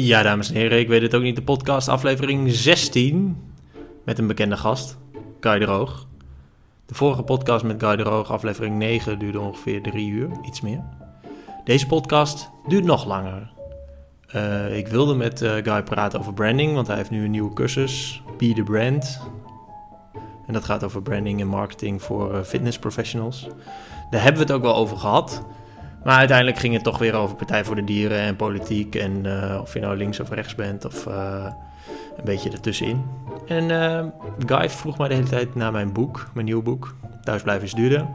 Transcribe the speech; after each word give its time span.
Ja, 0.00 0.22
dames 0.22 0.48
en 0.48 0.54
heren, 0.54 0.78
ik 0.78 0.88
weet 0.88 1.02
het 1.02 1.14
ook 1.14 1.22
niet. 1.22 1.36
De 1.36 1.42
podcast 1.42 1.88
aflevering 1.88 2.50
16 2.52 3.36
met 4.04 4.18
een 4.18 4.26
bekende 4.26 4.56
gast, 4.56 4.98
Guy 5.40 5.58
de 5.58 5.64
Roog. 5.64 6.06
De 6.86 6.94
vorige 6.94 7.22
podcast 7.22 7.64
met 7.64 7.82
Guy 7.82 7.96
de 7.96 8.02
Roog, 8.02 8.30
aflevering 8.30 8.76
9, 8.76 9.18
duurde 9.18 9.40
ongeveer 9.40 9.82
drie 9.82 10.10
uur, 10.10 10.30
iets 10.46 10.60
meer. 10.60 10.82
Deze 11.64 11.86
podcast 11.86 12.50
duurt 12.68 12.84
nog 12.84 13.06
langer. 13.06 13.50
Uh, 14.34 14.76
ik 14.76 14.88
wilde 14.88 15.14
met 15.14 15.42
uh, 15.42 15.52
Guy 15.52 15.82
praten 15.82 16.18
over 16.18 16.34
branding, 16.34 16.74
want 16.74 16.86
hij 16.86 16.96
heeft 16.96 17.10
nu 17.10 17.24
een 17.24 17.30
nieuwe 17.30 17.52
cursus, 17.52 18.22
Be 18.36 18.52
the 18.52 18.62
Brand. 18.62 19.20
En 20.46 20.52
dat 20.52 20.64
gaat 20.64 20.84
over 20.84 21.02
branding 21.02 21.40
en 21.40 21.46
marketing 21.46 22.02
voor 22.02 22.34
uh, 22.34 22.42
fitness 22.42 22.78
professionals. 22.78 23.46
Daar 24.10 24.22
hebben 24.22 24.40
we 24.40 24.46
het 24.46 24.56
ook 24.56 24.62
wel 24.62 24.76
over 24.76 24.96
gehad. 24.96 25.44
Maar 26.04 26.18
uiteindelijk 26.18 26.58
ging 26.58 26.74
het 26.74 26.82
toch 26.82 26.98
weer 26.98 27.14
over 27.14 27.36
Partij 27.36 27.64
voor 27.64 27.74
de 27.74 27.84
Dieren 27.84 28.18
en 28.18 28.36
politiek. 28.36 28.94
En 28.94 29.24
uh, 29.24 29.58
of 29.60 29.74
je 29.74 29.80
nou 29.80 29.96
links 29.96 30.20
of 30.20 30.30
rechts 30.30 30.54
bent 30.54 30.84
of 30.84 31.06
uh, 31.06 31.44
een 32.16 32.24
beetje 32.24 32.50
ertussenin. 32.50 33.04
En 33.46 33.68
uh, 33.68 34.04
Guy 34.46 34.70
vroeg 34.70 34.98
mij 34.98 35.08
de 35.08 35.14
hele 35.14 35.28
tijd 35.28 35.54
naar 35.54 35.72
mijn 35.72 35.92
boek, 35.92 36.30
mijn 36.34 36.46
nieuw 36.46 36.62
boek. 36.62 36.94
Thuis 37.22 37.42
blijven 37.42 37.64
is 37.64 37.72
duurder. 37.72 38.06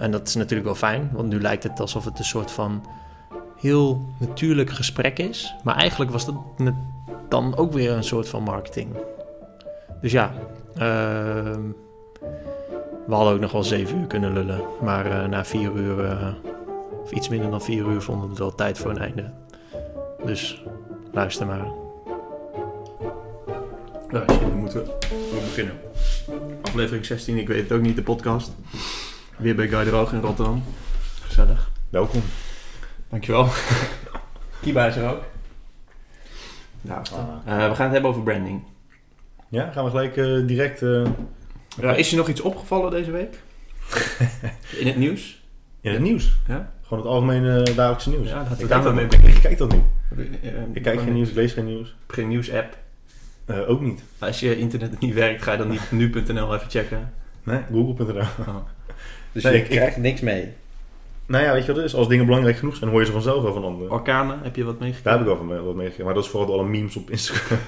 en 0.00 0.10
dat 0.10 0.28
is 0.28 0.34
natuurlijk 0.34 0.64
wel 0.64 0.74
fijn, 0.74 1.10
want 1.12 1.28
nu 1.28 1.40
lijkt 1.40 1.62
het 1.62 1.80
alsof 1.80 2.04
het 2.04 2.18
een 2.18 2.24
soort 2.24 2.50
van 2.50 2.86
heel 3.60 4.06
natuurlijk 4.18 4.70
gesprek 4.70 5.18
is. 5.18 5.54
Maar 5.64 5.76
eigenlijk 5.76 6.10
was 6.10 6.24
dat 6.24 6.34
dan 7.28 7.56
ook 7.56 7.72
weer 7.72 7.92
een 7.92 8.04
soort 8.04 8.28
van 8.28 8.42
marketing. 8.42 8.96
Dus 10.00 10.12
ja, 10.12 10.32
we 13.08 13.14
hadden 13.14 13.34
ook 13.34 13.40
nog 13.40 13.52
wel 13.52 13.62
zeven 13.62 13.98
uur 13.98 14.06
kunnen 14.06 14.32
lullen. 14.32 14.60
Maar 14.80 15.06
uh, 15.06 15.24
na 15.24 15.44
vier 15.44 15.72
uur, 15.72 16.04
uh, 16.04 16.28
of 17.02 17.10
iets 17.10 17.28
minder 17.28 17.50
dan 17.50 17.62
vier 17.62 17.86
uur, 17.86 18.02
vonden 18.02 18.24
we 18.24 18.30
het 18.30 18.38
wel 18.38 18.54
tijd 18.54 18.78
voor 18.78 18.90
een 18.90 18.98
einde. 18.98 19.30
Dus 20.24 20.62
luister 21.12 21.46
maar. 21.46 21.66
Ja, 24.10 24.24
dan 24.24 24.56
moeten 24.56 24.84
we 24.84 25.40
beginnen. 25.44 25.74
Aflevering 26.62 27.04
16, 27.04 27.36
ik 27.36 27.48
weet 27.48 27.62
het 27.62 27.72
ook 27.72 27.80
niet, 27.80 27.96
de 27.96 28.02
podcast. 28.02 28.52
Weer 29.36 29.54
bij 29.54 29.68
Guy 29.68 29.84
de 29.84 29.90
Roog 29.90 30.12
in 30.12 30.20
Rotterdam. 30.20 30.62
Gezellig. 31.20 31.70
Welkom. 31.90 32.22
Dankjewel. 33.08 33.48
Kiba 34.62 34.86
is 34.86 34.96
er 34.96 35.10
ook. 35.10 35.22
Nou, 36.80 37.00
uh, 37.00 37.68
we 37.68 37.74
gaan 37.74 37.84
het 37.84 37.92
hebben 37.92 38.10
over 38.10 38.22
branding. 38.22 38.62
Ja, 39.48 39.70
gaan 39.70 39.84
we 39.84 39.90
gelijk 39.90 40.14
direct 40.48 40.82
ja, 41.80 41.94
is 41.94 42.10
je 42.10 42.16
nog 42.16 42.28
iets 42.28 42.40
opgevallen 42.40 42.90
deze 42.90 43.10
week? 43.10 43.38
In 44.80 44.86
het 44.86 44.96
nieuws? 44.96 45.42
In 45.80 45.92
het 45.92 46.02
nieuws? 46.02 46.38
Ja. 46.46 46.72
Gewoon 46.82 47.02
het 47.02 47.12
algemene 47.12 47.62
eh, 47.62 47.76
dagelijkse 47.76 48.10
nieuws. 48.10 48.28
Ja, 48.28 48.42
dat 48.42 48.60
ik, 48.60 48.68
kijk 48.68 48.82
dat, 48.82 48.94
mee. 48.94 49.04
ik 49.04 49.40
kijk 49.42 49.58
dat 49.58 49.72
niet. 49.72 49.84
Ik 50.72 50.82
kijk 50.82 51.00
geen 51.00 51.12
nieuws, 51.12 51.28
ik 51.28 51.34
lees 51.34 51.52
geen 51.52 51.66
nieuws. 51.66 51.94
Geen 52.06 52.28
nieuws-app? 52.28 52.76
Uh, 53.46 53.70
ook 53.70 53.80
niet. 53.80 54.02
Als 54.18 54.40
je 54.40 54.58
internet 54.58 55.00
niet 55.00 55.14
werkt, 55.14 55.42
ga 55.42 55.52
je 55.52 55.58
dan 55.58 55.68
niet 55.68 55.90
nu.nl 55.98 56.54
even 56.54 56.70
checken? 56.70 57.12
Nee, 57.42 57.60
google.nl. 57.72 58.20
Oh. 58.20 58.56
Dus 59.32 59.42
nee, 59.42 59.52
je 59.52 59.58
ik, 59.58 59.70
krijgt 59.70 59.96
niks 59.96 60.20
mee? 60.20 60.52
Nou 61.26 61.44
ja, 61.44 61.52
weet 61.52 61.60
je 61.60 61.66
wat 61.66 61.76
het 61.76 61.84
is? 61.84 61.94
Als 61.94 62.08
dingen 62.08 62.26
belangrijk 62.26 62.56
genoeg 62.56 62.76
zijn, 62.76 62.90
hoor 62.90 63.00
je 63.00 63.06
ze 63.06 63.12
vanzelf 63.12 63.42
wel 63.42 63.52
van 63.52 63.64
anderen. 63.64 63.92
Orkanen, 63.92 64.38
heb 64.42 64.56
je 64.56 64.64
wat 64.64 64.78
meegekregen? 64.78 65.04
Daar 65.04 65.12
heb 65.12 65.22
ik 65.22 65.26
wel 65.26 65.36
van 65.36 65.64
wat 65.64 65.74
meegekregen. 65.74 66.04
Maar 66.04 66.14
dat 66.14 66.24
is 66.24 66.30
vooral 66.30 66.52
alle 66.52 66.68
memes 66.68 66.96
op 66.96 67.10
Instagram. 67.10 67.58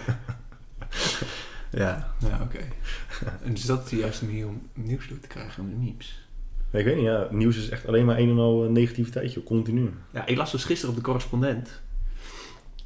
Ja, 1.70 2.12
ja 2.18 2.40
oké. 2.42 2.58
en 3.44 3.52
is 3.52 3.64
dat 3.64 3.88
de 3.88 3.96
juiste 3.96 4.24
manier 4.24 4.46
om 4.46 4.62
nieuws 4.74 5.08
door 5.08 5.20
te 5.20 5.28
krijgen, 5.28 5.70
de 5.70 5.76
memes? 5.76 6.28
ik 6.70 6.84
weet 6.84 6.96
niet, 6.96 7.04
ja. 7.04 7.28
Nieuws 7.30 7.56
is 7.56 7.68
echt 7.68 7.86
alleen 7.86 8.04
maar 8.04 8.18
een 8.18 8.30
en 8.30 8.38
al 8.38 8.64
eh, 8.64 8.70
negativiteit, 8.70 9.42
continu. 9.44 9.90
Ja, 10.10 10.26
ik 10.26 10.36
las 10.36 10.50
dus 10.50 10.64
gisteren 10.64 10.90
op 10.90 10.96
de 10.96 11.04
correspondent. 11.04 11.80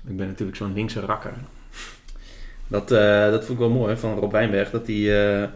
Ik 0.07 0.17
ben 0.17 0.27
natuurlijk 0.27 0.57
zo'n 0.57 0.73
linkse 0.73 1.01
rakker. 1.01 1.35
Dat, 2.67 2.93
uh, 2.93 3.31
dat 3.31 3.45
vond 3.45 3.51
ik 3.51 3.59
wel 3.59 3.71
mooi 3.71 3.97
van 3.97 4.19
Rob 4.19 4.33
Wijnberg, 4.33 4.71
dat 4.71 4.87
hij, 4.87 4.97
uh, 4.97 5.49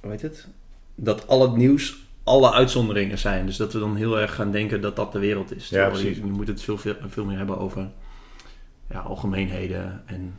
hoe 0.00 0.10
heet 0.10 0.22
het? 0.22 0.46
Dat 0.94 1.28
al 1.28 1.42
het 1.42 1.56
nieuws 1.56 2.06
alle 2.24 2.52
uitzonderingen 2.52 3.18
zijn. 3.18 3.46
Dus 3.46 3.56
dat 3.56 3.72
we 3.72 3.78
dan 3.78 3.96
heel 3.96 4.20
erg 4.20 4.34
gaan 4.34 4.50
denken 4.50 4.80
dat 4.80 4.96
dat 4.96 5.12
de 5.12 5.18
wereld 5.18 5.56
is. 5.56 5.68
Ja, 5.68 5.88
precies. 5.88 6.16
Je, 6.16 6.26
je 6.26 6.32
moet 6.32 6.46
het 6.46 6.62
veel, 6.62 6.78
veel, 6.78 6.94
veel 7.08 7.24
meer 7.24 7.36
hebben 7.36 7.58
over 7.58 7.88
ja, 8.90 8.98
algemeenheden 8.98 10.02
en 10.06 10.34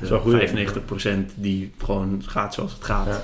de 0.00 1.30
95% 1.30 1.34
die 1.34 1.72
gewoon 1.78 2.22
gaat 2.26 2.54
zoals 2.54 2.72
het 2.72 2.84
gaat. 2.84 3.06
Ja. 3.06 3.22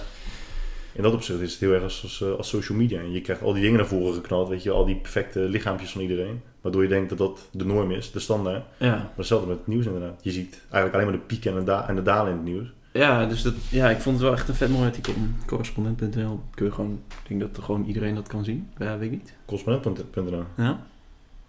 In 0.93 1.03
dat 1.03 1.15
opzicht 1.15 1.41
is 1.41 1.51
het 1.51 1.61
heel 1.61 1.73
erg 1.73 1.83
als, 1.83 2.23
eh, 2.23 2.33
als, 2.33 2.49
social 2.49 2.79
media. 2.79 3.01
En 3.01 3.13
je 3.13 3.21
krijgt 3.21 3.43
al 3.43 3.53
die 3.53 3.63
dingen 3.63 3.79
naar 3.79 3.87
voren 3.87 4.15
geknald, 4.15 4.49
weet 4.49 4.63
je, 4.63 4.71
al 4.71 4.85
die 4.85 4.97
perfecte 4.97 5.41
lichaampjes 5.41 5.91
van 5.91 6.01
iedereen. 6.01 6.41
Waardoor 6.61 6.83
je 6.83 6.89
denkt 6.89 7.09
dat 7.09 7.19
dat 7.19 7.49
de 7.51 7.67
norm 7.67 7.91
is, 7.91 8.11
de 8.11 8.19
standaard. 8.19 8.65
Ja. 8.79 8.91
Maar 8.91 9.13
hetzelfde 9.17 9.49
met 9.49 9.57
het 9.57 9.67
nieuws 9.67 9.87
inderdaad. 9.87 10.21
Je 10.23 10.31
ziet 10.31 10.61
eigenlijk 10.61 10.95
alleen 10.95 11.07
maar 11.07 11.21
de 11.21 11.27
pieken 11.27 11.51
en 11.51 11.59
de, 11.59 11.65
da 11.65 11.89
en 11.89 11.95
de 11.95 12.03
dalen 12.03 12.31
in 12.31 12.37
het 12.37 12.47
nieuws. 12.47 12.73
Ja, 12.93 13.27
dus 13.27 13.43
dat, 13.43 13.55
ja, 13.71 13.91
ik 13.91 14.01
vond 14.01 14.17
het 14.17 14.25
wel 14.25 14.35
echt 14.35 14.49
een 14.49 14.55
vet 14.55 14.69
mooi 14.71 14.85
artikel. 14.85 15.13
Correspondent.nl 15.47 16.41
kun 16.55 16.67
je 16.67 16.73
gewoon, 16.73 17.01
ik 17.09 17.29
denk 17.29 17.41
dat 17.41 17.57
er 17.57 17.63
gewoon 17.63 17.85
iedereen 17.85 18.15
dat 18.15 18.29
kan 18.29 18.45
zien. 18.45 18.69
Ja, 18.79 18.99
weet 18.99 19.13
ik 19.13 19.19
niet. 19.19 19.35
Correspondent.nl? 19.45 20.45
Ja. 20.57 20.87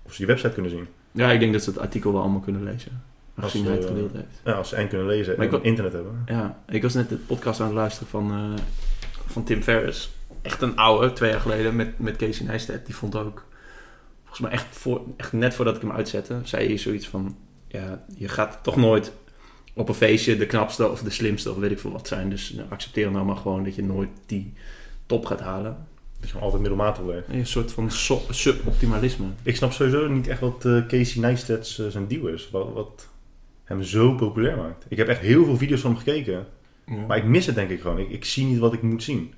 Of 0.03 0.13
ze 0.13 0.21
je 0.21 0.27
website 0.27 0.53
kunnen 0.53 0.71
zien. 0.71 0.88
Ja, 1.11 1.31
ik 1.31 1.39
denk 1.39 1.53
dat 1.53 1.63
ze 1.63 1.69
het 1.69 1.79
artikel 1.79 2.11
wel 2.11 2.21
allemaal 2.21 2.39
kunnen 2.39 2.63
lezen. 2.63 3.03
Als, 3.42 3.53
hij 3.53 3.62
het 3.62 3.86
gedeeld 3.86 4.14
heeft. 4.14 4.42
Ja, 4.44 4.52
als 4.52 4.70
ze 4.70 4.75
en 4.75 4.88
kunnen 4.88 5.08
lezen 5.08 5.38
en 5.38 5.64
internet 5.64 5.94
hebben. 5.94 6.24
Ja, 6.25 6.59
ik 6.68 6.81
was 6.81 6.94
net 6.94 7.09
de 7.09 7.16
podcast 7.16 7.59
aan 7.59 7.66
het 7.66 7.75
luisteren 7.75 8.08
van, 8.08 8.52
uh, 8.52 8.58
van 9.25 9.44
Tim 9.44 9.62
Ferriss. 9.62 10.12
Echt 10.42 10.62
een 10.62 10.75
oude, 10.75 11.14
twee 11.14 11.31
jaar 11.31 11.40
geleden, 11.40 11.75
met, 11.75 12.00
met 12.00 12.16
Casey 12.16 12.46
Neistat. 12.46 12.86
Die 12.86 12.96
vond 12.96 13.16
ook, 13.16 13.46
volgens 14.20 14.40
mij 14.40 14.52
echt, 14.52 14.66
voor, 14.70 15.02
echt 15.18 15.34
net 15.34 15.53
voordat 15.53 15.75
ik 15.75 15.81
hem 15.81 15.92
uitzette, 15.92 16.40
zei 16.44 16.68
hij 16.68 16.78
zoiets 16.78 17.08
van... 17.08 17.38
Ja, 17.68 18.03
je 18.16 18.28
gaat 18.28 18.59
toch 18.62 18.75
nooit 18.75 19.12
op 19.74 19.90
een 19.90 19.96
feestje 19.96 20.38
de 20.38 20.46
knapste 20.46 20.90
of 20.90 21.02
de 21.02 21.09
slimste 21.09 21.52
of 21.52 21.58
weet 21.58 21.72
ik 21.72 21.80
veel 21.80 21.92
wat 21.92 22.08
zijn. 22.08 22.30
Dus 22.30 22.54
nou, 22.54 22.69
accepteer 22.69 23.12
nou 23.12 23.25
maar 23.25 23.36
gewoon 23.36 23.64
dat 23.64 23.75
je 23.75 23.84
nooit 23.84 24.09
die 24.25 24.54
top 25.06 25.25
gaat 25.25 25.40
halen. 25.40 25.88
Dat 26.19 26.30
je 26.30 26.38
altijd 26.38 26.62
middelmatig 26.62 27.06
blijft. 27.06 27.28
Een 27.28 27.46
soort 27.46 27.72
van 27.72 27.92
suboptimalisme. 28.30 29.25
Ik 29.44 29.56
snap 29.56 29.72
sowieso 29.72 30.08
niet 30.08 30.28
echt 30.28 30.40
wat 30.40 30.66
uh, 30.66 30.86
Casey 30.88 31.22
Neistat 31.22 31.78
uh, 31.80 31.88
zijn 31.88 32.08
deal 32.08 32.28
is. 32.28 32.50
Wat, 32.52 32.74
wat, 32.74 33.08
hem 33.67 33.83
zo 33.83 34.16
populair 34.16 34.57
maakt. 34.57 34.85
Ik 34.89 34.97
heb 34.97 35.07
echt 35.07 35.22
heel 35.22 35.45
veel 35.45 35.57
video's 35.57 35.81
van 35.81 35.91
hem 35.91 36.00
gekeken. 36.00 36.45
Maar 37.07 37.17
ik 37.17 37.23
mis 37.23 37.45
het 37.45 37.55
denk 37.55 37.69
ik 37.69 37.81
gewoon. 37.81 38.00
Ik, 38.00 38.09
ik 38.09 38.25
zie 38.25 38.45
niet 38.45 38.57
wat 38.59 38.73
ik 38.73 38.81
moet 38.81 39.03
zien. 39.03 39.33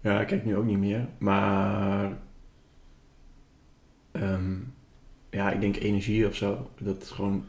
Ja, 0.00 0.20
ik 0.20 0.26
kijk 0.26 0.44
nu 0.44 0.56
ook 0.56 0.64
niet 0.64 0.78
meer. 0.78 1.08
Maar... 1.18 2.12
Ehm, 4.12 4.54
ja, 5.30 5.50
ik 5.50 5.60
denk 5.60 5.76
energie 5.76 6.26
of 6.26 6.34
zo. 6.34 6.70
Dat 6.78 7.02
is 7.02 7.10
gewoon... 7.10 7.44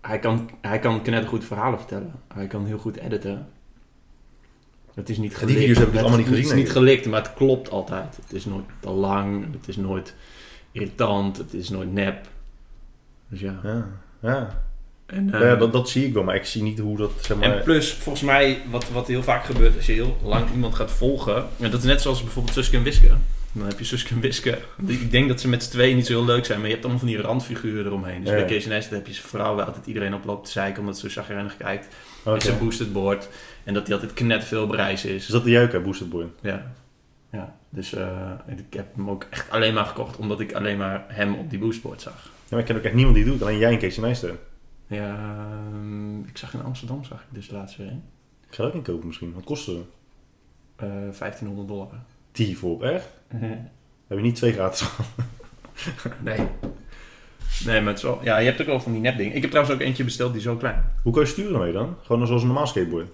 Hij 0.00 0.18
kan, 0.18 0.50
hij 0.60 0.78
kan 0.78 1.26
goed 1.26 1.44
verhalen 1.44 1.78
vertellen. 1.78 2.12
Hij 2.34 2.46
kan 2.46 2.66
heel 2.66 2.78
goed 2.78 2.96
editen. 2.96 3.48
Het 4.94 5.08
is 5.08 5.18
niet 5.18 5.36
gelikt. 5.36 5.58
Die 5.58 5.66
video's 5.66 5.78
heb 5.78 5.94
ik 5.94 6.00
allemaal 6.00 6.18
niet 6.18 6.26
gezien. 6.26 6.42
Het 6.42 6.52
is 6.52 6.58
niet 6.58 6.70
gelikt, 6.70 7.06
maar 7.06 7.22
het 7.22 7.34
klopt 7.34 7.70
altijd. 7.70 8.16
Het 8.16 8.32
is 8.32 8.44
nooit 8.44 8.64
te 8.80 8.90
lang. 8.90 9.52
Het 9.52 9.68
is 9.68 9.76
nooit 9.76 10.14
irritant. 10.72 11.36
Het 11.36 11.54
is 11.54 11.68
nooit 11.68 11.92
nep. 11.92 12.28
Dus 13.28 13.40
ja. 13.40 13.60
Ja, 13.62 13.88
ja. 14.20 14.63
En, 15.06 15.28
ja, 15.28 15.40
ehm, 15.40 15.58
dat, 15.58 15.72
dat 15.72 15.88
zie 15.88 16.06
ik 16.06 16.12
wel, 16.12 16.22
maar 16.22 16.34
ik 16.34 16.44
zie 16.44 16.62
niet 16.62 16.78
hoe 16.78 16.96
dat... 16.96 17.10
Zeg 17.20 17.36
maar... 17.36 17.56
En 17.56 17.62
plus, 17.62 17.92
volgens 17.92 18.24
mij, 18.24 18.58
wat, 18.70 18.88
wat 18.90 19.06
heel 19.06 19.22
vaak 19.22 19.44
gebeurt 19.44 19.76
als 19.76 19.86
je 19.86 19.92
heel 19.92 20.18
lang 20.22 20.50
iemand 20.52 20.74
gaat 20.74 20.90
volgen... 20.90 21.46
En 21.60 21.70
dat 21.70 21.80
is 21.80 21.86
net 21.86 22.00
zoals 22.00 22.22
bijvoorbeeld 22.22 22.54
Suske 22.54 22.76
en 22.76 22.82
Wiske. 22.82 23.10
Dan 23.52 23.66
heb 23.66 23.78
je 23.78 23.84
Suske 23.84 24.14
en 24.14 24.20
Wiske. 24.20 24.58
Ik 24.86 25.10
denk 25.10 25.28
dat 25.28 25.40
ze 25.40 25.48
met 25.48 25.62
z'n 25.62 25.70
tweeën 25.70 25.96
niet 25.96 26.06
zo 26.06 26.12
heel 26.12 26.24
leuk 26.24 26.44
zijn, 26.44 26.58
maar 26.58 26.66
je 26.66 26.72
hebt 26.72 26.84
allemaal 26.84 27.04
van 27.04 27.12
die 27.12 27.20
randfiguren 27.20 27.86
eromheen. 27.86 28.24
Dus 28.24 28.30
bij 28.30 28.44
Kees 28.44 28.66
en 28.66 28.72
heb 28.72 29.06
je 29.06 29.12
zijn 29.12 29.26
vrouw 29.26 29.54
waar 29.54 29.66
altijd 29.66 29.86
iedereen 29.86 30.14
op 30.14 30.24
loopt 30.24 30.44
te 30.44 30.50
zeiken 30.50 30.80
omdat 30.80 30.98
ze 30.98 31.10
zo 31.10 31.20
chagrijnig 31.20 31.56
kijkt. 31.56 31.88
Okay. 32.20 32.34
En 32.34 32.40
zijn 32.40 32.58
boosted 32.58 32.92
board. 32.92 33.28
En 33.64 33.74
dat 33.74 33.86
hij 33.86 33.94
altijd 33.94 34.12
knet 34.12 34.44
veel 34.44 34.66
bereis 34.66 35.04
is. 35.04 35.14
Is 35.14 35.26
dat 35.26 35.44
de 35.44 35.50
juik, 35.50 35.82
boosted 35.82 36.10
board? 36.10 36.28
Ja. 36.40 36.72
Ja, 37.32 37.56
dus 37.68 37.94
uh, 37.94 38.30
ik 38.46 38.74
heb 38.74 38.86
hem 38.96 39.10
ook 39.10 39.26
echt 39.30 39.50
alleen 39.50 39.74
maar 39.74 39.84
gekocht 39.84 40.16
omdat 40.16 40.40
ik 40.40 40.52
alleen 40.52 40.76
maar 40.76 41.04
hem 41.08 41.34
op 41.34 41.50
die 41.50 41.58
boostboard 41.58 42.02
zag. 42.02 42.22
Ja, 42.24 42.30
maar 42.50 42.58
ik 42.58 42.64
ken 42.64 42.76
ook 42.76 42.82
echt 42.82 42.94
niemand 42.94 43.16
die 43.16 43.24
doet, 43.24 43.42
alleen 43.42 43.58
jij 43.58 43.72
en 43.72 43.78
Kees 43.78 43.96
Nijster. 43.96 44.34
Ja, 44.86 45.16
ehm, 45.72 46.20
ik 46.20 46.36
zag 46.36 46.54
in 46.54 46.62
Amsterdam 46.62 47.04
zag 47.04 47.20
ik 47.20 47.26
dus 47.30 47.50
laatst 47.50 47.76
weer 47.76 47.86
een. 47.86 48.02
Ik 48.48 48.54
ga 48.54 48.64
ook 48.64 48.74
niet 48.74 48.82
kopen 48.82 49.06
misschien. 49.06 49.32
Wat 49.34 49.44
kost 49.44 49.64
ze? 49.64 49.72
Uh, 49.72 49.82
1500 50.78 51.68
dollar. 51.68 51.88
Die 52.32 52.58
voor 52.58 52.82
echt? 52.82 53.08
Mhm. 53.30 53.44
Heb 54.06 54.18
je 54.18 54.24
niet 54.24 54.36
twee 54.36 54.52
gratis 54.52 54.80
gehad? 54.80 55.10
nee. 56.22 56.46
Nee, 57.64 57.80
maar 57.80 57.88
het 57.88 57.96
is 57.96 58.02
wel... 58.02 58.20
Ja, 58.22 58.38
je 58.38 58.46
hebt 58.46 58.60
ook 58.60 58.66
wel 58.66 58.80
van 58.80 58.92
die 58.92 59.00
nepdingen. 59.00 59.34
Ik 59.34 59.40
heb 59.40 59.50
trouwens 59.50 59.76
ook 59.76 59.82
eentje 59.82 60.04
besteld 60.04 60.32
die 60.32 60.42
zo 60.42 60.56
klein. 60.56 60.84
Hoe 61.02 61.12
kan 61.12 61.22
je 61.22 61.28
sturen 61.28 61.60
mee 61.60 61.72
dan? 61.72 61.96
Gewoon 62.02 62.26
zoals 62.26 62.42
een 62.42 62.48
normaal 62.48 62.66
skateboard? 62.66 63.08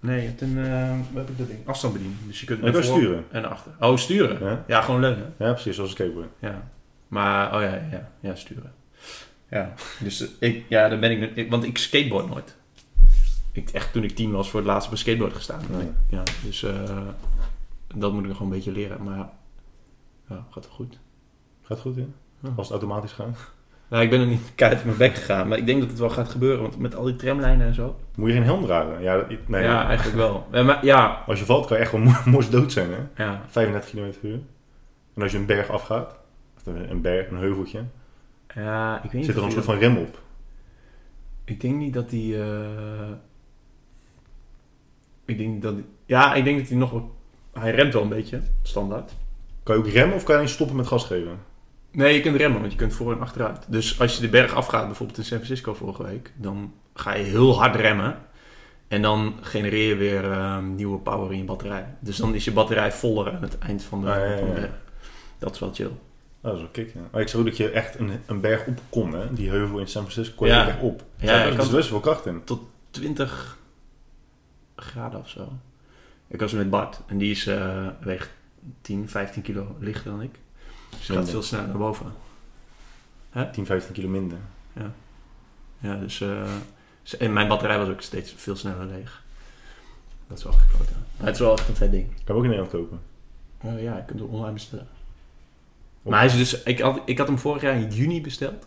Nee, 0.00 0.20
je 0.20 0.26
hebt 0.26 0.40
een... 0.40 0.56
Uh, 0.56 0.90
wat 1.12 1.22
heb 1.22 1.28
ik 1.28 1.38
dat 1.38 1.46
ding? 1.46 1.58
Afstandsbediening. 1.66 2.20
Dus 2.26 2.40
je 2.40 2.46
kunt 2.46 2.62
en 2.62 2.84
sturen? 2.84 3.24
En 3.30 3.50
achter. 3.50 3.72
Oh, 3.80 3.96
sturen? 3.96 4.48
Ja, 4.48 4.64
ja 4.66 4.80
gewoon 4.80 5.00
leunen. 5.00 5.34
Ja, 5.38 5.52
precies. 5.52 5.74
Zoals 5.74 5.90
een 5.90 5.96
skateboard. 5.96 6.28
Ja. 6.38 6.68
Maar, 7.08 7.54
oh 7.54 7.60
ja, 7.60 7.80
ja. 7.90 8.10
Ja, 8.20 8.34
sturen. 8.34 8.72
Ja, 9.50 9.74
dus 10.00 10.38
eh, 10.38 10.48
ik, 10.48 10.64
ja, 10.68 10.88
dan 10.88 11.00
ben 11.00 11.10
ik, 11.22 11.36
ik, 11.36 11.50
want 11.50 11.64
ik 11.64 11.78
skateboard 11.78 12.28
nooit. 12.28 12.56
Ik, 13.52 13.70
echt 13.70 13.92
toen 13.92 14.04
ik 14.04 14.14
tien 14.14 14.30
was 14.30 14.50
voor 14.50 14.60
het 14.60 14.68
laatst 14.68 14.86
op 14.86 14.92
een 14.92 14.98
skateboard 14.98 15.32
gestaan. 15.34 15.60
Ja, 16.08 16.22
dus 16.44 16.62
uh, 16.62 16.70
dat 17.94 18.12
moet 18.12 18.22
ik 18.22 18.28
nog 18.28 18.36
gewoon 18.36 18.52
een 18.52 18.58
beetje 18.58 18.72
leren. 18.72 19.02
Maar 19.02 19.28
ja, 20.28 20.44
gaat 20.50 20.66
wel 20.66 20.74
goed. 20.74 20.98
Gaat 21.62 21.80
goed, 21.80 21.96
ja? 21.96 22.04
Als 22.56 22.68
het 22.68 22.70
automatisch 22.70 23.12
gaat. 23.12 23.38
Nou, 23.88 24.02
ik 24.02 24.10
ben 24.10 24.20
er 24.20 24.26
niet 24.26 24.52
keihard 24.54 24.80
op 24.82 24.86
mijn 24.86 24.98
bek 25.10 25.14
gegaan, 25.16 25.48
maar 25.48 25.58
ik 25.58 25.66
denk 25.66 25.80
dat 25.80 25.90
het 25.90 25.98
wel 25.98 26.10
gaat 26.10 26.28
gebeuren, 26.28 26.62
want 26.62 26.78
met 26.78 26.94
al 26.94 27.04
die 27.04 27.16
tramlijnen 27.16 27.66
en 27.66 27.74
zo. 27.74 27.96
Moet 28.14 28.28
je 28.28 28.34
geen 28.34 28.44
helm 28.44 28.64
dragen? 28.64 29.02
Ja, 29.02 29.16
dat- 29.16 29.28
nee. 29.46 29.62
Ja, 29.62 29.86
eigenlijk 29.86 30.16
wel. 30.16 30.46
Ja, 30.52 30.62
maar, 30.62 30.84
ja, 30.84 31.22
Als 31.26 31.38
je 31.38 31.44
valt 31.44 31.66
kan 31.66 31.76
je 31.76 31.82
echt 31.82 31.92
wel 31.92 32.00
mo- 32.00 32.20
mors 32.30 32.50
dood 32.50 32.72
zijn, 32.72 32.90
hè? 32.90 33.24
ja. 33.24 33.42
35 33.48 33.90
km 33.90 34.10
per 34.20 34.30
uur. 34.30 34.40
En 35.14 35.22
als 35.22 35.32
je 35.32 35.38
een 35.38 35.46
berg 35.46 35.68
afgaat, 35.68 36.18
een 36.64 37.00
berg, 37.00 37.30
een 37.30 37.36
heuveltje, 37.36 37.84
ja 38.56 38.96
ik 38.96 39.02
weet 39.02 39.12
niet 39.12 39.24
zit 39.24 39.34
er 39.36 39.40
een 39.42 39.48
die 39.48 39.54
soort 39.54 39.64
van 39.70 39.78
rem 39.78 39.96
op. 39.96 40.20
Ik 41.44 41.60
denk 41.60 41.74
niet 41.76 41.94
dat 41.94 42.10
hij. 42.10 42.40
eh, 42.42 43.10
Ik 45.24 45.38
denk 45.38 45.62
dat. 45.62 45.74
Ja, 46.06 46.34
ik 46.34 46.44
denk 46.44 46.58
dat 46.58 46.68
hij 46.68 46.76
nog 46.76 46.90
wel. 46.90 47.14
Hij 47.52 47.70
remt 47.74 47.92
wel 47.92 48.02
een 48.02 48.08
beetje, 48.08 48.40
standaard. 48.62 49.12
Kan 49.62 49.76
je 49.76 49.82
ook 49.82 49.88
remmen 49.88 50.16
of 50.16 50.22
kan 50.24 50.34
je 50.34 50.40
alleen 50.40 50.52
stoppen 50.54 50.76
met 50.76 50.86
gas 50.86 51.04
geven? 51.04 51.38
Nee, 51.90 52.14
je 52.14 52.20
kunt 52.20 52.36
remmen, 52.36 52.60
want 52.60 52.72
je 52.72 52.78
kunt 52.78 52.94
voor 52.94 53.12
en 53.12 53.20
achteruit. 53.20 53.64
Dus 53.68 54.00
als 54.00 54.14
je 54.14 54.20
de 54.20 54.28
berg 54.28 54.54
afgaat, 54.54 54.86
bijvoorbeeld 54.86 55.18
in 55.18 55.24
San 55.24 55.36
Francisco 55.38 55.74
vorige 55.74 56.02
week, 56.02 56.32
dan 56.36 56.72
ga 56.94 57.14
je 57.14 57.24
heel 57.24 57.58
hard 57.58 57.74
remmen. 57.76 58.18
En 58.88 59.02
dan 59.02 59.34
genereer 59.40 59.88
je 59.88 59.94
weer 59.96 60.30
eh, 60.30 60.58
nieuwe 60.62 60.98
power 60.98 61.32
in 61.32 61.38
je 61.38 61.44
batterij. 61.44 61.86
Dus 62.00 62.16
dan 62.16 62.34
is 62.34 62.44
je 62.44 62.52
batterij 62.52 62.92
voller 62.92 63.32
aan 63.34 63.42
het 63.42 63.58
eind 63.58 63.82
van 63.82 64.00
de, 64.00 64.10
Ah, 64.10 64.16
ja, 64.16 64.24
ja, 64.24 64.38
van 64.38 64.46
de 64.48 64.52
berg. 64.54 64.70
Dat 65.38 65.54
is 65.54 65.58
wel 65.60 65.74
chill. 65.74 65.90
Oh, 66.46 66.52
dat 66.52 66.54
is 66.54 66.60
wel 66.60 66.70
kick, 66.70 66.94
ja. 66.94 67.00
Maar 67.12 67.20
ik 67.20 67.28
zag 67.28 67.44
dat 67.44 67.56
je 67.56 67.70
echt 67.70 67.98
een, 67.98 68.20
een 68.26 68.40
berg 68.40 68.66
op 68.66 68.80
kon, 68.88 69.12
hè? 69.14 69.32
Die 69.34 69.48
heuvel 69.50 69.78
in 69.78 69.86
San 69.88 70.02
Francisco 70.10 70.36
kon 70.36 70.46
je 70.46 70.52
Ja. 70.52 70.68
echt 70.68 70.80
op. 70.80 71.04
Ja, 71.16 71.32
Ja, 71.32 71.44
er 71.44 71.58
is 71.58 71.70
best 71.70 71.90
wel 71.90 72.00
kracht 72.00 72.26
in. 72.26 72.42
20 72.90 73.58
graden 74.76 75.20
of 75.20 75.28
zo. 75.28 75.48
Ik 76.28 76.40
was 76.40 76.52
met 76.52 76.70
Bart 76.70 77.00
en 77.06 77.18
die 77.18 77.30
is, 77.30 77.46
eh, 77.46 77.86
weegt 78.00 78.30
10, 78.80 79.08
15 79.08 79.42
kilo 79.42 79.76
lichter 79.78 80.10
dan 80.10 80.22
ik. 80.22 80.38
Dus 80.90 81.06
gaat 81.06 81.30
veel 81.30 81.42
sneller 81.42 81.66
naar 81.68 81.76
boven. 81.78 82.12
10, 83.52 83.66
15 83.66 83.94
kilo 83.94 84.08
minder. 84.08 84.38
Ja, 85.78 85.94
dus 85.96 86.20
eh, 86.20 86.48
z- 87.02 87.12
en 87.12 87.32
mijn 87.32 87.48
batterij 87.48 87.78
was 87.78 87.88
ook 87.88 88.00
steeds 88.00 88.32
veel 88.36 88.56
sneller 88.56 88.86
leeg. 88.86 89.22
Dat 90.28 90.38
is 90.38 90.44
wel 90.44 90.52
gekloten. 90.52 90.96
Maar 91.16 91.26
het 91.26 91.34
is 91.34 91.40
wel 91.40 91.52
echt 91.52 91.68
een 91.68 91.76
vet 91.76 91.90
ding. 91.90 92.06
Kan 92.08 92.22
je 92.24 92.32
ook 92.32 92.42
in 92.42 92.50
Nederland 92.50 92.70
kopen. 92.70 93.00
Eh, 93.58 93.82
ja, 93.82 93.96
je 93.96 94.04
kunt 94.04 94.20
hem 94.20 94.28
online 94.28 94.52
bestellen. 94.52 94.88
Maar 96.08 96.18
hij 96.18 96.28
is 96.28 96.36
dus, 96.36 96.62
ik 96.62 96.80
had, 96.80 97.00
ik 97.04 97.18
had 97.18 97.26
hem 97.26 97.38
vorig 97.38 97.62
jaar 97.62 97.74
in 97.74 97.88
juni 97.88 98.20
besteld. 98.20 98.66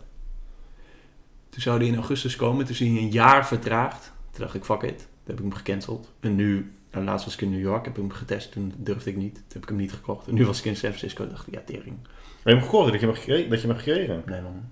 Toen 1.48 1.60
zou 1.60 1.78
hij 1.78 1.86
in 1.86 1.94
augustus 1.94 2.36
komen. 2.36 2.64
Toen 2.64 2.74
is 2.74 2.78
hij 2.80 2.88
een 2.88 3.10
jaar 3.10 3.46
vertraagd. 3.46 4.12
Toen 4.30 4.40
dacht 4.40 4.54
ik, 4.54 4.64
fuck 4.64 4.82
it. 4.82 4.98
Toen 4.98 5.08
heb 5.24 5.36
ik 5.36 5.42
hem 5.42 5.54
gecanceld. 5.54 6.12
En 6.20 6.34
nu, 6.34 6.72
nou, 6.90 7.04
laatst 7.04 7.24
was 7.24 7.34
ik 7.34 7.40
in 7.40 7.50
New 7.50 7.60
York. 7.60 7.84
Heb 7.84 7.96
ik 7.96 8.02
hem 8.02 8.10
getest. 8.10 8.52
Toen 8.52 8.74
durfde 8.76 9.10
ik 9.10 9.16
niet. 9.16 9.34
Toen 9.34 9.44
heb 9.48 9.62
ik 9.62 9.68
hem 9.68 9.78
niet 9.78 9.92
gekocht. 9.92 10.26
En 10.26 10.34
nu 10.34 10.46
was 10.46 10.58
ik 10.58 10.64
in 10.64 10.76
San 10.76 10.92
Francisco. 10.92 11.28
Dacht 11.28 11.46
ik, 11.46 11.54
ja, 11.54 11.60
tering. 11.64 11.96
Maar 12.02 12.52
je 12.52 12.58
hem 12.58 12.62
gekocht, 12.62 12.84
dat 12.84 13.00
je 13.00 13.06
hem 13.06 13.08
hebt 13.08 13.18
gekregen. 13.18 13.50
Dat 13.50 13.60
je 13.60 13.66
hem 13.66 13.76
hebt 13.76 13.88
gekregen. 13.88 14.22
Nee 14.26 14.40
man. 14.40 14.70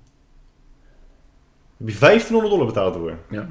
Heb 1.76 1.88
je 1.88 1.98
1500 1.98 2.52
dollar 2.52 2.66
betaald 2.66 2.94
voor? 2.94 3.18
Ja. 3.30 3.48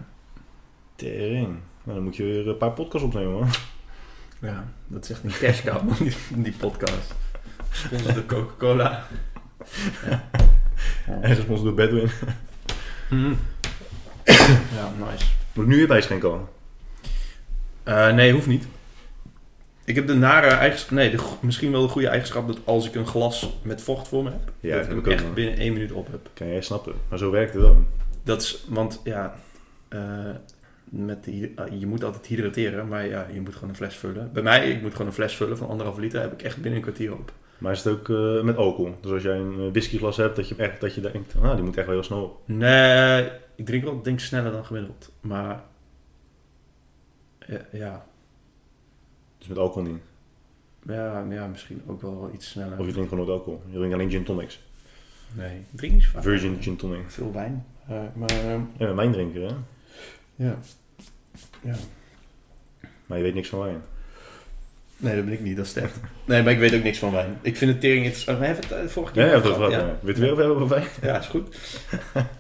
Tering. 0.95 1.47
Nou, 1.83 1.95
dan 1.95 2.03
moet 2.03 2.15
je 2.15 2.23
weer 2.23 2.47
een 2.47 2.57
paar 2.57 2.71
podcasts 2.71 3.07
opnemen, 3.07 3.33
man. 3.33 3.49
Ja, 4.41 4.67
dat 4.87 5.03
is 5.03 5.09
echt 5.09 5.23
een 5.23 5.31
cash 5.31 5.63
cow, 5.63 5.97
die, 5.97 6.13
die 6.43 6.53
podcast. 6.53 7.15
Sponsor 7.71 8.13
door 8.13 8.25
Coca-Cola. 8.25 9.07
En 11.21 11.35
gesponsord 11.35 11.63
door 11.63 11.73
Bedouin. 11.73 12.09
Mhm. 13.09 13.33
Ja, 14.75 14.91
nice. 14.97 15.25
Moet 15.53 15.65
ik 15.65 15.71
nu 15.71 15.75
weer 15.77 15.87
bijschenken 15.87 16.29
al? 16.29 16.49
Eh, 17.83 18.13
nee, 18.13 18.31
hoeft 18.33 18.47
niet. 18.47 18.67
Ik 19.85 19.95
heb 19.95 20.07
de 20.07 20.13
nare 20.15 20.47
eigenschap, 20.47 20.91
nee, 20.91 21.09
de, 21.11 21.17
misschien 21.39 21.71
wel 21.71 21.81
de 21.81 21.87
goede 21.87 22.07
eigenschap 22.07 22.47
dat 22.47 22.59
als 22.63 22.87
ik 22.87 22.95
een 22.95 23.07
glas 23.07 23.49
met 23.61 23.81
vocht 23.81 24.07
voor 24.07 24.23
me 24.23 24.29
heb, 24.29 24.51
Ja, 24.59 24.75
dat 24.77 24.87
dat 24.89 24.89
ik 24.89 24.89
heb 24.89 24.89
hem 24.89 24.97
ik 24.99 25.05
ook, 25.05 25.13
echt 25.13 25.23
man. 25.23 25.33
binnen 25.33 25.57
één 25.57 25.73
minuut 25.73 25.91
op 25.91 26.07
heb. 26.11 26.29
Kan 26.33 26.47
jij 26.47 26.61
snappen. 26.61 26.93
Maar 27.09 27.17
zo 27.17 27.31
werkt 27.31 27.53
het 27.53 27.61
wel. 27.61 27.85
Dat 28.23 28.41
is, 28.41 28.65
want 28.67 29.01
ja, 29.03 29.35
eh, 29.87 29.99
met 30.83 31.23
die, 31.23 31.53
eh, 31.55 31.79
je 31.79 31.87
moet 31.87 32.03
altijd 32.03 32.25
hydrateren, 32.25 32.87
maar 32.87 33.05
ja, 33.07 33.27
je 33.33 33.41
moet 33.41 33.53
gewoon 33.53 33.69
een 33.69 33.75
fles 33.75 33.95
vullen. 33.95 34.29
Bij 34.33 34.43
mij, 34.43 34.69
ik 34.71 34.81
moet 34.81 34.91
gewoon 34.91 35.07
een 35.07 35.13
fles 35.13 35.35
vullen 35.35 35.57
van 35.57 35.67
anderhalf 35.67 35.97
liter, 35.97 36.21
heb 36.21 36.33
ik 36.33 36.41
echt 36.41 36.55
binnen 36.55 36.75
een 36.75 36.81
kwartier 36.81 37.13
op. 37.13 37.31
Maar 37.59 37.71
is 37.71 37.83
het 37.83 37.93
ook 37.93 38.09
eh, 38.09 38.43
met 38.43 38.57
alcohol? 38.57 38.93
Dus 39.01 39.11
als 39.11 39.23
jij 39.23 39.37
een 39.37 39.59
eh, 39.59 39.71
whiskyglas 39.71 40.17
hebt, 40.17 40.35
dat 40.35 40.47
je 40.49 40.55
echt 40.55 40.81
dat 40.81 40.95
je 40.95 41.01
denkt, 41.01 41.35
ah, 41.41 41.55
die 41.55 41.63
moet 41.63 41.77
echt 41.77 41.85
wel 41.85 41.95
heel 41.95 42.03
snel 42.03 42.23
op. 42.23 42.41
Nee, 42.45 43.29
ik 43.55 43.65
drink 43.65 43.83
wel, 43.83 44.01
denk 44.01 44.19
sneller 44.19 44.51
dan 44.51 44.65
gemiddeld. 44.65 45.11
Maar, 45.21 45.63
ja, 47.47 47.59
ja, 47.71 48.05
Dus 49.37 49.47
met 49.47 49.57
alcohol 49.57 49.91
niet. 49.91 50.01
ja, 50.85 51.25
ja, 51.29 51.47
misschien 51.47 51.81
ook 51.87 52.01
wel 52.01 52.31
iets 52.33 52.49
sneller. 52.49 52.79
Of 52.79 52.85
je 52.85 52.91
drinkt 52.91 53.09
gewoon 53.09 53.25
nooit 53.25 53.39
alcohol. 53.39 53.61
Je 53.69 53.75
drinkt 53.77 53.93
alleen 53.93 54.09
gin 54.09 54.23
tonics. 54.23 54.59
Nee, 55.33 55.57
ik 55.57 55.65
drink 55.77 55.93
niet 55.93 56.07
vaak. 56.07 56.23
Virgin 56.23 56.61
gin 56.61 56.75
tonic. 56.75 57.09
Veel 57.09 57.31
wijn. 57.33 57.65
Eh, 57.87 58.01
maar, 58.15 58.29
ehm, 58.29 58.61
Ja, 58.77 58.85
met 58.87 58.95
wijn 58.95 59.11
drinken, 59.11 59.41
hè? 59.41 59.53
ja. 60.35 60.57
ja. 61.63 61.75
Maar 63.05 63.17
je 63.17 63.23
weet 63.23 63.33
niks 63.33 63.49
van 63.49 63.59
wijn. 63.59 63.81
Nee, 64.99 65.15
dat 65.15 65.25
ben 65.25 65.33
ik 65.33 65.41
niet, 65.41 65.57
dat 65.57 65.65
is. 65.65 65.73
Nee, 66.25 66.43
maar 66.43 66.51
ik 66.53 66.59
weet 66.59 66.75
ook 66.75 66.83
niks 66.83 66.97
van 66.97 67.11
wijn. 67.11 67.37
Ik 67.41 67.57
vind 67.57 67.71
het 67.71 67.81
tering 67.81 68.03
interessant. 68.03 68.39
We 68.39 68.45
hebben 68.45 68.63
het 68.67 68.73
eh, 68.77 68.87
vorige 68.87 69.13
keer 69.13 69.25
Ja, 69.25 69.31
ja, 69.31 69.39
dat 69.39 69.57
wel. 69.57 69.71
ja. 69.71 69.97
Weet 70.01 70.15
je 70.15 70.21
weer 70.21 70.31
over 70.31 70.45
over 70.45 70.67
wijn? 70.67 70.83
Ja, 71.01 71.19
is 71.19 71.25
goed. 71.25 71.57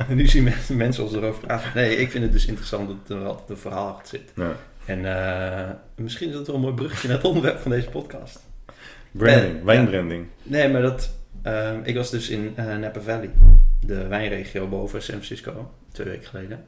en 0.09 0.15
nu 0.15 0.27
zien 0.27 0.43
mensen, 0.43 0.77
mensen 0.77 1.03
ons 1.03 1.13
erover 1.13 1.45
praten. 1.45 1.71
Nee, 1.75 1.95
ik 1.95 2.11
vind 2.11 2.23
het 2.23 2.33
dus 2.33 2.45
interessant 2.45 2.87
dat 3.07 3.17
er 3.17 3.25
altijd 3.25 3.49
een 3.49 3.57
verhaal 3.57 3.87
achter 3.87 4.07
zit. 4.19 4.31
Ja. 4.35 4.55
En 4.85 5.05
eh, 5.05 5.69
misschien 5.95 6.27
is 6.27 6.33
dat 6.33 6.47
wel 6.47 6.55
een 6.55 6.61
mooi 6.61 6.73
bruggetje 6.73 7.07
naar 7.07 7.17
het 7.17 7.25
onderwerp 7.25 7.59
van 7.59 7.71
deze 7.71 7.89
podcast. 7.89 8.39
Branding, 9.11 9.57
Ja. 9.57 9.63
wijnbranding. 9.63 10.25
Nee, 10.43 10.69
maar 10.69 10.81
dat... 10.81 11.15
ehm, 11.41 11.79
ik 11.83 11.95
was 11.95 12.09
dus 12.11 12.29
in 12.29 12.53
eh, 12.55 12.77
Napa 12.77 12.99
Valley, 13.01 13.29
de 13.79 14.07
wijnregio 14.07 14.67
boven 14.67 15.01
San 15.01 15.13
Francisco, 15.15 15.71
twee 15.91 16.07
weken 16.07 16.27
geleden. 16.27 16.65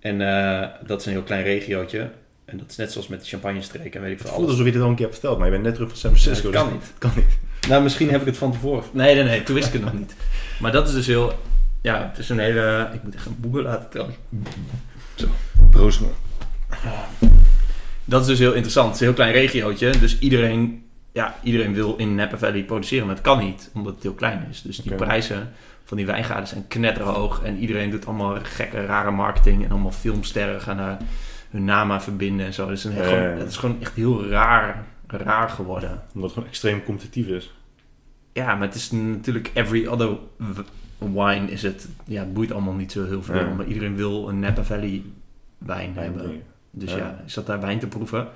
En 0.00 0.20
eh, 0.20 0.68
dat 0.86 1.00
is 1.00 1.06
een 1.06 1.12
heel 1.12 1.22
klein 1.22 1.42
regiootje. 1.44 2.10
En 2.52 2.58
dat 2.58 2.70
is 2.70 2.76
net 2.76 2.92
zoals 2.92 3.08
met 3.08 3.20
de 3.20 3.26
champagne-streek 3.26 3.94
en 3.94 4.00
weet 4.02 4.10
ik 4.12 4.18
Het 4.18 4.26
veel 4.26 4.36
voelt 4.36 4.36
alles. 4.36 4.50
alsof 4.50 4.66
je 4.66 4.72
dit 4.72 4.82
al 4.82 4.88
een 4.88 4.94
keer 4.94 5.04
hebt 5.06 5.18
verteld, 5.18 5.38
maar 5.38 5.46
je 5.46 5.52
bent 5.52 5.64
net 5.64 5.74
terug 5.74 5.88
van 5.88 5.98
San 5.98 6.10
Ja, 6.10 6.16
Francisco. 6.16 6.50
dat 6.50 6.62
kan 6.62 6.72
dus- 6.72 6.80
niet. 6.82 6.92
kan 6.98 7.10
niet. 7.16 7.68
Nou, 7.68 7.82
misschien 7.82 8.10
heb 8.10 8.20
ik 8.20 8.26
het 8.26 8.36
van 8.36 8.52
tevoren. 8.52 8.84
Nee, 8.92 9.14
nee, 9.14 9.24
nee, 9.24 9.42
toen 9.42 9.54
wist 9.54 9.66
ik 9.66 9.72
het 9.72 9.82
nog 9.82 9.92
niet. 9.92 10.14
Maar 10.60 10.72
dat 10.72 10.88
is 10.88 10.94
dus 10.94 11.06
heel. 11.06 11.32
Ja, 11.82 12.08
het 12.08 12.18
is 12.18 12.28
een 12.28 12.38
hele. 12.38 12.90
Ik 12.94 13.02
moet 13.02 13.14
echt 13.14 13.26
een 13.26 13.36
boer 13.38 13.62
laten 13.62 13.88
trouwens. 13.90 14.16
Proost, 15.70 16.00
man. 16.00 16.10
Dat 18.04 18.20
is 18.20 18.26
dus 18.26 18.38
heel 18.38 18.52
interessant. 18.52 18.86
Het 18.86 18.94
is 18.94 19.00
een 19.00 19.06
heel 19.06 19.16
klein 19.16 19.32
regiootje. 19.32 19.98
Dus 19.98 20.18
iedereen, 20.18 20.84
ja, 21.12 21.34
iedereen 21.42 21.74
wil 21.74 21.96
in 21.96 22.14
Napa 22.14 22.38
Valley 22.38 22.62
produceren. 22.64 23.06
Maar 23.06 23.14
het 23.14 23.24
kan 23.24 23.38
niet, 23.38 23.70
omdat 23.74 23.94
het 23.94 24.02
heel 24.02 24.14
klein 24.14 24.46
is. 24.50 24.62
Dus 24.62 24.76
die 24.76 24.94
prijzen 24.94 25.52
van 25.84 25.96
die 25.96 26.06
wijngaarden 26.06 26.48
zijn 26.48 26.64
knetterhoog. 26.68 27.42
En 27.44 27.56
iedereen 27.58 27.90
doet 27.90 28.06
allemaal 28.06 28.38
gekke, 28.42 28.84
rare 28.86 29.10
marketing. 29.10 29.64
En 29.64 29.70
allemaal 29.70 29.92
filmsterren 29.92 30.60
gaan 30.60 30.76
daar 30.76 30.96
hun 31.52 31.64
naam 31.64 31.92
aan 31.92 32.02
verbinden 32.02 32.46
en 32.46 32.54
zo. 32.54 32.66
Dus 32.68 32.84
is, 32.84 32.96
een- 32.96 33.04
gewoon, 33.04 33.20
ja. 33.22 33.28
het 33.28 33.48
is 33.48 33.56
gewoon 33.56 33.76
echt 33.80 33.94
heel 33.94 34.26
raar, 34.26 34.84
raar 35.06 35.48
geworden. 35.48 35.90
Omdat 35.90 36.22
het 36.22 36.32
gewoon 36.32 36.48
extreem 36.48 36.82
competitief 36.84 37.26
is. 37.26 37.54
Ja, 38.32 38.54
maar 38.54 38.66
het 38.66 38.74
is 38.76 38.90
natuurlijk 38.90 39.50
every 39.54 39.86
other 39.86 40.16
wine 40.98 41.50
is 41.50 41.62
het. 41.62 41.88
Ja, 42.04 42.20
het 42.20 42.34
boeit 42.34 42.52
allemaal 42.52 42.74
niet 42.74 42.92
zo 42.92 43.04
heel 43.04 43.22
veel. 43.22 43.54
Maar 43.54 43.66
iedereen 43.66 43.96
wil 43.96 44.28
een 44.28 44.38
Napa 44.38 44.62
Valley 44.64 45.02
wijn 45.58 45.92
hebben. 45.96 46.42
Dus 46.70 46.90
Ja. 46.90 46.96
ja. 46.96 47.20
ik 47.24 47.30
zat 47.30 47.46
daar 47.46 47.60
wijn 47.60 47.78
te 47.78 47.86
proeven. 47.86 48.28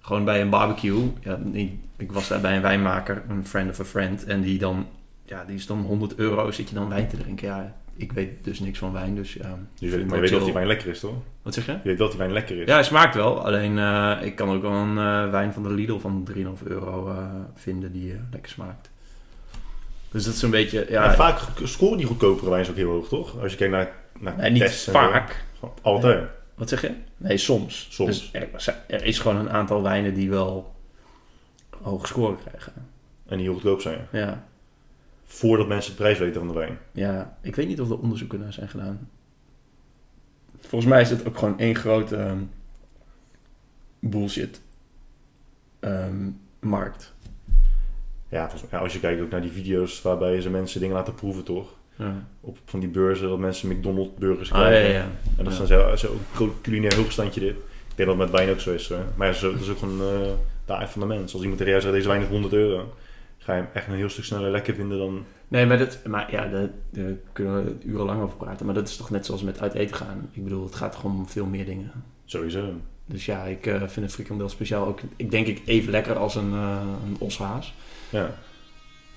Gewoon 0.00 0.24
bij 0.24 0.40
een 0.40 0.50
barbecue. 0.50 1.12
Ja, 1.20 1.38
ik, 1.52 1.72
ik 1.96 2.12
was 2.12 2.28
daar 2.28 2.40
bij 2.40 2.56
een 2.56 2.62
wijnmaker, 2.62 3.22
een 3.28 3.46
friend 3.46 3.70
of 3.70 3.80
a 3.80 3.84
friend. 3.84 4.24
En 4.24 4.40
die 4.40 4.58
dan, 4.58 4.86
ja, 5.24 5.44
die 5.44 5.56
is 5.56 5.66
dan 5.66 5.80
100 5.80 6.14
euro, 6.16 6.50
zit 6.50 6.68
je 6.68 6.74
dan 6.74 6.88
wijn 6.88 7.08
te 7.08 7.16
drinken. 7.16 7.48
Ja, 7.48 7.74
ik 7.96 8.12
weet 8.12 8.44
dus 8.44 8.60
niks 8.60 8.78
van 8.78 8.92
wijn, 8.92 9.14
dus 9.14 9.32
ja. 9.32 9.58
Dus 9.78 9.90
je 9.90 9.96
weet, 9.96 10.06
maar 10.06 10.14
je 10.14 10.20
weet 10.22 10.30
dat 10.30 10.44
die 10.44 10.52
wijn 10.52 10.66
lekker 10.66 10.88
is, 10.88 11.00
toch? 11.00 11.14
Wat 11.42 11.54
zeg 11.54 11.66
je? 11.66 11.72
Je 11.72 11.78
weet 11.82 11.98
dat 11.98 12.10
die 12.10 12.18
wijn 12.18 12.32
lekker 12.32 12.60
is. 12.60 12.66
Ja, 12.66 12.74
hij 12.74 12.84
smaakt 12.84 13.14
wel. 13.14 13.44
Alleen 13.44 13.78
eh, 13.78 14.18
ik 14.22 14.34
kan 14.36 14.50
ook 14.50 14.62
wel 14.62 14.72
een 14.72 14.98
eh, 14.98 15.30
wijn 15.30 15.52
van 15.52 15.62
de 15.62 15.70
Lidl 15.70 15.98
van 15.98 16.28
3,5 16.34 16.42
euro 16.64 17.08
eh, 17.08 17.26
vinden 17.54 17.92
die 17.92 18.14
lekker 18.30 18.50
smaakt. 18.50 18.90
Dus 20.10 20.24
dat 20.24 20.34
is 20.34 20.42
een 20.42 20.50
beetje, 20.50 20.86
ja, 20.88 21.14
vaak 21.14 21.40
scoren 21.62 21.96
die 21.96 22.06
goedkopere 22.06 22.50
wijns 22.50 22.70
ook 22.70 22.76
heel 22.76 22.90
hoog, 22.90 23.08
toch? 23.08 23.40
Als 23.40 23.52
je 23.52 23.58
kijkt 23.58 23.72
naar, 23.72 23.92
naar 24.18 24.36
nee, 24.36 24.50
niet 24.50 24.70
zo. 24.70 24.92
vaak. 24.92 25.44
Altijd. 25.82 26.28
Wat 26.54 26.68
zeg 26.68 26.80
je? 26.80 26.90
Nee, 27.16 27.36
soms. 27.36 27.86
Soms. 27.90 28.30
Dus 28.32 28.48
er, 28.66 28.76
er 28.86 29.04
is 29.04 29.18
gewoon 29.18 29.36
een 29.36 29.50
aantal 29.50 29.82
wijnen 29.82 30.14
die 30.14 30.30
wel 30.30 30.74
hoge 31.82 32.06
scoren 32.06 32.38
krijgen. 32.46 32.72
En 33.26 33.36
die 33.36 33.46
heel 33.46 33.54
goedkoop 33.54 33.80
zijn. 33.80 34.08
Ja. 34.12 34.44
Voordat 35.34 35.68
mensen 35.68 35.90
de 35.92 35.96
prijs 35.98 36.18
weten 36.18 36.38
van 36.40 36.48
de 36.48 36.54
wijn. 36.58 36.78
ja, 36.92 37.36
ik 37.40 37.54
weet 37.56 37.68
niet 37.68 37.80
of 37.80 37.90
er 37.90 37.98
onderzoeken 37.98 38.40
naar 38.40 38.52
zijn 38.52 38.68
gedaan. 38.68 39.08
Volgens 40.60 40.90
mij 40.90 41.00
is 41.00 41.10
het 41.10 41.26
ook 41.26 41.38
gewoon 41.38 41.58
één 41.58 41.74
grote 41.74 42.16
ehm, 42.16 42.38
bullshit 43.98 44.60
ehm, 45.80 46.30
markt. 46.60 47.12
Ja, 48.28 48.48
volgens 48.50 48.70
ja, 48.70 48.78
als 48.78 48.92
je 48.92 49.00
kijkt 49.00 49.20
ook 49.22 49.30
naar 49.30 49.40
die 49.42 49.50
video's 49.50 50.02
waarbij 50.02 50.40
ze 50.40 50.50
mensen 50.50 50.80
dingen 50.80 50.96
laten 50.96 51.14
proeven, 51.14 51.42
toch? 51.44 51.68
Ja. 51.96 52.24
Op 52.40 52.58
van 52.64 52.80
die 52.80 52.88
beurzen, 52.88 53.28
dat 53.28 53.38
mensen 53.38 53.68
McDonald's 53.68 54.14
burgers 54.18 54.52
Ah, 54.52 54.58
ja, 54.60 54.66
krijgen. 54.66 54.90
ja, 54.92 54.98
ja. 54.98 55.04
En 55.38 55.44
dat 55.44 55.52
is 55.52 55.68
Ja. 55.68 55.86
dan 55.86 55.98
zo, 55.98 56.16
culinair 56.62 56.96
hoogstandje 56.96 57.40
dit. 57.40 57.50
Ik 57.56 57.96
denk 57.98 58.08
dat 58.08 58.18
het 58.18 58.30
met 58.30 58.30
wijn 58.40 58.50
ook 58.50 58.60
zo 58.60 58.72
is. 58.72 58.88
Maar 59.16 59.34
ja, 59.34 59.40
dat 59.40 59.60
is 59.60 59.68
ook 59.68 59.78
gewoon 59.78 60.00
eh 60.00 60.30
de 60.66 60.74
aard 60.74 60.90
van 60.90 61.00
de 61.00 61.06
mens. 61.06 61.32
Als 61.32 61.40
iemand 61.42 61.58
tegen 61.58 61.72
jou 61.72 61.82
zegt, 61.82 61.94
deze 61.94 62.08
wijn 62.08 62.22
is 62.22 62.28
100 62.28 62.52
euro. 62.52 62.94
Ga 63.44 63.54
je 63.54 63.60
hem 63.60 63.70
echt 63.72 63.86
een 63.86 63.94
heel 63.94 64.08
stuk 64.08 64.24
sneller 64.24 64.50
lekker 64.50 64.74
vinden 64.74 64.98
dan... 64.98 65.24
Nee, 65.48 65.66
maar, 65.66 65.78
dat, 65.78 65.98
maar 66.06 66.30
ja, 66.30 66.46
daar, 66.48 66.68
kunnen 67.32 67.64
we 67.64 67.76
urenlang 67.84 68.22
over 68.22 68.36
praten. 68.36 68.66
Maar 68.66 68.74
dat 68.74 68.88
is 68.88 68.96
toch 68.96 69.10
net 69.10 69.26
zoals 69.26 69.42
met 69.42 69.60
uit 69.60 69.74
eten 69.74 69.96
gaan. 69.96 70.28
Ik 70.32 70.44
bedoel, 70.44 70.64
het 70.64 70.74
gaat 70.74 70.96
gewoon 70.96 71.16
om 71.16 71.28
veel 71.28 71.46
meer 71.46 71.64
dingen. 71.64 71.92
Sowieso. 72.24 72.72
Dus 73.06 73.24
ja, 73.26 73.44
ik 73.44 73.66
eh, 73.66 73.74
vind 73.74 73.96
een 74.06 74.10
frikandel 74.10 74.48
speciaal 74.48 74.86
ook, 74.86 75.00
ik 75.16 75.30
denk 75.30 75.46
ik, 75.46 75.62
even 75.64 75.90
lekker 75.90 76.16
als 76.16 76.34
een, 76.34 76.52
eh 76.52 76.80
een 77.06 77.16
oshaas. 77.18 77.74
Ja. 78.10 78.30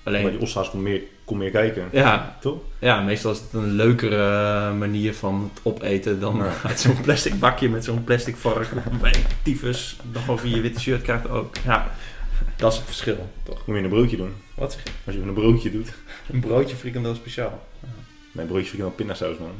Alleen, 0.02 0.22
Maar 0.22 0.30
die 0.30 0.40
ossa's 0.40 0.70
komt 0.70 0.82
meer, 0.82 1.02
komt 1.24 1.40
meer 1.40 1.50
kijken. 1.50 1.88
ja, 1.92 2.36
Toch? 2.40 2.58
ja, 2.78 3.00
meestal 3.02 3.32
is 3.32 3.38
het 3.38 3.52
een 3.52 3.72
leukere 3.72 4.16
eh, 4.16 4.78
manier 4.78 5.14
van 5.14 5.50
het 5.54 5.62
opeten 5.64 6.20
dan 6.20 6.36
Ja. 6.36 6.52
uit 6.68 6.80
zo'n 6.80 7.00
plastic 7.00 7.38
bakje 7.38 7.68
met 7.68 7.84
zo'n 7.84 8.04
plastic 8.04 8.36
vork. 8.36 8.68
Bij 9.00 9.14
tyfus, 9.42 9.96
nog 10.12 10.28
over 10.28 10.48
je 10.48 10.60
witte 10.60 10.80
shirt 10.80 11.02
krijgt 11.02 11.28
ook. 11.28 11.56
Ja, 11.64 11.90
dat 12.56 12.72
is 12.72 12.78
het 12.78 12.86
verschil, 12.86 13.28
toch? 13.42 13.66
Moet 13.66 13.76
je 13.76 13.82
een 13.82 13.88
broodje 13.88 14.16
doen. 14.16 14.32
Wat 14.54 14.72
zeg 14.72 14.82
je? 14.84 14.90
Als 15.06 15.14
je 15.14 15.20
een 15.20 15.34
broodje 15.34 15.70
doet. 15.70 15.88
Een 16.32 16.40
broodje 16.40 16.76
frikandel 16.76 17.14
speciaal. 17.14 17.66
Nee, 18.32 18.46
broodje 18.46 18.66
frikandel 18.66 18.94
pindasaus, 18.96 19.38
man. 19.38 19.50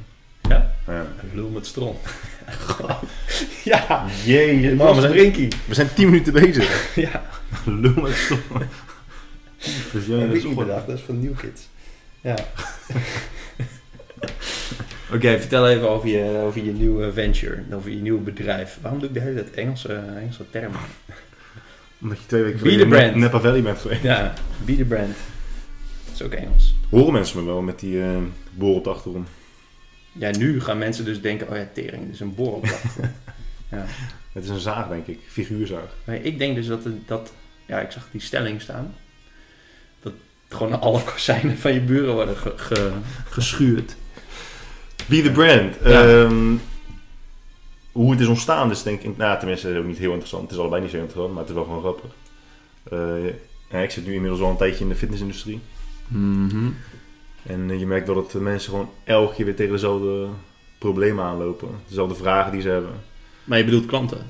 Ja? 0.49 0.75
Ja. 0.87 1.07
Lul 1.33 1.49
met 1.49 1.67
stron. 1.67 1.97
ja, 3.65 4.07
Jee, 4.25 4.75
man, 4.75 4.95
we 4.95 5.01
zijn, 5.01 5.13
drinkie. 5.13 5.49
we 5.67 5.75
zijn 5.75 5.95
10 5.95 6.07
minuten 6.11 6.33
bezig. 6.33 6.95
Ja, 6.97 7.23
Lul 7.65 7.95
met 7.95 8.29
ja, 9.59 9.67
dat 9.93 10.03
is 10.03 10.09
ik 10.09 10.33
niet 10.33 10.41
gewoon- 10.41 10.55
bedacht, 10.55 10.87
dat 10.87 10.97
is 10.97 11.03
van 11.03 11.21
New 11.21 11.37
Kids. 11.39 11.69
Ja. 12.21 12.35
Oké, 15.13 15.39
vertel 15.41 15.69
even 15.69 15.91
over 15.91 16.09
je, 16.09 16.39
over 16.47 16.65
je 16.65 16.73
nieuwe 16.73 17.13
venture, 17.13 17.63
over 17.73 17.91
je 17.91 17.97
nieuwe 18.01 18.21
bedrijf. 18.21 18.79
Waarom 18.81 19.01
doe 19.01 19.09
ik 19.09 19.15
de 19.15 19.21
hele 19.21 19.35
tijd 19.43 19.55
Engelse, 19.55 19.93
Engelse 19.95 20.45
termen? 20.51 20.81
Omdat 22.07 22.19
je 22.21 22.27
twee 22.27 22.43
weken 22.43 22.59
Be 22.59 22.65
the 22.65 22.71
geleden 22.71 22.89
brand. 22.89 23.15
in 23.15 23.21
Napa 23.21 23.41
Valley 23.41 23.63
bent 23.63 23.79
geweest. 23.79 24.03
Ja, 24.03 24.35
be 24.65 24.77
the 24.77 24.85
brand. 24.85 25.17
Dat 26.05 26.15
is 26.15 26.23
ook 26.23 26.33
Engels. 26.33 26.75
Horen 26.91 27.13
mensen 27.13 27.39
me 27.39 27.45
wel 27.47 27.63
met 27.63 27.79
die 27.81 28.03
eh 28.03 28.17
boor 28.55 28.75
op 28.75 28.85
de 28.85 28.91
achtergrond? 28.91 29.29
Ja, 30.13 30.31
nu 30.39 30.61
gaan 30.61 30.79
mensen 30.79 31.05
dus 31.05 31.21
denken, 31.21 31.49
oh 31.51 31.57
ja, 31.57 31.69
tering, 31.75 32.05
dit 32.05 32.15
is 32.15 32.21
een 32.21 32.35
borrel. 32.35 32.63
ja. 33.73 33.85
Het 34.33 34.45
is 34.45 34.51
een 34.51 34.59
zaag, 34.59 34.89
denk 34.89 35.07
ik. 35.07 35.19
Figuurzaag. 35.29 35.95
Maar 36.05 36.15
ik 36.17 36.39
denk 36.39 36.55
dus 36.55 36.67
dat, 36.67 36.85
het- 36.85 37.09
dat, 37.09 37.33
ja, 37.67 37.81
ik 37.81 37.91
zag 37.91 38.09
die 38.11 38.21
stelling 38.21 38.61
staan, 38.61 38.95
dat 40.03 40.13
gewoon 40.49 40.81
alle 40.81 41.03
kozijnen 41.13 41.59
van 41.59 41.73
je 41.73 41.81
buren 41.81 42.15
worden 42.15 42.37
ge- 42.37 42.53
ge- 42.57 42.93
geschuurd. 43.29 43.97
Be 45.07 45.23
the 45.23 45.31
brand. 45.31 45.77
Ja. 45.85 46.07
Ehm, 46.09 46.55
hoe 47.97 48.11
het 48.11 48.21
is 48.21 48.27
ontstaan 48.27 48.71
is 48.71 48.83
denk 48.83 49.03
ik... 49.03 49.17
Nou, 49.17 49.39
tenminste, 49.39 49.79
ook 49.79 49.87
niet 49.87 49.99
heel 49.99 50.11
interessant. 50.11 50.43
Het 50.43 50.53
is 50.53 50.59
allebei 50.59 50.83
niet 50.83 50.91
zo 50.91 50.97
interessant, 50.97 51.31
maar 51.31 51.41
het 51.41 51.49
is 51.49 51.55
wel 51.55 51.65
gewoon 51.65 51.81
grappig. 51.81 52.11
Eh, 52.83 53.35
ja, 53.71 53.79
ik 53.79 53.91
zit 53.91 54.07
nu 54.07 54.15
inmiddels 54.15 54.41
al 54.41 54.51
een 54.51 54.57
tijdje 54.57 54.85
in 54.85 54.89
de 54.89 54.97
fitnessindustrie. 54.97 55.61
Mhm. 56.09 56.69
En 57.43 57.71
eh, 57.71 57.79
je 57.79 57.87
merkt 57.87 58.07
dat 58.07 58.17
het 58.17 58.31
de 58.31 58.41
mensen 58.41 58.71
gewoon 58.71 58.91
elke 59.05 59.35
keer 59.35 59.45
weer 59.45 59.57
tegen 59.57 59.73
dezelfde 59.73 60.29
problemen 60.79 61.25
aanlopen. 61.25 61.69
Dezelfde 61.89 62.15
vragen 62.15 62.53
die 62.53 62.61
ze 62.61 62.69
hebben. 62.69 62.93
Maar 63.45 63.59
je 63.59 63.65
bedoelt 63.65 63.87
klanten? 63.87 64.27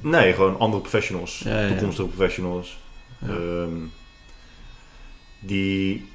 Nee, 0.00 0.32
gewoon 0.32 0.58
andere 0.58 0.80
professionals. 0.80 1.38
Ja, 1.38 1.50
ja, 1.50 1.60
ja. 1.60 1.68
Toekomstige 1.68 2.08
professionals. 2.08 2.78
Ehm, 3.22 3.76
die 5.40 6.08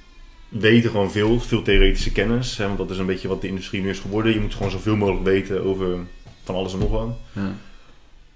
weten 0.50 0.90
gewoon 0.90 1.12
veel, 1.12 1.40
veel 1.40 1.62
theoretische 1.62 2.12
kennis. 2.12 2.58
Hè, 2.58 2.66
want 2.66 2.78
dat 2.78 2.90
is 2.90 2.98
een 2.98 3.06
beetje 3.06 3.28
wat 3.28 3.42
de 3.42 3.48
industrie 3.48 3.82
nu 3.82 3.90
is 3.90 4.00
geworden. 4.00 4.34
Je 4.34 4.40
moet 4.40 4.56
gewoon 4.56 4.72
zoveel 4.72 4.96
mogelijk 4.96 5.24
weten 5.24 5.64
over 5.66 6.00
van 6.44 6.56
alles 6.56 6.74
en 6.74 6.80
nog 6.80 6.90
wat. 6.92 7.10
Ja. 7.34 7.52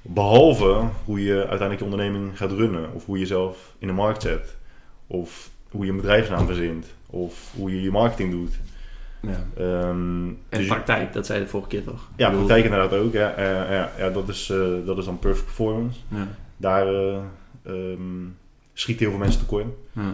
Behalve 0.02 0.84
hoe 1.06 1.24
je 1.24 1.36
uiteindelijk 1.36 1.80
je 1.80 1.84
onderneming 1.86 2.38
gaat 2.38 2.52
runnen. 2.52 2.94
Of 2.94 3.06
hoe 3.06 3.16
je 3.16 3.22
jezelf 3.22 3.74
in 3.80 3.88
de 3.88 3.94
markt 3.94 4.22
zet. 4.22 4.56
Of 5.08 5.50
hoe 5.70 5.86
je 5.86 5.92
een 5.92 5.98
bedrijfsnaam 5.98 6.46
verzint. 6.46 6.86
Of 7.08 7.52
hoe 7.56 7.72
je 7.76 7.82
je 7.82 7.92
marketing 7.92 8.32
doet. 8.32 8.60
Ja. 9.22 9.46
Ehm, 9.58 10.28
En 10.28 10.38
dus- 10.50 10.68
praktijk, 10.68 11.14
dat 11.14 11.26
zei 11.26 11.40
je 11.40 11.44
de 11.46 11.50
vorige 11.52 11.70
keer 11.70 11.84
toch? 11.84 12.10
ja, 12.16 12.26
bedoel- 12.30 12.46
praktijk 12.46 12.66
inderdaad 12.74 13.00
ook. 13.00 13.14
Ja, 13.14 13.34
ja, 13.42 13.72
ja, 13.74 13.92
ja, 13.98 14.10
dat, 14.10 14.30
is, 14.30 14.50
eh, 14.50 14.58
dat 14.86 14.98
is 14.98 15.06
dan 15.06 15.20
perfect 15.20 15.46
performance. 15.46 16.00
Ja. 16.08 16.28
Daar 16.58 16.88
eh 16.88 17.18
ehm, 17.64 18.24
schiet 18.74 19.00
heel 19.00 19.10
veel 19.10 19.20
mensen 19.20 19.40
tekort. 19.40 19.66
Ja. 19.92 20.14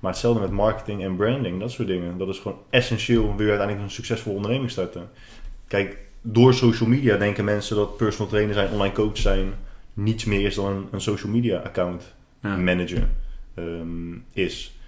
Maar 0.00 0.12
hetzelfde 0.12 0.40
met 0.40 0.50
marketing 0.50 1.02
en 1.02 1.16
branding, 1.16 1.60
dat 1.60 1.70
soort 1.70 1.88
dingen. 1.88 2.18
Dat 2.18 2.28
is 2.28 2.38
gewoon 2.38 2.58
essentieel. 2.70 3.22
Wil 3.22 3.44
je 3.46 3.48
uiteindelijk 3.48 3.80
een 3.88 3.90
succesvolle 3.94 4.36
onderneming 4.36 4.70
starten? 4.70 5.08
Kijk, 5.66 5.98
door 6.26 6.54
social 6.54 6.88
media 6.88 7.16
denken 7.16 7.44
mensen 7.44 7.76
dat 7.76 7.96
personal 7.96 8.30
trainer 8.30 8.54
zijn, 8.54 8.70
online 8.70 8.94
coach 8.94 9.16
zijn, 9.16 9.52
niets 9.94 10.24
meer 10.24 10.46
is 10.46 10.54
dan 10.54 10.66
een, 10.66 10.86
een 10.90 11.00
social 11.00 11.32
media 11.32 11.58
account 11.58 12.14
Ja. 12.40 12.56
manager 12.56 13.08
ehm, 13.54 14.12
is. 14.32 14.78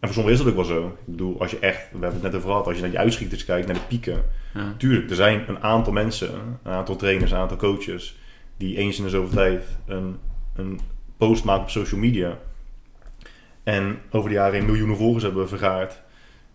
En 0.00 0.08
voor 0.08 0.12
sommigen 0.12 0.38
is 0.38 0.38
dat 0.38 0.48
ook 0.48 0.66
wel 0.66 0.76
zo. 0.76 0.86
Ik 0.86 0.94
bedoel, 1.04 1.40
als 1.40 1.50
je 1.50 1.58
echt, 1.58 1.80
we 1.80 1.98
hebben 1.98 2.12
het 2.12 2.22
net 2.22 2.34
over 2.34 2.48
gehad, 2.48 2.66
als 2.66 2.74
je 2.74 2.80
naar 2.80 2.90
die 2.90 2.98
uitschieters 2.98 3.44
kijkt, 3.44 3.66
naar 3.66 3.76
de 3.76 3.86
pieken. 3.88 4.24
Ja. 4.54 4.74
Tuurlijk, 4.76 5.10
er 5.10 5.16
zijn 5.16 5.44
een 5.48 5.58
aantal 5.62 5.92
mensen, 5.92 6.34
een 6.62 6.72
aantal 6.72 6.96
trainers, 6.96 7.30
een 7.30 7.36
aantal 7.38 7.56
coaches, 7.56 8.18
die 8.56 8.76
eens 8.76 8.98
in 8.98 9.04
de 9.04 9.10
zoveel 9.10 9.34
tijd 9.34 9.64
een, 9.86 10.16
een 10.54 10.80
post 11.16 11.44
maken 11.44 11.62
op 11.62 11.70
social 11.70 12.00
media. 12.00 12.38
En 13.62 13.98
over 14.10 14.28
de 14.28 14.34
jaren 14.34 14.54
heen 14.54 14.66
miljoenen 14.66 14.96
volgers 14.96 15.24
hebben 15.24 15.48
vergaard. 15.48 16.02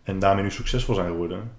En 0.04 0.20
daarmee 0.20 0.44
nu 0.44 0.52
succesvol 0.52 0.96
zijn 0.96 1.08
geworden. 1.08 1.52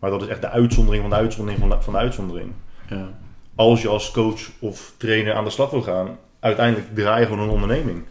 Maar 0.00 0.10
dat 0.10 0.22
is 0.22 0.28
echt 0.28 0.40
de 0.40 0.48
uitzondering 0.48 1.02
van 1.02 1.10
de 1.10 1.16
uitzondering 1.16 1.60
van 1.60 1.70
de, 1.70 1.82
van 1.82 1.92
de 1.92 1.98
uitzondering. 1.98 2.52
Ja. 2.88 3.18
Als 3.54 3.82
je 3.82 3.88
als 3.88 4.10
coach 4.10 4.50
of 4.58 4.94
trainer 4.96 5.34
aan 5.34 5.44
de 5.44 5.50
slag 5.50 5.70
wil 5.70 5.82
gaan, 5.82 6.18
uiteindelijk 6.40 6.94
draai 6.94 7.20
je 7.20 7.26
gewoon 7.26 7.42
een 7.42 7.54
onderneming. 7.54 8.04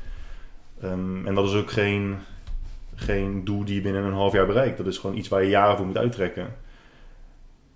Ehm, 0.81 1.27
en 1.27 1.35
dat 1.35 1.47
is 1.47 1.53
ook 1.53 1.71
geen, 1.71 2.17
geen 2.95 3.43
doel 3.43 3.63
die 3.65 3.75
je 3.75 3.81
binnen 3.81 4.03
een 4.03 4.13
half 4.13 4.33
jaar 4.33 4.45
bereikt. 4.45 4.77
Dat 4.77 4.87
is 4.87 4.97
gewoon 4.97 5.17
iets 5.17 5.27
waar 5.27 5.43
je 5.43 5.49
jaren 5.49 5.77
voor 5.77 5.85
moet 5.85 5.97
uittrekken. 5.97 6.55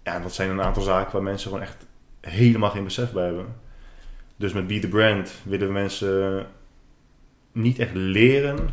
Ja, 0.03 0.15
en 0.15 0.21
dat 0.21 0.33
zijn 0.33 0.49
een 0.49 0.61
aantal 0.61 0.83
zaken 0.83 1.11
waar 1.11 1.23
mensen 1.23 1.47
gewoon 1.47 1.63
echt 1.63 1.85
helemaal 2.21 2.69
geen 2.69 2.83
besef 2.83 3.11
bij 3.11 3.25
hebben. 3.25 3.55
Dus 4.35 4.53
met 4.53 4.67
Be 4.67 4.79
The 4.79 4.87
Brand 4.87 5.33
willen 5.43 5.67
we 5.67 5.73
mensen 5.73 6.45
niet 7.51 7.79
echt 7.79 7.93
leren, 7.93 8.69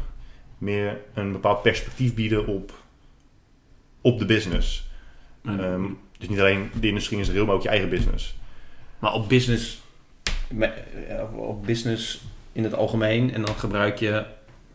meer 0.59 1.00
een 1.14 1.32
bepaald 1.32 1.62
perspectief 1.62 2.14
bieden 2.14 2.47
op, 2.47 2.73
op 4.00 4.18
de 4.18 4.25
business. 4.25 4.89
Ehm, 5.44 5.82
dus 6.18 6.28
niet 6.28 6.40
alleen 6.40 6.70
de 6.80 6.87
industrie 6.88 7.18
in 7.18 7.25
zijn 7.25 7.37
geheel, 7.37 7.47
maar 7.49 7.56
ook 7.59 7.62
je 7.62 7.68
eigen 7.68 7.88
business. 7.88 8.37
maar 8.99 9.12
op 9.12 9.28
business, 9.28 9.82
ja, 11.09 11.28
op 11.37 11.66
business 11.66 12.20
in 12.52 12.64
het 12.64 12.75
algemeen 12.75 13.35
en 13.35 13.42
dan 13.44 13.54
gebruik 13.54 13.99
je 13.99 14.25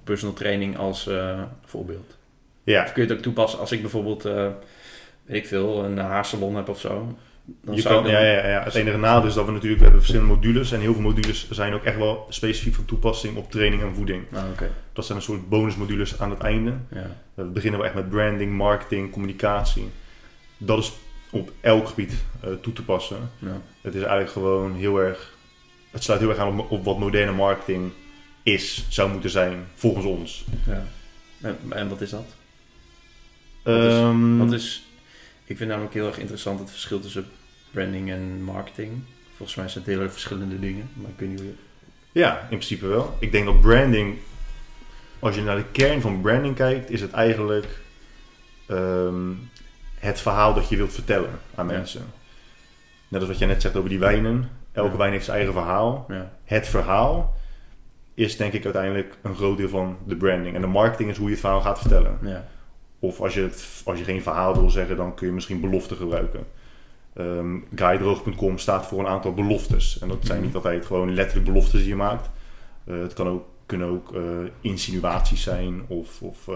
personal 0.03 0.33
training 0.35 0.77
als 0.77 1.07
eh, 1.07 1.41
voorbeeld. 1.65 2.17
Ja, 2.63 2.83
Of 2.83 2.91
kun 2.91 3.01
je 3.03 3.07
het 3.07 3.17
ook 3.17 3.23
toepassen 3.23 3.59
als 3.59 3.71
ik 3.71 3.81
bijvoorbeeld, 3.81 4.25
eh, 4.25 4.47
weet 5.25 5.37
ik 5.37 5.47
veel, 5.47 5.83
een 5.83 5.97
haarsalon 5.97 6.55
heb 6.55 6.69
of 6.69 6.79
zo. 6.79 7.15
Dan 7.61 7.75
je 7.75 7.81
zou 7.81 7.93
kan, 7.93 8.03
dan- 8.03 8.11
ja, 8.11 8.19
ja, 8.19 8.47
ja. 8.49 8.63
Het 8.63 8.75
enige 8.75 8.97
nadeel 8.97 9.27
is 9.29 9.33
dat 9.35 9.45
we 9.45 9.51
natuurlijk 9.51 9.77
we 9.77 9.83
hebben 9.83 10.01
verschillende 10.03 10.33
modules. 10.35 10.71
En 10.71 10.79
heel 10.79 10.93
veel 10.93 11.01
modules 11.01 11.49
zijn 11.49 11.73
ook 11.73 11.83
echt 11.83 11.97
wel 11.97 12.25
specifiek 12.29 12.75
van 12.75 12.85
toepassing 12.85 13.37
op 13.37 13.51
training 13.51 13.81
en 13.81 13.95
voeding. 13.95 14.23
Ah, 14.33 14.43
oké. 14.51 14.69
Dat 14.93 15.05
zijn 15.05 15.17
een 15.17 15.23
soort 15.23 15.49
bonusmodules 15.49 16.19
aan 16.19 16.29
het 16.29 16.39
einde. 16.39 16.73
Ja. 16.91 17.07
We 17.33 17.43
beginnen 17.43 17.79
we 17.79 17.85
echt 17.85 17.95
met 17.95 18.09
branding, 18.09 18.51
marketing, 18.51 19.11
communicatie. 19.11 19.89
Dat 20.57 20.77
is 20.79 20.91
op 21.29 21.51
elk 21.61 21.87
gebied 21.87 22.13
eh, 22.41 22.49
toe 22.61 22.73
te 22.73 22.83
passen. 22.83 23.29
Ja. 23.39 23.61
Het 23.81 23.93
is 23.95 24.01
eigenlijk 24.01 24.31
gewoon 24.31 24.73
heel 24.75 24.97
erg. 24.97 25.33
Het 25.91 26.03
sluit 26.03 26.19
heel 26.19 26.29
erg 26.29 26.37
aan 26.39 26.59
op, 26.59 26.71
op 26.71 26.83
wat 26.85 26.99
moderne 26.99 27.31
marketing 27.31 27.91
is, 28.43 28.85
zou 28.89 29.11
moeten 29.11 29.29
zijn, 29.29 29.65
volgens 29.75 30.05
ons. 30.05 30.45
Ja. 30.67 30.85
En, 31.41 31.57
en 31.69 31.89
wat 31.89 32.01
is 32.01 32.09
dat? 32.09 32.25
Wat 33.63 33.75
is- 33.83 33.93
Ehm, 33.93 34.37
Wat 34.37 34.51
is, 34.53 34.83
ik 35.45 35.57
vind 35.57 35.69
namelijk 35.69 35.93
heel 35.93 36.07
erg 36.07 36.17
interessant 36.17 36.59
het 36.59 36.71
verschil 36.71 36.99
tussen 36.99 37.25
branding 37.71 38.11
en 38.11 38.43
marketing. 38.43 38.91
Volgens 39.35 39.57
mij 39.57 39.67
zijn 39.69 39.83
het 39.83 39.93
hele 39.93 40.09
verschillende 40.09 40.59
dingen, 40.59 40.89
maar 40.93 41.09
ik 41.11 41.19
weet 41.19 41.29
niet 41.29 41.39
hoe 41.39 41.47
je... 41.47 41.55
Ja, 42.11 42.39
in 42.41 42.47
principe 42.47 42.87
wel. 42.87 43.17
Ik 43.19 43.31
denk 43.31 43.45
dat 43.45 43.61
branding, 43.61 44.17
als 45.19 45.35
je 45.35 45.41
naar 45.41 45.55
de 45.55 45.65
kern 45.71 46.01
van 46.01 46.21
branding 46.21 46.55
kijkt, 46.55 46.89
is 46.89 47.01
het 47.01 47.11
eigenlijk 47.11 47.79
ehm, 48.65 49.31
het 50.05 50.19
verhaal 50.21 50.53
dat 50.53 50.69
je 50.69 50.77
wilt 50.77 50.93
vertellen 50.93 51.29
aan 51.55 51.67
Ja. 51.67 51.73
mensen. 51.73 52.01
Net 53.07 53.19
als 53.21 53.29
wat 53.29 53.39
jij 53.39 53.47
net 53.47 53.61
zegt 53.61 53.75
over 53.75 53.89
die 53.89 53.99
wijnen. 53.99 54.49
Elke 54.71 54.91
Ja. 54.91 54.97
wijn 54.97 55.11
heeft 55.11 55.25
zijn 55.25 55.37
eigen 55.37 55.53
verhaal. 55.55 56.05
Ja. 56.07 56.31
Het 56.43 56.67
verhaal 56.67 57.33
is 58.13 58.37
denk 58.37 58.53
ik 58.53 58.63
uiteindelijk 58.63 59.17
een 59.21 59.35
groot 59.35 59.57
deel 59.57 59.69
van 59.69 59.97
de 60.05 60.15
branding. 60.15 60.55
En 60.55 60.61
de 60.61 60.67
marketing 60.67 61.09
is 61.09 61.15
hoe 61.17 61.25
je 61.25 61.31
het 61.31 61.39
verhaal 61.41 61.61
gaat 61.61 61.79
vertellen. 61.79 62.17
Ja. 62.21 62.45
Of 62.99 63.21
als 63.21 63.33
je, 63.33 63.41
het, 63.41 63.81
als 63.85 63.97
je 63.99 64.03
geen 64.05 64.21
verhaal 64.21 64.53
wil 64.59 64.69
zeggen, 64.69 64.95
dan 64.97 65.15
kun 65.15 65.27
je 65.27 65.33
misschien 65.33 65.61
beloften 65.61 65.97
gebruiken. 65.97 66.47
Ehm 67.13 67.57
guidedroog.com 67.75 68.57
staat 68.57 68.85
voor 68.85 68.99
een 68.99 69.07
aantal 69.07 69.33
beloftes. 69.33 69.99
En 70.01 70.07
dat 70.07 70.17
zijn 70.21 70.37
Mhm. 70.37 70.45
niet 70.47 70.55
altijd 70.55 70.85
gewoon 70.85 71.13
letterlijk 71.13 71.45
beloftes 71.47 71.79
die 71.79 71.89
je 71.89 71.95
maakt. 71.95 72.29
Eh, 72.85 72.99
het 72.99 73.13
kan 73.13 73.27
ook, 73.27 73.45
kunnen 73.65 73.87
ook 73.87 74.15
eh, 74.15 74.21
insinuaties 74.61 75.43
zijn 75.43 75.81
of, 75.87 76.21
of 76.21 76.47
eh, 76.47 76.55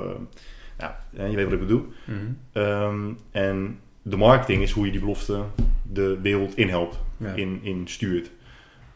ja, 0.79 0.97
je 1.11 1.35
weet 1.35 1.43
wat 1.43 1.53
ik 1.53 1.59
bedoel. 1.59 1.85
Mhm. 2.05 2.17
Ehm, 2.51 3.11
en 3.31 3.79
de 4.01 4.17
marketing 4.17 4.61
is 4.61 4.71
hoe 4.71 4.85
je 4.85 4.91
die 4.91 4.99
belofte 4.99 5.43
de 5.91 6.19
wereld 6.21 6.55
inhelpt, 6.57 6.99
Ja. 7.17 7.33
in, 7.33 7.59
in 7.63 7.87
stuurt. 7.87 8.31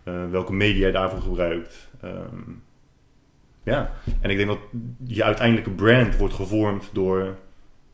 Eh, 0.03 0.29
welke 0.29 0.53
media 0.53 0.85
je 0.85 0.91
daarvoor 0.93 1.21
gebruikt. 1.21 1.89
Ehm, 2.01 2.41
Ja, 3.65 3.91
en 4.21 4.29
ik 4.29 4.37
denk 4.37 4.49
dat 4.49 4.59
je 5.05 5.23
uiteindelijke 5.23 5.69
brand 5.71 6.17
wordt 6.17 6.33
gevormd 6.33 6.89
door 6.93 7.35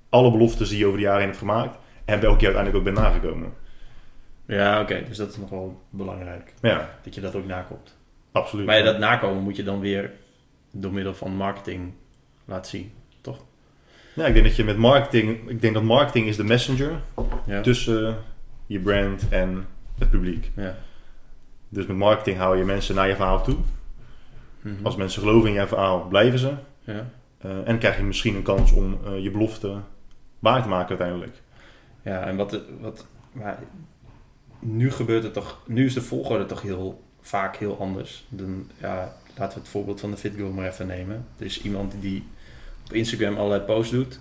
alle 0.10 0.32
beloftes 0.32 0.70
die 0.70 0.78
je 0.78 0.86
over 0.86 0.98
de 0.98 1.04
jaren 1.04 1.20
heen 1.20 1.28
hebt 1.28 1.40
gemaakt. 1.40 1.78
En 2.06 2.20
welke 2.20 2.40
je 2.40 2.46
uiteindelijk 2.46 2.76
ook 2.76 2.94
bent 2.94 3.06
nagekomen. 3.06 3.54
Ja, 4.46 4.82
oké. 4.82 5.04
dus 5.08 5.18
dat 5.18 5.30
is 5.30 5.38
nog 5.38 5.50
wel 5.50 5.82
belangrijk. 5.90 6.54
Ja, 6.62 6.90
Dat 7.04 7.16
je 7.16 7.22
dat 7.22 7.36
ook 7.36 7.46
nakomt. 7.46 7.98
absoluut. 8.32 8.66
Maar 8.66 8.78
ja, 8.78 8.84
dat 8.84 8.98
nakomen 9.00 9.44
moet 9.44 9.56
je 9.56 9.64
dan 9.64 9.80
weer 9.80 10.12
door 10.72 10.94
middel 10.94 11.14
van 11.14 11.36
marketing 11.36 11.94
laten 12.46 12.70
zien. 12.70 12.92
Ja, 14.20 14.26
ik 14.26 14.34
denk 14.34 14.46
dat 14.46 14.56
je 14.56 14.64
met 14.64 14.78
marketing, 14.78 15.50
ik 15.50 15.62
denk 15.62 15.74
dat 15.74 15.84
marketing 15.84 16.28
is 16.28 16.36
de 16.36 16.44
messenger 16.44 16.92
Ja. 17.46 17.62
tussen 17.62 18.18
je 18.66 18.80
brand 18.80 19.30
en 19.30 19.66
het 20.00 20.10
publiek. 20.10 20.52
ja. 20.56 20.78
Dus 21.70 21.86
met 21.86 21.98
marketing 21.98 22.38
hou 22.38 22.58
je 22.58 22.64
mensen 22.64 22.96
naar 22.96 23.08
je 23.08 23.16
verhaal 23.16 23.44
toe. 23.44 23.58
Mhm. 24.62 24.74
Als 24.86 24.96
mensen 24.96 25.22
geloven 25.22 25.50
in 25.50 25.56
je 25.56 25.68
verhaal, 25.68 26.08
blijven 26.08 26.40
ze. 26.40 26.54
ja. 26.84 27.10
Eh, 27.38 27.68
en 27.68 27.78
krijg 27.78 27.98
je 27.98 28.04
misschien 28.04 28.36
een 28.36 28.42
kans 28.44 28.72
om 28.72 28.98
eh, 29.06 29.24
je 29.24 29.32
belofte 29.32 29.78
waar 30.40 30.62
te 30.62 30.68
maken 30.68 30.90
uiteindelijk. 30.90 31.42
Ja, 32.02 32.22
en 32.26 32.36
wat, 32.36 32.62
wat 32.80 33.08
maar 33.32 33.60
nu 34.60 34.92
gebeurt 34.92 35.24
het 35.24 35.34
toch, 35.34 35.62
nu 35.68 35.86
is 35.86 35.94
de 35.94 36.02
volgorde 36.02 36.46
toch 36.46 36.62
heel 36.62 37.04
vaak 37.22 37.56
heel 37.56 37.80
anders. 37.80 38.26
Dan, 38.30 38.68
ja, 38.78 39.14
laten 39.38 39.54
we 39.54 39.60
het 39.64 39.70
voorbeeld 39.70 40.00
van 40.00 40.12
de 40.12 40.18
Fit 40.18 40.34
Girl 40.36 40.52
maar 40.52 40.68
even 40.68 40.88
nemen. 40.88 41.26
Er 41.38 41.46
is 41.46 41.62
iemand 41.62 41.96
die 42.00 42.24
op 42.90 42.96
Instagram 42.96 43.38
allerlei 43.38 43.62
posts 43.62 43.92
doet 43.92 44.20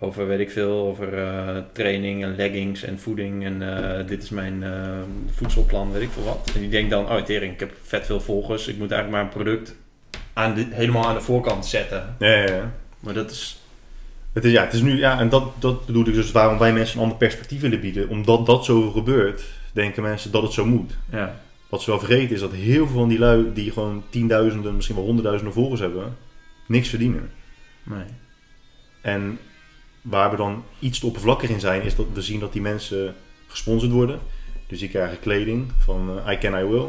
over, 0.00 0.26
weet 0.26 0.40
ik 0.40 0.50
veel, 0.50 0.86
over 0.86 1.18
eh, 1.18 1.56
training 1.72 2.22
en 2.22 2.36
leggings 2.36 2.82
en 2.82 2.98
voeding 2.98 3.44
en 3.44 3.88
eh, 3.98 4.06
dit 4.06 4.22
is 4.22 4.30
mijn 4.30 4.62
eh, 4.62 4.98
voedselplan, 5.30 5.92
weet 5.92 6.02
ik 6.02 6.10
veel 6.10 6.24
wat. 6.24 6.50
En 6.54 6.60
die 6.60 6.70
denkt 6.70 6.90
dan, 6.90 7.10
oh 7.10 7.22
tering, 7.22 7.52
ik 7.52 7.60
heb 7.60 7.72
vet 7.82 8.06
veel 8.06 8.20
volgers, 8.20 8.68
ik 8.68 8.78
moet 8.78 8.90
eigenlijk 8.90 9.10
maar 9.10 9.32
een 9.32 9.42
product 9.42 9.76
aan 10.32 10.54
de, 10.54 10.66
helemaal 10.70 11.06
aan 11.06 11.14
de 11.14 11.20
voorkant 11.20 11.66
zetten. 11.66 12.16
Ja, 12.18 12.28
ja, 12.28 12.54
ja. 12.54 12.72
Maar 13.00 13.14
dat 13.14 13.30
is, 13.30 13.60
Het 14.32 14.44
is, 14.44 14.52
ja, 14.52 14.64
het 14.64 14.72
is 14.72 14.80
nu, 14.80 14.98
ja, 14.98 15.20
en 15.20 15.28
dat, 15.28 15.44
dat 15.58 15.86
bedoel 15.86 16.06
ik 16.06 16.14
dus 16.14 16.32
waarom 16.32 16.58
wij 16.58 16.72
mensen 16.72 16.96
een 16.96 17.02
ander 17.02 17.18
perspectief 17.18 17.60
willen 17.60 17.80
bieden. 17.80 18.08
Omdat 18.08 18.46
dat 18.46 18.64
zo 18.64 18.90
gebeurt, 18.90 19.42
denken 19.72 20.02
mensen 20.02 20.32
dat 20.32 20.42
het 20.42 20.52
zo 20.52 20.66
moet. 20.66 20.96
ja, 21.10 21.40
Wat 21.68 21.82
ze 21.82 21.90
wel 21.90 21.98
vergeten 21.98 22.34
is 22.34 22.40
dat 22.40 22.52
heel 22.52 22.86
veel 22.86 22.98
van 22.98 23.08
die 23.08 23.18
lui 23.18 23.52
die 23.54 23.72
gewoon 23.72 24.02
tienduizenden, 24.10 24.74
misschien 24.74 24.96
wel 24.96 25.04
honderdduizenden 25.04 25.54
volgers 25.54 25.80
hebben, 25.80 26.16
niks 26.66 26.88
verdienen. 26.88 27.30
Nee. 27.82 28.04
En 29.00 29.38
waar 30.02 30.30
we 30.30 30.36
dan 30.36 30.64
iets 30.78 30.98
te 30.98 31.06
oppervlakkig 31.06 31.50
in 31.50 31.60
zijn, 31.60 31.82
is 31.82 31.96
dat 31.96 32.06
we 32.12 32.22
zien 32.22 32.40
dat 32.40 32.52
die 32.52 32.62
mensen 32.62 33.14
gesponsord 33.46 33.90
worden. 33.92 34.18
Dus 34.66 34.78
die 34.78 34.88
krijgen 34.88 35.20
kleding 35.20 35.72
van 35.78 36.20
eh, 36.24 36.32
I 36.32 36.38
Can 36.38 36.54
I 36.54 36.64
Will. 36.64 36.86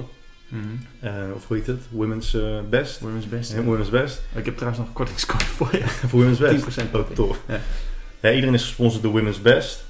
Mhm. 0.47 0.65
Eh, 0.99 1.13
of 1.35 1.47
hoe 1.47 1.57
heet 1.57 1.67
het? 1.67 1.81
Women's 1.89 2.33
eh, 2.33 2.59
Best. 2.69 2.99
Women's 2.99 3.27
best. 3.29 3.53
Ja, 3.53 3.61
Women's 3.61 3.89
Best. 3.89 4.21
Ik 4.35 4.45
heb 4.45 4.53
trouwens 4.53 4.79
nog 4.79 4.87
een 4.87 4.93
kortingscode 4.93 5.45
voor 5.45 5.69
je. 5.71 5.87
Voor 6.09 6.19
Women's 6.19 6.39
Best. 6.39 6.79
10% 6.89 6.91
Ook 6.91 7.15
tof. 7.15 7.39
Ja. 7.47 7.59
Ja, 8.21 8.31
iedereen 8.31 8.53
is 8.53 8.63
gesponsord 8.63 9.03
door 9.03 9.11
Women's 9.11 9.41
Best. 9.41 9.83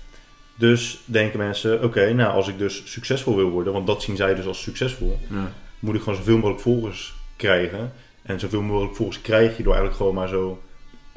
Dus 0.56 1.00
denken 1.06 1.40
mensen, 1.40 1.84
oké, 1.84 2.14
nou 2.14 2.34
als 2.34 2.48
ik 2.48 2.58
dus 2.58 2.82
succesvol 2.86 3.36
wil 3.36 3.50
worden, 3.50 3.74
want 3.74 3.88
dat 3.88 4.04
zien 4.04 4.16
zij 4.16 4.36
dus 4.36 4.46
als 4.46 4.62
succesvol, 4.62 5.20
Ja. 5.30 5.52
moet 5.80 5.96
ik 5.96 6.02
gewoon 6.02 6.18
zoveel 6.18 6.36
mogelijk 6.38 6.60
volgers 6.62 7.14
krijgen. 7.36 7.92
En 8.22 8.40
zoveel 8.40 8.62
mogelijk 8.62 8.96
volgers 8.96 9.22
krijg 9.22 9.58
je 9.58 9.64
door 9.64 9.74
eigenlijk 9.74 9.96
gewoon 9.96 10.14
maar 10.14 10.28
zo 10.28 10.62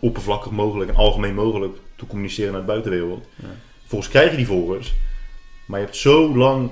oppervlakkig 0.04 0.50
mogelijk 0.50 0.90
en 0.90 0.96
algemeen 0.96 1.34
mogelijk 1.34 1.76
te 1.96 2.06
communiceren 2.06 2.52
naar 2.52 2.61
de 2.61 2.66
buitenwereld. 2.66 3.26
Ja. 3.34 3.49
Volgens 3.87 4.11
krijg 4.11 4.30
je 4.30 4.37
die 4.37 4.46
volgers, 4.46 4.94
maar 5.66 5.78
je 5.78 5.84
hebt 5.84 5.99
zo 5.99 6.37
lang 6.37 6.70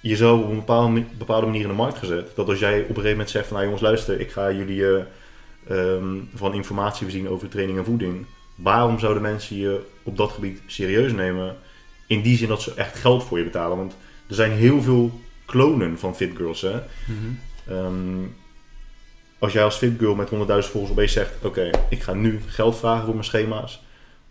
jezelf 0.00 0.42
op 0.42 0.50
een 0.50 0.56
bepaalde, 0.56 1.04
bepaalde 1.18 1.46
manier 1.46 1.62
in 1.62 1.68
de 1.68 1.74
markt 1.74 1.98
gezet, 1.98 2.32
dat 2.34 2.48
als 2.48 2.58
jij 2.58 2.74
op 2.74 2.88
een 2.88 2.94
gegeven 2.94 3.10
moment 3.10 3.30
zegt 3.30 3.46
van, 3.46 3.54
nou 3.54 3.64
jongens 3.64 3.84
luister, 3.84 4.20
ik 4.20 4.30
ga 4.30 4.52
jullie 4.52 4.86
eh, 4.86 5.04
ehm, 5.68 6.16
van 6.34 6.54
informatie 6.54 7.02
voorzien 7.02 7.28
over 7.28 7.48
training 7.48 7.78
en 7.78 7.84
voeding. 7.84 8.26
Waarom 8.54 8.98
zouden 8.98 9.22
mensen 9.22 9.56
je 9.56 9.80
op 10.02 10.16
dat 10.16 10.30
gebied 10.30 10.62
serieus 10.66 11.12
nemen? 11.12 11.56
In 12.06 12.22
die 12.22 12.36
zin 12.36 12.48
dat 12.48 12.62
ze 12.62 12.74
echt 12.74 12.98
geld 12.98 13.24
voor 13.24 13.38
je 13.38 13.44
betalen. 13.44 13.76
Want 13.76 13.96
er 14.28 14.34
zijn 14.34 14.50
heel 14.50 14.82
veel 14.82 15.20
klonen 15.44 15.98
van 15.98 16.16
fit 16.16 16.36
girls. 16.36 16.60
Hè? 16.60 16.74
Mhm. 16.74 17.32
Ehm, 17.66 18.22
als 19.42 19.52
jij 19.52 19.64
als 19.64 19.76
fit 19.76 19.98
girl 19.98 20.14
met 20.14 20.30
100.000 20.30 20.36
volgers 20.70 20.90
opeens 20.90 21.12
zegt: 21.12 21.44
Oké, 21.44 21.70
ik 21.88 22.02
ga 22.02 22.12
nu 22.12 22.40
geld 22.46 22.76
vragen 22.76 23.04
voor 23.04 23.14
mijn 23.14 23.24
schema's. 23.24 23.82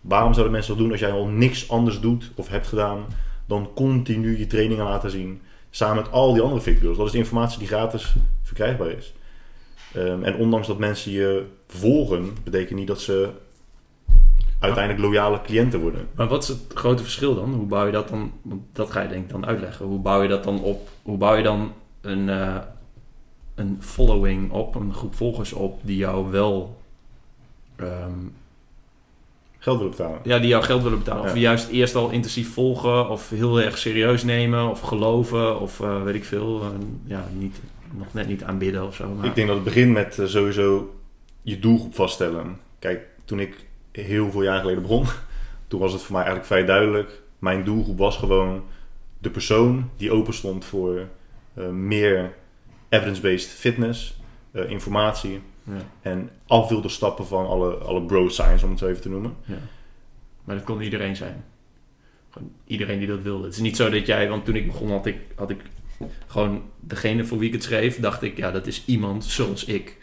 Waarom 0.01 0.33
zouden 0.33 0.53
mensen 0.53 0.71
dat 0.71 0.81
doen 0.81 0.91
als 0.91 0.99
jij 0.99 1.11
al 1.11 1.25
niks 1.25 1.69
anders 1.69 1.99
doet 1.99 2.31
of 2.35 2.47
hebt 2.47 2.67
gedaan 2.67 3.05
dan 3.45 3.69
continu 3.75 4.37
je 4.37 4.47
trainingen 4.47 4.85
laten 4.85 5.11
zien? 5.11 5.41
Samen 5.69 5.95
met 6.03 6.11
al 6.11 6.33
die 6.33 6.41
andere 6.41 6.61
fit 6.61 6.79
girls. 6.79 6.97
Dat 6.97 7.05
is 7.05 7.11
de 7.11 7.17
informatie 7.17 7.59
die 7.59 7.67
gratis 7.67 8.15
verkrijgbaar 8.43 8.89
is. 8.89 9.13
Ehm, 9.93 10.23
en 10.23 10.35
ondanks 10.35 10.67
dat 10.67 10.77
mensen 10.77 11.11
je 11.11 11.45
volgen, 11.67 12.37
betekent 12.43 12.79
niet 12.79 12.87
dat 12.87 13.01
ze 13.01 13.29
uiteindelijk 14.59 15.05
loyale 15.05 15.41
cliënten 15.41 15.79
worden. 15.79 16.07
Maar 16.15 16.27
wat 16.27 16.43
is 16.43 16.49
het 16.49 16.59
grote 16.73 17.03
verschil 17.03 17.35
dan? 17.35 17.53
Hoe 17.53 17.67
bouw 17.67 17.85
je 17.85 17.91
dat 17.91 18.09
dan? 18.09 18.31
Dat 18.73 18.91
ga 18.91 19.01
je 19.01 19.09
denk 19.09 19.23
ik 19.23 19.29
dan 19.29 19.45
uitleggen. 19.45 19.85
Hoe 19.85 19.99
bouw 19.99 20.21
je 20.21 20.29
dat 20.29 20.43
dan 20.43 20.61
op? 20.61 20.89
Hoe 21.01 21.17
bouw 21.17 21.35
je 21.35 21.43
dan 21.43 21.73
een, 22.01 22.29
eh, 22.29 22.57
een 23.55 23.77
following 23.79 24.51
op, 24.51 24.75
een 24.75 24.93
groep 24.93 25.15
volgers 25.15 25.53
op 25.53 25.79
die 25.83 25.97
jou 25.97 26.31
wel, 26.31 26.81
ehm, 27.75 28.19
Geld 29.63 29.77
willen 29.77 29.91
betalen. 29.91 30.19
ja, 30.23 30.39
die 30.39 30.47
jou 30.47 30.63
geld 30.63 30.83
willen 30.83 30.97
betalen, 30.97 31.23
of 31.23 31.35
juist 31.35 31.67
eerst 31.67 31.95
al 31.95 32.09
intensief 32.09 32.53
volgen, 32.53 33.09
of 33.09 33.29
heel 33.29 33.61
erg 33.61 33.77
serieus 33.77 34.23
nemen, 34.23 34.69
of 34.69 34.79
geloven, 34.79 35.59
of 35.59 35.79
eh, 35.79 36.03
weet 36.03 36.15
ik 36.15 36.23
veel, 36.23 36.61
eh, 36.61 36.67
ja, 37.03 37.27
niet, 37.33 37.59
nog 37.91 38.13
net 38.13 38.27
niet 38.27 38.43
aanbidden 38.43 38.85
of 38.85 38.95
zo. 38.95 39.09
Maar, 39.09 39.25
Ik 39.25 39.35
denk 39.35 39.47
dat 39.47 39.55
het 39.55 39.65
begint 39.65 39.91
met 39.91 40.19
eh, 40.19 40.25
sowieso 40.25 40.95
je 41.41 41.59
doelgroep 41.59 41.95
vaststellen. 41.95 42.59
Kijk, 42.79 43.07
toen 43.25 43.39
ik 43.39 43.65
heel 43.91 44.31
veel 44.31 44.43
jaar 44.43 44.59
geleden 44.59 44.81
begon, 44.81 45.05
toen 45.67 45.79
was 45.79 45.93
het 45.93 46.01
voor 46.01 46.15
mij 46.15 46.23
eigenlijk 46.23 46.53
vrij 46.53 46.65
duidelijk. 46.65 47.21
Mijn 47.39 47.63
doelgroep 47.63 47.97
was 47.97 48.17
gewoon 48.17 48.63
de 49.17 49.29
persoon 49.29 49.89
die 49.97 50.11
open 50.11 50.33
stond 50.33 50.65
voor 50.65 51.07
meer 51.71 52.33
evidence-based 52.91 53.49
fitness, 53.49 54.19
eh, 54.51 54.69
informatie 54.69 55.41
ja, 55.63 55.81
en 56.01 56.29
afwilde 56.47 56.89
stappen 56.89 57.27
van 57.27 57.47
alle, 57.47 57.73
alle 57.73 58.01
bro 58.01 58.29
science, 58.29 58.63
om 58.65 58.71
het 58.71 58.79
zo 58.79 58.87
even 58.87 59.01
te 59.01 59.09
noemen. 59.09 59.35
ja. 59.45 59.57
maar 60.43 60.55
dat 60.55 60.65
kon 60.65 60.81
iedereen 60.81 61.15
zijn. 61.15 61.43
Gewoon 62.29 62.51
iedereen 62.65 62.99
die 62.99 63.07
dat 63.07 63.21
wilde. 63.21 63.45
Het 63.45 63.53
is 63.53 63.59
niet 63.59 63.75
zo 63.75 63.89
dat 63.89 64.05
jij, 64.05 64.29
want 64.29 64.45
toen 64.45 64.55
ik 64.55 64.67
begon 64.67 64.89
had 64.89 65.05
ik, 65.05 65.17
had 65.35 65.49
ik 65.49 65.61
gewoon 66.27 66.61
degene 66.79 67.25
voor 67.25 67.37
wie 67.37 67.47
ik 67.47 67.53
het 67.53 67.63
schreef, 67.63 67.99
dacht 67.99 68.21
ik, 68.21 68.37
ja, 68.37 68.51
dat 68.51 68.67
is 68.67 68.83
iemand 68.85 69.25
zoals 69.25 69.65
ik. 69.65 69.97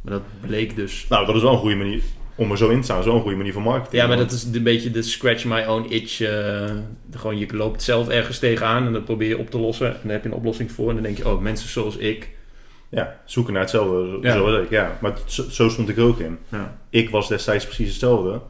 Maar 0.00 0.12
dat 0.12 0.22
bleek 0.40 0.76
dus. 0.76 1.06
Nou, 1.08 1.26
dat 1.26 1.34
is 1.34 1.42
wel 1.42 1.52
een 1.52 1.58
goede 1.58 1.76
manier 1.76 2.02
om 2.34 2.50
er 2.50 2.56
zo 2.56 2.68
in 2.68 2.78
te 2.78 2.82
staan. 2.84 3.08
Een 3.08 3.20
goede 3.20 3.36
manier 3.36 3.52
van 3.52 3.62
marketing. 3.62 4.02
Ja, 4.02 4.08
maar 4.08 4.16
dat 4.16 4.30
is 4.32 4.44
een 4.44 4.62
beetje 4.62 4.90
de 4.90 5.02
scratch 5.02 5.44
my 5.44 5.64
own 5.64 5.86
itch. 5.92 6.20
eh, 6.20 6.70
gewoon, 7.10 7.38
je 7.38 7.56
loopt 7.56 7.82
zelf 7.82 8.08
ergens 8.08 8.38
tegenaan 8.38 8.86
en 8.86 8.92
dat 8.92 9.04
probeer 9.04 9.28
je 9.28 9.38
op 9.38 9.50
te 9.50 9.58
lossen. 9.58 9.86
En 9.94 9.98
dan 10.02 10.10
heb 10.10 10.22
je 10.22 10.28
een 10.28 10.34
oplossing 10.34 10.72
voor. 10.72 10.88
En 10.88 10.94
dan 10.94 11.04
denk 11.04 11.16
je, 11.16 11.28
oh, 11.28 11.40
mensen 11.40 11.68
zoals 11.68 11.96
ik. 11.96 12.30
Ja, 12.88 13.20
zoeken 13.24 13.52
naar 13.52 13.62
hetzelfde, 13.62 14.18
Ja. 14.22 14.32
zoals 14.34 14.62
ik. 14.64 14.70
Ja, 14.70 14.98
maar 15.00 15.12
zo, 15.26 15.42
zo 15.50 15.68
stond 15.68 15.88
ik 15.88 15.96
er 15.96 16.02
ook 16.04 16.18
in. 16.18 16.38
Ja, 16.48 16.78
Ik 16.90 17.10
was 17.10 17.28
destijds 17.28 17.64
precies 17.64 17.88
hetzelfde. 17.88 18.40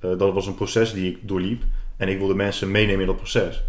Eh, 0.00 0.10
dat 0.18 0.32
was 0.32 0.46
een 0.46 0.54
proces 0.54 0.92
die 0.92 1.10
ik 1.10 1.18
doorliep. 1.20 1.62
En 1.96 2.08
ik 2.08 2.18
wilde 2.18 2.34
mensen 2.34 2.70
meenemen 2.70 3.00
in 3.00 3.06
dat 3.06 3.16
proces. 3.16 3.62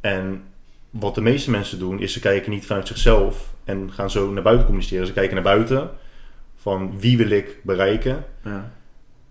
En 0.00 0.42
wat 0.90 1.14
de 1.14 1.20
meeste 1.20 1.50
mensen 1.50 1.78
doen, 1.78 2.00
is 2.00 2.12
ze 2.12 2.20
kijken 2.20 2.50
niet 2.50 2.66
vanuit 2.66 2.86
zichzelf 2.88 3.52
en 3.64 3.92
gaan 3.92 4.10
zo 4.10 4.30
naar 4.32 4.42
buiten 4.42 4.64
communiceren. 4.66 5.06
Ze 5.06 5.12
kijken 5.12 5.34
naar 5.34 5.44
buiten 5.44 5.90
van 6.56 7.00
wie 7.00 7.16
wil 7.16 7.30
ik 7.30 7.60
bereiken. 7.62 8.24
ja, 8.44 8.72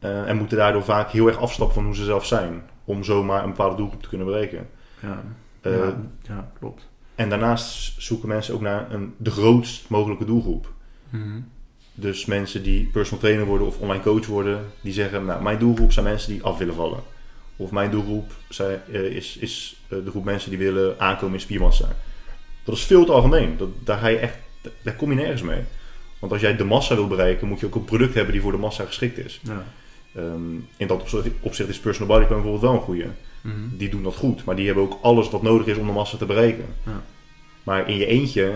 eh, 0.05 0.29
en 0.29 0.37
moeten 0.37 0.57
daardoor 0.57 0.83
vaak 0.83 1.11
heel 1.11 1.27
erg 1.27 1.37
afstappen 1.37 1.75
van 1.75 1.85
hoe 1.85 1.95
ze 1.95 2.03
zelf 2.03 2.25
zijn. 2.25 2.63
Om 2.85 3.03
zomaar 3.03 3.43
een 3.43 3.49
bepaalde 3.49 3.75
doelgroep 3.75 4.01
te 4.01 4.09
kunnen 4.09 4.27
bereiken. 4.27 4.67
ja, 4.99 5.23
Eh, 5.61 5.77
ja, 5.77 5.97
ja, 6.21 6.51
klopt. 6.59 6.87
En 7.15 7.29
daarnaast 7.29 8.01
zoeken 8.01 8.27
mensen 8.27 8.53
ook 8.53 8.61
naar 8.61 8.91
een, 8.91 9.13
de 9.17 9.31
grootst 9.31 9.89
mogelijke 9.89 10.25
doelgroep. 10.25 10.73
Mhm. 11.09 11.39
Dus 11.93 12.25
mensen 12.25 12.63
die 12.63 12.85
personal 12.85 13.19
trainer 13.19 13.45
worden 13.45 13.67
of 13.67 13.79
online 13.79 14.03
coach 14.03 14.25
worden, 14.25 14.65
die 14.81 14.93
zeggen, 14.93 15.25
nou, 15.25 15.43
mijn 15.43 15.59
doelgroep 15.59 15.91
zijn 15.91 16.05
mensen 16.05 16.31
die 16.31 16.43
af 16.43 16.57
willen 16.57 16.75
vallen. 16.75 16.99
Of 17.55 17.71
mijn 17.71 17.91
doelgroep 17.91 18.31
zijn, 18.49 18.79
eh, 18.91 19.01
is, 19.01 19.37
is 19.37 19.83
de 19.87 20.09
groep 20.09 20.23
mensen 20.23 20.49
die 20.49 20.59
willen 20.59 20.99
aankomen 20.99 21.35
in 21.35 21.41
spiermassa. 21.41 21.87
Dat 22.63 22.75
is 22.75 22.83
veel 22.83 23.05
te 23.05 23.11
algemeen. 23.11 23.57
Dat, 23.57 23.69
daar, 23.83 23.97
ga 23.97 24.07
je 24.07 24.17
echt, 24.17 24.37
daar 24.81 24.95
kom 24.95 25.09
je 25.09 25.15
nergens 25.15 25.41
mee. 25.41 25.61
Want 26.19 26.31
als 26.31 26.41
jij 26.41 26.55
de 26.55 26.63
massa 26.63 26.95
wil 26.95 27.07
bereiken, 27.07 27.47
moet 27.47 27.59
je 27.59 27.65
ook 27.65 27.75
een 27.75 27.85
product 27.85 28.13
hebben 28.13 28.33
die 28.33 28.41
voor 28.41 28.51
de 28.51 28.57
massa 28.57 28.85
geschikt 28.85 29.17
is. 29.17 29.39
Ja. 29.43 29.63
Ehm, 30.15 30.56
in 30.78 30.88
dat 30.88 31.01
opzicht, 31.01 31.28
opzicht 31.39 31.69
is 31.69 31.80
personal 31.80 32.08
body 32.08 32.25
plan 32.25 32.41
bijvoorbeeld 32.41 32.71
wel 32.71 32.82
een 32.82 32.86
goede. 32.86 33.08
Mhm. 33.41 33.78
Die 33.78 33.89
doen 33.89 34.04
dat 34.04 34.15
goed, 34.15 34.43
maar 34.45 34.56
die 34.56 34.65
hebben 34.65 34.84
ook 34.84 34.99
alles 35.01 35.30
wat 35.30 35.41
nodig 35.41 35.67
is 35.67 35.78
om 35.78 35.88
de 35.88 35.93
massa 35.93 36.17
te 36.17 36.25
bereiken. 36.25 36.65
Ja. 36.86 37.04
Maar 37.63 37.89
in 37.89 37.97
je 37.97 38.06
eentje 38.06 38.54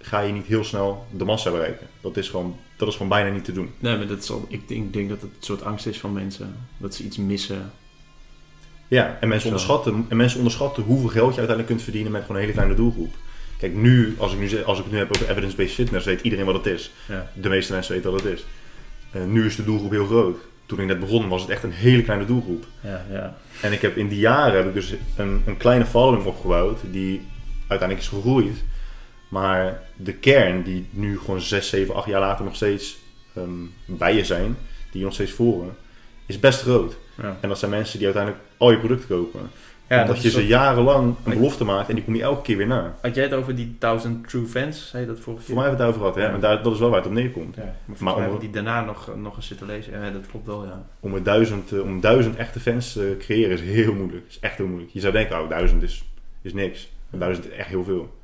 ga 0.00 0.20
je 0.20 0.32
niet 0.32 0.46
heel 0.46 0.64
snel 0.64 1.06
de 1.10 1.24
massa 1.24 1.50
bereiken. 1.50 1.86
Dat 2.00 2.16
is 2.16 2.28
gewoon, 2.28 2.56
dat 2.76 2.88
is 2.88 2.94
gewoon 2.94 3.08
bijna 3.08 3.30
niet 3.30 3.44
te 3.44 3.52
doen. 3.52 3.70
Nee, 3.78 3.96
maar 3.96 4.06
dat 4.06 4.22
is 4.22 4.30
al, 4.30 4.46
ik 4.48 4.68
denk, 4.68 4.84
ik 4.84 4.92
denk 4.92 5.08
dat 5.08 5.20
het 5.20 5.30
een 5.30 5.44
soort 5.44 5.62
angst 5.62 5.86
is 5.86 5.98
van 5.98 6.12
mensen. 6.12 6.56
Dat 6.76 6.94
ze 6.94 7.04
iets 7.04 7.16
missen. 7.16 7.72
Ja, 8.88 9.18
en 9.20 9.28
mensen, 9.28 9.40
Zo. 9.40 9.46
onderschatten, 9.46 10.06
en 10.08 10.16
mensen 10.16 10.38
onderschatten 10.38 10.82
hoeveel 10.82 11.08
geld 11.08 11.34
je 11.34 11.38
uiteindelijk 11.38 11.66
kunt 11.66 11.82
verdienen 11.82 12.12
met 12.12 12.20
gewoon 12.20 12.36
een 12.36 12.42
hele 12.42 12.54
kleine 12.54 12.74
doelgroep. 12.74 13.14
Kijk, 13.58 13.74
nu, 13.74 14.14
als 14.18 14.32
ik, 14.32 14.38
nu, 14.38 14.62
als 14.64 14.78
ik 14.78 14.84
het 14.84 14.92
nu 14.92 14.98
heb 14.98 15.14
over 15.14 15.30
evidence-based 15.30 15.74
fitness, 15.74 16.06
weet 16.06 16.20
iedereen 16.20 16.44
wat 16.44 16.54
het 16.54 16.66
is. 16.66 16.90
Ja. 17.08 17.30
De 17.34 17.48
meeste 17.48 17.72
mensen 17.72 17.94
weten 17.94 18.10
wat 18.10 18.22
het 18.22 18.32
is. 18.32 18.44
Eh, 19.10 19.24
nu 19.24 19.46
is 19.46 19.56
de 19.56 19.64
doelgroep 19.64 19.90
heel 19.90 20.06
groot. 20.06 20.38
Toen 20.70 20.80
ik 20.80 20.86
net 20.86 21.00
begon 21.00 21.28
was 21.28 21.40
het 21.40 21.50
echt 21.50 21.62
een 21.62 21.72
hele 21.72 22.02
kleine 22.02 22.24
doelgroep. 22.24 22.66
Ja, 22.80 23.04
ja. 23.10 23.36
En 23.62 23.72
ik 23.72 23.80
heb 23.80 23.96
in 23.96 24.08
die 24.08 24.18
jaren 24.18 24.56
heb 24.56 24.66
ik 24.66 24.74
dus 24.74 24.94
een, 25.16 25.42
een 25.46 25.56
kleine 25.56 25.86
following 25.86 26.24
opgebouwd 26.24 26.80
die 26.90 27.22
uiteindelijk 27.68 28.08
is 28.08 28.14
gegroeid. 28.18 28.64
Maar 29.28 29.82
de 29.96 30.12
kern 30.12 30.62
die 30.62 30.88
nu 30.90 31.18
gewoon 31.18 31.40
6, 31.40 31.68
7, 31.68 31.94
8 31.94 32.06
jaar 32.06 32.20
later 32.20 32.44
nog 32.44 32.54
steeds 32.54 32.98
ehm, 33.34 33.48
bij 33.84 34.14
je 34.14 34.24
zijn, 34.24 34.56
die 34.90 34.98
je 34.98 35.04
nog 35.04 35.14
steeds 35.14 35.32
volgen, 35.32 35.76
is 36.26 36.40
best 36.40 36.60
groot. 36.60 36.96
ja. 37.14 37.38
En 37.40 37.48
dat 37.48 37.58
zijn 37.58 37.70
mensen 37.70 37.98
die 37.98 38.06
uiteindelijk 38.06 38.44
al 38.56 38.70
je 38.70 38.78
producten 38.78 39.08
kopen. 39.08 39.50
Ja, 39.90 40.00
Omdat 40.00 40.14
dat 40.14 40.24
je 40.24 40.30
ze 40.30 40.40
ook- 40.40 40.46
jarenlang 40.46 41.14
een 41.24 41.34
belofte 41.34 41.64
maakt 41.64 41.88
en 41.88 41.94
die 41.94 42.04
kom 42.04 42.14
je 42.14 42.22
elke 42.22 42.42
keer 42.42 42.56
weer 42.56 42.66
na. 42.66 42.94
Had 43.02 43.14
jij 43.14 43.24
het 43.24 43.32
over 43.32 43.54
die 43.56 43.76
1000 43.78 44.28
true 44.28 44.46
fans? 44.46 44.88
Zei 44.88 45.02
je 45.02 45.08
dat 45.08 45.18
vorige 45.20 45.44
keer? 45.44 45.54
Voor 45.54 45.62
mij 45.62 45.68
hebben 45.68 45.86
we 45.86 45.92
het 45.92 46.02
over 46.02 46.12
gehad? 46.12 46.26
Ja. 46.26 46.30
maar 46.30 46.40
daar, 46.50 46.62
dat 46.62 46.72
is 46.72 46.78
wel 46.78 46.88
waar 46.88 46.98
het 46.98 47.06
op 47.08 47.12
neerkomt. 47.12 47.56
Ja, 47.56 47.74
maar 47.98 48.28
om- 48.30 48.38
die 48.38 48.50
daarna 48.50 48.84
nog, 48.84 49.10
nog 49.16 49.36
eens 49.36 49.46
zitten 49.46 49.66
lezen. 49.66 49.92
Ja, 50.00 50.10
dat 50.10 50.26
klopt 50.30 50.46
wel, 50.46 50.64
ja. 50.64 50.86
Om, 51.00 51.14
het 51.14 51.24
duizend, 51.24 51.72
eh, 51.72 51.80
om 51.80 52.00
duizend 52.00 52.36
echte 52.36 52.60
fans 52.60 52.92
te 52.92 53.16
creëren 53.18 53.52
is 53.52 53.60
heel 53.60 53.94
moeilijk. 53.94 54.24
is 54.28 54.38
echt 54.40 54.56
heel 54.56 54.66
moeilijk. 54.66 54.90
Je 54.92 55.00
zou 55.00 55.12
denken, 55.12 55.42
oh, 55.42 55.48
duizend 55.48 55.82
is, 55.82 56.04
is 56.42 56.52
niks. 56.52 56.90
Maar 57.10 57.20
duizend 57.20 57.46
is 57.46 57.52
echt 57.56 57.68
heel 57.68 57.84
veel. 57.84 58.18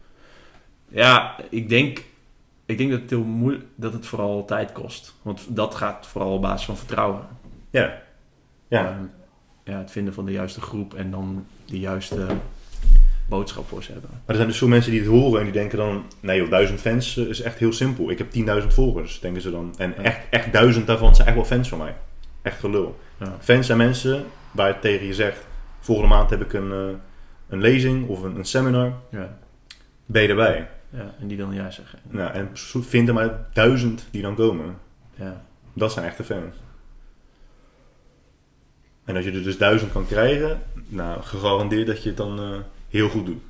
Ja, 0.88 1.37
ik 1.50 1.68
denk, 1.68 2.05
ik 2.66 2.79
denk 2.79 2.90
dat, 2.90 3.00
het 3.00 3.11
heel 3.11 3.24
moeilijk, 3.24 3.64
dat 3.74 3.92
het 3.92 4.07
vooral 4.07 4.44
tijd 4.44 4.72
kost. 4.72 5.14
Want 5.22 5.57
dat 5.57 5.74
gaat 5.74 6.07
vooral 6.07 6.33
op 6.33 6.42
basis 6.42 6.66
van 6.66 6.76
vertrouwen. 6.76 7.20
Ja. 7.70 8.02
Ja. 8.68 8.85
Ehm, 8.88 9.05
ja, 9.66 9.79
het 9.79 9.90
vinden 9.90 10.14
van 10.14 10.24
de 10.26 10.33
juiste 10.33 10.61
groep 10.61 10.94
en 10.94 11.11
dan 11.11 11.46
de 11.64 11.79
juiste 11.79 12.26
boodschap 13.29 13.68
voor 13.68 13.83
ze 13.83 13.92
hebben. 13.92 14.11
Maar 14.11 14.20
er 14.26 14.35
zijn 14.35 14.48
dus 14.48 14.59
veel 14.59 14.68
mensen 14.68 14.90
die 14.90 15.00
het 15.00 15.09
horen 15.11 15.38
en 15.38 15.44
die 15.44 15.52
denken 15.52 15.79
dan... 15.79 16.05
Nee 16.20 16.38
joh, 16.40 16.50
duizend 16.50 16.81
fans 16.81 17.16
eh, 17.16 17.24
is 17.26 17.40
echt 17.40 17.59
heel 17.59 17.72
simpel. 17.72 18.11
Ik 18.11 18.18
heb 18.18 18.61
10.000 18.62 18.66
volgers, 18.66 19.20
denken 19.20 19.42
ze 19.42 19.50
dan. 19.50 19.74
En 19.79 19.94
Ja. 19.96 20.02
echt, 20.02 20.20
echt 20.31 20.52
duizend 20.52 20.87
daarvan 20.87 21.14
zijn 21.14 21.26
echt 21.26 21.37
wel 21.37 21.44
fans 21.44 21.68
van 21.68 21.79
mij. 21.79 21.94
Echt 22.42 22.59
gelul. 22.61 22.98
Ja. 23.18 23.37
Fans 23.40 23.66
zijn 23.66 23.79
mensen 23.79 24.24
waar 24.50 24.68
het 24.68 24.81
tegen 24.81 25.07
je 25.07 25.14
zegt... 25.14 25.46
Volgende 25.81 26.14
maand 26.14 26.31
heb 26.31 26.40
ik 26.40 26.52
een, 26.52 26.72
eh, 26.72 26.96
een 27.48 27.61
lezing 27.61 28.09
of 28.09 28.22
een, 28.22 28.37
een 28.37 28.44
seminar. 28.44 28.92
Ja, 29.11 29.38
Ben 30.07 30.22
je 30.22 30.29
erbij? 30.29 30.68
ja, 30.90 31.14
en 31.20 31.26
die 31.26 31.37
dan 31.37 31.55
ja 31.55 31.70
zeggen. 31.70 31.98
Nou, 32.09 32.33
en 32.33 32.48
zo- 32.52 32.83
vind 32.83 33.09
er 33.09 33.14
maar 33.14 33.46
duizend 33.52 34.07
die 34.11 34.22
dan 34.22 34.35
komen. 34.35 34.76
Ja, 35.14 35.42
Dat 35.72 35.92
zijn 35.92 36.07
echte 36.07 36.24
fans. 36.24 36.55
En 39.07 39.16
als 39.16 39.25
je 39.25 39.33
er 39.33 39.42
dus 39.42 39.59
duizend 39.59 39.92
kan 39.92 40.07
krijgen... 40.07 40.62
Nou, 40.88 41.23
gegarandeerd 41.23 41.87
dat 41.87 42.03
je 42.03 42.09
het 42.09 42.16
dan 42.16 42.40
eh, 42.40 42.59
heel 42.88 43.09
goed 43.09 43.27
doet. 43.27 43.42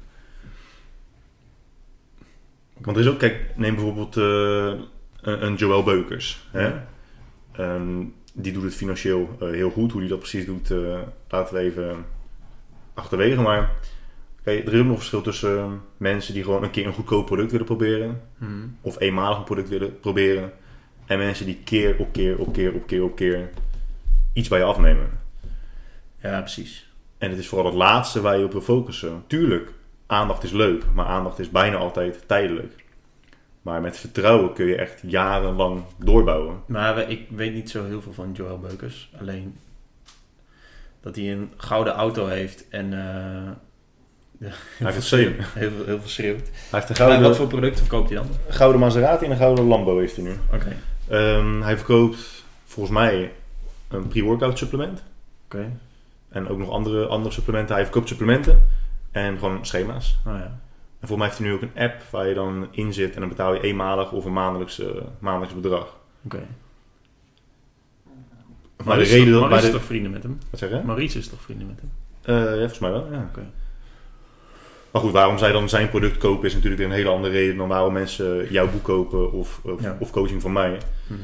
Want 2.78 2.96
er 2.96 3.02
is 3.02 3.08
ook, 3.08 3.18
kijk, 3.18 3.40
neem 3.54 3.74
bijvoorbeeld 3.74 4.16
eh, 4.16 4.72
een, 5.20 5.54
Joël 5.54 5.82
Beukers. 5.82 6.46
Hè? 6.50 6.72
Ehm, 7.52 8.04
die 8.32 8.52
doet 8.52 8.62
het 8.62 8.74
financieel 8.74 9.36
eh, 9.40 9.48
heel 9.48 9.70
goed. 9.70 9.92
Hoe 9.92 10.00
die 10.00 10.10
dat 10.10 10.18
precies 10.18 10.46
doet, 10.46 10.70
laten 11.28 11.54
we 11.54 11.60
even 11.60 12.04
achterwege. 12.96 13.40
Maar 13.40 13.70
kijk, 14.42 14.66
er 14.66 14.74
is 14.74 14.80
ook 14.80 14.86
nog 14.86 14.96
verschil 14.96 15.22
tussen 15.22 15.58
eh, 15.58 15.70
mensen 15.96 16.34
die 16.34 16.42
gewoon 16.42 16.62
een 16.62 16.70
keer 16.70 16.86
een 16.86 16.92
goedkoop 16.92 17.26
product 17.26 17.50
willen 17.50 17.66
proberen. 17.66 18.20
Mhm. 18.38 18.50
Of 18.80 19.00
eenmalig 19.00 19.38
een 19.38 19.44
product 19.44 19.68
willen 19.68 20.00
proberen. 20.00 20.52
En 21.06 21.18
mensen 21.18 21.46
die 21.46 21.58
keer 21.64 21.96
op 21.98 22.12
keer 22.12 22.38
op 22.38 22.52
keer 22.52 22.74
op 22.74 22.86
keer 22.86 23.02
op 23.02 23.16
keer 23.16 23.50
iets 24.32 24.48
bij 24.48 24.58
je 24.58 24.64
afnemen. 24.64 25.24
Ja 26.30 26.40
precies. 26.40 26.90
En 27.18 27.30
het 27.30 27.38
is 27.38 27.48
vooral 27.48 27.66
het 27.66 27.74
laatste 27.74 28.20
waar 28.20 28.38
je 28.38 28.44
op 28.44 28.52
wil 28.52 28.60
focussen. 28.60 29.24
Tuurlijk, 29.26 29.72
aandacht 30.06 30.42
is 30.42 30.50
leuk, 30.50 30.84
maar 30.94 31.06
aandacht 31.06 31.38
is 31.38 31.50
bijna 31.50 31.76
altijd 31.76 32.22
tijdelijk. 32.26 32.84
Maar 33.62 33.80
met 33.80 33.98
vertrouwen 33.98 34.52
kun 34.52 34.66
je 34.66 34.76
echt 34.76 35.02
jarenlang 35.06 35.82
doorbouwen. 35.96 36.62
Maar 36.66 37.10
ik 37.10 37.26
weet 37.30 37.54
niet 37.54 37.70
zo 37.70 37.84
heel 37.84 38.02
veel 38.02 38.12
van 38.12 38.32
Joel 38.32 38.58
Beukers. 38.58 39.10
Alleen 39.20 39.56
dat 41.00 41.16
hij 41.16 41.32
een 41.32 41.52
gouden 41.56 41.92
auto 41.92 42.26
heeft 42.26 42.68
en 42.68 42.92
eh, 42.92 43.50
Hij 44.78 44.92
heeft, 44.92 45.10
heel, 45.10 45.32
veel, 45.54 45.84
heel 45.84 46.00
veel 46.00 46.08
schreeuwt. 46.08 46.40
hij 46.40 46.48
heeft 46.70 46.88
een 46.88 46.96
Maar 46.98 47.06
gouden, 47.06 47.22
wat 47.22 47.36
voor 47.36 47.46
producten 47.46 47.86
verkoopt 47.86 48.10
hij 48.10 48.18
dan? 48.18 48.28
gouden 48.48 48.80
Maserati 48.80 49.24
en 49.24 49.30
een 49.30 49.36
gouden 49.36 49.64
Lambo 49.64 49.98
heeft 49.98 50.16
hij 50.16 50.24
nu. 50.24 50.32
Oké. 50.52 50.76
Ehm, 51.08 51.62
hij 51.62 51.76
verkoopt 51.76 52.44
volgens 52.64 52.94
mij 52.94 53.32
een 53.88 54.08
pre-workout 54.08 54.58
supplement. 54.58 55.02
Oké. 55.44 55.70
En 56.36 56.48
ook 56.48 56.58
nog 56.58 56.70
andere, 56.70 57.06
andere 57.06 57.34
supplementen. 57.34 57.74
Hij 57.74 57.84
verkoopt 57.84 58.08
supplementen 58.08 58.68
en 59.10 59.38
gewoon 59.38 59.66
schema's. 59.66 60.18
Nou 60.24 60.38
ja. 60.38 60.58
En 61.00 61.08
voor 61.08 61.16
mij 61.18 61.26
heeft 61.26 61.38
hij 61.38 61.46
nu 61.46 61.52
ook 61.54 61.62
een 61.62 61.82
app 61.82 62.02
waar 62.10 62.28
je 62.28 62.34
dan 62.34 62.68
in 62.70 62.92
zit 62.92 63.14
en 63.14 63.20
dan 63.20 63.28
betaal 63.28 63.54
je 63.54 63.60
eenmalig 63.60 64.12
of 64.12 64.24
een 64.24 64.32
maandelijks, 64.32 64.80
eh, 64.80 64.86
maandelijks 65.18 65.54
bedrag. 65.54 65.96
Oké. 66.24 66.42
Maar 68.84 68.98
de 68.98 69.04
reden 69.04 69.32
dat... 69.32 69.40
Maurice 69.40 69.66
is 69.66 69.72
toch 69.72 69.84
vrienden 69.84 70.10
met 70.10 70.22
hem? 70.22 70.38
Wat 70.50 70.60
zeg 70.60 70.70
je? 70.70 70.80
Maurice 70.84 71.18
is 71.18 71.28
toch 71.28 71.40
vrienden 71.40 71.66
met 71.66 71.80
hem? 71.80 71.90
Eh, 72.36 72.44
ja, 72.50 72.58
volgens 72.58 72.78
mij 72.78 72.90
wel, 72.90 73.12
ja. 73.12 73.28
Oké. 73.30 73.46
Maar 74.90 75.02
goed, 75.02 75.12
waarom 75.12 75.38
zij 75.38 75.52
dan 75.52 75.68
zijn 75.68 75.88
product 75.88 76.18
kopen 76.18 76.46
is 76.46 76.54
natuurlijk 76.54 76.80
weer 76.80 76.90
een 76.90 76.96
hele 76.96 77.08
andere 77.08 77.32
reden 77.32 77.56
dan 77.56 77.68
waarom 77.68 77.92
mensen 77.92 78.52
jouw 78.52 78.70
boek 78.70 78.82
kopen 78.82 79.32
of, 79.32 79.60
of, 79.62 79.82
Ja. 79.82 79.96
of 80.00 80.10
coaching 80.10 80.42
van 80.42 80.52
mij. 80.52 80.78
Mhm. 81.06 81.20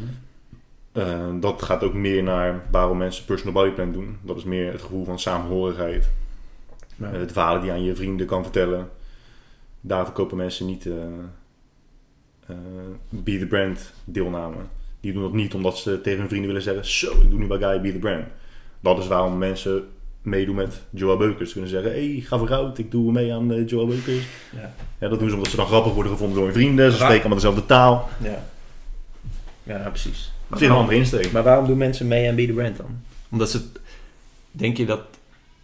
Eh, 0.92 1.28
dat 1.40 1.62
gaat 1.62 1.83
ook 1.83 1.94
meer 1.94 2.22
naar 2.22 2.62
waarom 2.70 2.98
mensen 2.98 3.24
personal 3.24 3.52
body 3.52 3.70
plan 3.70 3.92
doen. 3.92 4.18
Dat 4.22 4.37
is 4.37 4.44
meer 4.44 4.72
het 4.72 4.83
gevoel 4.83 5.05
van 5.05 5.18
samenhorigheid. 5.18 6.09
Ja. 6.96 7.12
Eh, 7.12 7.20
het 7.20 7.33
verhalen 7.33 7.61
die 7.61 7.70
je 7.70 7.76
aan 7.76 7.85
je 7.85 7.96
vrienden 7.96 8.26
kan 8.26 8.42
vertellen. 8.42 8.90
Daarvoor 9.81 10.14
kopen 10.14 10.37
mensen 10.37 10.66
niet 10.66 10.87
eh 10.87 10.94
Be 13.09 13.38
The 13.38 13.46
Brand 13.46 13.92
deelname. 14.05 14.57
Die 15.00 15.12
doen 15.12 15.22
dat 15.22 15.33
niet 15.33 15.55
omdat 15.55 15.78
ze 15.78 16.00
tegen 16.00 16.18
hun 16.18 16.28
vrienden 16.28 16.48
willen 16.48 16.62
zeggen... 16.62 16.87
Zo, 16.87 17.20
ik 17.20 17.31
doe 17.31 17.38
nu 17.38 17.46
bij 17.46 17.59
Guy 17.59 17.81
Be 17.81 17.92
The 17.92 17.98
Brand. 17.98 18.24
Dat 18.81 18.98
is 18.98 19.07
waarom 19.07 19.38
mensen 19.38 19.88
meedoen 20.22 20.55
met 20.55 20.81
Joel 20.90 21.16
Beukers. 21.16 21.48
Ze 21.48 21.52
kunnen 21.52 21.70
zeggen, 21.70 21.90
hey, 21.90 22.22
ga 22.24 22.38
vooruit, 22.38 22.78
ik 22.78 22.90
doe 22.90 23.12
mee 23.12 23.35
aan 23.35 23.64
Joel 23.64 23.87
Beukers. 23.87 24.26
Ja. 24.55 24.74
Ja, 24.98 25.09
dat 25.09 25.18
doen 25.18 25.28
ze 25.28 25.35
omdat 25.35 25.50
ze 25.50 25.57
dan 25.57 25.66
grappig 25.66 25.92
worden 25.92 26.12
gevonden 26.12 26.37
door 26.37 26.44
hun 26.44 26.55
vrienden. 26.55 26.90
Ze 26.90 26.96
spreken 26.96 27.18
allemaal 27.18 27.35
dezelfde 27.35 27.66
taal. 27.66 28.09
Ja. 28.22 28.44
Ja, 29.62 29.88
precies. 29.88 30.33
Het 30.53 30.61
is 30.61 30.69
een 30.69 30.75
andere 30.75 30.99
insteek. 30.99 31.33
Maar 31.33 31.43
waarom 31.43 31.67
doen 31.67 31.79
mensen 31.79 32.09
mee 32.09 32.29
aan 32.29 32.35
Be 32.35 32.47
The 32.47 32.53
Brand 32.53 32.77
dan? 32.77 33.03
Omdat 33.31 33.51
ze... 33.51 33.61
Denk 34.51 34.77
je 34.77 34.87
dat... 34.87 35.01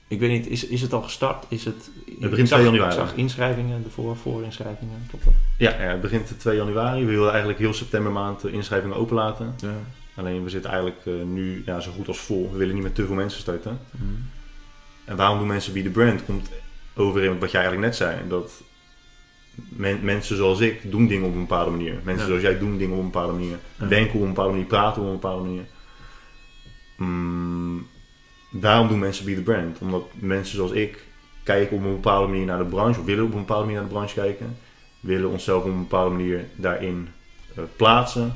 Ik 0.09 0.21
weet 0.21 0.31
niet, 0.31 0.47
is, 0.47 0.67
is 0.67 0.83
het 0.83 0.93
al 0.93 1.03
gestart? 1.03 1.45
Is 1.49 1.65
het... 1.65 1.91
begint 2.07 2.39
ik 2.39 2.47
zag, 2.47 2.59
2 2.59 2.65
januari. 2.65 2.93
Ik 2.93 2.99
zag 3.01 3.15
inschrijvingen, 3.15 3.83
de 3.83 3.91
voor, 3.91 4.17
voorinschrijvingen. 4.17 5.07
Klopt 5.09 5.25
dat? 5.25 5.35
Ja, 5.59 5.71
ja, 5.71 5.91
het 5.91 6.01
begint 6.01 6.41
2 6.41 6.57
januari. 6.57 7.05
We 7.05 7.11
willen 7.11 7.29
eigenlijk 7.29 7.59
heel 7.59 7.75
september 7.75 8.13
maand 8.13 8.41
de 8.41 8.53
inschrijvingen 8.53 8.97
openlaten. 8.97 9.55
Ja. 9.61 9.75
Alleen 10.15 10.45
we 10.45 10.51
zitten 10.51 10.71
eigenlijk 10.71 11.01
eh, 11.07 11.13
nu 11.25 11.63
ja, 11.67 11.81
zo 11.81 11.91
goed 11.91 12.09
als 12.09 12.19
vol. 12.19 12.51
We 12.53 12.59
willen 12.59 12.75
niet 12.75 12.83
met 12.83 12.95
te 12.95 13.07
veel 13.07 13.15
mensen 13.15 13.41
starten. 13.41 13.79
En 15.05 15.17
waarom 15.17 15.39
doen 15.39 15.47
mensen 15.47 15.73
Be 15.73 15.83
The 15.83 15.91
Brand? 15.91 16.25
Komt 16.25 16.51
overeen 16.95 17.31
met 17.31 17.41
wat 17.41 17.51
jij 17.51 17.61
eigenlijk 17.61 17.91
net 17.91 17.97
zei. 17.97 18.29
Dat 18.29 18.63
men- 19.69 20.05
mensen 20.05 20.37
zoals 20.37 20.61
ik 20.61 20.91
doen 20.91 21.07
dingen 21.07 21.27
op 21.27 21.35
een 21.35 21.41
bepaalde 21.41 21.71
manier. 21.71 21.95
Mensen 22.03 22.27
zoals 22.27 22.43
jij 22.43 22.59
doen 22.59 22.79
dingen 22.79 22.97
op 22.97 22.99
een 23.03 23.11
bepaalde 23.11 23.33
manier. 23.33 23.59
Denken 23.89 24.15
op 24.15 24.21
een 24.23 24.29
bepaalde 24.29 24.51
manier, 24.51 24.67
praten 24.67 25.03
op 25.03 25.09
een 25.09 25.15
bepaalde 25.15 25.45
manier. 25.45 25.65
Mm, 26.97 27.87
waarom 28.51 28.89
doen 28.89 28.99
mensen 28.99 29.25
Be 29.25 29.35
The 29.35 29.43
Brand? 29.43 29.79
Omdat 29.79 30.07
mensen 30.15 30.57
zoals 30.57 30.73
ik 30.73 31.05
kijken 31.43 31.77
op 31.77 31.85
een 31.85 31.91
bepaalde 31.95 32.29
manier 32.29 32.47
naar 32.47 32.59
de 32.59 32.65
branche. 32.65 33.01
Of 33.01 33.07
willen 33.07 33.25
op 33.25 33.33
een 33.33 33.39
bepaalde 33.39 33.65
manier 33.65 33.79
naar 33.81 33.89
de 33.89 33.95
branche 33.95 34.15
kijken. 34.15 34.57
Willen 35.01 35.31
onszelf 35.31 35.63
op 35.65 35.71
een 35.71 35.79
bepaalde 35.79 36.17
manier 36.17 36.45
daarin 36.57 37.09
eh, 37.55 37.63
plaatsen. 37.77 38.35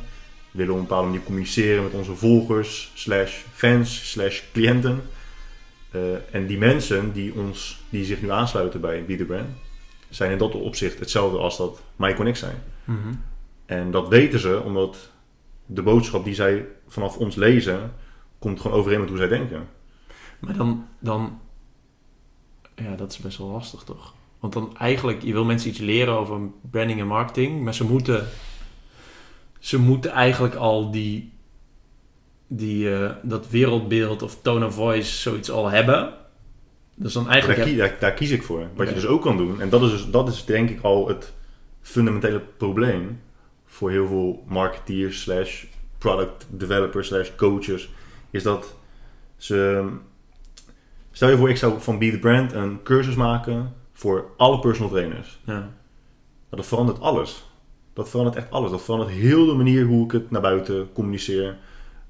Willen 0.50 0.72
op 0.72 0.76
een 0.78 0.86
bepaalde 0.86 1.06
manier 1.08 1.22
communiceren 1.22 1.82
met 1.82 1.92
onze 1.92 2.14
volgers, 2.14 2.90
slash 2.94 3.32
fans, 3.52 4.10
slash 4.10 4.40
cliënten. 4.52 5.02
Eh, 5.90 6.00
en 6.30 6.46
die 6.46 6.58
mensen 6.58 7.12
die, 7.12 7.34
ons, 7.34 7.80
die 7.90 8.04
zich 8.04 8.22
nu 8.22 8.30
aansluiten 8.30 8.80
bij 8.80 9.04
Be 9.04 9.16
The 9.16 9.24
Brand, 9.24 9.48
zijn 10.14 10.30
in 10.30 10.38
dat 10.38 10.54
opzicht 10.54 10.98
hetzelfde 10.98 11.38
als 11.38 11.56
dat 11.56 11.82
MyConnect 11.96 12.38
zijn. 12.38 12.62
Mhm. 12.84 13.14
En 13.66 13.90
dat 13.90 14.08
weten 14.08 14.40
ze 14.40 14.62
omdat 14.64 15.10
de 15.66 15.82
boodschap 15.82 16.24
die 16.24 16.34
zij 16.34 16.66
vanaf 16.88 17.16
ons 17.16 17.34
lezen, 17.34 17.92
komt 18.38 18.60
gewoon 18.60 18.76
overeen 18.76 19.00
met 19.00 19.08
hoe 19.08 19.18
zij 19.18 19.28
denken. 19.28 19.68
Maar 20.38 20.56
dan, 20.56 20.86
dan... 20.98 21.40
Ja, 22.74 22.94
dat 22.94 23.12
is 23.12 23.18
best 23.18 23.38
wel 23.38 23.46
lastig 23.46 23.82
toch? 23.82 24.14
Want 24.40 24.52
dan 24.52 24.76
eigenlijk, 24.76 25.22
je 25.22 25.32
wil 25.32 25.44
mensen 25.44 25.70
iets 25.70 25.78
leren 25.78 26.14
over 26.14 26.40
branding 26.70 27.00
en 27.00 27.06
marketing, 27.06 27.62
maar 27.62 27.74
ze 27.74 27.84
moeten... 27.84 28.28
Ze 29.58 29.78
moeten 29.78 30.10
eigenlijk 30.10 30.54
al 30.54 30.90
die... 30.90 31.32
die 32.46 32.94
eh, 32.94 33.10
dat 33.22 33.48
wereldbeeld 33.48 34.22
of 34.22 34.42
tone 34.42 34.66
of 34.66 34.74
voice 34.74 35.20
zoiets 35.20 35.50
al 35.50 35.70
hebben. 35.70 36.14
Dus 36.94 37.12
dan 37.12 37.24
Daar, 37.24 37.32
eigenlijk... 37.32 37.76
daar, 37.76 37.96
daar 38.00 38.12
kies 38.12 38.30
ik 38.30 38.42
voor. 38.42 38.66
Wat 38.74 38.88
je 38.88 38.94
dus 38.94 39.06
ook 39.06 39.22
kan 39.22 39.36
doen, 39.36 39.60
en 39.60 39.68
dat 39.68 39.82
is, 39.82 39.90
dus, 39.90 40.10
dat 40.10 40.28
is 40.28 40.44
denk 40.44 40.70
ik 40.70 40.82
al 40.82 41.08
het 41.08 41.32
fundamentele 41.80 42.40
probleem 42.56 43.20
voor 43.66 43.90
heel 43.90 44.06
veel 44.06 44.42
marketeers, 44.46 45.20
slash 45.20 45.64
product 45.98 46.46
developers, 46.50 47.06
slash 47.06 47.30
coaches, 47.36 47.90
is 48.30 48.42
dat 48.42 48.74
ze. 49.36 49.88
Stel 51.10 51.28
je 51.28 51.36
voor, 51.36 51.50
ik 51.50 51.56
zou 51.56 51.80
van 51.80 51.98
Be 51.98 52.10
The 52.10 52.18
Brand 52.18 52.52
een 52.52 52.82
cursus 52.82 53.14
maken 53.14 53.74
voor 53.92 54.30
alle 54.36 54.58
personal 54.58 54.90
trainers. 54.90 55.40
Ja. 55.44 55.70
dat 56.50 56.66
verandert 56.66 57.00
alles. 57.00 57.44
Dat 57.92 58.08
verandert 58.08 58.36
echt 58.36 58.50
alles. 58.50 58.70
Dat 58.70 58.82
verandert 58.82 59.10
heel 59.10 59.46
de 59.46 59.52
manier 59.52 59.84
hoe 59.84 60.04
ik 60.04 60.12
het 60.12 60.30
naar 60.30 60.40
buiten 60.40 60.92
communiceer. 60.92 61.58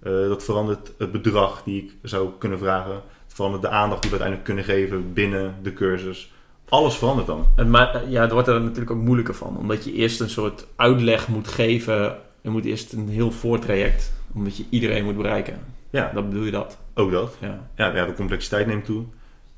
Eh, 0.00 0.12
dat 0.12 0.44
verandert 0.44 0.92
het 0.98 1.12
bedrag 1.12 1.62
die 1.62 1.82
ik 1.82 1.94
zou 2.02 2.30
kunnen 2.38 2.58
vragen. 2.58 3.02
Verandert 3.32 3.62
de 3.62 3.68
aandacht 3.68 4.02
die 4.02 4.10
we 4.10 4.16
uiteindelijk 4.18 4.44
kunnen 4.44 4.64
geven 4.64 5.12
binnen 5.12 5.54
de 5.62 5.72
cursus. 5.72 6.32
Alles 6.68 6.94
verandert 6.96 7.26
dan. 7.26 7.46
Het 7.56 7.68
ma- 7.68 8.02
ja, 8.08 8.20
het 8.22 8.32
wordt 8.32 8.48
er 8.48 8.60
natuurlijk 8.60 8.90
ook 8.90 9.00
moeilijker 9.02 9.34
van. 9.34 9.56
Omdat 9.58 9.84
je 9.84 9.92
eerst 9.92 10.20
een 10.20 10.30
soort 10.30 10.66
uitleg 10.76 11.28
moet 11.28 11.48
geven. 11.48 12.16
Je 12.40 12.50
moet 12.50 12.64
eerst 12.64 12.92
een 12.92 13.08
heel 13.08 13.30
voortraject. 13.30 14.12
Omdat 14.34 14.56
je 14.56 14.64
iedereen 14.70 15.04
moet 15.04 15.16
bereiken. 15.16 15.58
Ja, 15.90 16.10
Dat 16.14 16.28
bedoel 16.28 16.44
je 16.44 16.50
dat? 16.50 16.78
ook 16.94 17.10
dat. 17.12 17.36
Ja. 17.40 17.68
Ja, 17.76 17.94
ja, 17.94 18.06
de 18.06 18.14
complexiteit 18.14 18.66
neemt 18.66 18.84
toe. 18.84 19.04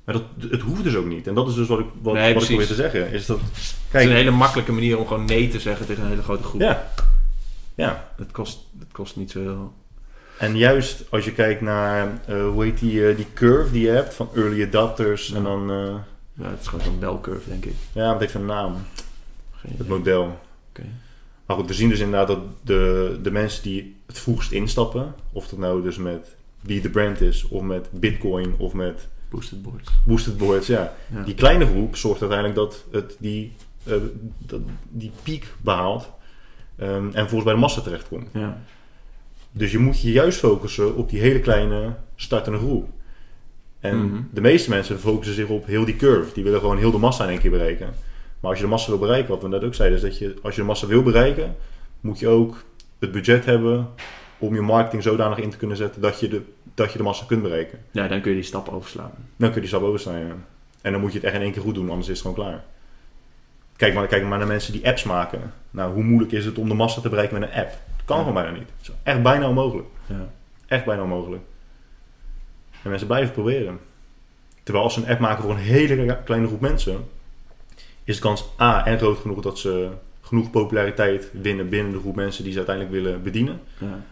Maar 0.05 0.15
dat, 0.15 0.51
het 0.51 0.61
hoeft 0.61 0.83
dus 0.85 0.97
ook 0.97 1.07
niet. 1.07 1.27
En 1.27 1.35
dat 1.35 1.49
is 1.49 1.55
dus 1.55 1.69
wat 1.69 1.79
ik, 1.79 1.87
wat, 2.03 2.15
Nee, 2.15 2.35
wat 2.35 2.43
ik 2.43 2.49
probeer 2.49 2.67
te 2.67 2.75
zeggen. 2.75 3.11
Is 3.13 3.27
dat, 3.27 3.39
Het 3.41 3.57
is 3.57 3.75
kijk, 3.91 4.09
een 4.09 4.15
hele 4.15 4.31
makkelijke 4.31 4.73
manier 4.73 4.99
om 4.99 5.07
gewoon 5.07 5.25
nee 5.25 5.49
te 5.49 5.61
zeggen 5.61 5.87
tegen 5.87 6.03
een 6.03 6.09
hele 6.09 6.23
grote 6.23 6.43
groep. 6.43 6.61
ja, 6.61 6.89
ja. 7.75 8.09
Het, 8.17 8.31
kost, 8.33 8.59
het 8.79 8.93
kost 8.93 9.17
niet 9.17 9.31
zo... 9.31 9.73
En 10.39 10.57
juist 10.57 11.05
als 11.11 11.25
je 11.25 11.33
kijkt 11.33 11.61
naar, 11.61 12.21
eh, 12.27 12.47
hoe 12.49 12.65
heet 12.65 12.79
die, 12.79 13.09
eh, 13.09 13.17
die 13.17 13.27
curve 13.35 13.73
die 13.73 13.83
je 13.83 13.89
hebt 13.91 14.15
van 14.15 14.29
early 14.35 14.63
adapters 14.65 15.27
Ja. 15.29 15.37
en 15.37 15.43
dan, 15.43 15.71
eh, 15.71 15.95
Ja, 16.37 16.51
het 16.51 16.61
is 16.61 16.67
gewoon 16.67 16.85
zo'n 16.85 16.99
belcurve, 16.99 17.49
denk 17.49 17.65
ik. 17.65 17.75
ja, 17.93 18.11
wat 18.13 18.21
heeft 18.21 18.35
een 18.35 18.45
naam? 18.47 18.77
Geen 19.53 19.75
Het 19.77 19.89
model. 19.89 20.39
Oké. 20.71 20.83
Maar 21.47 21.57
goed, 21.57 21.67
we 21.69 21.75
zien 21.75 21.89
dus 21.89 21.99
inderdaad 22.01 22.27
dat 22.27 22.39
de, 22.63 23.19
de 23.23 23.31
mensen 23.31 23.63
die 23.63 23.97
het 24.07 24.19
vroegst 24.19 24.53
instappen, 24.53 25.15
of 25.33 25.49
dat 25.49 25.59
nou 25.59 25.83
dus 25.83 25.97
met 25.97 26.37
Be 26.61 26.81
The 26.81 26.91
Brand 26.91 27.21
is, 27.21 27.49
of 27.49 27.63
met 27.63 27.89
Bitcoin, 27.91 28.55
of 28.59 28.73
met 28.73 29.09
Boosted 29.31 29.63
boards. 29.63 29.91
Boosted 30.05 30.37
Boards, 30.37 30.67
ja. 30.67 30.95
Ja. 31.15 31.23
Die 31.23 31.35
kleine 31.35 31.67
groep 31.67 31.97
zorgt 31.97 32.21
uiteindelijk 32.21 32.59
dat 32.59 32.85
het 32.91 33.17
die, 33.19 33.53
dat, 34.39 34.61
die 34.89 35.11
piek 35.23 35.53
behaalt 35.61 36.11
ehm, 36.77 37.07
en 37.13 37.23
volgens 37.29 37.45
bij 37.45 37.53
de 37.53 37.59
massa 37.61 37.81
terechtkomt. 37.81 38.29
Ja. 38.33 38.59
Dus 39.57 39.73
je 39.73 39.79
moet 39.79 40.01
je 40.01 40.13
juist 40.13 40.39
focussen 40.39 40.97
op 40.97 41.11
die 41.11 41.21
hele 41.21 41.41
kleine 41.41 41.95
startende 42.17 42.59
groep. 42.59 42.89
En 43.81 43.97
Mhm. 44.07 44.21
de 44.31 44.41
meeste 44.41 44.71
mensen 44.71 44.99
focussen 44.99 45.35
zich 45.35 45.49
op 45.49 45.67
heel 45.67 45.85
die 45.85 45.97
curve. 45.97 46.35
Die 46.35 46.45
willen 46.45 46.61
gewoon 46.61 46.79
heel 46.79 46.91
de 46.91 46.99
massa 46.99 47.25
in 47.25 47.31
één 47.31 47.39
keer 47.41 47.51
bereiken. 47.51 47.87
Maar 48.41 48.51
als 48.51 48.59
je 48.59 48.65
de 48.65 48.71
massa 48.71 48.89
wil 48.91 48.99
bereiken, 48.99 49.31
wat 49.31 49.43
we 49.43 49.49
net 49.49 49.65
ook 49.65 49.75
zeiden, 49.75 49.99
is 49.99 50.05
dat 50.05 50.19
je, 50.19 50.35
als 50.43 50.55
je 50.55 50.61
de 50.61 50.67
massa 50.67 50.87
wil 50.87 51.03
bereiken, 51.03 51.57
moet 52.01 52.19
je 52.19 52.29
ook 52.29 52.65
het 52.99 53.13
budget 53.13 53.45
hebben 53.45 53.89
om 54.39 54.55
je 54.55 54.61
marketing 54.61 55.03
zodanig 55.03 55.39
in 55.39 55.51
te 55.51 55.57
kunnen 55.57 55.77
zetten 55.77 56.01
dat 56.01 56.21
je 56.21 56.29
de, 56.29 56.43
dat 56.75 56.93
je 56.93 56.99
de 56.99 57.05
massa 57.05 57.25
kunt 57.27 57.43
bereiken. 57.43 57.79
ja, 57.91 58.09
dan 58.09 58.21
kun 58.21 58.31
je 58.31 58.37
die 58.37 58.47
stap 58.47 58.69
overslaan. 58.69 59.11
Dan 59.37 59.47
kun 59.53 59.55
je 59.55 59.61
die 59.61 59.69
stap 59.69 59.83
overstaan. 59.83 60.19
ja. 60.19 60.37
En 60.81 60.93
dan 60.93 61.01
moet 61.01 61.13
je 61.13 61.17
het 61.19 61.27
echt 61.27 61.37
in 61.37 61.43
één 61.43 61.53
keer 61.53 61.63
goed 61.63 61.75
doen, 61.75 61.89
anders 61.91 62.09
is 62.09 62.19
het 62.19 62.27
gewoon 62.27 62.47
klaar. 62.47 62.65
Kijk 63.77 63.95
maar, 63.95 64.07
kijk 64.07 64.25
maar 64.25 64.39
naar 64.39 64.47
mensen 64.47 64.73
die 64.73 64.87
apps 64.87 65.03
maken. 65.05 65.53
Nou, 65.71 65.93
hoe 65.95 66.03
moeilijk 66.03 66.33
is 66.33 66.45
het 66.45 66.59
om 66.59 66.69
de 66.69 66.75
massa 66.75 67.01
te 67.01 67.09
bereiken 67.09 67.41
met 67.41 67.49
een 67.49 67.55
app? 67.59 67.71
Kan 68.05 68.19
gewoon 68.19 68.35
bijna 68.35 68.51
niet. 68.51 68.69
Het 68.79 68.89
is 68.89 68.91
echt 69.03 69.23
bijna 69.23 69.49
onmogelijk. 69.49 69.89
Ja. 70.07 70.29
Echt 70.67 70.85
bijna 70.85 71.03
onmogelijk. 71.03 71.43
En 72.83 72.91
mensen 72.91 73.07
blijven 73.07 73.33
proberen. 73.33 73.79
Terwijl 74.63 74.85
als 74.85 74.95
ze 74.95 75.01
een 75.01 75.09
app 75.09 75.21
maken 75.21 75.43
voor 75.43 75.53
een 75.53 75.59
hele 75.59 76.19
kleine 76.25 76.47
groep 76.47 76.61
mensen, 76.61 77.09
is 78.05 78.15
de 78.15 78.23
kans 78.23 78.45
A 78.61 78.87
en 78.87 78.99
groot 78.99 79.19
genoeg 79.19 79.41
dat 79.41 79.59
ze 79.59 79.91
genoeg 80.21 80.51
populariteit 80.51 81.31
winnen 81.33 81.69
binnen 81.69 81.93
de 81.93 81.99
groep 81.99 82.15
mensen 82.15 82.43
die 82.45 82.53
ze 82.53 82.59
uiteindelijk 82.59 82.97
willen 82.97 83.23
bedienen. 83.23 83.61
Ja. 83.79 84.05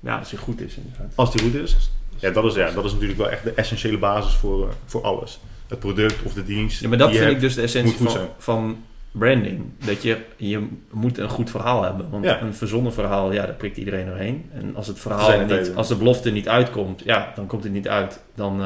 ja, 0.00 0.18
als 0.18 0.30
hij 0.30 0.40
goed 0.40 0.60
is 0.60 0.76
inderdaad. 0.76 1.12
Als 1.14 1.32
die 1.32 1.42
goed 1.42 1.54
is. 1.54 1.90
Ja, 2.16 2.30
dat 2.30 2.44
is, 2.44 2.54
ja, 2.54 2.70
dat 2.70 2.84
is 2.84 2.92
natuurlijk 2.92 3.18
wel 3.18 3.30
echt 3.30 3.44
de 3.44 3.52
essentiële 3.52 3.98
basis 3.98 4.34
voor, 4.34 4.68
eh, 4.68 4.74
voor 4.84 5.02
alles. 5.02 5.40
Het 5.68 5.78
product 5.78 6.22
of 6.22 6.32
de 6.32 6.44
dienst. 6.44 6.80
Ja, 6.80 6.88
maar 6.88 6.98
dat 6.98 7.10
die 7.10 7.18
vind 7.18 7.30
ik 7.30 7.40
dus 7.40 7.54
de 7.54 7.62
essentie 7.62 8.08
van, 8.08 8.28
van 8.38 8.84
branding. 9.12 9.62
Dat 9.84 10.02
je, 10.02 10.16
je 10.36 10.66
moet 10.90 11.18
een 11.18 11.28
goed 11.28 11.50
verhaal 11.50 11.82
hebben. 11.82 12.10
Want 12.10 12.24
Ja. 12.24 12.40
een 12.42 12.54
verzonnen 12.54 12.92
verhaal, 12.92 13.32
ja, 13.32 13.46
daar 13.46 13.54
prikt 13.54 13.76
iedereen 13.76 14.06
doorheen. 14.06 14.50
En 14.52 14.76
als 14.76 14.86
het 14.86 14.96
Er 14.96 15.02
verhaal 15.02 15.44
niet, 15.46 15.72
als 15.74 15.88
de 15.88 15.96
belofte 15.96 16.30
niet 16.30 16.48
uitkomt, 16.48 17.02
ja, 17.04 17.32
dan 17.34 17.46
komt 17.46 17.62
het 17.64 17.72
niet 17.72 17.88
uit. 17.88 18.20
Dan, 18.34 18.58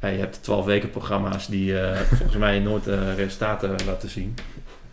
ja, 0.00 0.08
je 0.08 0.18
hebt 0.18 0.42
12 0.42 0.64
weken 0.64 0.90
programma's 0.90 1.46
die 1.46 1.78
eh, 1.80 2.00
volgens 2.18 2.36
mij 2.38 2.58
nooit 2.58 2.86
eh, 2.88 3.14
resultaten 3.16 3.74
laten 3.86 4.08
zien. 4.08 4.34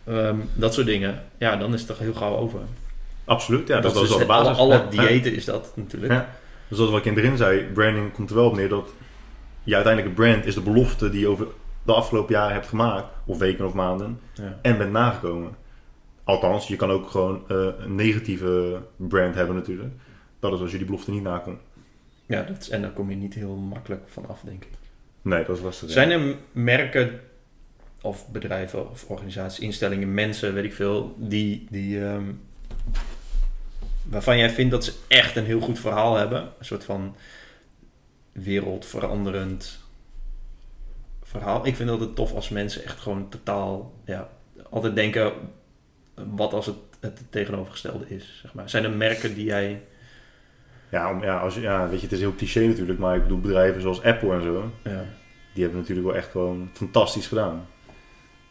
Ehm, 0.03 0.35
dat 0.53 0.73
soort 0.73 0.85
dingen, 0.87 1.23
ja, 1.37 1.55
dan 1.55 1.73
is 1.73 1.79
het 1.79 1.89
toch 1.89 1.99
heel 1.99 2.13
gauw 2.13 2.35
over. 2.35 2.59
Absoluut, 3.25 3.67
ja, 3.67 3.79
dat, 3.79 3.93
dat 3.93 4.03
is 4.03 4.09
dus 4.09 4.17
de 4.17 4.25
basis. 4.25 4.57
Alle, 4.57 4.73
Ja, 4.73 4.79
alle 4.79 4.91
ja. 4.95 5.01
diëten 5.07 5.33
is 5.35 5.45
dat 5.45 5.71
natuurlijk. 5.75 6.25
Dus 6.67 6.77
dat 6.77 6.89
wat 6.89 6.99
ik 6.99 7.05
in 7.05 7.11
het 7.13 7.21
begin 7.21 7.37
zei, 7.37 7.63
branding 7.73 8.13
komt 8.13 8.29
er 8.29 8.35
wel 8.35 8.45
op 8.45 8.55
neer 8.55 8.69
dat 8.69 8.89
je 9.63 9.75
uiteindelijk 9.75 10.17
een 10.17 10.23
brand 10.23 10.45
is 10.45 10.53
de 10.53 10.61
belofte 10.61 11.09
die 11.09 11.19
je 11.19 11.27
over 11.27 11.47
de 11.87 11.93
afgelopen 11.93 12.33
jaren 12.33 12.53
hebt 12.53 12.67
gemaakt, 12.67 13.07
of 13.25 13.37
weken 13.37 13.65
of 13.65 13.73
maanden, 13.73 14.19
Ja. 14.33 14.59
en 14.61 14.77
bent 14.77 14.91
nagekomen. 14.91 15.55
Althans, 16.23 16.67
je 16.67 16.75
kan 16.75 16.89
ook 16.89 17.09
gewoon 17.09 17.43
eh, 17.47 17.67
een 17.77 17.95
negatieve 17.95 18.81
brand 18.95 19.35
hebben 19.35 19.55
natuurlijk. 19.55 19.93
Dat 20.39 20.53
is 20.53 20.59
als 20.59 20.71
je 20.71 20.77
die 20.77 20.85
belofte 20.85 21.11
niet 21.11 21.23
nakomt. 21.23 21.59
Ja, 22.25 22.41
dat 22.41 22.57
is, 22.61 22.69
en 22.69 22.81
daar 22.81 22.91
kom 22.91 23.09
je 23.09 23.15
niet 23.15 23.33
heel 23.33 23.55
makkelijk 23.55 24.03
van 24.07 24.27
af, 24.27 24.41
denk 24.43 24.63
ik. 24.63 24.69
Nee, 25.21 25.45
dat 25.45 25.57
is 25.57 25.63
lastig. 25.63 25.89
Zijn 25.91 26.11
er 26.11 26.35
merken 26.51 27.19
of 28.01 28.27
bedrijven 28.31 28.89
of 28.89 29.05
organisaties, 29.07 29.59
instellingen, 29.59 30.13
mensen, 30.13 30.53
weet 30.53 30.63
ik 30.63 30.73
veel, 30.73 31.15
die, 31.17 31.67
die 31.69 32.05
ehm, 32.05 32.23
waarvan 34.03 34.37
jij 34.37 34.49
vindt 34.49 34.71
dat 34.71 34.83
ze 34.85 34.93
echt 35.07 35.35
een 35.35 35.45
heel 35.45 35.59
goed 35.59 35.79
verhaal 35.79 36.15
hebben? 36.15 36.41
Een 36.41 36.65
soort 36.65 36.83
van 36.83 37.15
wereldveranderend 38.31 39.85
verhaal. 41.37 41.65
Ik 41.67 41.75
vind 41.75 41.89
dat 41.89 41.99
het 41.99 42.15
tof 42.15 42.33
als 42.33 42.49
mensen 42.49 42.83
echt 42.83 42.99
gewoon 42.99 43.29
totaal, 43.29 43.93
ja, 44.05 44.29
altijd 44.69 44.95
denken 44.95 45.31
wat 46.35 46.53
als 46.53 46.65
het 46.65 46.75
het 46.99 47.21
tegenovergestelde 47.31 48.05
is, 48.09 48.39
zeg 48.41 48.53
maar. 48.53 48.69
Zijn 48.69 48.83
er 48.83 48.91
merken 48.91 49.33
die 49.35 49.45
jij... 49.45 49.81
Ja, 50.91 51.11
om, 51.11 51.23
ja, 51.23 51.37
als, 51.39 51.55
ja, 51.55 51.87
weet 51.89 51.97
je, 51.99 52.03
het 52.05 52.15
is 52.15 52.19
heel 52.19 52.35
cliché 52.35 52.65
natuurlijk, 52.65 52.99
maar 52.99 53.15
ik 53.15 53.21
bedoel 53.23 53.39
bedrijven 53.39 53.81
zoals 53.81 54.03
Apple 54.03 54.33
en 54.33 54.41
zo, 54.41 54.71
Ja, 54.83 55.05
die 55.53 55.63
hebben 55.63 55.81
natuurlijk 55.81 56.07
wel 56.07 56.15
echt 56.15 56.31
gewoon 56.31 56.69
fantastisch 56.73 57.27
gedaan. 57.27 57.67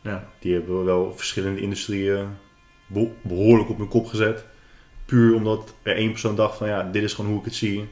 ja, 0.03 0.29
Die 0.39 0.53
hebben 0.55 0.85
wel 0.85 1.13
verschillende 1.17 1.61
industrieën 1.61 2.27
be- 2.87 3.11
behoorlijk 3.23 3.69
op 3.71 3.79
hun 3.79 3.89
kop 3.89 4.07
gezet. 4.07 4.45
Puur 5.05 5.35
omdat 5.35 5.75
er 5.83 5.97
één 5.97 6.11
persoon 6.11 6.37
dacht 6.37 6.57
van 6.57 6.69
ja, 6.69 6.83
dit 6.83 7.03
is 7.03 7.15
gewoon 7.15 7.31
hoe 7.31 7.39
ik 7.41 7.45
het 7.45 7.55
zie. 7.55 7.89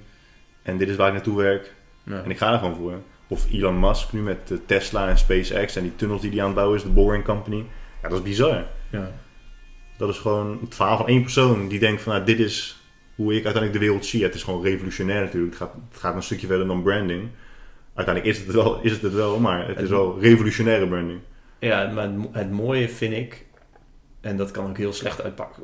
En 0.63 0.77
dit 0.79 0.89
is 0.89 0.97
waar 0.97 1.07
ik 1.09 1.13
naartoe 1.15 1.37
werk. 1.37 1.75
ja. 2.05 2.23
En 2.23 2.31
ik 2.31 2.39
ga 2.39 2.53
er 2.53 2.59
gewoon 2.59 2.77
voor. 2.77 3.01
Of 3.29 3.47
Elon 3.53 3.81
Musk 3.81 4.13
nu 4.13 4.21
met 4.21 4.51
eh, 4.51 4.57
Tesla 4.67 5.09
en 5.09 5.19
SpaceX 5.19 5.77
en 5.77 5.83
die 5.83 5.97
tunnels 5.97 6.21
die 6.21 6.31
hij 6.31 6.41
aan 6.41 6.47
het 6.47 6.55
bouwen 6.55 6.77
is, 6.77 6.83
de 6.83 6.89
Boring 6.89 7.25
Company. 7.25 7.65
Ja, 8.03 8.09
dat 8.09 8.19
is 8.19 8.25
bizar. 8.25 8.65
ja. 8.91 9.11
Dat 9.97 10.09
is 10.09 10.19
gewoon 10.19 10.59
het 10.61 10.75
verhaal 10.75 10.97
van 10.97 11.07
één 11.09 11.23
persoon 11.23 11.69
die 11.69 11.79
denkt 11.79 12.03
van 12.03 12.13
nou, 12.13 12.25
dit 12.25 12.39
is 12.39 12.81
hoe 13.15 13.29
ik 13.35 13.45
uiteindelijk 13.45 13.73
de 13.73 13.79
wereld 13.79 14.07
zie. 14.07 14.23
Het 14.23 14.35
is 14.35 14.43
gewoon 14.43 14.63
revolutionair 14.63 15.21
natuurlijk. 15.21 15.53
Het 15.53 15.63
gaat, 15.63 15.75
het 15.91 16.01
gaat 16.01 16.15
een 16.15 16.23
stukje 16.23 16.47
verder 16.47 16.67
dan 16.67 16.83
branding. 16.83 17.29
Uiteindelijk 17.95 18.35
is 18.37 18.39
het 18.45 18.47
het 18.55 18.57
wel, 18.65 18.81
is 18.83 18.93
het, 18.93 19.03
het 19.03 19.13
wel 19.15 19.39
maar 19.41 19.69
het 19.69 19.81
is 19.81 19.89
wel 19.89 20.21
revolutionaire 20.21 20.87
branding. 20.89 21.21
Ja, 21.59 21.91
maar 21.93 22.05
het 22.05 22.17
mo- 22.17 22.31
het 22.33 22.51
mooie 22.51 22.89
vind 22.89 23.13
ik, 23.13 23.45
en 24.25 24.37
dat 24.37 24.51
kan 24.51 24.69
ook 24.69 24.77
heel 24.77 24.93
slecht 24.93 25.23
uitpakken, 25.23 25.63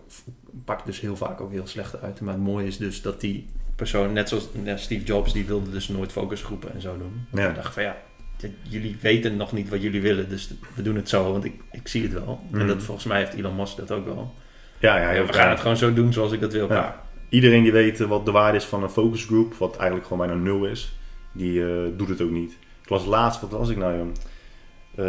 pakt 0.64 0.87
dus 0.87 1.01
heel 1.01 1.16
vaak 1.16 1.40
ook 1.40 1.53
heel 1.53 1.66
slecht 1.66 2.03
uit. 2.03 2.20
Maar 2.20 2.35
het 2.35 2.42
mooie 2.42 2.66
is 2.66 2.77
dus 2.77 3.03
dat 3.03 3.20
die 3.20 3.46
persoon, 3.77 4.12
net 4.12 4.29
zoals 4.29 4.49
net 4.53 4.81
Steve 4.81 5.05
Jobs, 5.05 5.33
die 5.33 5.44
wilde 5.46 5.70
dus 5.70 5.88
nooit 5.88 6.12
focusgroepen 6.12 6.73
en 6.75 6.81
zo 6.81 6.99
doen. 6.99 7.27
Ja. 7.42 7.49
Ik 7.49 7.55
dacht 7.55 7.75
van 7.75 7.83
ja, 7.83 7.96
dit- 8.37 8.51
jullie 8.62 8.96
weten 9.01 9.37
nog 9.37 9.53
niet 9.53 9.68
wat 9.68 9.83
jullie 9.83 10.01
willen, 10.03 10.29
dus 10.29 10.51
we 10.75 10.83
doen 10.83 10.96
het 10.96 11.09
zo, 11.09 11.33
want 11.33 11.44
ik, 11.44 11.55
ik 11.73 11.88
zie 11.88 12.03
het 12.03 12.12
wel. 12.12 12.40
Mhm. 12.51 12.61
En 12.61 12.66
dat, 12.66 12.83
volgens 12.83 13.07
mij 13.07 13.18
heeft 13.18 13.35
Elon 13.35 13.57
Musk 13.57 13.77
dat 13.77 13.90
ook 13.90 14.05
wel. 14.05 14.35
Ja, 14.79 15.12
ja, 15.12 15.25
we 15.27 15.33
gaan 15.33 15.51
het 15.51 15.61
gewoon 15.61 15.77
zo 15.77 15.92
doen 15.92 16.12
zoals 16.12 16.33
ik 16.33 16.40
dat 16.40 16.53
wil. 16.53 16.68
Ja. 16.73 17.03
Iedereen 17.29 17.62
die 17.62 17.73
weet 17.73 17.99
wat 17.99 18.25
de 18.25 18.31
waarde 18.31 18.57
is 18.57 18.64
van 18.64 18.83
een 18.83 18.90
focus 18.90 19.25
group, 19.25 19.55
wat 19.55 19.77
eigenlijk 19.77 20.09
gewoon 20.09 20.27
bijna 20.27 20.42
nul 20.42 20.64
is, 20.66 20.92
die 21.33 21.64
eh, 21.64 21.83
doet 21.96 22.09
het 22.09 22.20
ook 22.20 22.31
niet. 22.31 22.57
Ik 22.83 22.88
las 22.88 23.05
laatst, 23.05 23.40
wat 23.40 23.51
was 23.51 23.68
ik 23.68 23.77
nou 23.77 23.96
joh? 23.96 24.09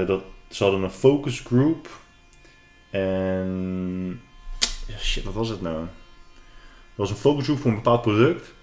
Eh, 0.02 0.08
dat, 0.08 0.24
ze 0.50 0.64
hadden 0.64 0.82
een 0.84 0.90
focus 0.92 1.40
group 1.40 1.90
en... 2.92 4.22
Shit, 5.00 5.24
wat 5.24 5.34
was 5.34 5.50
het 5.50 5.62
nou? 5.62 5.76
Er 5.76 5.88
was 6.96 7.10
een 7.10 7.16
focus 7.16 7.44
group 7.44 7.60
voor 7.60 7.70
een 7.70 7.76
bepaald 7.78 8.02
product. 8.02 8.54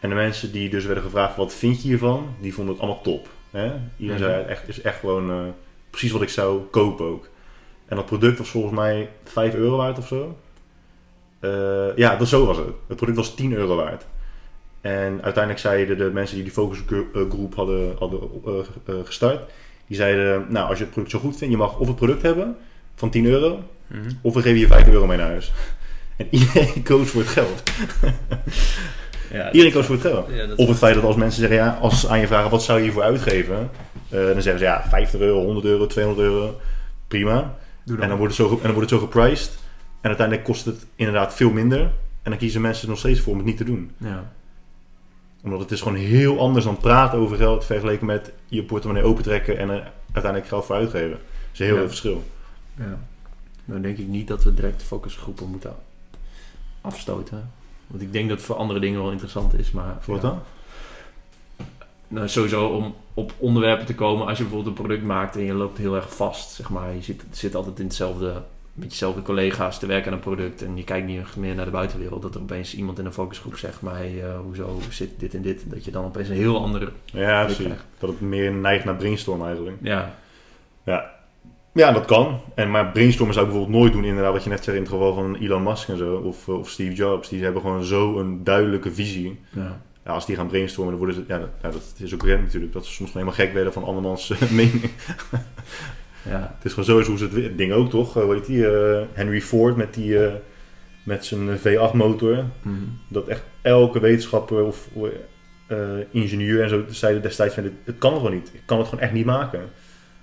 En 0.00 0.08
de 0.08 0.14
mensen 0.14 0.52
die 0.52 0.68
dus 0.70 0.84
werden 0.84 1.04
gevraagd, 1.04 1.36
wat 1.36 1.54
vind 1.54 1.82
je 1.82 1.88
hiervan? 1.88 2.34
Die 2.40 2.54
vonden 2.54 2.74
het 2.74 2.82
allemaal 2.82 3.02
top. 3.02 3.28
Hè? 3.50 3.64
Iedereen 3.96 4.22
Mhm. 4.22 4.30
zei, 4.30 4.40
het 4.42 4.46
echt, 4.48 4.68
is 4.68 4.80
echt 4.80 4.98
gewoon 4.98 5.30
eh, 5.30 5.36
precies 5.90 6.10
wat 6.10 6.22
ik 6.22 6.28
zou 6.28 6.60
kopen 6.62 7.06
ook. 7.06 7.28
En 7.86 7.96
dat 7.96 8.06
product 8.06 8.38
was 8.38 8.48
volgens 8.48 8.74
mij 8.74 9.08
5 9.24 9.54
euro 9.54 9.76
waard 9.76 9.98
of 9.98 10.06
zo. 10.06 10.36
Eh, 11.40 11.96
ja, 11.96 12.16
dat 12.16 12.28
zo 12.28 12.46
was 12.46 12.56
het. 12.56 12.66
Het 12.86 12.96
product 12.96 13.16
was 13.18 13.34
10 13.34 13.52
euro 13.52 13.76
waard. 13.76 14.06
En 14.80 15.22
uiteindelijk 15.22 15.58
zeiden 15.58 15.98
de 15.98 16.10
mensen 16.12 16.34
die 16.34 16.44
die 16.44 16.52
focusgroep 16.52 17.54
hadden, 17.54 17.96
hadden 17.98 18.20
eh, 18.86 18.94
gestart, 19.04 19.50
die 19.86 19.96
zeiden, 19.96 20.46
nou 20.48 20.68
als 20.68 20.78
je 20.78 20.84
het 20.84 20.92
product 20.92 21.14
zo 21.14 21.18
goed 21.20 21.36
vindt, 21.36 21.54
je 21.54 21.60
mag 21.60 21.78
of 21.78 21.86
het 21.86 21.96
product 21.96 22.22
hebben 22.22 22.56
van 23.02 23.10
10 23.10 23.24
euro, 23.26 23.62
of 24.20 24.34
we 24.34 24.42
geven 24.42 24.58
je 24.58 24.66
5 24.66 24.88
euro 24.88 25.06
mee 25.06 25.16
naar 25.18 25.26
huis. 25.26 25.52
En 26.16 26.26
iedereen 26.30 26.82
koos 26.90 27.08
voor 27.10 27.20
het 27.20 27.30
geld. 27.30 27.62
Ja, 29.32 29.52
Iedereen 29.52 29.72
koos 29.72 29.86
voor 29.86 29.94
het 29.94 30.04
geld. 30.04 30.26
ja, 30.32 30.46
Of 30.56 30.68
het 30.68 30.78
feit 30.78 30.94
dat 30.94 31.04
als 31.04 31.16
mensen 31.16 31.40
zeggen, 31.40 31.56
ja, 31.58 31.78
als 31.80 32.00
ze 32.00 32.08
aan 32.08 32.20
je 32.20 32.26
vragen, 32.26 32.50
wat 32.50 32.62
zou 32.62 32.78
je 32.78 32.84
hiervoor 32.84 33.02
uitgeven? 33.02 33.70
Eh, 34.08 34.24
dan 34.24 34.42
zeggen 34.42 34.58
ze, 34.58 34.64
ja, 34.64 34.84
50 34.88 35.20
euro, 35.20 35.44
100 35.44 35.66
euro, 35.66 35.86
200 35.86 36.26
euro, 36.28 36.60
prima. 37.08 37.54
En 38.00 38.08
dan, 38.08 38.18
wordt 38.18 38.36
het 38.36 38.46
zo, 38.46 38.54
en 38.54 38.62
dan 38.62 38.72
wordt 38.72 38.90
het 38.90 39.00
zo 39.00 39.06
gepriced. 39.06 39.50
En 40.00 40.08
uiteindelijk 40.08 40.46
kost 40.46 40.64
het 40.64 40.86
inderdaad 40.96 41.34
veel 41.34 41.50
minder. 41.50 41.80
En 42.22 42.30
dan 42.30 42.36
kiezen 42.38 42.60
mensen 42.60 42.82
er 42.82 42.88
nog 42.90 42.98
steeds 42.98 43.20
voor 43.20 43.32
om 43.32 43.38
het 43.38 43.46
niet 43.46 43.56
te 43.56 43.64
doen. 43.64 43.90
Ja. 43.96 44.32
Omdat 45.42 45.60
het 45.60 45.70
is 45.70 45.80
gewoon 45.80 45.98
heel 45.98 46.38
anders 46.40 46.64
dan 46.64 46.76
praten 46.76 47.18
over 47.18 47.36
geld 47.36 47.64
vergeleken 47.64 48.06
met 48.06 48.32
je 48.46 48.62
portemonnee 48.62 49.04
opentrekken 49.04 49.58
en 49.58 49.68
er 49.70 49.90
uiteindelijk 50.12 50.46
geld 50.52 50.64
voor 50.64 50.76
uitgeven. 50.76 51.10
Dat 51.10 51.18
is 51.52 51.58
een 51.58 51.66
heel 51.66 51.76
veel 51.76 51.88
verschil. 51.88 52.22
Ja. 52.74 52.98
Nou 53.64 53.80
denk 53.80 53.98
ik 53.98 54.06
niet 54.06 54.28
dat 54.28 54.44
we 54.44 54.54
direct 54.54 54.82
focusgroepen 54.82 55.48
moeten 55.48 55.74
afstoten. 56.80 57.50
Want 57.86 58.02
ik 58.02 58.12
denk 58.12 58.28
dat 58.28 58.36
het 58.36 58.46
voor 58.46 58.56
andere 58.56 58.80
dingen 58.80 59.02
wel 59.02 59.10
interessant 59.10 59.58
is. 59.58 59.70
Maar 59.70 59.96
Voor 60.00 60.14
wat 60.14 60.22
ja. 60.22 60.28
dan? 60.28 60.40
Nou, 62.08 62.28
sowieso 62.28 62.66
om 62.66 62.94
op 63.14 63.34
onderwerpen 63.38 63.86
te 63.86 63.94
komen 63.94 64.26
als 64.26 64.38
je 64.38 64.44
bijvoorbeeld 64.44 64.78
een 64.78 64.84
product 64.84 65.06
maakt 65.06 65.36
en 65.36 65.42
je 65.42 65.52
loopt 65.54 65.78
heel 65.78 65.94
erg 65.96 66.14
vast. 66.14 66.50
Zeg 66.50 66.70
maar. 66.70 66.94
Je 66.94 67.02
zit, 67.02 67.24
zit 67.30 67.54
altijd 67.54 67.78
in 67.78 67.84
hetzelfde, 67.84 68.42
met 68.72 68.90
jezelfde 68.90 69.22
collega's 69.22 69.78
te 69.78 69.86
werken 69.86 70.06
aan 70.06 70.16
een 70.16 70.22
product 70.24 70.62
en 70.62 70.76
je 70.76 70.84
kijkt 70.84 71.06
niet 71.06 71.36
meer 71.36 71.54
naar 71.54 71.64
de 71.64 71.70
buitenwereld. 71.70 72.22
Dat 72.22 72.34
er 72.34 72.40
opeens 72.40 72.74
iemand 72.74 72.98
in 72.98 73.04
een 73.06 73.12
focusgroep 73.12 73.56
zegt, 73.56 73.80
maar 73.80 73.96
hey, 73.96 74.22
eh, 74.24 74.38
hoezo 74.40 74.78
zit 74.90 75.20
dit 75.20 75.34
en 75.34 75.42
dit? 75.42 75.70
Dat 75.70 75.84
je 75.84 75.90
dan 75.90 76.04
opeens 76.04 76.28
een 76.28 76.34
heel 76.34 76.62
andere 76.62 76.92
Ja, 77.04 77.44
precies. 77.44 77.64
krijgt. 77.64 77.84
Dat 77.98 78.10
het 78.10 78.20
meer 78.20 78.52
neigt 78.52 78.84
naar 78.84 78.96
brainstorm 78.96 79.44
eigenlijk. 79.44 79.76
Ja, 79.82 80.14
Ja, 80.84 81.10
dat 81.92 82.04
kan. 82.04 82.40
En, 82.54 82.70
maar 82.70 82.92
brainstormen 82.92 83.34
zou 83.34 83.46
ik 83.46 83.52
bijvoorbeeld 83.52 83.80
nooit 83.80 83.92
doen, 83.94 84.04
inderdaad, 84.04 84.32
wat 84.32 84.44
je 84.44 84.50
net 84.50 84.64
zei 84.64 84.76
in 84.76 84.82
het 84.82 84.92
geval 84.92 85.14
van 85.14 85.36
Elon 85.36 85.62
Musk 85.62 85.88
en 85.88 85.96
zo, 85.96 86.14
of, 86.14 86.48
eh, 86.48 86.58
of 86.58 86.68
Steve 86.68 86.92
Jobs. 86.94 87.28
Die 87.28 87.42
hebben 87.42 87.62
gewoon 87.62 87.84
zo 87.84 88.18
een 88.18 88.44
duidelijke 88.44 88.92
visie. 88.92 89.40
ja, 89.50 89.80
Ja, 90.04 90.12
als 90.12 90.26
die 90.26 90.36
gaan 90.36 90.46
brainstormen, 90.46 90.96
dan 90.96 91.04
worden 91.04 91.22
ze, 91.24 91.32
ja, 91.32 91.38
dat, 91.38 91.48
ja, 91.62 91.70
dat 91.70 91.94
is 91.96 92.14
ook 92.14 92.22
rent 92.22 92.42
natuurlijk, 92.42 92.72
dat 92.72 92.86
ze 92.86 92.92
soms 92.92 93.12
helemaal 93.12 93.34
gek 93.34 93.52
werden 93.52 93.72
van 93.72 93.84
andermans 93.84 94.30
eh, 94.30 94.50
mening. 94.60 94.90
ja, 96.28 96.54
Het 96.56 96.64
is 96.64 96.70
gewoon 96.70 96.84
zo 96.84 96.98
is 96.98 97.06
hoe 97.06 97.18
ze 97.18 97.24
het, 97.24 97.34
het 97.34 97.58
ding 97.58 97.72
ook 97.72 97.90
toch, 97.90 98.42
die, 98.46 98.70
eh, 98.70 99.02
Henry 99.12 99.40
Ford 99.40 99.76
met 99.76 99.94
die, 99.94 100.18
met 101.02 101.24
zijn 101.24 101.58
V8 101.58 101.92
motor. 101.92 102.44
mhm. 102.62 102.76
Dat 103.08 103.26
echt 103.26 103.42
elke 103.62 104.00
wetenschapper 104.00 104.64
of 104.64 104.88
ingenieur 106.10 106.62
en 106.62 106.68
zo 106.68 106.84
zeiden 106.88 107.22
destijds 107.22 107.54
van, 107.54 107.70
het 107.84 107.98
kan 107.98 108.14
gewoon 108.14 108.32
niet. 108.32 108.50
Ik 108.54 108.62
kan 108.64 108.78
het 108.78 108.88
gewoon 108.88 109.04
echt 109.04 109.12
niet 109.12 109.26
maken. 109.26 109.60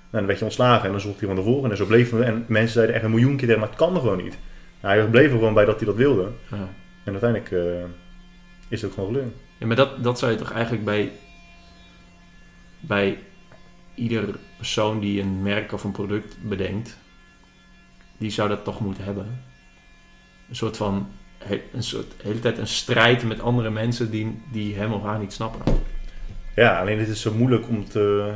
Dan 0.09 0.25
werd 0.25 0.39
je 0.39 0.45
ontslagen 0.45 0.85
en 0.85 0.91
dan 0.91 1.01
zocht 1.01 1.19
hij 1.19 1.27
van 1.27 1.37
de 1.37 1.43
volgende 1.43 1.69
en 1.69 1.77
zo 1.77 1.85
bleef 1.85 2.11
het. 2.11 2.21
En 2.21 2.45
mensen 2.47 2.73
zeiden 2.73 2.95
echt 2.95 3.03
een 3.03 3.11
miljoen 3.11 3.35
keer 3.35 3.47
tegen, 3.47 3.59
maar 3.59 3.69
het 3.69 3.77
kan 3.77 3.95
er 3.95 4.01
gewoon 4.01 4.23
niet. 4.23 4.37
Nou, 4.81 4.99
hij 4.99 5.09
bleef 5.09 5.25
er 5.25 5.37
gewoon 5.37 5.53
bij 5.53 5.65
dat 5.65 5.77
hij 5.77 5.85
dat 5.85 5.95
wilde. 5.95 6.29
ja. 6.51 6.69
En 7.03 7.11
uiteindelijk 7.11 7.51
eh, 7.51 7.89
is 8.67 8.81
het 8.81 8.89
ook 8.89 8.95
gewoon 8.95 9.13
gelukt. 9.13 9.35
Ja, 9.57 9.67
maar 9.67 9.75
dat, 9.75 10.03
dat 10.03 10.19
zou 10.19 10.31
je 10.31 10.37
toch 10.37 10.51
eigenlijk 10.51 10.85
bij, 10.85 11.11
bij 12.79 13.17
ieder 13.95 14.35
persoon 14.57 14.99
die 14.99 15.21
een 15.21 15.41
merk 15.41 15.71
of 15.71 15.83
een 15.83 15.91
product 15.91 16.37
bedenkt, 16.41 16.97
die 18.17 18.29
zou 18.29 18.49
dat 18.49 18.63
toch 18.63 18.79
moeten 18.79 19.03
hebben. 19.03 19.43
Een 20.49 20.55
soort 20.55 20.77
van, 20.77 21.07
een 21.73 21.83
soort, 21.83 22.11
de 22.17 22.27
hele 22.27 22.39
tijd 22.39 22.57
een 22.57 22.67
strijd 22.67 23.23
met 23.23 23.41
andere 23.41 23.69
mensen 23.69 24.11
die, 24.11 24.41
die 24.51 24.75
hem 24.75 24.93
of 24.93 25.03
haar 25.03 25.19
niet 25.19 25.33
snappen. 25.33 25.61
Ja, 26.55 26.79
alleen 26.79 26.99
het 26.99 27.07
is 27.07 27.21
zo 27.21 27.33
moeilijk 27.33 27.67
om, 27.67 27.85
te, 27.85 28.33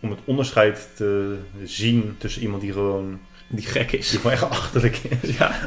om 0.00 0.10
het 0.10 0.18
onderscheid 0.24 0.88
te 0.96 1.36
zien 1.64 2.14
tussen 2.18 2.42
iemand 2.42 2.62
die 2.62 2.72
gewoon, 2.72 3.20
Die 3.48 3.66
gek 3.66 3.90
die 3.90 3.98
is. 3.98 4.10
gewoon 4.16 4.32
echt 4.32 4.42
achterlijk 4.50 4.96
is. 5.22 5.36
Ja. 5.36 5.50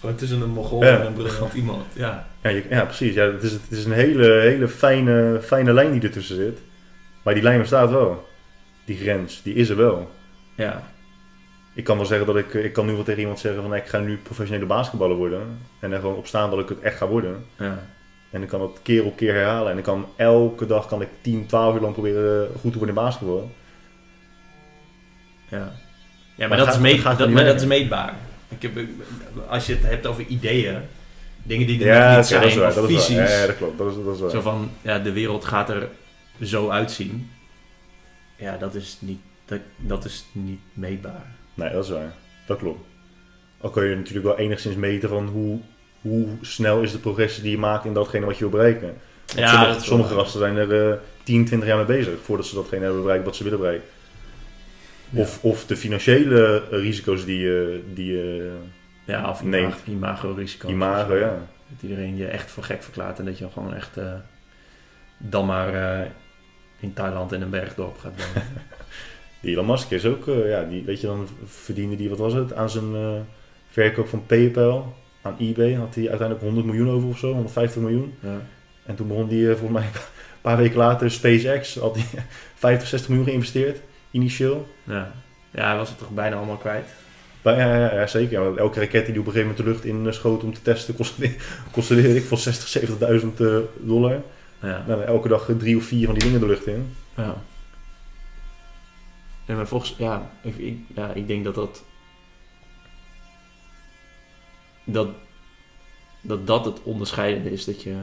Gewoon 0.00 0.14
tussen 0.16 0.40
een 0.40 0.50
mogol 0.50 0.84
Ja. 0.84 1.00
en 1.00 1.06
een 1.06 1.12
briljant 1.12 1.52
iemand. 1.54 1.84
Ja. 1.92 2.28
Ja, 2.42 2.50
je- 2.50 2.64
ja 2.70 2.84
precies. 2.84 3.14
Ja, 3.14 3.24
het, 3.24 3.42
is, 3.42 3.52
het 3.52 3.60
is 3.70 3.84
een 3.84 3.92
hele, 3.92 4.30
hele 4.40 4.68
fijne, 4.68 5.40
fijne 5.42 5.72
lijn 5.72 5.92
die 5.92 6.02
ertussen 6.02 6.36
zit. 6.36 6.58
Maar 7.22 7.34
die 7.34 7.42
lijn 7.42 7.60
bestaat 7.60 7.90
wel. 7.90 8.28
Die 8.84 8.96
grens, 8.96 9.42
die 9.42 9.54
is 9.54 9.68
er 9.68 9.76
wel. 9.76 10.10
Ja. 10.56 10.90
Ik 11.74 11.84
kan 11.84 11.96
wel 11.96 12.06
zeggen 12.06 12.26
dat 12.26 12.36
ik, 12.36 12.54
ik 12.54 12.72
kan 12.72 12.86
nu 12.86 12.92
wel 12.92 13.02
tegen 13.02 13.20
iemand 13.20 13.38
zeggen 13.38 13.62
van 13.62 13.74
ik 13.74 13.86
ga 13.86 13.98
nu 13.98 14.16
professionele 14.22 14.66
basketballer 14.66 15.16
worden. 15.16 15.58
En 15.80 15.92
er 15.92 16.00
gewoon 16.00 16.16
op 16.16 16.26
staan 16.26 16.50
dat 16.50 16.58
ik 16.58 16.68
het 16.68 16.80
echt 16.80 16.96
ga 16.96 17.06
worden. 17.06 17.44
Ja. 17.58 17.86
En 18.36 18.42
ik 18.42 18.48
kan 18.48 18.60
het 18.62 18.78
keer 18.82 19.04
op 19.04 19.16
keer 19.16 19.34
herhalen. 19.34 19.72
En 19.72 19.78
ik 19.78 19.84
kan 19.84 20.06
elke 20.16 20.66
dag 20.66 20.86
kan 20.86 21.02
ik 21.02 21.08
10, 21.20 21.46
12 21.46 21.74
uur 21.74 21.80
lang 21.80 21.92
proberen 21.92 22.48
goed 22.60 22.72
te 22.72 22.78
worden 22.78 22.96
in 22.96 23.02
basketbal. 23.02 23.50
Ja, 25.48 25.56
ja 25.58 25.72
maar, 26.36 26.48
Maar 26.48 26.56
dat, 26.58 26.66
gaat- 26.66 26.74
is 26.76 26.80
meet, 26.80 27.02
dat 27.02 27.18
dat, 27.18 27.30
maar 27.30 27.44
dat 27.44 27.60
is 27.60 27.66
meetbaar. 27.66 28.14
Ik 28.48 28.62
heb, 28.62 28.72
als 29.48 29.66
je 29.66 29.72
het 29.74 29.82
hebt 29.82 30.06
over 30.06 30.26
ideeën, 30.26 30.76
dingen 31.42 31.66
die 31.66 31.80
er 31.80 31.86
Ja, 31.86 32.16
niet 32.16 32.26
zijn, 32.26 32.42
dat 32.42 32.54
waar. 32.54 32.74
Dat 32.74 32.86
visies. 32.86 33.16
Ja, 33.16 33.28
ja, 33.40 33.46
dat 33.46 33.56
klopt. 33.56 33.78
Dat 33.78 33.90
is, 33.90 34.04
dat 34.04 34.14
is 34.14 34.20
waar. 34.20 34.30
Zo 34.30 34.40
van, 34.40 34.70
ja, 34.82 34.98
de 34.98 35.12
wereld 35.12 35.44
gaat 35.44 35.68
er 35.70 35.88
zo 36.42 36.68
uitzien. 36.70 37.30
Ja, 38.36 38.56
dat 38.56 38.74
is 38.74 38.96
niet, 39.00 39.20
dat, 39.44 39.60
dat 39.76 40.04
is 40.04 40.24
niet 40.32 40.60
meetbaar. 40.72 41.24
Nee, 41.54 41.70
dat 41.72 41.84
is 41.84 41.90
waar. 41.90 42.12
Dat 42.46 42.58
klopt. 42.58 42.84
Al 43.60 43.70
kun 43.70 43.84
je 43.84 43.96
natuurlijk 43.96 44.26
wel 44.26 44.38
enigszins 44.38 44.74
meten 44.76 45.08
van 45.08 45.26
hoe, 45.26 45.58
hoe 46.08 46.26
snel 46.40 46.82
is 46.82 46.92
de 46.92 46.98
progressie 46.98 47.42
die 47.42 47.50
je 47.52 47.58
maakt 47.58 47.84
in 47.84 47.92
datgene 47.94 48.26
wat 48.26 48.34
je 48.38 48.40
wil 48.48 48.58
bereiken. 48.58 48.94
Want 49.26 49.38
Ja, 49.38 49.62
sommige, 49.62 49.84
sommige 49.84 50.14
rassen 50.14 50.38
zijn 50.40 50.56
er 50.56 50.90
eh 50.90 50.96
10, 51.22 51.44
20 51.44 51.68
jaar 51.68 51.76
mee 51.76 51.86
bezig 51.86 52.12
voordat 52.22 52.46
ze 52.46 52.54
datgene 52.54 52.84
hebben 52.84 53.02
bereikt 53.02 53.24
wat 53.24 53.36
ze 53.36 53.42
willen 53.42 53.58
bereiken. 53.58 53.86
Ja. 55.10 55.20
Of, 55.20 55.44
of 55.44 55.66
de 55.66 55.76
financiële 55.76 56.62
eh, 56.70 56.78
risico's 56.78 57.24
die 57.24 57.38
je, 57.38 57.82
die 57.94 58.12
je 58.12 58.52
Ja, 59.04 59.30
of 59.30 59.42
Nee. 59.42 59.60
imago, 59.62 59.78
imago-risico. 59.86 60.68
imago, 60.68 61.14
ja. 61.16 61.38
Dat 61.68 61.82
iedereen 61.82 62.16
je 62.16 62.26
echt 62.26 62.50
voor 62.50 62.62
gek 62.62 62.82
verklaart 62.82 63.18
en 63.18 63.24
dat 63.24 63.38
je 63.38 63.48
gewoon 63.52 63.74
echt 63.74 63.96
eh, 63.96 64.12
dan 65.18 65.46
maar 65.46 65.74
eh, 66.00 66.06
in 66.80 66.92
Thailand 66.92 67.32
in 67.32 67.42
een 67.42 67.50
bergdorp 67.50 67.98
gaat 67.98 68.12
wonen. 68.16 68.48
Die 69.40 69.52
Elon 69.54 69.66
Musk 69.66 69.90
is 69.90 70.04
ook, 70.04 70.24
ja, 70.26 70.62
die, 70.64 70.82
weet 70.84 71.00
je, 71.00 71.06
dan 71.06 71.28
verdiende 71.44 71.96
die, 71.96 72.08
wat 72.08 72.18
was 72.18 72.32
het, 72.32 72.52
aan 72.52 72.70
zijn 72.70 73.24
verkoop 73.70 74.08
van 74.08 74.26
PayPal, 74.26 74.94
aan 75.26 75.36
eBay, 75.38 75.72
had 75.72 75.94
hij 75.94 76.08
uiteindelijk 76.08 76.40
100 76.40 76.66
miljoen 76.66 76.90
over 76.90 77.08
of 77.08 77.18
zo, 77.18 77.32
150 77.32 77.82
miljoen. 77.82 78.14
ja. 78.20 78.40
En 78.86 78.94
toen 78.94 79.08
begon 79.08 79.28
hij, 79.28 79.50
eh, 79.50 79.56
volgens 79.56 79.78
mij, 79.78 79.82
een 79.82 80.00
paar 80.40 80.56
weken 80.56 80.76
later, 80.76 81.10
SpaceX, 81.10 81.76
had 81.76 81.96
hij 81.96 82.24
50, 82.54 82.88
60 82.88 83.08
miljoen 83.08 83.26
geïnvesteerd, 83.26 83.80
initieel. 84.10 84.66
Ja. 84.84 85.12
ja, 85.50 85.66
hij 85.68 85.76
was 85.76 85.88
het 85.88 85.98
toch 85.98 86.10
bijna 86.10 86.36
allemaal 86.36 86.56
kwijt. 86.56 86.86
Ja, 87.42 87.76
ja, 87.76 87.94
ja, 87.94 88.06
zeker. 88.06 88.56
Elke 88.58 88.80
raket 88.80 89.06
die 89.06 89.20
op 89.20 89.26
een 89.26 89.32
gegeven 89.32 89.40
moment 89.40 89.56
de 89.56 89.64
lucht 89.64 89.84
in 89.84 90.06
eh, 90.06 90.12
schoot 90.12 90.42
om 90.42 90.54
te 90.54 90.62
testen, 90.62 90.94
kostte, 91.00 91.30
kostte 91.70 92.14
ik 92.14 92.24
veel 92.24 92.36
60, 92.36 92.88
70.000 92.88 92.96
eh, 93.36 93.56
dollar. 93.80 94.20
Ja. 94.62 94.84
Nou, 94.86 95.02
elke 95.02 95.28
dag 95.28 95.50
drie 95.58 95.76
of 95.76 95.84
vier 95.84 96.06
van 96.06 96.14
die 96.14 96.24
dingen 96.24 96.40
de 96.40 96.46
lucht 96.46 96.66
in. 96.66 96.94
Ja. 97.16 97.34
Ja, 99.46 99.54
maar 99.54 99.66
volgens, 99.66 99.94
ja, 99.98 100.30
ik, 100.40 100.56
ik, 100.56 100.78
ja, 100.94 101.12
ik 101.12 101.28
denk 101.28 101.44
dat 101.44 101.54
dat, 101.54 101.84
dat, 104.86 105.08
dat 106.20 106.46
dat 106.46 106.64
het 106.64 106.82
onderscheidende 106.82 107.52
is, 107.52 107.64
dat 107.64 107.82
je, 107.82 107.96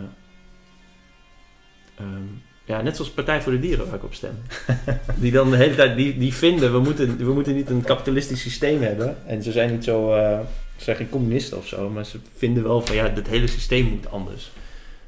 ehm, 1.96 2.24
ja, 2.66 2.82
net 2.82 2.96
zoals 2.96 3.12
Partij 3.12 3.42
voor 3.42 3.52
de 3.52 3.60
Dieren 3.60 3.86
waar 3.86 3.96
ik 3.96 4.04
op 4.04 4.14
stem, 4.14 4.38
die 5.16 5.32
dan 5.32 5.50
de 5.50 5.58
hele 5.58 5.76
tijd, 5.76 5.96
die, 5.96 6.18
die 6.18 6.34
vinden, 6.34 6.72
we 6.72 6.80
moeten, 6.80 7.18
we 7.18 7.34
moeten 7.34 7.56
niet 7.56 7.70
een 7.70 7.84
kapitalistisch 7.84 8.42
systeem 8.42 8.82
hebben, 8.82 9.28
en 9.28 9.44
ze 9.44 9.52
zijn 9.52 9.72
niet 9.72 9.84
zo, 9.84 10.14
eh, 10.14 10.40
ze 10.76 10.84
zijn 10.84 10.98
geen 10.98 11.10
communisten 11.10 11.58
of 11.58 11.68
zo, 11.68 11.90
maar 11.90 12.06
ze 12.06 12.20
vinden 12.36 12.64
wel 12.64 12.82
van, 12.86 12.96
ja, 12.96 13.10
het 13.10 13.28
hele 13.28 13.48
systeem 13.48 13.86
moet 13.86 14.12
anders. 14.12 14.52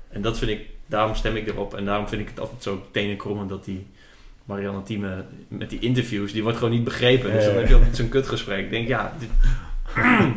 En 0.09 0.21
dat 0.21 0.37
vind 0.37 0.51
ik, 0.51 0.65
daarom 0.85 1.15
stem 1.15 1.35
ik 1.35 1.47
erop, 1.47 1.73
en 1.73 1.85
daarom 1.85 2.07
vind 2.07 2.21
ik 2.21 2.27
het 2.27 2.39
altijd 2.39 2.63
zo 2.63 2.85
tenenkrommend 2.91 3.49
dat 3.49 3.65
die 3.65 3.87
Marianne 4.45 4.83
Thieme 4.83 5.25
met 5.47 5.69
die 5.69 5.79
interviews, 5.79 6.31
die 6.31 6.43
wordt 6.43 6.57
gewoon 6.57 6.73
niet 6.73 6.83
begrepen. 6.83 7.31
Dus 7.31 7.45
dan 7.45 7.55
heb 7.55 7.67
je 7.67 7.73
altijd 7.73 7.95
zo'n 7.95 8.09
kutgesprek. 8.09 8.59
Ik 8.59 8.69
denk, 8.69 8.87
ja... 8.87 9.15
Dit... 9.19 9.29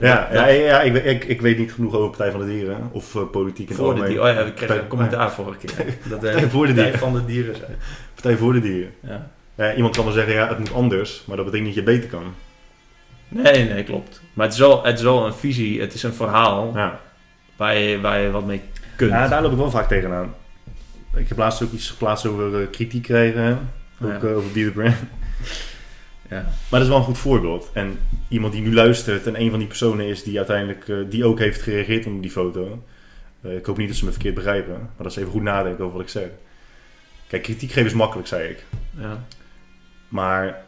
Ja, 0.00 0.28
ja, 0.32 0.46
ja 0.46 0.80
ik, 0.82 1.04
ik, 1.04 1.24
ik 1.24 1.40
weet 1.40 1.58
niet 1.58 1.72
genoeg 1.72 1.94
over 1.94 2.08
Partij 2.08 2.30
van 2.30 2.40
de 2.40 2.46
Dieren 2.46 2.88
of 2.92 3.14
eh, 3.14 3.22
politiek 3.32 3.68
in 3.70 3.74
het 3.74 3.76
voor 3.76 3.94
de 3.94 4.00
algemeen. 4.00 4.08
dieren. 4.10 4.30
Oh 4.30 4.34
ja, 4.40 4.46
ik 4.46 4.54
kreeg 4.54 4.66
Partij- 4.68 4.82
een 4.84 4.88
commentaar 4.88 5.32
vorige 5.32 5.58
keer. 5.66 5.76
Dat 6.08 6.20
wij 6.20 6.30
Partij 6.32 6.48
voor 6.50 6.66
de 6.66 6.72
Partij 6.74 6.90
Dieren. 6.90 6.98
van 6.98 7.12
de 7.12 7.24
dieren 7.24 7.56
zijn. 7.56 7.76
Partij 8.14 8.36
voor 8.36 8.52
de 8.52 8.60
Dieren. 8.60 8.92
Ja. 9.00 9.30
Ja, 9.54 9.74
iemand 9.74 9.94
kan 9.96 10.04
wel 10.04 10.12
zeggen, 10.14 10.34
ja, 10.34 10.48
het 10.48 10.58
moet 10.58 10.72
anders, 10.74 11.22
maar 11.26 11.36
dat 11.36 11.44
betekent 11.44 11.66
niet 11.68 11.76
dat 11.76 11.84
je 11.86 11.98
beter 12.00 12.10
kan. 12.18 12.34
Nee, 13.28 13.68
nee, 13.68 13.84
klopt. 13.84 14.20
Maar 14.32 14.44
het 14.44 14.54
is, 14.54 14.60
wel, 14.60 14.84
het 14.84 14.96
is 14.98 15.02
wel 15.04 15.26
een 15.26 15.34
visie, 15.34 15.80
het 15.80 15.94
is 15.94 16.02
een 16.02 16.14
verhaal 16.14 16.72
Ja. 16.74 17.00
waar, 17.56 17.76
je, 17.78 18.00
waar 18.00 18.20
je 18.20 18.30
wat 18.30 18.46
mee 18.46 18.60
kunt. 18.96 19.10
ja, 19.10 19.28
daar 19.28 19.42
loop 19.42 19.52
ik 19.52 19.58
wel 19.58 19.70
vaak 19.70 19.88
tegenaan. 19.88 20.34
Ik 21.14 21.28
heb 21.28 21.38
laatst 21.38 21.62
ook 21.62 21.72
iets 21.72 21.90
geplaatst 21.90 22.26
over 22.26 22.60
eh, 22.60 22.66
kritiek 22.70 23.02
krijgen, 23.02 23.40
hè. 23.42 23.52
ook 24.06 24.22
Ja. 24.22 24.28
eh, 24.28 24.36
over 24.36 24.50
Be 24.52 24.64
The 24.64 24.70
Brand. 24.70 24.94
Ja. 26.30 26.42
Maar 26.42 26.80
dat 26.80 26.80
is 26.80 26.88
wel 26.88 26.96
een 26.96 27.04
goed 27.04 27.18
voorbeeld. 27.18 27.70
En 27.72 27.98
iemand 28.28 28.52
die 28.52 28.62
nu 28.62 28.74
luistert 28.74 29.26
en 29.26 29.40
een 29.40 29.50
van 29.50 29.58
die 29.58 29.68
personen 29.68 30.06
is 30.06 30.22
die 30.22 30.36
uiteindelijk, 30.36 30.88
eh, 30.88 30.96
die 31.08 31.24
ook 31.24 31.38
heeft 31.38 31.62
gereageerd 31.62 32.06
op 32.06 32.22
die 32.22 32.30
foto. 32.30 32.82
Eh, 33.40 33.56
ik 33.56 33.66
hoop 33.66 33.76
niet 33.76 33.88
dat 33.88 33.96
ze 33.96 34.04
me 34.04 34.10
verkeerd 34.10 34.34
begrijpen, 34.34 34.72
maar 34.72 35.02
dat 35.02 35.12
ze 35.12 35.20
even 35.20 35.32
goed 35.32 35.42
nadenken 35.42 35.84
over 35.84 35.96
wat 35.96 36.06
ik 36.06 36.12
zeg. 36.12 36.28
Kijk, 37.26 37.42
kritiek 37.42 37.70
geven 37.70 37.90
is 37.90 37.96
makkelijk, 37.96 38.28
zei 38.28 38.48
ik. 38.48 38.64
Ja. 38.98 39.24
Maar 40.08 40.64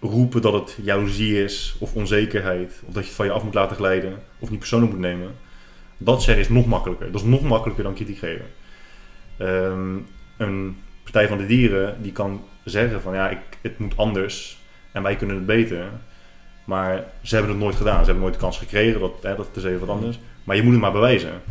roepen 0.00 0.42
dat 0.42 0.52
het 0.52 0.78
jaloezie 0.82 1.44
is 1.44 1.76
of 1.78 1.94
onzekerheid, 1.94 2.82
of 2.86 2.92
dat 2.92 3.02
je 3.02 3.08
het 3.08 3.16
van 3.16 3.26
je 3.26 3.32
af 3.32 3.44
moet 3.44 3.54
laten 3.54 3.76
glijden, 3.76 4.18
of 4.38 4.50
niet 4.50 4.58
persoonlijk 4.58 4.92
moet 4.92 5.00
nemen, 5.00 5.34
dat 5.98 6.22
zeggen 6.22 6.44
is 6.44 6.50
nog 6.50 6.66
makkelijker. 6.66 7.12
Dat 7.12 7.20
is 7.20 7.26
nog 7.26 7.42
makkelijker 7.42 7.84
dan 7.84 7.94
kritiek 7.94 8.18
geven. 8.18 8.46
Ehm, 9.36 9.96
een 10.36 10.76
Partij 11.02 11.28
van 11.28 11.38
de 11.38 11.46
Dieren 11.46 12.02
die 12.02 12.12
kan 12.12 12.42
zeggen 12.64 13.02
van 13.02 13.14
ja, 13.14 13.28
ik, 13.28 13.38
het 13.60 13.78
moet 13.78 13.96
anders. 13.96 14.62
en 14.92 15.02
wij 15.02 15.16
kunnen 15.16 15.36
het 15.36 15.46
beter. 15.46 15.88
Maar 16.64 17.04
ze 17.22 17.34
hebben 17.34 17.52
het 17.52 17.62
nooit 17.62 17.76
gedaan. 17.76 17.98
Ze 17.98 18.04
hebben 18.04 18.22
nooit 18.22 18.34
de 18.34 18.40
kans 18.40 18.58
gekregen. 18.58 19.00
Dat, 19.00 19.12
hè, 19.22 19.36
dat 19.36 19.48
is 19.54 19.64
even 19.64 19.80
wat 19.80 19.88
anders. 19.88 20.18
Maar 20.44 20.56
je 20.56 20.62
moet 20.62 20.72
het 20.72 20.80
maar 20.80 20.92
bewijzen. 20.92 21.42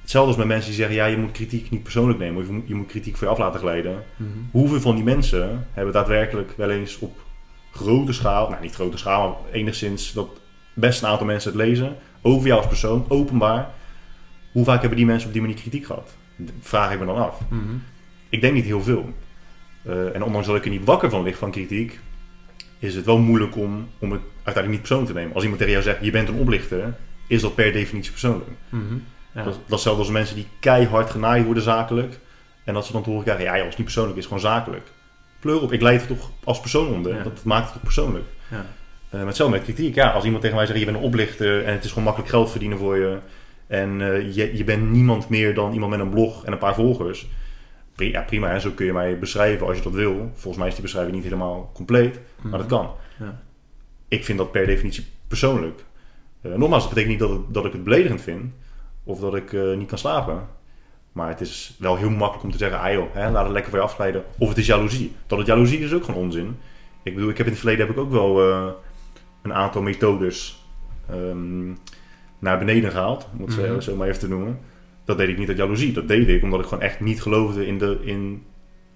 Hetzelfde 0.00 0.28
als 0.28 0.38
met 0.38 0.46
mensen 0.46 0.70
die 0.70 0.78
zeggen, 0.78 0.96
ja, 0.96 1.06
je 1.06 1.16
moet 1.16 1.32
kritiek 1.32 1.70
niet 1.70 1.82
persoonlijk 1.82 2.18
nemen. 2.18 2.40
Of 2.40 2.46
je 2.46 2.52
moet, 2.52 2.68
je 2.68 2.74
moet 2.74 2.86
kritiek 2.86 3.16
voor 3.16 3.26
je 3.26 3.32
af 3.32 3.38
laten 3.38 3.60
glijden. 3.60 4.04
Mhm. 4.16 4.28
Hoeveel 4.50 4.80
van 4.80 4.94
die 4.94 5.04
mensen 5.04 5.66
hebben 5.72 5.92
daadwerkelijk 5.92 6.52
wel 6.56 6.70
eens 6.70 6.98
op 6.98 7.18
grote 7.72 8.12
schaal, 8.12 8.48
nou 8.48 8.62
niet 8.62 8.74
grote 8.74 8.98
schaal, 8.98 9.28
maar 9.28 9.52
enigszins 9.52 10.12
dat 10.12 10.28
best 10.74 11.02
een 11.02 11.08
aantal 11.08 11.26
mensen 11.26 11.50
het 11.50 11.60
lezen, 11.60 11.96
over 12.22 12.46
jou 12.46 12.58
als 12.58 12.68
persoon, 12.68 13.04
openbaar. 13.08 13.70
Hoe 14.52 14.64
vaak 14.64 14.80
hebben 14.80 14.98
die 14.98 15.06
mensen 15.06 15.26
op 15.26 15.32
die 15.32 15.42
manier 15.42 15.56
kritiek 15.56 15.86
gehad? 15.86 16.16
Vraag 16.60 16.92
ik 16.92 16.98
me 16.98 17.06
dan 17.06 17.16
af. 17.16 17.40
Mhm. 17.48 17.62
Ik 18.28 18.40
denk 18.40 18.54
niet 18.54 18.64
heel 18.64 18.82
veel. 18.82 19.12
Eh, 19.82 20.14
en 20.14 20.22
ondanks 20.22 20.46
dat 20.46 20.56
ik 20.56 20.64
er 20.64 20.70
niet 20.70 20.84
wakker 20.84 21.10
van 21.10 21.22
lig 21.22 21.36
van 21.36 21.50
kritiek, 21.50 22.00
is 22.78 22.94
het 22.94 23.04
wel 23.04 23.18
moeilijk 23.18 23.56
om, 23.56 23.88
om 23.98 24.12
het 24.12 24.20
uiteindelijk 24.34 24.68
niet 24.68 24.78
persoonlijk 24.78 25.10
te 25.10 25.18
nemen. 25.18 25.34
Als 25.34 25.42
iemand 25.42 25.60
tegen 25.60 25.74
jou 25.74 25.84
zegt, 25.84 26.04
je 26.04 26.10
bent 26.10 26.28
een 26.28 26.38
oplichter, 26.38 26.94
is 27.26 27.40
dat 27.40 27.54
per 27.54 27.72
definitie 27.72 28.10
persoonlijk. 28.10 28.50
Ja. 29.34 29.42
Dat, 29.44 29.44
dat 29.44 29.54
is 29.54 29.70
hetzelfde 29.70 30.02
als 30.02 30.10
mensen 30.10 30.36
die 30.36 30.46
keihard 30.60 31.10
genaaid 31.10 31.44
worden 31.44 31.62
zakelijk. 31.62 32.18
En 32.64 32.74
dat 32.74 32.86
ze 32.86 32.92
dan 32.92 33.02
te 33.02 33.08
horen 33.08 33.24
krijgen, 33.24 33.44
ja, 33.44 33.54
ja, 33.54 33.58
als 33.58 33.68
het 33.68 33.76
niet 33.76 33.86
persoonlijk 33.86 34.18
is, 34.18 34.24
gewoon 34.24 34.40
zakelijk. 34.40 34.92
Pleur 35.40 35.62
op, 35.62 35.72
ik 35.72 35.80
leid 35.80 36.00
het 36.00 36.18
toch 36.18 36.30
als 36.44 36.60
persoon 36.60 36.92
onder. 36.92 37.14
Ja. 37.14 37.22
Dat 37.22 37.44
maakt 37.44 37.64
het 37.64 37.72
toch 37.72 37.82
persoonlijk. 37.82 38.24
Ja. 38.50 38.66
Eh, 39.08 39.18
met 39.18 39.26
hetzelfde 39.26 39.56
met 39.56 39.64
kritiek. 39.64 39.94
Ja, 39.94 40.10
als 40.10 40.24
iemand 40.24 40.42
tegen 40.42 40.56
mij 40.56 40.66
zegt, 40.66 40.78
je 40.78 40.84
bent 40.84 40.96
een 40.96 41.02
oplichter 41.02 41.64
en 41.64 41.72
het 41.72 41.84
is 41.84 41.88
gewoon 41.88 42.04
makkelijk 42.04 42.30
geld 42.30 42.50
verdienen 42.50 42.78
voor 42.78 42.96
je. 42.96 43.18
En 43.66 44.00
eh, 44.00 44.34
je, 44.34 44.56
je 44.56 44.64
bent 44.64 44.90
niemand 44.90 45.28
meer 45.28 45.54
dan 45.54 45.72
iemand 45.72 45.90
met 45.90 46.00
een 46.00 46.10
blog 46.10 46.44
en 46.44 46.52
een 46.52 46.58
paar 46.58 46.74
volgers. 46.74 47.28
Ja, 48.06 48.22
prima, 48.22 48.48
hè? 48.48 48.60
zo 48.60 48.70
kun 48.70 48.86
je 48.86 48.92
mij 48.92 49.18
beschrijven 49.18 49.66
als 49.66 49.76
je 49.76 49.82
dat 49.82 49.92
wil. 49.92 50.30
Volgens 50.34 50.56
mij 50.56 50.66
is 50.66 50.72
die 50.72 50.82
beschrijving 50.82 51.14
niet 51.14 51.24
helemaal 51.24 51.70
compleet, 51.74 52.20
maar 52.42 52.58
dat 52.58 52.66
kan. 52.66 52.90
Mhm. 53.18 53.24
Ja. 53.24 53.40
Ik 54.08 54.24
vind 54.24 54.38
dat 54.38 54.52
per 54.52 54.66
definitie 54.66 55.06
persoonlijk. 55.28 55.84
Eh, 56.40 56.52
nogmaals, 56.54 56.82
dat 56.84 56.94
betekent 56.94 57.10
niet 57.20 57.28
dat, 57.28 57.38
het- 57.38 57.54
dat 57.54 57.64
ik 57.64 57.72
het 57.72 57.84
beledigend 57.84 58.20
vind. 58.20 58.52
Of 59.04 59.20
dat 59.20 59.34
ik 59.34 59.52
eh, 59.52 59.76
niet 59.76 59.88
kan 59.88 59.98
slapen. 59.98 60.46
Maar 61.12 61.28
het 61.28 61.40
is 61.40 61.76
wel 61.78 61.96
heel 61.96 62.10
makkelijk 62.10 62.44
om 62.44 62.50
te 62.50 62.58
zeggen, 62.58 62.80
ah 62.80 62.92
joh, 62.92 63.14
hè, 63.14 63.30
laat 63.30 63.44
het 63.44 63.52
lekker 63.52 63.70
voor 63.70 63.80
je 63.80 63.84
afglijden. 63.86 64.24
Of 64.38 64.48
het 64.48 64.58
is 64.58 64.66
jaloezie. 64.66 65.14
Dat 65.26 65.38
het 65.38 65.46
jaloezie 65.46 65.78
is 65.78 65.92
ook 65.92 66.04
gewoon 66.04 66.22
onzin. 66.22 66.56
Ik 67.02 67.14
bedoel, 67.14 67.30
ik 67.30 67.36
heb 67.36 67.46
in 67.46 67.52
het 67.52 67.60
verleden 67.60 67.86
heb 67.86 67.96
ik 67.96 68.02
ook 68.02 68.10
wel 68.10 68.50
eh, 68.50 68.66
een 69.42 69.54
aantal 69.54 69.82
methodes 69.82 70.64
ehm, 71.10 71.68
naar 72.38 72.58
beneden 72.58 72.90
gehaald. 72.90 73.28
Om 73.38 73.44
het 73.46 73.56
Mhm. 73.56 73.80
zo 73.80 73.96
maar 73.96 74.08
even 74.08 74.20
te 74.20 74.28
noemen. 74.28 74.58
Dat 75.08 75.18
deed 75.18 75.28
ik 75.28 75.38
niet 75.38 75.48
uit 75.48 75.56
jaloezie. 75.56 75.92
Dat 75.92 76.08
deed 76.08 76.28
ik 76.28 76.42
omdat 76.42 76.60
ik 76.60 76.66
gewoon 76.66 76.84
echt 76.84 77.00
niet 77.00 77.22
geloofde 77.22 77.66
in 77.66 77.78
de, 77.78 77.98
in 78.00 78.42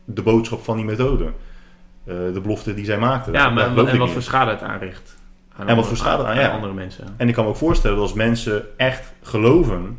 de 0.04 0.22
boodschap 0.22 0.64
van 0.64 0.76
die 0.76 0.84
methode. 0.84 1.24
Eh, 1.24 2.14
de 2.32 2.40
belofte 2.42 2.74
die 2.74 2.84
zij 2.84 2.98
maakten. 2.98 3.32
Ja, 3.32 3.50
maar 3.50 3.76
en 3.76 3.98
wat 3.98 4.10
voor 4.10 4.22
schade 4.22 4.50
het 4.50 4.62
aanricht. 4.62 5.16
Aan 5.56 5.76
wat 5.76 5.86
voor 5.86 5.96
schade 5.96 6.24
aan, 6.24 6.36
ja. 6.36 6.48
andere 6.48 6.72
mensen. 6.72 7.06
En 7.16 7.28
ik 7.28 7.34
kan 7.34 7.44
me 7.44 7.50
ook 7.50 7.56
voorstellen 7.56 7.96
dat 7.96 8.06
als 8.06 8.14
mensen 8.14 8.78
echt 8.78 9.12
geloven 9.22 9.98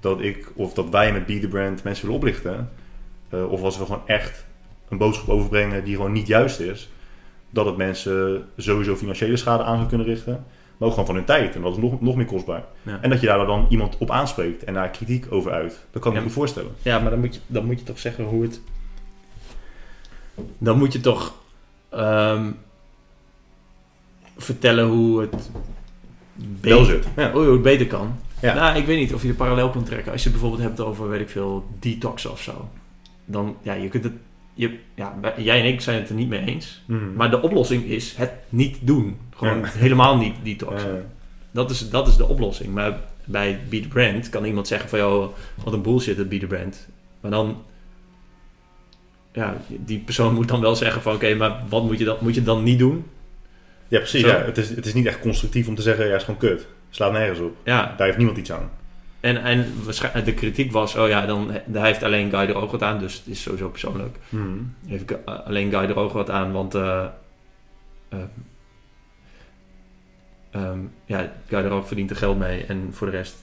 dat 0.00 0.20
ik 0.20 0.52
of 0.54 0.74
dat 0.74 0.88
wij 0.88 1.12
met 1.12 1.26
Be 1.26 1.38
The 1.38 1.48
Brand 1.48 1.84
mensen 1.84 2.04
willen 2.04 2.20
oplichten, 2.20 2.70
eh, 3.28 3.50
of 3.50 3.62
als 3.62 3.78
we 3.78 3.84
gewoon 3.84 4.06
echt 4.06 4.46
een 4.88 4.98
boodschap 4.98 5.28
overbrengen 5.28 5.84
die 5.84 5.94
gewoon 5.94 6.12
niet 6.12 6.26
juist 6.26 6.60
is, 6.60 6.90
dat 7.50 7.66
het 7.66 7.76
mensen 7.76 8.48
sowieso 8.56 8.96
financiële 8.96 9.36
schade 9.36 9.62
aan 9.62 9.76
zou 9.76 9.88
kunnen 9.88 10.06
richten, 10.06 10.44
maar 10.78 10.88
ook 10.88 10.94
gewoon 10.94 11.06
van 11.06 11.14
hun 11.14 11.24
tijd. 11.24 11.54
En 11.54 11.62
dat 11.62 11.76
is 11.76 11.82
nog, 11.82 12.00
nog 12.00 12.16
meer 12.16 12.26
kostbaar. 12.26 12.64
Ja. 12.82 12.98
En 13.02 13.10
dat 13.10 13.20
je 13.20 13.26
daar 13.26 13.46
dan 13.46 13.66
iemand 13.68 13.96
op 13.98 14.10
aanspreekt 14.10 14.64
en 14.64 14.74
daar 14.74 14.88
kritiek 14.90 15.26
over 15.30 15.52
uit. 15.52 15.86
Dat 15.90 16.02
kan 16.02 16.10
ik 16.10 16.16
Ja. 16.16 16.22
me 16.24 16.28
goed 16.30 16.38
voorstellen. 16.38 16.70
Ja, 16.82 16.98
maar 16.98 17.10
dan 17.10 17.20
moet 17.20 17.34
je, 17.34 17.40
dan 17.46 17.64
moet 17.64 17.78
je 17.78 17.84
toch 17.84 17.98
zeggen 17.98 18.24
hoe 18.24 18.42
het. 18.42 18.60
Dan 20.58 20.78
moet 20.78 20.92
je 20.92 21.00
toch 21.00 21.34
ehm, 21.88 22.50
vertellen 24.36 24.86
hoe 24.88 25.20
het. 25.20 25.50
Wel 26.60 26.84
zit. 26.84 27.06
Ja. 27.16 27.32
Hoe 27.32 27.52
het 27.52 27.62
beter 27.62 27.86
kan. 27.86 28.14
Ja. 28.40 28.54
Nou, 28.54 28.76
ik 28.78 28.86
weet 28.86 28.98
niet 28.98 29.14
of 29.14 29.22
je 29.22 29.28
de 29.28 29.34
parallel 29.34 29.70
kunt 29.70 29.86
trekken. 29.86 30.12
Als 30.12 30.22
je 30.22 30.28
het 30.30 30.38
bijvoorbeeld 30.40 30.68
hebt 30.68 30.80
over, 30.88 31.08
weet 31.08 31.20
ik 31.20 31.28
veel, 31.28 31.66
detox 31.78 32.26
of 32.26 32.40
zo. 32.42 32.68
Dan, 33.24 33.56
ja, 33.62 33.72
je 33.72 33.88
kunt 33.88 34.04
het. 34.04 34.12
Je, 34.58 34.78
ja, 34.94 35.14
jij 35.36 35.60
en 35.60 35.66
ik 35.66 35.80
zijn 35.80 35.98
het 36.00 36.08
er 36.08 36.14
niet 36.14 36.28
mee 36.28 36.44
eens. 36.44 36.82
Mhm. 36.86 37.12
Maar 37.14 37.30
de 37.30 37.42
oplossing 37.42 37.84
is 37.84 38.14
het 38.16 38.32
niet 38.48 38.76
doen. 38.80 39.18
Gewoon 39.36 39.58
Ja. 39.58 39.66
helemaal 39.68 40.16
niet 40.16 40.34
detoxen. 40.42 40.96
Eh, 40.96 41.02
Dat 41.50 41.70
is, 41.70 41.90
dat 41.90 42.08
is 42.08 42.16
de 42.16 42.26
oplossing. 42.28 42.74
Maar 42.74 42.98
bij 43.24 43.58
Be 43.68 43.80
The 43.80 43.88
Brand 43.88 44.28
kan 44.28 44.44
iemand 44.44 44.68
zeggen 44.68 44.88
van... 44.88 44.98
joh, 44.98 45.32
wat 45.64 45.72
een 45.72 45.82
bullshit, 45.82 46.16
het 46.16 46.28
Be 46.28 46.38
The 46.38 46.46
Brand. 46.46 46.88
Maar 47.20 47.30
dan... 47.30 47.62
Ja, 49.32 49.56
die 49.68 49.98
persoon 49.98 50.34
moet 50.34 50.48
dan 50.48 50.60
wel 50.60 50.76
zeggen 50.76 51.02
van... 51.02 51.14
oké, 51.14 51.34
maar 51.34 51.62
wat 51.68 51.84
moet 51.84 51.98
je, 51.98 52.04
dan, 52.04 52.16
moet 52.20 52.34
je 52.34 52.42
dan 52.42 52.62
niet 52.62 52.78
doen? 52.78 53.04
ja, 53.88 53.98
precies. 53.98 54.20
Ja. 54.20 54.42
Het, 54.44 54.58
is, 54.58 54.68
het 54.68 54.86
is 54.86 54.94
niet 54.94 55.06
echt 55.06 55.20
constructief 55.20 55.68
om 55.68 55.74
te 55.74 55.82
zeggen, 55.82 56.04
ja, 56.04 56.10
het 56.10 56.20
is 56.20 56.24
gewoon 56.26 56.40
kut. 56.40 56.66
Slaat 56.90 57.12
nergens 57.12 57.38
op. 57.40 57.56
Ja, 57.64 57.94
Daar 57.96 58.06
heeft 58.06 58.16
niemand 58.18 58.38
iets 58.38 58.52
aan. 58.52 58.70
En, 59.20 59.42
en 59.42 59.72
waarschijnlijk 59.84 60.24
de 60.24 60.34
kritiek 60.34 60.72
was... 60.72 60.94
oh 60.94 61.08
ja, 61.08 61.26
dan, 61.26 61.50
hij 61.72 61.86
heeft 61.86 62.02
alleen 62.02 62.30
Guy 62.30 62.46
de 62.46 62.52
Roog 62.52 62.70
wat 62.70 62.82
aan... 62.82 62.98
dus 62.98 63.14
het 63.14 63.26
is 63.26 63.42
sowieso 63.42 63.68
persoonlijk. 63.68 64.16
Mhm. 64.28 64.58
Heeft 64.86 65.04
Gu- 65.06 65.30
alleen 65.44 65.70
Guy 65.70 65.86
de 65.86 65.92
Roog 65.92 66.12
wat 66.12 66.30
aan, 66.30 66.52
want... 66.52 66.74
eh 66.74 67.04
eh, 68.08 68.18
ehm, 70.50 70.78
ja, 71.04 71.32
Guy 71.48 71.62
de 71.62 71.68
Roog 71.68 71.86
verdient 71.86 72.10
er 72.10 72.16
geld 72.16 72.38
mee... 72.38 72.64
en 72.64 72.88
voor 72.92 73.10
de 73.10 73.16
rest 73.16 73.36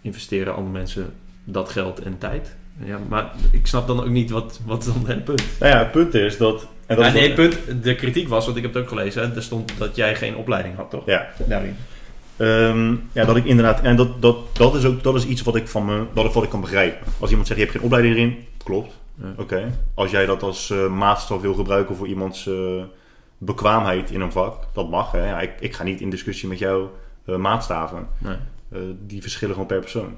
investeren 0.00 0.54
andere 0.54 0.72
mensen 0.72 1.14
dat 1.44 1.68
geld 1.68 2.00
en 2.00 2.18
tijd... 2.18 2.56
Ja, 2.84 2.98
maar 3.08 3.30
ik 3.50 3.66
snap 3.66 3.86
dan 3.86 4.00
ook 4.00 4.08
niet 4.08 4.30
wat, 4.30 4.60
wat 4.64 4.84
dan 4.84 5.06
het 5.06 5.24
punt 5.24 5.42
Nou 5.60 5.72
ja, 5.72 5.78
het 5.78 5.90
punt 5.90 6.14
is 6.14 6.36
dat... 6.36 6.66
En 6.86 6.96
dat 6.96 7.06
is 7.06 7.12
nee, 7.12 7.22
het 7.22 7.34
punt, 7.34 7.82
de 7.84 7.94
kritiek 7.94 8.28
was, 8.28 8.44
want 8.44 8.56
ik 8.56 8.62
heb 8.62 8.74
het 8.74 8.82
ook 8.82 8.88
gelezen, 8.88 9.34
er 9.34 9.42
stond 9.42 9.78
dat 9.78 9.96
jij 9.96 10.14
geen 10.16 10.36
opleiding 10.36 10.76
had, 10.76 10.90
toch? 10.90 11.06
Ja, 11.06 11.28
Daarin. 11.48 11.76
Ehm, 12.38 12.94
ja, 13.12 13.24
dat 13.24 13.36
ik 13.36 13.44
inderdaad, 13.44 13.80
en 13.80 13.96
dat, 13.96 14.22
dat, 14.22 14.56
dat 14.56 14.74
is 14.74 14.84
ook 14.84 15.02
dat 15.02 15.14
is 15.14 15.26
iets 15.26 15.42
wat 15.42 15.56
ik 15.56 15.68
van 15.68 15.84
me, 15.84 16.04
dat 16.14 16.24
ik, 16.24 16.32
wat 16.32 16.42
ik 16.42 16.50
kan 16.50 16.60
begrijpen. 16.60 17.06
Als 17.18 17.30
iemand 17.30 17.46
zegt 17.46 17.58
je 17.60 17.64
hebt 17.66 17.76
geen 17.76 17.86
opleiding 17.86 18.16
erin, 18.16 18.44
klopt. 18.64 18.98
Oké. 19.36 19.78
Als 19.94 20.10
jij 20.10 20.26
dat 20.26 20.42
als 20.42 20.70
eh, 20.70 20.88
maatstaf 20.88 21.40
wil 21.40 21.54
gebruiken 21.54 21.96
voor 21.96 22.06
iemands 22.06 22.46
eh, 22.46 22.82
bekwaamheid 23.38 24.10
in 24.10 24.20
een 24.20 24.32
vak, 24.32 24.64
dat 24.72 24.90
mag. 24.90 25.12
Hè? 25.12 25.28
Ja, 25.28 25.40
ik, 25.40 25.52
ik 25.60 25.74
ga 25.74 25.82
niet 25.82 26.00
in 26.00 26.10
discussie 26.10 26.48
met 26.48 26.58
jou 26.58 26.88
eh, 27.24 27.36
maatstaven. 27.36 28.08
Nee. 28.18 28.36
Die 29.06 29.22
verschillen 29.22 29.54
gewoon 29.54 29.68
per 29.68 29.80
persoon. 29.80 30.16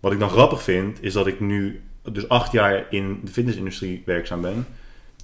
Wat 0.00 0.12
ik 0.12 0.18
dan 0.18 0.30
grappig 0.30 0.62
vind, 0.62 1.02
is 1.02 1.12
dat 1.12 1.26
ik 1.26 1.40
nu 1.40 1.82
dus 2.02 2.28
acht 2.28 2.52
jaar 2.52 2.86
in 2.90 3.20
de 3.24 3.30
fitnessindustrie 3.30 4.02
werkzaam 4.06 4.40
ben. 4.40 4.66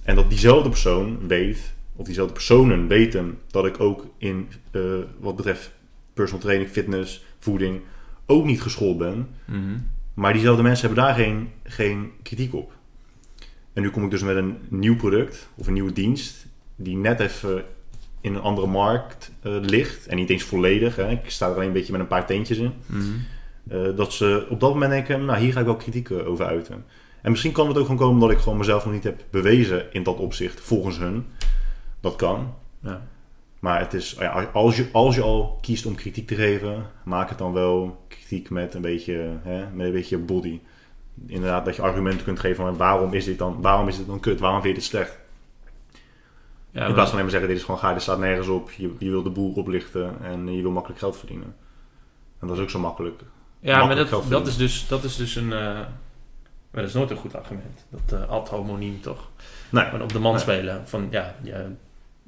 En 0.03 0.15
dat 0.15 0.29
diezelfde 0.29 0.69
persoon 0.69 1.27
weet, 1.27 1.73
of 1.95 2.05
diezelfde 2.05 2.33
personen 2.33 2.87
weten, 2.87 3.39
dat 3.51 3.65
ik 3.65 3.79
ook 3.79 4.05
in 4.17 4.47
wat 5.19 5.35
betreft 5.35 5.71
personal 6.17 6.43
training, 6.43 6.69
fitness, 6.69 7.25
voeding, 7.39 7.81
ook 8.25 8.45
niet 8.45 8.61
geschoold 8.61 8.97
ben. 8.97 9.27
Mhm. 9.45 9.77
Maar 10.13 10.33
diezelfde 10.33 10.63
mensen 10.63 10.85
hebben 10.85 11.05
daar 11.05 11.15
geen, 11.15 11.49
geen 11.63 12.11
kritiek 12.23 12.53
op. 12.53 12.71
En 13.73 13.81
nu 13.81 13.89
kom 13.89 14.03
ik 14.03 14.11
dus 14.11 14.23
met 14.23 14.35
een 14.35 14.57
nieuw 14.69 14.95
product 14.95 15.49
of 15.55 15.67
een 15.67 15.73
nieuwe 15.73 15.93
dienst, 15.93 16.45
die 16.75 16.97
net 16.97 17.19
even 17.19 17.63
in 18.21 18.35
een 18.35 18.41
andere 18.41 18.67
markt 18.67 19.31
eh, 19.41 19.55
ligt. 19.61 20.07
En 20.07 20.15
niet 20.15 20.29
eens 20.29 20.43
volledig. 20.43 20.95
Hè. 20.95 21.09
Ik 21.09 21.29
sta 21.29 21.47
er 21.47 21.53
alleen 21.53 21.67
een 21.67 21.73
beetje 21.73 21.91
met 21.91 22.01
een 22.01 22.07
paar 22.07 22.25
teentjes 22.25 22.57
in. 22.57 22.73
Mhm. 22.85 23.01
Eh, 23.67 23.95
dat 23.95 24.13
ze 24.13 24.45
op 24.49 24.59
dat 24.59 24.73
moment 24.73 24.91
denken, 24.91 25.25
nou 25.25 25.39
hier 25.39 25.51
ga 25.51 25.59
ik 25.59 25.65
wel 25.65 25.75
kritiek 25.75 26.09
eh, 26.09 26.27
over 26.27 26.45
uiten. 26.45 26.85
En 27.21 27.31
misschien 27.31 27.51
kan 27.51 27.67
het 27.67 27.77
ook 27.77 27.83
gewoon 27.83 27.97
komen 27.97 28.13
omdat 28.13 28.31
ik 28.31 28.37
gewoon 28.37 28.57
mezelf 28.57 28.85
nog 28.85 28.93
niet 28.93 29.03
heb 29.03 29.23
bewezen 29.29 29.93
in 29.93 30.03
dat 30.03 30.17
opzicht, 30.17 30.59
volgens 30.59 30.97
hun. 30.97 31.25
Dat 31.99 32.15
kan. 32.15 32.53
Ja. 32.81 33.07
Maar 33.59 33.79
het 33.79 33.93
is, 33.93 34.17
als, 34.53 34.75
je, 34.77 34.89
als 34.91 35.15
je 35.15 35.21
al 35.21 35.57
kiest 35.61 35.85
om 35.85 35.95
kritiek 35.95 36.27
te 36.27 36.35
geven, 36.35 36.85
maak 37.03 37.29
het 37.29 37.37
dan 37.37 37.53
wel 37.53 38.05
kritiek 38.07 38.49
met 38.49 38.73
een 38.73 38.81
beetje, 38.81 39.29
hè, 39.41 39.65
met 39.73 39.85
een 39.85 39.91
beetje 39.91 40.17
body. 40.17 40.59
Inderdaad, 41.27 41.65
dat 41.65 41.75
je 41.75 41.81
argumenten 41.81 42.23
kunt 42.23 42.39
geven 42.39 42.65
van 42.65 42.77
waarom 42.77 43.13
is 43.13 43.25
dit 43.25 43.37
dan, 43.37 43.61
waarom 43.61 43.87
is 43.87 43.97
dit 43.97 44.07
dan 44.07 44.19
kut, 44.19 44.39
waarom 44.39 44.61
vind 44.61 44.73
je 44.75 44.79
dit 44.81 44.89
slecht? 44.89 45.19
Ja, 46.71 46.79
In 46.79 46.79
maar- 46.85 46.93
plaats 46.93 47.09
van 47.09 47.19
alleen 47.19 47.21
maar 47.21 47.29
zeggen, 47.31 47.49
dit 47.49 47.57
is 47.57 47.63
gewoon 47.63 47.79
gaar, 47.79 47.93
dit 47.93 48.01
staat 48.01 48.19
nergens 48.19 48.47
op. 48.47 48.71
Je, 48.71 48.91
je 48.99 49.09
wil 49.09 49.23
de 49.23 49.29
boel 49.29 49.53
oplichten 49.53 50.15
en 50.21 50.55
je 50.55 50.61
wil 50.61 50.71
makkelijk 50.71 50.99
geld 50.99 51.17
verdienen. 51.17 51.55
En 52.39 52.47
dat 52.47 52.57
is 52.57 52.63
ook 52.63 52.69
zo 52.69 52.79
makkelijk. 52.79 53.21
ja, 53.59 53.85
maar 53.85 53.95
dat, 53.95 54.23
dat, 54.29 54.47
is 54.47 54.57
dus, 54.57 54.87
dat 54.87 55.03
is 55.03 55.15
dus 55.15 55.35
een... 55.35 55.53
eh, 55.53 55.59
maar 56.71 56.81
dat 56.85 56.85
is 56.87 56.93
nooit 56.93 57.09
een 57.11 57.17
goed 57.17 57.35
argument. 57.35 57.85
Dat 57.89 58.19
uh, 58.19 58.29
ad 58.29 58.49
homoniem 58.49 59.01
toch? 59.01 59.29
Nee. 59.69 59.83
Gewoon 59.85 60.01
op 60.01 60.11
de 60.13 60.19
man 60.19 60.31
Nee. 60.31 60.41
spelen. 60.41 60.87
Van 60.87 61.07
ja, 61.11 61.35
ja, 61.43 61.65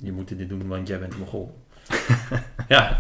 je 0.01 0.11
moet 0.11 0.37
dit 0.37 0.49
doen, 0.49 0.67
want 0.67 0.87
jij 0.87 0.99
bent 0.99 1.13
een 1.13 1.19
mogol. 1.19 1.57
ja, 2.67 2.99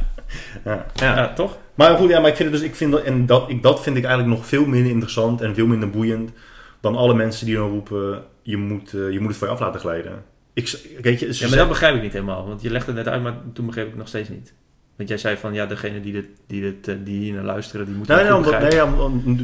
Ja. 0.65 0.85
ja. 0.93 1.33
toch? 1.33 1.57
Maar 1.75 1.97
goed, 1.97 2.09
ja, 2.09 2.19
maar 2.19 2.29
ik 2.29 2.35
vind 2.35 2.51
het 2.51 2.59
dus, 2.59 2.69
ik 2.69 2.75
vind 2.75 2.91
dat, 2.91 3.03
en 3.03 3.25
dat, 3.25 3.49
ik, 3.49 3.63
dat 3.63 3.81
vind 3.81 3.97
ik 3.97 4.03
eigenlijk 4.03 4.35
nog 4.37 4.47
veel 4.47 4.65
minder 4.65 4.91
interessant 4.91 5.41
en 5.41 5.55
veel 5.55 5.67
minder 5.67 5.89
boeiend 5.89 6.31
dan 6.79 6.95
alle 6.95 7.13
mensen 7.13 7.45
die 7.45 7.55
dan 7.55 7.69
roepen, 7.69 8.23
je 8.41 8.57
moet, 8.57 8.93
eh, 8.93 9.11
je 9.11 9.19
moet 9.19 9.27
het 9.27 9.37
voor 9.37 9.47
je 9.47 9.53
af 9.53 9.59
laten 9.59 9.79
glijden. 9.79 10.23
Ik, 10.53 10.79
weet 11.01 11.19
je, 11.19 11.27
Ja, 11.31 11.47
maar 11.47 11.57
dat 11.57 11.67
begrijp 11.67 11.95
ik 11.95 12.01
niet 12.01 12.13
helemaal. 12.13 12.47
Want 12.47 12.61
je 12.61 12.69
legt 12.69 12.87
het 12.87 12.95
net 12.95 13.07
uit, 13.07 13.21
maar 13.21 13.33
toen 13.53 13.65
begreep 13.65 13.83
ik 13.83 13.89
het 13.89 13.99
nog 13.99 14.07
steeds 14.07 14.29
niet. 14.29 14.53
Want 14.99 15.11
jij 15.11 15.19
zei 15.19 15.37
van, 15.37 15.53
ja, 15.53 15.65
degene 15.65 15.99
die, 16.01 16.13
dit, 16.13 16.25
die, 16.47 16.61
dit, 16.61 16.87
eh, 16.87 16.95
die 17.03 17.19
hier 17.19 17.33
naar 17.33 17.43
luisteren, 17.43 17.85
die 17.85 17.95
moeten 17.95 18.15
Nee, 18.15 18.25
het 18.25 18.33
omdat, 18.33 18.59
nee 18.59 18.71
ja, 18.71 18.85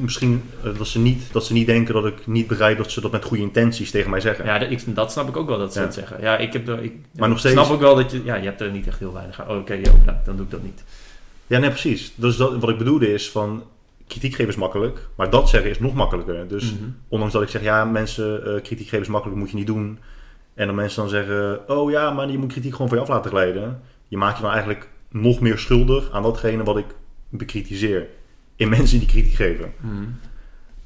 misschien 0.01 0.43
eh, 0.63 0.77
dat, 0.77 0.87
ze 0.87 0.99
niet, 0.99 1.33
dat 1.33 1.45
ze 1.45 1.53
niet 1.53 1.65
denken 1.67 1.93
dat 1.93 2.05
ik 2.05 2.27
niet 2.27 2.47
begrijp 2.47 2.77
dat 2.77 2.91
ze 2.91 3.01
dat 3.01 3.11
met 3.11 3.23
goede 3.23 3.43
intenties 3.43 3.91
tegen 3.91 4.09
mij 4.09 4.19
zeggen. 4.19 4.45
Ja, 4.45 4.57
dat, 4.59 4.71
ik, 4.71 4.95
dat 4.95 5.11
snap 5.11 5.27
ik 5.29 5.37
ook 5.37 5.47
wel 5.47 5.57
dat 5.57 5.73
ze 5.73 5.79
Ja. 5.79 5.85
dat 5.85 5.93
zeggen. 5.93 6.21
Ja, 6.21 6.37
ik 6.37 6.53
heb 6.53 6.67
er, 6.67 6.83
ik, 6.83 6.93
Maar 7.17 7.29
nog 7.29 7.39
steeds- 7.39 7.53
snap 7.53 7.69
ook 7.71 7.79
wel 7.79 7.95
dat 7.95 8.11
je, 8.11 8.21
ja, 8.23 8.35
je 8.35 8.45
hebt 8.45 8.61
er 8.61 8.71
niet 8.71 8.87
echt 8.87 8.99
heel 8.99 9.13
weinig 9.13 9.41
aan. 9.41 9.49
Oh, 9.49 9.57
oké, 9.57 9.73
joh, 9.73 9.93
nou, 10.05 10.17
dan 10.25 10.35
doe 10.35 10.45
ik 10.45 10.51
dat 10.51 10.63
niet. 10.63 10.83
Ja, 11.47 11.59
nee, 11.59 11.69
precies. 11.69 12.13
Dus 12.15 12.37
dat, 12.37 12.55
wat 12.57 12.69
ik 12.69 12.77
bedoelde 12.77 13.13
is 13.13 13.29
van 13.31 13.63
kritiek 14.07 14.31
geven 14.35 14.51
is 14.51 14.55
makkelijk, 14.59 15.07
maar 15.15 15.29
dat 15.29 15.49
zeggen 15.49 15.69
is 15.69 15.79
nog 15.79 15.93
makkelijker. 15.93 16.47
Dus 16.47 16.63
Mhm. 16.73 16.83
ondanks 17.07 17.33
dat 17.33 17.43
ik 17.43 17.49
zeg, 17.49 17.61
ja, 17.61 17.85
mensen, 17.85 18.45
eh, 18.45 18.61
kritiek 18.61 18.87
geven 18.87 19.01
is 19.01 19.07
makkelijk, 19.07 19.39
moet 19.39 19.49
je 19.49 19.55
niet 19.55 19.67
doen. 19.67 19.99
En 20.53 20.65
dan 20.65 20.75
mensen 20.75 21.01
dan 21.01 21.09
zeggen, 21.09 21.69
oh 21.69 21.91
ja, 21.91 22.11
maar 22.11 22.29
je 22.31 22.37
moet 22.37 22.51
kritiek 22.51 22.71
gewoon 22.71 22.87
van 22.87 22.97
je 22.97 23.03
af 23.03 23.09
laten 23.09 23.31
glijden. 23.31 23.81
Je 24.07 24.17
maakt 24.17 24.35
je 24.37 24.41
dan 24.43 24.51
eigenlijk 24.51 24.87
nog 25.21 25.39
meer 25.39 25.57
schuldig 25.57 26.11
aan 26.11 26.23
datgene 26.23 26.63
wat 26.63 26.77
ik 26.77 26.95
bekritiseer. 27.29 28.07
In 28.55 28.69
mensen 28.69 28.99
die 28.99 29.07
kritiek 29.07 29.33
geven. 29.33 29.73
Mhm. 29.79 30.03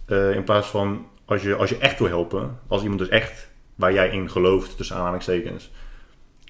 Eh, 0.06 0.36
in 0.36 0.44
plaats 0.44 0.68
van, 0.68 1.08
als 1.26 1.42
je, 1.42 1.56
als 1.56 1.70
je 1.70 1.78
echt 1.78 2.00
wil 2.00 2.08
helpen, 2.08 2.60
als 2.68 2.82
iemand 2.82 3.00
dus 3.00 3.10
echt, 3.10 3.50
waar 3.76 3.94
jij 3.94 4.10
in 4.10 4.30
gelooft, 4.30 4.78
tussen 4.78 4.96
aanhalingstekens, 4.96 5.72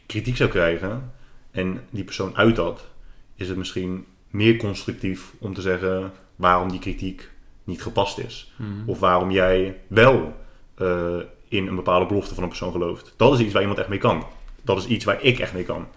kritiek 0.06 0.38
zou 0.38 0.50
krijgen 0.50 1.12
en 1.52 1.82
die 1.90 2.04
persoon 2.04 2.36
uit 2.36 2.56
dat, 2.56 2.88
is 3.36 3.48
het 3.48 3.58
misschien 3.58 4.06
meer 4.30 4.58
constructief 4.58 5.34
om 5.38 5.54
te 5.54 5.62
zeggen 5.62 6.12
waarom 6.36 6.72
die 6.72 6.80
kritiek 6.80 7.30
niet 7.64 7.82
gepast 7.82 8.18
is. 8.18 8.54
Mhm. 8.56 8.70
Of 8.90 9.00
waarom 9.00 9.32
jij 9.32 9.80
wel 9.88 10.36
eh, 10.76 11.18
in 11.48 11.68
een 11.68 11.76
bepaalde 11.76 12.06
belofte 12.06 12.34
van 12.34 12.44
een 12.44 12.50
persoon 12.50 12.72
gelooft. 12.72 13.14
Dat 13.18 13.34
is 13.34 13.40
iets 13.40 13.54
waar 13.54 13.62
iemand 13.62 13.80
echt 13.80 13.90
mee 13.90 13.98
kan. 13.98 14.26
Dat 14.62 14.78
is 14.78 14.86
iets 14.86 15.06
waar 15.06 15.24
ik 15.24 15.40
echt 15.40 15.54
mee 15.54 15.64
kan. 15.64 15.88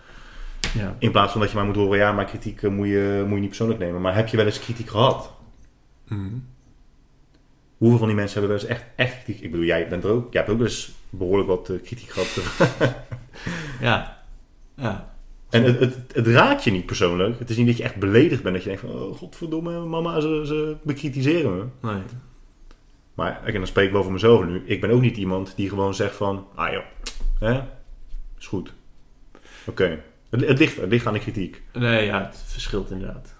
Ja. 0.74 0.96
In 0.98 1.10
plaats 1.10 1.32
van 1.32 1.40
dat 1.40 1.50
je 1.50 1.56
maar 1.56 1.66
moet 1.66 1.76
horen, 1.76 1.98
ja, 1.98 2.12
maar 2.12 2.24
kritiek 2.24 2.62
eh, 2.62 2.70
moet 2.70 2.86
je, 2.88 3.22
moet 3.24 3.34
je 3.34 3.40
niet 3.40 3.48
persoonlijk 3.48 3.80
nemen. 3.80 4.00
Maar 4.00 4.14
heb 4.14 4.28
je 4.28 4.36
wel 4.36 4.46
eens 4.46 4.60
kritiek 4.60 4.88
gehad? 4.88 5.32
Mhm. 6.08 6.34
Hoeveel 7.76 7.98
van 7.98 8.06
die 8.06 8.16
mensen 8.16 8.38
hebben 8.40 8.56
wel 8.56 8.68
eens 8.68 8.78
echt, 8.78 8.84
echt 8.96 9.22
kritiek? 9.22 9.44
Ik 9.44 9.50
bedoel, 9.50 9.66
jij 9.66 9.88
bent 9.88 10.04
er 10.04 10.10
ook. 10.10 10.32
Jij 10.32 10.40
hebt 10.40 10.52
ook 10.52 10.58
wel 10.58 10.68
eens 10.68 10.92
behoorlijk 11.10 11.48
wat 11.48 11.68
eh, 11.68 11.82
kritiek 11.82 12.10
gehad. 12.10 12.36
Ja. 13.80 14.22
Ja. 14.76 15.14
en 15.50 15.64
het, 15.64 15.80
het, 15.80 15.96
het 16.12 16.26
raakt 16.26 16.64
je 16.64 16.70
niet 16.70 16.86
persoonlijk. 16.86 17.38
Het 17.38 17.50
is 17.50 17.56
niet 17.56 17.66
dat 17.66 17.76
je 17.76 17.82
echt 17.82 17.96
beledigd 17.96 18.42
bent. 18.42 18.54
Dat 18.54 18.64
je 18.64 18.68
denkt 18.68 18.84
van, 18.84 19.00
oh 19.00 19.16
godverdomme, 19.16 19.84
mama, 19.84 20.20
ze, 20.20 20.42
ze 20.46 20.76
bekritiseren 20.82 21.56
me. 21.56 21.64
Nee. 21.92 22.02
Maar 23.14 23.44
en 23.44 23.52
dan 23.52 23.66
spreek 23.66 23.86
ik 23.86 23.92
wel 23.92 24.02
voor 24.02 24.12
mezelf 24.12 24.44
nu. 24.44 24.62
Ik 24.66 24.80
ben 24.80 24.90
ook 24.90 25.00
niet 25.00 25.16
iemand 25.16 25.56
die 25.56 25.68
gewoon 25.68 25.94
zegt 25.94 26.16
van, 26.16 26.46
ah 26.54 26.72
joh, 26.72 26.84
hè? 27.38 27.60
is 28.38 28.46
goed. 28.46 28.72
Oké. 29.66 30.02
Het, 30.32 30.48
het, 30.48 30.58
ligt, 30.58 30.76
het 30.76 30.90
ligt 30.90 31.06
aan 31.06 31.12
de 31.12 31.18
kritiek. 31.18 31.62
Nee, 31.72 32.06
ja, 32.06 32.24
het 32.24 32.42
verschilt 32.46 32.90
inderdaad. 32.90 33.34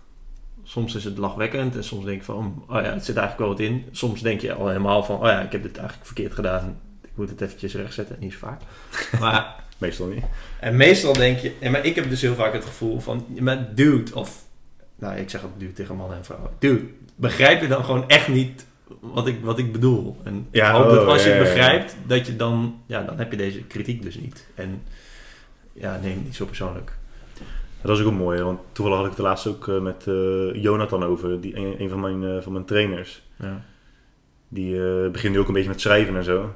Soms 0.63 0.95
is 0.95 1.05
het 1.05 1.19
lachwekkend 1.19 1.77
en 1.77 1.85
soms 1.85 2.05
denk 2.05 2.19
ik 2.19 2.25
van, 2.25 2.65
oh 2.69 2.81
ja, 2.83 2.93
het 2.93 3.05
zit 3.05 3.17
eigenlijk 3.17 3.39
wel 3.39 3.49
wat 3.49 3.61
in. 3.61 3.85
Soms 3.91 4.21
denk 4.21 4.41
je 4.41 4.53
al 4.55 4.67
helemaal 4.69 5.05
van, 5.05 5.17
oh 5.17 5.27
ja, 5.27 5.41
ik 5.41 5.53
heb 5.53 5.63
dit 5.63 5.77
eigenlijk 5.77 6.07
verkeerd 6.07 6.35
gedaan. 6.35 6.81
Ik 7.03 7.11
moet 7.15 7.29
het 7.29 7.41
eventjes 7.41 7.75
rechtzetten, 7.75 8.17
niet 8.21 8.33
zo 8.33 8.39
vaak. 8.39 8.61
Maar, 9.21 9.55
Meestal 9.79 10.07
niet. 10.07 10.25
en 10.61 10.77
meestal 10.77 11.13
denk 11.13 11.39
je, 11.39 11.53
en 11.61 11.73
maar 11.73 11.85
ik 11.85 11.95
heb 11.95 12.09
dus 12.09 12.21
heel 12.21 12.35
vaak 12.35 12.53
het 12.53 12.65
gevoel 12.65 13.01
van, 13.01 13.27
maar 13.41 13.75
dude, 13.75 14.15
of, 14.15 14.45
nou 14.97 15.17
ik 15.17 15.31
zeg 15.31 15.45
ook 15.45 15.59
dude 15.59 15.73
tegen 15.73 15.97
mannen 15.97 16.17
en 16.17 16.25
vrouwen. 16.25 16.51
Dude, 16.59 16.85
begrijp 17.17 17.61
je 17.61 17.69
dan 17.69 17.85
gewoon 17.85 18.09
echt 18.09 18.29
niet 18.29 18.67
wat 19.01 19.27
ik, 19.27 19.41
wat 19.43 19.59
ik 19.59 19.73
bedoel? 19.73 20.17
En 20.25 20.47
Ja, 20.51 20.69
ik 20.69 20.75
hoop 20.75 20.91
dat 20.91 21.03
oh, 21.03 21.09
als 21.09 21.25
je 21.25 21.31
het 21.31 21.39
ja, 21.39 21.45
ja. 21.45 21.55
begrijpt, 21.55 21.97
dat 22.07 22.27
je 22.27 22.37
dan, 22.37 22.81
ja, 22.87 23.03
dan 23.03 23.19
heb 23.19 23.31
je 23.31 23.37
deze 23.37 23.63
kritiek 23.63 24.03
dus 24.03 24.15
niet. 24.15 24.47
En 24.55 24.83
ja, 25.73 25.99
neem 26.03 26.15
het 26.15 26.25
niet 26.25 26.37
zo 26.37 26.47
persoonlijk. 26.47 26.93
Dat 27.83 27.99
is 27.99 28.05
ook 28.05 28.11
wel 28.11 28.19
mooi, 28.19 28.43
want 28.43 28.61
toevallig 28.73 28.99
had 28.99 29.07
ik 29.11 29.17
het 29.17 29.27
laatst 29.27 29.47
ook 29.47 29.69
eh, 29.69 29.79
met 29.81 30.07
eh, 30.07 30.63
Jonathan 30.63 31.05
over, 31.05 31.41
die, 31.41 31.57
een, 31.57 31.81
een 31.81 31.89
van, 31.89 32.01
mijn, 32.01 32.25
eh, 32.25 32.43
van 32.43 32.53
mijn 32.53 32.65
trainers. 32.65 33.23
Ja. 33.37 33.61
Die 34.49 34.77
begint 35.11 35.35
nu 35.35 35.41
ook 35.41 35.49
een 35.49 35.55
beetje 35.55 35.69
met 35.69 35.81
schrijven 35.81 36.17
en 36.17 36.25
zo. 36.25 36.55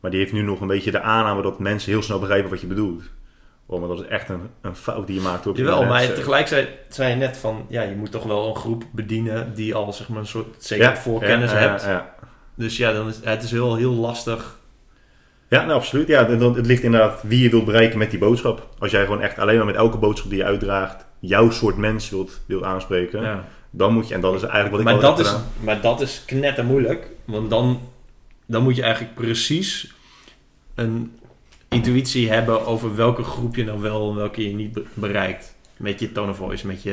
Maar 0.00 0.10
die 0.10 0.20
heeft 0.20 0.32
nu 0.32 0.42
nog 0.42 0.60
een 0.60 0.66
beetje 0.66 0.90
de 0.90 1.00
aanname 1.00 1.42
dat 1.42 1.58
mensen 1.58 1.90
heel 1.90 2.02
snel 2.02 2.18
begrijpen 2.18 2.50
wat 2.50 2.60
je 2.60 2.66
bedoelt. 2.66 3.02
Oh, 3.66 3.80
maar 3.80 3.88
dat 3.88 4.00
is 4.00 4.06
echt 4.06 4.28
een, 4.28 4.40
een 4.60 4.76
fout 4.76 5.06
die 5.06 5.16
je 5.16 5.22
maakt. 5.22 5.46
Op 5.46 5.56
Jawel, 5.56 5.84
maar 5.84 6.12
tegelijk 6.12 6.48
zei, 6.48 6.68
zei 6.88 7.10
je 7.10 7.16
net 7.16 7.36
van, 7.36 7.66
ja, 7.68 7.82
je 7.82 7.94
moet 7.94 8.10
toch 8.10 8.24
wel 8.24 8.48
een 8.48 8.56
groep 8.56 8.84
bedienen 8.92 9.54
die 9.54 9.74
al 9.74 9.92
zeg 9.92 10.08
maar 10.08 10.18
een 10.18 10.26
soort 10.26 10.64
zeker 10.64 10.96
voorkennis 10.96 11.50
ja, 11.50 11.60
ja, 11.60 11.68
hebt. 11.68 11.82
Ja, 11.82 12.14
Dus 12.54 12.76
ja, 12.76 12.92
dan 12.92 13.08
is 13.08 13.20
het 13.24 13.42
is 13.42 13.50
heel, 13.50 13.76
heel 13.76 13.92
lastig. 13.92 14.58
Ja, 15.54 15.60
nou, 15.64 15.72
absoluut. 15.78 16.08
Ja, 16.08 16.26
het, 16.26 16.40
het 16.56 16.66
ligt 16.66 16.82
inderdaad 16.82 17.22
wie 17.22 17.42
je 17.42 17.50
wilt 17.50 17.64
bereiken 17.64 17.98
met 17.98 18.10
die 18.10 18.18
boodschap. 18.18 18.68
Als 18.78 18.90
jij 18.90 19.04
gewoon 19.04 19.20
echt 19.20 19.38
alleen 19.38 19.56
maar 19.56 19.66
met 19.66 19.74
elke 19.74 19.96
boodschap 19.98 20.28
die 20.30 20.38
je 20.38 20.44
uitdraagt, 20.44 21.04
jouw 21.20 21.50
soort 21.50 21.76
mens 21.76 22.10
wilt, 22.10 22.40
wilt 22.46 22.62
aanspreken, 22.62 23.22
Ja. 23.22 23.48
dan 23.70 23.92
moet 23.92 24.08
je, 24.08 24.14
en 24.14 24.20
dat 24.20 24.34
is 24.34 24.42
eigenlijk 24.42 24.70
wat 24.70 24.80
ik 24.80 24.86
Maar, 24.86 25.00
dat 25.10 25.18
is, 25.18 25.26
gedaan. 25.26 25.44
maar 25.60 25.80
dat 25.80 26.00
is 26.00 26.22
knetter 26.26 26.64
moeilijk, 26.64 27.08
want 27.24 27.50
dan, 27.50 27.80
dan 28.46 28.62
moet 28.62 28.76
je 28.76 28.82
eigenlijk 28.82 29.14
precies 29.14 29.94
een 30.74 31.18
intuïtie 31.68 32.30
hebben 32.30 32.66
over 32.66 32.96
welke 32.96 33.22
groep 33.22 33.56
je 33.56 33.64
nou 33.64 33.80
wel 33.80 34.10
en 34.10 34.16
welke 34.16 34.48
je 34.48 34.54
niet 34.54 34.72
be- 34.72 34.84
bereikt. 34.94 35.54
Met 35.76 36.00
je 36.00 36.12
tone 36.12 36.30
of 36.30 36.36
voice, 36.36 36.66
met 36.66 36.82
je, 36.82 36.90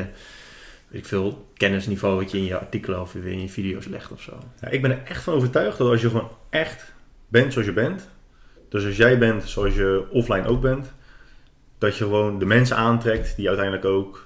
weet 0.87 1.01
ik 1.01 1.05
veel, 1.05 1.45
kennisniveau 1.57 2.15
wat 2.15 2.31
je 2.31 2.37
in 2.37 2.43
je 2.45 2.57
artikelen 2.59 3.01
of 3.01 3.15
in 3.15 3.41
je 3.41 3.49
video's 3.49 3.85
legt 3.85 4.11
of 4.11 4.21
zo. 4.21 4.33
Ja, 4.61 4.67
ik 4.67 4.81
ben 4.81 4.91
er 4.91 5.01
echt 5.05 5.23
van 5.23 5.33
overtuigd 5.33 5.77
dat 5.77 5.89
als 5.89 6.01
je 6.01 6.09
gewoon 6.09 6.29
echt 6.49 6.93
bent 7.27 7.51
zoals 7.53 7.67
je 7.67 7.73
bent, 7.73 8.09
dus 8.71 8.85
als 8.85 8.97
jij 8.97 9.17
bent 9.17 9.43
zoals 9.43 9.75
je 9.75 10.03
offline 10.09 10.47
ook 10.47 10.61
bent, 10.61 10.93
dat 11.77 11.97
je 11.97 12.03
gewoon 12.03 12.39
de 12.39 12.45
mensen 12.45 12.75
aantrekt 12.77 13.35
die 13.35 13.47
uiteindelijk 13.47 13.85
ook 13.85 14.25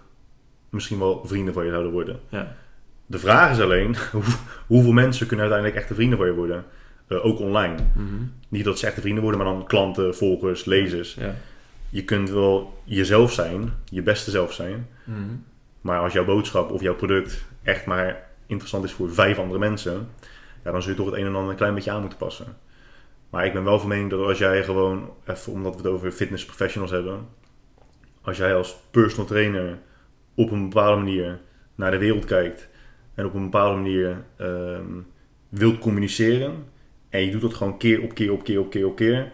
misschien 0.70 1.00
wel 1.00 1.22
vrienden 1.26 1.54
van 1.54 1.64
je 1.66 1.70
zouden 1.72 1.92
worden. 1.92 2.20
Ja. 2.30 2.56
De 3.06 3.20
vraag 3.20 3.52
is 3.52 3.60
alleen, 3.60 3.96
hoe- 4.12 4.24
hoeveel 4.68 4.92
mensen 4.92 5.28
kunnen 5.28 5.46
uiteindelijk 5.46 5.82
echte 5.82 5.96
vrienden 5.96 6.18
van 6.18 6.28
je 6.28 6.34
worden? 6.34 6.66
Eh, 7.08 7.26
ook 7.26 7.40
online. 7.40 7.76
Mhm. 7.96 8.06
Niet 8.50 8.64
dat 8.64 8.80
ze 8.80 8.88
echte 8.88 9.02
vrienden 9.02 9.24
worden, 9.24 9.42
maar 9.42 9.54
dan 9.54 9.66
klanten, 9.68 10.16
volgers, 10.16 10.66
lezers. 10.66 11.14
ja. 11.14 11.36
Je 11.90 12.04
kunt 12.04 12.30
wel 12.30 12.82
jezelf 12.84 13.34
zijn, 13.34 13.74
je 13.86 14.02
beste 14.02 14.32
zelf 14.32 14.54
zijn. 14.54 14.88
Mhm. 15.04 15.20
Maar 15.82 16.00
als 16.00 16.14
jouw 16.14 16.26
boodschap 16.26 16.72
of 16.72 16.82
jouw 16.82 16.96
product 16.96 17.46
echt 17.64 17.86
maar 17.86 18.28
interessant 18.46 18.84
is 18.84 18.92
voor 18.92 19.14
vijf 19.14 19.40
andere 19.40 19.60
mensen, 19.60 20.08
ja, 20.64 20.72
dan 20.72 20.82
zul 20.82 20.92
je 20.92 20.98
toch 20.98 21.06
het 21.06 21.16
een 21.16 21.26
en 21.26 21.36
ander 21.36 21.50
een 21.52 21.56
klein 21.58 21.74
beetje 21.76 21.92
aan 21.92 22.00
moeten 22.00 22.18
passen. 22.18 22.46
Maar 23.36 23.46
ik 23.46 23.54
ben 23.54 23.64
wel 23.64 23.80
van 23.80 23.90
mening 23.90 24.10
dat 24.10 24.28
als 24.28 24.38
jij 24.38 24.64
gewoon, 24.64 25.10
even 25.26 25.52
omdat 25.52 25.72
we 25.72 25.78
het 25.78 25.88
over 25.88 26.12
fitness 26.12 26.46
professionals 26.46 26.92
hebben, 26.92 27.28
als 28.22 28.38
jij 28.38 28.56
als 28.56 28.78
personal 28.92 29.26
trainer 29.26 29.78
op 30.36 30.52
een 30.52 30.70
bepaalde 30.70 31.02
manier 31.02 31.40
naar 31.76 31.92
de 31.92 31.98
wereld 31.98 32.26
kijkt 32.26 32.68
en 33.16 33.26
op 33.26 33.34
een 33.34 33.44
bepaalde 33.44 33.76
manier 33.76 34.24
ehm, 34.38 34.86
wilt 35.50 35.80
communiceren 35.80 36.66
en 37.10 37.26
je 37.26 37.32
doet 37.32 37.42
dat 37.42 37.54
gewoon 37.54 37.78
keer 37.78 38.02
op 38.02 38.14
keer 38.14 38.32
op 38.32 38.44
keer 38.44 38.60
op 38.60 38.70
keer 38.70 38.86
op 38.86 38.96
keer, 38.96 39.32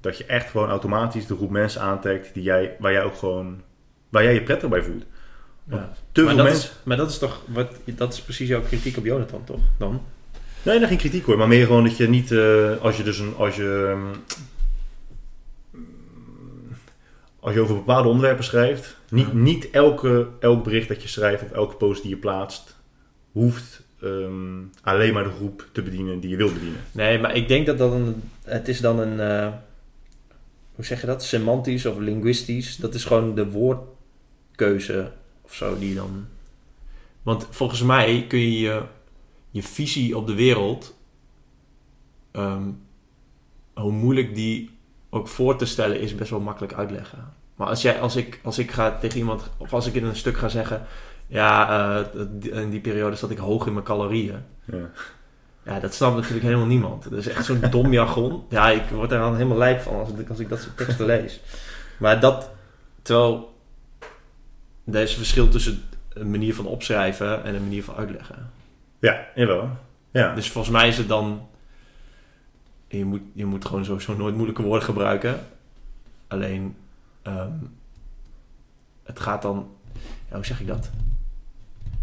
dat 0.00 0.18
je 0.18 0.24
echt 0.24 0.50
gewoon 0.50 0.68
automatisch 0.68 1.26
de 1.26 1.36
groep 1.36 1.50
mensen 1.50 1.80
aantrekt 1.80 2.34
die 2.34 2.42
jij, 2.42 2.76
waar 2.78 2.92
jij 2.92 3.04
ook 3.04 3.16
gewoon, 3.16 3.62
waar 4.08 4.22
jij 4.22 4.34
je 4.34 4.42
prettig 4.42 4.68
bij 4.68 4.82
voelt. 4.82 5.04
Ja. 5.64 5.92
Te 6.12 6.22
Maar 6.22 6.34
veel 6.34 6.44
dat, 6.44 6.52
mensen. 6.52 6.70
is, 6.70 6.76
maar 6.84 6.96
dat 6.96 7.10
is 7.10 7.18
toch, 7.18 7.42
wat, 7.46 7.76
dat 7.84 8.12
is 8.12 8.22
precies 8.22 8.48
jouw 8.48 8.62
kritiek 8.62 8.96
op 8.96 9.04
Jonathan, 9.04 9.44
toch? 9.44 9.60
Dan? 9.78 10.02
Nee, 10.66 10.78
nog 10.78 10.88
geen 10.88 10.98
kritiek 10.98 11.24
hoor, 11.24 11.38
maar 11.38 11.48
meer 11.48 11.66
gewoon 11.66 11.84
dat 11.84 11.96
je 11.96 12.08
niet, 12.08 12.32
eh, 12.32 12.76
als 12.80 12.96
je 12.96 13.02
dus 13.02 13.18
een, 13.18 13.34
als 13.36 13.56
je, 13.56 13.86
ehm, 13.90 14.14
als 17.40 17.54
je 17.54 17.60
over 17.60 17.74
bepaalde 17.74 18.08
onderwerpen 18.08 18.44
schrijft, 18.44 18.96
niet, 19.10 19.26
Ja. 19.26 19.32
niet 19.32 19.70
elke, 19.70 20.28
elk 20.40 20.64
bericht 20.64 20.88
dat 20.88 21.02
je 21.02 21.08
schrijft 21.08 21.42
of 21.42 21.50
elke 21.50 21.76
post 21.76 22.02
die 22.02 22.10
je 22.10 22.16
plaatst, 22.16 22.76
hoeft 23.32 23.84
ehm, 24.02 24.62
alleen 24.82 25.12
maar 25.12 25.24
de 25.24 25.30
groep 25.30 25.66
te 25.72 25.82
bedienen 25.82 26.20
die 26.20 26.30
je 26.30 26.36
wilt 26.36 26.52
bedienen. 26.54 26.80
Nee, 26.92 27.18
maar 27.18 27.36
ik 27.36 27.48
denk 27.48 27.66
dat 27.66 27.78
dat 27.78 27.92
een, 27.92 28.22
het 28.44 28.68
is 28.68 28.80
dan 28.80 28.98
een, 28.98 29.20
eh, 29.20 29.52
hoe 30.74 30.84
zeg 30.84 31.00
je 31.00 31.06
dat? 31.06 31.24
Semantisch 31.24 31.86
of 31.86 31.98
linguistisch. 31.98 32.76
Dat 32.76 32.94
is 32.94 33.04
gewoon 33.04 33.34
de 33.34 33.50
woordkeuze 33.50 35.10
of 35.42 35.54
zo 35.54 35.78
die 35.78 35.94
dan... 35.94 36.26
Want 37.22 37.46
volgens 37.50 37.82
mij 37.82 38.24
kun 38.28 38.38
je 38.38 38.58
je, 38.60 38.82
je 39.56 39.62
visie 39.62 40.16
op 40.16 40.26
de 40.26 40.34
wereld, 40.34 40.94
ehm, 42.30 42.68
hoe 43.74 43.92
moeilijk 43.92 44.34
die 44.34 44.78
ook 45.10 45.28
voor 45.28 45.56
te 45.56 45.64
stellen 45.64 46.00
is, 46.00 46.14
best 46.14 46.30
wel 46.30 46.40
makkelijk 46.40 46.72
uitleggen. 46.72 47.32
Maar 47.54 47.68
als, 47.68 47.82
jij, 47.82 48.00
als, 48.00 48.16
ik, 48.16 48.40
als 48.42 48.58
ik 48.58 48.70
ga 48.70 48.98
tegen 48.98 49.18
iemand, 49.18 49.50
of 49.56 49.72
als 49.72 49.86
ik 49.86 49.94
in 49.94 50.04
een 50.04 50.16
stuk 50.16 50.36
ga 50.36 50.48
zeggen, 50.48 50.86
ja, 51.26 51.68
eh, 52.00 52.62
in 52.62 52.70
die 52.70 52.80
periode 52.80 53.16
zat 53.16 53.30
ik 53.30 53.38
hoog 53.38 53.66
in 53.66 53.72
mijn 53.72 53.84
calorieën. 53.84 54.42
Ja. 54.64 54.90
Ja, 55.62 55.80
dat 55.80 55.94
snapt 55.94 56.16
natuurlijk 56.16 56.44
helemaal 56.44 56.66
niemand. 56.66 57.02
Dat 57.02 57.18
is 57.18 57.28
echt 57.28 57.44
zo'n 57.44 57.60
dom 57.70 57.92
jargon. 57.92 58.44
Ja, 58.48 58.70
ik 58.70 58.88
word 58.88 59.12
er 59.12 59.18
dan 59.18 59.34
helemaal 59.34 59.58
lijp 59.58 59.80
van 59.80 59.94
als 59.94 60.08
ik, 60.08 60.28
als 60.28 60.38
ik 60.38 60.48
dat 60.48 60.60
soort 60.60 60.76
teksten 60.76 61.06
lees. 61.16 61.40
Maar 61.98 62.20
dat, 62.20 62.50
terwijl, 63.02 63.54
er 64.84 65.02
is 65.02 65.10
een 65.10 65.16
verschil 65.16 65.48
tussen 65.48 65.82
een 66.08 66.30
manier 66.30 66.54
van 66.54 66.66
opschrijven 66.66 67.44
en 67.44 67.54
een 67.54 67.62
manier 67.62 67.84
van 67.84 67.94
uitleggen. 67.94 68.50
Ja, 68.98 69.26
jawel. 69.34 69.70
Ja. 70.10 70.34
Dus 70.34 70.50
volgens 70.50 70.72
mij 70.72 70.88
is 70.88 70.98
het 70.98 71.08
dan, 71.08 71.48
je 72.88 73.04
moet, 73.04 73.22
je 73.32 73.46
moet 73.46 73.64
gewoon 73.64 73.84
sowieso 73.84 74.16
nooit 74.16 74.34
moeilijke 74.34 74.62
woorden 74.62 74.84
gebruiken. 74.84 75.40
Alleen, 76.28 76.76
ehm, 77.22 77.52
het 79.02 79.20
gaat 79.20 79.42
dan, 79.42 79.68
hoe 80.30 80.44
zeg 80.44 80.60
ik 80.60 80.66
dat? 80.66 80.90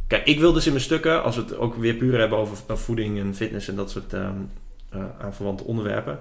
Kijk, 0.07 0.25
ik 0.25 0.39
wil 0.39 0.53
dus 0.53 0.65
in 0.65 0.71
mijn 0.71 0.83
stukken, 0.83 1.23
als 1.23 1.35
we 1.35 1.41
het 1.41 1.55
ook 1.57 1.75
weer 1.75 1.93
puur 1.93 2.19
hebben 2.19 2.37
over 2.37 2.57
over 2.57 2.79
voeding 2.79 3.19
en 3.19 3.35
fitness 3.35 3.67
en 3.67 3.75
dat 3.75 3.91
soort 3.91 4.13
ehm 4.13 4.37
eh, 4.93 5.03
aanverwante 5.25 5.63
onderwerpen. 5.63 6.19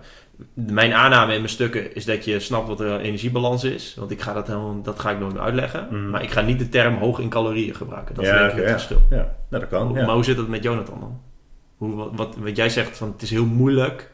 Mijn 0.54 0.92
aanname 0.92 1.32
in 1.32 1.38
mijn 1.38 1.52
stukken 1.52 1.94
is 1.94 2.04
dat 2.04 2.24
je 2.24 2.40
snapt 2.40 2.68
wat 2.68 2.78
de 2.78 2.98
energiebalans 3.02 3.64
is. 3.64 3.94
Want 3.98 4.10
ik 4.10 4.20
ga 4.20 4.32
dat, 4.32 4.46
helemaal, 4.46 4.82
dat 4.82 4.98
ga 5.00 5.10
ik 5.10 5.18
nooit 5.18 5.32
meer 5.32 5.42
uitleggen. 5.42 5.86
Mhm. 5.90 6.10
Maar 6.10 6.22
ik 6.22 6.30
ga 6.30 6.40
niet 6.40 6.58
de 6.58 6.68
term 6.68 6.94
hoog 6.96 7.18
in 7.18 7.28
calorieën 7.28 7.74
gebruiken. 7.74 8.14
Dat 8.14 8.24
is 8.24 8.30
Ja, 8.30 8.38
denk 8.38 8.50
ik 8.50 8.56
het 8.56 8.64
ja. 8.66 8.70
verschil. 8.72 9.00
Ja, 9.10 9.16
nou, 9.48 9.62
dat 9.62 9.68
kan. 9.68 9.86
Hoe- 9.86 9.98
Ja. 9.98 10.04
Maar 10.06 10.14
hoe 10.14 10.24
zit 10.24 10.36
dat 10.36 10.48
met 10.48 10.62
Jonathan 10.62 11.00
dan? 11.00 11.20
Hoe, 11.76 11.94
wat, 11.94 12.10
wat, 12.14 12.36
wat 12.36 12.56
jij 12.56 12.68
zegt, 12.68 12.96
van, 12.96 13.08
het 13.12 13.22
is 13.22 13.30
heel 13.30 13.46
moeilijk 13.46 14.10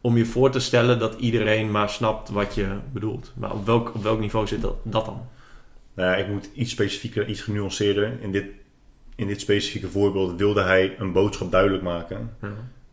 om 0.00 0.16
je 0.16 0.24
voor 0.24 0.50
te 0.50 0.60
stellen 0.60 0.98
dat 0.98 1.14
iedereen 1.14 1.70
maar 1.70 1.88
snapt 1.90 2.28
wat 2.28 2.54
je 2.54 2.66
bedoelt. 2.92 3.32
Maar 3.36 3.52
op 3.52 3.66
welk, 3.66 3.94
op 3.94 4.02
welk 4.02 4.20
niveau 4.20 4.46
zit 4.46 4.60
dat, 4.62 4.74
dat 4.82 5.04
dan? 5.04 5.26
Nou 5.94 6.18
ik 6.18 6.28
moet 6.28 6.50
iets 6.54 6.70
specifieker, 6.70 7.26
iets 7.28 7.40
genuanceerder. 7.40 8.12
In 8.20 8.32
dit, 8.32 8.44
in 9.16 9.26
dit 9.26 9.40
specifieke 9.40 9.88
voorbeeld 9.88 10.38
wilde 10.38 10.62
hij 10.62 10.94
een 10.98 11.12
boodschap 11.12 11.50
duidelijk 11.50 11.82
maken. 11.82 12.30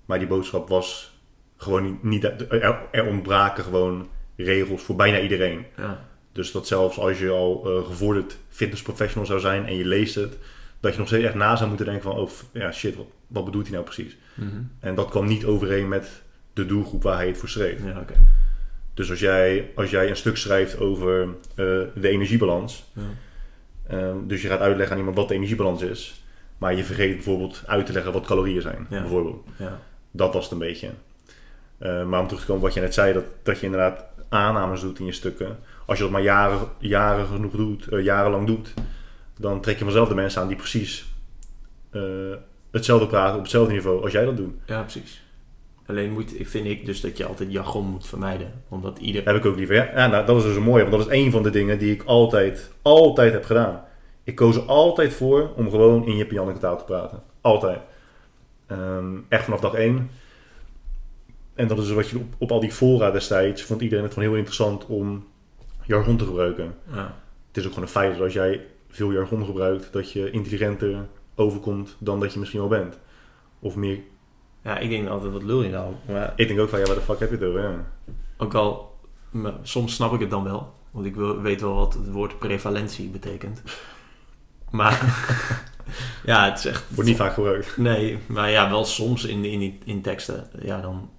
Maar 0.05 0.19
die 0.19 0.27
boodschap 0.27 0.69
was 0.69 1.19
gewoon 1.57 1.83
niet... 1.83 2.03
niet 2.03 2.23
er, 2.23 2.87
er 2.91 3.05
ontbraken 3.05 3.63
gewoon 3.63 4.07
regels 4.35 4.81
voor 4.81 4.95
bijna 4.95 5.19
iedereen. 5.19 5.65
Ja. 5.77 6.07
Dus 6.31 6.51
dat 6.51 6.67
zelfs 6.67 6.97
als 6.97 7.19
je 7.19 7.29
al 7.29 7.63
eh, 7.65 7.85
gevorderd 7.85 8.37
fitnessprofessional 8.49 9.25
zou 9.25 9.39
zijn 9.39 9.65
en 9.65 9.75
je 9.75 9.85
leest 9.85 10.15
het... 10.15 10.37
dat 10.79 10.91
je 10.93 10.99
nog 10.99 11.07
steeds 11.07 11.25
echt 11.25 11.35
na 11.35 11.55
zou 11.55 11.67
moeten 11.67 11.85
denken 11.85 12.03
van... 12.03 12.19
oh 12.19 12.29
ja, 12.53 12.71
shit, 12.71 12.95
wat, 12.95 13.07
wat 13.27 13.45
bedoelt 13.45 13.63
hij 13.63 13.73
nou 13.73 13.85
precies? 13.85 14.17
Mhm. 14.33 14.61
En 14.79 14.95
dat 14.95 15.09
kwam 15.09 15.25
niet 15.25 15.45
overeen 15.45 15.87
met 15.87 16.23
de 16.53 16.65
doelgroep 16.65 17.03
waar 17.03 17.17
hij 17.17 17.27
het 17.27 17.37
voor 17.37 17.49
schreef. 17.49 17.83
Ja. 17.83 18.05
Dus 18.93 19.09
als 19.09 19.19
jij, 19.19 19.71
als 19.75 19.89
jij 19.89 20.09
een 20.09 20.15
stuk 20.15 20.37
schrijft 20.37 20.79
over 20.79 21.21
eh, 21.21 21.55
de 21.95 22.09
energiebalans... 22.09 22.85
Ja. 22.93 23.01
Ehm, 23.87 24.27
dus 24.27 24.41
je 24.41 24.47
gaat 24.47 24.59
uitleggen 24.59 24.93
aan 24.93 24.99
iemand 24.99 25.17
wat 25.17 25.27
de 25.27 25.33
energiebalans 25.33 25.81
is. 25.81 26.23
Maar 26.57 26.75
je 26.75 26.83
vergeet 26.83 27.15
bijvoorbeeld 27.15 27.63
uit 27.65 27.85
te 27.85 27.93
leggen 27.93 28.13
wat 28.13 28.25
calorieën 28.25 28.61
zijn. 28.61 28.87
Ja. 28.89 28.99
Bijvoorbeeld. 28.99 29.45
Ja. 29.57 29.81
Dat 30.15 30.33
was 30.33 30.43
het 30.43 30.51
een 30.51 30.57
beetje. 30.57 30.89
Eh, 31.77 32.05
maar 32.05 32.19
om 32.19 32.27
terug 32.27 32.41
te 32.41 32.47
komen 32.47 32.61
op 32.61 32.67
wat 32.67 32.73
je 32.77 32.81
net 32.81 32.93
zei, 32.93 33.13
dat, 33.13 33.23
dat 33.43 33.59
je 33.59 33.65
inderdaad 33.65 34.05
aannames 34.29 34.81
doet 34.81 34.99
in 34.99 35.05
je 35.05 35.11
stukken. 35.11 35.57
Als 35.85 35.97
je 35.97 36.03
dat 36.03 36.11
maar 36.11 36.21
jaren, 36.21 36.59
jaren 36.79 37.25
genoeg 37.25 37.51
doet, 37.51 37.87
eh, 37.87 38.03
jarenlang 38.03 38.47
doet, 38.47 38.73
dan 39.39 39.61
trek 39.61 39.77
je 39.77 39.83
vanzelf 39.83 40.07
de 40.07 40.15
mensen 40.15 40.41
aan 40.41 40.47
die 40.47 40.57
precies 40.57 41.05
eh, 41.89 42.01
hetzelfde 42.71 43.07
praten 43.07 43.35
op 43.35 43.41
hetzelfde 43.41 43.73
niveau 43.73 44.03
als 44.03 44.11
jij 44.11 44.25
dat 44.25 44.37
doet. 44.37 44.53
ja, 44.65 44.81
precies. 44.81 45.23
Alleen 45.87 46.11
moet, 46.11 46.33
vind 46.39 46.65
ik 46.65 46.85
dus 46.85 47.01
dat 47.01 47.17
je 47.17 47.25
altijd 47.25 47.51
jargon 47.51 47.85
moet 47.85 48.07
vermijden. 48.07 48.63
Omdat 48.69 48.99
ieder... 48.99 49.25
Heb 49.25 49.35
ik 49.35 49.45
ook 49.45 49.55
liever. 49.55 49.75
Ja, 49.75 49.89
ja 49.95 50.07
nou, 50.07 50.25
dat 50.25 50.37
is 50.37 50.43
dus 50.43 50.55
een 50.55 50.61
mooie, 50.61 50.81
want 50.81 50.95
dat 50.95 51.11
is 51.11 51.23
een 51.23 51.31
van 51.31 51.43
de 51.43 51.49
dingen 51.49 51.77
die 51.77 51.93
ik 51.93 52.03
altijd, 52.03 52.71
altijd 52.81 53.33
heb 53.33 53.45
gedaan. 53.45 53.83
Ik 54.23 54.35
koos 54.35 54.55
er 54.55 54.61
altijd 54.61 55.13
voor 55.13 55.49
om 55.55 55.69
gewoon 55.69 56.05
in 56.05 56.19
en 56.19 56.33
Janneke 56.33 56.59
taal 56.59 56.77
te 56.77 56.83
praten. 56.83 57.23
Altijd. 57.41 57.79
Ehm, 58.67 59.17
echt 59.27 59.43
vanaf 59.43 59.59
dag 59.59 59.73
één. 59.73 60.09
En 61.53 61.67
dat 61.67 61.77
is 61.77 61.91
wat 61.91 62.09
je 62.09 62.17
op, 62.17 62.33
op 62.37 62.51
al 62.51 62.59
die 62.59 62.71
fora 62.71 63.11
destijds 63.11 63.63
vond 63.63 63.81
iedereen 63.81 64.03
het 64.03 64.13
gewoon 64.13 64.29
heel 64.29 64.37
interessant 64.37 64.85
om 64.85 65.25
jargon 65.83 66.17
te 66.17 66.25
gebruiken. 66.25 66.75
Ja. 66.93 67.15
Het 67.47 67.57
is 67.57 67.63
ook 67.63 67.69
gewoon 67.73 67.87
een 67.87 67.93
feit 67.93 68.11
dat 68.11 68.21
als 68.21 68.33
jij 68.33 68.65
veel 68.89 69.11
jargon 69.11 69.45
gebruikt, 69.45 69.93
dat 69.93 70.11
je 70.11 70.31
intelligenter 70.31 71.07
overkomt 71.35 71.95
dan 71.99 72.19
dat 72.19 72.33
je 72.33 72.39
misschien 72.39 72.61
al 72.61 72.67
bent. 72.67 72.97
Of 73.59 73.75
meer. 73.75 73.99
ja, 74.63 74.77
ik 74.77 74.89
denk 74.89 75.07
altijd, 75.07 75.31
wat 75.31 75.43
lul 75.43 75.63
je 75.63 75.69
nou? 75.69 75.93
Maar 76.07 76.33
Ik 76.35 76.47
denk 76.47 76.59
ook 76.59 76.69
van 76.69 76.79
ja, 76.79 76.85
waar 76.85 76.95
de 76.95 77.01
fuck 77.01 77.19
heb 77.19 77.29
je 77.29 77.35
het 77.35 77.45
over? 77.45 77.61
Ja. 77.61 77.91
ook 78.37 78.53
al, 78.53 78.99
soms 79.61 79.95
snap 79.95 80.13
ik 80.13 80.19
het 80.19 80.29
dan 80.29 80.43
wel. 80.43 80.73
Want 80.91 81.05
ik 81.05 81.15
weet 81.41 81.61
wel 81.61 81.75
wat 81.75 81.93
het 81.93 82.11
woord 82.11 82.39
prevalentie 82.39 83.09
betekent. 83.09 83.61
Maar 84.71 84.99
ja, 86.25 86.45
het 86.49 86.57
is 86.57 86.65
echt... 86.65 86.83
Wordt 86.87 87.09
niet 87.09 87.17
vaak 87.19 87.33
gebruikt. 87.33 87.77
Nee, 87.77 88.17
maar 88.25 88.51
ja, 88.51 88.69
wel 88.69 88.85
soms 88.85 89.25
in, 89.25 89.45
in, 89.45 89.79
in 89.85 90.01
teksten. 90.01 90.47
Ja, 90.61 90.81
dan... 90.81 91.09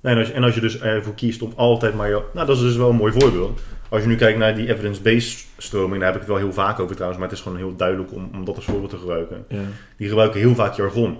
Nee, 0.00 0.12
en, 0.14 0.18
als 0.18 0.28
je, 0.28 0.34
en 0.34 0.42
als 0.44 0.54
je 0.54 0.60
dus 0.60 0.78
ervoor 0.80 1.14
kiest 1.14 1.42
om 1.42 1.52
altijd 1.56 1.94
maar... 1.94 2.08
je- 2.08 2.22
Nou, 2.34 2.46
dat 2.46 2.56
is 2.56 2.62
dus 2.62 2.76
wel 2.76 2.90
een 2.90 2.96
mooi 2.96 3.12
voorbeeld. 3.18 3.60
Als 3.88 4.00
je 4.02 4.08
nu 4.08 4.16
kijkt 4.16 4.38
naar 4.38 4.54
die 4.54 4.68
evidence-based 4.72 5.46
stroming... 5.58 5.96
daar 5.96 6.12
heb 6.12 6.14
ik 6.14 6.20
het 6.20 6.28
wel 6.30 6.38
heel 6.44 6.52
vaak 6.52 6.78
over 6.80 6.94
trouwens... 6.94 7.20
maar 7.20 7.28
het 7.28 7.38
is 7.38 7.44
gewoon 7.44 7.58
heel 7.58 7.76
duidelijk 7.76 8.12
om, 8.12 8.30
om 8.34 8.44
dat 8.44 8.56
als 8.56 8.64
voorbeeld 8.64 8.90
te 8.90 8.98
gebruiken. 8.98 9.44
Ja. 9.48 9.60
Die 9.96 10.08
gebruiken 10.08 10.40
heel 10.40 10.54
vaak 10.54 10.74
jargon. 10.74 11.18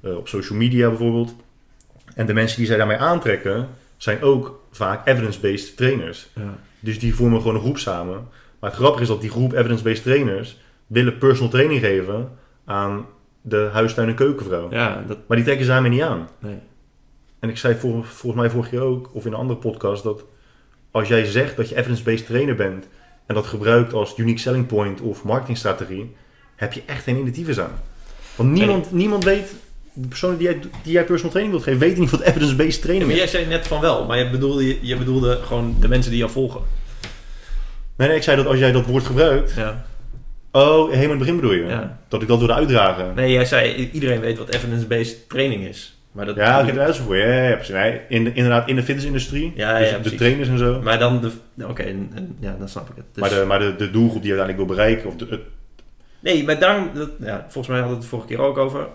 Eh, 0.00 0.16
op 0.16 0.28
social 0.28 0.58
media 0.58 0.88
bijvoorbeeld. 0.88 1.34
En 2.14 2.26
de 2.26 2.32
mensen 2.34 2.58
die 2.58 2.66
zij 2.66 2.76
daarmee 2.76 2.96
aantrekken... 2.96 3.68
zijn 3.96 4.22
ook 4.22 4.62
vaak 4.70 5.06
evidence-based 5.08 5.76
trainers. 5.76 6.26
Ja. 6.34 6.54
Dus 6.80 6.98
die 6.98 7.14
vormen 7.14 7.40
gewoon 7.40 7.54
een 7.54 7.60
groep 7.62 7.78
samen. 7.78 8.28
Maar 8.60 8.70
het 8.70 8.78
grappige 8.78 9.02
is 9.02 9.08
dat 9.08 9.20
die 9.20 9.30
groep 9.30 9.52
evidence-based 9.52 10.02
trainers... 10.02 10.58
willen 10.86 11.18
personal 11.18 11.50
training 11.50 11.80
geven 11.80 12.30
aan 12.64 13.06
de 13.40 13.68
huistuin- 13.72 14.08
en 14.08 14.14
keukenvrouw. 14.14 14.70
ja, 14.70 15.04
dat... 15.06 15.18
Maar 15.26 15.36
die 15.36 15.46
trekken 15.46 15.64
ze 15.66 15.70
daarmee 15.70 15.90
niet 15.90 16.02
aan. 16.02 16.28
Nee. 16.38 16.58
En 17.40 17.48
ik 17.48 17.56
zei 17.58 17.74
vol- 17.74 18.02
volgens 18.02 18.42
mij 18.42 18.50
vorige 18.50 18.70
keer 18.70 18.80
ook, 18.80 19.10
of 19.12 19.26
in 19.26 19.32
een 19.32 19.38
andere 19.38 19.58
podcast, 19.58 20.02
dat 20.02 20.24
als 20.90 21.08
jij 21.08 21.24
zegt 21.24 21.56
dat 21.56 21.68
je 21.68 21.76
evidence-based 21.76 22.26
trainer 22.26 22.54
bent 22.54 22.86
en 23.26 23.34
dat 23.34 23.46
gebruikt 23.46 23.92
als 23.92 24.18
unique 24.18 24.40
selling 24.40 24.66
point 24.66 25.00
of 25.00 25.24
marketingstrategie, 25.24 26.14
heb 26.56 26.72
je 26.72 26.82
echt 26.86 27.02
geen 27.02 27.16
initiatief 27.16 27.58
aan. 27.58 27.72
Want 28.36 28.50
niemand, 28.50 28.92
niemand 28.92 29.24
weet, 29.24 29.54
de 29.92 30.08
persoon 30.08 30.36
die 30.36 30.46
jij, 30.46 30.58
die 30.82 30.92
jij 30.92 31.04
personal 31.04 31.30
training 31.30 31.50
wilt 31.56 31.68
geven, 31.68 31.80
weet 31.88 31.98
niet 31.98 32.10
wat 32.10 32.20
evidence-based 32.20 32.74
Ja, 32.76 32.80
training 32.82 33.06
maar 33.10 33.20
is. 33.20 33.30
jij 33.30 33.40
zei 33.40 33.46
net 33.50 33.66
van 33.66 33.80
wel, 33.80 34.06
maar 34.06 34.18
je 34.18 34.30
bedoelde, 34.30 34.86
je 34.86 34.96
bedoelde 34.96 35.36
gewoon 35.42 35.76
de 35.80 35.88
mensen 35.88 36.10
die 36.10 36.20
jou 36.20 36.32
volgen. 36.32 36.60
Nee, 37.96 38.08
nee, 38.08 38.16
ik 38.16 38.22
zei 38.22 38.36
dat 38.36 38.46
als 38.46 38.58
jij 38.58 38.72
dat 38.72 38.86
woord 38.86 39.04
gebruikt, 39.04 39.54
Ja. 39.56 39.86
Oh, 40.62 40.84
helemaal 40.84 41.02
in 41.02 41.08
het 41.10 41.18
begin 41.18 41.36
bedoel 41.36 41.52
je, 41.52 41.64
Ja. 41.64 41.98
dat 42.08 42.22
ik 42.22 42.28
dat 42.28 42.38
wilde 42.38 42.54
uitdragen. 42.54 43.12
Nee, 43.14 43.32
jij 43.32 43.44
zei 43.44 43.88
iedereen 43.92 44.20
weet 44.20 44.38
wat 44.38 44.54
evidence-based 44.54 45.28
training 45.28 45.66
is. 45.66 45.98
Maar 46.12 46.26
dat 46.26 46.36
Ja, 46.36 46.62
dat 46.62 46.88
is 46.88 46.96
voor. 46.98 47.16
Ja, 47.16 47.48
ja, 47.48 47.54
precies. 47.54 47.74
In 48.08 48.24
de, 48.24 48.32
inderdaad, 48.32 48.68
in 48.68 48.76
de 48.76 48.82
fitnessindustrie, 48.82 49.52
Ja, 49.56 49.78
dus 49.78 49.90
ja, 49.90 49.98
de 49.98 50.14
trainers 50.14 50.48
en 50.48 50.58
zo. 50.58 50.80
Maar 50.82 50.98
dan 50.98 51.20
de... 51.54 51.64
Oké, 51.68 51.84
ja, 52.40 52.56
dan 52.58 52.68
snap 52.68 52.88
ik 52.90 52.96
het. 52.96 53.04
Dus- 53.12 53.20
Maar, 53.30 53.40
de, 53.40 53.44
maar 53.46 53.58
de, 53.58 53.76
de 53.76 53.90
doelgroep 53.90 54.22
die 54.22 54.32
je 54.32 54.38
uiteindelijk 54.38 54.56
wil 54.68 54.76
bereiken, 54.76 55.08
of 55.08 55.16
de, 55.16 55.26
het- 55.30 55.40
Nee, 56.20 56.44
maar 56.44 56.58
daarom... 56.58 56.90
Dat, 56.94 57.10
ja, 57.20 57.40
volgens 57.40 57.66
mij 57.66 57.76
hadden 57.78 57.86
we 57.88 57.92
het 57.94 58.02
de 58.02 58.08
vorige 58.08 58.28
keer 58.28 58.38
ook 58.38 58.58
over. 58.58 58.86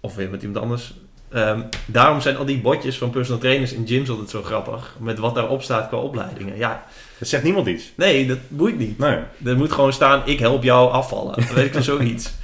Of 0.00 0.14
weer 0.14 0.30
met 0.30 0.42
iemand 0.42 0.64
anders. 0.64 0.94
Ehm, 1.32 1.60
daarom 1.86 2.20
zijn 2.20 2.36
al 2.36 2.44
die 2.44 2.60
botjes 2.60 2.98
van 2.98 3.10
personal 3.10 3.40
trainers 3.40 3.72
in 3.72 3.86
gyms 3.86 4.10
altijd 4.10 4.30
zo 4.30 4.42
grappig. 4.42 4.96
Met 4.98 5.18
wat 5.18 5.34
daarop 5.34 5.62
staat 5.62 5.88
qua 5.88 5.96
opleidingen. 5.96 6.56
Ja, 6.56 6.84
het 7.18 7.28
zegt 7.28 7.42
niemand 7.42 7.66
iets. 7.66 7.92
nee, 7.94 8.26
dat 8.26 8.38
boeit 8.48 8.78
niet. 8.78 8.98
Nee. 8.98 9.18
Er 9.44 9.56
moet 9.56 9.72
gewoon 9.72 9.92
staan, 9.92 10.22
ik 10.24 10.38
help 10.38 10.62
jou 10.62 10.90
afvallen. 10.90 11.34
Dan 11.34 11.54
weet 11.54 11.64
ik 11.64 11.74
er 11.74 11.82
zoiets. 11.82 12.32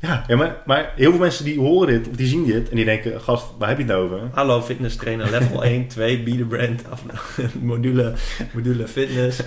Ja, 0.00 0.24
ja 0.26 0.36
maar, 0.36 0.56
maar 0.66 0.92
heel 0.96 1.10
veel 1.10 1.20
mensen 1.20 1.44
die 1.44 1.58
horen 1.58 1.86
dit, 1.86 2.08
of 2.08 2.16
die 2.16 2.26
zien 2.26 2.44
dit, 2.44 2.68
en 2.68 2.76
die 2.76 2.84
denken, 2.84 3.20
gast, 3.20 3.46
waar 3.58 3.68
heb 3.68 3.78
je 3.78 3.84
het 3.84 3.92
nou 3.92 4.04
over? 4.04 4.28
Hallo 4.32 4.62
fitness 4.62 4.96
trainer, 4.96 5.30
level 5.30 5.64
1, 5.64 5.86
2, 5.86 6.22
be 6.22 6.36
the 6.36 6.44
brand. 6.44 6.82
Af, 6.90 7.02
module, 7.60 8.12
module 8.52 8.88
fitness. 8.88 9.40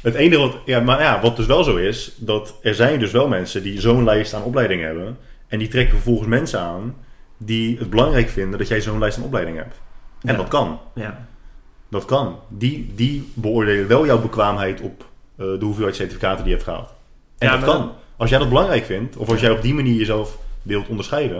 Het 0.00 0.14
enige 0.14 0.40
wat, 0.40 0.56
ja, 0.64 0.80
maar 0.80 1.00
ja, 1.00 1.20
wat 1.20 1.36
dus 1.36 1.46
wel 1.46 1.64
zo 1.64 1.76
is, 1.76 2.12
dat 2.16 2.58
er 2.62 2.74
zijn 2.74 2.98
dus 2.98 3.10
wel 3.10 3.28
mensen 3.28 3.62
die 3.62 3.80
zo'n 3.80 4.04
lijst 4.04 4.34
aan 4.34 4.42
opleidingen 4.42 4.86
hebben, 4.86 5.18
en 5.48 5.58
die 5.58 5.68
trekken 5.68 5.94
vervolgens 5.94 6.28
mensen 6.28 6.60
aan 6.60 6.94
die 7.42 7.78
het 7.78 7.90
belangrijk 7.90 8.28
vinden 8.28 8.58
dat 8.58 8.68
jij 8.68 8.80
zo'n 8.80 8.98
lijst 8.98 9.18
aan 9.18 9.24
opleidingen 9.24 9.62
hebt. 9.62 9.80
En 10.22 10.32
Ja. 10.32 10.36
dat 10.38 10.48
kan. 10.48 10.80
Ja, 10.94 11.26
Dat 11.88 12.04
kan. 12.04 12.38
Die, 12.48 12.92
die 12.94 13.30
beoordelen 13.34 13.86
wel 13.88 14.06
jouw 14.06 14.20
bekwaamheid 14.20 14.80
op 14.80 15.00
eh, 15.36 15.46
de 15.46 15.64
hoeveelheid 15.64 15.96
certificaten 15.96 16.36
die 16.44 16.46
je 16.46 16.52
hebt 16.58 16.68
gehaald. 16.68 16.92
En 17.38 17.48
Ja, 17.48 17.56
dat 17.56 17.64
kan. 17.64 17.92
Als 18.16 18.30
jij 18.30 18.38
dat 18.38 18.48
belangrijk 18.48 18.84
vindt, 18.84 19.16
of 19.16 19.28
als 19.28 19.40
jij 19.40 19.50
op 19.50 19.62
die 19.62 19.74
manier 19.74 19.94
jezelf 19.94 20.38
wilt 20.62 20.88
onderscheiden, 20.88 21.38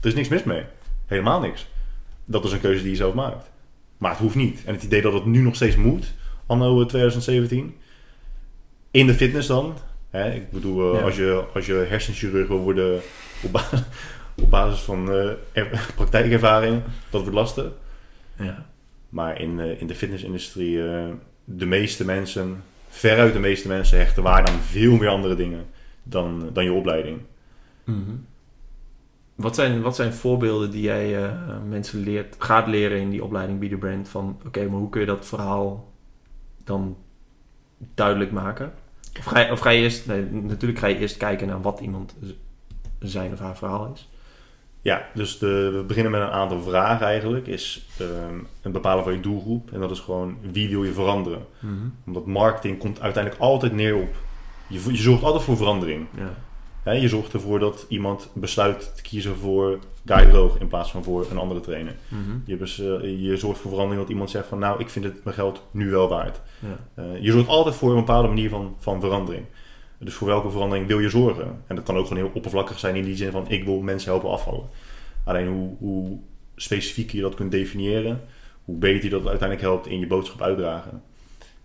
er 0.00 0.08
is 0.08 0.14
niks 0.14 0.28
mis 0.28 0.42
mee. 0.44 0.62
Helemaal 1.06 1.40
niks. 1.40 1.66
Dat 2.24 2.44
is 2.44 2.52
een 2.52 2.60
keuze 2.60 2.82
die 2.82 2.90
je 2.90 2.96
zelf 2.96 3.14
maakt. 3.14 3.50
Maar 3.98 4.10
het 4.10 4.18
hoeft 4.20 4.34
niet. 4.34 4.62
En 4.64 4.74
het 4.74 4.82
idee 4.82 5.02
dat 5.02 5.12
het 5.12 5.24
nu 5.24 5.40
nog 5.42 5.54
steeds 5.54 5.76
moet, 5.76 6.12
anno 6.46 6.86
2017, 6.86 7.76
in 8.90 9.06
de 9.06 9.14
fitness 9.14 9.46
dan. 9.48 9.74
Hè, 10.10 10.30
ik 10.32 10.50
bedoel, 10.50 10.92
eh, 10.92 10.98
Ja. 10.98 11.04
als, 11.04 11.16
je, 11.16 11.44
als 11.54 11.66
je 11.66 11.72
hersenchirurg 11.88 12.48
wil 12.48 12.58
worden 12.58 13.00
op, 13.42 13.60
op 14.36 14.50
basis 14.50 14.80
van 14.80 15.10
eh, 15.10 15.30
er- 15.52 15.92
praktijkervaring, 15.96 16.82
dat 17.10 17.20
wordt 17.20 17.36
lastig. 17.36 17.70
ja. 18.36 18.66
Maar 19.08 19.40
in, 19.40 19.60
eh, 19.60 19.80
in 19.80 19.86
de 19.86 19.94
fitnessindustrie, 19.94 20.88
eh, 20.88 21.08
de 21.44 21.66
meeste 21.66 22.04
mensen, 22.04 22.62
veruit 22.88 23.32
de 23.32 23.38
meeste 23.38 23.68
mensen, 23.68 23.98
hechten 23.98 24.22
waarde 24.22 24.50
aan 24.50 24.58
veel 24.60 24.96
meer 24.96 25.08
andere 25.08 25.34
dingen 25.34 25.66
dan, 26.02 26.50
dan 26.52 26.64
je 26.64 26.72
opleiding. 26.72 27.20
Mhm. 27.84 28.10
Wat 29.34 29.54
zijn, 29.54 29.80
wat 29.82 29.96
zijn 29.96 30.12
voorbeelden 30.12 30.70
die 30.70 30.82
jij 30.82 31.30
mensen 31.68 32.00
leert, 32.00 32.34
gaat 32.38 32.66
leren 32.66 33.00
in 33.00 33.10
die 33.10 33.24
opleiding 33.24 33.58
Be 33.60 33.68
The 33.68 33.76
Brand? 33.76 34.08
Van 34.08 34.40
oké, 34.46 34.64
maar 34.68 34.78
hoe 34.78 34.88
kun 34.88 35.00
je 35.00 35.06
dat 35.06 35.26
verhaal 35.26 35.92
dan 36.64 36.96
duidelijk 37.94 38.32
maken? 38.32 38.72
Of 39.18 39.24
ga 39.24 39.40
je, 39.40 39.50
of 39.52 39.60
ga 39.60 39.70
je 39.70 39.82
eerst, 39.82 40.06
nee, 40.06 40.24
natuurlijk 40.30 40.80
ga 40.80 40.86
je 40.86 40.98
eerst 40.98 41.16
kijken 41.16 41.46
naar 41.46 41.62
wat 41.62 41.80
iemand 41.80 42.14
zijn 42.98 43.32
of 43.32 43.38
haar 43.38 43.56
verhaal 43.56 43.92
is. 43.94 44.08
Ja, 44.82 45.06
dus 45.14 45.38
de, 45.38 45.70
we 45.74 45.82
beginnen 45.82 46.12
met 46.12 46.20
een 46.20 46.28
aantal 46.30 46.62
vragen 46.62 47.06
eigenlijk. 47.06 47.46
Is 47.46 47.86
ehm, 47.98 48.38
een 48.62 48.72
bepalen 48.72 49.04
van 49.04 49.12
je 49.12 49.20
doelgroep. 49.20 49.72
En 49.72 49.80
dat 49.80 49.90
is 49.90 50.00
gewoon 50.00 50.36
wie 50.52 50.68
wil 50.68 50.84
je 50.84 50.92
veranderen. 50.92 51.46
Omdat 52.06 52.26
marketing 52.26 52.78
komt 52.78 53.00
uiteindelijk 53.00 53.42
altijd 53.42 53.72
neer 53.72 53.94
op 53.96 54.14
Je, 54.66 54.80
je 54.92 54.96
zorgt 54.96 55.22
altijd 55.22 55.42
voor 55.42 55.56
verandering. 55.56 56.06
Ja. 56.16 56.92
Je 56.92 57.08
zorgt 57.08 57.32
ervoor 57.32 57.58
dat 57.58 57.86
iemand 57.88 58.30
besluit 58.34 58.92
te 58.96 59.02
kiezen 59.02 59.36
voor 59.36 59.78
Guy 60.04 60.26
Droog 60.30 60.58
in 60.58 60.68
plaats 60.68 60.90
van 60.90 61.02
voor 61.04 61.26
een 61.30 61.38
andere 61.38 61.60
trainer. 61.60 61.94
Mhm. 62.08 62.20
Je, 62.44 62.56
bes- 62.56 62.78
eh, 62.80 63.20
je 63.22 63.36
zorgt 63.36 63.60
voor 63.60 63.70
verandering 63.70 64.02
dat 64.02 64.10
iemand 64.12 64.30
zegt 64.30 64.46
van 64.46 64.58
nou, 64.58 64.80
ik 64.80 64.88
vind 64.88 65.04
het 65.04 65.24
mijn 65.24 65.36
geld 65.36 65.62
nu 65.70 65.90
wel 65.90 66.08
waard. 66.08 66.40
Ja. 66.58 67.02
Eh, 67.02 67.22
je 67.22 67.32
zorgt 67.32 67.48
altijd 67.48 67.74
voor 67.74 67.90
een 67.90 67.96
bepaalde 67.96 68.28
manier 68.28 68.50
van, 68.50 68.76
van 68.78 69.00
verandering. 69.00 69.44
Dus 70.04 70.14
voor 70.14 70.26
welke 70.26 70.50
verandering 70.50 70.86
wil 70.86 70.98
je 70.98 71.08
zorgen? 71.08 71.62
En 71.66 71.76
dat 71.76 71.84
kan 71.84 71.96
ook 71.96 72.06
gewoon 72.06 72.22
heel 72.22 72.32
oppervlakkig 72.34 72.78
zijn 72.78 72.96
in 72.96 73.04
die 73.04 73.16
zin 73.16 73.30
van 73.30 73.44
ik 73.48 73.64
wil 73.64 73.80
mensen 73.80 74.10
helpen 74.10 74.30
afvallen. 74.30 74.68
Alleen 75.24 75.48
hoe, 75.48 75.76
hoe 75.78 76.18
specifieker 76.56 77.16
je 77.16 77.22
dat 77.22 77.34
kunt 77.34 77.50
definiëren, 77.50 78.20
hoe 78.64 78.76
beter 78.76 79.04
je 79.04 79.10
dat 79.10 79.26
uiteindelijk 79.26 79.60
helpt 79.60 79.86
in 79.86 79.98
je 79.98 80.06
boodschap 80.06 80.42
uitdragen. 80.42 81.02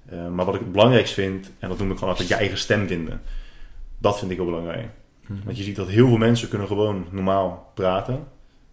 Eh, 0.05 0.27
maar 0.27 0.45
wat 0.45 0.55
ik 0.55 0.61
het 0.61 0.71
belangrijkst 0.71 1.13
vind, 1.13 1.51
en 1.59 1.69
dat 1.69 1.77
noem 1.77 1.91
ik 1.91 1.97
gewoon 1.97 2.09
altijd 2.09 2.29
je 2.29 2.35
eigen 2.35 2.57
stem 2.57 2.88
vinden. 2.88 3.21
Dat 3.97 4.19
vind 4.19 4.31
ik 4.31 4.38
heel 4.38 4.45
belangrijk. 4.45 4.88
Mhm. 5.27 5.43
Want 5.43 5.57
je 5.57 5.63
ziet 5.63 5.75
dat 5.75 5.88
heel 5.88 6.07
veel 6.07 6.17
mensen 6.17 6.49
kunnen 6.49 6.67
gewoon 6.67 7.05
normaal 7.11 7.71
praten. 7.73 8.27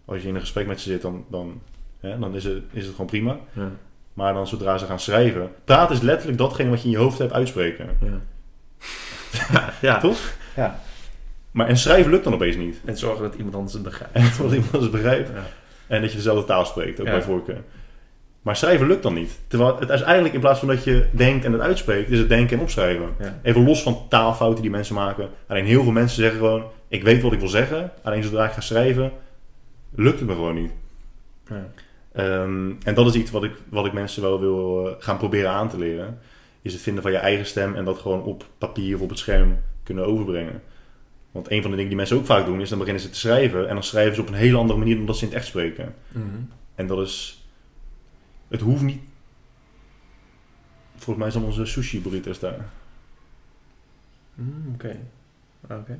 Als 0.05 0.23
je 0.23 0.29
in 0.29 0.35
een 0.35 0.41
gesprek 0.41 0.67
met 0.67 0.81
ze 0.81 0.91
zit, 0.91 1.03
dan, 1.03 1.25
dan, 1.31 1.61
hè, 2.01 2.19
dan 2.19 2.35
is, 2.35 2.45
het, 2.45 2.63
is 2.73 2.85
het 2.85 2.91
gewoon 2.91 3.07
prima. 3.07 3.39
Ja. 3.53 3.71
Maar 4.13 4.35
dan 4.35 4.47
zodra 4.47 4.79
ze 4.79 4.87
gaan 4.87 5.01
schrijven... 5.01 5.51
Praten 5.65 5.95
is 5.95 6.03
letterlijk 6.03 6.39
datgene 6.39 6.71
wat 6.71 6.79
je 6.81 6.85
in 6.85 6.91
je 6.91 6.97
hoofd 6.97 7.19
hebt 7.19 7.33
uitspreken. 7.33 7.89
Ja. 8.01 8.21
Ja. 9.53 9.73
ja. 9.81 9.99
Toch? 10.01 10.19
Ja. 10.57 10.81
Maar 11.51 11.67
en 11.69 11.77
schrijven 11.77 12.11
lukt 12.11 12.25
dan 12.25 12.35
opeens 12.35 12.57
niet. 12.57 12.81
En 12.85 12.99
zorgen 12.99 13.23
dat 13.23 13.35
iemand 13.35 13.55
anders 13.55 13.73
het 13.75 13.83
begrijpt. 13.83 14.15
En 14.15 14.31
dat 14.39 14.53
iemand 14.53 14.73
het 14.73 14.91
begrijpt. 14.91 15.29
Ja. 15.35 15.43
En 15.87 16.01
dat 16.01 16.11
je 16.11 16.17
dezelfde 16.17 16.45
taal 16.45 16.65
spreekt, 16.65 17.01
ook 17.01 17.07
Ja. 17.07 17.13
bij 17.13 17.23
voorkeur. 17.23 17.63
Maar 18.43 18.57
schrijven 18.57 18.87
lukt 18.87 19.03
dan 19.03 19.15
niet. 19.15 19.39
Terwijl 19.47 19.79
het 19.79 19.91
is 19.91 20.01
eigenlijk 20.01 20.35
in 20.35 20.41
plaats 20.41 20.59
van 20.59 20.69
dat 20.69 20.85
je 20.85 21.07
denkt 21.11 21.45
en 21.45 21.53
het 21.53 21.61
uitspreekt, 21.61 22.11
is 22.11 22.19
het 22.19 22.29
denken 22.29 22.57
en 22.57 22.63
opschrijven. 22.63 23.09
Ja. 23.21 23.39
Even 23.43 23.65
los 23.65 23.83
van 23.83 24.07
taalfouten 24.09 24.63
die 24.63 24.71
mensen 24.71 24.95
maken. 24.95 25.29
Alleen 25.47 25.65
heel 25.65 25.83
veel 25.83 25.93
mensen 25.93 26.23
zeggen 26.23 26.39
gewoon, 26.39 26.65
ik 26.89 27.03
weet 27.03 27.23
wat 27.23 27.33
ik 27.33 27.39
wil 27.39 27.49
zeggen. 27.49 27.91
Alleen 28.03 28.23
zodra 28.23 28.45
ik 28.45 28.53
ga 28.53 28.61
schrijven, 28.61 29.13
lukt 29.95 30.19
het 30.19 30.29
me 30.29 30.35
gewoon 30.35 30.55
niet. 30.55 30.71
Ja. 31.49 31.67
Ehm, 32.13 32.71
en 32.83 32.95
dat 32.95 33.07
is 33.07 33.15
iets 33.15 33.31
wat 33.31 33.45
ik, 33.45 33.53
wat 33.69 33.87
ik 33.87 33.93
mensen 33.93 34.23
wel 34.23 34.41
wil 34.41 34.89
eh, 34.89 34.95
gaan 34.99 35.17
proberen 35.17 35.51
aan 35.51 35.69
te 35.69 35.79
leren. 35.79 36.19
Is 36.65 36.73
het 36.73 36.83
vinden 36.83 37.03
van 37.03 37.13
je 37.13 37.19
eigen 37.19 37.47
stem 37.47 37.75
en 37.75 37.85
dat 37.85 37.99
gewoon 37.99 38.23
op 38.23 38.47
papier 38.59 38.95
of 38.95 39.01
op 39.01 39.09
het 39.09 39.19
scherm 39.19 39.59
kunnen 39.83 40.07
overbrengen. 40.07 40.63
Want 41.31 41.51
een 41.51 41.63
van 41.63 41.71
de 41.71 41.77
dingen 41.77 41.89
die 41.89 41.97
mensen 41.97 42.17
ook 42.17 42.27
vaak 42.27 42.45
doen, 42.45 42.61
is 42.61 42.69
dan 42.69 42.79
beginnen 42.79 43.03
ze 43.03 43.11
te 43.11 43.19
schrijven. 43.19 43.69
En 43.69 43.75
dan 43.75 43.85
schrijven 43.85 44.15
ze 44.15 44.21
op 44.21 44.29
een 44.29 44.35
hele 44.35 44.57
andere 44.57 44.79
manier 44.79 44.97
dan 44.97 45.07
dat 45.07 45.17
ze 45.17 45.23
in 45.25 45.29
het 45.29 45.39
echt 45.39 45.47
spreken. 45.47 45.95
Mhm. 46.09 46.27
En 46.75 46.87
dat 46.87 47.07
is... 47.07 47.45
Het 48.49 48.61
hoeft 48.61 48.83
niet... 48.83 49.01
Volgens 50.97 51.19
mij 51.19 51.31
zijn 51.31 51.45
onze 51.45 51.65
sushi 51.67 52.01
burritos 52.01 52.39
daar. 52.39 52.69
Mm, 54.35 54.71
Oké. 54.75 54.97
Oké. 55.63 55.99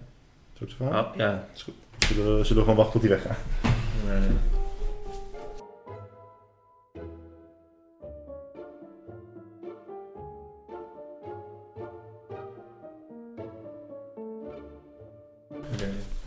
Ook 0.63 0.71
zo 0.71 0.77
verhaal? 0.77 1.05
Oh, 1.05 1.17
ja, 1.17 1.49
is 1.55 1.63
goed. 1.63 1.75
Zullen, 1.99 2.39
we, 2.39 2.45
zullen 2.45 2.63
we 2.63 2.71
gewoon 2.71 2.85
wachten 2.85 3.01
tot 3.01 3.01
die 3.01 3.11
weggaat? 3.11 3.39
Nee, 4.07 4.29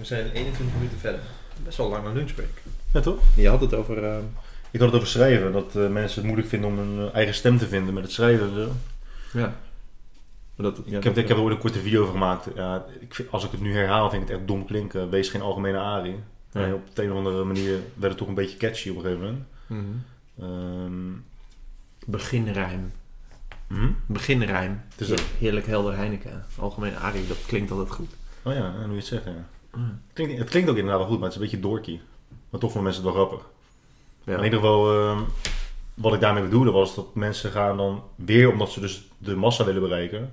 zijn 0.08 0.32
21 0.32 0.76
minuten 0.76 1.00
verder. 1.00 1.20
Best 1.64 1.78
wel 1.78 1.90
lange 1.90 2.14
lunchbreak. 2.14 2.50
Ja, 2.94 3.00
toch? 3.00 3.20
Je 3.36 3.50
had 3.50 3.62
het 3.62 3.74
over... 3.74 4.04
ehm, 4.04 4.24
Ik 4.72 4.80
had 4.80 4.88
het 4.90 4.96
over 4.98 5.08
schrijven. 5.08 5.52
Dat 5.52 5.76
eh, 5.76 5.88
mensen 5.88 6.16
het 6.18 6.24
moeilijk 6.26 6.48
vinden 6.50 6.70
om 6.70 6.80
een 6.80 7.08
eh, 7.08 7.16
eigen 7.16 7.34
stem 7.34 7.58
te 7.58 7.68
vinden 7.68 7.94
met 7.94 8.04
het 8.04 8.12
schrijven. 8.12 8.48
en 8.50 8.54
zo. 8.56 8.72
ja. 9.40 9.56
Dat, 10.56 10.76
ja, 10.86 10.98
ik, 10.98 11.04
heb, 11.04 11.14
dat- 11.14 11.18
ik 11.24 11.28
heb 11.28 11.38
er 11.38 11.44
ooit 11.44 11.54
een 11.56 11.60
korte 11.62 11.80
video 11.80 12.02
over 12.02 12.14
gemaakt. 12.14 12.48
Ja, 12.56 12.86
ik 13.00 13.16
vind, 13.16 13.32
als 13.32 13.46
ik 13.46 13.52
het 13.52 13.62
nu 13.62 13.74
herhaal, 13.76 14.10
vind 14.10 14.22
ik 14.22 14.28
het 14.28 14.38
echt 14.38 14.48
dom 14.48 14.66
klinken. 14.66 15.10
Wees 15.10 15.30
geen 15.30 15.42
algemene 15.42 15.78
Ari. 15.80 16.16
Ja. 16.52 16.62
En 16.66 16.74
op 16.74 16.82
de 16.96 17.04
een 17.04 17.12
of 17.12 17.18
andere 17.18 17.44
manier 17.44 17.72
werd 17.94 18.10
het 18.12 18.18
toch 18.18 18.28
een 18.28 18.34
beetje 18.34 18.58
catchy 18.58 18.90
op 18.90 18.96
een 18.96 19.02
gegeven 19.02 19.24
moment. 19.26 19.44
Mhm. 19.68 19.82
Ehm, 20.42 21.20
Beginrijm. 22.06 22.92
hm? 23.68 23.90
Beginrijm. 24.06 24.82
Dus 24.96 25.08
dat- 25.08 25.24
Heerlijk 25.40 25.66
helder 25.66 25.96
Heineken. 25.96 26.46
Algemeen 26.60 26.98
Arie, 26.98 27.28
dat 27.28 27.38
klinkt 27.48 27.72
altijd 27.72 27.92
goed. 27.92 28.10
Oh 28.44 28.54
ja, 28.54 28.74
nu 28.86 28.92
je 28.92 28.98
het 28.98 29.06
zegt, 29.06 29.24
ja. 29.24 29.46
Het 29.80 30.14
klinkt, 30.14 30.38
het 30.38 30.50
klinkt 30.50 30.70
ook 30.70 30.76
inderdaad 30.76 31.00
wel 31.00 31.10
goed, 31.10 31.20
maar 31.20 31.30
het 31.30 31.38
is 31.38 31.44
een 31.44 31.50
beetje 31.50 31.70
dorky. 31.70 32.00
Maar 32.50 32.60
toch 32.60 32.72
vinden 32.72 32.84
mensen 32.84 33.04
het 33.04 33.14
wel 33.14 33.26
grappig. 33.26 33.48
Ja. 34.24 34.38
In 34.38 34.44
ieder 34.44 34.60
geval, 34.60 34.94
ehm, 34.94 35.22
wat 35.94 36.14
ik 36.14 36.20
daarmee 36.20 36.44
bedoelde 36.44 36.72
was 36.72 36.96
dat 36.96 37.16
mensen 37.16 37.52
gaan 37.52 37.78
dan 37.78 38.04
weer, 38.16 38.52
omdat 38.52 38.72
ze 38.72 38.80
dus 38.80 39.08
de 39.18 39.36
massa 39.36 39.66
willen 39.66 39.82
bereiken, 39.82 40.30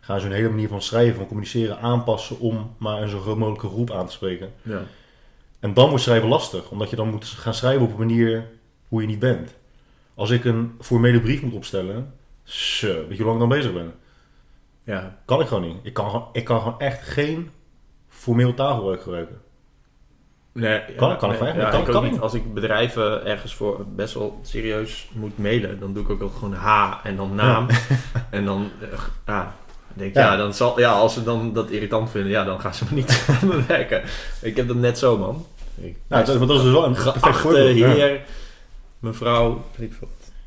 gaan 0.00 0.20
ze 0.20 0.26
hun 0.26 0.36
hele 0.36 0.48
manier 0.48 0.68
van 0.68 0.82
schrijven, 0.82 1.16
van 1.16 1.26
communiceren 1.26 1.78
aanpassen 1.78 2.38
om 2.38 2.74
maar 2.78 3.02
een 3.02 3.08
zo 3.08 3.20
groot 3.20 3.36
mogelijke 3.36 3.68
groep 3.68 3.90
aan 3.90 4.06
te 4.06 4.12
spreken. 4.12 4.52
Ja. 4.62 4.82
En 5.60 5.74
dan 5.74 5.88
wordt 5.88 6.04
schrijven 6.04 6.28
lastig, 6.28 6.70
omdat 6.70 6.90
je 6.90 6.96
dan 6.96 7.08
moet 7.08 7.24
gaan 7.24 7.54
schrijven 7.54 7.82
op 7.82 7.90
een 7.90 7.98
manier 7.98 8.50
hoe 8.88 9.00
je 9.00 9.06
niet 9.06 9.18
bent. 9.18 9.54
Als 10.14 10.30
ik 10.30 10.44
een 10.44 10.74
formele 10.80 11.20
brief 11.20 11.42
moet 11.42 11.54
opstellen, 11.54 12.14
zo, 12.42 13.06
weet 13.08 13.16
je 13.16 13.22
hoe 13.22 13.32
lang 13.32 13.42
ik 13.42 13.48
dan 13.48 13.58
bezig 13.58 13.72
ben? 13.72 13.94
Ja. 14.84 15.18
Kan 15.24 15.40
ik 15.40 15.46
gewoon 15.46 15.68
niet. 15.68 15.76
Ik 15.82 15.92
kan, 15.92 16.28
ik 16.32 16.44
kan 16.44 16.60
gewoon 16.60 16.80
echt 16.80 17.02
geen 17.02 17.50
formeel 18.28 18.54
taalgebruik 18.54 19.02
gebruiken. 19.02 19.36
Nee, 20.52 20.80
Kan- 20.96 21.08
ja, 21.08 21.14
kan 21.14 21.28
nee, 21.30 21.38
het 21.42 21.56
ja, 21.56 21.70
kan- 21.70 21.80
ik 21.80 21.86
kan 21.86 22.04
niet. 22.04 22.20
Als 22.20 22.34
ik 22.34 22.54
bedrijven 22.54 23.26
ergens 23.26 23.54
voor 23.54 23.84
best 23.94 24.14
wel 24.14 24.38
serieus 24.42 25.08
moet 25.12 25.38
mailen, 25.38 25.80
dan 25.80 25.92
doe 25.92 26.02
ik 26.10 26.22
ook 26.22 26.34
gewoon 26.34 26.52
H 26.54 26.92
en 27.04 27.16
dan 27.16 27.34
naam. 27.34 27.66
En 28.30 28.44
dan, 28.44 28.70
eh, 29.24 29.46
denk 29.94 30.10
ik, 30.10 30.16
ja. 30.16 30.36
Dan 30.36 30.54
zal, 30.54 30.80
ja, 30.80 30.92
als 30.92 31.14
ze 31.14 31.22
dan 31.24 31.52
dat 31.52 31.70
irritant 31.70 32.10
vinden, 32.10 32.30
ja, 32.30 32.44
dan 32.44 32.60
gaan 32.60 32.74
ze 32.74 32.84
me 32.88 32.94
niet 32.94 33.26
aan 33.42 33.48
me 33.48 33.62
werken. 33.66 34.02
Ik 34.42 34.56
heb 34.56 34.66
dat 34.68 34.76
net 34.76 34.98
zo, 34.98 35.18
man. 35.18 35.46
Ik, 35.80 35.96
Nou, 36.08 36.24
dat, 36.24 36.38
dat 36.40 36.50
is 36.56 36.62
dus 36.62 36.72
wel 36.72 36.84
een 36.84 36.96
geachte 36.96 37.58
heer, 37.58 38.20
mevrouw, 38.98 39.64
ik. 39.78 39.92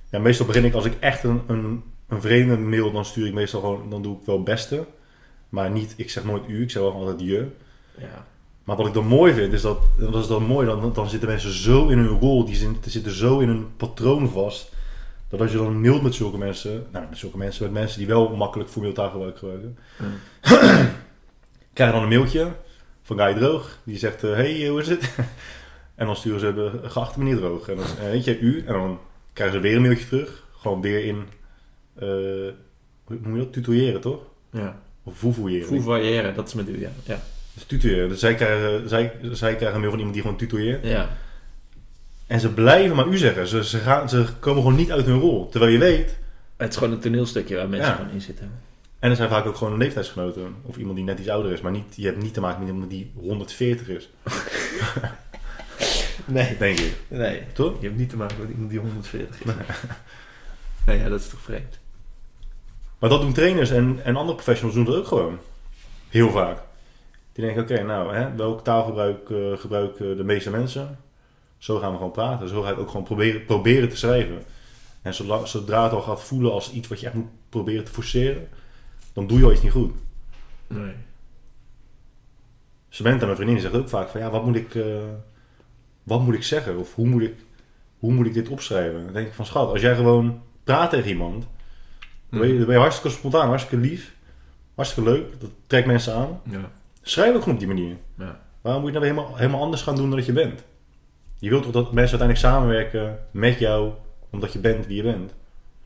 Ja, 0.09 0.19
meestal 0.19 0.45
begin 0.45 0.65
ik 0.65 0.73
als 0.73 0.85
ik 0.85 0.93
echt 0.99 1.23
een, 1.23 1.41
een, 1.47 1.83
een 2.07 2.21
vreemde 2.21 2.57
mail, 2.57 2.91
dan 2.91 3.05
stuur 3.05 3.27
ik 3.27 3.33
meestal 3.33 3.59
gewoon, 3.59 3.89
dan 3.89 4.01
doe 4.01 4.17
ik 4.19 4.25
wel 4.25 4.43
beste. 4.43 4.85
Maar 5.49 5.69
niet, 5.71 5.93
ik 5.97 6.09
zeg 6.09 6.23
nooit 6.23 6.43
u, 6.47 6.61
ik 6.61 6.71
zeg 6.71 6.81
wel 6.81 6.91
altijd 6.93 7.19
je. 7.21 7.47
Ja. 7.97 8.25
Maar 8.63 8.75
wat 8.75 8.87
ik 8.87 8.93
dan 8.93 9.05
mooi 9.05 9.33
vind, 9.33 9.53
is 9.53 9.61
dat, 9.61 9.77
dat 9.99 10.15
is 10.15 10.27
dan 10.27 10.43
mooi, 10.43 10.67
dan, 10.67 10.93
dan 10.93 11.09
zitten 11.09 11.29
mensen 11.29 11.51
zo 11.51 11.87
in 11.87 11.97
hun 11.97 12.19
rol, 12.19 12.45
die 12.45 12.55
zitten, 12.55 12.91
zitten 12.91 13.11
zo 13.11 13.39
in 13.39 13.47
hun 13.47 13.75
patroon 13.77 14.29
vast. 14.29 14.71
Dat 15.29 15.41
als 15.41 15.51
je 15.51 15.57
dan 15.57 15.81
mailt 15.81 16.01
met 16.01 16.13
zulke 16.13 16.37
mensen, 16.37 16.85
nou 16.91 17.05
met 17.09 17.17
zulke 17.17 17.37
mensen, 17.37 17.63
met 17.63 17.73
mensen 17.73 17.97
die 17.97 18.07
wel 18.07 18.35
makkelijk 18.35 18.69
formeel 18.69 18.93
taalgebruik 18.93 19.37
gebruiken, 19.37 19.77
krijgen 21.73 21.95
dan 21.95 22.03
een 22.03 22.09
mailtje 22.17 22.51
van 23.01 23.17
Guy 23.17 23.33
Droog. 23.33 23.79
Die 23.83 23.97
zegt, 23.97 24.21
hé, 24.21 24.29
hey, 24.29 24.67
hoe 24.67 24.79
is 24.79 24.87
het? 24.87 25.15
en 25.95 26.05
dan 26.05 26.15
sturen 26.15 26.39
ze 26.39 26.53
de 26.53 26.89
geachte 26.89 27.19
meneer 27.19 27.37
Droog. 27.37 27.67
En 27.67 27.75
dan 27.75 27.85
eh, 27.85 28.03
weet 28.03 28.23
je, 28.23 28.39
u. 28.39 28.63
En 28.65 28.73
dan 28.73 28.99
krijgen 29.33 29.55
ze 29.55 29.61
weer 29.61 29.75
een 29.75 29.81
mailtje 29.81 30.07
terug. 30.07 30.47
Gewoon 30.51 30.81
weer 30.81 31.05
in, 31.05 31.25
eh, 31.93 32.07
hoe 33.03 33.17
noem 33.21 33.35
je 33.35 33.43
dat? 33.43 33.53
Tutoyeren, 33.53 34.01
toch? 34.01 34.19
ja. 34.51 34.79
Of 35.03 35.17
voevoyeren. 35.17 35.67
Hoe 35.67 35.81
variëren, 35.81 36.35
dat 36.35 36.47
is 36.47 36.53
met 36.53 36.69
u, 36.69 36.79
ja. 36.79 36.89
Ja. 37.03 37.21
Dus 37.53 37.63
tutoyeren. 37.63 38.09
Dus 38.09 38.19
zij 38.19 38.35
krijgen, 38.35 38.89
zij, 38.89 39.13
zij 39.31 39.55
krijgen 39.55 39.73
een 39.73 39.79
mail 39.79 39.89
van 39.89 39.99
iemand 39.99 40.13
die 40.13 40.21
gewoon 40.23 40.37
tutoyeert. 40.37 40.85
ja. 40.85 41.09
En 42.27 42.39
ze 42.39 42.49
blijven 42.53 42.95
maar 42.95 43.07
u 43.07 43.17
zeggen. 43.17 43.47
Ze, 43.47 43.63
ze, 43.63 43.77
gaan, 43.77 44.09
ze 44.09 44.25
komen 44.39 44.61
gewoon 44.61 44.77
niet 44.77 44.91
uit 44.91 45.05
hun 45.05 45.19
rol. 45.19 45.49
Terwijl 45.49 45.71
je 45.71 45.77
weet... 45.77 46.17
Het 46.57 46.69
is 46.69 46.77
gewoon 46.77 46.93
een 46.93 46.99
toneelstukje 46.99 47.55
waar 47.55 47.69
mensen 47.69 47.89
Ja. 47.89 47.95
gewoon 47.95 48.11
in 48.11 48.21
zitten. 48.21 48.51
En 48.99 49.09
er 49.09 49.15
zijn 49.15 49.29
vaak 49.29 49.45
ook 49.45 49.55
gewoon 49.55 49.77
leeftijdsgenoten. 49.77 50.55
Of 50.61 50.77
iemand 50.77 50.95
die 50.95 51.05
net 51.05 51.19
iets 51.19 51.29
ouder 51.29 51.51
is. 51.51 51.61
Maar 51.61 51.71
niet, 51.71 51.95
je 51.95 52.05
hebt 52.05 52.21
niet 52.23 52.33
te 52.33 52.39
maken 52.41 52.59
met 52.59 52.69
iemand 52.69 52.89
die 52.89 53.11
140 53.15 53.87
is. 53.87 54.09
Nee. 56.25 56.57
Denk 56.57 56.79
ik. 56.79 56.93
Nee. 57.07 57.41
Toch? 57.53 57.73
Je 57.81 57.85
hebt 57.87 57.99
niet 57.99 58.09
te 58.09 58.17
maken 58.17 58.37
met 58.39 58.49
iemand 58.49 58.69
die 58.69 58.79
140 58.79 59.39
is. 59.43 59.53
Nee, 60.85 60.99
ja, 60.99 61.09
dat 61.09 61.19
is 61.19 61.27
toch 61.29 61.41
vreemd. 61.41 61.79
Maar 62.99 63.09
dat 63.09 63.21
doen 63.21 63.33
trainers 63.33 63.69
en, 63.69 63.99
en 64.03 64.15
andere 64.15 64.35
professionals 64.35 64.75
doen 64.75 64.85
dat 64.85 64.95
ook 64.95 65.07
gewoon. 65.07 65.37
Heel 66.09 66.29
vaak. 66.31 66.57
Die 67.41 67.53
denken, 67.53 67.75
oké, 67.75 67.83
nou, 67.83 68.15
hè, 68.15 68.35
welk 68.35 68.63
taalgebruik 68.63 69.29
eh, 69.29 69.57
gebruiken 69.57 70.17
de 70.17 70.23
meeste 70.23 70.49
mensen? 70.49 70.97
Zo 71.57 71.79
gaan 71.79 71.91
we 71.91 71.97
gewoon 71.97 72.11
praten. 72.11 72.49
Zo 72.49 72.61
ga 72.61 72.69
ik 72.69 72.77
ook 72.77 72.87
gewoon 72.87 73.03
proberen, 73.03 73.45
proberen 73.45 73.89
te 73.89 73.97
schrijven. 73.97 74.43
En 75.01 75.13
zolang, 75.13 75.47
zodra 75.47 75.83
het 75.83 75.91
al 75.91 76.01
gaat 76.01 76.23
voelen 76.23 76.51
als 76.51 76.71
iets 76.71 76.87
wat 76.87 76.99
je 76.99 77.05
echt 77.05 77.15
moet 77.15 77.29
proberen 77.49 77.83
te 77.83 77.91
forceren, 77.91 78.47
dan 79.13 79.27
doe 79.27 79.37
je 79.37 79.45
al 79.45 79.51
iets 79.51 79.61
niet 79.61 79.71
goed. 79.71 79.93
Nee. 80.67 80.93
Samantha, 82.89 83.25
mijn 83.25 83.37
vriendin, 83.37 83.59
zegt 83.59 83.73
ook 83.73 83.89
vaak 83.89 84.09
van, 84.09 84.21
ja, 84.21 84.29
wat 84.29 84.45
moet 84.45 84.55
ik, 84.55 84.75
eh, 84.75 84.85
wat 86.03 86.21
moet 86.21 86.35
ik 86.35 86.43
zeggen? 86.43 86.77
Of 86.77 86.95
hoe 86.95 87.07
moet 87.07 87.21
ik, 87.21 87.35
hoe 87.99 88.13
moet 88.13 88.25
ik 88.25 88.33
dit 88.33 88.49
opschrijven? 88.49 89.03
Dan 89.03 89.13
denk 89.13 89.27
ik 89.27 89.33
van, 89.33 89.45
schat, 89.45 89.69
als 89.69 89.81
jij 89.81 89.95
gewoon 89.95 90.41
praat 90.63 90.89
tegen 90.89 91.09
iemand, 91.09 91.47
dan 92.29 92.39
ben 92.39 92.47
je, 92.47 92.57
dan 92.57 92.65
ben 92.65 92.75
je 92.75 92.81
hartstikke 92.81 93.17
spontaan, 93.17 93.47
hartstikke 93.47 93.87
lief, 93.87 94.15
hartstikke 94.75 95.09
leuk, 95.09 95.39
dat 95.39 95.49
trekt 95.67 95.87
mensen 95.87 96.13
aan. 96.13 96.41
Ja. 96.43 96.71
Schrijf 97.01 97.35
ook 97.35 97.39
gewoon 97.39 97.53
op 97.53 97.59
die 97.59 97.67
manier. 97.67 97.95
Ja. 98.17 98.39
Waarom 98.61 98.81
moet 98.81 98.93
je 98.93 98.99
nou 98.99 99.09
weer 99.11 99.15
helemaal, 99.17 99.37
helemaal 99.37 99.61
anders 99.61 99.81
gaan 99.81 99.95
doen 99.95 100.07
dan 100.07 100.17
dat 100.17 100.25
je 100.25 100.33
bent? 100.33 100.63
Je 101.37 101.49
wilt 101.49 101.63
toch 101.63 101.71
dat 101.71 101.91
mensen 101.91 102.19
uiteindelijk 102.19 102.39
samenwerken 102.55 103.19
met 103.31 103.59
jou, 103.59 103.91
omdat 104.29 104.53
je 104.53 104.59
bent 104.59 104.87
wie 104.87 104.95
je 104.95 105.03
bent? 105.03 105.33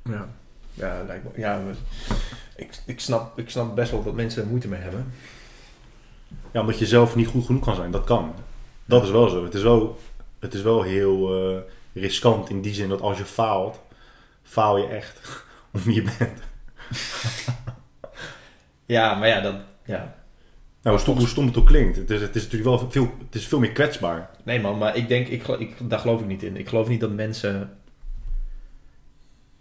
Ja. 0.03 0.27
Ja, 0.73 1.03
lijkt 1.07 1.23
me. 1.23 1.29
Ja, 1.41 1.61
Ik, 2.55 2.69
ik, 2.85 2.99
snap, 2.99 3.39
ik 3.39 3.49
snap 3.49 3.75
best 3.75 3.91
wel 3.91 4.03
dat 4.03 4.13
mensen 4.13 4.41
er 4.43 4.47
moeite 4.49 4.67
mee 4.67 4.79
hebben. 4.79 5.13
Ja, 6.51 6.59
omdat 6.61 6.79
je 6.79 6.85
zelf 6.85 7.15
niet 7.15 7.27
goed 7.27 7.45
genoeg 7.45 7.63
kan 7.63 7.75
zijn. 7.75 7.91
Dat 7.91 8.03
kan. 8.03 8.33
Dat 8.85 9.03
is 9.03 9.09
wel 9.11 9.29
zo. 9.29 9.43
Het 9.43 9.53
is 9.53 9.61
wel, 9.61 9.99
het 10.39 10.53
is 10.53 10.61
wel 10.61 10.81
heel 10.81 11.47
eh, 11.49 11.61
riskant 11.93 12.49
in 12.49 12.61
die 12.61 12.73
zin 12.73 12.89
dat 12.89 13.01
als 13.01 13.17
je 13.17 13.25
faalt, 13.25 13.79
faal 14.43 14.77
je 14.77 14.87
echt 14.87 15.43
om 15.73 15.81
wie 15.81 15.95
je 15.95 16.13
bent. 16.17 16.39
Ja, 18.87 19.15
maar 19.15 19.27
ja, 19.27 19.41
dat... 19.41 19.55
Ja. 19.85 20.15
Nou, 20.85 20.97
hoe 20.97 21.05
stom, 21.05 21.17
hoe 21.17 21.27
stom 21.27 21.45
het 21.45 21.57
ook 21.57 21.65
klinkt. 21.65 21.97
Het 21.97 22.09
is, 22.09 22.21
het 22.21 22.35
is 22.35 22.43
natuurlijk 22.43 22.69
wel 22.69 22.89
veel, 22.89 23.13
het 23.25 23.35
is 23.35 23.47
veel 23.47 23.59
meer 23.59 23.71
kwetsbaar. 23.71 24.29
Nee 24.43 24.59
man, 24.61 24.77
maar 24.77 24.95
ik 24.95 25.07
denk, 25.07 25.27
ik, 25.27 25.47
ik, 25.47 25.89
daar 25.89 25.99
geloof 25.99 26.21
ik 26.21 26.27
niet 26.27 26.43
in. 26.43 26.57
Ik 26.57 26.67
geloof 26.67 26.87
niet 26.87 26.99
dat 26.99 27.11
mensen... 27.11 27.77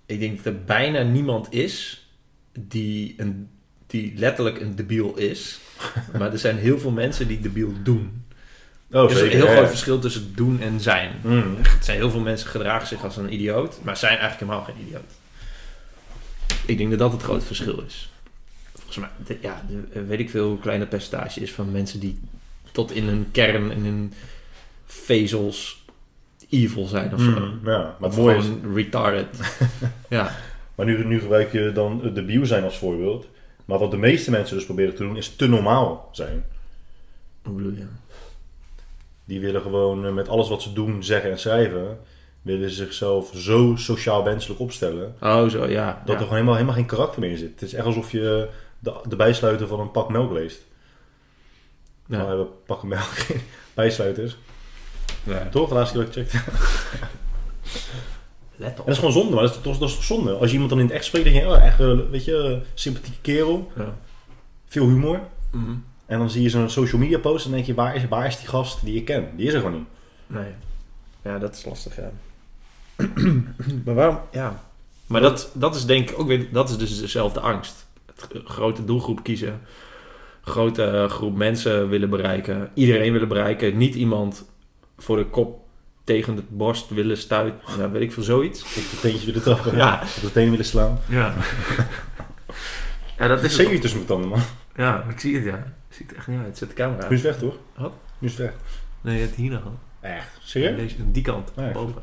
Ik 0.07 0.21
denk 0.21 0.37
dat 0.37 0.47
er 0.47 0.65
bijna 0.65 1.03
niemand 1.03 1.53
is 1.53 2.07
die, 2.53 3.15
een, 3.17 3.49
die 3.87 4.13
letterlijk 4.17 4.61
een 4.61 4.75
debiel 4.75 5.17
is. 5.17 5.61
maar 6.19 6.33
er 6.33 6.39
zijn 6.39 6.59
heel 6.59 6.79
veel 6.79 6.91
mensen 6.91 7.29
die 7.29 7.41
debiel 7.41 7.73
doen. 7.83 8.25
Oh, 8.91 9.03
er 9.03 9.11
is 9.11 9.13
een 9.13 9.19
zeker. 9.19 9.37
heel 9.37 9.47
ja. 9.47 9.57
groot 9.57 9.69
verschil 9.69 9.99
tussen 9.99 10.33
doen 10.35 10.61
en 10.61 10.81
zijn. 10.81 11.13
Mm. 11.23 11.57
Er 11.63 11.79
zijn 11.81 11.97
heel 11.97 12.11
veel 12.11 12.21
mensen 12.21 12.49
gedragen 12.49 12.87
zich 12.87 13.05
als 13.05 13.17
een 13.17 13.33
idioot, 13.33 13.81
maar 13.83 13.97
zijn 13.97 14.19
eigenlijk 14.19 14.41
helemaal 14.41 14.65
geen 14.65 14.87
idioot. 14.87 15.13
Ik 16.67 16.79
denk 16.79 16.91
dat 16.91 16.99
dat 16.99 17.13
het 17.13 17.23
grote 17.23 17.47
verschil 17.47 17.83
is. 17.87 18.09
Volgens 18.95 19.15
mij, 19.27 19.37
de- 19.37 19.47
ja, 19.49 19.63
de- 19.93 20.05
weet 20.05 20.19
ik 20.19 20.31
veel 20.31 20.49
hoe 20.49 20.59
klein 20.59 20.79
dat 20.81 20.89
percentage 20.89 21.41
is 21.41 21.53
van 21.53 21.73
mensen 21.73 22.01
die 22.01 22.19
tot 22.73 22.93
in 22.93 23.05
hun 23.05 23.27
kern, 23.33 23.71
in 23.71 23.85
hun 23.85 24.13
vezels 24.85 25.85
evil 26.51 26.87
zijn 26.87 27.15
of 27.15 27.21
zo. 27.21 27.31
Mm, 27.31 27.61
ja, 27.65 27.97
maar 27.99 28.09
het 28.09 28.19
mooie 28.19 28.37
is, 28.37 28.45
gewoon 28.45 28.75
retarded. 28.75 29.59
ja. 30.09 30.31
maar 30.75 30.87
nu, 30.87 31.05
nu 31.07 31.21
gebruik 31.21 31.53
je 31.53 31.73
dan 31.73 32.11
de 32.15 32.25
bio 32.25 32.45
zijn 32.45 32.65
als 32.65 32.79
voorbeeld. 32.79 33.27
Maar 33.65 33.79
wat 33.79 33.91
de 33.91 33.97
meeste 33.97 34.31
mensen 34.31 34.57
dus 34.57 34.65
proberen 34.65 34.95
te 34.95 35.03
doen, 35.03 35.17
is 35.17 35.37
te 35.37 35.47
normaal 35.49 36.09
zijn. 36.13 36.45
Hoe 37.43 37.55
bedoel 37.55 37.73
je? 37.73 37.87
Die 39.25 39.41
willen 39.41 39.61
gewoon 39.63 40.07
eh, 40.07 40.13
met 40.13 40.29
alles 40.29 40.49
wat 40.49 40.63
ze 40.63 40.73
doen, 40.73 41.05
zeggen 41.05 41.31
en 41.31 41.39
schrijven, 41.39 41.99
willen 42.43 42.69
ze 42.71 42.75
zichzelf 42.77 43.31
zo 43.35 43.73
sociaal 43.77 44.25
wenselijk 44.25 44.61
opstellen, 44.61 45.15
Oh, 45.21 45.49
zo, 45.49 45.67
ja. 45.67 45.87
dat 45.87 46.07
ja. 46.07 46.13
er 46.13 46.19
gewoon 46.19 46.29
helemaal, 46.33 46.55
helemaal 46.55 46.75
geen 46.75 46.87
karakter 46.87 47.21
meer 47.21 47.31
in 47.31 47.39
zit. 47.39 47.51
Het 47.51 47.63
is 47.63 47.75
echt 47.75 47.87
alsof 47.87 48.13
je 48.13 48.49
de, 48.85 49.01
de 49.09 49.17
bijsluiter 49.17 49.67
van 49.67 49.81
een 49.81 49.91
pak 49.91 50.09
melk 50.11 50.33
leest. 50.33 50.61
Ja. 52.07 52.17
Nou 52.17 52.29
hebben 52.29 52.49
pakken 52.67 52.89
melk 52.89 53.15
bijsluiters. 53.75 54.37
Ja. 55.23 55.49
Toch? 55.49 55.69
De 55.69 55.75
laatste 55.75 55.97
keer 55.99 56.07
dat 56.07 56.17
ik 56.17 56.29
checkte. 56.31 56.51
Let 58.57 58.73
En 58.73 58.79
op. 58.79 58.87
dat 58.87 58.89
is 58.89 58.97
gewoon 58.99 59.13
zonde, 59.13 59.35
maar 59.35 59.43
dat 59.45 59.55
is, 59.55 59.61
toch- 59.63 59.79
dat 59.79 59.89
is 59.89 59.95
toch 59.95 60.05
zonde. 60.05 60.33
Als 60.33 60.47
je 60.47 60.53
iemand 60.53 60.71
dan 60.71 60.79
in 60.81 60.87
het 60.87 60.95
echt 60.95 61.05
spreekt, 61.05 61.25
denk 61.25 61.37
je, 61.37 61.49
oh, 61.49 61.65
echt, 61.65 61.81
eh, 61.81 61.99
weet 62.11 62.25
je, 62.25 62.37
eh, 62.63 62.69
sympathieke 62.75 63.21
kerel, 63.21 63.73
Ja. 63.77 63.95
veel 64.67 64.87
humor. 64.87 65.21
Mhm. 65.51 65.75
En 66.07 66.19
dan 66.19 66.31
zie 66.31 66.43
je 66.43 66.49
zo'n 66.49 66.71
social 66.71 67.01
media 67.01 67.19
post 67.19 67.45
en 67.47 67.51
denk 67.51 67.67
je, 67.67 67.75
waar 67.75 67.95
is, 67.97 68.09
waar 68.09 68.27
is 68.27 68.39
die 68.39 68.49
gast 68.49 68.85
die 68.85 68.97
ik 68.97 69.05
ken? 69.05 69.37
Die 69.37 69.47
is 69.47 69.53
er 69.53 69.61
gewoon 69.61 69.75
niet. 69.79 69.89
Nee. 70.27 70.53
Ja, 71.23 71.39
dat 71.39 71.55
is 71.55 71.65
lastig, 71.65 71.97
ja. 71.97 72.11
maar 73.85 73.95
waarom? 73.95 74.19
Ja. 74.33 74.63
Maar 75.07 75.21
dat, 75.21 75.51
dat 75.53 75.75
is 75.75 75.85
denk 75.87 76.11
ik 76.11 76.19
ook 76.19 76.27
weer... 76.27 76.53
Dat 76.53 76.71
is 76.71 76.77
dus 76.79 77.01
dezelfde 77.01 77.41
angst. 77.41 77.84
Het 78.21 78.43
grote 78.45 78.85
doelgroep 78.85 79.23
kiezen. 79.23 79.61
Grote 80.43 80.83
eh, 80.85 81.09
groep 81.09 81.37
mensen 81.37 81.89
willen 81.89 82.11
bereiken. 82.11 82.71
Iedereen 82.75 83.13
willen 83.13 83.29
bereiken. 83.29 83.77
Niet 83.77 83.95
iemand 83.95 84.49
voor 84.99 85.17
de 85.17 85.27
kop 85.27 85.63
tegen 86.05 86.37
de 86.37 86.43
borst 86.49 86.89
willen 86.91 87.17
stuiten. 87.17 87.61
Ja, 87.79 87.91
weet 87.91 88.03
ik 88.03 88.13
veel, 88.13 88.23
zoiets. 88.23 88.63
Op 88.63 88.91
de 88.91 88.99
teentje 89.01 89.27
willen 89.27 89.43
trappen, 89.43 89.77
Ja. 89.77 90.03
op 90.17 90.23
de 90.23 90.33
tenen 90.33 90.51
willen 90.51 90.65
slaan. 90.65 90.99
Ja. 91.09 91.35
ja, 93.19 93.29
dat 93.29 93.41
Het 93.41 93.51
is 93.51 93.57
zeker 93.57 93.81
tussen 93.81 93.99
mijn 93.99 94.11
tanden, 94.11 94.29
man. 94.29 94.41
Ja, 94.77 95.05
ik 95.09 95.21
zie 95.21 95.35
het, 95.35 95.45
ja. 95.45 95.57
Ik 95.89 95.97
zie 95.97 96.07
het 96.07 96.17
echt 96.17 96.27
niet 96.27 96.41
uit. 96.41 96.59
Zet 96.59 96.69
de 96.69 96.75
camera 96.75 97.09
Nu 97.09 97.15
is 97.17 97.23
het 97.23 97.31
weg, 97.31 97.41
toch? 97.51 97.59
Wat? 97.77 97.93
Nu 98.19 98.29
is 98.29 98.35
het 98.39 98.43
weg. 98.43 98.55
Nee, 99.01 99.21
het 99.21 99.35
hier 99.35 99.51
nog. 99.51 99.63
Echt? 100.01 100.39
Serieus? 100.41 100.77
Deze, 100.77 101.11
die 101.11 101.23
kant, 101.23 101.53
Ja, 101.57 101.71
boven. 101.73 102.03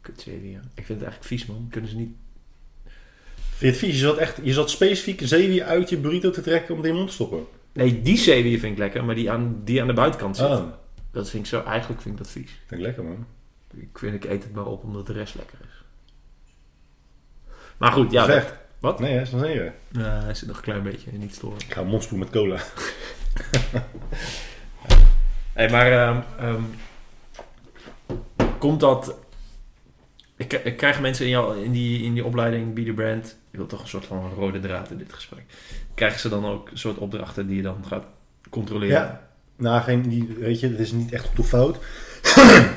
Kutserie, 0.00 0.50
ja. 0.50 0.58
Ik 0.58 0.84
vind 0.84 1.00
het 1.00 1.02
eigenlijk 1.08 1.24
vies, 1.24 1.46
man. 1.46 1.66
Kunnen 1.70 1.90
ze 1.90 1.96
niet... 1.96 2.14
Vind 3.56 3.60
je 3.60 3.66
het 3.66 3.76
vies? 3.76 4.00
Je 4.00 4.06
zat, 4.06 4.16
echt, 4.16 4.38
je 4.42 4.52
zat 4.52 4.70
specifiek 4.70 5.20
zeewier 5.24 5.64
uit 5.64 5.88
je 5.88 5.96
burrito 5.98 6.30
te 6.30 6.40
trekken 6.40 6.74
om 6.74 6.80
het 6.80 6.88
in 6.90 6.94
mond 6.94 7.08
te 7.08 7.14
stoppen. 7.14 7.46
Nee, 7.72 8.02
die 8.02 8.16
zeewier 8.18 8.58
vind 8.58 8.72
ik 8.72 8.78
lekker, 8.78 9.04
maar 9.04 9.14
die 9.14 9.30
aan, 9.30 9.60
die 9.64 9.80
aan 9.80 9.86
de 9.86 9.92
buitenkant 9.92 10.36
zit. 10.36 10.46
Ah, 10.46 10.64
Dat 11.10 11.30
vind 11.30 11.42
ik 11.42 11.48
zo... 11.48 11.62
Eigenlijk 11.62 12.00
vind 12.02 12.14
ik 12.18 12.22
dat 12.24 12.30
vies. 12.32 12.50
vind 12.66 12.80
ik 12.80 12.86
lekker, 12.86 13.04
man. 13.04 13.26
Ik 13.76 13.98
vind, 13.98 14.14
ik 14.14 14.24
eet 14.24 14.42
het 14.42 14.52
maar 14.54 14.66
op 14.66 14.82
omdat 14.82 15.06
de 15.06 15.12
rest 15.12 15.34
lekker 15.34 15.58
is. 15.62 15.82
Maar 17.76 17.92
goed, 17.92 18.10
ja. 18.12 18.20
Is 18.22 18.26
weg. 18.28 18.44
dat- 18.44 18.54
Wat? 18.80 19.00
Nee, 19.00 19.12
hij 19.12 19.22
is 19.22 19.30
nog. 19.30 19.46
Ja, 19.46 20.20
hij 20.22 20.34
zit 20.34 20.48
nog 20.48 20.56
een 20.56 20.62
klein 20.62 20.82
beetje. 20.82 21.10
Niet 21.12 21.34
storen. 21.34 21.58
Ik 21.58 21.72
ga 21.72 21.80
een 21.80 21.86
mond 21.86 22.02
spoelen 22.02 22.28
met 22.32 22.36
cola. 22.42 22.60
Hey, 25.52 25.70
maar 25.70 25.92
ehm, 25.92 26.20
ehm, 26.38 26.62
komt 28.58 28.80
dat... 28.80 29.14
Ik, 30.44 30.52
ik 30.52 30.76
krijg 30.76 31.00
mensen 31.00 31.24
in, 31.24 31.30
jou, 31.30 31.64
in, 31.64 31.72
die, 31.72 32.02
in 32.02 32.14
die 32.14 32.24
opleiding 32.24 32.74
Be 32.74 32.84
The 32.84 32.92
Brand... 32.92 33.36
Je 33.50 33.56
wilt 33.56 33.68
toch 33.68 33.82
een 33.82 33.88
soort 33.88 34.04
van 34.06 34.30
rode 34.36 34.60
draad 34.60 34.90
in 34.90 34.96
dit 34.96 35.12
gesprek. 35.12 35.42
Krijgen 35.94 36.20
ze 36.20 36.28
dan 36.28 36.46
ook 36.46 36.70
een 36.70 36.78
soort 36.78 36.98
opdrachten 36.98 37.46
die 37.46 37.56
je 37.56 37.62
dan 37.62 37.84
gaat 37.86 38.04
controleren? 38.50 38.96
Ja. 38.96 39.28
Nou, 39.56 39.82
geen, 39.82 40.02
die, 40.08 40.34
weet 40.38 40.60
je, 40.60 40.68
het 40.68 40.78
is 40.78 40.92
niet 40.92 41.12
echt 41.12 41.28
op 41.28 41.36
de 41.36 41.44
fout. 41.44 41.78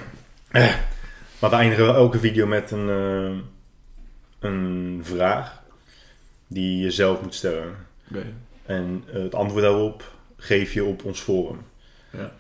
Eh, 0.51 0.76
maar 1.39 1.49
we 1.49 1.55
eindigen 1.55 1.86
elke 1.95 2.20
video 2.20 2.45
met 2.47 2.72
een, 2.72 2.89
eh, 2.89 3.38
een 4.49 4.99
vraag 5.03 5.63
die 6.47 6.78
je 6.84 6.91
zelf 6.91 7.22
moet 7.22 7.36
stellen. 7.36 7.76
Oké. 8.09 8.26
En 8.65 9.03
eh, 9.13 9.22
het 9.22 9.36
antwoord 9.36 9.63
daarop 9.63 10.11
geef 10.38 10.74
je 10.74 10.84
op 10.84 11.05
ons 11.05 11.20
forum. 11.20 11.59
Ja. 12.11 12.32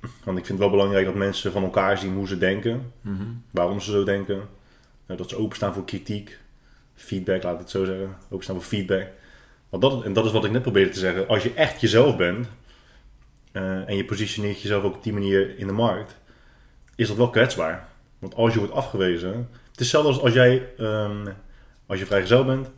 Want 0.00 0.38
ik 0.38 0.46
vind 0.46 0.48
het 0.48 0.58
wel 0.58 0.70
belangrijk 0.70 1.04
dat 1.06 1.14
mensen 1.14 1.52
van 1.52 1.62
elkaar 1.62 1.98
zien 1.98 2.14
hoe 2.14 2.26
ze 2.28 2.38
denken, 2.38 2.92
Mhm. 3.00 3.22
waarom 3.50 3.80
ze 3.80 3.90
zo 3.90 4.04
denken. 4.04 4.42
Dat 5.16 5.28
ze 5.28 5.38
openstaan 5.38 5.74
voor 5.74 5.84
kritiek, 5.84 6.38
feedback, 6.94 7.42
laat 7.42 7.52
ik 7.52 7.58
het 7.60 7.70
zo 7.70 7.84
zeggen. 7.84 8.16
Openstaan 8.28 8.56
voor 8.56 8.64
feedback. 8.64 9.06
Want 9.68 9.82
dat, 9.82 10.04
en 10.04 10.12
dat 10.12 10.24
is 10.24 10.32
wat 10.32 10.44
ik 10.44 10.50
net 10.50 10.62
probeerde 10.62 10.90
te 10.90 10.98
zeggen. 10.98 11.28
Als 11.28 11.42
je 11.42 11.54
echt 11.54 11.80
jezelf 11.80 12.16
bent 12.16 12.48
eh, 13.52 13.88
en 13.88 13.96
je 13.96 14.04
positioneert 14.04 14.60
jezelf 14.60 14.84
ook 14.84 14.94
op 14.94 15.02
die 15.02 15.12
manier 15.12 15.58
in 15.58 15.66
de 15.66 15.72
markt, 15.72 16.16
is 16.94 17.08
dat 17.08 17.16
wel 17.16 17.30
kwetsbaar. 17.30 17.88
Want 18.18 18.34
als 18.34 18.52
je 18.52 18.58
wordt 18.58 18.74
afgewezen, 18.74 19.32
het 19.70 19.80
is 19.80 19.92
hetzelfde 19.92 20.08
als 20.08 20.20
als 20.20 20.32
jij, 20.32 20.68
ehm, 20.78 21.26
als 21.86 21.98
je 21.98 22.06
vrijgezel 22.06 22.44
bent 22.44 22.70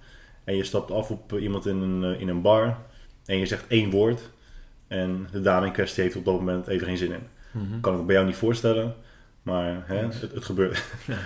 en 0.45 0.57
je 0.57 0.65
stapt 0.65 0.91
af 0.91 1.11
op 1.11 1.39
iemand 1.39 1.67
in 1.67 1.77
een, 1.77 2.15
eh, 2.15 2.21
in 2.21 2.29
een 2.29 2.43
bar 2.43 2.79
en 3.25 3.39
je 3.39 3.47
zegt 3.47 3.67
één 3.67 3.91
woord 3.91 4.31
en 4.89 5.29
de 5.33 5.41
dame 5.41 5.67
in 5.67 5.73
kwestie 5.73 6.03
heeft 6.03 6.17
op 6.17 6.25
dat 6.25 6.35
moment 6.35 6.67
even 6.67 6.87
geen 6.87 6.97
zin 6.97 7.13
in. 7.13 7.27
Mhm. 7.51 7.81
Kan 7.81 8.01
ik 8.01 8.07
bij 8.07 8.15
jou 8.15 8.27
niet 8.27 8.37
voorstellen, 8.37 8.95
maar 9.43 9.83
hè, 9.87 9.97
het, 9.97 10.21
het 10.21 10.45
gebeurt. 10.45 10.85
Ja. 11.07 11.19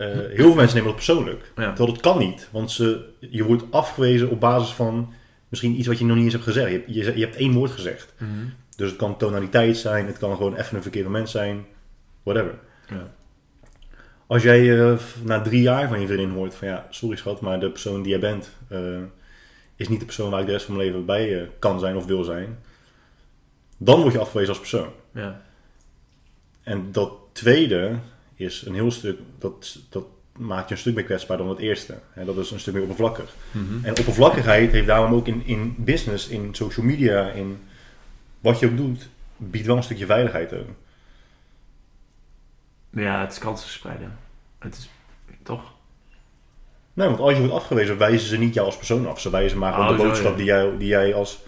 Eh, 0.00 0.06
heel 0.08 0.34
veel 0.36 0.54
mensen 0.54 0.76
nemen 0.76 0.84
dat 0.84 0.94
persoonlijk. 1.04 1.52
Ja. 1.56 1.66
Terwijl 1.68 1.92
dat 1.92 2.02
kan 2.02 2.18
niet, 2.18 2.48
want 2.50 2.70
ze, 2.70 3.08
je 3.18 3.44
wordt 3.44 3.62
afgewezen 3.70 4.30
op 4.30 4.40
basis 4.40 4.70
van 4.72 5.12
misschien 5.48 5.78
iets 5.78 5.86
wat 5.86 5.98
je 5.98 6.04
nog 6.04 6.14
niet 6.14 6.24
eens 6.24 6.32
hebt 6.32 6.44
gezegd. 6.44 6.68
Je, 6.70 6.76
hebt- 6.76 6.88
je, 6.94 7.18
je 7.18 7.24
hebt 7.24 7.36
één 7.36 7.52
woord 7.52 7.70
gezegd. 7.70 8.14
Mhm. 8.18 8.30
Dus 8.76 8.88
het 8.88 8.98
kan 8.98 9.16
tonaliteit 9.16 9.76
zijn, 9.76 10.06
het 10.06 10.18
kan 10.18 10.36
gewoon 10.36 10.56
even 10.56 10.76
een 10.76 10.82
verkeerd 10.82 11.04
moment 11.04 11.30
zijn, 11.30 11.64
whatever. 12.22 12.58
Ja. 12.88 13.12
Als 14.26 14.42
jij 14.42 14.80
eh, 14.80 14.98
na 15.24 15.40
drie 15.40 15.62
jaar 15.62 15.88
van 15.88 16.00
je 16.00 16.06
vriendin 16.06 16.30
hoort 16.30 16.54
van 16.54 16.68
ja, 16.68 16.86
sorry 16.90 17.16
schat, 17.16 17.40
maar 17.40 17.60
de 17.60 17.70
persoon 17.70 18.02
die 18.02 18.10
jij 18.10 18.20
bent 18.20 18.50
eh, 18.68 18.98
is 19.76 19.88
niet 19.88 19.98
de 20.00 20.04
persoon 20.04 20.30
waar 20.30 20.40
ik 20.40 20.46
de 20.46 20.52
rest 20.52 20.64
van 20.64 20.76
mijn 20.76 20.86
leven 20.86 21.04
bij 21.04 21.50
kan 21.58 21.80
zijn 21.80 21.96
of 21.96 22.04
wil 22.04 22.24
zijn, 22.24 22.58
dan 23.76 24.00
word 24.00 24.12
je 24.12 24.18
afgewezen 24.20 24.48
als 24.50 24.58
persoon. 24.58 24.88
Ja. 25.14 25.42
En 26.62 26.88
dat 26.92 27.12
tweede 27.32 27.92
is 28.40 28.66
een 28.66 28.74
heel 28.74 28.90
stuk, 28.90 29.18
dat, 29.38 29.78
dat 29.88 30.04
maakt 30.36 30.68
je 30.68 30.74
een 30.74 30.80
stuk 30.80 30.94
meer 30.94 31.04
kwetsbaar 31.04 31.36
dan 31.36 31.48
het 31.48 31.58
eerste. 31.58 31.98
En 32.14 32.26
dat 32.26 32.36
is 32.36 32.50
een 32.50 32.60
stuk 32.60 32.74
meer 32.74 32.82
oppervlakkig. 32.82 33.34
Mhm. 33.50 33.84
En 33.84 33.98
oppervlakkigheid 33.98 34.72
heeft 34.72 34.86
daarom 34.86 35.14
ook 35.14 35.26
in, 35.26 35.42
in 35.46 35.74
business, 35.78 36.28
in 36.28 36.54
social 36.54 36.86
media, 36.86 37.30
in 37.30 37.58
wat 38.40 38.58
je 38.58 38.66
ook 38.66 38.76
doet, 38.76 39.08
biedt 39.36 39.66
wel 39.66 39.76
een 39.76 39.82
stukje 39.82 40.06
veiligheid 40.06 40.54
ook. 40.54 40.68
Ja, 42.90 43.20
het 43.20 43.32
is 43.32 43.38
kansen 43.38 43.70
spreiden. 43.70 44.18
Het 44.58 44.76
is... 44.76 44.90
Toch? 45.42 45.72
Nee, 46.92 47.08
want 47.08 47.20
als 47.20 47.32
je 47.32 47.38
wordt 47.38 47.54
afgewezen, 47.54 47.98
wijzen 47.98 48.28
ze 48.28 48.38
niet 48.38 48.54
jou 48.54 48.66
als 48.66 48.76
persoon 48.76 49.08
af. 49.08 49.20
Ze 49.20 49.30
wijzen 49.30 49.58
maar 49.58 49.72
gewoon 49.72 49.88
Oh, 49.88 49.92
de 49.92 50.00
zo, 50.00 50.06
boodschap 50.06 50.30
ja. 50.30 50.36
die, 50.36 50.44
jij, 50.44 50.76
die 50.78 50.88
jij 50.88 51.14
als... 51.14 51.38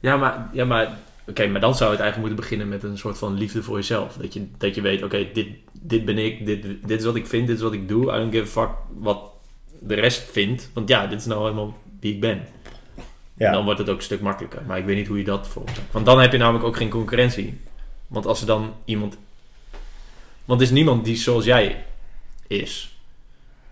Ja, 0.00 0.16
maar, 0.16 0.48
ja, 0.52 0.64
maar, 0.64 0.98
oké, 1.26 1.46
maar 1.46 1.60
dan 1.60 1.74
zou 1.74 1.90
het 1.90 2.00
eigenlijk 2.00 2.28
moeten 2.28 2.36
beginnen 2.48 2.68
met 2.68 2.82
een 2.82 2.98
soort 2.98 3.18
van 3.18 3.34
liefde 3.34 3.62
voor 3.62 3.76
jezelf. 3.76 4.16
Dat 4.16 4.32
je, 4.32 4.46
dat 4.58 4.74
je 4.74 4.80
weet, 4.80 5.02
oké, 5.02 5.26
dit, 5.32 5.46
dit 5.72 6.04
ben 6.04 6.18
ik, 6.18 6.46
dit, 6.46 6.62
dit 6.62 6.98
is 6.98 7.04
wat 7.04 7.16
ik 7.16 7.26
vind, 7.26 7.46
dit 7.46 7.56
is 7.56 7.62
wat 7.62 7.72
ik 7.72 7.88
doe. 7.88 8.02
I 8.02 8.16
don't 8.18 8.34
give 8.34 8.44
a 8.60 8.66
fuck 8.66 8.74
wat 8.98 9.20
de 9.80 9.94
rest 9.94 10.30
vindt. 10.30 10.70
Want 10.72 10.88
ja, 10.88 11.06
dit 11.06 11.18
is 11.20 11.26
nou 11.26 11.42
helemaal 11.42 11.78
wie 12.00 12.14
ik 12.14 12.20
ben. 12.20 12.42
Ja, 13.36 13.46
En 13.46 13.52
dan 13.52 13.64
wordt 13.64 13.78
het 13.78 13.88
ook 13.88 13.96
een 13.96 14.02
stuk 14.02 14.20
makkelijker. 14.20 14.62
Maar 14.66 14.78
ik 14.78 14.84
weet 14.84 14.96
niet 14.96 15.06
hoe 15.06 15.18
je 15.18 15.24
dat 15.24 15.48
volgt. 15.48 15.80
Want 15.90 16.06
dan 16.06 16.20
heb 16.20 16.32
je 16.32 16.38
namelijk 16.38 16.64
ook 16.64 16.76
geen 16.76 16.88
concurrentie. 16.88 17.60
Want 18.06 18.26
als 18.26 18.40
er 18.40 18.46
dan 18.46 18.74
iemand... 18.84 19.16
Want 20.44 20.60
er 20.60 20.66
is 20.66 20.72
niemand 20.72 21.04
die 21.04 21.16
zoals 21.16 21.44
jij 21.44 21.84
is. 22.46 22.98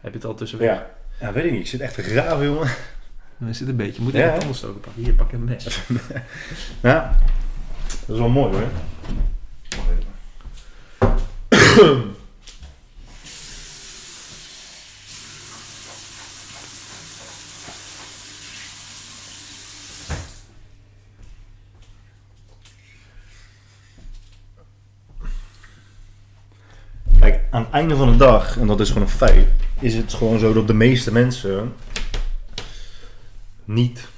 Heb 0.00 0.12
je 0.12 0.18
het 0.18 0.26
al 0.26 0.34
tussen? 0.34 0.62
ja. 0.62 0.90
Ja, 1.20 1.32
weet 1.32 1.44
ik 1.44 1.50
niet. 1.50 1.60
Ik 1.60 1.66
zit 1.66 1.80
echt 1.80 1.94
te 1.94 2.02
graven, 2.02 2.44
jongen. 2.44 2.70
Dan 3.38 3.54
zit 3.54 3.68
een 3.68 3.76
beetje. 3.76 4.02
Moet 4.02 4.12
Ja, 4.12 4.18
hè? 4.18 4.32
een 4.32 4.38
tandenstoker 4.38 4.80
pakken? 4.80 5.02
Hier, 5.02 5.12
pak 5.12 5.32
een 5.32 5.44
mes. 5.44 5.80
Ja, 6.82 7.18
dat 8.00 8.08
is 8.16 8.18
wel 8.18 8.28
mooi 8.28 8.52
hoor. 8.52 8.68
Kijk, 27.20 27.40
aan 27.50 27.62
het 27.62 27.70
einde 27.70 27.96
van 27.96 28.10
de 28.10 28.16
dag, 28.16 28.58
en 28.58 28.66
dat 28.66 28.80
is 28.80 28.88
gewoon 28.88 29.02
een 29.02 29.08
feit, 29.08 29.48
is 29.80 29.94
het 29.94 30.14
gewoon 30.14 30.38
zo 30.38 30.52
dat 30.52 30.66
de 30.66 30.74
meeste 30.74 31.12
mensen 31.12 31.74
niet. 33.64 34.08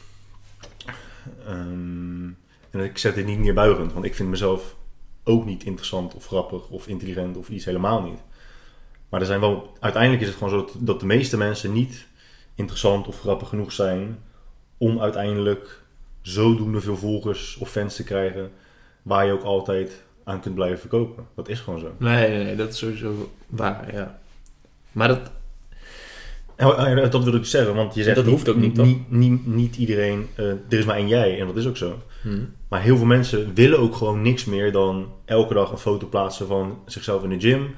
ehm, 1.46 2.28
en 2.74 2.80
ik 2.80 2.98
zet 2.98 3.14
dit 3.14 3.26
niet 3.26 3.38
neerbuigend, 3.38 3.92
want 3.92 4.04
ik 4.04 4.14
vind 4.14 4.28
mezelf 4.28 4.76
ook 5.24 5.44
niet 5.44 5.64
interessant 5.64 6.14
of 6.14 6.26
grappig 6.26 6.68
of 6.68 6.86
intelligent 6.86 7.36
of 7.36 7.48
iets 7.48 7.64
helemaal 7.64 8.02
niet. 8.02 8.20
Maar 9.08 9.20
er 9.20 9.26
zijn 9.26 9.40
wel, 9.40 9.76
uiteindelijk 9.80 10.22
is 10.22 10.28
het 10.28 10.36
gewoon 10.36 10.52
zo 10.52 10.64
dat, 10.64 10.86
dat 10.86 11.00
de 11.00 11.06
meeste 11.06 11.36
mensen 11.36 11.72
niet 11.72 12.06
interessant 12.54 13.06
of 13.06 13.20
grappig 13.20 13.48
genoeg 13.48 13.72
zijn 13.72 14.18
om 14.78 15.00
uiteindelijk 15.00 15.82
zodoende 16.22 16.80
veel 16.80 16.96
volgers 16.96 17.56
of 17.56 17.70
fans 17.70 17.96
te 17.96 18.04
krijgen 18.04 18.50
waar 19.02 19.26
je 19.26 19.32
ook 19.32 19.42
altijd 19.42 20.02
aan 20.24 20.40
kunt 20.40 20.54
blijven 20.54 20.78
verkopen. 20.78 21.26
Dat 21.34 21.48
is 21.48 21.60
gewoon 21.60 21.80
zo. 21.80 21.92
Nee, 21.98 22.28
nee, 22.28 22.44
nee, 22.44 22.56
dat 22.56 22.68
is 22.68 22.78
sowieso 22.78 23.32
waar, 23.46 23.94
ja. 23.94 24.20
Maar 24.92 25.08
dat, 25.08 25.30
En, 26.56 27.02
eh, 27.02 27.10
dat 27.10 27.24
wil 27.24 27.34
ik 27.34 27.44
zeggen, 27.44 27.74
want 27.74 27.94
je 27.94 28.02
zegt 28.02 28.16
Dat 28.16 28.26
hoeft 28.26 28.48
ook 28.48 28.56
niet? 28.56 28.76
Niet, 28.76 29.10
niet, 29.10 29.46
niet 29.46 29.76
iedereen, 29.76 30.28
eh, 30.34 30.48
er 30.48 30.78
is 30.78 30.84
maar 30.84 30.96
één 30.96 31.08
jij 31.08 31.40
en 31.40 31.46
dat 31.46 31.56
is 31.56 31.66
ook 31.66 31.76
zo. 31.76 32.02
Hm. 32.24 32.38
Maar 32.68 32.80
heel 32.82 32.96
veel 32.96 33.06
mensen 33.06 33.54
willen 33.54 33.78
ook 33.78 33.94
gewoon 33.96 34.22
niks 34.22 34.44
meer 34.44 34.72
dan 34.72 35.12
elke 35.24 35.54
dag 35.54 35.70
een 35.70 35.78
foto 35.78 36.06
plaatsen 36.06 36.46
van 36.46 36.78
zichzelf 36.86 37.22
in 37.22 37.28
de 37.30 37.40
gym. 37.40 37.74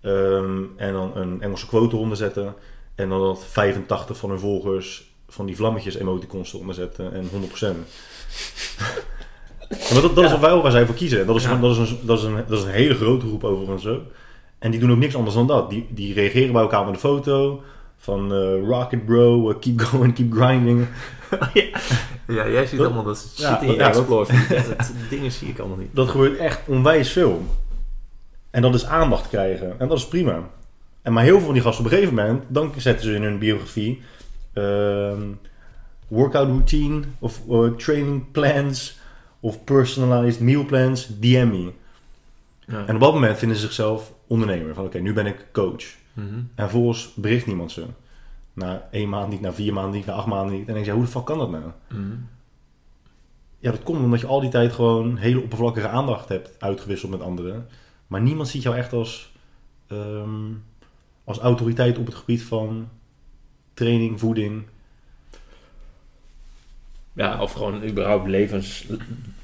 ehm, 0.00 0.62
en 0.76 0.92
dan 0.92 1.12
een 1.14 1.42
Engelse 1.42 1.66
quote 1.66 1.94
eronder 1.96 2.16
zetten. 2.16 2.54
En 2.94 3.08
dan 3.08 3.20
dat 3.20 3.44
85 3.50 4.16
van 4.16 4.30
hun 4.30 4.38
volgers 4.38 5.12
van 5.28 5.46
die 5.46 5.56
vlammetjes 5.56 5.94
emoticons 5.94 6.52
eronder 6.54 6.74
zetten. 6.74 7.12
En 7.14 7.28
100%. 7.28 7.86
maar 9.92 10.02
dat, 10.02 10.14
dat 10.14 10.24
is 10.24 10.30
Ja. 10.30 10.40
wel 10.40 10.62
waar 10.62 10.70
zij 10.70 10.86
voor 10.86 10.94
kiezen. 10.94 11.20
En 11.20 11.26
Dat 11.26 11.36
is, 11.36 11.42
Ja. 11.42 11.48
gewoon- 11.48 11.74
dat, 11.74 11.78
is 11.86 11.90
een, 11.90 11.98
dat, 12.06 12.18
is 12.18 12.24
een, 12.24 12.34
dat 12.48 12.58
is 12.58 12.64
een 12.64 12.70
hele 12.70 12.94
grote 12.94 13.26
groep 13.26 13.44
overigens. 13.44 13.86
En 14.58 14.70
die 14.70 14.80
doen 14.80 14.90
ook 14.90 14.98
niks 14.98 15.16
anders 15.16 15.34
dan 15.34 15.46
dat. 15.46 15.70
Die, 15.70 15.86
die 15.90 16.14
reageren 16.14 16.52
bij 16.52 16.62
elkaar 16.62 16.84
met 16.84 16.94
een 16.94 17.00
foto. 17.00 17.62
Van 18.04 18.32
eh, 18.32 18.68
rocket 18.68 19.04
bro, 19.06 19.50
eh, 19.50 19.56
keep 19.60 19.80
going, 19.88 20.14
keep 20.14 20.32
grinding. 20.32 20.86
Ja, 22.26 22.48
jij 22.48 22.66
ziet 22.66 22.78
Dat- 22.78 22.86
allemaal 22.86 23.04
dat 23.04 23.18
shit 23.18 23.38
ja, 23.38 23.60
in 23.60 23.70
je 23.70 23.74
ja. 23.76 23.90
Dat, 23.92 24.08
dat 24.08 24.92
dingen 25.10 25.32
zie 25.32 25.48
ik 25.48 25.58
allemaal 25.58 25.78
niet. 25.78 25.88
Dat 25.94 26.08
gebeurt 26.08 26.38
echt 26.38 26.60
onwijs 26.66 27.12
veel. 27.12 27.42
En 28.50 28.62
dat 28.62 28.74
is 28.74 28.86
aandacht 28.86 29.28
krijgen. 29.28 29.74
En 29.80 29.88
dat 29.88 29.98
is 29.98 30.08
prima. 30.08 30.48
En 31.02 31.12
maar 31.12 31.22
heel 31.24 31.36
veel 31.36 31.44
van 31.44 31.52
die 31.54 31.62
gasten 31.62 31.84
op 31.84 31.90
een 31.90 31.96
gegeven 31.98 32.16
moment, 32.16 32.44
dan 32.48 32.72
zetten 32.76 33.04
ze 33.06 33.14
in 33.14 33.22
hun 33.22 33.38
biografie 33.38 34.02
ehm, 34.52 35.22
workout 36.08 36.46
routine 36.48 37.02
of 37.18 37.40
eh, 37.50 37.66
training 37.76 38.30
plans 38.32 38.98
of 39.40 39.64
personalized 39.64 40.40
meal 40.40 40.64
plans, 40.64 41.06
DM 41.20 41.48
me. 41.50 41.72
Ja. 42.66 42.86
En 42.86 42.94
op 42.94 43.00
dat 43.00 43.12
moment 43.12 43.38
vinden 43.38 43.56
ze 43.56 43.62
zichzelf 43.62 44.12
ondernemer. 44.26 44.74
Van 44.74 44.84
oké, 44.84 44.98
nu 44.98 45.12
ben 45.12 45.26
ik 45.26 45.46
coach. 45.52 45.84
Mhm. 46.14 46.34
En 46.34 46.68
vervolgens 46.68 47.14
bericht 47.14 47.46
niemand 47.46 47.72
ze. 47.72 47.86
Na 48.52 48.88
één 48.90 49.08
maand 49.08 49.30
niet, 49.30 49.40
na 49.40 49.52
vier 49.52 49.72
maanden 49.72 49.92
niet, 49.92 50.06
na 50.06 50.12
acht 50.12 50.26
maanden 50.26 50.52
niet. 50.52 50.60
En 50.60 50.66
dan 50.66 50.74
denk 50.74 50.86
je, 50.86 50.90
ja, 50.90 50.96
hoe 50.96 51.06
de 51.06 51.12
fuck 51.12 51.24
kan 51.24 51.38
dat 51.38 51.50
nou? 51.50 51.64
Mhm. 51.88 52.16
Ja, 53.58 53.70
dat 53.70 53.82
komt 53.82 53.98
omdat 54.02 54.20
je 54.20 54.26
al 54.26 54.40
die 54.40 54.50
tijd 54.50 54.72
gewoon 54.72 55.16
hele 55.16 55.40
oppervlakkige 55.40 55.88
aandacht 55.88 56.28
hebt 56.28 56.60
uitgewisseld 56.60 57.10
met 57.10 57.20
anderen. 57.20 57.68
Maar 58.06 58.20
niemand 58.20 58.48
ziet 58.48 58.62
jou 58.62 58.76
echt 58.76 58.92
als, 58.92 59.32
ehm, 59.86 60.52
als 61.24 61.38
autoriteit 61.38 61.98
op 61.98 62.06
het 62.06 62.14
gebied 62.14 62.42
van 62.42 62.88
training, 63.74 64.20
voeding. 64.20 64.62
Ja, 67.12 67.42
of 67.42 67.52
gewoon 67.52 67.84
überhaupt 67.84 68.28
levens, 68.28 68.86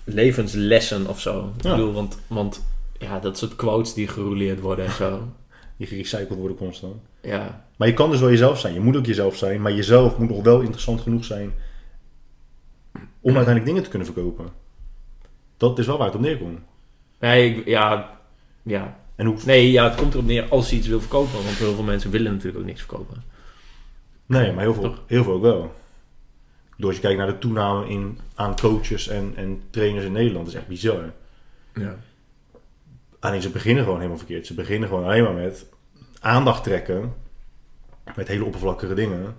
levenslessen 0.05 1.07
of 1.07 1.21
zo. 1.21 1.53
Ik 1.57 1.63
bedoel, 1.63 1.93
want, 1.93 2.19
want 2.27 2.65
ja, 2.99 3.19
dat 3.19 3.39
soort 3.39 3.57
quotes 3.57 3.95
die 3.95 4.09
gerouleerd 4.09 4.61
worden 4.61 4.85
en 4.85 4.93
zo. 4.93 5.33
Die 5.81 5.89
gerecycled 5.89 6.39
worden 6.39 6.57
constant. 6.57 6.95
Ja, 7.23 7.65
Maar 7.77 7.89
je 7.89 7.95
kan 7.95 8.11
dus 8.11 8.21
wel 8.21 8.31
jezelf 8.31 8.59
zijn. 8.61 8.75
Je 8.75 8.81
moet 8.81 8.97
ook 8.97 9.07
jezelf 9.07 9.37
zijn. 9.37 9.61
Maar 9.63 9.73
jezelf 9.73 10.19
moet 10.19 10.29
nog 10.29 10.43
wel 10.43 10.61
interessant 10.61 11.01
genoeg 11.01 11.25
zijn 11.25 11.53
om 13.21 13.35
uiteindelijk 13.37 13.65
dingen 13.65 13.83
te 13.83 13.89
kunnen 13.89 14.07
verkopen. 14.13 14.49
Dat 15.57 15.79
is 15.79 15.87
wel 15.87 15.97
waar 15.99 16.07
het 16.07 16.15
op 16.17 16.21
neerkomt. 16.21 16.59
nee, 17.19 17.55
ik- 17.55 17.67
ja, 17.67 18.19
ja. 18.63 18.99
En 19.17 19.27
hoe... 19.27 19.37
Nee, 19.47 19.71
ja, 19.71 19.85
het 19.89 19.95
komt 19.95 20.15
erop 20.15 20.27
neer 20.27 20.49
als 20.49 20.71
je 20.71 20.77
iets 20.77 20.87
wil 20.87 21.01
verkopen. 21.01 21.33
Want 21.45 21.57
heel 21.59 21.75
veel 21.75 21.85
mensen 21.85 22.11
willen 22.11 22.33
natuurlijk 22.33 22.59
ook 22.59 22.67
niks 22.67 22.81
verkopen. 22.81 23.23
Nee, 24.27 24.53
maar 24.53 24.63
heel 24.65 24.75
veel, 24.75 24.83
Toch? 24.83 25.03
heel 25.07 25.25
veel 25.25 25.33
ook 25.33 25.43
wel. 25.43 25.75
Door 26.77 26.87
als 26.87 26.97
je 26.97 27.03
kijkt 27.03 27.19
naar 27.19 27.27
de 27.27 27.39
toename 27.39 27.89
in, 27.89 28.19
aan 28.35 28.57
coaches 28.57 29.09
en, 29.09 29.33
en 29.37 29.63
trainers 29.71 30.05
in 30.05 30.13
Nederland, 30.13 30.45
dat 30.45 30.55
is 30.55 30.61
echt 30.61 30.69
bizar. 30.69 31.13
Ja. 31.75 31.97
Alleen 33.21 33.43
ze 33.43 33.51
beginnen 33.51 33.83
gewoon 33.83 33.99
helemaal 33.99 34.19
verkeerd. 34.19 34.47
Ze 34.47 34.55
beginnen 34.55 34.89
gewoon 34.89 35.05
alleen 35.05 35.23
maar 35.23 35.33
met 35.33 35.67
aandacht 36.21 36.63
trekken. 36.65 37.15
Met 38.17 38.29
hele 38.29 38.45
oppervlakkige 38.45 38.95
dingen. 38.95 39.37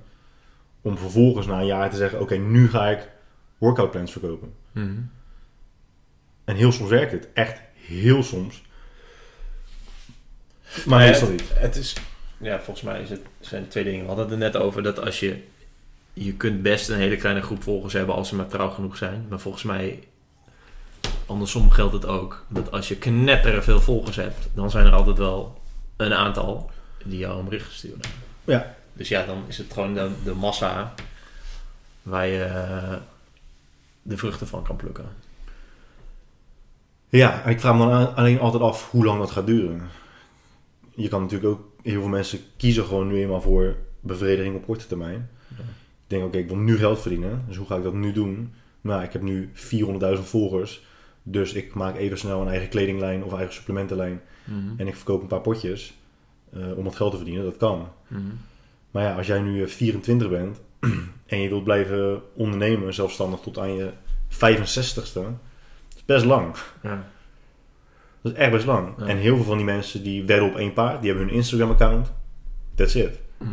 Om 0.81 0.97
vervolgens 0.97 1.45
na 1.45 1.59
een 1.59 1.65
jaar 1.65 1.89
te 1.89 1.95
zeggen: 1.95 2.21
Oké, 2.21 2.35
nu 2.35 2.69
ga 2.69 2.87
ik 2.89 3.09
workout 3.57 3.91
plans 3.91 4.11
verkopen. 4.11 4.53
Mhm. 4.71 4.99
En 6.43 6.55
heel 6.55 6.71
soms 6.71 6.89
werkt 6.89 7.11
het. 7.11 7.27
Echt 7.33 7.61
heel 7.73 8.23
soms. 8.23 8.63
Maar 10.85 10.99
Nee, 10.99 11.07
meestal 11.09 11.27
het, 11.27 11.39
niet. 11.39 11.49
het 11.53 11.75
is, 11.75 11.95
ja, 12.37 12.59
volgens 12.59 12.85
mij 12.85 13.01
is 13.01 13.09
het, 13.09 13.21
zijn 13.39 13.67
twee 13.67 13.83
dingen. 13.83 14.01
We 14.01 14.07
hadden 14.07 14.25
het 14.25 14.33
er 14.33 14.39
net 14.39 14.55
over 14.57 14.83
dat 14.83 14.99
als 14.99 15.19
je, 15.19 15.43
je 16.13 16.33
kunt 16.33 16.61
best 16.61 16.89
een 16.89 16.97
hele 16.97 17.17
kleine 17.17 17.41
groep 17.41 17.63
volgers 17.63 17.93
hebben 17.93 18.15
als 18.15 18.27
ze 18.29 18.35
maar 18.35 18.47
trouw 18.47 18.69
genoeg 18.69 18.97
zijn. 18.97 19.25
Maar 19.29 19.39
volgens 19.39 19.63
mij, 19.63 19.99
andersom 21.25 21.69
geldt 21.69 21.93
het 21.93 22.05
ook. 22.05 22.45
Dat 22.47 22.71
als 22.71 22.87
je 22.87 22.97
knetteren 22.97 23.63
veel 23.63 23.81
volgers 23.81 24.15
hebt, 24.15 24.49
dan 24.53 24.69
zijn 24.69 24.85
er 24.85 24.93
altijd 24.93 25.17
wel 25.17 25.61
een 25.97 26.13
aantal 26.13 26.71
die 27.05 27.17
jou 27.17 27.39
een 27.39 27.45
bericht 27.45 27.71
sturen. 27.71 28.01
Ja. 28.43 28.75
Dus 28.93 29.09
ja, 29.09 29.25
dan 29.25 29.43
is 29.47 29.57
het 29.57 29.73
gewoon 29.73 29.93
de, 29.93 30.09
de 30.23 30.33
massa 30.33 30.93
waar 32.01 32.27
je 32.27 32.43
eh, 32.43 32.93
de 34.01 34.17
vruchten 34.17 34.47
van 34.47 34.63
kan 34.63 34.75
plukken. 34.75 35.05
Ja, 37.09 37.43
en 37.43 37.49
ik 37.49 37.59
vraag 37.59 37.77
me 37.77 37.89
dan 37.89 38.15
alleen 38.15 38.39
altijd 38.39 38.63
af 38.63 38.91
hoe 38.91 39.05
lang 39.05 39.19
dat 39.19 39.31
gaat 39.31 39.45
duren. 39.45 39.89
Je 40.95 41.07
kan 41.07 41.21
natuurlijk 41.21 41.51
ook, 41.51 41.61
heel 41.83 41.99
veel 42.01 42.09
mensen 42.09 42.39
kiezen 42.57 42.85
gewoon 42.85 43.07
nu 43.07 43.21
eenmaal 43.21 43.41
voor 43.41 43.75
bevrediging 43.99 44.55
op 44.55 44.65
korte 44.65 44.87
termijn. 44.87 45.29
Ja. 45.47 45.63
Ik 45.63 46.17
denk, 46.17 46.23
oké, 46.23 46.37
ik 46.37 46.47
wil 46.47 46.57
nu 46.57 46.77
geld 46.77 47.01
verdienen, 47.01 47.43
dus 47.47 47.57
hoe 47.57 47.67
ga 47.67 47.75
ik 47.75 47.83
dat 47.83 47.93
nu 47.93 48.11
doen? 48.11 48.53
Nou, 48.81 49.03
ik 49.03 49.13
heb 49.13 49.21
nu 49.21 49.51
400.000 49.55 50.23
volgers, 50.23 50.83
dus 51.23 51.53
ik 51.53 51.73
maak 51.73 51.95
even 51.95 52.17
snel 52.17 52.41
een 52.41 52.47
eigen 52.47 52.69
kledinglijn 52.69 53.23
of 53.23 53.33
eigen 53.33 53.53
supplementenlijn 53.53 54.21
Mhm. 54.45 54.57
en 54.77 54.87
ik 54.87 54.95
verkoop 54.95 55.21
een 55.21 55.27
paar 55.27 55.41
potjes 55.41 55.93
eh, 56.53 56.77
om 56.77 56.83
wat 56.83 56.95
geld 56.95 57.11
te 57.11 57.17
verdienen, 57.17 57.43
dat 57.43 57.57
kan. 57.57 57.87
Mhm. 58.07 58.21
Maar 58.91 59.03
ja, 59.03 59.15
als 59.15 59.27
jij 59.27 59.41
nu 59.41 59.61
eh, 59.63 59.67
24 59.69 60.29
bent 60.29 60.61
en 61.25 61.39
je 61.41 61.49
wilt 61.49 61.63
blijven 61.63 62.21
ondernemen, 62.33 62.93
zelfstandig 62.93 63.39
tot 63.39 63.57
aan 63.59 63.75
je 63.75 63.89
65ste, 64.29 65.13
dat 65.13 65.95
is 65.95 66.05
best 66.05 66.25
lang. 66.25 66.55
Ja. 66.83 67.07
Dat 68.21 68.31
is 68.31 68.37
echt 68.37 68.51
best 68.51 68.65
lang. 68.65 68.93
Ja. 68.97 69.05
En 69.05 69.17
heel 69.17 69.35
veel 69.35 69.45
van 69.45 69.57
die 69.57 69.65
mensen 69.65 70.03
die 70.03 70.23
wedden 70.25 70.49
op 70.49 70.55
één 70.55 70.73
paard, 70.73 71.01
die 71.01 71.09
hebben 71.09 71.27
hun 71.27 71.35
Instagram-account. 71.37 72.11
That's 72.75 72.95
it. 72.95 73.19
Mhm. 73.37 73.51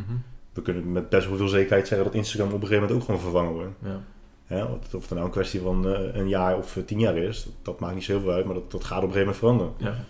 We 0.52 0.62
kunnen 0.62 0.92
met 0.92 1.08
best 1.08 1.28
wel 1.28 1.36
veel 1.36 1.48
zekerheid 1.48 1.88
zeggen 1.88 2.06
dat 2.06 2.16
Instagram 2.16 2.52
op 2.52 2.60
een 2.62 2.66
gegeven 2.68 2.82
moment 2.82 3.00
ook 3.00 3.06
gewoon 3.06 3.20
vervangen 3.20 3.52
wordt. 3.52 3.74
Ja. 3.82 4.02
Of 4.50 4.90
het 4.90 5.10
nou 5.10 5.24
een 5.24 5.30
kwestie 5.30 5.60
van 5.60 5.88
eh, 5.94 6.14
een 6.14 6.28
jaar 6.28 6.56
of 6.56 6.76
eh, 6.76 6.82
tien 6.82 6.98
jaar 6.98 7.16
is, 7.16 7.44
dat, 7.44 7.52
dat 7.62 7.80
maakt 7.80 7.94
niet 7.94 8.04
zo 8.04 8.12
heel 8.12 8.20
veel 8.20 8.32
uit, 8.32 8.44
maar 8.44 8.54
dat, 8.54 8.70
dat 8.70 8.84
gaat 8.84 9.02
op 9.02 9.08
een 9.08 9.12
gegeven 9.12 9.34
moment 9.42 9.74
veranderen. 9.76 10.04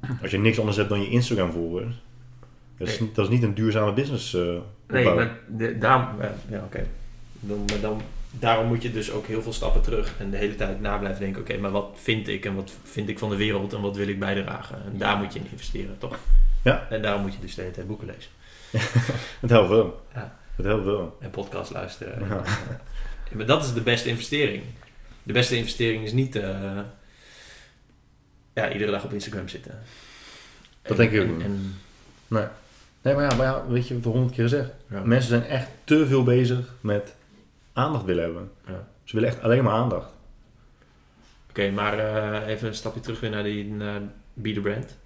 Ja. 0.00 0.16
Als 0.22 0.30
je 0.30 0.38
niks 0.38 0.58
anders 0.58 0.76
hebt 0.76 0.88
dan 0.88 1.00
je 1.00 1.08
Instagram-volgers, 1.08 2.02
dat, 2.78 2.88
is, 2.88 3.00
Nee. 3.00 3.10
dat 3.14 3.24
is 3.24 3.30
niet 3.30 3.42
een 3.42 3.54
duurzame 3.54 3.92
business 3.92 4.34
eh 4.34 4.56
Nee, 4.88 5.04
maar 5.14 5.38
de, 5.48 5.78
daarom, 5.78 6.06
ja, 6.48 6.62
oké. 6.64 6.86
Dan, 7.40 7.64
dan, 7.80 8.00
daarom 8.30 8.66
moet 8.66 8.82
je 8.82 8.92
dus 8.92 9.12
ook 9.12 9.26
heel 9.26 9.42
veel 9.42 9.52
stappen 9.52 9.80
terug 9.82 10.14
en 10.18 10.30
de 10.30 10.36
hele 10.36 10.54
tijd 10.54 10.80
na 10.80 10.98
blijven 10.98 11.20
denken: 11.20 11.40
oké, 11.40 11.58
maar 11.58 11.70
wat 11.70 11.90
vind 11.94 12.28
ik 12.28 12.44
en 12.44 12.54
wat 12.54 12.72
vind 12.82 13.08
ik 13.08 13.18
van 13.18 13.30
de 13.30 13.36
wereld 13.36 13.72
en 13.72 13.80
wat 13.80 13.96
wil 13.96 14.08
ik 14.08 14.18
bijdragen? 14.18 14.76
En 14.84 14.98
daar 14.98 15.16
moet 15.16 15.32
je 15.32 15.38
in 15.38 15.46
investeren, 15.50 15.98
toch? 15.98 16.18
Ja. 16.62 16.86
En 16.90 17.02
daarom 17.02 17.22
moet 17.22 17.34
je 17.34 17.40
dus 17.40 17.54
de 17.54 17.60
hele 17.60 17.74
tijd 17.74 17.86
boeken 17.86 18.06
lezen 18.06 18.30
Het 19.40 19.50
helpt 19.50 19.68
wel. 19.68 20.02
Ja. 20.14 20.36
Het 20.56 20.66
helpt 20.66 20.84
wel. 20.84 21.16
en 21.20 21.30
podcast 21.30 21.70
luisteren. 21.72 22.28
Ja. 22.28 22.34
Ja, 22.34 22.42
maar 23.32 23.46
dat 23.46 23.64
is 23.64 23.72
de 23.72 23.80
beste 23.80 24.08
investering. 24.08 24.62
De 25.22 25.32
beste 25.32 25.56
investering 25.56 26.04
is 26.04 26.12
niet 26.12 26.36
eh, 26.36 26.80
ja, 28.54 28.72
iedere 28.72 28.90
dag 28.90 29.04
op 29.04 29.12
Instagram 29.12 29.48
zitten. 29.48 29.82
Dat 30.82 30.96
denk 30.96 31.10
ik 31.10 31.20
ook 31.20 31.26
en, 31.26 31.36
niet. 31.36 31.44
en 31.44 31.76
Nee. 32.28 32.44
Nee, 33.02 33.14
maar 33.14 33.30
ja, 33.30 33.36
maar 33.36 33.46
ja 33.46 33.66
weet 33.66 33.88
je 33.88 34.00
wat 34.00 34.12
honderd 34.12 34.34
keer 34.34 34.42
gezegd. 34.42 34.70
Ja. 34.90 35.00
Mensen 35.04 35.28
zijn 35.28 35.44
echt 35.44 35.68
te 35.84 36.06
veel 36.06 36.22
bezig 36.22 36.74
met 36.80 37.14
aandacht 37.72 38.04
willen 38.04 38.24
hebben. 38.24 38.50
Ja. 38.66 38.88
Ze 39.04 39.14
willen 39.14 39.28
echt 39.28 39.42
alleen 39.42 39.64
maar 39.64 39.72
aandacht. 39.72 40.10
Oké, 41.48 41.70
maar 41.70 41.98
eh, 41.98 42.48
even 42.48 42.68
een 42.68 42.74
stapje 42.74 43.00
terug 43.00 43.20
weer 43.20 43.30
naar 43.30 43.42
die 43.42 43.64
naar 43.64 44.00
Be 44.32 44.52
The 44.52 44.60
Brand. 44.60 44.96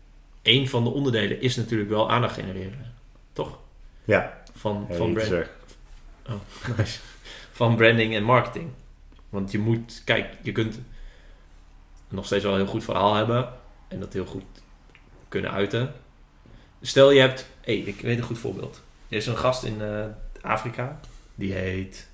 Eén 0.43 0.69
van 0.69 0.85
de 0.85 0.91
onderdelen 0.91 1.41
is 1.41 1.57
natuurlijk 1.57 1.91
wel 1.91 2.11
aandacht 2.11 2.35
genereren. 2.35 2.95
Toch? 3.33 3.59
Ja, 4.05 4.43
Van, 4.55 4.87
van, 4.91 5.13
brand, 5.13 5.29
zeggen. 5.29 5.55
nice. 6.77 6.99
Van 7.59 7.77
branding 7.77 8.15
en 8.15 8.23
marketing. 8.23 8.71
Want 9.29 9.51
je 9.53 9.59
moet, 9.59 10.03
kijk, 10.05 10.35
je 10.43 10.53
kunt 10.53 10.81
nog 12.09 12.27
steeds 12.27 12.45
wel 12.45 12.53
een 12.53 12.59
heel 12.59 12.69
goed 12.69 12.85
verhaal 12.85 13.15
hebben. 13.15 13.49
En 13.89 14.01
dat 14.01 14.13
heel 14.13 14.25
goed 14.25 14.45
kunnen 15.29 15.51
uiten. 15.51 15.93
Stel 16.81 17.11
je 17.11 17.21
hebt, 17.21 17.47
hey, 17.61 17.77
ik 17.77 18.01
weet 18.01 18.19
een 18.19 18.25
goed 18.25 18.39
voorbeeld. 18.39 18.83
Er 19.09 19.17
is 19.17 19.27
een 19.27 19.37
gast 19.37 19.63
in 19.63 19.83
eh, 19.83 20.05
Afrika. 20.41 21.01
Die 21.35 21.53
heet 21.53 22.09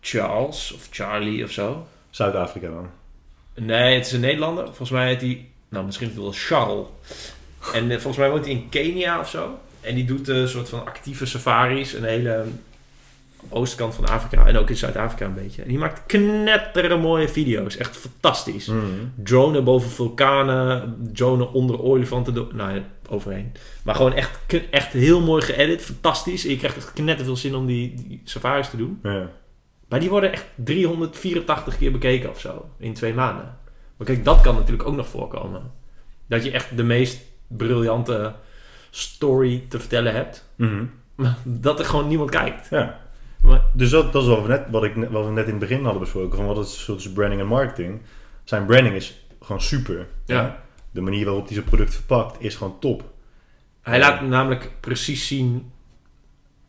Charles 0.00 0.72
of 0.72 0.88
Charlie 0.90 1.44
of 1.44 1.50
zo. 1.50 1.86
Zuid-Afrika 2.10 2.68
dan. 2.68 2.90
Nee, 3.54 3.94
het 3.94 4.06
is 4.06 4.12
een 4.12 4.20
Nederlander. 4.20 4.64
Volgens 4.64 4.90
mij 4.90 5.06
heet 5.06 5.20
hij, 5.20 5.48
nou 5.68 5.84
misschien 5.84 6.14
wel 6.14 6.32
Charles. 6.32 6.86
En 7.72 7.90
eh, 7.90 7.98
volgens 7.98 8.16
mij 8.16 8.30
woont 8.30 8.44
hij 8.44 8.54
in 8.54 8.68
Kenia 8.68 9.20
of 9.20 9.28
zo. 9.28 9.58
En 9.82 9.94
die 9.94 10.04
doet 10.04 10.28
een 10.28 10.48
soort 10.48 10.68
van 10.68 10.86
actieve 10.86 11.26
safaris. 11.26 11.94
Een 11.94 12.04
hele 12.04 12.44
oostkant 13.48 13.94
van 13.94 14.08
Afrika. 14.08 14.46
En 14.46 14.56
ook 14.56 14.70
in 14.70 14.76
Zuid-Afrika 14.76 15.24
een 15.24 15.34
beetje. 15.34 15.62
En 15.62 15.68
die 15.68 15.78
maakt 15.78 16.02
knettere 16.06 16.96
mooie 16.96 17.28
video's. 17.28 17.76
Echt 17.76 17.96
fantastisch. 17.96 18.66
Mm. 18.66 19.12
Dronen 19.16 19.64
boven 19.64 19.90
vulkanen. 19.90 20.96
Dronen 21.12 21.52
onder 21.52 21.82
olifanten. 21.82 22.48
Nou, 22.52 22.74
ja, 22.74 22.82
overheen. 23.08 23.52
Maar 23.82 23.94
gewoon 23.94 24.12
echt, 24.14 24.38
echt 24.70 24.92
heel 24.92 25.20
mooi 25.20 25.42
geëdit. 25.42 25.82
Fantastisch. 25.82 26.44
En 26.44 26.50
je 26.50 26.56
krijgt 26.56 26.76
echt 26.76 26.92
knetterveel 26.92 27.36
zin 27.36 27.54
om 27.54 27.66
die, 27.66 27.94
die 27.94 28.20
safaris 28.24 28.70
te 28.70 28.76
doen. 28.76 28.98
Ja. 29.02 29.30
Maar 29.88 30.00
die 30.00 30.10
worden 30.10 30.32
echt 30.32 30.44
384 30.54 31.78
keer 31.78 31.92
bekeken 31.92 32.30
of 32.30 32.40
zo. 32.40 32.68
In 32.78 32.94
twee 32.94 33.14
maanden. 33.14 33.58
Maar 33.96 34.06
kijk, 34.06 34.24
dat 34.24 34.40
kan 34.40 34.54
natuurlijk 34.54 34.88
ook 34.88 34.96
nog 34.96 35.08
voorkomen. 35.08 35.70
Dat 36.26 36.44
je 36.44 36.50
echt 36.50 36.76
de 36.76 36.82
meest 36.82 37.20
briljante 37.46 38.34
story 38.94 39.64
te 39.68 39.78
vertellen 39.80 40.14
hebt. 40.14 40.48
Mhm. 40.56 40.84
Maar 41.14 41.36
dat 41.42 41.78
er 41.78 41.84
gewoon 41.84 42.08
niemand 42.08 42.30
kijkt. 42.30 42.68
ja. 42.70 43.00
Maar, 43.42 43.62
Dus 43.72 43.90
dat, 43.90 44.12
dat 44.12 44.22
is 44.22 44.28
wat 44.28 44.42
we, 44.42 44.48
net, 44.48 44.64
wat, 44.70 44.84
ik, 44.84 44.94
wat 45.10 45.24
we 45.24 45.30
net 45.30 45.44
in 45.44 45.50
het 45.50 45.58
begin 45.58 45.82
hadden 45.82 46.00
besproken. 46.00 46.36
Van 46.36 46.46
wat 46.46 46.66
is 46.66 46.76
het 46.76 46.86
tussen 46.86 47.12
branding 47.12 47.40
en 47.40 47.46
marketing. 47.46 48.00
Zijn 48.44 48.66
branding 48.66 48.94
is 48.94 49.26
gewoon 49.40 49.60
super. 49.60 50.06
Ja. 50.26 50.62
De 50.90 51.00
manier 51.00 51.24
waarop 51.24 51.44
hij 51.44 51.54
zijn 51.54 51.66
product 51.66 51.94
verpakt 51.94 52.36
is 52.42 52.54
gewoon 52.54 52.78
top. 52.78 53.04
hij 53.80 53.98
laat 53.98 54.20
namelijk 54.20 54.70
precies 54.80 55.26
zien... 55.26 55.72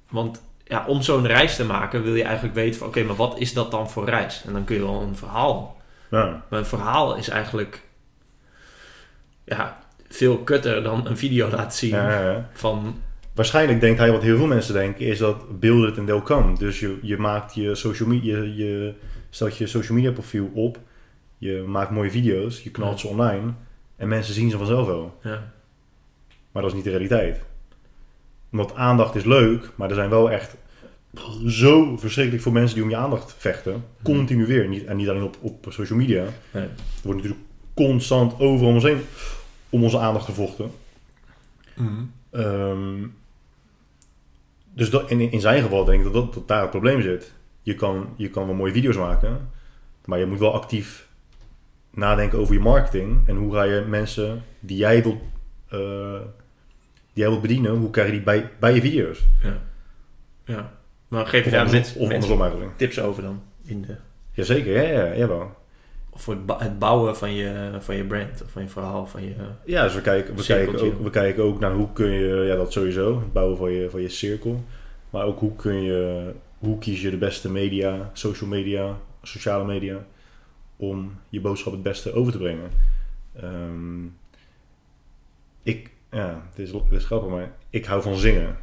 Want 0.09 0.41
ja, 0.63 0.86
om 0.88 1.01
zo'n 1.01 1.28
reis 1.28 1.55
te 1.55 1.65
maken 1.65 2.03
wil 2.03 2.15
je 2.15 2.24
eigenlijk 2.24 2.55
weten 2.55 2.80
van... 2.80 2.88
Oké, 2.88 3.03
maar 3.03 3.15
wat 3.15 3.39
is 3.39 3.53
dat 3.53 3.71
dan 3.71 3.89
voor 3.89 4.05
reis? 4.05 4.43
En 4.45 4.53
dan 4.53 4.63
kun 4.63 4.76
je 4.76 4.82
wel 4.82 5.01
een 5.01 5.15
verhaal... 5.15 5.82
Ja. 6.11 6.43
Maar 6.49 6.59
een 6.59 6.65
verhaal 6.65 7.15
is 7.15 7.30
eigenlijk... 7.30 7.82
Ja, 9.43 9.82
veel 10.14 10.38
kutter 10.38 10.84
dan 10.84 11.07
een 11.07 11.18
video 11.18 11.49
laten 11.49 11.78
zien 11.78 11.95
van... 12.53 12.95
Waarschijnlijk 13.34 13.80
denkt 13.80 13.99
hij 13.99 14.11
wat 14.11 14.22
heel 14.22 14.38
veel 14.38 14.47
mensen 14.47 14.74
denken, 14.74 15.05
is 15.05 15.18
dat 15.18 15.59
build 15.59 15.88
it 15.88 15.97
and 15.97 16.07
they'll 16.07 16.22
come. 16.22 16.57
Dus 16.57 16.80
je, 16.80 16.97
je 17.01 17.18
maakt 17.18 17.53
je 17.53 17.76
social 17.76 18.09
media, 18.09 18.38
je, 18.38 18.55
je 18.55 18.93
stelt 19.30 19.57
je 19.57 19.68
social 19.68 19.97
media 19.97 20.11
profiel 20.11 20.51
op, 20.53 20.80
je 21.38 21.64
maakt 21.68 21.91
mooie 21.91 22.11
video's, 22.11 22.64
je 22.64 22.72
knalt 22.72 22.99
ze 22.99 23.07
online 23.07 23.51
en 23.95 24.07
mensen 24.07 24.34
zien 24.34 24.49
ze 24.49 24.57
vanzelf 24.57 24.88
wel. 24.88 25.18
Ja, 25.24 25.53
Maar 26.51 26.61
dat 26.61 26.72
is 26.72 26.74
niet 26.74 26.84
de 26.84 26.89
realiteit. 26.89 27.41
Want 28.49 28.76
aandacht 28.76 29.16
is 29.16 29.24
leuk, 29.24 29.70
maar 29.76 29.89
er 29.89 29.95
zijn 29.95 30.09
wel 30.09 30.32
echt 30.32 30.55
zo 31.47 31.97
verschrikkelijk 31.97 32.43
veel 32.43 32.51
mensen 32.51 32.76
die 32.76 32.84
om 32.84 32.89
je 32.89 32.95
aandacht 32.95 33.36
vechten. 33.38 33.84
Continu 34.03 34.45
weer. 34.45 34.68
Niet, 34.68 34.86
en 34.86 34.97
niet 34.97 35.09
alleen 35.09 35.24
op, 35.24 35.38
op 35.41 35.66
social 35.70 35.99
media. 35.99 36.24
nee. 36.51 36.64
Er 36.64 36.70
wordt 37.03 37.22
natuurlijk 37.22 37.47
constant 37.74 38.39
overal 38.39 38.68
om 38.68 38.74
ons 38.74 38.84
heen 38.84 39.01
om 39.74 39.84
onze 39.84 39.99
aandacht 39.99 40.26
gevochten. 40.26 40.71
Ehm, 42.32 43.07
dus 44.74 44.89
dat, 44.89 45.09
in, 45.09 45.32
in 45.32 45.41
zijn 45.41 45.63
geval 45.63 45.86
denk 45.86 45.97
ik 45.97 46.03
dat, 46.03 46.13
dat, 46.13 46.34
dat 46.34 46.47
daar 46.47 46.61
het 46.61 46.69
probleem 46.69 47.01
zit. 47.01 47.34
Je 47.61 47.76
kan, 47.76 48.13
je 48.15 48.30
kan 48.30 48.45
wel 48.45 48.55
mooie 48.55 48.74
video's 48.74 48.97
maken, 48.97 49.49
maar 50.05 50.19
je 50.19 50.26
moet 50.26 50.39
wel 50.39 50.53
actief 50.53 51.07
nadenken 51.89 52.39
over 52.39 52.53
je 52.53 52.59
marketing. 52.59 53.28
En 53.28 53.36
hoe 53.36 53.53
ga 53.53 53.63
je 53.63 53.82
mensen 53.88 54.43
die 54.59 54.78
jij 54.78 55.03
wilt, 55.03 55.21
eh, 55.67 56.21
die 57.13 57.24
jij 57.24 57.28
wilt 57.28 57.41
bedienen, 57.41 57.76
hoe 57.76 57.89
krijg 57.89 58.07
je 58.07 58.13
die 58.13 58.24
bij, 58.24 58.51
bij 58.59 58.74
je 58.74 58.82
video's? 58.82 59.28
Ja. 59.43 59.61
ja. 60.45 60.74
Maar 61.07 61.26
geef 61.26 61.45
je 61.45 61.51
daar 61.51 61.69
mensen, 61.69 61.99
of 61.99 62.11
andersom 62.11 62.71
tips 62.76 62.99
over 62.99 63.24
dan? 63.24 63.41
In 63.65 63.82
de, 63.82 63.95
Jazeker, 64.32 64.74
ja, 64.74 65.03
ja, 65.03 65.15
jawel. 65.15 65.62
Voor 66.16 66.38
het, 66.57 66.80
bouwen 66.80 67.18
van 67.18 67.34
je, 67.34 67.72
van 67.80 67.95
je 67.95 68.03
brand, 68.03 68.43
of 68.43 68.51
van 68.51 68.61
je 68.61 68.68
verhaal, 68.68 69.05
van 69.05 69.24
je... 69.24 69.34
Ja, 69.66 69.84
dus 69.84 69.95
we 69.95 70.01
kijken, 70.01 70.36
we, 70.36 70.43
kijken 70.43 70.82
ook, 70.82 71.03
we 71.03 71.09
kijken 71.09 71.43
ook 71.43 71.59
naar 71.59 71.72
hoe 71.72 71.93
kun 71.93 72.11
je, 72.11 72.36
ja 72.47 72.55
dat 72.55 72.72
sowieso, 72.72 73.20
het 73.20 73.34
bouwen 73.34 73.57
van 73.57 73.72
je, 73.72 73.89
van 73.89 74.01
je 74.01 74.09
cirkel. 74.09 74.64
Maar 75.09 75.26
ook 75.26 75.39
hoe 75.39 75.55
kun 75.55 75.82
je, 75.82 76.32
hoe 76.57 76.78
kies 76.78 77.01
je 77.01 77.09
de 77.09 77.18
beste 77.18 77.51
media, 77.51 78.09
social 78.14 78.49
media, 78.49 78.97
sociale 79.22 79.66
media, 79.66 80.05
om 80.76 81.20
je 81.30 81.41
boodschap 81.41 81.74
het 81.74 81.84
beste 81.84 82.14
over 82.14 82.32
te 82.32 82.38
brengen. 82.38 82.70
Ehm, 83.36 84.05
ik, 85.64 85.89
ja, 86.11 86.41
dit 86.55 86.68
is, 86.68 86.72
dit 86.72 86.99
is 86.99 87.05
grappig, 87.05 87.30
maar 87.30 87.51
ik 87.70 87.86
hou 87.86 88.01
van 88.01 88.16
zingen. 88.16 88.57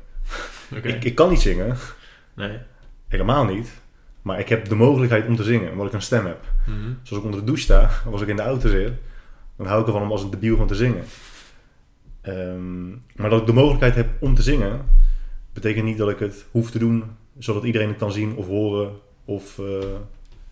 Ik 1.00 1.14
kan 1.14 1.30
niet 1.30 1.40
zingen, 1.40 1.76
Nee. 2.34 2.58
helemaal 3.08 3.44
niet. 3.44 3.80
Maar 4.22 4.38
ik 4.38 4.48
heb 4.48 4.68
de 4.68 4.74
mogelijkheid 4.74 5.26
om 5.26 5.36
te 5.36 5.42
zingen, 5.42 5.70
omdat 5.72 5.86
ik 5.86 5.92
een 5.92 6.02
stem 6.02 6.26
heb. 6.26 6.38
Mhm. 6.70 6.88
Dus 7.00 7.10
als 7.10 7.18
ik 7.18 7.24
onder 7.24 7.40
de 7.40 7.46
douche 7.46 7.62
sta, 7.62 7.82
of 8.06 8.12
als 8.12 8.22
ik 8.22 8.28
in 8.28 8.36
de 8.36 8.42
auto 8.42 8.68
zit, 8.68 8.92
dan 9.56 9.66
hou 9.66 9.80
ik 9.80 9.86
ervan 9.86 10.02
om 10.02 10.10
als 10.10 10.22
een 10.22 10.30
debiel 10.30 10.56
van 10.56 10.66
te 10.66 10.74
zingen. 10.74 11.04
Ehm, 12.20 12.88
maar 12.90 13.30
dat 13.30 13.40
ik 13.40 13.46
de 13.46 13.52
mogelijkheid 13.52 13.94
heb 13.94 14.08
om 14.20 14.34
te 14.34 14.42
zingen, 14.42 14.80
betekent 15.52 15.84
niet 15.84 15.98
dat 15.98 16.08
ik 16.10 16.18
het 16.18 16.44
hoef 16.50 16.70
te 16.70 16.78
doen 16.78 17.04
zodat 17.38 17.64
iedereen 17.64 17.88
het 17.88 17.98
kan 17.98 18.12
zien 18.12 18.36
of 18.36 18.46
horen. 18.46 18.90
Of, 19.24 19.58
eh, 19.58 19.64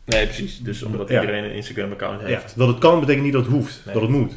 Nee, 0.04 0.24
precies. 0.24 0.60
Dus 0.60 0.82
omdat 0.82 1.08
Ja. 1.08 1.20
iedereen 1.20 1.44
een 1.44 1.54
Instagram-account 1.54 2.20
ja, 2.20 2.26
heeft. 2.26 2.56
dat 2.58 2.68
het 2.68 2.78
kan, 2.78 3.00
betekent 3.00 3.24
niet 3.24 3.32
dat 3.32 3.44
het 3.44 3.52
hoeft, 3.52 3.82
Nee. 3.84 3.94
dat 3.94 4.02
het 4.02 4.12
moet. 4.12 4.32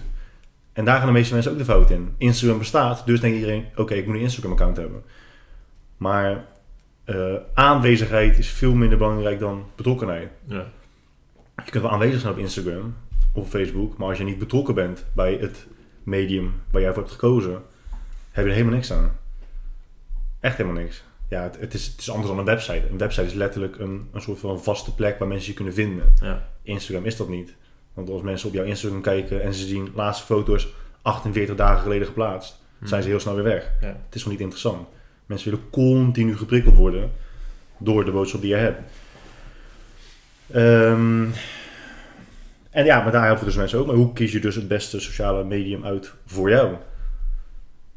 En 0.73 0.85
daar 0.85 0.97
gaan 0.97 1.05
de 1.05 1.11
meeste 1.11 1.33
mensen 1.33 1.51
ook 1.51 1.57
de 1.57 1.65
fout 1.65 1.89
in. 1.89 2.13
Instagram 2.17 2.57
bestaat, 2.57 3.05
dus 3.05 3.19
denkt 3.19 3.37
iedereen, 3.37 3.65
oké, 3.75 3.93
ik 3.93 4.05
moet 4.05 4.15
een 4.15 4.21
Instagram-account 4.21 4.77
hebben. 4.77 5.03
Maar 5.97 6.45
eh, 7.03 7.33
aanwezigheid 7.53 8.37
is 8.37 8.47
veel 8.49 8.73
minder 8.73 8.97
belangrijk 8.97 9.39
dan 9.39 9.65
betrokkenheid. 9.75 10.29
Ja. 10.45 10.65
Je 11.65 11.71
kunt 11.71 11.83
wel 11.83 11.91
aanwezig 11.93 12.19
zijn 12.19 12.33
op 12.33 12.39
Instagram 12.39 12.95
of 13.33 13.49
Facebook, 13.49 13.97
maar 13.97 14.07
als 14.07 14.17
je 14.17 14.23
niet 14.23 14.39
betrokken 14.39 14.75
bent 14.75 15.05
bij 15.13 15.37
het 15.41 15.67
medium 16.03 16.53
waar 16.71 16.81
jij 16.81 16.93
voor 16.93 17.01
hebt 17.01 17.13
gekozen, 17.13 17.61
heb 18.31 18.43
je 18.43 18.49
er 18.49 18.55
helemaal 18.55 18.73
niks 18.73 18.91
aan. 18.91 19.17
Echt 20.39 20.57
helemaal 20.57 20.81
niks. 20.81 21.03
Ja, 21.27 21.43
het, 21.43 21.59
het, 21.59 21.73
is, 21.73 21.87
het 21.87 21.99
is 21.99 22.09
anders 22.09 22.27
dan 22.27 22.39
een 22.39 22.45
website. 22.45 22.87
Een 22.89 22.97
website 22.97 23.25
is 23.25 23.33
letterlijk 23.33 23.79
een, 23.79 24.09
een 24.11 24.21
soort 24.21 24.39
van 24.39 24.63
vaste 24.63 24.95
plek 24.95 25.19
waar 25.19 25.27
mensen 25.27 25.49
je 25.49 25.55
kunnen 25.55 25.73
vinden. 25.73 26.13
Ja. 26.21 26.47
Instagram 26.63 27.05
is 27.05 27.15
dat 27.15 27.29
niet. 27.29 27.53
Want 27.93 28.09
als 28.09 28.21
mensen 28.21 28.47
op 28.47 28.53
jouw 28.53 28.63
Instagram 28.63 29.01
kijken 29.01 29.41
en 29.41 29.53
ze 29.53 29.67
zien 29.67 29.91
laatste 29.95 30.25
foto's 30.25 30.67
48 31.01 31.55
dagen 31.55 31.81
geleden 31.81 32.07
geplaatst, 32.07 32.59
zijn 32.83 33.03
ze 33.03 33.09
heel 33.09 33.19
snel 33.19 33.35
weer 33.35 33.43
weg. 33.43 33.71
Ja. 33.81 33.87
Het 33.87 34.15
is 34.15 34.21
gewoon 34.21 34.37
niet 34.37 34.43
interessant. 34.45 34.87
Mensen 35.25 35.51
willen 35.51 35.69
continu 35.69 36.37
geprikkeld 36.37 36.75
worden 36.75 37.11
door 37.77 38.05
de 38.05 38.11
boodschap 38.11 38.41
die 38.41 38.49
je 38.49 38.55
hebt. 38.55 38.81
Ehm, 40.53 41.25
en 42.69 42.85
ja, 42.85 43.01
maar 43.03 43.11
daar 43.11 43.25
helpen 43.25 43.45
dus 43.45 43.55
mensen 43.55 43.79
ook. 43.79 43.85
Maar 43.85 43.95
hoe 43.95 44.13
kies 44.13 44.31
je 44.31 44.39
dus 44.39 44.55
het 44.55 44.67
beste 44.67 44.99
sociale 44.99 45.43
medium 45.43 45.85
uit 45.85 46.13
voor 46.25 46.49
jou? 46.49 46.75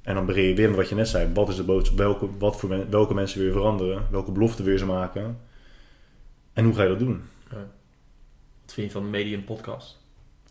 En 0.03 0.15
dan 0.15 0.27
begin 0.27 0.43
je 0.43 0.55
weer 0.55 0.69
met 0.69 0.77
wat 0.77 0.89
je 0.89 0.95
net 0.95 1.09
zei. 1.09 1.31
Wat 1.35 1.49
is 1.49 1.57
de 1.57 1.63
boodschap? 1.63 1.99
Welke, 1.99 2.29
wat 2.39 2.57
voor 2.61 2.69
men- 2.69 2.91
welke 2.91 3.15
mensen 3.15 3.39
wil 3.39 3.47
je 3.47 3.53
veranderen? 3.53 4.07
Welke 4.11 4.33
beloften 4.33 4.65
wil 4.65 4.73
je 4.73 4.79
ze 4.79 4.87
maken? 4.87 5.39
En 6.53 6.65
hoe 6.65 6.75
ga 6.75 6.83
je 6.83 6.89
dat 6.89 6.99
doen? 6.99 7.23
Wat 8.65 8.75
vind 8.75 8.87
je 8.87 8.93
van 8.93 9.11
Medium 9.11 9.45
Podcast? 9.45 9.99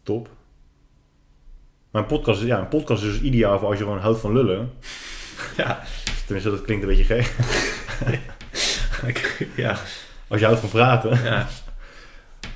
Top. 0.04 0.30
Maar 1.92 2.02
een 2.02 2.08
podcast, 2.08 2.42
is- 2.42 2.48
ja, 2.48 2.60
een 2.60 2.68
podcast 2.68 3.04
is 3.04 3.12
dus 3.12 3.22
ideaal 3.22 3.60
voor 3.60 3.68
als 3.68 3.78
je 3.78 3.84
gewoon 3.84 4.00
houdt 4.00 4.20
van 4.20 4.34
lullen. 4.34 4.72
Ja. 5.58 5.84
Tenminste, 6.26 6.52
dat 6.52 6.62
klinkt 6.62 6.84
een 6.84 6.90
beetje 6.96 7.04
gek. 7.04 7.36
ja. 9.56 9.78
Als 10.28 10.40
je 10.40 10.46
houdt 10.46 10.60
van 10.62 10.70
praten. 10.70 11.24
ja. 11.24 11.48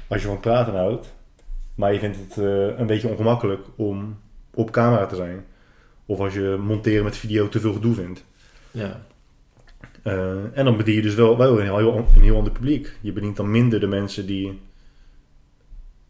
Als 0.07 0.21
je 0.21 0.27
van 0.27 0.39
praten 0.39 0.73
houdt. 0.73 1.15
Maar 1.77 1.93
je 1.93 1.99
vindt 1.99 2.17
het 2.17 2.37
eh, 2.37 2.79
een 2.79 2.87
beetje 2.87 3.07
ongemakkelijk 3.07 3.65
om 3.75 4.19
op 4.53 4.71
camera 4.71 5.05
te 5.05 5.15
zijn. 5.15 5.45
Of 6.05 6.19
als 6.19 6.33
je 6.33 6.57
monteren 6.61 7.03
met 7.03 7.17
video 7.17 7.49
te 7.49 7.59
veel 7.59 7.73
gedoe 7.73 7.95
vindt. 7.95 8.23
Ja. 8.71 9.05
Eh, 10.03 10.57
en 10.57 10.65
dan 10.65 10.77
bedien 10.77 10.95
je 10.95 11.01
dus 11.01 11.15
wel, 11.15 11.37
wel 11.37 11.59
een, 11.59 11.63
heel, 11.63 11.97
een 11.97 12.21
heel 12.21 12.37
ander 12.37 12.53
publiek. 12.53 12.93
Je 13.01 13.11
bedient 13.11 13.35
dan 13.35 13.51
minder 13.51 13.79
de 13.79 13.87
mensen 13.87 14.25
die... 14.25 14.59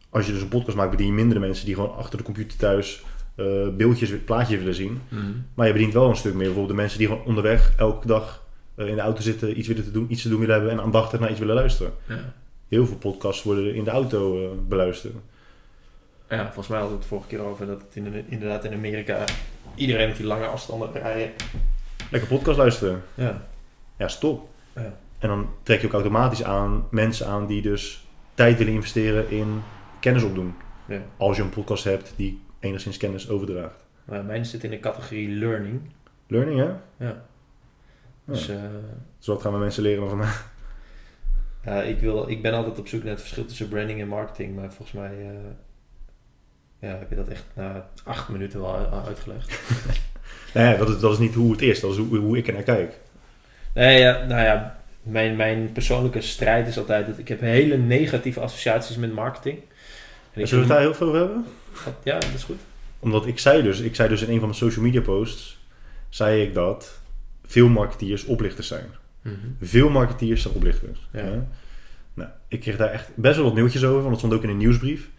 Als 0.09 0.25
je 0.25 0.31
dus 0.31 0.41
een 0.41 0.47
podcast 0.47 0.77
maakt, 0.77 0.91
bedien 0.91 1.07
je 1.07 1.13
minder 1.13 1.33
de 1.33 1.45
mensen 1.45 1.65
die 1.65 1.75
gewoon 1.75 1.95
achter 1.95 2.17
de 2.17 2.23
computer 2.23 2.57
thuis 2.57 3.03
eh, 3.35 3.67
beeldjes, 3.77 4.11
plaatjes 4.25 4.57
willen 4.57 4.75
zien. 4.75 5.01
Mhm. 5.09 5.31
Maar 5.53 5.67
je 5.67 5.73
bedient 5.73 5.93
wel 5.93 6.09
een 6.09 6.15
stuk 6.15 6.33
meer. 6.33 6.45
Bijvoorbeeld 6.45 6.75
de 6.75 6.81
mensen 6.81 6.99
die 6.99 7.07
gewoon 7.07 7.25
onderweg 7.25 7.73
elke 7.77 8.07
dag 8.07 8.45
in 8.75 8.95
de 8.95 9.01
auto 9.01 9.21
zitten, 9.21 9.57
iets 9.57 9.67
willen 9.67 9.83
te 9.83 9.91
doen, 9.91 10.05
iets 10.09 10.21
te 10.21 10.29
doen 10.29 10.39
willen 10.39 10.55
hebben 10.55 10.73
en 10.73 10.81
aandachtig 10.81 11.19
naar 11.19 11.29
iets 11.29 11.39
willen 11.39 11.55
luisteren. 11.55 11.93
Ja. 12.07 12.33
Heel 12.67 12.85
veel 12.85 12.97
podcasts 12.97 13.43
worden 13.43 13.75
in 13.75 13.83
de 13.83 13.89
auto 13.89 14.43
eh, 14.43 14.57
beluisterd. 14.67 15.13
ja, 16.29 16.43
volgens 16.45 16.67
mij 16.67 16.77
hadden 16.79 16.95
we 16.97 17.01
het 17.03 17.11
vorige 17.11 17.27
keer 17.27 17.39
over 17.39 17.65
dat 17.65 17.81
het 17.81 17.95
in, 17.95 18.25
inderdaad 18.29 18.63
in 18.65 18.73
Amerika 18.73 19.23
iedereen 19.75 20.07
met 20.07 20.17
die 20.17 20.25
lange 20.25 20.45
afstanden 20.45 20.91
rijden. 20.91 21.31
Lekker 22.11 22.29
podcast 22.29 22.57
luisteren. 22.57 23.01
Ja. 23.13 23.47
Ja, 23.97 24.07
stop. 24.07 24.49
Ja. 24.75 24.97
En 25.17 25.27
dan 25.27 25.49
trek 25.63 25.81
je 25.81 25.87
ook 25.87 25.93
automatisch 25.93 26.43
aan 26.43 26.87
mensen 26.91 27.27
aan 27.27 27.45
die 27.47 27.61
dus 27.61 28.07
tijd 28.33 28.57
willen 28.57 28.73
investeren 28.73 29.29
in 29.29 29.61
kennis 29.99 30.23
opdoen. 30.23 30.55
ja. 30.87 31.01
Als 31.17 31.37
je 31.37 31.43
een 31.43 31.49
podcast 31.49 31.83
hebt 31.83 32.13
die 32.15 32.41
enigszins 32.59 32.97
kennis 32.97 33.29
overdraagt. 33.29 33.85
Maar 34.05 34.23
mijn 34.25 34.45
zit 34.45 34.63
in 34.63 34.69
de 34.69 34.79
categorie 34.79 35.29
learning. 35.29 35.81
Learning, 36.27 36.59
hè? 36.59 36.69
Ja. 37.05 37.25
Dus 38.25 38.49
eh, 38.49 38.55
Dus 39.17 39.27
wat 39.27 39.41
gaan 39.41 39.53
we 39.53 39.59
mensen 39.59 39.83
leren 39.83 40.09
van 40.09 40.21
ja, 41.67 41.81
ik, 41.81 41.99
wil, 41.99 42.29
ik 42.29 42.41
ben 42.41 42.53
altijd 42.53 42.79
op 42.79 42.87
zoek 42.87 43.01
naar 43.01 43.11
het 43.11 43.21
verschil 43.21 43.45
tussen 43.45 43.67
branding 43.67 44.01
en 44.01 44.07
marketing. 44.07 44.55
Maar 44.55 44.73
volgens 44.73 44.91
mij 44.91 45.11
eh, 45.19 46.89
ja, 46.89 46.97
heb 46.97 47.09
je 47.09 47.15
dat 47.15 47.27
echt 47.27 47.45
na 47.53 47.89
acht 48.03 48.29
minuten 48.29 48.61
wel 48.61 49.03
uitgelegd. 49.05 49.59
Nee, 50.53 50.77
dat 50.77 50.89
is, 50.89 50.99
dat 50.99 51.11
is 51.11 51.17
niet 51.17 51.33
hoe 51.33 51.51
het 51.51 51.61
is. 51.61 51.79
Dat 51.79 51.91
is 51.91 51.97
hoe, 51.97 52.17
hoe 52.17 52.37
ik 52.37 52.47
er 52.47 52.53
naar 52.53 52.63
kijk. 52.63 52.99
Nee, 53.73 53.99
ja, 53.99 54.25
nou 54.25 54.41
ja, 54.41 54.79
mijn, 55.01 55.35
mijn 55.35 55.71
persoonlijke 55.71 56.21
strijd 56.21 56.67
is 56.67 56.77
altijd 56.77 57.07
dat 57.07 57.17
ik 57.17 57.27
heb 57.27 57.39
hele 57.39 57.77
negatieve 57.77 58.39
associaties 58.39 58.95
met 58.95 59.13
marketing. 59.13 59.59
En 60.33 60.47
Zullen 60.47 60.67
we 60.67 60.73
het 60.73 60.79
daar 60.79 60.87
heel 60.87 60.93
veel 60.93 61.07
over 61.07 61.19
hebben? 61.19 61.45
Ja, 62.03 62.19
dat 62.19 62.33
is 62.35 62.43
goed. 62.43 62.59
Omdat 62.99 63.25
ik 63.25 63.39
zei 63.39 63.61
dus, 63.61 63.79
ik 63.79 63.95
zei 63.95 64.09
dus 64.09 64.21
in 64.21 64.29
een 64.29 64.39
van 64.39 64.47
mijn 64.47 64.59
social 64.59 64.85
media 64.85 65.01
posts, 65.01 65.59
zei 66.09 66.41
ik 66.41 66.53
dat 66.53 66.99
veel 67.45 67.67
marketeers 67.67 68.25
oplichters 68.25 68.67
zijn. 68.67 68.85
Veel 69.61 69.89
marketeers 69.89 70.41
zijn 70.41 70.53
oplichters. 70.53 71.07
Ja. 71.11 71.19
hè? 71.19 71.41
Nou, 72.13 72.29
ik 72.47 72.59
kreeg 72.59 72.77
daar 72.77 72.91
echt 72.91 73.09
best 73.15 73.35
wel 73.35 73.45
wat 73.45 73.53
mailtjes 73.53 73.83
over, 73.83 73.97
want 73.97 74.09
het 74.09 74.17
stond 74.17 74.33
ook 74.33 74.43
in 74.43 74.49
een 74.49 74.57
nieuwsbrief. 74.57 75.09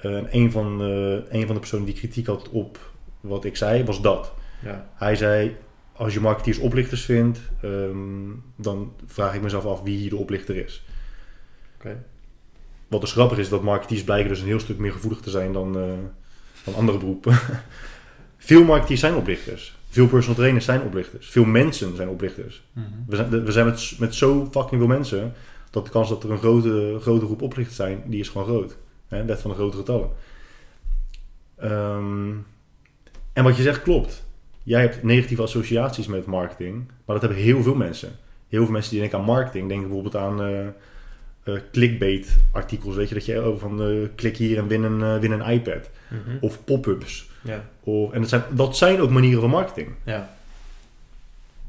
Eh, 0.00 0.16
En 0.16 0.26
een 0.30 0.50
van, 0.50 0.80
eh, 0.82 1.38
een 1.40 1.46
van 1.46 1.54
de 1.54 1.60
personen 1.60 1.86
die 1.86 1.94
kritiek 1.94 2.26
had 2.26 2.48
op 2.48 2.92
wat 3.20 3.44
ik 3.44 3.56
zei, 3.56 3.84
was 3.84 4.00
dat. 4.02 4.32
Ja. 4.64 4.88
Hij 4.94 5.16
zei, 5.16 5.56
als 5.92 6.14
je 6.14 6.20
marketeers 6.20 6.58
oplichters 6.58 7.04
vindt, 7.04 7.40
ehm, 7.62 7.96
dan 8.56 8.92
vraag 9.06 9.34
ik 9.34 9.42
mezelf 9.42 9.64
af 9.64 9.82
wie 9.82 9.96
hier 9.98 10.10
de 10.10 10.16
oplichter 10.16 10.56
is. 10.56 10.84
Oké. 11.76 12.04
Wat 12.88 13.00
dus 13.00 13.12
grappig 13.12 13.38
is, 13.38 13.48
dat 13.48 13.62
marketeers 13.62 14.04
blijken 14.04 14.28
dus 14.28 14.40
een 14.40 14.46
heel 14.46 14.60
stuk 14.60 14.78
meer 14.78 14.92
gevoelig 14.92 15.20
te 15.20 15.30
zijn 15.30 15.52
dan, 15.52 15.78
eh, 15.78 15.92
dan 16.64 16.74
andere 16.74 16.98
beroepen. 16.98 17.38
Veel 18.36 18.64
marketeers 18.64 19.00
zijn 19.00 19.14
oplichters. 19.14 19.77
Veel 19.88 20.06
personal 20.06 20.36
trainers 20.36 20.64
zijn 20.64 20.82
oplichters. 20.82 21.30
Veel 21.30 21.44
mensen 21.44 21.96
zijn 21.96 22.08
oplichters. 22.08 22.62
We 23.06 23.16
zijn, 23.16 23.44
we 23.44 23.52
zijn 23.52 23.66
met, 23.66 23.96
met 23.98 24.14
zo 24.14 24.48
fucking 24.50 24.80
veel 24.80 24.90
mensen, 24.90 25.32
dat 25.70 25.84
de 25.84 25.90
kans 25.90 26.08
dat 26.08 26.24
er 26.24 26.30
een 26.30 26.38
grote, 26.38 26.96
grote 27.00 27.24
groep 27.24 27.42
oplichters 27.42 27.76
zijn, 27.76 28.02
die 28.06 28.20
is 28.20 28.28
gewoon 28.28 28.46
groot. 28.46 28.76
Hè? 29.08 29.24
Wet 29.24 29.40
van 29.40 29.50
de 29.50 29.56
grote 29.56 29.76
getallen. 29.76 30.10
Ehm, 31.56 32.30
en 33.32 33.44
wat 33.44 33.56
je 33.56 33.62
zegt 33.62 33.82
klopt. 33.82 34.26
Jij 34.62 34.80
hebt 34.80 35.02
negatieve 35.02 35.42
associaties 35.42 36.06
met 36.06 36.26
marketing, 36.26 36.86
maar 36.86 37.18
dat 37.18 37.20
hebben 37.20 37.38
heel 37.38 37.62
veel 37.62 37.74
mensen. 37.74 38.12
Heel 38.48 38.62
veel 38.62 38.72
mensen 38.72 38.90
die 38.90 39.00
denken 39.00 39.18
aan 39.18 39.24
marketing, 39.24 39.68
denken 39.68 39.86
bijvoorbeeld 39.86 40.16
aan 40.16 40.42
eh, 41.42 41.54
clickbait 41.72 42.36
artikels. 42.52 42.96
Weet 42.96 43.08
je, 43.08 43.14
dat 43.14 43.24
je 43.24 43.40
over 43.40 43.60
van 43.60 43.82
eh, 43.82 44.08
klik 44.14 44.36
hier 44.36 44.58
en 44.58 44.66
win 44.66 44.82
een, 44.82 45.20
win 45.20 45.32
een 45.32 45.50
iPad. 45.50 45.90
Mhm. 46.08 46.36
Of 46.40 46.64
pop-ups. 46.64 47.27
Ja. 47.42 47.68
Of, 47.80 48.12
en 48.12 48.20
dat 48.20 48.28
zijn, 48.28 48.42
dat 48.50 48.76
zijn 48.76 49.00
ook 49.00 49.10
manieren 49.10 49.40
van 49.40 49.50
marketing. 49.50 49.88
Ja. 50.04 50.36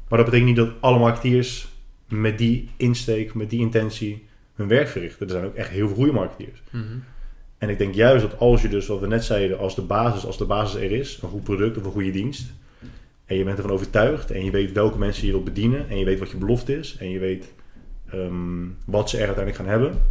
Maar 0.08 0.18
dat 0.18 0.24
betekent 0.24 0.48
niet 0.48 0.56
dat 0.56 0.70
alle 0.80 0.98
marketeers 0.98 1.68
met 2.08 2.38
die 2.38 2.70
insteek, 2.76 3.34
met 3.34 3.50
die 3.50 3.60
intentie 3.60 4.26
hun 4.54 4.68
werk 4.68 4.88
verrichten. 4.88 5.26
Er 5.26 5.32
zijn 5.32 5.44
ook 5.44 5.54
echt 5.54 5.68
heel 5.68 5.86
veel 5.86 5.96
goede 5.96 6.12
marketeers. 6.12 6.62
Mhm. 6.70 6.84
En 7.58 7.68
ik 7.68 7.78
denk 7.78 7.94
juist 7.94 8.22
dat 8.22 8.38
als 8.38 8.62
je 8.62 8.68
dus, 8.68 8.86
wat 8.86 9.00
we 9.00 9.06
net 9.06 9.24
zeiden, 9.24 9.58
als 9.58 9.74
de 9.74 9.82
basis, 9.82 10.26
als 10.26 10.38
de 10.38 10.44
basis 10.44 10.80
er 10.80 10.92
is, 10.92 11.18
een 11.22 11.28
goed 11.28 11.44
product 11.44 11.76
of 11.76 11.84
een 11.84 11.90
goede 11.90 12.10
dienst, 12.10 12.52
en 13.30 13.36
je 13.36 13.44
bent 13.44 13.56
ervan 13.56 13.72
overtuigd 13.72 14.30
en 14.30 14.44
je 14.44 14.50
weet 14.50 14.72
welke 14.72 14.98
mensen 14.98 15.26
je 15.26 15.32
wilt 15.32 15.44
bedienen 15.44 15.88
en 15.88 15.98
je 15.98 16.04
weet 16.04 16.18
wat 16.18 16.30
je 16.30 16.36
belofte 16.36 16.78
is 16.78 16.96
en 16.96 17.10
je 17.10 17.18
weet 17.18 17.52
ehm, 18.10 18.66
wat 18.84 19.10
ze 19.10 19.16
er 19.16 19.26
uiteindelijk 19.26 19.56
gaan 19.56 19.80
hebben. 19.80 20.02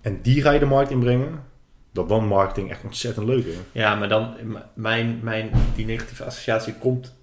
En 0.00 0.18
die 0.22 0.42
ga 0.42 0.50
je 0.50 0.58
de 0.58 0.66
markt 0.66 0.90
inbrengen, 0.90 1.44
dat 1.92 2.08
dan 2.08 2.26
marketing 2.26 2.70
echt 2.70 2.84
ontzettend 2.84 3.26
leuk 3.26 3.44
is. 3.44 3.56
Ja, 3.72 3.94
maar 3.94 4.08
dan, 4.08 4.36
mijn, 4.74 5.20
mijn, 5.22 5.50
die 5.74 5.86
negatieve 5.86 6.24
associatie 6.24 6.74
komt. 6.74 7.14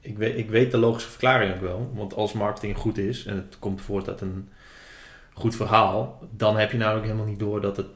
Ik 0.00 0.18
weet, 0.18 0.38
ik 0.38 0.50
weet 0.50 0.70
de 0.70 0.78
logische 0.78 1.10
verklaring 1.10 1.54
ook 1.54 1.60
wel. 1.60 1.90
Want 1.94 2.14
als 2.14 2.32
marketing 2.32 2.76
goed 2.76 2.98
is 2.98 3.24
en 3.24 3.36
het 3.36 3.58
komt 3.58 3.80
voort 3.80 4.08
uit 4.08 4.20
een 4.20 4.48
goed 5.32 5.56
verhaal, 5.56 6.28
dan 6.30 6.56
heb 6.56 6.72
je 6.72 6.78
namelijk 6.78 7.04
helemaal 7.04 7.26
niet 7.26 7.38
door 7.38 7.60
dat 7.60 7.76
het 7.76 7.86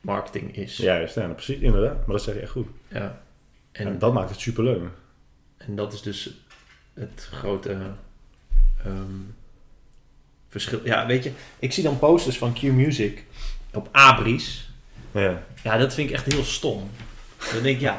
marketing 0.00 0.56
is. 0.56 0.76
Juist, 0.76 1.14
ja, 1.14 1.26
precies, 1.26 1.58
inderdaad. 1.58 1.96
Maar 1.96 2.16
dat 2.16 2.22
zeg 2.22 2.34
je 2.34 2.40
echt 2.40 2.50
goed. 2.50 2.68
Ja. 2.88 3.22
En, 3.72 3.86
En, 3.86 3.98
dat 3.98 4.12
maakt 4.12 4.30
het 4.30 4.40
superleuk. 4.40 4.82
en 5.56 5.76
dat 5.76 5.92
is 5.92 6.02
dus 6.02 6.44
het 6.94 7.28
grote 7.32 7.76
ehm, 8.84 9.20
verschil. 10.48 10.80
Ja, 10.84 11.06
weet 11.06 11.24
je, 11.24 11.32
ik 11.58 11.72
zie 11.72 11.82
dan 11.82 11.98
posters 11.98 12.38
van 12.38 12.52
Q-Music 12.52 13.24
op 13.72 13.88
Abris. 13.92 14.72
Ja. 15.14 15.42
Ja, 15.62 15.76
dat 15.76 15.94
vind 15.94 16.08
ik 16.08 16.14
echt 16.14 16.32
heel 16.32 16.44
stom. 16.44 16.90
Dan 17.52 17.62
denk 17.62 17.76
ik, 17.76 17.80
ja. 17.80 17.98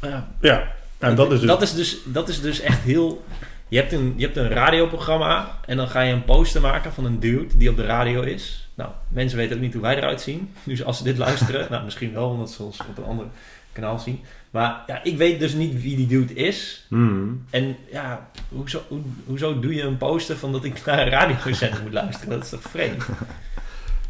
ja 0.00 0.28
Ja, 0.40 0.72
en 0.98 1.14
dat 1.14 1.32
is 1.32 1.38
dus... 1.38 1.48
dat, 1.48 1.62
is 1.62 1.74
dus, 1.74 1.98
dat 2.04 2.28
is 2.28 2.40
dus 2.40 2.60
echt 2.60 2.82
heel... 2.82 3.24
Je 3.68 3.78
hebt, 3.78 3.92
een, 3.92 4.14
je 4.16 4.24
hebt 4.24 4.36
een 4.36 4.48
radioprogramma 4.48 5.58
en 5.66 5.76
dan 5.76 5.88
ga 5.88 6.00
je 6.00 6.12
een 6.12 6.24
poster 6.24 6.60
maken 6.60 6.92
van 6.92 7.04
een 7.04 7.20
dude 7.20 7.56
die 7.56 7.70
op 7.70 7.76
de 7.76 7.84
radio 7.84 8.22
is. 8.22 8.68
Nou, 8.74 8.90
mensen 9.08 9.38
weten 9.38 9.56
ook 9.56 9.62
niet 9.62 9.72
hoe 9.72 9.82
wij 9.82 9.96
eruit 9.96 10.20
zien. 10.20 10.52
Dus 10.64 10.84
als 10.84 10.96
ze 10.98 11.04
dit 11.04 11.18
luisteren, 11.18 11.66
nou 11.70 11.84
misschien 11.84 12.12
wel, 12.12 12.28
omdat 12.28 12.50
ze 12.50 12.62
ons 12.62 12.80
op 12.88 12.98
een 12.98 13.04
ander 13.04 13.26
kanaal 13.72 13.98
zien. 13.98 14.20
Maar 14.50 14.82
ja, 14.86 15.02
ik 15.02 15.16
weet 15.16 15.40
dus 15.40 15.52
niet 15.52 15.82
wie 15.82 15.96
die 15.96 16.06
dude 16.06 16.34
is. 16.34 16.86
Hmm. 16.88 17.44
En 17.50 17.76
ja, 17.90 18.30
hoezo, 18.48 18.82
hoe, 18.88 19.00
hoezo 19.26 19.58
doe 19.60 19.74
je 19.74 19.82
een 19.82 19.96
poster 19.96 20.36
van 20.36 20.52
dat 20.52 20.64
ik 20.64 20.84
naar 20.84 20.98
een 20.98 21.08
radiozender 21.08 21.82
moet 21.82 21.92
luisteren? 21.92 22.30
Dat 22.30 22.44
is 22.44 22.50
toch 22.50 22.62
vreemd? 22.62 23.04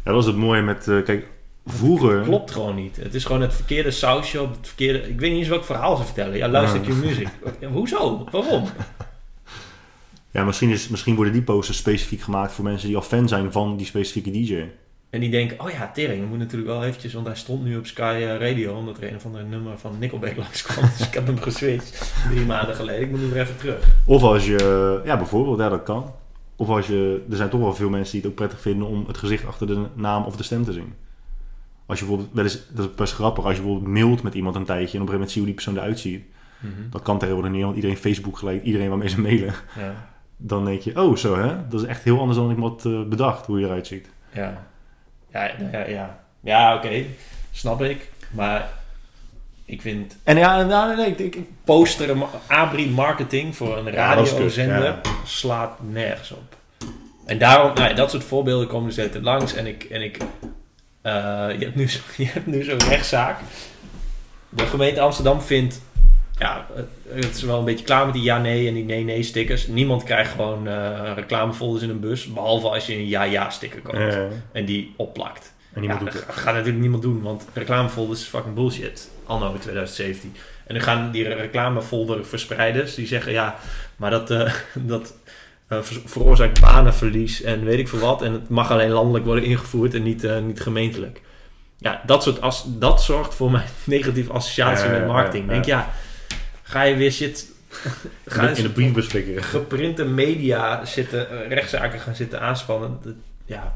Ja, 0.03 0.11
dat 0.11 0.21
is 0.21 0.27
het 0.27 0.35
mooie 0.35 0.61
met... 0.61 0.87
eh, 0.87 1.03
kijk, 1.03 1.27
vroeger... 1.65 2.21
Klopt 2.21 2.51
gewoon 2.51 2.75
niet. 2.75 2.95
Het 2.95 3.13
is 3.13 3.25
gewoon 3.25 3.41
het 3.41 3.53
verkeerde 3.53 3.91
sausje 3.91 4.41
op 4.41 4.51
het 4.51 4.67
verkeerde... 4.67 5.09
Ik 5.09 5.19
weet 5.19 5.29
niet 5.29 5.39
eens 5.39 5.47
welk 5.47 5.63
verhaal 5.65 5.95
ze 5.95 6.03
vertellen. 6.03 6.37
Ja, 6.37 6.47
luister 6.47 6.81
Ja. 6.81 6.87
je 6.87 6.93
muziek. 6.93 7.27
Hoezo? 7.73 8.27
Waarom? 8.31 8.63
Ja, 10.31 10.43
misschien, 10.43 10.69
is, 10.69 10.87
misschien 10.87 11.15
worden 11.15 11.33
die 11.33 11.41
posters 11.41 11.77
specifiek 11.77 12.21
gemaakt 12.21 12.51
voor 12.53 12.63
mensen 12.63 12.87
die 12.87 12.95
al 12.95 13.01
fan 13.01 13.27
zijn 13.27 13.51
van 13.51 13.77
die 13.77 13.85
specifieke 13.85 14.31
DJ. 14.31 14.65
En 15.09 15.19
die 15.19 15.29
denken, 15.29 15.59
oh 15.59 15.69
ja, 15.69 15.91
Tering, 15.93 16.29
moet 16.29 16.37
natuurlijk 16.37 16.71
wel 16.71 16.83
eventjes... 16.83 17.13
Want 17.13 17.25
hij 17.25 17.35
stond 17.35 17.63
nu 17.63 17.77
op 17.77 17.85
Sky 17.85 18.17
eh, 18.19 18.37
Radio, 18.49 18.73
omdat 18.77 18.97
er 18.97 19.09
een 19.09 19.15
of 19.15 19.25
ander 19.25 19.45
nummer 19.45 19.77
van 19.77 19.95
Nickelback 19.99 20.35
langskwam. 20.43 20.89
Dus 20.97 21.07
ik 21.07 21.13
heb 21.13 21.25
hem 21.25 21.41
geswitcht 21.41 22.13
drie 22.29 22.45
maanden 22.45 22.75
geleden. 22.75 23.01
Ik 23.01 23.09
moet 23.09 23.19
nu 23.19 23.27
weer 23.27 23.41
even 23.41 23.57
terug. 23.57 23.87
Of 24.05 24.23
als 24.23 24.45
je... 24.45 25.01
Ja, 25.05 25.17
bijvoorbeeld, 25.17 25.59
ja, 25.59 25.69
dat 25.69 25.83
kan. 25.83 26.11
Of 26.55 26.69
als 26.69 26.87
je... 26.87 27.23
Er 27.29 27.35
zijn 27.37 27.49
toch 27.49 27.59
wel 27.59 27.73
veel 27.75 27.89
mensen 27.89 28.11
die 28.11 28.21
het 28.21 28.29
ook 28.29 28.35
prettig 28.35 28.61
vinden 28.61 28.87
om 28.87 29.03
het 29.07 29.17
gezicht 29.17 29.45
achter 29.45 29.67
de 29.67 29.85
naam 29.93 30.23
of 30.23 30.35
de 30.35 30.43
stem 30.43 30.63
te 30.63 30.73
zien. 30.73 30.93
Als 31.85 31.99
je 31.99 32.05
bijvoorbeeld... 32.05 32.35
Wel 32.35 32.43
eens, 32.43 32.59
dat 32.69 32.85
is 32.89 32.95
best 32.95 33.13
grappig. 33.13 33.43
Als 33.45 33.55
je 33.55 33.61
bijvoorbeeld 33.61 33.91
mailt 33.93 34.23
met 34.23 34.33
iemand 34.33 34.55
een 34.55 34.65
tijdje 34.65 34.97
en 34.97 35.03
op 35.03 35.07
een 35.09 35.13
gegeven 35.13 35.13
moment 35.13 35.31
zie 35.31 35.41
je 35.41 35.47
hoe 35.47 35.55
die 35.55 35.63
persoon 35.65 35.83
eruit 35.83 35.99
ziet. 35.99 36.23
Dat 36.89 37.01
kan 37.01 37.17
tegenwoordig 37.19 37.51
niet, 37.51 37.63
want 37.63 37.75
iedereen 37.75 37.97
Facebook 37.97 38.37
gelijk, 38.37 38.63
iedereen 38.63 38.89
waarmee 38.89 39.09
ze 39.09 39.21
mailen. 39.21 39.53
Ja, 39.79 39.93
Dan 40.37 40.65
denk 40.65 40.81
je, 40.81 41.01
oh 41.01 41.15
zo 41.15 41.37
hè, 41.37 41.67
dat 41.69 41.81
is 41.81 41.87
echt 41.87 42.03
heel 42.03 42.19
anders 42.19 42.37
dan 42.37 42.51
ik 42.51 42.57
had 42.57 42.85
eh, 42.85 43.03
bedacht 43.03 43.45
hoe 43.45 43.59
je 43.59 43.65
eruit 43.65 43.87
ziet. 43.87 44.07
ja. 44.31 44.67
Ja, 45.31 45.51
nou 45.59 45.71
ja, 45.71 45.87
ja. 45.87 46.19
ja 46.39 46.75
oké. 46.75 47.03
Snap 47.51 47.81
ik. 47.81 48.09
Maar 48.31 48.69
ik 49.65 49.81
vind 49.81 50.17
En 50.23 50.37
ja, 50.37 50.61
nou, 50.63 50.87
nee, 50.87 50.95
nee, 50.95 51.07
ik, 51.11 51.19
ik, 51.19 51.35
ik- 51.35 51.49
poster 51.63 52.15
Abri 52.47 52.89
marketing 52.89 53.55
voor 53.55 53.77
een 53.77 53.89
radiozender 53.91 54.83
ja. 54.83 55.01
slaat 55.25 55.79
nergens 55.89 56.31
op. 56.31 56.57
En 57.25 57.37
daarom, 57.37 57.73
nou 57.73 57.93
dat 57.93 58.11
soort 58.11 58.23
voorbeelden 58.23 58.67
komen 58.67 58.87
dus 58.89 58.99
altijd 58.99 59.23
langs. 59.23 59.53
En 59.53 59.65
ik, 59.65 59.83
en 59.83 60.01
ik 60.01 60.17
je, 61.03 61.57
hebt 61.65 61.75
nu, 61.75 61.89
zo- 61.89 61.99
je 62.23 62.25
hebt 62.25 62.47
nu 62.47 62.63
zo'n 62.63 62.79
rechtszaak. 62.89 63.39
De 64.49 64.65
gemeente 64.65 64.99
Amsterdam 65.01 65.41
vindt, 65.41 65.81
ja, 66.37 66.67
het- 67.13 67.35
is 67.35 67.41
wel 67.41 67.59
een 67.59 67.65
beetje 67.65 67.85
klaar 67.85 68.05
met 68.05 68.13
die 68.13 68.23
ja-nee 68.23 68.67
en 68.67 68.73
die 68.73 68.83
nee-nee 68.83 69.23
stickers. 69.23 69.67
Niemand 69.67 70.03
krijgt 70.03 70.31
gewoon 70.31 70.67
eh, 70.67 71.11
reclamefolders 71.15 71.83
in 71.83 71.89
een 71.89 71.99
bus, 71.99 72.25
behalve 72.33 72.67
als 72.69 72.85
je 72.85 72.93
een 72.93 73.07
ja-ja 73.07 73.49
sticker 73.49 73.81
koopt 73.81 73.97
eh, 73.97 74.23
en 74.51 74.65
die 74.65 74.93
opplakt. 74.97 75.53
en 75.73 75.83
ja, 75.83 75.95
doet 75.97 76.11
dat 76.13 76.13
het. 76.13 76.35
gaat 76.35 76.53
natuurlijk 76.53 76.81
niemand 76.81 77.01
doen, 77.03 77.21
want 77.21 77.45
reclamefolders 77.53 78.21
is 78.21 78.27
fucking 78.27 78.55
bullshit. 78.55 79.09
Anno 79.25 79.53
2017. 79.59 80.35
En 80.67 80.73
dan 80.73 80.83
gaan 80.83 81.11
die 81.11 81.27
reclamefolder 81.27 82.25
verspreiders 82.25 82.95
die 82.95 83.07
zeggen 83.07 83.31
ja, 83.31 83.55
maar 83.95 84.09
dat, 84.11 84.31
eh, 84.31 84.53
dat 84.73 85.13
eh, 85.22 85.22
ver- 85.81 86.01
veroorzaakt 86.05 86.59
banenverlies 86.61 87.41
en 87.41 87.63
weet 87.63 87.79
ik 87.79 87.87
veel 87.87 87.99
wat. 87.99 88.21
En 88.21 88.33
het 88.33 88.49
mag 88.49 88.71
alleen 88.71 88.89
landelijk 88.91 89.25
worden 89.25 89.43
ingevoerd 89.43 89.93
en 89.93 90.03
niet, 90.03 90.23
eh, 90.23 90.39
niet 90.39 90.61
gemeentelijk. 90.61 91.21
ja, 91.77 92.01
dat, 92.05 92.23
soort 92.23 92.41
as, 92.41 92.65
dat 92.67 93.03
zorgt 93.03 93.35
voor 93.35 93.51
mijn 93.51 93.65
negatieve 93.85 94.31
associatie 94.31 94.89
met 94.89 95.07
marketing. 95.07 95.45
ja, 95.45 95.51
Denk 95.51 95.65
ja, 95.65 95.89
ga 96.63 96.81
je 96.83 96.95
weer 96.95 97.11
shit... 97.11 97.51
Ga 98.25 98.41
In 98.47 98.53
de, 98.53 98.57
in 98.57 98.63
de 98.63 98.69
briefbus 98.73 99.05
flikkeren. 99.05 99.43
geprinte 99.43 100.05
media 100.05 100.85
zitten, 100.85 101.29
eh, 101.43 101.47
rechtszaken 101.49 101.99
gaan 101.99 102.15
zitten 102.15 102.41
aanspannen. 102.41 102.99
Ja, 103.45 103.75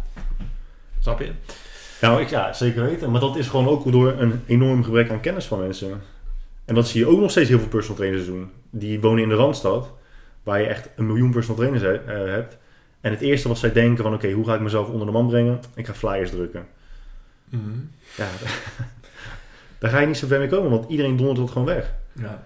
snap 1.00 1.20
je? 1.20 1.32
Ja, 2.02 2.12
maar 2.12 2.22
ik, 2.22 2.30
ja, 2.30 2.54
zeker 2.54 2.84
weten. 2.86 3.12
Maar 3.12 3.22
dat 3.22 3.38
is 3.38 3.48
gewoon 3.48 3.68
ook 3.68 3.92
door 3.92 4.14
een 4.18 4.42
enorm 4.48 4.84
gebrek 4.84 5.10
aan 5.10 5.20
kennis 5.20 5.46
van 5.46 5.60
mensen. 5.60 6.02
En 6.66 6.76
dat 6.76 6.88
zie 6.88 7.00
je 7.00 7.08
ook 7.08 7.20
nog 7.20 7.32
steeds 7.32 7.50
heel 7.50 7.60
veel 7.60 7.68
personal 7.68 7.98
trainers 7.98 8.26
doen. 8.26 8.52
Die 8.70 9.00
wonen 9.00 9.24
in 9.24 9.30
de 9.30 9.36
Randstad, 9.36 9.92
waar 10.48 10.60
je 10.62 10.68
echt 10.68 10.90
een 10.96 11.06
miljoen 11.06 11.32
personal 11.32 11.58
trainers 11.58 11.84
he- 11.84 11.94
eh, 12.26 12.32
hebt. 12.32 12.58
En 13.02 13.12
het 13.12 13.22
eerste 13.22 13.48
wat 13.48 13.58
zij 13.58 13.72
denken 13.72 14.04
van, 14.04 14.14
oké, 14.14 14.32
hoe 14.32 14.46
ga 14.46 14.54
ik 14.56 14.62
mezelf 14.62 14.88
onder 14.90 15.06
de 15.06 15.14
man 15.14 15.28
brengen? 15.28 15.60
Ik 15.76 15.86
ga 15.86 15.94
flyers 15.94 16.30
drukken. 16.30 16.66
Ja, 18.18 18.28
daar 19.80 19.92
ga 19.92 20.00
je 20.00 20.08
niet 20.08 20.18
zo 20.18 20.28
ver 20.28 20.40
mee 20.40 20.48
komen, 20.48 20.70
want 20.72 20.90
iedereen 20.90 21.16
dondert 21.18 21.38
dat 21.38 21.50
gewoon 21.52 21.68
weg. 21.68 21.94
Ja. 22.22 22.44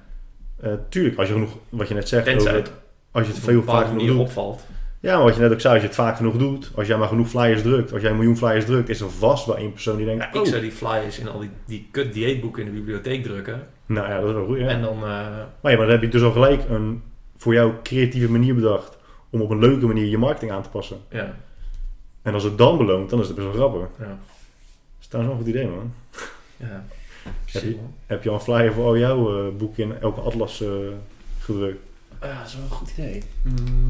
Eh, 0.61 0.73
tuurlijk, 0.90 1.18
als 1.18 1.28
je 1.28 1.34
genoeg, 1.34 1.57
wat 1.69 1.88
je 1.88 1.94
net 1.94 2.07
zegt, 2.07 2.26
Tenzij 2.26 2.52
over- 2.52 2.64
het 2.64 2.72
als 3.11 3.28
je 3.28 3.34
het 3.34 3.41
veel 3.44 3.64
vaak 3.64 3.88
genoeg 3.88 4.07
doet. 4.07 4.19
opvalt. 4.19 4.65
Ja, 4.99 5.15
maar 5.15 5.23
wat 5.26 5.36
je 5.36 5.41
net 5.41 5.52
ook 5.52 5.61
zei, 5.61 5.73
als 5.73 5.82
je 5.82 5.88
het 5.88 5.98
vaak 5.98 6.15
genoeg 6.15 6.38
doet, 6.38 6.72
als 6.76 6.88
jij 6.88 6.98
maar 6.98 7.07
genoeg 7.07 7.28
flyers 7.30 7.61
drukt, 7.61 7.94
als 7.94 8.02
jij 8.02 8.10
een 8.11 8.15
miljoen 8.18 8.38
flyers 8.38 8.65
drukt, 8.65 8.90
is 8.90 9.02
er 9.02 9.10
vast 9.11 9.45
wel 9.45 9.57
één 9.57 9.72
persoon 9.72 9.98
die 9.98 10.06
denkt, 10.06 10.23
Ja, 10.23 10.30
ik 10.30 10.36
oh, 10.36 10.45
zou 10.45 10.61
die 10.61 10.72
flyers 10.72 11.19
in 11.19 11.28
al 11.28 11.40
die, 11.40 11.49
die 11.65 11.88
kut 11.91 12.14
dieetboeken 12.14 12.64
in 12.65 12.68
de 12.73 12.78
bibliotheek 12.78 13.23
drukken. 13.23 13.68
nou 13.86 14.07
ja, 14.10 14.19
dat 14.19 14.30
is 14.30 14.36
wel 14.36 14.45
goed. 14.45 14.57
Ja. 14.57 14.68
En 14.68 14.82
dan... 14.82 14.94
eh, 14.95 15.02
Maar 15.02 15.72
ja, 15.72 15.78
maar 15.78 15.78
dan 15.78 15.90
heb 15.90 16.02
je 16.02 16.07
dus 16.07 16.22
al 16.22 16.32
gelijk 16.32 16.61
een 16.69 17.03
voor 17.42 17.54
jou 17.54 17.74
creatieve 17.84 18.30
manier 18.32 18.56
bedacht 18.56 18.98
om 19.30 19.42
op 19.42 19.50
een 19.50 19.60
leuke 19.60 19.86
manier 19.86 20.06
je 20.06 20.18
marketing 20.18 20.52
aan 20.52 20.64
te 20.64 20.70
passen. 20.70 20.98
ja, 21.10 21.36
En 22.22 22.34
als 22.34 22.44
het 22.44 22.58
dan 22.58 22.78
beloont, 22.78 23.10
dan 23.10 23.20
is 23.20 23.28
het 23.28 23.36
best 23.36 23.48
wel 23.48 23.56
grappig. 23.56 23.90
ja, 24.00 24.06
Dat 24.06 24.18
is 25.00 25.08
trouwens 25.08 25.36
wel 25.38 25.48
een 25.48 25.54
goed 25.54 25.62
idee, 25.62 25.68
man. 25.78 25.94
ja. 26.58 26.86
Heb 27.46 27.64
je-. 27.64 27.78
Heb 28.06 28.24
je 28.24 28.30
al 28.30 28.36
een 28.36 28.42
flyer 28.42 28.74
voor 28.74 28.86
al 28.86 28.98
jouw 28.98 29.48
eh, 29.48 29.56
boeken 29.58 29.84
in 29.84 30.00
elke 30.00 30.20
atlas 30.22 30.62
eh, 30.62 30.70
gedrukt? 31.40 31.84
Ja, 32.22 32.38
dat 32.38 32.48
is 32.48 32.54
wel 32.56 32.64
een 32.64 32.70
goed 32.70 32.92
idee. 32.98 33.24
Hmm. 33.42 33.90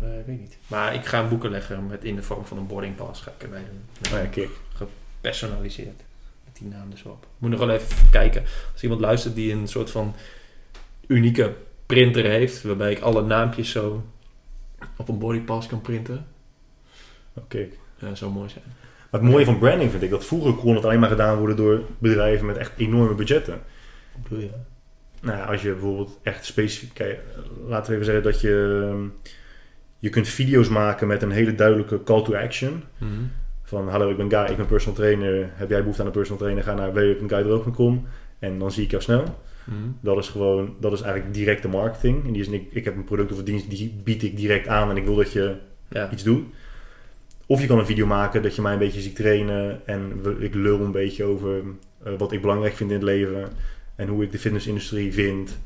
Eh, 0.00 0.18
ik 0.18 0.26
weet 0.26 0.40
niet. 0.40 0.56
Maar 0.66 0.94
ik 0.94 1.04
ga 1.06 1.22
een 1.22 1.28
boeken 1.28 1.50
leggen 1.50 1.86
met 1.86 2.04
in 2.04 2.14
de 2.16 2.22
vorm 2.22 2.44
van 2.44 2.58
een 2.58 2.66
boarding 2.66 2.96
pass. 2.96 3.20
Ga 3.20 3.30
ik 3.36 3.42
erbij 3.42 3.64
doen. 3.70 4.10
Nou 4.10 4.22
ja, 4.22 4.28
kijk. 4.30 4.50
Gepersonaliseerd. 4.74 6.00
Met 6.44 6.56
die 6.58 6.68
naam 6.68 6.90
dus 6.90 7.02
op. 7.02 7.26
Moet 7.38 7.50
nog 7.50 7.58
wel 7.58 7.70
even 7.70 8.10
kijken. 8.10 8.42
Als 8.72 8.82
iemand 8.82 9.00
luistert 9.00 9.34
die 9.34 9.52
een 9.52 9.68
soort 9.68 9.90
van 9.90 10.14
unieke 11.08 11.54
printer 11.86 12.24
heeft. 12.24 12.62
Waarbij 12.62 12.90
ik 12.92 13.00
alle 13.00 13.22
naampjes 13.22 13.70
zo 13.70 14.04
op 14.96 15.08
een 15.08 15.18
boarding 15.18 15.44
pass 15.44 15.68
kan 15.68 15.80
printen. 15.80 16.26
Oké. 17.34 17.66
Ja, 17.98 18.14
zou 18.14 18.32
mooi 18.32 18.48
zijn. 18.48 18.64
Maar 19.10 19.20
het 19.20 19.30
mooie 19.30 19.44
van 19.44 19.58
branding 19.58 19.90
vind 19.90 20.02
ik 20.02 20.10
dat 20.10 20.24
vroeger 20.24 20.54
kon 20.54 20.74
het 20.74 20.84
alleen 20.84 21.00
maar 21.00 21.08
gedaan 21.08 21.38
worden 21.38 21.56
door 21.56 21.80
bedrijven 21.98 22.46
met 22.46 22.56
echt 22.56 22.72
enorme 22.76 23.14
budgetten. 23.14 23.60
Wat 24.12 24.22
bedoel 24.22 24.38
je? 24.38 24.50
Nou, 25.20 25.48
als 25.48 25.62
je 25.62 25.70
bijvoorbeeld 25.70 26.18
echt 26.22 26.44
specifiek... 26.44 26.94
Kijk, 26.94 27.20
laten 27.66 27.86
we 27.86 27.92
even 27.92 28.04
zeggen 28.04 28.22
dat 28.22 28.40
je... 28.40 28.86
ehm, 28.90 29.06
Je 29.98 30.08
kunt 30.08 30.28
video's 30.28 30.68
maken 30.68 31.06
met 31.06 31.22
een 31.22 31.30
hele 31.30 31.54
duidelijke 31.54 32.02
call 32.02 32.22
to 32.22 32.34
action. 32.34 32.82
Mhm. 32.98 33.12
Van 33.62 33.88
hallo, 33.88 34.10
ik 34.10 34.16
ben 34.16 34.30
Guy, 34.30 34.50
ik 34.50 34.56
ben 34.56 34.66
personal 34.66 34.96
trainer. 34.96 35.50
Heb 35.54 35.68
jij 35.70 35.78
behoefte 35.78 36.00
aan 36.00 36.06
een 36.06 36.12
personal 36.12 36.38
trainer? 36.40 36.64
Ga 36.64 36.74
naar 36.74 36.92
www.guydroog.com 36.92 38.06
en 38.38 38.58
dan 38.58 38.70
zie 38.72 38.84
ik 38.84 38.90
jou 38.90 39.02
snel. 39.02 39.24
Mhm. 39.68 39.76
Dat 40.00 40.18
is 40.18 40.28
gewoon, 40.28 40.74
dat 40.80 40.92
is 40.92 41.00
eigenlijk 41.00 41.34
directe 41.34 41.68
marketing. 41.68 42.24
In 42.24 42.32
die 42.32 42.44
zin, 42.44 42.52
ik, 42.54 42.66
ik 42.72 42.84
heb 42.84 42.96
een 42.96 43.04
product 43.04 43.32
of 43.32 43.38
een 43.38 43.44
dienst, 43.44 43.70
die 43.70 43.94
bied 44.04 44.22
ik 44.22 44.36
direct 44.36 44.68
aan 44.68 44.90
en 44.90 44.96
ik 44.96 45.04
wil 45.04 45.14
dat 45.14 45.32
je 45.32 45.56
Ja. 45.88 46.10
iets 46.10 46.22
doet. 46.22 46.44
Of 47.46 47.60
je 47.60 47.66
kan 47.66 47.78
een 47.78 47.86
video 47.86 48.06
maken 48.06 48.42
dat 48.42 48.54
je 48.56 48.62
mij 48.62 48.72
een 48.72 48.78
beetje 48.78 49.00
ziet 49.00 49.16
trainen 49.16 49.86
en 49.86 50.22
we- 50.22 50.36
ik 50.38 50.54
lul 50.54 50.80
een 50.80 50.92
beetje 50.92 51.24
over 51.24 51.62
eh, 52.02 52.12
wat 52.18 52.32
ik 52.32 52.40
belangrijk 52.40 52.74
vind 52.74 52.90
in 52.90 52.96
het 52.96 53.04
leven 53.04 53.48
en 53.96 54.08
hoe 54.08 54.22
ik 54.24 54.32
de 54.32 54.38
fitnessindustrie 54.38 55.12
vind. 55.12 55.58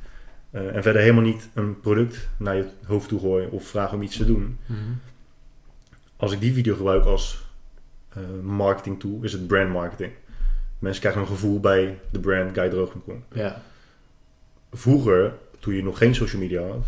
Eh, 0.50 0.76
en 0.76 0.82
verder 0.82 1.02
helemaal 1.02 1.22
niet 1.22 1.48
een 1.54 1.80
product 1.80 2.28
naar 2.36 2.56
je 2.56 2.64
hoofd 2.84 3.08
toe 3.08 3.20
gooien 3.20 3.50
of 3.50 3.66
vragen 3.66 3.96
om 3.96 4.02
iets 4.02 4.16
te 4.16 4.24
doen. 4.24 4.58
Mhm. 4.66 4.78
Als 6.16 6.32
ik 6.32 6.40
die 6.40 6.52
video 6.52 6.74
gebruik 6.74 7.04
als 7.04 7.44
eh, 8.08 8.22
marketing 8.42 9.00
tool, 9.00 9.18
is 9.22 9.32
het 9.32 9.46
brand 9.46 9.70
marketing. 9.72 10.10
Mensen 10.78 11.00
krijgen 11.00 11.20
een 11.22 11.26
gevoel 11.28 11.60
bij 11.60 11.98
de 12.10 12.18
brand 12.20 12.54
guydroog.com. 12.54 13.22
Ja. 13.32 13.62
Vroeger, 14.72 15.34
toen 15.58 15.74
je 15.74 15.82
nog 15.82 15.98
geen 15.98 16.14
social 16.14 16.40
media 16.42 16.62
had, 16.62 16.84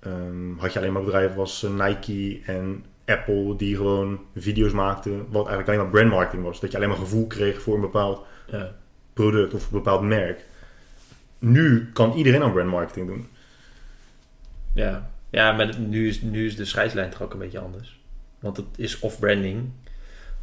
ehm, 0.00 0.56
had 0.56 0.72
je 0.72 0.78
alleen 0.78 0.92
maar 0.92 1.02
bedrijven 1.04 1.38
als 1.38 1.62
eh, 1.62 1.70
Nike 1.86 2.40
en 2.44 2.84
Apple 3.06 3.56
die 3.56 3.76
gewoon 3.76 4.20
video's 4.36 4.72
maakten, 4.72 5.16
wat 5.18 5.46
eigenlijk 5.46 5.68
alleen 5.68 5.80
maar 5.80 5.90
brand 5.90 6.10
marketing 6.10 6.42
was. 6.42 6.60
Dat 6.60 6.70
je 6.70 6.76
alleen 6.76 6.88
maar 6.88 6.98
gevoel 6.98 7.26
kreeg 7.26 7.62
voor 7.62 7.74
een 7.74 7.80
bepaald 7.80 8.26
Ja. 8.46 8.74
product 9.12 9.54
of 9.54 9.64
een 9.64 9.70
bepaald 9.72 10.02
merk. 10.02 10.44
Nu 11.38 11.90
kan 11.92 12.12
iedereen 12.12 12.42
aan 12.42 12.52
brand 12.52 12.70
marketing 12.70 13.06
doen. 13.06 13.28
Ja, 14.74 15.10
ja 15.30 15.52
maar 15.52 15.78
nu 15.78 16.08
is, 16.08 16.20
nu 16.22 16.46
is 16.46 16.56
de 16.56 16.64
scheidslijn 16.64 17.10
toch 17.10 17.22
ook 17.22 17.32
een 17.32 17.38
beetje 17.38 17.58
anders. 17.58 18.00
Want 18.40 18.56
het 18.56 18.66
is 18.76 18.98
of 18.98 19.18
branding 19.18 19.70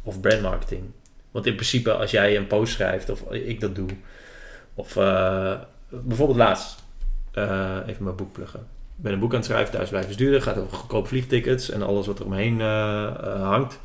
of 0.02 0.20
brandmarketing. 0.20 0.82
Want 1.30 1.46
in 1.46 1.54
principe 1.54 1.92
als 1.92 2.10
jij 2.10 2.36
een 2.36 2.46
post 2.46 2.72
schrijft 2.72 3.10
of 3.10 3.30
ik 3.30 3.60
dat 3.60 3.74
doe. 3.74 3.88
Of 4.74 4.96
eh, 4.96 5.60
bijvoorbeeld 5.88 6.38
laatst. 6.38 6.84
eh, 7.32 7.78
even 7.86 8.04
mijn 8.04 8.16
boek 8.16 8.32
pluggen. 8.32 8.60
Ik 8.96 9.02
ben 9.02 9.12
een 9.12 9.18
boek 9.18 9.30
aan 9.30 9.36
het 9.36 9.46
schrijven, 9.46 9.72
thuis 9.72 9.88
blijven 9.88 10.16
duurder. 10.16 10.42
Gaat 10.42 10.58
over 10.58 10.76
goedkope 10.76 11.08
vliegtickets 11.08 11.70
en 11.70 11.82
alles 11.82 12.06
wat 12.06 12.18
er 12.18 12.24
omheen 12.24 12.60
eh, 12.60 13.06
eh, 13.06 13.42
hangt. 13.42 13.80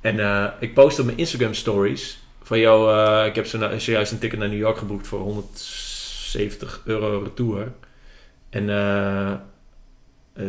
En 0.00 0.52
ik 0.60 0.74
post 0.74 0.98
op 0.98 1.04
mijn 1.04 1.18
Instagram 1.18 1.54
stories 1.54 2.18
van 2.42 2.58
jou, 2.58 3.26
ik 3.26 3.34
heb 3.34 3.46
zojuist 3.46 4.12
een 4.12 4.18
ticket 4.18 4.38
naar 4.38 4.48
New 4.48 4.58
York 4.58 4.76
geboekt 4.76 5.06
voor 5.06 5.20
170 5.20 6.82
euro 6.84 7.22
retour. 7.22 7.72
En, 8.50 8.70
eh, 8.70 9.32
eh, 10.32 10.48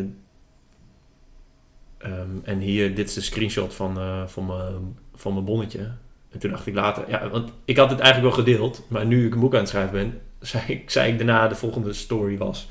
ehm, 1.97 2.29
en 2.43 2.59
hier, 2.59 2.95
dit 2.95 3.07
is 3.07 3.13
de 3.13 3.21
screenshot 3.21 3.73
van, 3.73 3.95
van, 4.29 4.45
mijn, 4.45 4.97
van 5.15 5.33
mijn 5.33 5.45
bonnetje. 5.45 5.91
En 6.31 6.39
toen 6.39 6.51
dacht 6.51 6.67
ik 6.67 6.73
later, 6.73 7.09
ja, 7.09 7.29
want 7.29 7.51
ik 7.65 7.77
had 7.77 7.89
het 7.89 7.99
eigenlijk 7.99 8.35
wel 8.35 8.45
gedeeld, 8.45 8.85
maar 8.87 9.05
nu 9.05 9.25
ik 9.25 9.33
een 9.33 9.39
boek 9.39 9.53
aan 9.53 9.59
het 9.59 9.69
schrijven 9.69 9.93
ben, 9.93 10.21
zei 10.41 10.63
ik, 10.67 10.89
zei 10.89 11.11
ik 11.11 11.17
daarna 11.17 11.47
de 11.47 11.55
volgende 11.55 11.93
story 11.93 12.37
was. 12.37 12.69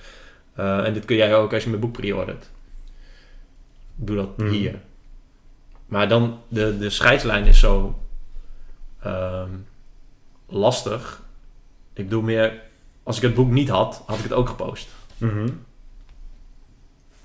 eh, 0.55 0.87
en 0.87 0.93
dit 0.95 1.05
kun 1.05 1.17
jij 1.17 1.35
ook 1.37 1.53
als 1.53 1.63
je 1.63 1.69
mijn 1.69 1.81
boek 1.81 1.93
pre-ordert. 1.93 2.51
Doe 3.95 4.17
dat 4.17 4.37
Mhm. 4.37 4.49
hier. 4.51 4.75
Maar 5.87 6.09
dan, 6.09 6.41
de, 6.49 6.79
de 6.79 6.91
scheidslijn 6.91 7.45
is 7.47 7.59
zo 7.59 7.99
ehm, 9.03 9.51
lastig. 10.49 11.23
Ik 11.93 12.05
bedoel 12.05 12.23
meer, 12.23 12.61
als 13.03 13.17
ik 13.17 13.23
het 13.23 13.35
boek 13.35 13.51
niet 13.51 13.69
had, 13.69 14.03
had 14.07 14.17
ik 14.17 14.23
het 14.23 14.33
ook 14.33 14.49
gepost. 14.49 14.89
Mhm. 15.19 15.49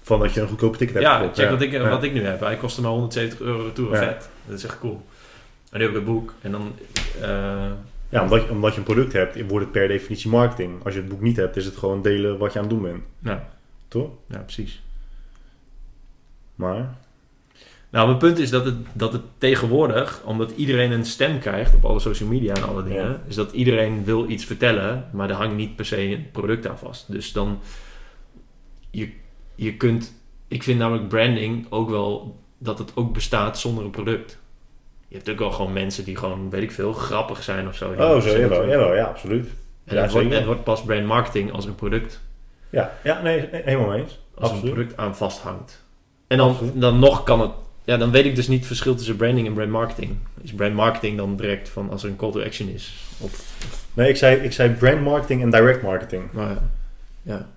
Van 0.02 0.20
dat 0.20 0.34
je 0.34 0.42
een 0.42 0.48
goedkope 0.48 0.78
ticket 0.78 0.96
hebt 0.96 1.06
Ja, 1.08 1.18
gekocht. 1.18 1.38
check 1.38 1.50
wat, 1.50 1.62
ik, 1.62 1.72
Ja. 1.72 1.90
wat 1.90 2.04
ik 2.04 2.14
nu 2.14 2.24
heb. 2.26 2.40
Hij 2.40 2.58
kostte 2.58 2.82
maar 2.82 2.92
170 2.92 3.40
euro. 3.40 3.72
Ja. 3.92 3.98
Vet. 3.98 4.30
Dat 4.46 4.58
is 4.58 4.64
echt 4.64 4.80
cool. 4.80 5.06
En 5.72 5.78
nu 5.80 5.86
heb 5.86 5.90
ik 5.90 5.96
het 5.96 6.06
boek. 6.06 6.34
En 6.42 6.52
dan... 6.52 6.76
eh, 7.22 7.72
Ja, 8.16 8.24
omdat 8.24 8.44
je, 8.44 8.50
omdat 8.52 8.72
je 8.74 8.78
een 8.78 8.84
product 8.86 9.14
hebt, 9.14 9.48
wordt 9.48 9.66
het 9.66 9.72
per 9.74 9.88
definitie 9.88 10.30
marketing. 10.30 10.84
Als 10.84 10.94
je 10.94 11.00
het 11.00 11.10
boek 11.10 11.22
niet 11.22 11.36
hebt, 11.38 11.56
is 11.56 11.66
het 11.66 11.78
gewoon 11.78 12.02
delen 12.02 12.38
wat 12.38 12.54
je 12.54 12.60
aan 12.60 12.66
het 12.66 12.74
doen 12.74 12.84
bent. 12.84 13.04
nou, 13.20 13.40
Toch? 13.88 14.10
ja, 14.30 14.38
precies. 14.38 14.82
Maar, 16.56 16.96
Nou, 17.90 18.08
mijn 18.08 18.18
punt 18.20 18.38
is 18.40 18.50
dat 18.50 18.66
het, 18.66 18.76
dat 18.94 19.14
het 19.14 19.22
tegenwoordig, 19.38 20.22
omdat 20.26 20.52
iedereen 20.52 20.92
een 20.92 21.06
stem 21.06 21.40
krijgt 21.40 21.76
op 21.76 21.86
alle 21.86 22.00
social 22.00 22.30
media 22.30 22.54
en 22.54 22.64
alle 22.68 22.84
dingen, 22.84 23.10
Ja. 23.10 23.22
is 23.28 23.36
dat 23.36 23.52
iedereen 23.52 24.04
wil 24.04 24.30
iets 24.30 24.46
vertellen, 24.46 25.10
maar 25.12 25.30
er 25.30 25.36
hangt 25.36 25.56
niet 25.56 25.76
per 25.76 25.86
se 25.86 25.98
een 26.02 26.32
product 26.32 26.68
aan 26.68 26.78
vast. 26.78 27.12
Dus 27.12 27.32
dan, 27.32 27.60
je, 28.92 29.10
je 29.56 29.76
kunt, 29.78 30.14
ik 30.48 30.64
vind 30.64 30.80
namelijk 30.80 31.08
branding 31.08 31.66
ook 31.70 31.90
wel, 31.90 32.40
dat 32.58 32.80
het 32.80 32.92
ook 32.96 33.14
bestaat 33.14 33.60
zonder 33.60 33.84
een 33.84 33.90
product. 33.92 34.38
Je 35.08 35.16
hebt 35.16 35.30
ook 35.30 35.40
wel 35.40 35.52
gewoon 35.52 35.74
mensen 35.74 36.04
die 36.04 36.16
gewoon, 36.18 36.50
weet 36.50 36.64
ik 36.64 36.72
veel, 36.72 36.94
grappig 36.94 37.44
zijn 37.44 37.68
of 37.68 37.76
zo. 37.76 37.90
Oh 37.98 38.20
zo, 38.22 38.38
jawel, 38.40 38.68
jawel, 38.68 38.96
ja, 38.96 39.06
absoluut. 39.06 39.48
En 39.86 39.96
Ja, 39.96 40.02
het, 40.02 40.12
wordt, 40.12 40.26
zeker. 40.26 40.38
het 40.40 40.46
wordt 40.48 40.64
pas 40.64 40.84
brand 40.84 41.06
marketing 41.06 41.52
als 41.52 41.66
een 41.66 41.76
product, 41.76 42.22
Ja, 42.70 42.94
ja 43.04 43.22
nee, 43.22 43.48
helemaal 43.52 43.94
eens. 43.94 44.20
als 44.36 44.52
een 44.52 44.60
product 44.62 44.98
aan 44.98 45.16
vasthangt. 45.16 45.84
En 46.28 46.38
dan, 46.38 46.50
Absoluut. 46.50 46.82
dan 46.82 47.00
nog 47.00 47.24
kan 47.24 47.42
het, 47.42 47.52
ja, 47.84 47.98
dan 47.98 48.12
weet 48.12 48.26
ik 48.26 48.36
dus 48.36 48.48
niet 48.48 48.58
het 48.58 48.68
verschil 48.68 48.96
tussen 48.96 49.16
branding 49.16 49.48
en 49.48 49.54
brand 49.54 49.70
marketing. 49.70 50.16
Is 50.42 50.54
brand 50.54 50.74
marketing 50.74 51.18
dan 51.18 51.36
direct 51.36 51.70
van 51.70 51.90
als 51.90 52.04
er 52.04 52.10
een 52.10 52.16
call 52.16 52.32
to 52.32 52.42
action 52.44 52.68
is? 52.70 52.94
Of, 53.20 53.54
Nee, 53.94 54.10
ik 54.10 54.18
zei, 54.18 54.36
ik 54.36 54.52
zei 54.52 54.70
brand 54.70 55.02
marketing 55.02 55.42
en 55.42 55.50
direct 55.50 55.82
marketing. 55.82 56.24
maar 56.32 56.50
ja. 56.50 56.62
ja. 57.22 57.48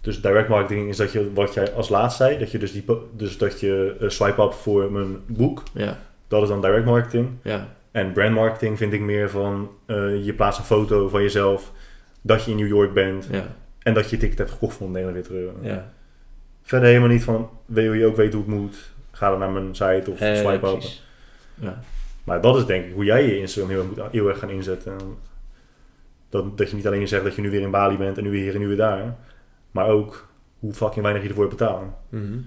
Dus 0.00 0.22
direct 0.22 0.48
marketing 0.48 0.88
is 0.88 0.96
dat 0.96 1.12
je, 1.12 1.32
wat 1.34 1.54
jij 1.54 1.72
als 1.72 1.88
laatst 1.88 2.16
zei, 2.16 2.38
dat 2.38 2.50
je 2.50 2.58
dus, 2.58 2.72
die, 2.72 2.84
dus 3.12 3.38
dat 3.38 3.60
je 3.60 3.96
eh, 4.00 4.08
swipe 4.08 4.42
up 4.42 4.52
voor 4.52 4.92
mijn 4.92 5.16
boek, 5.26 5.62
Ja, 5.74 5.98
dat 6.28 6.42
is 6.42 6.48
dan 6.48 6.60
direct 6.60 6.84
marketing. 6.84 7.28
ja, 7.42 7.68
En 7.90 8.12
brand 8.12 8.34
marketing 8.34 8.78
vind 8.78 8.92
ik 8.92 9.00
meer 9.00 9.30
van, 9.30 9.70
eh, 9.86 10.24
je 10.24 10.34
plaatst 10.34 10.58
een 10.58 10.64
foto 10.66 11.08
van 11.08 11.22
jezelf, 11.22 11.72
dat 12.22 12.44
je 12.44 12.50
in 12.50 12.56
New 12.56 12.66
York 12.68 12.92
bent 12.92 13.28
ja, 13.30 13.46
en 13.82 13.94
dat 13.94 14.04
je 14.10 14.16
je 14.16 14.22
ticket 14.22 14.38
hebt 14.38 14.50
gekocht 14.50 14.76
voor 14.76 14.88
49 14.90 15.32
euro. 15.32 15.52
ja. 15.62 15.92
Verder 16.62 16.88
helemaal 16.88 17.08
niet 17.08 17.24
van, 17.24 17.50
wil 17.66 17.92
je 17.92 18.06
ook 18.06 18.16
weten 18.16 18.38
hoe 18.38 18.48
het 18.50 18.58
moet, 18.60 18.90
ga 19.10 19.30
dan 19.30 19.38
naar 19.38 19.50
mijn 19.50 19.74
site 19.74 20.10
of 20.10 20.20
Eh, 20.20 20.34
swipe 20.36 20.54
up. 20.54 20.60
precies. 20.60 21.06
Ja. 21.54 21.80
Maar 22.24 22.40
dat 22.40 22.56
is 22.56 22.66
denk 22.66 22.84
ik 22.86 22.92
hoe 22.94 23.04
jij 23.04 23.26
je 23.26 23.38
Instagram 23.38 23.70
heel, 23.70 23.78
erg 23.80 23.88
moet, 23.88 24.12
heel 24.12 24.28
erg 24.28 24.38
gaan 24.38 24.50
inzetten. 24.50 24.96
Dat, 26.28 26.58
dat 26.58 26.70
je 26.70 26.76
niet 26.76 26.86
alleen 26.86 27.08
zegt 27.08 27.24
dat 27.24 27.34
je 27.34 27.42
nu 27.42 27.50
weer 27.50 27.60
in 27.60 27.70
Bali 27.70 27.96
bent 27.96 28.18
en 28.18 28.24
nu 28.24 28.30
weer 28.30 28.42
hier 28.42 28.54
en 28.54 28.60
nu 28.60 28.66
weer 28.68 28.76
daar. 28.76 29.16
Maar 29.70 29.86
ook 29.88 30.28
hoe 30.58 30.72
fucking 30.72 31.02
weinig 31.02 31.22
je 31.22 31.28
ervoor 31.28 31.48
betaalt. 31.48 31.84
Mhm. 32.08 32.38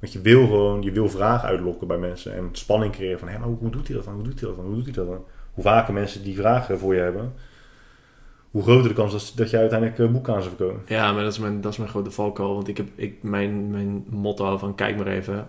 Want 0.00 0.12
je 0.12 0.20
wil 0.20 0.46
gewoon, 0.46 0.82
je 0.82 0.92
wil 0.92 1.08
vragen 1.08 1.48
uitlokken 1.48 1.86
bij 1.86 1.98
mensen. 1.98 2.36
En 2.36 2.48
spanning 2.52 2.92
creëren 2.92 3.18
van, 3.18 3.28
hé, 3.28 3.38
maar 3.38 3.48
hoe, 3.48 3.58
hoe 3.58 3.70
doet 3.70 3.86
hij 3.86 3.96
dat 3.96 4.04
dan? 4.04 4.14
Hoe 4.14 4.22
doet 4.22 4.40
hij 4.40 4.48
dat 4.48 4.56
dan? 4.56 4.66
Hoe 4.66 4.74
doet 4.74 4.84
hij 4.84 4.94
dat 4.94 5.06
dan? 5.06 5.24
Hoe 5.54 5.64
vaker 5.64 5.94
mensen 5.94 6.22
die 6.22 6.36
vragen 6.36 6.78
voor 6.78 6.94
je 6.94 7.00
hebben, 7.00 7.32
hoe 8.50 8.62
groter 8.62 8.88
de 8.88 8.94
kans 8.94 9.12
dat, 9.12 9.32
dat 9.34 9.50
je 9.50 9.56
uiteindelijk 9.56 9.98
eh, 9.98 10.10
boeken 10.10 10.34
aan 10.34 10.42
ze 10.42 10.48
verkopen. 10.48 10.82
Ja, 10.86 11.12
maar 11.12 11.22
dat 11.22 11.32
is 11.32 11.38
mijn, 11.38 11.60
dat 11.60 11.72
is 11.72 11.78
mijn 11.78 11.90
grote 11.90 12.10
valkuil. 12.10 12.54
Want 12.54 12.68
ik 12.68 12.76
heb, 12.76 12.88
ik, 12.94 13.22
mijn, 13.22 13.70
mijn 13.70 14.04
motto 14.08 14.58
van 14.58 14.74
kijk 14.74 14.96
maar 14.96 15.06
even, 15.06 15.48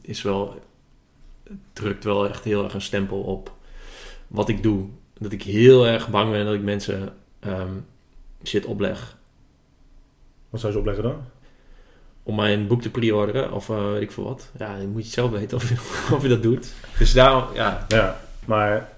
is 0.00 0.22
wel, 0.22 0.60
het 1.42 1.58
drukt 1.72 2.04
wel 2.04 2.28
echt 2.28 2.44
heel 2.44 2.64
erg 2.64 2.74
een 2.74 2.80
stempel 2.80 3.20
op 3.20 3.52
wat 4.26 4.48
ik 4.48 4.62
doe. 4.62 4.88
Dat 5.18 5.32
ik 5.32 5.42
heel 5.42 5.86
erg 5.86 6.10
bang 6.10 6.30
ben 6.30 6.44
dat 6.44 6.54
ik 6.54 6.62
mensen 6.62 7.14
ehm, 7.40 7.74
shit 8.42 8.64
opleg 8.64 9.18
Wat 10.50 10.60
zou 10.60 10.72
je 10.72 10.78
ze 10.78 10.88
opleggen 10.88 11.04
dan? 11.04 11.24
Om 12.22 12.34
mijn 12.34 12.66
boek 12.66 12.82
te 12.82 12.90
pre-orderen 12.90 13.52
of 13.52 13.68
eh, 13.70 13.90
weet 13.92 14.02
ik 14.02 14.12
veel 14.12 14.24
wat. 14.24 14.50
Ja, 14.58 14.76
dan 14.76 14.86
moet 14.88 14.98
je 15.00 15.04
het 15.04 15.12
zelf 15.12 15.30
weten 15.30 15.56
of 15.56 15.68
je, 15.68 15.74
of 16.16 16.22
je 16.22 16.28
dat 16.28 16.42
doet. 16.42 16.72
Dus 16.98 17.12
daarom, 17.12 17.44
ja, 17.54 17.84
Ja, 17.88 18.20
maar... 18.44 18.88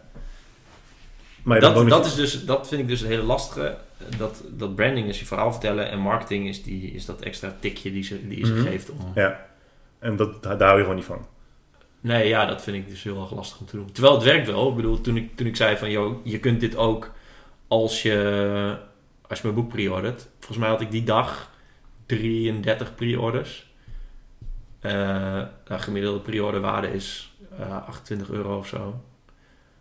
dat, 1.61 1.89
dat, 1.89 2.07
is 2.07 2.15
dus, 2.15 2.45
dat 2.45 2.69
vind 2.69 2.81
ik 2.81 2.89
dus 2.89 3.01
het 3.01 3.09
hele 3.09 3.23
lastige. 3.23 3.77
Dat, 4.19 4.43
dat 4.51 4.75
branding 4.75 5.09
is 5.09 5.19
je 5.21 5.27
verhaal 5.27 5.51
vertellen 5.53 5.91
en 5.91 5.99
marketing 5.99 6.49
is, 6.49 6.63
die, 6.63 6.91
is 6.93 7.05
dat 7.05 7.21
extra 7.21 7.57
tikje 7.61 7.93
die, 7.93 8.03
ze, 8.05 8.29
die 8.29 8.47
ze 8.47 8.53
Mhm. 8.53 8.63
geeft 8.67 8.91
om... 8.91 8.99
Ja, 9.15 9.47
en 9.99 10.17
dat, 10.17 10.43
daar 10.43 10.63
hou 10.63 10.75
je 10.75 10.81
gewoon 10.81 10.97
niet 10.97 11.05
van. 11.05 11.27
Nee, 12.01 12.29
ja, 12.29 12.47
dat 12.47 12.63
vind 12.63 12.77
ik 12.77 12.89
dus 12.89 13.03
heel 13.03 13.21
erg 13.21 13.35
lastig 13.35 13.61
om 13.61 13.67
te 13.67 13.77
doen. 13.77 13.93
Terwijl 13.93 14.15
het 14.15 14.25
werkt 14.25 14.47
wel. 14.47 14.69
Ik 14.69 14.77
bedoel, 14.77 15.01
toen 15.01 15.17
ik, 15.17 15.37
toen 15.37 15.47
ik 15.47 15.57
zei 15.57 15.77
van, 15.77 15.91
joh, 15.91 16.17
je 16.25 16.39
kunt 16.39 16.61
dit 16.61 16.77
ook 16.77 17.11
als 17.69 18.03
je, 18.03 18.77
als 19.29 19.41
je 19.41 19.45
mijn 19.49 19.61
boek 19.61 19.73
pre-ordert. 19.73 20.29
Volgens 20.39 20.59
mij 20.59 20.69
had 20.69 20.81
ik 20.81 20.91
die 20.91 21.05
dag 21.05 21.51
33 22.07 22.95
pre-orders. 22.95 23.73
Eh 24.81 24.93
nou, 25.69 25.81
gemiddelde 25.81 26.21
pre-orderwaarde 26.21 26.93
is 26.93 27.35
eh 27.59 27.87
28 27.87 28.31
euro 28.31 28.59
of 28.59 28.67
zo. 28.67 29.03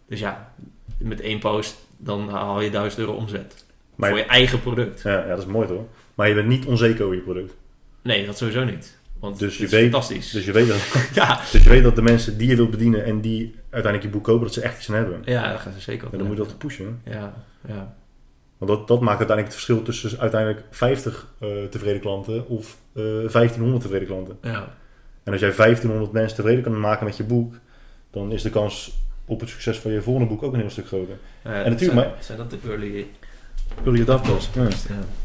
Dus 0.07 0.19
ja, 0.19 0.53
met 0.97 1.21
één 1.21 1.39
post, 1.39 1.75
dan 1.97 2.29
haal 2.29 2.61
je 2.61 2.69
1000 2.69 2.99
euro 3.01 3.13
omzet. 3.13 3.65
Maar 3.95 4.09
voor 4.09 4.17
je 4.17 4.25
eigen 4.25 4.61
product. 4.61 5.01
ja, 5.01 5.11
ja, 5.19 5.27
dat 5.27 5.37
is 5.39 5.45
mooi 5.45 5.67
toch? 5.67 5.83
Maar 6.15 6.27
je 6.27 6.33
bent 6.33 6.47
niet 6.47 6.65
onzeker 6.65 7.03
over 7.03 7.15
je 7.15 7.21
product. 7.21 7.53
Nee, 8.01 8.25
dat 8.25 8.37
sowieso 8.37 8.63
niet. 8.63 8.97
Want 9.19 9.39
Dus 9.39 9.57
je 9.57 9.63
is 9.63 9.71
weet- 9.71 9.81
fantastisch. 9.81 10.31
Dus 10.31 10.45
je 10.45 10.51
weet 10.51 10.67
dat, 10.67 10.81
ja. 11.13 11.35
dus 11.51 11.63
je 11.63 11.69
weet 11.69 11.83
dat 11.83 11.95
de 11.95 12.01
mensen 12.01 12.37
die 12.37 12.47
je 12.49 12.55
wilt 12.55 12.71
bedienen 12.71 13.05
en 13.05 13.21
die 13.21 13.55
uiteindelijk 13.69 14.03
je 14.03 14.09
boek 14.09 14.23
kopen, 14.23 14.43
dat 14.43 14.53
ze 14.53 14.61
echt 14.61 14.77
iets 14.77 14.89
aan 14.89 14.95
hebben. 14.95 15.21
ja, 15.25 15.51
dat 15.51 15.61
gaan 15.61 15.73
ze 15.73 15.79
zeker 15.79 16.07
En 16.11 16.17
dan 16.17 16.27
moet 16.27 16.37
je 16.37 16.43
dat 16.43 16.57
pushen. 16.57 17.01
Ja, 17.05 17.33
ja. 17.67 17.95
Want 18.65 18.77
dat, 18.79 18.87
dat 18.87 18.99
maakt 19.01 19.17
uiteindelijk 19.17 19.55
het 19.55 19.63
verschil 19.65 19.81
tussen 19.81 20.19
uiteindelijk 20.19 20.63
50 20.69 21.27
eh, 21.39 21.47
tevreden 21.69 22.01
klanten 22.01 22.47
of 22.47 22.77
eh 22.93 23.03
1500 23.03 23.81
tevreden 23.81 24.07
klanten. 24.07 24.37
ja. 24.41 24.75
En 25.23 25.31
als 25.31 25.41
jij 25.41 25.53
1500 25.55 26.11
mensen 26.11 26.35
tevreden 26.35 26.63
kan 26.63 26.79
maken 26.79 27.05
met 27.05 27.17
je 27.17 27.23
boek, 27.23 27.53
dan 28.11 28.31
is 28.31 28.41
de 28.41 28.49
kans 28.49 28.97
op 29.25 29.39
het 29.39 29.49
succes 29.49 29.77
van 29.79 29.91
je 29.91 30.01
volgende 30.01 30.27
boek 30.29 30.43
ook 30.43 30.53
een 30.53 30.59
heel 30.59 30.69
stuk 30.69 30.87
groter. 30.87 31.15
Ja, 31.43 31.49
En 31.63 31.71
natuurlijk, 31.71 31.79
zijn, 31.79 31.95
maar- 31.95 32.23
zijn 32.23 32.37
dat 32.37 32.49
de 32.51 32.57
early... 32.67 33.05
Early 33.83 34.01
adopters. 34.01 34.49
Ja. 34.55 34.67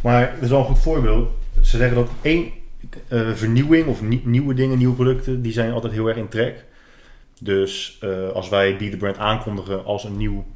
Maar 0.00 0.32
het 0.32 0.42
is 0.42 0.48
wel 0.48 0.58
een 0.58 0.64
goed 0.64 0.78
voorbeeld. 0.78 1.28
Ze 1.60 1.76
zeggen 1.76 1.96
dat 1.96 2.08
één 2.22 2.50
eh, 3.08 3.30
vernieuwing 3.34 3.86
of 3.86 4.02
nie- 4.02 4.22
nieuwe 4.24 4.54
dingen, 4.54 4.78
nieuwe 4.78 4.94
producten, 4.94 5.42
die 5.42 5.52
zijn 5.52 5.72
altijd 5.72 5.92
heel 5.92 6.06
erg 6.08 6.16
in 6.16 6.28
trek. 6.28 6.64
Dus 7.40 8.00
als 8.34 8.48
wij 8.48 8.76
Be 8.76 8.88
The 8.88 8.96
Brand 8.96 9.18
aankondigen 9.18 9.84
als 9.84 10.04
een 10.04 10.16
nieuw 10.16 10.46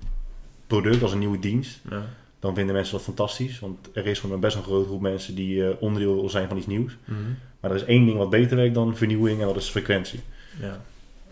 product, 0.66 1.02
als 1.02 1.12
een 1.12 1.18
nieuwe 1.18 1.38
dienst, 1.38 1.80
Ja. 1.90 2.02
Dan 2.42 2.54
vinden 2.54 2.74
mensen 2.74 2.94
dat 2.94 3.02
fantastisch. 3.02 3.60
Want 3.60 3.88
er 3.92 4.06
is 4.06 4.20
gewoon 4.20 4.40
best 4.40 4.56
een 4.56 4.62
grote 4.62 4.86
groep 4.86 5.00
mensen 5.00 5.34
die 5.34 5.66
eh, 5.66 5.76
onderdeel 5.80 6.14
wil 6.14 6.30
zijn 6.30 6.48
van 6.48 6.56
iets 6.56 6.66
nieuws. 6.66 6.96
Mhm. 7.04 7.20
Maar 7.60 7.70
er 7.70 7.76
is 7.76 7.84
één 7.84 8.06
ding 8.06 8.18
wat 8.18 8.30
beter 8.30 8.56
werkt 8.56 8.74
dan 8.74 8.96
vernieuwing 8.96 9.40
en 9.40 9.46
dat 9.46 9.56
is 9.56 9.68
frequentie. 9.68 10.20
ja. 10.60 10.80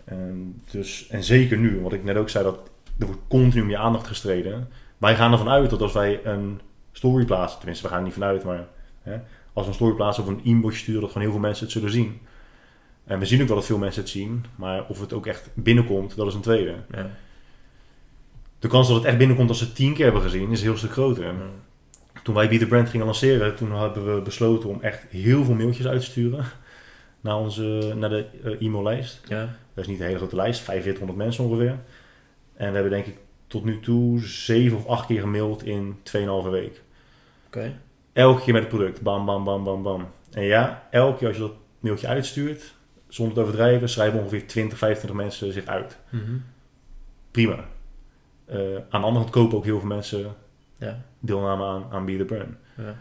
En, 0.03 0.61
dus, 0.71 1.07
en 1.09 1.23
zeker 1.23 1.57
nu, 1.57 1.79
wat 1.81 1.93
ik 1.93 2.03
net 2.03 2.15
ook 2.15 2.29
zei, 2.29 2.43
dat 2.43 2.69
er 2.99 3.05
wordt 3.05 3.21
continu 3.27 3.61
om 3.61 3.69
je 3.69 3.77
aandacht 3.77 4.07
gestreden. 4.07 4.67
Wij 4.97 5.15
gaan 5.15 5.31
ervan 5.31 5.49
uit 5.49 5.69
dat 5.69 5.81
als 5.81 5.93
wij 5.93 6.25
een 6.25 6.61
story 6.91 7.25
plaatsen, 7.25 7.57
tenminste 7.57 7.83
we 7.83 7.91
gaan 7.91 7.99
er 7.99 8.05
niet 8.05 8.13
vanuit, 8.13 8.43
maar 8.43 8.67
hè, 9.01 9.19
als 9.53 9.65
we 9.65 9.71
een 9.71 9.77
story 9.77 9.95
plaatsen 9.95 10.23
of 10.23 10.29
een 10.29 10.43
inbox 10.43 10.77
sturen, 10.77 11.01
dat 11.01 11.09
gewoon 11.09 11.23
heel 11.23 11.35
veel 11.35 11.47
mensen 11.47 11.63
het 11.63 11.73
zullen 11.73 11.91
zien. 11.91 12.19
En 13.03 13.19
we 13.19 13.25
zien 13.25 13.41
ook 13.41 13.47
wel 13.47 13.57
dat 13.57 13.65
veel 13.65 13.77
mensen 13.77 14.01
het 14.01 14.11
zien, 14.11 14.45
maar 14.55 14.85
of 14.87 14.99
het 14.99 15.13
ook 15.13 15.25
echt 15.25 15.49
binnenkomt, 15.53 16.15
dat 16.15 16.27
is 16.27 16.33
een 16.33 16.41
tweede. 16.41 16.75
Ja. 16.91 17.09
De 18.61 18.67
kans 18.67 18.87
dat 18.87 18.97
het 18.97 19.05
echt 19.05 19.17
binnenkomt 19.17 19.49
als 19.49 19.57
ze 19.57 19.63
het 19.63 19.75
tien 19.75 19.93
keer 19.93 20.03
hebben 20.03 20.21
gezien, 20.21 20.51
is 20.51 20.59
een 20.59 20.67
heel 20.67 20.77
stuk 20.77 20.91
groter. 20.91 21.23
Ja. 21.23 21.33
Toen 22.23 22.35
wij 22.35 22.49
Be 22.49 22.57
The 22.57 22.65
Brand 22.65 22.89
gingen 22.89 23.05
lanceren, 23.05 23.55
toen 23.55 23.71
hebben 23.71 24.15
we 24.15 24.21
besloten 24.21 24.69
om 24.69 24.81
echt 24.81 25.05
heel 25.09 25.43
veel 25.43 25.53
mailtjes 25.53 25.87
uit 25.87 25.99
te 25.99 26.05
sturen 26.05 26.45
naar, 27.21 27.37
onze, 27.37 27.93
naar 27.95 28.09
de 28.09 28.25
eh, 28.43 28.61
e-maillijst. 28.67 29.21
Ja. 29.27 29.39
Dat 29.73 29.83
is 29.83 29.87
niet 29.87 29.99
een 29.99 30.05
hele 30.05 30.17
grote 30.17 30.35
lijst, 30.35 30.61
4500 30.61 31.19
mensen 31.19 31.43
ongeveer. 31.43 31.79
En 32.55 32.67
we 32.67 32.73
hebben 32.73 32.89
denk 32.89 33.05
ik 33.05 33.17
tot 33.47 33.63
nu 33.63 33.79
toe 33.79 34.19
zeven 34.19 34.77
of 34.77 34.85
acht 34.85 35.05
keer 35.05 35.19
gemaild 35.19 35.63
in 35.63 35.97
2,5 36.43 36.49
week. 36.49 36.81
Elke 38.13 38.43
keer 38.43 38.53
met 38.53 38.61
het 38.61 38.71
product, 38.71 39.01
bam, 39.01 39.25
bam, 39.25 39.43
bam, 39.43 39.63
bam, 39.63 39.83
bam. 39.83 40.07
En 40.31 40.43
ja, 40.43 40.87
elke 40.91 41.17
keer 41.17 41.27
als 41.27 41.35
je 41.35 41.41
dat 41.41 41.55
mailtje 41.79 42.07
uitstuurt, 42.07 42.73
zonder 43.07 43.35
te 43.35 43.41
overdrijven, 43.41 43.89
schrijven 43.89 44.19
ongeveer 44.19 44.47
20, 44.47 44.77
25 44.77 45.19
mensen 45.19 45.53
zich 45.53 45.65
uit. 45.65 45.97
Mhm. 46.09 46.37
Prima. 47.31 47.65
Eh, 48.51 48.75
aan 48.89 49.01
de 49.01 49.07
andere 49.07 49.23
kant 49.23 49.29
kopen 49.29 49.57
ook 49.57 49.63
heel 49.63 49.79
veel 49.79 49.87
mensen 49.87 50.35
Ja. 50.77 51.01
deelname 51.19 51.63
aan, 51.65 51.85
aan 51.91 52.05
Be 52.05 52.17
The 52.17 52.25
Brand. 52.25 52.55
Ja. 52.77 52.95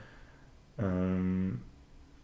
Ehm, 0.76 1.48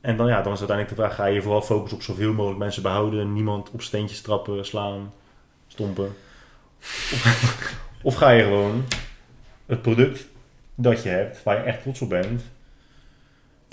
en 0.01 0.17
dan, 0.17 0.27
ja, 0.27 0.43
dan 0.43 0.53
is 0.53 0.59
uiteindelijk 0.59 0.89
de 0.89 0.95
vraag, 0.95 1.15
ga 1.15 1.25
je 1.25 1.43
vooral 1.43 1.63
focussen 1.63 1.99
op 1.99 2.05
zoveel 2.05 2.33
mogelijk 2.33 2.59
mensen 2.59 2.83
behouden, 2.83 3.33
niemand 3.33 3.71
op 3.71 3.83
steentjes 3.83 4.21
trappen, 4.21 4.67
slaan, 4.67 5.13
stompen. 5.67 6.15
Of, 6.79 7.75
of 8.03 8.15
ga 8.15 8.31
je 8.31 8.43
gewoon 8.43 8.85
het 9.67 9.83
product 9.83 10.27
dat 10.75 11.03
je 11.03 11.09
hebt, 11.09 11.43
waar 11.43 11.57
je 11.57 11.63
echt 11.63 11.83
trots 11.83 12.01
op 12.03 12.09
bent, 12.09 12.43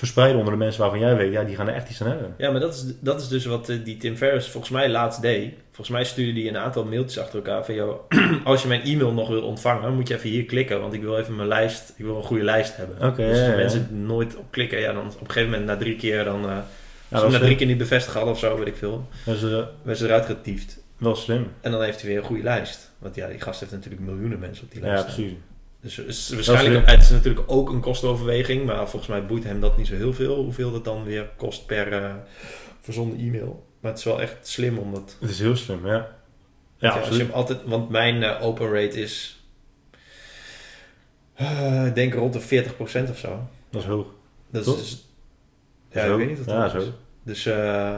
verspreiden 0.04 0.38
onder 0.38 0.54
de 0.54 0.60
mensen 0.60 0.82
waarvan 0.82 1.00
jij 1.00 1.16
weet, 1.16 1.32
ja, 1.32 1.44
die 1.44 1.56
gaan 1.56 1.68
er 1.68 1.74
echt 1.76 1.90
iets 1.90 2.02
aan 2.02 2.08
hebben. 2.08 2.34
Ja, 2.38 2.52
maar 2.52 2.60
dat 2.60 2.74
is, 2.74 2.86
dat 3.00 3.22
is 3.22 3.28
dus 3.28 3.46
wat 3.46 3.70
eh, 3.70 3.78
die 3.84 3.98
Tim 3.98 4.16
Ferriss 4.18 4.50
volgens 4.50 4.72
mij 4.72 4.90
laatst 4.90 5.22
deed. 5.22 5.54
Volgens 5.68 5.90
mij 5.90 6.04
stuurde 6.06 6.40
hij 6.40 6.50
een 6.50 6.58
aantal 6.58 6.86
mailtjes 6.86 7.20
achter 7.24 7.36
elkaar 7.36 7.66
van... 7.66 7.76
Joh, 7.76 8.00
als 8.44 8.62
je 8.62 8.68
mijn 8.68 8.82
e-mail 8.84 9.12
nog 9.14 9.28
wil 9.28 9.42
ontvangen, 9.42 9.94
moet 9.94 10.08
je 10.08 10.16
even 10.16 10.30
hier 10.30 10.46
klikken. 10.46 10.82
Want 10.82 10.94
ik 10.94 11.02
wil 11.02 11.18
even 11.18 11.36
mijn 11.36 11.48
lijst, 11.48 11.94
ik 11.98 12.06
wil 12.06 12.16
een 12.16 12.24
goede 12.24 12.44
lijst 12.44 12.76
hebben. 12.78 12.96
Oké, 13.10 13.28
dus 13.28 13.38
ja, 13.38 13.44
als 13.44 13.52
ja. 13.52 13.56
mensen 13.58 14.06
nooit 14.06 14.36
op 14.36 14.46
klikken, 14.52 14.80
ja, 14.80 14.94
dan 14.94 15.06
op 15.08 15.20
een 15.22 15.26
gegeven 15.32 15.50
moment 15.50 15.66
na 15.68 15.78
drie 15.78 15.96
keer... 15.96 16.24
dan, 16.24 16.46
als 17.12 17.24
is 17.24 17.32
na 17.32 17.40
drie 17.40 17.56
keer 17.56 17.68
niet 17.68 17.78
bevestigd 17.78 18.16
hadden 18.16 18.34
of 18.34 18.40
zo, 18.40 18.58
weet 18.58 18.68
ik 18.68 18.76
veel... 18.76 19.08
Dat 19.26 19.36
is 19.36 19.44
eh, 19.44 19.50
werden 19.50 19.96
ze 19.98 20.06
eruit 20.06 20.26
getiefd. 20.26 20.80
wel 20.98 21.16
slim. 21.16 21.48
En 21.62 21.72
dan 21.72 21.82
heeft 21.84 22.02
hij 22.02 22.10
weer 22.10 22.20
een 22.20 22.26
goede 22.26 22.44
lijst. 22.44 22.92
Want 23.00 23.16
ja, 23.16 23.28
die 23.28 23.42
gast 23.42 23.60
heeft 23.60 23.72
natuurlijk 23.72 24.02
miljoenen 24.02 24.40
mensen 24.40 24.66
op 24.66 24.72
die 24.72 24.82
Ja, 24.82 24.88
lijst. 24.88 25.04
staan. 25.04 25.16
precies. 25.16 25.34
Dus 25.84 25.98
is 25.98 26.30
waarschijnlijk, 26.30 26.90
het 26.90 27.02
is 27.02 27.10
natuurlijk 27.10 27.52
ook 27.52 27.70
een 27.70 27.80
kostenoverweging, 27.82 28.66
maar 28.66 28.90
volgens 28.90 29.08
mij 29.08 29.26
boeit 29.26 29.44
hem 29.44 29.60
dat 29.60 29.78
niet 29.78 29.88
zo 29.88 29.96
heel 29.96 30.14
veel, 30.14 30.36
hoeveel 30.36 30.72
dat 30.72 30.84
dan 30.86 31.04
weer 31.04 31.30
kost 31.38 31.66
per 31.66 31.94
eh 31.94 32.14
verzonden 32.82 33.20
e-mail. 33.20 33.66
Maar 33.80 33.92
het 33.92 34.00
is 34.00 34.06
wel 34.06 34.22
echt 34.22 34.48
slim 34.48 34.78
om 34.78 34.94
dat. 34.94 35.18
Het 35.20 35.30
is 35.30 35.40
heel 35.40 35.56
slim, 35.56 35.86
ja. 35.88 35.94
Ja, 35.94 36.96
Ja, 36.96 37.00
als 37.00 37.10
je 37.18 37.24
hem 37.24 37.32
altijd, 37.32 37.60
want 37.66 37.90
mijn 37.90 38.24
eh, 38.24 38.44
open 38.46 38.72
rate 38.74 39.02
is, 39.02 39.44
eh, 41.34 41.86
ik 41.86 41.96
denk 41.96 42.14
rond 42.14 42.34
de 42.34 42.40
40% 42.42 43.10
of 43.10 43.18
zo. 43.18 43.48
Dat 43.70 43.82
is 43.82 43.88
hoog. 43.88 44.08
Dat 44.50 44.62
is 44.62 44.68
Toch? 44.68 44.78
dus, 44.78 45.08
ja, 45.92 46.06
Zo. 46.06 46.12
ik 46.12 46.18
weet 46.18 46.28
niet 46.38 46.46
wat 46.46 46.56
Ja, 46.56 46.62
dat 46.62 46.72
zo. 46.72 46.78
is. 46.78 46.86
Dus, 47.24 47.46
eh, 47.46 47.96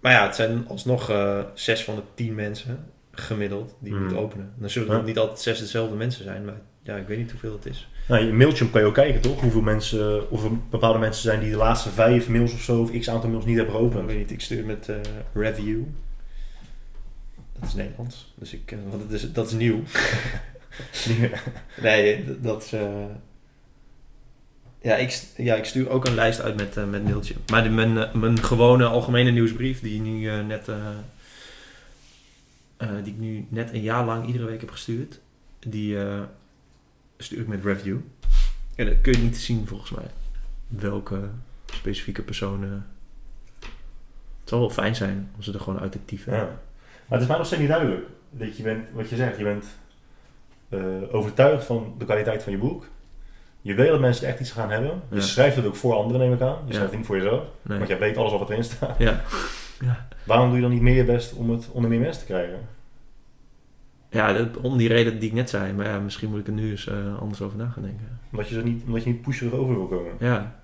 maar 0.00 0.12
ja, 0.12 0.26
het 0.26 0.34
zijn 0.34 0.64
alsnog 0.68 1.12
6 1.54 1.84
van 1.84 1.94
de 1.96 2.02
10 2.14 2.34
mensen 2.34 2.86
gemiddeld 3.12 3.74
die 3.80 3.92
Hmm. 3.92 4.00
moeten 4.00 4.18
openen. 4.18 4.52
Dan 4.58 4.70
zullen 4.70 4.88
Ja. 4.90 4.96
het 4.96 5.06
niet 5.06 5.18
altijd 5.18 5.40
zes 5.40 5.58
dezelfde 5.58 5.96
mensen 5.96 6.24
zijn, 6.24 6.44
maar 6.44 6.60
ja, 6.90 6.96
ik 6.96 7.06
weet 7.06 7.18
niet 7.18 7.30
hoeveel 7.30 7.52
het 7.52 7.66
is. 7.66 7.88
Nou, 8.08 8.26
in 8.26 8.36
Mailchimp 8.36 8.72
kan 8.72 8.80
je 8.80 8.86
ook 8.86 8.94
kijken, 8.94 9.20
toch? 9.20 9.40
Hoeveel 9.40 9.60
mensen, 9.60 10.30
of 10.30 10.44
er 10.44 10.50
bepaalde 10.70 10.98
mensen 10.98 11.22
zijn 11.22 11.40
die 11.40 11.50
de 11.50 11.56
laatste 11.56 11.90
vijf 11.90 12.28
mails 12.28 12.52
of 12.52 12.60
zo, 12.60 12.80
of 12.80 12.98
x 12.98 13.08
aantal 13.10 13.30
mails 13.30 13.44
niet 13.44 13.56
hebben 13.56 13.74
Ik 13.74 13.80
geopend. 13.80 14.06
weet 14.06 14.18
niet, 14.18 14.30
ik 14.30 14.40
stuur 14.40 14.64
met 14.64 14.88
eh, 14.88 14.96
review. 15.34 15.82
Dat 17.58 17.68
is 17.68 17.74
Nederlands. 17.74 18.32
Dus 18.34 18.52
ik, 18.52 18.72
eh, 18.72 18.78
want 18.88 19.02
het 19.02 19.12
is, 19.12 19.32
dat 19.32 19.46
is 19.46 19.52
nieuw. 19.52 19.80
nee, 21.82 22.24
d- 22.24 22.42
dat 22.44 22.62
is... 22.64 22.72
eh, 22.72 23.04
ja, 24.82 24.96
ik, 24.96 25.22
ja, 25.36 25.54
ik 25.54 25.64
stuur 25.64 25.88
ook 25.88 26.06
een 26.06 26.14
lijst 26.14 26.40
uit 26.40 26.56
met, 26.56 26.76
eh 26.76 26.84
met 26.84 27.04
mailtje. 27.04 27.34
Maar 27.50 27.62
de, 27.62 27.68
mijn, 27.68 27.98
eh, 27.98 28.14
mijn 28.14 28.42
gewone 28.42 28.84
algemene 28.84 29.30
nieuwsbrief, 29.30 29.80
die, 29.80 30.00
nu, 30.00 30.28
eh, 30.28 30.46
net, 30.46 30.68
eh, 30.68 30.76
eh, 32.76 32.88
die 33.04 33.12
ik 33.12 33.18
nu 33.20 33.46
net 33.48 33.72
een 33.72 33.82
jaar 33.82 34.04
lang 34.04 34.26
iedere 34.26 34.44
week 34.44 34.60
heb 34.60 34.70
gestuurd, 34.70 35.20
die 35.66 35.98
eh, 36.02 36.20
stuur 37.22 37.40
ik 37.40 37.46
met 37.46 37.64
review. 37.64 37.96
En 38.74 38.86
dat 38.86 39.00
kun 39.00 39.12
je 39.12 39.18
niet 39.18 39.36
zien 39.38 39.66
volgens 39.66 39.90
mij. 39.90 40.04
Welke 40.68 41.20
specifieke 41.72 42.22
personen... 42.22 42.86
Het 44.40 44.48
zal 44.48 44.58
wel 44.60 44.70
fijn 44.70 44.94
zijn 44.96 45.30
om 45.36 45.42
ze 45.42 45.52
er 45.52 45.60
gewoon 45.60 45.80
uit 45.80 45.96
typen. 46.04 46.34
Ja. 46.34 46.42
Maar 46.42 47.18
het 47.18 47.20
is 47.20 47.26
mij 47.26 47.36
nog 47.36 47.46
steeds 47.46 47.60
niet 47.60 47.70
duidelijk. 47.70 48.06
dat 48.30 48.56
je 48.56 48.62
bent, 48.62 48.84
wat 48.92 49.08
je 49.08 49.16
zegt, 49.16 49.38
je 49.38 49.44
bent 49.44 49.64
eh, 50.68 50.80
overtuigd 51.14 51.64
van 51.64 51.94
de 51.98 52.04
kwaliteit 52.04 52.42
van 52.42 52.52
je 52.52 52.58
boek. 52.58 52.86
Je 53.62 53.74
weet 53.74 53.88
dat 53.88 54.00
mensen 54.00 54.24
er 54.26 54.30
echt 54.32 54.40
iets 54.40 54.50
gaan 54.50 54.70
hebben. 54.70 55.02
Je 55.10 55.16
Ja. 55.16 55.20
schrijft 55.22 55.56
het 55.56 55.66
ook 55.66 55.76
voor 55.76 55.94
anderen, 55.94 56.20
neem 56.20 56.32
ik 56.32 56.40
aan. 56.40 56.48
Je 56.48 56.66
Ja. 56.66 56.72
schrijft 56.72 56.88
het 56.90 56.96
niet 56.96 57.06
voor 57.06 57.16
jezelf. 57.16 57.44
Nee. 57.62 57.76
Want 57.78 57.90
jij 57.90 57.98
weet 57.98 58.16
alles 58.16 58.32
al 58.32 58.38
wat 58.38 58.50
erin 58.50 58.64
staat. 58.64 58.98
Ja. 58.98 59.24
Waarom 60.24 60.46
doe 60.46 60.56
je 60.56 60.62
dan 60.62 60.70
niet 60.70 60.80
meer 60.82 60.94
je 60.94 61.04
best 61.04 61.32
om 61.32 61.50
het 61.50 61.68
onder 61.70 61.90
meer 61.90 62.00
mensen 62.00 62.20
te 62.20 62.26
krijgen? 62.32 62.58
Ja, 64.10 64.32
dat, 64.32 64.56
om 64.56 64.76
die 64.76 64.88
reden 64.88 65.18
die 65.18 65.28
ik 65.28 65.34
net 65.34 65.50
zei. 65.50 65.72
Maar 65.72 65.86
ja, 65.86 65.98
misschien 65.98 66.30
moet 66.30 66.40
ik 66.40 66.46
er 66.46 66.52
nu 66.52 66.70
eens 66.70 66.86
eh, 66.86 67.20
anders 67.20 67.42
over 67.42 67.58
na 67.58 67.68
gaan 67.68 67.82
denken. 67.82 68.18
Omdat 68.30 68.48
je, 68.48 68.54
zo 68.54 68.62
niet, 68.62 68.82
omdat 68.86 69.02
je 69.04 69.10
niet 69.10 69.22
pusherig 69.22 69.54
over 69.54 69.74
wil 69.74 69.86
komen. 69.86 70.12
Ja. 70.18 70.58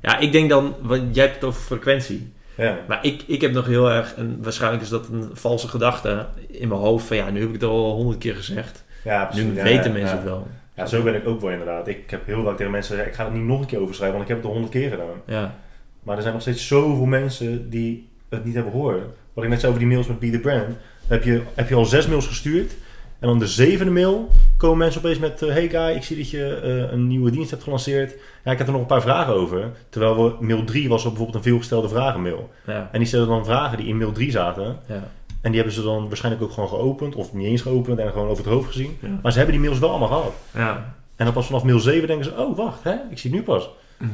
Ja, 0.00 0.18
ik 0.18 0.32
denk 0.32 0.50
dan... 0.50 0.74
Want 0.80 1.14
jij 1.14 1.24
hebt 1.24 1.36
het 1.36 1.44
over 1.44 1.60
frequentie. 1.60 2.32
Ja. 2.56 2.78
Maar 2.88 3.04
ik, 3.04 3.22
ik 3.26 3.40
heb 3.40 3.52
nog 3.52 3.66
heel 3.66 3.90
erg... 3.90 4.14
En 4.14 4.38
waarschijnlijk 4.42 4.82
is 4.82 4.88
dat 4.88 5.08
een 5.08 5.30
valse 5.32 5.68
gedachte 5.68 6.26
in 6.48 6.68
mijn 6.68 6.80
hoofd. 6.80 7.06
Van 7.06 7.16
ja, 7.16 7.30
nu 7.30 7.40
heb 7.40 7.48
ik 7.48 7.54
het 7.54 7.64
al 7.64 7.94
honderd 7.94 8.18
keer 8.18 8.34
gezegd. 8.34 8.84
Ja, 9.04 9.22
Nu 9.22 9.28
precies. 9.28 9.56
Ja, 9.56 9.62
weten 9.62 9.92
ja, 9.92 9.98
mensen 9.98 10.16
het 10.16 10.24
wel. 10.24 10.46
Ja, 10.74 10.86
zo 10.86 11.02
ben 11.02 11.14
ik 11.14 11.26
ook 11.26 11.40
wel 11.40 11.50
inderdaad. 11.50 11.88
Ik 11.88 12.10
heb 12.10 12.26
heel 12.26 12.44
vaak 12.44 12.56
tegen 12.56 12.72
mensen 12.72 12.90
gezegd, 12.94 13.10
ik 13.10 13.16
ga 13.16 13.24
het 13.24 13.34
niet 13.34 13.42
nog 13.42 13.60
een 13.60 13.66
keer 13.66 13.80
overschrijven, 13.80 14.18
want 14.18 14.30
ik 14.30 14.34
heb 14.34 14.42
het 14.42 14.52
al 14.52 14.58
honderd 14.58 14.78
keer 14.78 14.90
gedaan. 14.90 15.22
Ja. 15.26 15.54
Maar 16.02 16.16
er 16.16 16.22
zijn 16.22 16.34
nog 16.34 16.42
steeds 16.42 16.66
zoveel 16.66 17.04
mensen 17.04 17.70
die 17.70 18.08
het 18.28 18.44
niet 18.44 18.54
hebben 18.54 18.72
gehoord. 18.72 19.02
Wat 19.32 19.44
ik 19.44 19.50
net 19.50 19.60
zei 19.60 19.72
over 19.72 19.84
die 19.84 19.94
mails 19.94 20.08
met 20.08 20.18
Be 20.18 20.30
The 20.30 20.38
Brand. 20.38 20.76
Heb 21.12 21.24
je, 21.24 21.42
heb 21.54 21.68
je 21.68 21.74
al 21.74 21.84
zes 21.84 22.06
mails 22.06 22.26
gestuurd. 22.26 22.72
En 23.18 23.28
dan 23.28 23.38
de 23.38 23.46
zevende 23.46 23.92
mail 23.92 24.30
komen 24.56 24.78
mensen 24.78 25.00
opeens 25.00 25.18
met... 25.18 25.42
eh, 25.42 25.48
hey 25.48 25.68
Guy, 25.68 25.96
ik 25.96 26.02
zie 26.02 26.16
dat 26.16 26.30
je 26.30 26.56
eh, 26.56 26.92
een 26.92 27.06
nieuwe 27.06 27.30
dienst 27.30 27.50
hebt 27.50 27.62
gelanceerd. 27.62 28.14
Ja, 28.44 28.52
ik 28.52 28.58
heb 28.58 28.66
er 28.66 28.72
nog 28.72 28.80
een 28.80 28.86
paar 28.86 29.02
vragen 29.02 29.34
over. 29.34 29.70
Terwijl 29.88 30.24
we, 30.24 30.44
mail 30.44 30.64
3 30.64 30.88
was 30.88 31.04
op 31.04 31.08
bijvoorbeeld 31.08 31.36
een 31.36 31.50
veelgestelde 31.50 31.88
vragenmail. 31.88 32.50
Ja. 32.66 32.88
En 32.92 32.98
die 32.98 33.08
stelden 33.08 33.28
dan 33.28 33.44
vragen 33.44 33.76
die 33.76 33.86
in 33.86 33.96
mail 33.96 34.12
3 34.12 34.30
zaten. 34.30 34.78
Ja. 34.86 35.10
En 35.40 35.50
die 35.50 35.54
hebben 35.54 35.72
ze 35.72 35.82
dan 35.82 36.08
waarschijnlijk 36.08 36.44
ook 36.44 36.52
gewoon 36.52 36.68
geopend. 36.68 37.14
Of 37.14 37.32
niet 37.32 37.46
eens 37.46 37.62
geopend 37.62 37.98
en 37.98 38.10
gewoon 38.12 38.28
over 38.28 38.44
het 38.44 38.52
hoofd 38.52 38.66
gezien. 38.66 38.96
Ja. 39.00 39.18
Maar 39.22 39.32
ze 39.32 39.38
hebben 39.38 39.56
die 39.56 39.64
mails 39.64 39.78
wel 39.80 39.90
allemaal 39.90 40.08
gehad. 40.08 40.32
Ja. 40.54 40.94
En 41.16 41.24
dan 41.24 41.34
pas 41.34 41.46
vanaf 41.46 41.64
mail 41.64 41.80
7 41.80 42.06
denken 42.06 42.24
ze... 42.24 42.36
Oh, 42.36 42.56
wacht, 42.56 42.84
hè? 42.84 42.94
ik 43.10 43.18
zie 43.18 43.30
het 43.30 43.38
nu 43.38 43.44
pas. 43.44 43.70
Mhm. 43.98 44.10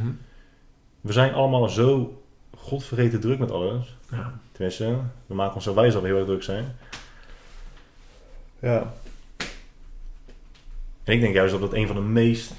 We 1.01 1.13
zijn 1.13 1.33
allemaal 1.33 1.69
zo 1.69 2.21
godvergeten 2.57 3.21
druk 3.21 3.39
met 3.39 3.51
alles. 3.51 3.97
ja. 4.11 4.33
Tenminste, 4.53 4.97
we 5.27 5.35
maken 5.35 5.55
ons 5.55 5.65
zo 5.65 5.75
wijs 5.75 5.93
dat 5.93 6.03
we 6.03 6.09
heel 6.09 6.17
erg 6.17 6.27
druk 6.27 6.43
zijn. 6.43 6.77
Ja. 8.61 8.93
En 11.05 11.15
ik 11.15 11.21
denk 11.21 11.35
juist 11.35 11.53
dat 11.53 11.61
dat 11.61 11.75
een 11.75 11.87
van 11.87 11.97
de 11.97 12.03
meest 12.03 12.53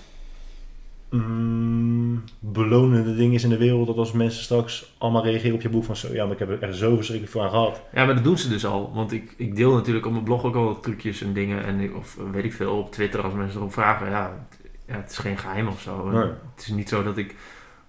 mm, 1.09 2.23
belonende 2.39 3.15
dingen 3.15 3.33
is 3.33 3.43
in 3.43 3.49
de 3.49 3.57
wereld. 3.57 3.87
Dat 3.87 3.97
als 3.97 4.11
mensen 4.11 4.43
straks 4.43 4.93
allemaal 4.97 5.23
reageren 5.23 5.55
op 5.55 5.61
je 5.61 5.69
boek 5.69 5.83
van 5.83 5.95
zo, 5.95 6.13
ja, 6.13 6.23
maar 6.23 6.33
ik 6.33 6.39
heb 6.39 6.49
er 6.49 6.61
echt 6.61 6.77
zo 6.77 6.95
verschrikkelijk 6.95 7.35
voor 7.35 7.43
aan 7.43 7.49
gehad. 7.49 7.81
Ja, 7.93 8.05
maar 8.05 8.15
dat 8.15 8.23
doen 8.23 8.37
ze 8.37 8.49
dus 8.49 8.65
al. 8.65 8.91
Want 8.93 9.11
ik, 9.11 9.33
ik 9.37 9.55
deel 9.55 9.73
natuurlijk 9.73 10.05
op 10.05 10.11
mijn 10.11 10.23
blog 10.23 10.43
ook 10.43 10.55
al 10.55 10.65
wat 10.65 10.83
trucjes 10.83 11.21
en 11.21 11.33
dingen. 11.33 11.63
En 11.63 11.79
ik, 11.79 11.95
of 11.95 12.17
weet 12.31 12.43
ik 12.43 12.53
veel, 12.53 12.77
op 12.77 12.91
Twitter 12.91 13.21
als 13.21 13.33
mensen 13.33 13.59
erop 13.59 13.73
vragen. 13.73 14.09
Ja, 14.09 14.45
het, 14.49 14.71
ja, 14.87 14.95
het 14.95 15.11
is 15.11 15.17
geen 15.17 15.37
geheim 15.37 15.67
of 15.67 15.81
zo. 15.81 16.09
Nee. 16.09 16.21
Het 16.55 16.61
is 16.61 16.67
niet 16.67 16.89
zo 16.89 17.03
dat 17.03 17.17
ik 17.17 17.35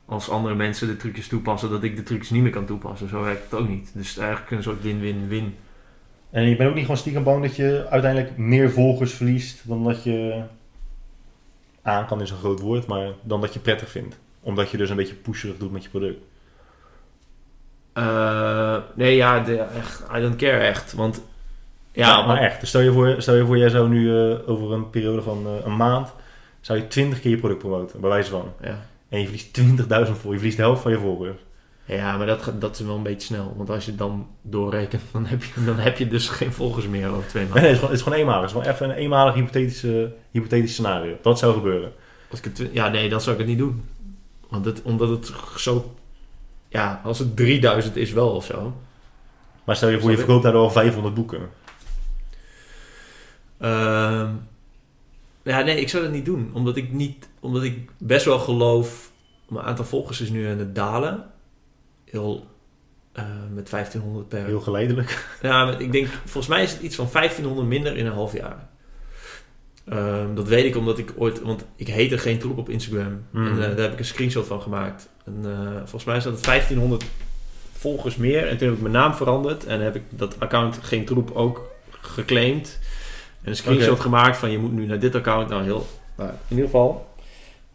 als 0.05 0.31
andere 0.31 0.55
mensen 0.55 0.87
de 0.87 0.97
trucjes 0.97 1.29
toepassen, 1.29 1.71
dat 1.71 1.83
ik 1.83 1.97
de 1.97 2.03
trucjes 2.03 2.31
niet 2.31 2.43
meer 2.43 2.51
kan 2.51 2.67
toepassen. 2.67 3.09
Zo 3.09 3.23
werkt 3.23 3.51
het 3.51 3.61
ook 3.61 3.69
niet. 3.69 3.91
Dus 3.95 4.09
het 4.09 4.17
is 4.17 4.23
eigenlijk 4.23 4.51
een 4.51 4.63
soort 4.63 4.83
win-win-win. 4.83 5.55
En 6.31 6.49
je 6.49 6.57
bent 6.57 6.69
ook 6.69 6.75
niet 6.75 6.85
gewoon 6.85 7.01
stiekem 7.01 7.23
bang 7.23 7.43
dat 7.43 7.57
je 7.57 7.87
uiteindelijk 7.91 8.37
meer 8.37 8.71
volgers 8.71 9.13
verliest 9.13 9.69
dan 9.69 9.85
dat 9.85 10.03
je 10.05 10.43
aan 11.83 12.07
kan 12.07 12.21
is 12.21 12.31
een 12.31 12.37
groot 12.37 12.61
woord, 12.61 12.87
maar 12.87 13.09
dan 13.23 13.41
dat 13.41 13.55
je 13.55 13.61
prettig 13.61 13.91
vindt. 13.91 14.19
Omdat 14.41 14.71
je 14.71 14.77
dus 14.77 14.91
een 14.91 14.97
beetje 14.97 15.15
pusherig 15.15 15.57
doet 15.57 15.73
met 15.73 15.83
je 15.83 15.89
product. 15.89 16.21
Eh, 17.93 18.77
nee, 18.95 19.17
ja, 19.17 19.41
de, 19.41 19.57
echt, 19.57 20.03
I 20.17 20.21
don't 20.21 20.37
care 20.37 20.59
echt. 20.59 20.93
Want 20.93 21.23
ja, 21.93 22.09
Ja, 22.09 22.27
maar 22.27 22.37
echt. 22.37 22.61
Dus 22.61 22.69
stel 22.69 22.81
je 22.81 22.93
voor, 22.93 23.15
stel 23.19 23.35
je 23.35 23.47
voor 23.47 23.59
jij 23.59 23.69
zou 23.69 23.89
nu 23.89 24.09
eh, 24.09 24.49
over 24.49 24.73
een 24.73 24.91
periode 24.91 25.23
van 25.23 25.47
eh, 25.47 25.65
een 25.67 25.77
maand, 25.77 26.13
zou 26.61 26.79
je 26.79 26.87
20 26.87 27.21
keer 27.21 27.31
je 27.31 27.37
product 27.37 27.61
promoten, 27.61 28.01
bij 28.01 28.11
wijze 28.11 28.31
van. 28.31 28.53
ja. 28.63 28.89
En 29.09 29.19
je 29.21 29.25
verliest 29.25 29.61
20.000 29.61 29.67
voor, 30.21 30.33
je 30.33 30.39
verliest 30.39 30.57
de 30.57 30.63
helft 30.63 30.83
van 30.83 30.91
je 30.91 30.99
volgers. 30.99 31.39
Ja, 31.97 32.17
maar 32.17 32.27
dat, 32.27 32.53
dat 32.59 32.79
is 32.79 32.87
wel 32.87 32.97
een 32.97 33.03
beetje 33.03 33.27
snel. 33.27 33.55
Want 33.57 33.71
als 33.71 33.85
je 33.85 33.91
het 33.91 33.99
dan 33.99 34.29
doorrekent, 34.43 35.03
dan 35.13 35.27
heb 35.27 35.43
je, 35.45 35.65
dan 35.65 35.79
heb 35.79 35.99
je 35.99 36.09
dus 36.09 36.29
geen 36.29 36.53
volgers 36.53 36.87
meer 36.87 37.09
over 37.09 37.29
twee 37.29 37.45
maanden. 37.45 37.63
nee, 37.63 37.71
het 37.71 37.73
is 37.73 37.79
gewoon, 37.79 37.91
het 37.91 37.99
is 37.99 38.05
gewoon 38.05 38.19
eenmalig. 38.19 38.41
Het 38.41 38.51
is 38.51 38.57
gewoon 38.57 38.75
even 38.75 38.91
een 38.91 39.03
eenmalig 39.03 39.35
hypothetische, 39.35 40.13
hypothetisch 40.31 40.73
scenario. 40.73 41.17
Dat 41.23 41.39
zou 41.39 41.55
gebeuren. 41.55 41.93
Als 42.31 42.39
ik 42.39 42.45
het, 42.45 42.69
ja, 42.73 42.89
nee, 42.89 43.09
dan 43.09 43.21
zou 43.21 43.33
ik 43.33 43.41
het 43.41 43.49
niet 43.49 43.59
doen. 43.59 43.83
Want 44.49 44.65
het, 44.65 44.83
omdat 44.83 45.09
het 45.09 45.33
zo... 45.57 45.95
Ja, 46.69 47.01
als 47.05 47.19
het 47.19 47.37
3000 47.37 47.97
is 47.97 48.13
wel 48.13 48.29
of 48.29 48.45
zo. 48.45 48.75
Maar 49.65 49.77
stel 49.77 49.89
je 49.89 50.01
voor, 50.01 50.11
je 50.11 50.17
verkoopt 50.17 50.43
daardoor 50.43 50.73
500 50.73 51.15
boeken. 51.15 51.49
Ehm, 53.59 54.29
ja, 55.43 55.61
nee, 55.61 55.81
ik 55.81 55.89
zou 55.89 56.03
dat 56.03 56.13
niet 56.13 56.25
doen. 56.25 56.51
Omdat 56.53 56.77
ik, 56.77 56.93
niet, 56.93 57.29
omdat 57.41 57.63
ik 57.63 57.91
best 57.99 58.25
wel 58.25 58.39
geloof... 58.39 59.11
Mijn 59.49 59.65
aantal 59.65 59.85
volgers 59.85 60.21
is 60.21 60.31
nu 60.31 60.51
aan 60.51 60.59
het 60.59 60.75
dalen. 60.75 61.31
Heel... 62.11 62.47
eh, 63.13 63.25
met 63.55 63.71
1500 63.71 64.29
per... 64.29 64.45
Heel 64.45 64.61
geleidelijk. 64.61 65.29
Ja, 65.43 65.79
ik 65.79 65.93
denk, 65.93 66.07
volgens 66.07 66.47
mij 66.47 66.63
is 66.63 66.73
het 66.73 66.81
iets 66.81 66.97
van 66.97 67.09
1500 67.13 67.69
minder 67.69 67.97
in 67.97 68.07
een 68.07 68.13
half 68.13 68.33
jaar. 68.33 68.69
Ehm, 69.89 70.35
dat 70.35 70.49
weet 70.49 70.65
ik 70.65 70.77
omdat 70.77 70.99
ik 70.99 71.13
ooit, 71.17 71.43
want 71.43 71.65
ik 71.77 71.89
heette 71.89 72.19
geen 72.19 72.39
troep 72.39 72.59
op 72.59 72.69
Instagram. 72.69 73.25
Mm. 73.31 73.47
En 73.47 73.53
eh, 73.53 73.59
daar 73.59 73.79
heb 73.79 73.93
ik 73.93 73.99
een 73.99 74.05
screenshot 74.05 74.47
van 74.47 74.63
gemaakt. 74.63 75.09
En 75.25 75.41
eh, 75.45 75.77
volgens 75.77 76.05
mij 76.05 76.21
zat 76.21 76.33
het 76.33 76.45
1500 76.45 77.05
volgers 77.73 78.17
meer. 78.17 78.49
En 78.49 78.57
toen 78.57 78.67
heb 78.67 78.77
ik 78.77 78.83
mijn 78.83 78.95
naam 78.95 79.15
veranderd. 79.15 79.67
En 79.67 79.81
heb 79.81 79.97
ik 79.97 80.03
dat 80.09 80.41
account 80.41 80.79
geen 80.83 81.05
troep 81.05 81.31
ook 81.31 81.71
geclaimd. 81.91 82.79
En 83.43 83.51
een 83.51 83.57
screenshot 83.57 84.01
gemaakt 84.01 84.37
van 84.37 84.51
je 84.51 84.59
moet 84.59 84.73
nu 84.73 84.87
naar 84.87 84.99
dit 84.99 85.15
account. 85.15 85.49
Nou, 85.49 85.63
heel, 85.63 85.87
nou, 86.17 86.31
in 86.31 86.37
ieder 86.49 86.65
geval. 86.65 87.09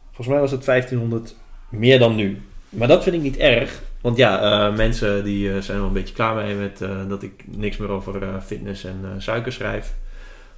Volgens 0.05 0.27
mij 0.27 0.39
was 0.39 0.51
het 0.51 0.65
1500 0.65 1.35
meer 1.69 1.99
dan 1.99 2.15
nu. 2.15 2.41
Maar 2.69 2.87
dat 2.87 3.03
vind 3.03 3.15
ik 3.15 3.21
niet 3.21 3.37
erg. 3.37 3.81
Want 4.05 4.17
ja, 4.17 4.41
eh, 4.41 4.75
mensen 4.75 5.23
die 5.23 5.53
eh, 5.53 5.61
zijn 5.61 5.77
wel 5.77 5.87
een 5.87 5.93
beetje 5.93 6.13
klaar 6.13 6.35
mee 6.35 6.55
met 6.55 6.81
eh, 6.81 7.07
dat 7.07 7.23
ik 7.23 7.43
niks 7.45 7.77
meer 7.77 7.89
over 7.89 8.41
fitness 8.41 8.83
en 8.83 9.15
suiker 9.17 9.51
schrijf. 9.51 9.93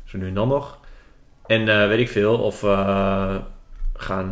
Zo 0.04 0.18
nu 0.18 0.28
en 0.28 0.34
dan 0.34 0.48
nog. 0.48 0.80
En 1.46 1.66
weet 1.66 2.00
ik 2.00 2.10
veel. 2.10 2.38
Of 2.38 2.60
gaan, 3.94 4.30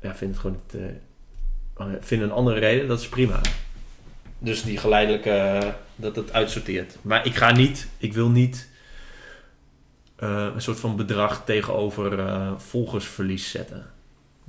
ja, 0.00 0.14
vinden 0.14 0.28
het 0.28 0.38
gewoon 0.38 0.56
niet, 0.62 0.82
eh, 1.76 1.86
vinden 2.00 2.28
een 2.28 2.34
andere 2.34 2.58
reden. 2.58 2.88
Dat 2.88 3.00
is 3.00 3.08
prima. 3.08 3.40
Dus 4.38 4.62
die 4.62 4.78
geleidelijke, 4.78 5.60
dat 5.96 6.16
het 6.16 6.32
uitsorteert. 6.32 6.96
Maar 7.02 7.26
ik 7.26 7.34
ga 7.34 7.52
niet, 7.52 7.88
ik 7.98 8.12
wil 8.12 8.28
niet 8.28 8.68
een 10.16 10.62
soort 10.62 10.80
van 10.80 10.96
bedrag 10.96 11.44
tegenover 11.44 12.24
volgersverlies 12.56 13.50
zetten. 13.50 13.86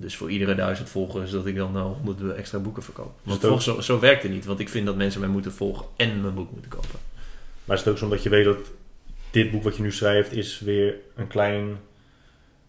Dus 0.02 0.16
voor 0.16 0.32
iedere 0.32 0.56
duizend 0.56 0.90
volgers 0.90 1.32
dat 1.32 1.46
ik 1.46 1.56
dan 1.56 1.72
nou 1.72 1.94
honderden 2.04 2.38
extra 2.38 2.60
boeken 2.60 2.84
verkoop. 2.84 3.12
Want 3.24 3.46
ook- 3.46 3.62
zo, 3.62 3.82
zo 3.82 4.00
werkt 4.00 4.24
het 4.24 4.32
niet. 4.32 4.46
Want 4.46 4.60
ik 4.60 4.70
vind 4.70 4.86
dat 4.86 4.96
mensen 4.96 5.20
mij 5.20 5.30
moeten 5.30 5.52
volgen 5.54 5.86
en 5.96 6.22
mijn 6.22 6.34
boek 6.34 6.52
moeten 6.52 6.72
kopen. 6.72 7.00
Maar 7.66 7.78
is 7.78 7.84
het 7.84 7.92
ook 7.92 7.98
zo 7.98 8.04
omdat 8.06 8.24
je 8.24 8.30
weet 8.30 8.46
dat 8.46 8.58
dit 9.32 9.52
boek 9.52 9.64
wat 9.64 9.76
je 9.76 9.82
nu 9.82 9.92
schrijft 9.92 10.32
is 10.34 10.60
weer 10.60 10.96
een 11.16 11.28
klein, 11.28 11.78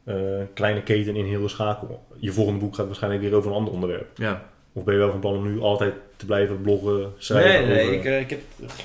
eh, 0.04 0.14
kleine 0.54 0.82
keten 0.82 1.16
in 1.16 1.24
heel 1.24 1.42
de 1.42 1.48
schakel. 1.48 2.06
Je 2.16 2.32
volgende 2.32 2.60
boek 2.60 2.74
gaat 2.74 2.86
waarschijnlijk 2.86 3.22
weer 3.22 3.34
over 3.34 3.50
een 3.50 3.56
ander 3.56 3.72
onderwerp. 3.72 4.18
Ja. 4.18 4.48
Of 4.72 4.84
ben 4.84 4.94
je 4.94 5.00
wel 5.00 5.10
van 5.10 5.20
plan 5.20 5.34
om 5.36 5.52
nu 5.52 5.60
altijd 5.60 5.94
te 6.16 6.26
blijven 6.26 6.60
bloggen, 6.60 7.12
schrijven? 7.18 7.68
Nee, 7.68 7.76
nee, 7.76 7.82
over- 7.84 7.94
ik, 7.98 8.04
eh, 8.04 8.20
ik 8.20 8.30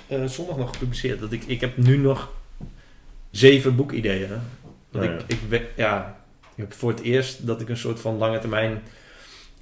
heb 0.08 0.30
zondag 0.30 0.58
nog 0.58 0.72
gepubliceerd. 0.74 1.20
Dat 1.20 1.32
ik, 1.32 1.44
ik 1.44 1.62
heb 1.62 1.78
nu 1.78 1.98
nog 1.98 2.32
zeven 3.32 3.76
boekideeën. 3.76 4.30
Ja, 4.92 5.02
ik, 5.02 5.22
ik, 5.50 5.62
ja, 5.76 6.15
ik 6.56 6.62
heb 6.64 6.74
voor 6.74 6.90
het 6.90 7.02
eerst 7.02 7.48
dat 7.48 7.62
ik 7.62 7.70
een 7.70 7.78
soort 7.78 8.00
van 8.00 8.18
lange 8.18 8.40
termijn 8.40 8.82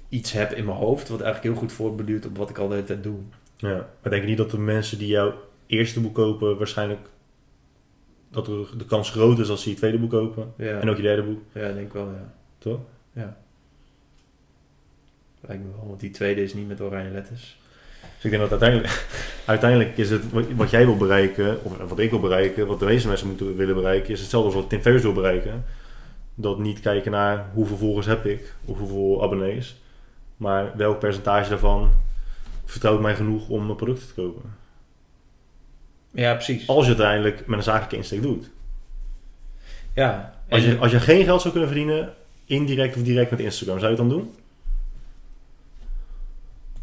iets 0.08 0.32
heb 0.32 0.52
in 0.52 0.64
mijn 0.64 0.76
hoofd. 0.76 1.08
Wat 1.08 1.20
eigenlijk 1.20 1.54
heel 1.54 1.62
goed 1.62 1.72
voortbeduurt 1.72 2.26
op 2.26 2.36
wat 2.36 2.50
ik 2.50 2.58
al 2.58 2.68
de 2.68 2.74
hele 2.74 2.86
tijd 2.86 3.02
doe. 3.02 3.18
Ja, 3.56 3.88
maar 4.02 4.10
denk 4.10 4.22
je 4.22 4.28
niet 4.28 4.38
dat 4.38 4.50
de 4.50 4.58
mensen 4.58 4.98
die 4.98 5.08
jouw 5.08 5.34
eerste 5.66 6.00
boek 6.00 6.14
kopen, 6.14 6.58
waarschijnlijk 6.58 7.08
dat 8.30 8.48
er 8.48 8.78
de 8.78 8.84
kans 8.84 9.10
groot 9.10 9.38
is 9.38 9.48
als 9.48 9.62
ze 9.62 9.70
je 9.70 9.76
tweede 9.76 9.98
boek 9.98 10.10
kopen? 10.10 10.52
Ja, 10.56 10.80
En 10.80 10.90
ook 10.90 10.96
je 10.96 11.02
derde 11.02 11.22
boek, 11.22 11.40
ja 11.52 11.72
denk 11.72 11.86
ik 11.86 11.92
wel, 11.92 12.06
ja. 12.06 12.34
toch? 12.58 12.80
Lijkt 15.46 15.62
me 15.62 15.70
wel, 15.76 15.88
want 15.88 16.00
die 16.00 16.10
tweede 16.10 16.42
is 16.42 16.54
niet 16.54 16.68
met 16.68 16.80
oranje 16.80 17.10
letters. 17.10 17.58
Dus 18.14 18.24
ik 18.24 18.30
denk 18.30 18.42
dat 18.42 18.50
uiteindelijk, 18.50 19.06
uiteindelijk 19.44 19.96
is 19.96 20.10
het 20.10 20.30
wat, 20.30 20.44
wat 20.56 20.70
jij 20.70 20.84
wil 20.84 20.96
bereiken, 20.96 21.64
of 21.64 21.76
wat 21.88 21.98
ik 21.98 22.10
wil 22.10 22.20
bereiken, 22.20 22.66
wat 22.66 22.78
de 22.78 22.84
meeste 22.84 23.08
mensen 23.08 23.26
moeten 23.26 23.56
willen 23.56 23.74
bereiken, 23.74 24.12
is 24.12 24.20
hetzelfde 24.20 24.48
als 24.50 24.60
wat 24.60 24.68
Tim 24.68 24.80
Ferriss 24.80 25.04
wil 25.04 25.12
bereiken. 25.12 25.64
Dat 26.34 26.58
niet 26.58 26.80
kijken 26.80 27.10
naar 27.12 27.50
hoeveel 27.52 27.76
volgers 27.76 28.06
heb 28.06 28.24
ik, 28.26 28.54
of 28.64 28.78
hoeveel 28.78 29.22
abonnees, 29.22 29.76
maar 30.36 30.76
welk 30.76 30.98
percentage 30.98 31.48
daarvan 31.48 31.90
vertrouwt 32.64 33.00
mij 33.00 33.14
genoeg 33.14 33.48
om 33.48 33.64
mijn 33.64 33.76
producten 33.76 34.06
te 34.06 34.14
kopen. 34.14 34.54
Ja, 36.10 36.32
precies. 36.34 36.68
Als 36.68 36.84
je 36.84 36.90
het 36.92 37.00
uiteindelijk 37.00 37.46
met 37.46 37.58
een 37.58 37.64
zakelijke 37.64 37.96
insteek 37.96 38.22
doet. 38.22 38.50
Ja, 39.94 40.34
Als 40.48 40.64
je, 40.64 40.78
als 40.78 40.90
je 40.90 41.00
geen 41.00 41.24
geld 41.24 41.40
zou 41.40 41.52
kunnen 41.52 41.70
verdienen, 41.70 42.12
indirect 42.44 42.96
of 42.96 43.02
direct 43.02 43.30
met 43.30 43.40
Instagram, 43.40 43.78
zou 43.78 43.92
je 43.92 43.98
het 43.98 44.08
dan 44.08 44.18
doen? 44.18 44.34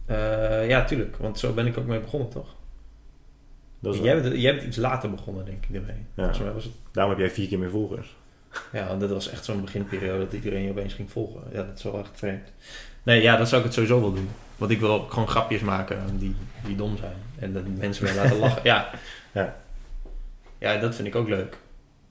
eh, 0.05 0.67
ja, 0.69 0.83
tuurlijk. 0.85 1.17
Want 1.17 1.39
zo 1.39 1.53
ben 1.53 1.65
ik 1.67 1.77
ook 1.77 1.85
mee 1.85 1.99
begonnen, 1.99 2.29
toch? 2.29 2.55
Dat 3.79 3.93
is 3.93 4.01
Jij 4.01 4.21
bent, 4.21 4.41
jij 4.41 4.55
bent 4.55 4.67
iets 4.67 4.77
later 4.77 5.09
begonnen, 5.09 5.45
denk 5.45 5.65
ik, 5.65 5.75
ermee. 5.75 6.05
Ja. 6.13 6.31
Mij 6.43 6.53
was 6.53 6.63
het... 6.63 6.73
Daarom 6.91 7.13
heb 7.13 7.21
jij 7.21 7.31
vier 7.31 7.47
keer 7.47 7.59
meer 7.59 7.69
volgers. 7.69 8.15
Ja, 8.71 8.95
dat 8.95 9.09
was 9.09 9.29
echt 9.29 9.45
zo'n 9.45 9.61
beginperiode 9.61 10.23
dat 10.23 10.33
iedereen 10.33 10.63
je 10.63 10.69
opeens 10.69 10.93
ging 10.93 11.11
volgen. 11.11 11.41
Ja, 11.51 11.63
dat 11.63 11.77
is 11.77 11.83
wel 11.83 11.99
echt 11.99 12.09
vreemd. 12.13 12.51
Nee, 13.03 13.21
ja, 13.21 13.37
dat 13.37 13.47
zou 13.47 13.57
ik 13.61 13.65
het 13.65 13.73
sowieso 13.75 14.01
wel 14.01 14.13
doen. 14.13 14.29
Want 14.57 14.71
ik 14.71 14.79
wil 14.79 14.89
ook 14.91 15.13
gewoon 15.13 15.27
grapjes 15.27 15.61
maken 15.61 16.17
die, 16.19 16.35
die 16.65 16.75
dom 16.75 16.97
zijn. 16.97 17.15
En 17.39 17.53
dat 17.53 17.63
mensen 17.67 18.03
mee 18.03 18.15
laten 18.15 18.37
lachen. 18.39 18.61
Ja. 18.63 18.89
Ja. 19.31 19.55
ja, 20.57 20.77
dat 20.77 20.95
vind 20.95 21.07
ik 21.07 21.15
ook 21.15 21.27
leuk. 21.27 21.57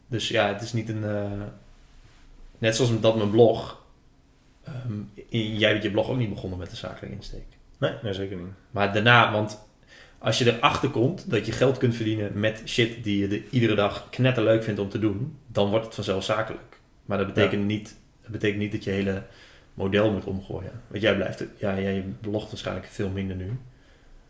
Dus 0.06 0.28
ja, 0.28 0.48
het 0.48 0.62
is 0.62 0.72
niet 0.72 0.88
een... 0.88 1.04
eh, 1.04 1.30
Net 2.58 2.76
zoals 2.76 3.00
dat 3.00 3.16
mijn 3.16 3.30
blog. 3.30 3.82
ehm, 4.64 5.00
jij 5.58 5.70
bent 5.72 5.82
je 5.82 5.90
blog 5.90 6.08
ook 6.08 6.16
niet 6.16 6.28
begonnen 6.34 6.58
met 6.58 6.70
de 6.70 6.76
zakelijke 6.76 7.16
insteek. 7.16 7.44
Nee, 7.78 7.92
nee, 8.02 8.12
zeker 8.12 8.36
niet. 8.36 8.46
Maar 8.70 8.92
daarna, 8.92 9.32
want 9.32 9.58
als 10.22 10.38
je 10.38 10.56
erachter 10.56 10.90
komt 10.90 11.30
dat 11.30 11.46
je 11.46 11.52
geld 11.52 11.78
kunt 11.78 11.94
verdienen 11.94 12.30
met 12.40 12.62
shit 12.66 13.04
die 13.04 13.18
je 13.18 13.28
de, 13.28 13.48
iedere 13.50 13.74
dag 13.74 14.06
knetterleuk 14.10 14.62
vindt 14.62 14.80
om 14.80 14.88
te 14.88 14.98
doen, 14.98 15.38
dan 15.46 15.70
wordt 15.70 15.84
het 15.84 15.94
vanzelf 15.94 16.24
zakelijk. 16.24 16.78
Maar 17.04 17.18
dat 17.18 17.26
betekent, 17.26 17.64
niet, 17.64 17.96
dat 18.22 18.30
betekent 18.30 18.58
niet 18.60 18.72
dat 18.72 18.84
je 18.84 18.90
hele 18.90 19.22
model 19.74 20.12
moet 20.12 20.24
omgooien. 20.24 20.72
Want 20.86 21.02
jij 21.02 21.14
blijft, 21.16 21.44
ja, 21.56 21.80
jij 21.80 22.04
blogt 22.20 22.48
waarschijnlijk 22.50 22.86
veel 22.86 23.08
minder 23.08 23.36
nu, 23.36 23.46
maar 23.46 23.56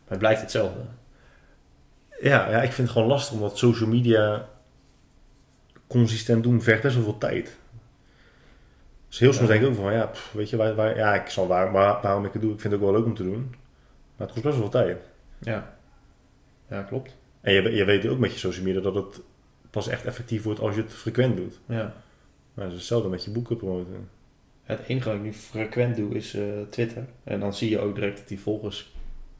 het 0.07 0.19
blijft 0.19 0.41
hetzelfde. 0.41 0.79
Ja, 2.21 2.49
ja, 2.49 2.61
ik 2.61 2.71
vind 2.71 2.87
het 2.87 2.89
gewoon 2.97 3.07
lastig 3.07 3.33
omdat 3.33 3.57
social 3.57 3.89
media 3.89 4.49
consistent 5.87 6.43
doen 6.43 6.61
vergt 6.61 6.81
best 6.81 6.95
wel 6.95 7.03
veel 7.03 7.17
tijd. 7.17 7.57
Dus 9.07 9.19
heel 9.19 9.33
soms 9.33 9.47
Ja. 9.47 9.53
denk 9.53 9.63
ik 9.65 9.69
ook 9.69 9.83
van, 9.83 9.93
ja, 9.93 10.05
pff, 10.05 10.31
weet 10.33 10.49
je, 10.49 10.57
waar, 10.57 10.75
waar, 10.75 10.97
ja, 10.97 11.13
ik 11.15 11.29
zal 11.29 11.47
waar, 11.47 11.71
waar- 11.71 12.01
waarom 12.01 12.25
ik 12.25 12.33
het 12.33 12.41
doe. 12.41 12.53
Ik 12.53 12.59
vind 12.59 12.73
het 12.73 12.81
ook 12.81 12.89
wel 12.89 12.97
leuk 12.99 13.07
om 13.09 13.15
te 13.15 13.23
doen. 13.23 13.55
Maar 14.15 14.27
het 14.27 14.31
kost 14.31 14.43
best 14.43 14.57
wel 14.57 14.69
veel 14.71 14.81
tijd. 14.81 14.97
Ja, 15.39 15.73
ja 16.71 16.81
klopt. 16.81 17.15
En 17.41 17.53
je, 17.53 17.61
je 17.75 17.85
weet 17.85 18.07
ook 18.07 18.19
met 18.19 18.31
je 18.33 18.39
social 18.39 18.65
media 18.65 18.81
dat 18.81 18.95
het 18.95 19.19
pas 19.69 19.87
echt 19.87 20.05
effectief 20.05 20.43
wordt 20.43 20.59
als 20.59 20.75
je 20.75 20.81
het 20.81 20.93
frequent 20.93 21.37
doet. 21.37 21.59
Ja. 21.65 21.93
Maar 22.53 22.63
het 22.65 22.73
is 22.73 22.79
hetzelfde 22.79 23.09
met 23.09 23.23
je 23.23 23.31
boeken 23.31 23.57
promoten. 23.57 24.09
Het 24.63 24.79
enige 24.87 25.07
wat 25.07 25.17
ik 25.17 25.23
nu 25.23 25.33
frequent 25.33 25.95
doe 25.95 26.15
is 26.15 26.33
eh, 26.33 26.43
Twitter. 26.69 27.03
En 27.23 27.39
dan 27.39 27.53
zie 27.53 27.69
je 27.69 27.79
ook 27.79 27.95
direct 27.95 28.17
dat 28.17 28.27
die 28.27 28.39
volgers 28.39 28.91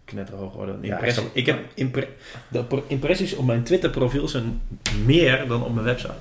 knetterhoog 0.05 0.53
worden. 0.53 0.77
Ja, 0.81 0.91
Impressie- 0.93 1.23
ik 1.33 1.45
heb 1.45 1.59
impre- 1.73 2.07
de 2.51 2.63
pro- 2.63 2.83
impressies 2.87 3.35
op 3.35 3.45
mijn 3.45 3.63
Twitter 3.63 3.89
profiel 3.89 4.27
zijn 4.27 4.61
meer 5.05 5.47
dan 5.47 5.63
op 5.63 5.73
mijn 5.73 5.85
website. 5.85 6.13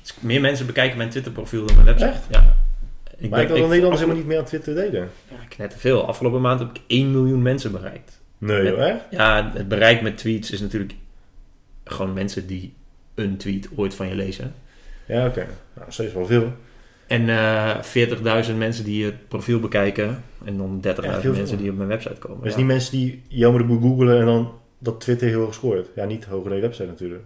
Dus 0.00 0.14
meer 0.20 0.40
mensen 0.40 0.66
bekijken 0.66 0.96
mijn 0.96 1.10
Twitter 1.10 1.32
profiel 1.32 1.66
dan 1.66 1.74
mijn 1.74 1.86
website. 1.86 2.10
Echt? 2.10 2.24
Ja. 2.30 2.56
Ik 3.18 3.30
maar 3.30 3.40
ik 3.42 3.48
had 3.48 3.56
dat 3.56 3.66
Nederlanders 3.66 4.00
helemaal 4.00 4.20
niet 4.20 4.26
meer 4.30 4.38
aan 4.38 4.44
Twitter 4.44 4.74
deden. 4.74 5.10
Ja, 5.30 5.36
knetterveel. 5.48 6.06
Afgelopen 6.06 6.40
maand 6.40 6.60
heb 6.60 6.70
ik 6.70 6.80
1 6.86 7.10
miljoen 7.10 7.42
mensen 7.42 7.72
bereikt. 7.72 8.20
Nee, 8.38 8.62
Met- 8.62 8.76
joh? 8.76 8.96
Ja, 9.10 9.52
het 9.54 9.68
bereik 9.68 10.02
met 10.02 10.18
tweets 10.18 10.50
is 10.50 10.60
natuurlijk 10.60 10.94
gewoon 11.84 12.12
mensen 12.12 12.46
die 12.46 12.74
een 13.14 13.36
tweet 13.36 13.68
ooit 13.76 13.94
van 13.94 14.08
je 14.08 14.14
lezen. 14.14 14.54
Ja, 15.06 15.26
oké. 15.26 15.46
Nou, 15.74 15.92
steeds 15.92 16.12
wel 16.12 16.26
veel. 16.26 16.52
En 17.06 17.28
eh 17.28 17.80
40.000 17.82 18.56
mensen 18.56 18.84
die 18.84 19.04
het 19.04 19.28
profiel 19.28 19.60
bekijken. 19.60 20.22
En 20.44 20.56
dan 20.56 20.80
30.000 20.80 21.14
Echt 21.14 21.22
heel 21.22 21.32
mensen 21.32 21.48
veel. 21.48 21.58
die 21.58 21.70
op 21.70 21.76
mijn 21.76 21.88
website 21.88 22.14
komen. 22.18 22.44
Is 22.46 22.52
Ja. 22.52 22.58
niet 22.58 22.66
mensen 22.66 22.92
die 22.98 23.22
jammer 23.28 23.60
de 23.60 23.66
boel 23.66 23.80
googelen 23.80 24.18
en 24.20 24.26
dan 24.26 24.52
dat 24.78 25.00
Twitter 25.00 25.28
heel 25.28 25.40
hoog 25.40 25.54
scoort. 25.54 25.88
Ja, 25.94 26.04
niet 26.04 26.24
hoger 26.24 26.48
dan 26.48 26.56
je 26.56 26.62
website 26.62 26.86
natuurlijk. 26.88 27.22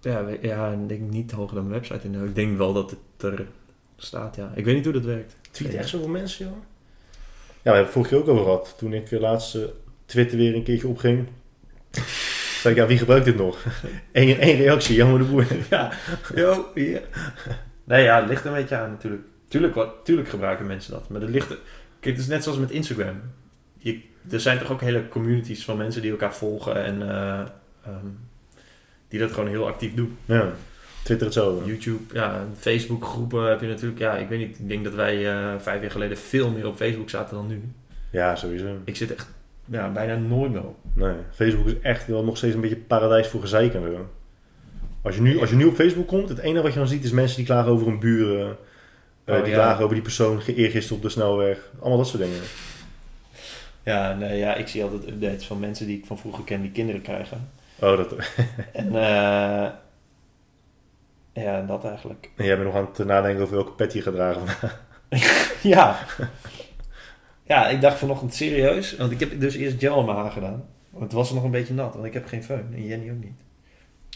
Ja, 0.00 0.24
ja, 0.42 0.70
ik 0.72 0.88
denk 0.88 1.00
niet 1.10 1.30
hoger 1.32 1.54
dan 1.54 1.68
mijn 1.68 1.80
website. 1.80 2.08
Ik 2.24 2.34
denk 2.34 2.58
wel 2.58 2.72
dat 2.72 2.90
het 2.90 3.22
er 3.32 3.46
staat, 3.96 4.36
ja. 4.36 4.52
Ik 4.54 4.64
weet 4.64 4.74
niet 4.74 4.84
hoe 4.84 4.92
dat 4.92 5.04
werkt. 5.04 5.36
Tweet 5.50 5.74
echt 5.74 5.88
zoveel 5.88 6.08
mensen, 6.08 6.44
joh? 6.44 6.54
Ja, 6.54 6.58
we 7.52 7.60
hebben 7.62 7.82
het 7.82 7.92
vorige 7.92 8.10
keer 8.14 8.22
ook 8.22 8.28
over 8.28 8.44
gehad. 8.44 8.74
Toen 8.78 8.92
ik 8.92 9.10
eh, 9.12 9.20
laatst 9.20 9.58
Twitter 10.08 10.38
weer 10.38 10.54
een 10.54 10.62
keertje 10.62 10.88
opging. 10.88 11.28
zei 12.60 12.74
ik, 12.74 12.80
ja, 12.80 12.86
wie 12.86 12.98
gebruikt 12.98 13.24
dit 13.24 13.36
nog? 13.36 13.64
Eén 14.12 14.38
één 14.38 14.56
reactie, 14.56 14.96
jammer 14.96 15.18
de 15.18 15.24
boer. 15.24 15.46
Ja, 15.70 15.92
yo, 16.34 16.70
hier. 16.74 17.02
Nee, 17.84 18.02
ja, 18.02 18.20
het 18.20 18.28
ligt 18.28 18.44
een 18.44 18.52
beetje 18.52 18.76
aan 18.76 18.90
natuurlijk. 18.90 19.22
Tuurlijk, 19.48 19.74
wat, 19.74 20.04
tuurlijk 20.04 20.28
gebruiken 20.28 20.66
mensen 20.66 20.92
dat. 20.92 21.08
Maar 21.08 21.20
het 21.20 21.30
ligt... 21.30 21.48
Kijk, 22.00 22.14
het 22.16 22.18
is 22.18 22.26
net 22.26 22.42
zoals 22.42 22.58
met 22.58 22.70
Instagram. 22.70 23.20
Je, 23.78 24.00
er 24.30 24.40
zijn 24.40 24.58
toch 24.58 24.70
ook 24.70 24.80
hele 24.80 25.08
communities 25.08 25.64
van 25.64 25.76
mensen 25.76 26.02
die 26.02 26.10
elkaar 26.10 26.34
volgen 26.34 26.84
en... 26.84 27.02
eh, 27.02 27.40
ehm, 27.84 28.06
die 29.08 29.20
dat 29.20 29.32
gewoon 29.32 29.48
heel 29.48 29.66
actief 29.66 29.94
doen. 29.94 30.16
Ja, 30.24 30.52
Twitter 31.02 31.26
hetzelfde. 31.26 31.66
YouTube, 31.66 32.14
ja, 32.14 32.46
Facebook 32.58 33.04
groepen 33.04 33.48
heb 33.48 33.60
je 33.60 33.66
natuurlijk... 33.66 33.98
Ja, 33.98 34.16
ik 34.16 34.28
weet 34.28 34.38
niet. 34.38 34.58
Ik 34.58 34.68
denk 34.68 34.84
dat 34.84 34.94
wij 34.94 35.32
eh, 35.32 35.54
vijf 35.58 35.80
jaar 35.80 35.90
geleden 35.90 36.18
veel 36.18 36.50
meer 36.50 36.66
op 36.66 36.76
Facebook 36.76 37.10
zaten 37.10 37.36
dan 37.36 37.46
nu. 37.46 37.62
Ja, 38.10 38.36
sowieso. 38.36 38.76
Ik 38.84 38.96
zit 38.96 39.14
echt 39.14 39.28
ja, 39.70 39.88
bijna 39.92 40.14
nooit 40.16 40.52
meer 40.52 40.64
op. 40.66 40.76
Nee, 40.94 41.14
Facebook 41.32 41.66
is 41.66 41.80
echt 41.82 42.06
wel 42.06 42.24
nog 42.24 42.36
steeds 42.36 42.54
een 42.54 42.60
beetje 42.60 42.76
paradijs 42.76 43.28
voor 43.28 43.40
gezeik 43.40 43.74
en 43.74 43.82
zo. 43.82 44.08
Als 45.02 45.14
je, 45.14 45.22
nu, 45.22 45.40
als 45.40 45.50
je 45.50 45.56
nu 45.56 45.64
op 45.64 45.74
Facebook 45.74 46.06
komt, 46.06 46.28
het 46.28 46.38
enige 46.38 46.62
wat 46.62 46.72
je 46.72 46.78
dan 46.78 46.88
ziet 46.88 47.04
is 47.04 47.10
mensen 47.10 47.36
die 47.36 47.46
klagen 47.46 47.72
over 47.72 47.86
hun 47.86 47.98
buren. 47.98 48.56
eh, 49.24 49.34
Oh, 49.36 49.42
die 49.42 49.50
ja. 49.52 49.58
klagen 49.58 49.82
over 49.82 49.94
die 49.94 50.02
persoon 50.04 50.40
eergisteren 50.46 50.96
op 50.96 51.02
de 51.02 51.08
snelweg. 51.08 51.58
Allemaal 51.78 51.98
dat 51.98 52.06
soort 52.08 52.22
dingen. 52.22 52.40
Ja, 53.82 54.14
nee, 54.14 54.38
ja, 54.38 54.54
ik 54.54 54.68
zie 54.68 54.82
altijd 54.82 55.08
updates 55.08 55.46
van 55.46 55.58
mensen 55.60 55.86
die 55.86 55.98
ik 55.98 56.06
van 56.06 56.18
vroeger 56.18 56.44
ken 56.44 56.60
die 56.62 56.70
kinderen 56.70 57.02
krijgen. 57.02 57.50
Oh, 57.80 57.96
dat, 57.96 58.14
En 58.72 58.86
eh 58.96 59.66
ja, 61.32 61.62
dat 61.66 61.84
eigenlijk. 61.84 62.30
jij 62.36 62.56
bent 62.58 62.64
nog 62.72 62.74
aan 62.74 62.88
het 62.94 63.06
nadenken 63.06 63.42
over 63.42 63.54
welke 63.54 63.72
pet 63.72 63.92
je 63.92 64.02
gaat 64.02 64.14
dragen. 64.14 64.42
Ja. 65.62 65.98
Ja, 67.48 67.68
ik 67.68 67.80
dacht 67.80 67.98
vanochtend 67.98 68.34
serieus, 68.34 68.96
want 68.96 69.12
ik 69.12 69.20
heb 69.20 69.40
dus 69.40 69.54
eerst 69.54 69.76
gel 69.78 69.98
in 69.98 70.04
mijn 70.04 70.16
haar 70.16 70.30
gedaan. 70.30 70.64
Want 70.90 71.04
het 71.04 71.12
was 71.12 71.32
nog 71.32 71.44
een 71.44 71.50
beetje 71.50 71.74
nat, 71.74 71.94
want 71.94 72.06
ik 72.06 72.12
heb 72.12 72.26
geen 72.26 72.42
föhn 72.42 72.74
en 72.74 72.86
Jenny 72.86 73.10
ook 73.10 73.24
niet. 73.24 73.40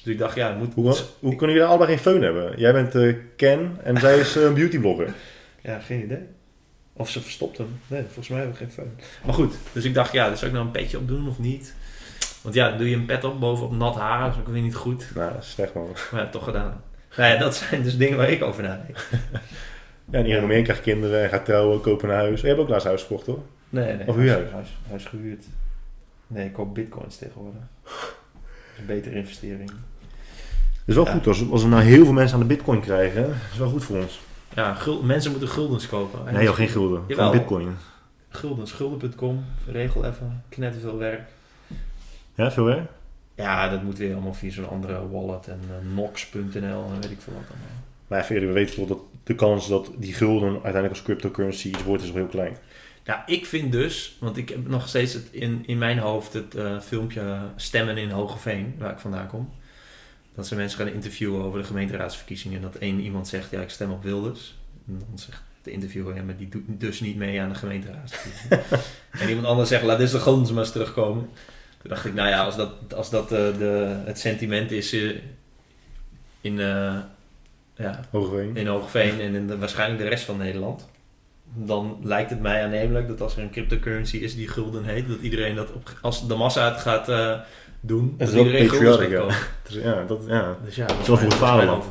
Dus 0.03 0.13
ik 0.13 0.19
dacht, 0.19 0.35
ja, 0.35 0.49
het 0.49 0.59
moet... 0.59 0.75
Hoe, 0.75 0.97
hoe 1.19 1.37
kunnen 1.37 1.57
jullie 1.57 1.71
allebei 1.71 1.97
geen 1.97 2.15
föhn 2.15 2.23
hebben? 2.23 2.59
Jij 2.59 2.73
bent 2.73 2.95
eh, 2.95 3.17
Ken 3.37 3.77
en 3.83 4.01
zij 4.01 4.19
is 4.19 4.37
eh, 4.37 4.43
een 4.43 4.55
beautyblogger. 4.55 5.15
Ja, 5.61 5.79
geen 5.79 6.03
idee. 6.03 6.27
Of 6.93 7.11
ze 7.11 7.21
verstopt 7.21 7.59
hem. 7.59 7.81
Nee, 7.87 8.03
volgens 8.03 8.29
mij 8.29 8.39
hebben 8.39 8.59
we 8.59 8.65
geen 8.65 8.85
föhn. 8.85 9.03
Maar 9.25 9.35
goed, 9.35 9.55
dus 9.73 9.85
ik 9.85 9.95
dacht, 9.95 10.13
ja, 10.13 10.29
dus 10.29 10.39
zou 10.39 10.51
ik 10.51 10.57
nou 10.57 10.69
een 10.69 10.83
petje 10.83 10.99
op 10.99 11.09
doen 11.09 11.29
of 11.29 11.39
niet? 11.39 11.75
Want 12.43 12.55
ja, 12.55 12.69
dan 12.69 12.79
doe 12.79 12.91
je 12.91 12.97
een 12.97 13.07
pet 13.07 13.25
op 13.25 13.41
bovenop 13.41 13.73
nat 13.73 13.95
haar, 13.95 14.25
dat 14.25 14.35
is 14.35 14.41
ook 14.41 14.49
weer 14.49 14.63
niet 14.63 14.75
goed. 14.75 15.11
Nou, 15.15 15.33
dat 15.33 15.43
is 15.43 15.51
slecht 15.51 15.75
man. 15.75 15.89
Maar 16.13 16.21
ja, 16.21 16.29
toch 16.29 16.45
gedaan. 16.45 16.83
Nou 17.17 17.33
ja, 17.33 17.39
dat 17.39 17.57
zijn 17.57 17.83
dus 17.83 17.97
dingen 17.97 18.17
waar 18.17 18.31
ik 18.31 18.43
over 18.43 18.63
nadenk. 18.63 18.97
Ja, 20.11 20.19
en 20.19 20.25
iedereen 20.25 20.43
om 20.43 20.49
je 20.49 20.55
heen 20.55 20.65
krijgt 20.65 20.83
kinderen 20.83 21.23
en 21.23 21.29
gaat 21.29 21.45
trouwen, 21.45 21.81
kopen 21.81 22.09
een 22.09 22.15
huis. 22.15 22.41
Je 22.41 22.47
hebt 22.47 22.59
ook 22.59 22.69
laatst 22.69 22.87
huis 22.87 23.03
gekocht 23.03 23.27
hoor. 23.27 23.39
Nee, 23.69 23.97
nee. 23.97 24.09
Of 24.09 24.17
huurhuis? 24.17 24.51
Huis, 24.51 24.69
huis, 24.89 25.05
gehuurd. 25.05 25.45
Nee, 26.27 26.47
ik 26.47 26.53
koop 26.53 26.75
bitcoins 26.75 27.17
tegenwoordig. 27.17 27.61
Dat 27.83 27.93
is 28.75 28.79
een 28.79 28.87
betere 28.87 29.15
investering. 29.15 29.71
Het 29.71 30.85
is 30.91 30.95
wel 30.95 31.05
Ja. 31.05 31.13
goed 31.13 31.27
als, 31.27 31.51
als 31.51 31.63
we 31.63 31.69
nou 31.69 31.83
heel 31.83 32.05
veel 32.05 32.13
mensen 32.13 32.35
aan 32.35 32.41
de 32.49 32.55
bitcoin 32.55 32.81
krijgen. 32.81 33.23
Dat 33.23 33.35
is 33.53 33.59
wel 33.59 33.69
goed 33.69 33.85
voor 33.85 33.97
ons. 33.97 34.21
Ja, 34.55 34.75
gul- 34.75 35.03
mensen 35.03 35.31
moeten 35.31 35.49
guldens 35.49 35.87
kopen. 35.89 36.33
Nee 36.35 36.45
joh, 36.45 36.55
geen 36.55 36.69
gulden. 36.69 37.03
Jawel. 37.07 37.27
Gewoon 37.27 37.39
bitcoin. 37.41 37.77
Guldens, 38.29 38.73
gulden.com. 38.73 39.45
Regel 39.67 40.05
even. 40.05 40.43
Knetterveel 40.49 40.99
werk. 40.99 41.21
Ja, 42.35 42.51
veel 42.53 42.65
werk? 42.65 42.91
Ja, 43.35 43.69
dat 43.69 43.83
moet 43.83 43.99
weer 43.99 44.13
allemaal 44.13 44.35
via 44.35 44.51
zo'n 44.51 44.69
andere 44.69 45.09
wallet. 45.11 45.47
En 45.49 45.61
uh, 45.69 45.95
nox.nl 45.95 46.85
en 46.95 47.01
weet 47.01 47.11
ik 47.11 47.21
veel 47.21 47.33
wat 47.33 47.43
allemaal. 47.51 47.77
Maar 48.07 48.19
ja, 48.19 48.25
verder, 48.25 48.49
we 48.49 48.55
weten 48.55 48.77
wel 48.77 48.87
dat 48.87 48.99
de 49.25 49.35
kans 49.35 49.69
dat 49.69 49.91
die 49.97 50.15
gulden 50.15 50.53
uiteindelijk 50.53 50.93
als 50.93 51.03
cryptocurrency 51.03 51.69
iets 51.69 51.83
wordt, 51.83 52.03
is 52.03 52.11
wel 52.11 52.23
heel 52.23 52.31
klein. 52.31 52.57
Ja, 53.05 53.27
ik 53.27 53.47
vind 53.47 53.73
dus, 53.73 54.17
want 54.21 54.37
ik 54.37 54.49
heb 54.49 54.69
nog 54.69 54.89
steeds 54.89 55.13
het 55.13 55.29
in, 55.31 55.63
in 55.67 55.79
mijn 55.79 55.99
hoofd 55.99 56.33
het 56.33 56.55
eh, 56.55 56.81
filmpje 56.81 57.41
Stemmen 57.57 57.97
in 57.97 58.11
Hogeveen, 58.11 58.75
waar 58.79 58.93
ik 58.93 58.99
vandaan 58.99 59.27
kom. 59.27 59.51
Dat 60.35 60.47
ze 60.47 60.55
mensen 60.55 60.79
gaan 60.79 60.95
interviewen 60.95 61.43
over 61.43 61.59
de 61.61 61.67
gemeenteraadsverkiezingen. 61.67 62.57
En 62.57 62.63
dat 62.63 62.75
één 62.75 63.01
iemand 63.01 63.29
zegt, 63.29 63.51
ja, 63.51 63.61
ik 63.61 63.71
stem 63.71 63.91
op 63.91 64.03
Wilders. 64.03 64.55
En 64.87 64.99
dan 65.09 65.19
zegt 65.19 65.43
de 65.63 65.71
interviewer, 65.71 66.15
ja, 66.15 66.23
maar 66.23 66.37
die 66.37 66.49
doet 66.49 66.63
dus 66.67 67.01
niet 67.01 67.17
mee 67.17 67.41
aan 67.41 67.49
de 67.49 67.55
gemeenteraadsverkiezingen. 67.55 68.63
en 69.21 69.29
iemand 69.29 69.47
anders 69.47 69.69
zegt, 69.69 69.83
laat 69.83 69.99
dus 69.99 70.11
de 70.11 70.19
Gondens 70.19 70.51
maar 70.51 70.63
eens 70.63 70.73
terugkomen. 70.73 71.29
Toen 71.79 71.91
dacht 71.91 72.05
ik, 72.05 72.15
nou 72.15 72.29
ja, 72.29 72.45
als 72.45 72.57
dat, 72.57 72.95
als 72.95 73.11
dat 73.11 73.33
eh, 73.33 73.59
de, 73.59 74.03
het 74.05 74.19
sentiment 74.19 74.71
is 74.71 74.93
eh, 74.93 75.11
in, 76.41 76.61
ja, 77.75 78.01
Hogeveen. 78.11 78.57
in 78.57 78.67
Hoogveen 78.67 79.21
en 79.21 79.35
in 79.35 79.47
de, 79.47 79.59
waarschijnlijk 79.59 80.01
de 80.03 80.09
rest 80.09 80.25
van 80.25 80.37
Nederland. 80.37 80.89
Dan 81.55 81.99
lijkt 82.03 82.31
het 82.31 82.41
mij 82.41 82.65
aannemelijk 82.65 83.09
dat 83.09 83.21
als 83.21 83.37
er 83.37 83.43
een 83.43 83.51
cryptocurrency 83.51 84.17
is 84.17 84.35
die 84.35 84.49
gulden 84.49 84.85
heet, 84.85 85.09
dat 85.09 85.21
iedereen 85.21 85.55
dat 85.55 85.73
op, 85.73 85.93
als 86.03 86.29
de 86.29 86.35
massa 86.35 86.73
het 86.73 86.81
gaat 86.81 87.09
eh, 87.09 87.41
doen, 87.81 88.15
dat 88.19 88.31
wel 88.31 88.45
iedereen 88.45 88.69
gaat 88.69 88.81
ja. 89.11 89.19
kopen. 89.19 89.37
Dus 89.63 89.75
ja, 89.83 90.05
dat, 90.05 90.23
ja, 90.27 90.57
Dus 90.65 90.75
ja, 90.75 90.87
dat 90.87 90.99
is 91.01 91.07
wel 91.07 91.17
voor 91.17 91.29
het 91.31 91.39
dat 91.39 91.49
vaderland. 91.49 91.85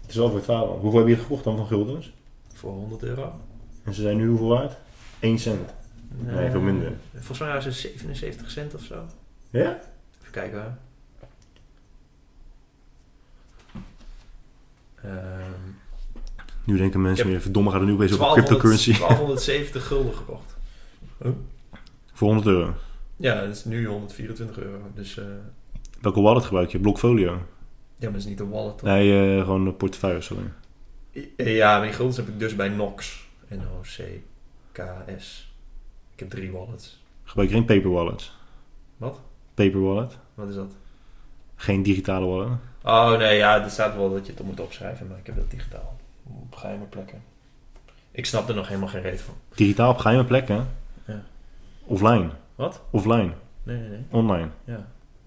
het 0.00 0.10
is 0.10 0.16
wel 0.16 0.26
voor 0.28 0.36
het 0.36 0.44
vaderland. 0.46 0.80
Hoeveel 0.80 1.00
heb 1.00 1.08
je 1.08 1.16
gekocht 1.16 1.44
dan 1.44 1.56
van 1.56 1.66
guldens? 1.66 2.12
Voor 2.54 2.70
100 2.72 3.02
euro? 3.02 3.32
En 3.84 3.94
ze 3.94 4.02
zijn 4.02 4.16
nu 4.16 4.28
hoeveel 4.28 4.48
waard? 4.48 4.76
1 5.20 5.38
cent. 5.38 5.74
Nee, 6.16 6.50
veel 6.50 6.60
minder. 6.60 6.86
Eh, 6.86 6.92
Volgens 7.12 7.38
mij 7.38 7.48
waren 7.48 7.62
ze 7.62 7.70
77 7.72 8.50
cent 8.50 8.74
of 8.74 8.82
zo. 8.82 8.94
Ja? 9.50 9.78
Even 10.20 10.32
kijken 10.32 10.58
hoor. 10.60 10.72
Nu 16.64 16.76
denken 16.76 17.02
mensen 17.02 17.26
weer, 17.26 17.40
verdomme, 17.40 17.70
gaat 17.70 17.80
er 17.80 17.86
nu 17.86 17.92
opeens 17.92 18.12
over 18.12 18.24
1200 18.24 18.46
cryptocurrency. 18.46 18.98
1270 18.98 19.86
gulden 19.86 20.14
gekocht. 20.14 20.56
Voor 22.12 22.28
100 22.28 22.46
euro. 22.48 22.74
Ja, 23.16 23.40
dat 23.40 23.56
is 23.56 23.64
nu 23.64 23.86
124 23.86 24.58
euro. 24.58 24.78
Dus 24.94 25.18
eh, 25.18 25.24
Welke 26.00 26.20
wallet 26.20 26.44
gebruik 26.44 26.70
je? 26.70 26.78
Blockfolio? 26.78 27.32
Ja, 27.32 27.38
maar 27.98 28.10
dat 28.12 28.20
is 28.20 28.24
niet 28.26 28.40
een 28.40 28.50
wallet. 28.50 28.78
toch? 28.78 28.88
Nee, 28.88 29.36
eh, 29.38 29.44
gewoon 29.44 29.66
een 29.66 29.76
portefeuille, 29.76 30.20
sorry. 30.20 30.44
Ja, 31.36 31.76
maar 31.78 31.86
die 31.86 31.92
guldens 31.94 32.16
heb 32.16 32.28
ik 32.28 32.38
dus 32.38 32.56
bij 32.56 32.68
Nox. 32.68 33.26
N-O-C-K-S. 33.48 35.54
Ik 36.12 36.18
heb 36.18 36.30
drie 36.30 36.50
wallets. 36.52 37.02
Gebruik 37.24 37.48
je 37.48 37.54
geen 37.54 37.64
paper 37.64 37.90
wallet? 37.90 38.30
Wat? 38.96 39.20
Paper 39.54 39.80
wallet? 39.80 40.18
Wat 40.34 40.48
is 40.48 40.54
dat? 40.54 40.74
Geen 41.56 41.82
digitale 41.82 42.26
wallet? 42.26 42.58
Oh 42.84 43.16
nee, 43.16 43.36
ja, 43.36 43.62
er 43.62 43.70
staat 43.70 43.94
wel 43.96 44.12
dat 44.12 44.26
je 44.26 44.32
het 44.32 44.42
moet 44.42 44.60
opschrijven, 44.60 45.06
maar 45.08 45.18
ik 45.18 45.26
heb 45.26 45.36
dat 45.36 45.50
digitaal. 45.50 45.96
Op 46.24 46.54
geheime 46.56 46.84
plekken. 46.84 47.22
Ik 48.10 48.26
snap 48.26 48.48
er 48.48 48.54
nog 48.54 48.68
helemaal 48.68 48.88
geen 48.88 49.02
reet 49.02 49.20
van. 49.20 49.34
Digitaal 49.54 49.90
op 49.90 49.98
geheime 49.98 50.24
plekken? 50.24 50.68
Ja. 51.06 51.22
Offline? 51.84 52.28
Wat? 52.54 52.80
Offline? 52.90 53.30
Nee, 53.62 53.76
nee, 53.76 53.88
nee. 53.88 54.04
Online? 54.10 54.48
Ja. 54.64 54.86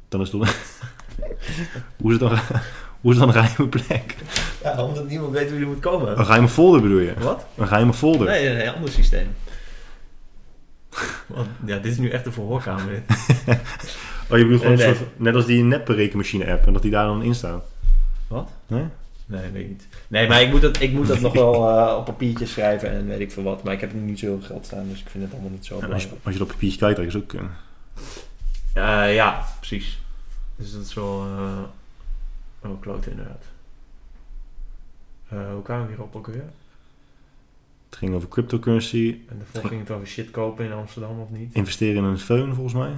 Dan 0.09 0.21
is 0.21 0.31
het... 0.31 0.41
Hoe 2.01 2.13
is 2.13 2.19
het 2.19 2.19
dan, 2.19 2.29
hoe 3.01 3.13
is 3.13 3.17
het 3.17 3.19
dan 3.19 3.27
een 3.27 3.43
geheime 3.43 3.67
plek? 3.67 4.15
Ja, 4.63 4.83
omdat 4.83 5.07
niemand 5.07 5.31
weet 5.31 5.49
hoe 5.49 5.59
je 5.59 5.65
moet 5.65 5.79
komen. 5.79 6.19
Een 6.19 6.25
geheime 6.25 6.47
folder 6.49 6.81
bedoel 6.81 6.99
je? 6.99 7.13
Wat? 7.13 7.45
Een 7.55 7.67
geheime 7.67 7.93
folder? 7.93 8.27
Nee, 8.27 8.47
nee, 8.47 8.55
nee, 8.57 8.71
ander 8.71 8.91
systeem. 8.91 9.35
Want, 11.27 11.47
ja, 11.65 11.77
dit 11.77 11.91
is 11.91 11.97
nu 11.97 12.09
echt 12.09 12.25
een 12.25 12.33
verhoorkamer. 12.33 13.01
Oh, 14.29 14.37
je 14.37 14.43
bedoelt 14.43 14.61
gewoon 14.61 14.77
Nee, 14.77 14.85
een 14.85 14.91
nee. 14.91 14.99
soort- 15.01 15.19
net 15.19 15.35
als 15.35 15.45
die 15.45 15.63
nepberekenmachine 15.63 16.51
app 16.51 16.65
en 16.67 16.73
dat 16.73 16.81
die 16.81 16.91
daar 16.91 17.05
dan 17.05 17.23
in 17.23 17.35
staat? 17.35 17.65
Wat? 18.27 18.49
Nee? 18.67 18.85
Nee, 19.25 19.51
weet 19.51 19.61
ik 19.63 19.67
niet. 19.69 19.87
Nee, 20.07 20.27
maar 20.27 20.41
ik 20.41 20.49
moet 20.51 20.61
dat, 20.61 20.79
ik 20.81 20.91
moet 20.91 21.07
dat 21.07 21.19
nog 21.19 21.33
wel 21.33 21.69
eh, 21.69 21.95
op 21.97 22.05
papiertje 22.05 22.45
schrijven 22.45 22.89
en 22.89 23.07
weet 23.07 23.19
ik 23.19 23.31
veel 23.31 23.43
wat. 23.43 23.63
Maar 23.63 23.73
ik 23.73 23.81
heb 23.81 23.93
nu 23.93 23.99
niet 23.99 24.19
zoveel 24.19 24.47
geld 24.47 24.65
staan, 24.65 24.89
dus 24.89 24.99
ik 25.01 25.09
vind 25.09 25.23
het 25.23 25.33
allemaal 25.33 25.51
niet 25.51 25.65
zo 25.65 25.79
En 25.79 25.93
als, 25.93 26.03
je, 26.03 26.09
als 26.23 26.33
je 26.33 26.39
dat 26.39 26.47
papiertje 26.47 26.77
kwijtraakt 26.77 27.07
is 27.09 27.15
ook... 27.15 27.33
eh, 27.33 27.41
Eh, 29.07 29.13
ja, 29.15 29.45
precies. 29.59 29.99
Dus 30.55 30.71
dat 30.71 30.81
is 30.81 30.93
wel... 30.93 31.25
eh 31.25 32.69
oh, 32.71 32.81
klote 32.81 33.09
inderdaad. 33.09 33.43
Eh, 35.29 35.37
hoe 35.53 35.61
kwamen 35.61 35.85
we 35.85 35.91
hierop 35.93 36.15
ook 36.15 36.27
weer? 36.27 36.43
Het 37.89 37.97
ging 37.97 38.15
over 38.15 38.27
cryptocurrency, 38.27 39.17
En 39.29 39.41
daarvoor 39.53 39.69
ging 39.69 39.81
het 39.81 39.91
over 39.91 40.07
shit 40.07 40.31
kopen 40.31 40.65
in 40.65 40.71
Amsterdam 40.71 41.19
of 41.19 41.29
niet? 41.29 41.53
investeren 41.53 41.95
in 41.95 42.03
een 42.03 42.19
föhn 42.19 42.53
volgens 42.55 42.73
mij. 42.73 42.91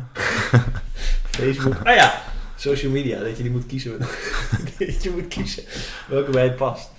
Facebook. 1.39 1.75
Ah 1.83 1.95
ja, 1.95 2.21
social 2.55 2.91
media. 2.91 3.19
Dat 3.19 3.37
je 3.37 3.43
die 3.43 3.51
moet 3.51 3.65
kiezen. 3.65 3.97
dat 4.79 5.03
je 5.03 5.09
moet 5.09 5.27
kiezen 5.27 5.63
welke 6.07 6.31
bij 6.31 6.43
het 6.43 6.55
past. 6.55 6.89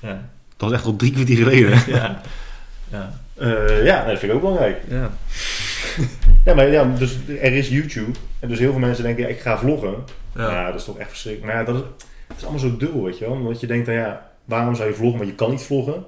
Ja. 0.00 0.28
Dat 0.56 0.68
was 0.68 0.72
echt 0.72 0.84
al 0.84 0.96
drie 0.96 1.12
kwartier 1.12 1.36
geleden. 1.36 1.82
Ja. 1.94 2.20
Ja. 2.90 3.20
Eh, 3.34 3.84
ja, 3.84 4.04
dat 4.06 4.18
vind 4.18 4.22
ik 4.32 4.36
ook 4.36 4.40
belangrijk. 4.40 4.82
ja. 4.88 5.10
Ja, 6.44 6.54
maar 6.54 6.68
ja, 6.68 6.84
dus 6.84 7.16
er 7.28 7.52
is 7.52 7.68
YouTube. 7.68 8.18
En 8.40 8.48
dus 8.48 8.58
heel 8.58 8.70
veel 8.70 8.80
mensen 8.80 9.04
denken, 9.04 9.22
ja, 9.22 9.28
ik 9.28 9.40
ga 9.40 9.58
vloggen. 9.58 9.94
Ja, 10.34 10.50
Ja. 10.50 10.66
dat 10.66 10.74
is 10.80 10.84
toch 10.84 10.98
echt 10.98 11.08
verschrikkelijk. 11.08 11.52
Maar 11.52 11.62
ja, 11.64 11.72
dat 11.72 11.82
is, 11.82 11.88
het 12.28 12.36
is 12.36 12.42
allemaal 12.42 12.60
zo 12.60 12.76
dubbel, 12.76 13.02
weet 13.04 13.18
je 13.18 13.24
wel. 13.24 13.42
Want 13.42 13.60
je 13.60 13.66
denkt, 13.66 13.86
dan 13.86 13.94
ja, 13.94 14.30
waarom 14.44 14.74
zou 14.74 14.88
je 14.88 14.94
vloggen? 14.94 15.18
Maar 15.18 15.26
je 15.26 15.34
kan 15.34 15.50
niet 15.50 15.62
vloggen. 15.62 16.04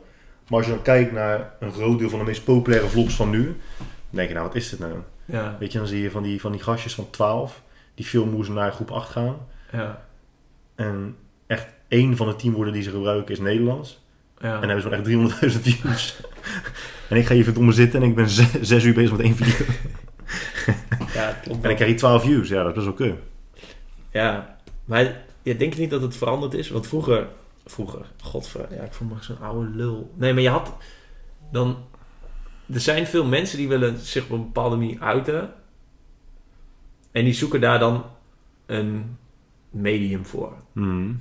Maar 0.51 0.59
als 0.59 0.69
je 0.69 0.75
dan 0.75 0.83
kijkt 0.83 1.13
naar 1.13 1.53
een 1.61 1.73
groot 1.73 1.99
deel 1.99 2.11
van 2.11 2.19
de 2.19 2.25
meest 2.25 2.45
populaire 2.45 2.89
vlogs 2.89 3.15
van 3.15 3.31
nu. 3.31 3.45
Dan 3.45 3.87
denk 4.11 4.29
je, 4.29 4.35
nou, 4.35 4.47
wat 4.47 4.57
is 4.57 4.69
dit 4.69 4.79
nou? 4.79 4.93
Ja. 5.25 5.57
Weet 5.59 5.73
je, 5.73 5.79
dan 5.79 5.87
zie 5.87 6.03
je 6.03 6.11
van 6.11 6.23
die, 6.23 6.41
van 6.41 6.53
die 6.53 6.63
gastjes 6.63 6.95
van 6.95 7.11
12. 7.11 7.63
Die 7.95 8.05
ze 8.45 8.53
naar 8.53 8.73
groep 8.73 8.91
8 8.91 9.11
gaan. 9.11 9.37
Ja. 9.73 10.07
En 10.75 11.17
echt 11.47 11.67
één 11.89 12.17
van 12.17 12.29
de 12.29 12.37
tien 12.37 12.53
woorden 12.53 12.73
die 12.73 12.83
ze 12.83 12.91
gebruiken 12.91 13.33
is 13.35 13.41
Nederlands. 13.41 14.03
Ja. 14.39 14.55
En 14.55 14.61
dan 14.61 14.69
hebben 14.69 15.01
ze 15.01 15.07
gewoon 15.07 15.31
echt 15.31 15.55
300.000 15.57 15.61
views. 15.61 16.21
en 17.09 17.17
ik 17.17 17.27
ga 17.27 17.35
hier 17.35 17.45
verdomme 17.45 17.73
zitten 17.73 18.03
en 18.03 18.09
ik 18.09 18.15
ben 18.15 18.29
zes, 18.29 18.85
uur 18.85 18.95
bezig 18.95 19.11
met 19.11 19.21
één 19.21 19.37
video. 19.37 19.67
ja, 21.15 21.33
klopt 21.33 21.57
En 21.57 21.61
wel. 21.61 21.71
ik 21.71 21.77
krijg 21.77 21.91
hier 21.91 21.97
12 21.97 22.23
views. 22.23 22.49
Ja, 22.49 22.63
dat 22.63 22.77
is 22.77 22.85
best 22.85 22.99
wel. 22.99 23.19
Ja, 24.11 24.57
maar 24.85 25.17
je 25.43 25.57
niet 25.79 25.91
dat 25.91 26.03
het 26.03 26.17
veranderd 26.17 26.55
is? 26.55 26.71
Want 26.71 26.87
vroeger, 26.87 27.27
vroeger, 27.71 28.07
godver, 28.23 28.75
ja, 28.75 28.83
ik 28.83 28.93
voel 28.93 29.09
me 29.09 29.15
zo'n 29.21 29.41
oude 29.41 29.71
lul. 29.71 30.13
Nee, 30.17 30.33
maar 30.33 30.43
je 30.43 30.49
had 30.49 30.77
dan, 31.53 31.77
er 32.73 32.81
zijn 32.81 33.07
veel 33.07 33.25
mensen 33.25 33.59
die 33.59 33.69
willen 33.69 33.99
zich 33.99 34.25
op 34.25 34.31
een 34.31 34.45
bepaalde 34.45 34.77
manier 34.77 35.01
uiten. 35.01 35.53
En 37.11 37.25
die 37.25 37.33
zoeken 37.35 37.61
daar 37.61 37.79
dan 37.79 38.05
een 38.67 39.19
medium 39.71 40.27
voor. 40.27 40.53
Mhm. 40.73 41.13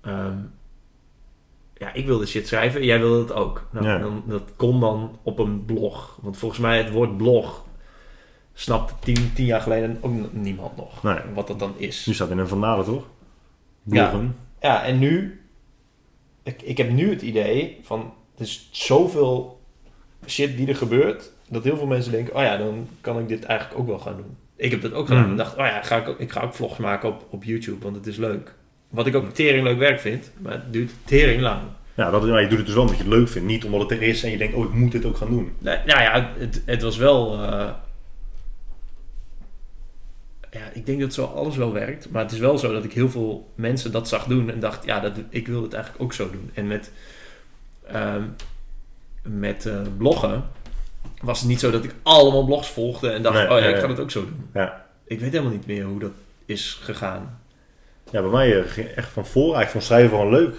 Ehm, 0.00 0.38
ja, 1.74 1.92
ik 1.92 2.06
wilde 2.06 2.26
shit 2.26 2.46
schrijven, 2.48 2.84
jij 2.84 2.98
wilde 2.98 3.20
het 3.20 3.32
ook. 3.32 3.66
Nou, 3.70 3.86
Ja. 3.86 3.98
dan, 3.98 4.22
dat 4.26 4.42
kon 4.56 4.80
dan 4.80 5.18
op 5.22 5.38
een 5.38 5.64
blog. 5.64 6.18
Want 6.22 6.36
volgens 6.36 6.60
mij 6.60 6.78
het 6.78 6.90
woord 6.90 7.16
blog 7.16 7.64
snapte 8.52 8.94
tien, 9.00 9.32
tien 9.34 9.46
jaar 9.46 9.60
geleden 9.60 9.98
ook 10.00 10.32
niemand 10.32 10.76
nog. 10.76 11.02
Nee. 11.02 11.18
Wat 11.34 11.46
dat 11.46 11.58
dan 11.58 11.74
is. 11.76 12.06
Nu 12.06 12.14
staat 12.14 12.30
in 12.30 12.38
een 12.38 12.48
vandalen, 12.48 12.84
toch? 12.84 13.04
Ja. 13.82 14.20
Ja, 14.60 14.84
en 14.84 14.98
nu... 14.98 15.38
Ik, 16.44 16.62
ik 16.62 16.76
heb 16.76 16.90
nu 16.90 17.10
het 17.10 17.22
idee 17.22 17.78
van... 17.82 18.12
Er 18.36 18.42
is 18.42 18.68
zoveel 18.70 19.60
shit 20.26 20.56
die 20.56 20.68
er 20.68 20.76
gebeurt... 20.76 21.30
dat 21.48 21.64
heel 21.64 21.76
veel 21.76 21.86
mensen 21.86 22.12
denken... 22.12 22.34
oh 22.34 22.42
ja, 22.42 22.56
dan 22.56 22.88
kan 23.00 23.18
ik 23.18 23.28
dit 23.28 23.44
eigenlijk 23.44 23.80
ook 23.80 23.86
wel 23.86 23.98
gaan 23.98 24.16
doen. 24.16 24.36
Ik 24.56 24.70
heb 24.70 24.82
dat 24.82 24.92
ook 24.92 25.06
gedaan. 25.06 25.22
Mhm. 25.22 25.30
Ik 25.30 25.36
dacht, 25.36 25.52
oh 25.52 25.66
ja, 25.66 25.82
ga 25.82 25.96
ik, 25.96 26.08
ook, 26.08 26.18
ik 26.18 26.32
ga 26.32 26.42
ook 26.42 26.54
vlogs 26.54 26.78
maken 26.78 27.08
op, 27.08 27.26
op 27.30 27.44
YouTube... 27.44 27.84
want 27.84 27.96
het 27.96 28.06
is 28.06 28.16
leuk. 28.16 28.54
Wat 28.88 29.06
ik 29.06 29.14
ook 29.14 29.34
tering 29.34 29.64
leuk 29.64 29.78
werk 29.78 30.00
vind... 30.00 30.32
maar 30.38 30.52
het 30.52 30.72
duurt 30.72 30.90
tering 31.04 31.40
lang. 31.40 31.60
Ja, 31.94 32.10
dat, 32.10 32.26
maar 32.26 32.42
je 32.42 32.48
doet 32.48 32.56
het 32.56 32.66
dus 32.66 32.74
wel 32.74 32.84
omdat 32.84 32.98
je 32.98 33.04
het 33.04 33.12
leuk 33.12 33.28
vindt. 33.28 33.48
Niet 33.48 33.64
omdat 33.64 33.80
het 33.80 33.90
er 33.90 34.02
is 34.02 34.22
en 34.22 34.30
je 34.30 34.36
denkt, 34.36 34.54
oh, 34.54 34.64
ik 34.64 34.74
moet 34.74 34.92
dit 34.92 35.04
ook 35.04 35.16
gaan 35.16 35.30
doen. 35.30 35.52
Nou, 35.58 35.78
nou 35.86 36.00
ja, 36.00 36.32
het, 36.38 36.62
het 36.66 36.82
was 36.82 36.96
wel... 36.96 37.42
eh, 37.42 37.70
ja, 40.54 40.70
ik 40.72 40.86
denk 40.86 41.00
dat 41.00 41.12
zo 41.12 41.24
alles 41.24 41.56
wel 41.56 41.72
werkt. 41.72 42.10
Maar 42.10 42.22
het 42.22 42.32
is 42.32 42.38
wel 42.38 42.58
zo 42.58 42.72
dat 42.72 42.84
ik 42.84 42.92
heel 42.92 43.10
veel 43.10 43.52
mensen 43.54 43.92
dat 43.92 44.08
zag 44.08 44.24
doen 44.24 44.50
en 44.50 44.60
dacht, 44.60 44.84
ja, 44.84 45.00
dat, 45.00 45.12
ik 45.28 45.46
wil 45.46 45.62
het 45.62 45.72
eigenlijk 45.72 46.04
ook 46.04 46.12
zo 46.12 46.30
doen. 46.30 46.50
En 46.54 46.66
met, 46.66 46.90
ehm, 47.86 48.22
met 49.22 49.66
eh, 49.66 49.80
bloggen 49.96 50.44
was 51.20 51.40
het 51.40 51.48
niet 51.48 51.60
zo 51.60 51.70
dat 51.70 51.84
ik 51.84 51.94
allemaal 52.02 52.44
blogs 52.44 52.68
volgde 52.68 53.10
en 53.10 53.22
dacht, 53.22 53.36
Nee, 53.36 53.50
oh 53.50 53.58
ja, 53.58 53.66
ik 53.66 53.76
ga 53.76 53.86
dat 53.86 54.00
ook 54.00 54.10
zo 54.10 54.20
doen. 54.20 54.48
Ja. 54.52 54.86
Ik 55.04 55.20
weet 55.20 55.32
helemaal 55.32 55.52
niet 55.52 55.66
meer 55.66 55.84
hoe 55.84 55.98
dat 56.00 56.12
is 56.44 56.78
gegaan. 56.82 57.40
Ja, 58.10 58.20
bij 58.20 58.30
mij 58.30 58.60
eh, 58.60 58.70
ging 58.70 58.88
echt 58.88 59.08
van 59.08 59.26
voor. 59.26 59.60
Ik 59.60 59.68
vond 59.68 59.84
schrijven 59.84 60.10
gewoon 60.10 60.30
leuk. 60.30 60.54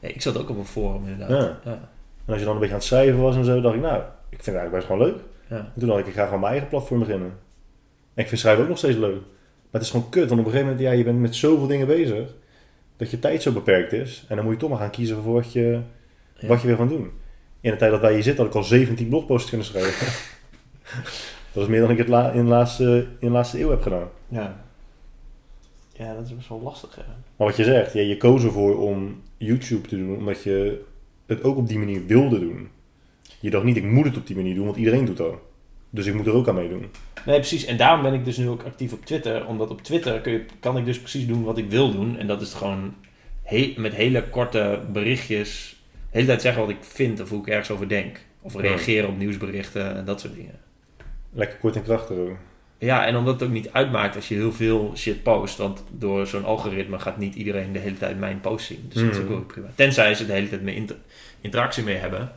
Nee, 0.00 0.12
ik 0.12 0.22
zat 0.22 0.38
ook 0.38 0.48
op 0.48 0.58
een 0.58 0.66
forum 0.66 1.08
inderdaad. 1.08 1.42
Ja. 1.64 1.70
Ja. 1.70 1.78
En 2.24 2.32
als 2.32 2.38
je 2.38 2.44
dan 2.44 2.54
een 2.54 2.60
beetje 2.60 2.74
aan 2.74 2.80
het 2.80 2.88
schrijven 2.88 3.20
was 3.20 3.36
en 3.36 3.44
zo, 3.44 3.60
dacht 3.60 3.74
ik, 3.74 3.80
nou, 3.80 4.02
ik 4.28 4.42
vind 4.42 4.46
het 4.46 4.54
eigenlijk 4.54 4.86
best 4.86 4.86
gewoon 4.86 5.06
leuk. 5.06 5.22
Ja. 5.48 5.56
En 5.56 5.80
toen 5.80 5.88
dacht 5.88 6.00
ik, 6.00 6.06
ik 6.06 6.14
ga 6.14 6.24
gewoon 6.24 6.40
mijn 6.40 6.52
eigen 6.52 6.68
platform 6.68 6.98
beginnen. 6.98 7.32
En 8.20 8.26
ik 8.26 8.32
vind 8.32 8.40
schrijven 8.40 8.62
ook 8.62 8.68
nog 8.68 8.78
steeds 8.78 8.96
leuk. 8.96 9.14
Maar 9.20 9.80
het 9.80 9.82
is 9.82 9.90
gewoon 9.90 10.08
kut, 10.10 10.28
want 10.28 10.40
op 10.40 10.46
een 10.46 10.52
gegeven 10.52 10.70
moment, 10.72 10.80
ja, 10.88 10.92
je 10.92 11.04
bent 11.04 11.18
met 11.18 11.34
zoveel 11.36 11.66
dingen 11.66 11.86
bezig, 11.86 12.34
dat 12.96 13.10
je 13.10 13.18
tijd 13.18 13.42
zo 13.42 13.52
beperkt 13.52 13.92
is. 13.92 14.24
En 14.28 14.36
dan 14.36 14.44
moet 14.44 14.54
je 14.54 14.60
toch 14.60 14.70
maar 14.70 14.78
gaan 14.78 14.90
kiezen 14.90 15.22
voor 15.22 15.32
wat 15.32 15.52
je, 15.52 15.80
Ja. 16.34 16.48
wat 16.48 16.60
je 16.60 16.66
wil 16.66 16.76
gaan 16.76 16.88
doen. 16.88 17.10
In 17.60 17.70
de 17.70 17.76
tijd 17.76 17.90
dat 17.90 18.00
wij 18.00 18.12
hier 18.12 18.22
zitten, 18.22 18.44
had 18.44 18.52
ik 18.54 18.58
al 18.60 18.64
17 18.66 19.08
blogposts 19.08 19.48
kunnen 19.48 19.66
schrijven. 19.66 20.06
dat 21.52 21.62
is 21.62 21.68
meer 21.68 21.80
dan 21.80 21.90
ik 21.90 21.98
het 21.98 22.08
la- 22.08 22.30
in, 22.32 22.44
de 22.44 22.50
laatste, 22.50 23.06
in 23.18 23.26
de 23.26 23.32
laatste 23.32 23.60
eeuw 23.60 23.70
heb 23.70 23.82
gedaan. 23.82 24.08
Ja. 24.28 24.64
Ja, 25.92 26.14
dat 26.14 26.24
is 26.26 26.34
best 26.36 26.48
wel 26.48 26.60
lastig. 26.62 26.94
Hè? 26.96 27.02
Maar 27.36 27.46
wat 27.46 27.56
je 27.56 27.64
zegt, 27.64 27.92
ja, 27.92 28.00
je 28.00 28.16
koos 28.16 28.44
ervoor 28.44 28.78
om 28.78 29.22
YouTube 29.36 29.88
te 29.88 29.96
doen, 29.96 30.16
omdat 30.16 30.42
je 30.42 30.84
het 31.26 31.42
ook 31.42 31.56
op 31.56 31.68
die 31.68 31.78
manier 31.78 32.06
wilde 32.06 32.38
doen. 32.38 32.68
Je 33.40 33.50
dacht 33.50 33.64
niet, 33.64 33.76
ik 33.76 33.84
moet 33.84 34.04
het 34.04 34.16
op 34.16 34.26
die 34.26 34.36
manier 34.36 34.54
doen, 34.54 34.64
want 34.64 34.76
iedereen 34.76 35.04
doet 35.04 35.16
dat. 35.16 35.34
Dus 35.90 36.06
ik 36.06 36.14
moet 36.14 36.26
er 36.26 36.32
ook 36.34 36.48
aan 36.48 36.54
meedoen. 36.54 36.86
Nee, 37.26 37.38
precies. 37.38 37.64
En 37.64 37.76
daarom 37.76 38.02
ben 38.02 38.14
ik 38.14 38.24
dus 38.24 38.36
nu 38.36 38.48
ook 38.48 38.62
actief 38.62 38.92
op 38.92 39.04
Twitter. 39.06 39.46
Omdat 39.46 39.70
op 39.70 39.82
Twitter 39.82 40.20
kun 40.20 40.32
je, 40.32 40.44
kan 40.60 40.76
ik 40.76 40.84
dus 40.84 40.98
precies 40.98 41.26
doen 41.26 41.44
wat 41.44 41.58
ik 41.58 41.70
wil 41.70 41.90
doen. 41.92 42.18
En 42.18 42.26
dat 42.26 42.40
is 42.40 42.54
gewoon 42.54 42.94
he- 43.42 43.74
met 43.76 43.94
hele 43.94 44.22
korte 44.28 44.80
berichtjes... 44.92 45.76
de 45.92 46.16
hele 46.16 46.26
tijd 46.26 46.40
zeggen 46.42 46.60
wat 46.62 46.70
ik 46.70 46.76
vind 46.80 47.20
of 47.20 47.28
hoe 47.28 47.40
ik 47.40 47.46
ergens 47.48 47.70
over 47.70 47.88
denk. 47.88 48.18
Of 48.42 48.54
reageren 48.56 49.08
op 49.08 49.16
nieuwsberichten 49.18 49.96
en 49.96 50.04
dat 50.04 50.20
soort 50.20 50.34
dingen. 50.34 50.58
Lekker 51.32 51.58
kort 51.58 51.76
en 51.76 51.82
krachtig 51.82 52.16
ook. 52.16 52.36
Ja, 52.78 53.06
en 53.06 53.16
omdat 53.16 53.34
het 53.40 53.42
ook 53.42 53.54
niet 53.54 53.72
uitmaakt 53.72 54.16
als 54.16 54.28
je 54.28 54.34
heel 54.34 54.52
veel 54.52 54.92
shit 54.96 55.22
post. 55.22 55.56
Want 55.56 55.82
door 55.92 56.26
zo'n 56.26 56.44
algoritme 56.44 56.98
gaat 56.98 57.18
niet 57.18 57.34
iedereen 57.34 57.72
de 57.72 57.78
hele 57.78 57.96
tijd 57.98 58.18
mijn 58.18 58.40
post 58.40 58.66
zien. 58.66 58.84
Dus 58.88 59.02
dat 59.02 59.10
is 59.10 59.16
ook 59.16 59.22
Mhm. 59.24 59.32
wel 59.32 59.42
prima. 59.42 59.66
Tenzij 59.74 60.14
ze 60.14 60.26
de 60.26 60.32
hele 60.32 60.48
tijd 60.48 60.62
mee 60.62 60.74
inter- 60.74 60.96
interactie 61.40 61.82
mee 61.82 61.96
hebben. 61.96 62.32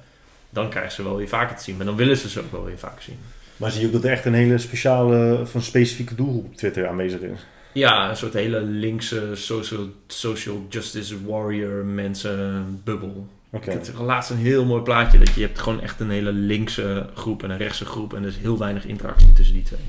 Dan 0.49 0.69
krijgen 0.69 0.91
ze 0.91 1.03
wel 1.03 1.15
weer 1.15 1.27
vaker 1.27 1.55
te 1.55 1.63
zien. 1.63 1.75
Maar 1.77 1.85
dan 1.85 1.95
willen 1.95 2.17
ze 2.17 2.30
ze 2.30 2.39
ook 2.39 2.51
wel 2.51 2.63
weer 2.65 2.77
vaker 2.77 3.01
zien. 3.01 3.17
Maar 3.64 3.72
zie 3.72 3.81
je 3.81 3.88
ook 3.88 3.94
dat 3.94 4.03
er 4.03 4.11
echt 4.11 4.26
een 4.26 4.34
hele 4.34 4.57
speciale, 4.57 5.45
een 5.53 5.61
specifieke 5.61 6.15
doelgroep 6.15 6.45
op 6.45 6.56
Twitter 6.56 6.88
aanwezig 6.88 7.22
is? 7.22 7.45
Ja, 7.73 8.10
een 8.10 8.18
soort 8.18 8.34
hele 8.34 8.61
linkse 8.61 9.30
social, 9.34 9.88
social 10.07 10.65
justice 10.69 11.26
warrior 11.26 11.85
mensen 11.85 12.65
bubbel. 12.84 13.27
Oké. 13.49 13.72
Het 13.72 13.88
is 13.88 13.99
laatst 13.99 14.30
een 14.30 14.38
heel 14.38 14.65
mooi 14.65 14.81
plaatje. 14.81 15.18
Dat 15.18 15.34
je 15.34 15.41
hebt 15.41 15.60
gewoon 15.60 15.81
echt 15.81 15.99
een 15.99 16.10
hele 16.10 16.31
linkse 16.31 17.06
groep 17.14 17.44
en 17.44 17.49
een 17.49 17.57
rechtse 17.57 17.85
groep. 17.85 18.14
En 18.14 18.22
er 18.22 18.27
is 18.27 18.38
heel 18.38 18.57
weinig 18.57 18.85
interactie 18.85 19.34
tussen 19.34 19.56
die 19.56 19.64
twee. 19.64 19.80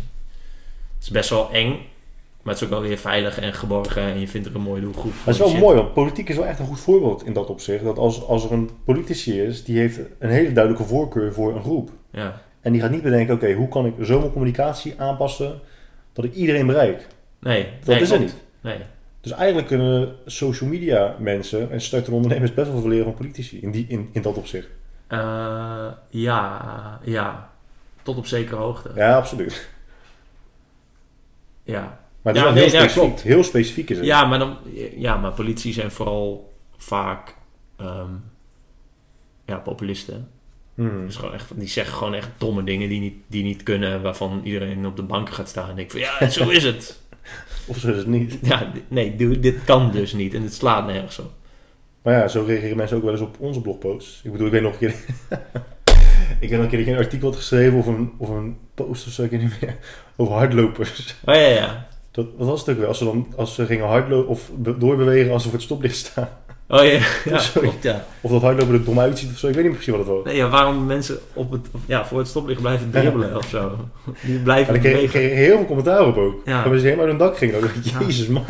Het 0.95 1.03
is 1.03 1.11
best 1.11 1.31
wel 1.31 1.51
eng. 1.53 1.71
Maar 2.43 2.53
het 2.55 2.63
is 2.63 2.69
ook 2.69 2.75
wel 2.75 2.89
weer 2.89 2.99
veilig 2.99 3.39
en 3.39 3.55
geborgen. 3.55 4.03
En 4.03 4.21
je 4.21 4.29
vindt 4.29 4.47
er 4.47 4.55
een 4.55 4.61
mooie 4.61 4.81
doelgroep. 4.81 5.13
Het 5.25 5.35
is 5.35 5.41
wel 5.41 5.49
Shit. 5.49 5.61
mooi, 5.61 5.77
want 5.77 5.95
politiek 5.95 6.29
is 6.29 6.37
wel 6.37 6.47
echt 6.47 6.59
een 6.59 6.67
goed 6.67 6.81
voorbeeld 6.81 7.27
in 7.27 7.33
dat 7.33 7.49
opzicht. 7.49 7.85
Dat 7.85 7.99
als, 7.99 8.27
als 8.27 8.45
er 8.45 8.53
een 8.53 8.71
politici 8.85 9.41
is, 9.41 9.65
die 9.65 9.79
heeft 9.79 10.01
een 10.19 10.31
hele 10.31 10.53
duidelijke 10.53 10.87
voorkeur 10.87 11.33
voor 11.33 11.55
een 11.55 11.63
groep. 11.63 11.91
Ja. 12.11 12.43
En 12.65 12.73
die 12.73 12.81
gaat 12.81 12.91
niet 12.91 13.03
bedenken, 13.03 13.35
oké, 13.35 13.53
hoe 13.53 13.69
kan 13.69 13.87
ik 13.87 13.95
zo 14.03 14.19
mijn 14.19 14.33
communicatie 14.33 14.95
aanpassen 15.01 15.61
dat 16.13 16.25
ik 16.25 16.35
iedereen 16.35 16.67
bereik? 16.67 17.07
Nee, 17.41 17.69
Dat 17.79 17.87
nee, 17.95 18.01
is 18.01 18.11
er 18.11 18.19
niet. 18.21 18.37
Nee. 18.61 18.79
Dus 19.21 19.33
eigenlijk 19.33 19.67
kunnen 19.67 20.15
social 20.27 20.71
media 20.71 21.17
mensen 21.19 21.71
en 21.71 21.81
startende 21.81 22.17
ondernemers 22.17 22.55
best 22.55 22.71
wel 22.71 22.81
veel 22.81 22.89
leren 22.89 23.05
van 23.05 23.15
politici 23.15 23.61
in, 23.61 23.71
die, 23.71 23.87
in, 23.89 24.09
in 24.13 24.23
dat 24.23 24.37
opzicht. 24.37 24.69
Eh, 25.07 25.87
ja, 26.09 27.01
ja. 27.05 27.51
Tot 28.03 28.17
op 28.17 28.27
zekere 28.27 28.57
hoogte. 28.57 28.91
Ja, 28.95 29.17
absoluut. 29.17 29.69
Ja. 31.65 31.81
Maar 32.23 32.33
het 32.35 32.37
is 32.37 32.41
Ja, 32.43 32.45
wel 32.45 32.53
nee, 32.53 32.63
heel 32.71 32.73
ja, 32.73 32.79
specifiek. 32.81 33.03
klopt. 33.09 33.23
Heel 33.23 33.45
specifiek 33.45 33.91
is 33.91 33.97
het. 33.97 34.07
Ja, 34.07 34.25
maar, 34.25 34.39
dan, 34.39 34.57
ja, 34.97 35.17
maar 35.17 35.33
politie 35.33 35.73
zijn 35.73 35.91
vooral 35.91 36.53
vaak 36.77 37.35
ehm, 37.77 38.11
ja, 39.45 39.57
populisten. 39.59 40.29
Hmm. 40.75 41.07
Dus 41.07 41.17
gewoon 41.17 41.35
echt, 41.35 41.51
die 41.55 41.69
zeggen 41.69 41.95
gewoon 41.97 42.15
echt 42.15 42.29
domme 42.39 42.65
dingen 42.65 42.89
die 42.89 43.01
niet, 43.01 43.15
die 43.27 43.43
niet 43.43 43.63
kunnen, 43.63 44.03
waarvan 44.03 44.41
iedereen 44.45 44.87
op 44.87 44.97
de 44.97 45.03
bank 45.03 45.31
gaat 45.31 45.49
staan 45.49 45.69
en 45.71 45.77
denkt 45.77 45.93
van 45.93 46.01
ja, 46.01 46.29
zo 46.31 46.49
is 46.59 46.65
het. 46.65 47.01
Of 47.67 47.77
zo 47.79 47.91
is 47.91 47.97
het 47.97 48.07
niet. 48.07 48.39
Ja, 48.43 48.73
nee, 48.89 49.17
dit 49.41 49.65
kan 49.65 49.91
dus 49.91 50.13
niet 50.13 50.35
en 50.35 50.43
het 50.43 50.55
slaat 50.55 50.87
nergens 50.87 51.19
op. 51.19 51.31
Maar 52.03 52.15
ja, 52.15 52.29
zo 52.29 52.45
reageren 52.47 52.77
mensen 52.77 52.97
ook 52.97 53.03
wel 53.03 53.13
eens 53.13 53.21
op 53.21 53.37
onze 53.39 53.61
blogposts. 53.61 54.21
Ik 54.25 54.33
bedoel, 54.33 54.47
ik 54.47 54.53
weet 54.53 54.63
nog 54.63 54.73
een 54.73 54.79
keer... 54.79 54.95
ik 56.41 56.49
weet 56.51 56.51
nog 56.51 56.73
een 56.73 56.85
keer 56.85 56.89
een 56.89 56.97
artikel 56.97 57.29
had 57.29 57.37
geschreven 57.37 57.79
of 57.79 57.87
een, 57.87 58.13
of 58.19 58.29
een 58.29 58.57
post 58.75 59.07
of 59.07 59.13
zo, 59.13 59.23
ik 59.23 59.31
weet 59.31 59.43
niet 59.43 59.61
meer. 59.61 59.77
Over 60.17 60.35
hardlopers. 60.35 61.15
Oh 61.25 61.35
ja, 61.35 61.41
ja. 61.41 61.87
Dat, 62.11 62.27
was 62.37 62.61
het 62.61 62.69
ook 62.69 62.79
wel? 62.79 62.89
Als 62.89 62.99
ze, 62.99 63.05
dan, 63.05 63.33
als 63.37 63.55
ze 63.55 63.67
gingen 63.67 63.87
hardlopen 63.87 64.29
of 64.29 64.51
be- 64.57 64.79
doorbewegen 64.79 65.33
als 65.33 65.43
ze 65.43 65.49
voor 65.49 65.57
het 65.59 65.67
stoplicht 65.67 65.97
staan. 65.97 66.29
Oh 66.69 66.85
ja, 66.85 67.01
ja, 67.25 67.39
Sorry. 67.49 67.69
klopt, 67.69 67.83
ja. 67.83 68.05
Of 68.21 68.31
dat 68.31 68.43
hardlopen 68.43 68.75
er 68.75 68.85
dom 68.85 69.01
uitziet 69.01 69.31
of 69.33 69.39
zo. 69.39 69.49
Ik 69.49 69.55
weet 69.55 69.65
niet 69.65 69.73
precies 69.73 69.91
wat 69.93 70.07
het 70.07 70.09
was. 70.09 70.25
Nee, 70.25 70.37
ja, 70.37 70.49
waarom 70.49 70.87
mensen 70.87 71.19
op 71.33 71.51
het, 71.51 71.67
ja, 71.87 72.07
voor 72.07 72.19
het 72.19 72.29
stoplicht 72.29 72.61
blijven 72.61 72.91
dribbelen 72.91 73.37
of 73.37 73.49
zo. 73.49 73.89
Die 74.21 74.39
blijven 74.39 74.75
ik 74.75 74.81
kreeg, 74.81 75.01
ik 75.03 75.09
kreeg 75.09 75.33
heel 75.33 75.57
veel 75.57 75.67
commentaar 75.67 76.07
op 76.07 76.17
ook. 76.17 76.43
Ja. 76.45 76.63
Dat 76.63 76.71
mensen 76.71 76.89
helemaal 76.89 77.07
uit 77.09 77.19
hun 77.19 77.27
dak 77.29 77.37
gingen. 77.39 77.61
Ja. 77.83 78.01
jezus 78.07 78.27
man. 78.27 78.45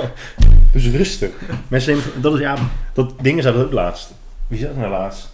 Dus 0.73 0.91
rustig. 0.91 1.31
Mensen 1.69 1.95
nemen, 1.95 2.23
dat 2.23 2.35
is 2.35 2.41
ja, 2.41 2.57
dat 2.93 3.12
dingen 3.20 3.43
zijn 3.43 3.55
dat 3.55 3.65
ook 3.65 3.73
laatst. 3.73 4.15
Wie 4.47 4.59
zei 4.59 4.70
dat 4.70 4.81
nou 4.81 4.91
laatst? 4.93 5.32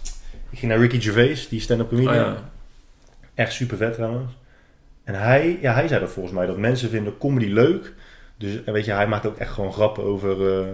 Ik 0.49 0.59
ging 0.59 0.71
naar 0.71 0.81
Ricky 0.81 1.01
Gervais, 1.01 1.47
die 1.49 1.59
stand-up 1.59 1.91
Oh 1.91 1.97
comedian. 1.97 2.25
ja. 2.25 2.49
Echt 3.33 3.53
super 3.53 3.77
vet 3.77 3.93
trouwens. 3.93 4.31
En 5.03 5.13
hij, 5.15 5.57
ja, 5.61 5.73
hij 5.73 5.87
zei 5.87 5.99
dat 5.99 6.11
volgens 6.11 6.35
mij, 6.35 6.45
dat 6.45 6.57
mensen 6.57 6.89
vinden 6.89 7.17
comedy 7.17 7.45
leuk. 7.51 7.93
Dus 8.37 8.63
en 8.63 8.73
weet 8.73 8.85
je, 8.85 8.91
hij 8.91 9.07
maakt 9.07 9.25
ook 9.25 9.37
echt 9.37 9.51
gewoon 9.51 9.73
grappen 9.73 10.03
over, 10.03 10.59
eh, 10.59 10.65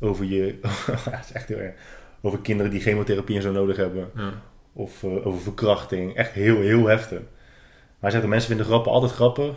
over 0.00 0.24
je, 0.24 0.58
is 1.24 1.32
echt 1.32 1.48
heel 1.48 1.58
erg, 1.58 1.74
over 2.20 2.38
kinderen 2.38 2.72
die 2.72 2.80
chemotherapie 2.80 3.36
en 3.36 3.42
zo 3.42 3.52
nodig 3.52 3.76
hebben. 3.76 4.10
Ja. 4.16 4.32
Of 4.72 5.02
eh, 5.02 5.26
over 5.26 5.40
verkrachting. 5.40 6.14
Echt 6.14 6.32
heel, 6.32 6.60
heel 6.60 6.86
heftig. 6.86 7.18
Maar 7.18 8.00
hij 8.00 8.10
zegt 8.10 8.22
dat 8.22 8.32
mensen 8.32 8.48
vinden 8.48 8.66
grappen 8.66 8.92
altijd 8.92 9.12
grappig, 9.12 9.54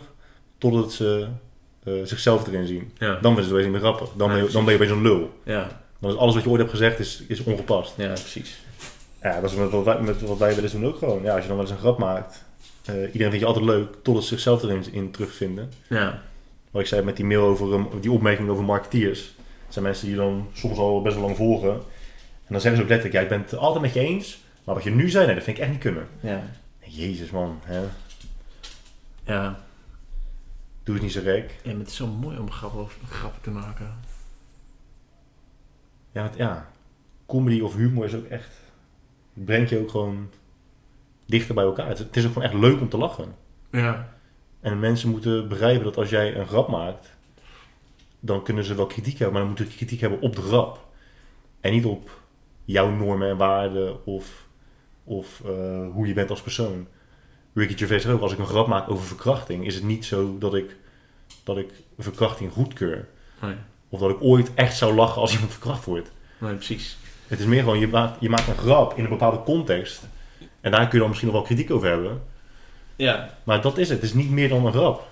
totdat 0.58 0.92
ze 0.92 1.28
eh, 1.84 1.94
zichzelf 2.04 2.46
erin 2.46 2.66
zien. 2.66 2.92
Ja. 2.98 3.14
Dan 3.14 3.34
vinden 3.34 3.44
ze 3.44 3.54
het 3.54 3.62
niet 3.62 3.72
meer 3.72 3.80
grappig. 3.80 4.08
Dan 4.16 4.28
ben 4.28 4.44
je, 4.44 4.50
dan 4.50 4.64
ben 4.64 4.74
je 4.74 4.80
opeens 4.80 4.96
een 4.96 5.02
lul. 5.02 5.30
Ja. 5.44 5.68
Dan 5.98 6.10
is 6.10 6.16
alles 6.16 6.34
wat 6.34 6.42
je 6.42 6.48
ooit 6.48 6.58
hebt 6.58 6.70
gezegd 6.70 6.98
is, 6.98 7.22
is 7.28 7.42
ongepast. 7.42 7.94
ja, 7.96 8.12
precies. 8.12 8.60
Ja, 9.22 9.40
dat 9.40 9.50
is 9.50 9.56
met 9.56 9.70
wat 9.70 9.84
wij, 9.84 10.00
met 10.00 10.20
wat 10.20 10.38
wij 10.38 10.54
willen 10.54 10.70
doen 10.70 10.86
ook 10.86 10.98
gewoon. 10.98 11.22
Ja, 11.22 11.32
als 11.32 11.42
je 11.42 11.48
dan 11.48 11.56
wel 11.56 11.66
eens 11.66 11.74
een 11.74 11.80
grap 11.80 11.98
maakt, 11.98 12.44
eh, 12.84 12.94
iedereen 12.94 13.30
vindt 13.30 13.38
je 13.38 13.46
altijd 13.46 13.64
leuk, 13.64 13.94
totdat 14.02 14.22
ze 14.22 14.28
zichzelf 14.28 14.62
erin 14.62 14.84
in 14.92 15.10
terugvinden. 15.10 15.70
Ja. 15.88 16.22
Wat 16.70 16.82
ik 16.82 16.88
zei 16.88 17.02
met 17.02 17.16
die 17.16 17.24
mail 17.24 17.42
over, 17.42 17.72
um, 17.72 17.88
die 18.00 18.10
opmerking 18.10 18.48
over 18.48 18.64
marketeers. 18.64 19.34
Dat 19.70 19.78
zijn 19.78 19.90
mensen 19.90 20.06
die 20.06 20.14
je 20.14 20.22
dan 20.22 20.48
soms 20.52 20.78
al 20.78 21.02
best 21.02 21.14
wel 21.14 21.24
lang 21.24 21.36
volgen. 21.36 21.72
En 21.72 22.56
dan 22.56 22.60
zeggen 22.60 22.76
ze 22.76 22.82
ook 22.82 22.88
letterlijk, 22.88 23.14
ja, 23.14 23.20
ik 23.20 23.28
ben 23.28 23.40
het 23.40 23.54
altijd 23.54 23.82
met 23.82 23.92
je 23.92 24.00
eens, 24.00 24.40
maar 24.64 24.74
wat 24.74 24.84
je 24.84 24.90
nu 24.90 25.08
zei, 25.10 25.26
nee, 25.26 25.34
dat 25.34 25.44
vind 25.44 25.56
ik 25.56 25.62
echt 25.62 25.72
niet 25.72 25.80
kunnen. 25.80 26.08
Ja. 26.20 26.42
Jezus 26.78 27.30
man, 27.30 27.60
hè? 27.64 27.80
Ja. 29.22 29.60
doe 30.82 30.94
het 30.94 31.02
niet 31.02 31.12
zo 31.12 31.20
gek. 31.20 31.58
Ja, 31.62 31.70
maar 31.70 31.78
het 31.80 31.88
is 31.88 31.96
zo 31.96 32.06
mooi 32.06 32.38
om 32.38 32.50
grappen, 32.50 32.86
grappen 33.08 33.42
te 33.42 33.50
maken. 33.50 33.94
Ja, 36.12 36.30
ja, 36.36 36.70
comedy 37.26 37.60
of 37.60 37.74
humor 37.74 38.04
is 38.04 38.14
ook 38.14 38.26
echt, 38.26 38.50
het 39.34 39.44
brengt 39.44 39.70
je 39.70 39.78
ook 39.78 39.90
gewoon 39.90 40.30
dichter 41.26 41.54
bij 41.54 41.64
elkaar. 41.64 41.88
Het, 41.88 41.98
het 41.98 42.16
is 42.16 42.26
ook 42.26 42.32
gewoon 42.32 42.48
echt 42.48 42.60
leuk 42.60 42.80
om 42.80 42.88
te 42.88 42.98
lachen. 42.98 43.34
Ja. 43.70 44.14
En 44.60 44.78
mensen 44.78 45.10
moeten 45.10 45.48
begrijpen 45.48 45.84
dat 45.84 45.96
als 45.96 46.10
jij 46.10 46.36
een 46.36 46.46
grap 46.46 46.68
maakt, 46.68 47.18
dan 48.20 48.42
kunnen 48.42 48.64
ze 48.64 48.74
wel 48.74 48.86
kritiek 48.86 49.18
hebben, 49.18 49.32
maar 49.32 49.40
dan 49.40 49.48
moeten 49.48 49.70
ze 49.70 49.76
kritiek 49.76 50.00
hebben 50.00 50.20
op 50.20 50.36
de 50.36 50.42
grap. 50.42 50.86
En 51.60 51.72
niet 51.72 51.84
op 51.84 52.20
jouw 52.64 52.90
normen 52.90 53.28
en 53.28 53.36
waarden 53.36 54.06
of, 54.06 54.46
of 55.04 55.40
eh, 55.44 55.86
hoe 55.92 56.06
je 56.06 56.14
bent 56.14 56.30
als 56.30 56.42
persoon. 56.42 56.86
Ricky 57.54 57.76
Gervais 57.76 58.06
ook, 58.06 58.20
als 58.20 58.32
ik 58.32 58.38
een 58.38 58.46
grap 58.46 58.66
maak 58.66 58.90
over 58.90 59.04
verkrachting, 59.04 59.66
is 59.66 59.74
het 59.74 59.84
niet 59.84 60.04
zo 60.04 60.38
dat 60.38 60.54
ik, 60.54 60.76
dat 61.44 61.58
ik 61.58 61.70
verkrachting 61.98 62.52
goedkeur. 62.52 63.08
Nee. 63.40 63.54
Of 63.88 64.00
dat 64.00 64.10
ik 64.10 64.22
ooit 64.22 64.54
echt 64.54 64.76
zou 64.76 64.94
lachen 64.94 65.20
als 65.20 65.32
iemand 65.32 65.50
verkracht 65.50 65.84
wordt. 65.84 66.10
nee, 66.38 66.54
precies. 66.54 66.98
Het 67.26 67.40
is 67.40 67.46
meer 67.46 67.62
gewoon, 67.62 67.78
je 67.78 67.88
maakt, 67.88 68.20
je 68.20 68.28
maakt 68.28 68.48
een 68.48 68.56
grap 68.56 68.96
in 68.96 69.04
een 69.04 69.10
bepaalde 69.10 69.42
context. 69.42 70.02
En 70.60 70.70
daar 70.70 70.82
kun 70.82 70.92
je 70.92 70.98
dan 70.98 71.08
misschien 71.08 71.28
nog 71.28 71.36
wel 71.36 71.46
kritiek 71.46 71.70
over 71.70 71.88
hebben. 71.88 72.22
Ja. 72.96 73.34
Maar 73.44 73.60
dat 73.60 73.78
is 73.78 73.88
het. 73.88 74.00
Het 74.00 74.06
is 74.06 74.14
niet 74.14 74.30
meer 74.30 74.48
dan 74.48 74.66
een 74.66 74.72
grap. 74.72 75.08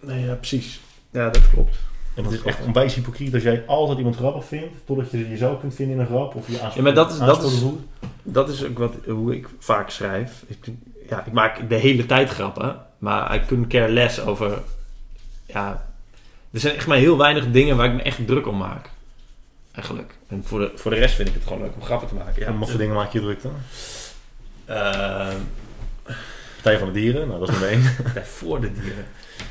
Nee, 0.00 0.24
ja, 0.24 0.34
precies. 0.34 0.80
Ja, 1.10 1.30
dat 1.30 1.50
klopt. 1.50 1.76
En 2.18 2.24
Dat 2.24 2.32
het 2.32 2.40
is 2.40 2.46
echt 2.46 2.64
onwijs 2.66 2.94
hypocriet 2.94 3.34
als 3.34 3.42
jij 3.42 3.64
altijd 3.66 3.98
iemand 3.98 4.16
grappig 4.16 4.44
vindt, 4.44 4.74
totdat 4.84 5.10
je 5.10 5.28
jezelf 5.28 5.60
kunt 5.60 5.74
vinden 5.74 5.94
in 5.94 6.00
een 6.00 6.06
grap 6.06 6.34
of 6.34 6.46
je 6.46 6.52
Ja, 6.74 6.82
maar 6.82 6.94
dat 6.94 7.10
is- 7.12 7.18
dat 7.18 7.42
is-. 7.42 7.62
Dat 8.22 8.48
is 8.48 8.64
ook 8.64 8.78
wat, 8.78 8.94
hoe 9.06 9.36
ik 9.36 9.48
vaak 9.58 9.90
schrijf. 9.90 10.44
Ik, 10.46 10.56
ja, 11.08 11.24
ik 11.26 11.32
maak 11.32 11.68
de 11.68 11.74
hele 11.74 12.06
tijd 12.06 12.28
grappen, 12.30 12.76
maar 12.98 13.34
I 13.34 13.40
couldn't 13.46 13.68
care 13.68 13.92
less 13.92 14.20
over... 14.20 14.58
Ja, 15.46 15.86
er 16.50 16.60
zijn 16.60 16.74
echt 16.76 16.86
maar 16.86 16.96
heel 16.96 17.16
weinig 17.18 17.50
dingen 17.50 17.76
waar 17.76 17.86
ik 17.86 17.94
me 17.94 18.02
echt 18.02 18.26
druk 18.26 18.46
om 18.46 18.56
maak. 18.56 18.90
Eigenlijk. 19.72 20.14
En 20.28 20.42
voor 20.44 20.58
de, 20.58 20.70
voor 20.74 20.90
de 20.90 20.96
rest 20.96 21.14
vind 21.14 21.28
ik 21.28 21.34
het 21.34 21.42
gewoon 21.42 21.62
leuk 21.62 21.74
om 21.74 21.82
grappen 21.82 22.08
te 22.08 22.14
maken. 22.14 22.40
Ja, 22.42 22.46
En 22.46 22.58
wat 22.58 22.70
voor 22.70 22.78
dingen 22.78 22.94
maak 22.94 23.12
je 23.12 23.20
druk 23.20 23.42
dan? 23.42 23.52
Eh, 24.64 25.28
Partij 26.68 26.86
van 26.86 26.94
de 26.94 27.00
Dieren, 27.00 27.28
nou 27.28 27.40
dat 27.40 27.48
is 27.48 27.54
nummer 27.58 27.70
één. 27.70 27.94
Partij 28.02 28.24
voor 28.24 28.60
de 28.60 28.72
dieren. 28.72 29.06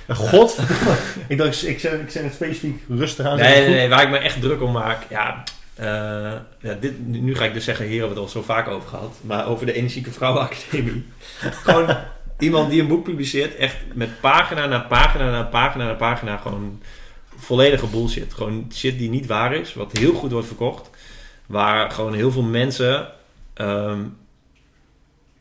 God! 0.29 0.57
ik 1.27 1.37
dacht, 1.37 1.67
ik 1.67 1.79
zeg, 1.79 1.93
ik 1.93 2.09
zeg 2.09 2.23
het 2.23 2.33
specifiek 2.33 2.83
rustig 2.89 3.25
aan. 3.25 3.37
Nee, 3.37 3.61
nee, 3.61 3.75
nee, 3.75 3.89
waar 3.89 4.03
ik 4.03 4.09
me 4.09 4.17
echt 4.17 4.41
druk 4.41 4.61
om 4.61 4.71
maak. 4.71 5.05
Ja, 5.09 5.43
eh, 5.75 5.85
ja 6.59 6.73
dit, 6.79 7.07
nu 7.07 7.19
nu 7.19 7.35
ga 7.35 7.45
ik 7.45 7.53
dus 7.53 7.63
zeggen, 7.63 7.85
hier 7.85 7.99
hebben 7.99 8.15
we 8.15 8.21
het 8.21 8.33
al 8.33 8.41
zo 8.41 8.47
vaak 8.47 8.67
over 8.67 8.89
gehad. 8.89 9.15
Maar 9.21 9.47
over 9.47 9.65
de 9.65 9.73
Energieke 9.73 10.11
Vrouwenacademie. 10.11 11.05
gewoon 11.39 11.97
iemand 12.39 12.69
die 12.69 12.81
een 12.81 12.87
boek 12.87 13.03
publiceert, 13.03 13.55
echt 13.55 13.75
met 13.93 14.19
pagina 14.19 14.65
na 14.65 14.79
pagina 14.79 15.31
na 15.31 15.43
pagina 15.43 15.85
na 15.85 15.93
pagina. 15.93 16.37
Gewoon 16.37 16.81
volledige 17.35 17.87
bullshit. 17.87 18.33
Gewoon 18.33 18.71
shit 18.73 18.97
die 18.97 19.09
niet 19.09 19.25
waar 19.25 19.53
is, 19.53 19.73
wat 19.73 19.97
heel 19.97 20.13
goed 20.13 20.31
wordt 20.31 20.47
verkocht. 20.47 20.89
Waar 21.45 21.91
gewoon 21.91 22.13
heel 22.13 22.31
veel 22.31 22.43
mensen 22.43 23.07
ehm, 23.53 24.01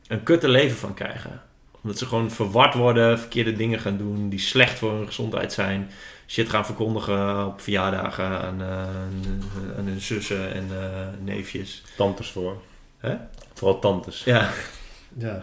een 0.06 0.22
kutte 0.22 0.48
leven 0.48 0.76
van 0.76 0.94
krijgen. 0.94 1.44
Omdat 1.86 2.00
ze 2.00 2.06
gewoon 2.06 2.30
verward 2.30 2.74
worden, 2.74 3.18
verkeerde 3.18 3.56
dingen 3.56 3.80
gaan 3.80 3.96
doen, 3.96 4.28
die 4.28 4.38
slecht 4.38 4.78
voor 4.78 4.92
hun 4.92 5.06
gezondheid 5.06 5.52
zijn 5.52 5.90
shit 6.26 6.48
gaan 6.48 6.64
verkondigen 6.64 7.46
op 7.46 7.60
verjaardagen 7.60 8.24
aan, 8.24 8.62
eh, 8.62 9.78
aan 9.78 9.86
hun 9.86 10.00
zussen 10.00 10.54
en 10.54 10.66
eh, 10.70 11.06
neefjes. 11.24 11.82
Tantes 11.96 12.30
voor. 12.30 12.62
Hè? 12.98 13.16
Vooral 13.54 13.78
tantes. 13.78 14.24
Ja. 14.24 14.50
ja. 15.18 15.40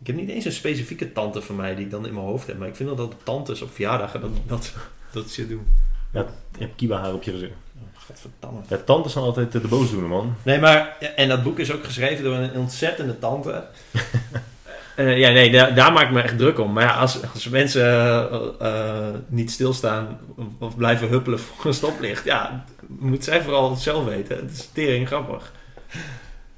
Ik 0.00 0.06
heb 0.06 0.16
niet 0.16 0.28
eens 0.28 0.44
een 0.44 0.52
specifieke 0.52 1.12
tante 1.12 1.42
van 1.42 1.56
mij 1.56 1.74
die 1.74 1.84
ik 1.84 1.90
dan 1.90 2.06
in 2.06 2.14
mijn 2.14 2.26
hoofd 2.26 2.46
heb. 2.46 2.58
Maar 2.58 2.68
ik 2.68 2.76
vind 2.76 2.88
dat, 2.88 2.98
dat 2.98 3.14
tantes 3.22 3.62
op 3.62 3.74
verjaardagen 3.74 4.20
dat, 4.20 4.30
dat, 4.46 4.72
dat 5.12 5.30
shit 5.30 5.48
doen. 5.48 5.66
Je 6.12 6.24
hebt 6.58 6.76
kiba 6.76 7.00
haar 7.00 7.14
op 7.14 7.22
je 7.22 7.30
gezicht. 7.30 7.52
Gadverdamme. 7.92 8.60
Ja, 8.68 8.76
tantes 8.76 9.12
zijn 9.12 9.24
altijd 9.24 9.52
de 9.52 9.68
boosdoener, 9.68 10.08
man. 10.08 10.34
Nee, 10.42 10.60
maar... 10.60 10.96
ja, 11.00 11.08
En 11.08 11.28
dat 11.28 11.42
boek 11.42 11.58
is 11.58 11.72
ook 11.72 11.84
geschreven 11.84 12.24
door 12.24 12.34
een 12.34 12.56
ontzettende 12.56 13.18
tante. 13.18 13.64
Eh, 14.96 15.18
ja, 15.18 15.30
nee, 15.30 15.50
daar, 15.50 15.74
daar 15.74 15.92
maak 15.92 16.04
ik 16.06 16.10
me 16.12 16.20
echt 16.20 16.38
druk 16.38 16.58
om. 16.58 16.72
Maar 16.72 16.82
ja, 16.84 16.94
als, 16.94 17.32
als 17.32 17.48
mensen 17.48 17.82
eh, 17.82 18.48
eh, 18.60 19.14
niet 19.28 19.50
stilstaan 19.50 20.18
of 20.58 20.76
blijven 20.76 21.08
huppelen 21.08 21.38
voor 21.44 21.66
een 21.66 21.74
stoplicht... 21.74 22.24
Ja, 22.24 22.64
moet 22.86 23.24
zij 23.24 23.42
vooral 23.42 23.70
het 23.70 23.80
zelf 23.80 24.04
weten. 24.04 24.36
Het 24.36 24.50
is 24.50 24.68
tering 24.72 25.06
grappig. 25.06 25.52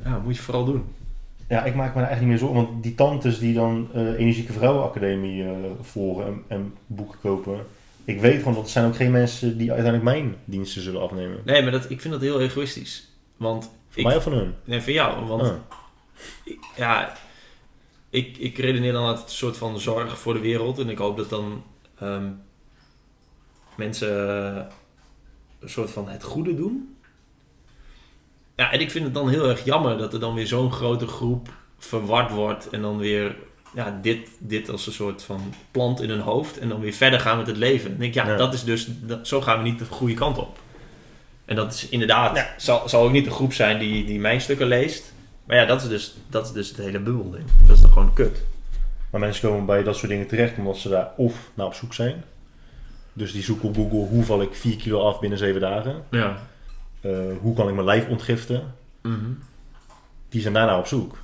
Ja, 0.04 0.20
moet 0.24 0.36
je 0.36 0.42
vooral 0.42 0.64
doen. 0.64 0.84
Ja, 1.48 1.64
ik 1.64 1.74
maak 1.74 1.94
me 1.94 2.00
daar 2.00 2.10
echt 2.10 2.20
niet 2.20 2.28
meer 2.28 2.38
zorgen. 2.38 2.56
Want 2.56 2.82
die 2.82 2.94
tantes 2.94 3.38
die 3.38 3.54
dan 3.54 3.88
Energieke 3.94 4.52
Vrouwenacademie 4.52 5.44
volgen 5.82 6.24
en, 6.26 6.42
en 6.48 6.74
boeken 6.86 7.18
kopen. 7.22 7.58
Ik 8.04 8.20
weet 8.20 8.38
gewoon 8.38 8.54
dat 8.54 8.62
het 8.62 8.72
zijn 8.72 8.86
ook 8.86 8.96
geen 8.96 9.10
mensen 9.10 9.58
die 9.58 9.72
uiteindelijk 9.72 10.04
mijn 10.16 10.34
diensten 10.44 10.82
zullen 10.82 11.00
afnemen. 11.02 11.38
Nee, 11.44 11.62
maar 11.62 11.72
dat, 11.72 11.90
ik 11.90 12.00
vind 12.00 12.12
dat 12.12 12.22
heel 12.22 12.40
egoïstisch. 12.40 13.08
Want 13.36 13.64
Voor 13.64 13.98
ik, 14.02 14.06
mij 14.06 14.16
of 14.16 14.22
van 14.22 14.32
hun? 14.32 14.54
Nee, 14.64 14.80
voor 14.80 14.92
jou. 14.92 15.26
Want 15.26 15.42
Ah. 15.42 15.50
ik- 16.44 16.58
ja, 16.76 17.12
ik, 18.14 18.36
ik 18.38 18.58
redeneer 18.58 18.92
dan 18.92 19.06
altijd 19.06 19.24
een 19.26 19.30
soort 19.32 19.56
van 19.56 19.80
zorg 19.80 20.18
voor 20.18 20.34
de 20.34 20.40
wereld. 20.40 20.78
En 20.78 20.88
ik 20.88 20.98
hoop 20.98 21.16
dat 21.16 21.30
dan 21.30 21.62
ehm, 21.98 22.28
mensen 23.76 24.28
eh, 24.56 24.62
een 25.60 25.68
soort 25.68 25.90
van 25.90 26.08
het 26.08 26.22
goede 26.22 26.54
doen. 26.54 26.96
Ja, 28.56 28.72
en 28.72 28.80
ik 28.80 28.90
vind 28.90 29.04
het 29.04 29.14
dan 29.14 29.28
heel 29.28 29.48
erg 29.48 29.64
jammer 29.64 29.98
dat 29.98 30.12
er 30.12 30.20
dan 30.20 30.34
weer 30.34 30.46
zo'n 30.46 30.72
grote 30.72 31.06
groep 31.06 31.48
verward 31.78 32.30
wordt. 32.30 32.68
En 32.68 32.80
dan 32.82 32.98
weer 32.98 33.36
ja, 33.74 33.98
dit, 34.02 34.28
dit 34.38 34.70
als 34.70 34.86
een 34.86 34.92
soort 34.92 35.22
van 35.22 35.54
plant 35.70 36.00
in 36.00 36.08
hun 36.08 36.20
hoofd 36.20 36.58
en 36.58 36.68
dan 36.68 36.80
weer 36.80 36.92
verder 36.92 37.20
gaan 37.20 37.36
met 37.36 37.46
het 37.46 37.56
leven. 37.56 37.98
Denk 37.98 38.14
ik, 38.14 38.14
ja, 38.14 38.26
Ja. 38.30 38.36
dat 38.36 38.54
is 38.54 38.64
dus, 38.64 38.86
dat- 39.00 39.26
zo 39.28 39.40
gaan 39.40 39.56
we 39.62 39.68
niet 39.68 39.78
de 39.78 39.84
goede 39.84 40.14
kant 40.14 40.38
op. 40.38 40.58
En 41.44 41.56
dat 41.56 41.72
is 41.74 41.88
inderdaad, 41.88 42.36
Ja. 42.36 42.54
zal, 42.56 42.88
zal 42.88 43.02
ook 43.02 43.12
niet 43.12 43.24
de 43.24 43.30
groep 43.30 43.52
zijn 43.52 43.78
die, 43.78 44.04
die 44.04 44.18
mijn 44.20 44.40
stukken 44.40 44.66
leest. 44.66 45.12
Maar 45.44 45.56
ja, 45.56 45.64
dat 45.64 45.82
is 45.82 45.88
dus, 45.88 46.14
dat 46.28 46.46
is 46.46 46.52
dus 46.52 46.68
het 46.68 46.76
hele 46.76 47.00
bubbelding. 47.00 47.44
Dat 47.66 47.76
is 47.76 47.82
dan 47.82 47.92
gewoon 47.92 48.12
kut. 48.12 48.42
Maar 49.10 49.20
mensen 49.20 49.48
komen 49.48 49.66
bij 49.66 49.82
dat 49.82 49.96
soort 49.96 50.10
dingen 50.10 50.26
terecht 50.26 50.58
omdat 50.58 50.76
ze 50.76 50.88
daar 50.88 51.10
of 51.16 51.50
naar 51.54 51.66
op 51.66 51.74
zoek 51.74 51.94
zijn. 51.94 52.24
Dus 53.12 53.32
die 53.32 53.42
zoeken 53.42 53.68
op 53.68 53.74
Google 53.74 53.98
hoe 53.98 54.24
val 54.24 54.42
ik 54.42 54.54
4 54.54 54.76
kilo 54.76 55.00
af 55.00 55.20
binnen 55.20 55.38
7 55.38 55.60
dagen. 55.60 56.02
Ja. 56.10 56.38
Eh, 57.00 57.10
hoe 57.40 57.54
kan 57.54 57.68
ik 57.68 57.74
mijn 57.74 57.86
lijf 57.86 58.08
ontgiften. 58.08 58.74
Mhm. 59.02 59.30
Die 60.28 60.40
zijn 60.40 60.54
daarna 60.54 60.78
op 60.78 60.86
zoek. 60.86 61.16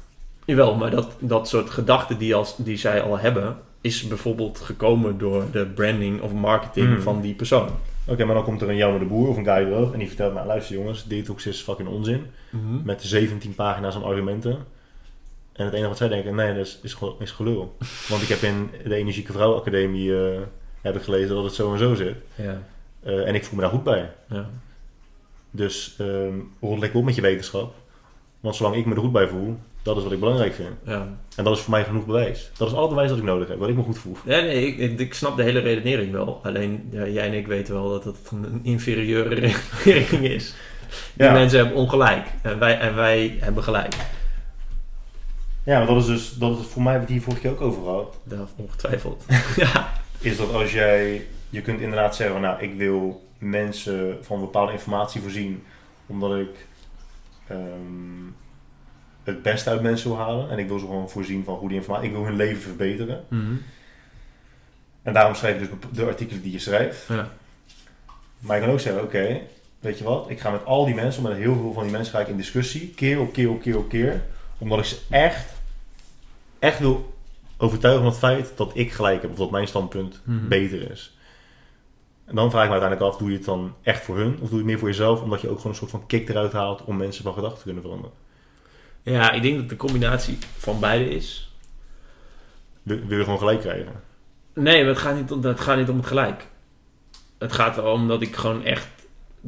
Jawel, 0.45 0.75
maar 0.75 0.91
dat, 0.91 1.13
dat 1.19 1.49
soort 1.49 1.71
gedachten 1.71 2.19
die, 2.19 2.35
als, 2.35 2.57
die 2.57 2.77
zij 2.77 3.03
al 3.03 3.19
hebben, 3.19 3.57
is 3.81 4.07
bijvoorbeeld 4.09 4.59
gekomen 4.59 5.19
door 5.19 5.45
de 5.53 5.67
branding 5.67 6.21
of 6.21 6.33
marketing 6.33 6.87
Hmm. 6.87 7.03
van 7.03 7.21
die 7.21 7.35
persoon. 7.35 7.69
Oké, 8.11 8.25
maar 8.25 8.35
dan 8.35 8.45
komt 8.45 8.61
er 8.63 8.69
een 8.69 8.77
Jammer 8.77 9.01
de 9.01 9.07
Boer 9.07 9.29
of 9.29 9.37
een 9.37 9.45
Guy 9.45 9.65
Droog 9.65 9.93
en 9.93 9.99
die 9.99 10.09
vertelt, 10.09 10.35
nou 10.35 10.47
luister 10.47 10.77
jongens, 10.77 11.05
detox 11.05 11.47
is 11.47 11.61
fucking 11.61 11.89
onzin. 11.89 12.27
Met 12.85 13.03
17 13.03 13.55
pagina's 13.55 13.95
aan 13.95 14.03
argumenten. 14.03 14.59
En 15.53 15.65
het 15.65 15.75
enige 15.75 15.89
wat 15.89 15.97
zij 15.97 16.09
denken, 16.09 16.35
nee, 16.35 16.55
dat 16.55 16.67
is, 16.67 16.79
is, 16.83 16.97
is 17.19 17.31
gelul. 17.31 17.77
Want 18.09 18.23
ik 18.23 18.29
heb 18.29 18.39
in 18.39 18.71
de 18.85 18.95
Energieke 18.95 19.33
Vrouw 19.33 19.55
Academie 19.55 20.17
eh, 20.17 20.41
heb 20.81 20.97
ik 20.97 21.03
gelezen 21.03 21.35
dat 21.35 21.45
het 21.45 21.55
zo 21.55 21.73
en 21.73 21.79
zo 21.79 21.95
zit. 21.95 22.17
Ja. 22.35 22.63
Eh, 23.03 23.29
en 23.29 23.35
ik 23.35 23.45
voel 23.45 23.57
me 23.57 23.63
daar 23.63 23.71
goed 23.71 23.85
bij. 23.85 24.13
Ja. 24.29 24.51
Dus 25.51 25.97
ehm 25.99 26.39
rot 26.61 26.79
lekker 26.79 26.99
op 26.99 27.05
met 27.05 27.15
je 27.15 27.21
wetenschap. 27.21 27.75
Want 28.41 28.57
zolang 28.57 28.75
ik 28.75 28.87
me 28.87 28.95
er 28.95 29.01
goed 29.01 29.13
bij 29.13 29.29
voel, 29.29 29.59
dat 29.83 29.97
is 29.97 30.03
wat 30.03 30.13
ik 30.13 30.21
belangrijk 30.21 30.55
vind. 30.55 30.69
Ja. 30.85 31.09
En 31.37 31.45
dat 31.45 31.57
is 31.57 31.63
voor 31.63 31.71
mij 31.71 31.85
genoeg 31.85 32.07
bewijs. 32.07 32.51
Dat 32.57 32.69
is 32.69 32.75
al 32.75 32.81
het 32.81 32.89
bewijs 32.91 33.09
dat 33.09 33.19
ik 33.19 33.25
nodig 33.25 33.49
heb, 33.49 33.59
wat 33.59 33.69
ik 33.69 33.77
me 33.77 33.83
goed 33.83 33.99
voel. 33.99 34.17
Ja, 34.25 34.41
nee, 34.41 34.67
ik, 34.67 34.79
ik, 34.79 34.99
ik 34.99 35.15
snap 35.15 35.37
de 35.37 35.43
hele 35.43 35.59
redenering 35.59 36.13
wel. 36.13 36.41
Alleen 36.43 36.89
ja, 36.91 37.07
jij 37.07 37.27
en 37.27 37.33
ik 37.35 37.47
weten 37.47 37.75
wel 37.75 37.89
dat 37.91 38.05
het 38.05 38.31
een 38.31 38.61
inferieure 38.63 39.29
redenering 39.35 40.25
is. 40.25 40.55
Die 41.15 41.27
Ja. 41.27 41.33
mensen 41.33 41.59
hebben 41.59 41.77
ongelijk. 41.77 42.27
En 42.43 42.59
wij, 42.59 42.79
en 42.79 42.95
wij 42.95 43.37
hebben 43.41 43.63
gelijk. 43.63 43.95
Ja, 45.65 45.79
maar 45.79 45.87
dat 45.87 45.97
is 45.97 46.07
dus, 46.07 46.33
dat 46.35 46.59
is 46.59 46.67
voor 46.67 46.83
mij, 46.83 47.01
ik 47.01 47.09
hier 47.09 47.23
vorige 47.23 47.43
keer 47.43 47.51
ook 47.51 47.61
over 47.61 47.83
gehad. 47.83 48.19
Daar 48.25 48.47
ongetwijfeld. 48.57 49.25
ja. 49.57 49.93
Is 50.19 50.37
dat 50.37 50.53
als 50.53 50.73
jij, 50.73 51.27
je 51.51 51.61
kunt 51.63 51.81
inderdaad 51.81 52.17
zeggen, 52.17 52.41
nou, 52.41 52.61
ik 52.63 52.75
wil 52.77 53.29
mensen 53.39 54.19
van 54.21 54.41
bepaalde 54.41 54.73
informatie 54.73 55.21
voorzien, 55.21 55.63
omdat 56.07 56.39
ik 56.39 56.67
ehm, 57.47 57.59
het 59.31 59.43
beste 59.43 59.71
uit 59.71 59.83
mensen 59.83 60.09
wil 60.11 60.19
halen. 60.19 60.51
En 60.51 60.59
ik 60.59 60.69
wil 60.69 60.79
ze 60.79 60.85
gewoon 60.87 61.11
voorzien 61.11 61.45
van 61.45 61.57
goede 61.59 61.75
informatie. 61.75 62.09
Ik 62.09 62.15
wil 62.15 62.25
hun 62.25 62.37
leven 62.37 62.63
verbeteren. 62.63 63.25
Mhm. 63.29 63.53
En 65.03 65.13
daarom 65.13 65.35
schrijf 65.35 65.61
je 65.61 65.69
dus 65.69 65.79
de 65.93 66.07
artikelen 66.07 66.43
die 66.43 66.53
je 66.53 66.59
schrijft. 66.59 67.07
ja. 67.09 67.29
Maar 68.39 68.57
je 68.57 68.63
kan 68.65 68.73
ook 68.73 68.81
zeggen, 68.81 69.03
oké, 69.03 69.41
weet 69.81 69.99
je 69.99 70.05
wat, 70.05 70.31
ik 70.31 70.41
ga 70.41 70.51
met 70.51 70.65
al 70.65 70.85
die 70.85 70.95
mensen, 70.95 71.23
met 71.23 71.37
heel 71.37 71.55
veel 71.55 71.73
van 71.73 71.83
die 71.83 71.93
mensen 71.93 72.13
ga 72.15 72.21
ik 72.21 72.29
in 72.29 72.37
discussie, 72.37 72.89
keer 72.95 73.21
op 73.21 73.33
keer 73.33 73.51
op 73.51 73.61
keer 73.61 73.77
op 73.79 73.89
keer, 73.89 74.23
omdat 74.59 74.79
ik 74.79 74.85
ze 74.85 74.99
echt, 75.11 75.53
echt 76.59 76.79
wil 76.79 77.15
overtuigen 77.57 78.03
van 78.03 78.11
het 78.11 78.21
feit 78.21 78.53
dat 78.57 78.71
ik 78.75 78.93
gelijk 78.93 79.23
heb, 79.23 79.31
of 79.31 79.37
dat 79.37 79.51
mijn 79.51 79.67
standpunt 79.69 80.21
Mhm. 80.25 80.49
beter 80.49 80.91
is. 80.91 81.17
En 82.25 82.35
dan 82.35 82.51
vraag 82.51 82.63
ik 82.65 82.71
me 82.71 82.75
uiteindelijk 82.81 83.13
af, 83.13 83.19
doe 83.21 83.31
je 83.31 83.37
het 83.37 83.45
dan 83.47 83.75
echt 83.83 84.03
voor 84.05 84.17
hun, 84.17 84.33
of 84.33 84.39
doe 84.41 84.49
je 84.51 84.57
het 84.57 84.65
meer 84.65 84.79
voor 84.79 84.89
jezelf, 84.89 85.23
omdat 85.23 85.41
je 85.41 85.49
ook 85.49 85.57
gewoon 85.57 85.73
een 85.73 85.79
soort 85.79 85.91
van 85.91 86.07
kick 86.07 86.29
eruit 86.29 86.53
haalt 86.53 86.85
om 86.85 86.97
mensen 86.97 87.23
van 87.25 87.35
gedachten 87.35 87.59
te 87.59 87.65
kunnen 87.65 87.83
veranderen. 87.83 88.17
Ja, 89.03 89.33
ik 89.33 89.43
denk 89.43 89.57
dat 89.57 89.69
de 89.69 89.77
combinatie 89.77 90.39
van 90.57 90.81
beide 90.81 91.11
is. 91.11 91.55
Wil, 92.83 92.99
wil 93.07 93.19
je 93.19 93.25
gewoon 93.25 93.39
gelijk 93.39 93.61
krijgen? 93.61 93.93
Nee, 94.55 94.81
maar 94.81 94.93
het 94.93 94.99
gaat 94.99 95.17
niet 95.17 95.33
om, 95.33 95.45
het 95.45 95.61
gaat 95.61 95.77
niet 95.77 95.89
om 95.89 95.97
het 95.97 96.07
gelijk. 96.07 96.47
Het 97.39 97.53
gaat 97.53 97.77
erom 97.77 98.09
dat 98.09 98.23
ik 98.23 98.37
gewoon 98.37 98.65
echt 98.65 98.89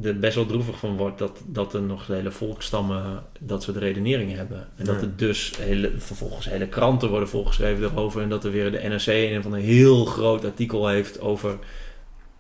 er 0.03 0.19
best 0.19 0.35
wel 0.35 0.47
droevig 0.47 0.79
van 0.79 0.97
word 0.97 1.19
dat, 1.19 1.41
dat 1.47 1.75
er 1.75 1.83
nog 1.83 2.07
hele 2.07 2.31
volkstammen 2.31 3.23
dat 3.41 3.63
soort 3.63 3.77
redeneringen 3.77 4.37
hebben. 4.37 4.69
En 4.77 4.85
dat 4.85 5.03
er 5.03 5.17
dus 5.17 5.53
hele, 5.59 5.93
vervolgens 5.97 6.49
hele 6.49 6.69
kranten 6.69 7.09
worden 7.09 7.29
volgeschreven 7.29 7.85
erover. 7.85 8.23
En 8.23 8.29
dat 8.29 8.45
er 8.45 8.51
weer 8.51 8.71
de 8.71 8.89
NRC 8.89 9.07
een 9.07 9.43
van 9.43 9.53
een 9.53 9.61
heel 9.61 10.05
groot 10.05 10.45
artikel 10.45 10.89
heeft 10.89 11.21
over 11.21 11.59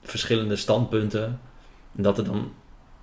verschillende 0.03 0.57
standpunten. 0.57 1.41
En 1.97 2.03
dat 2.03 2.19
er 2.19 2.25
dan, 2.25 2.53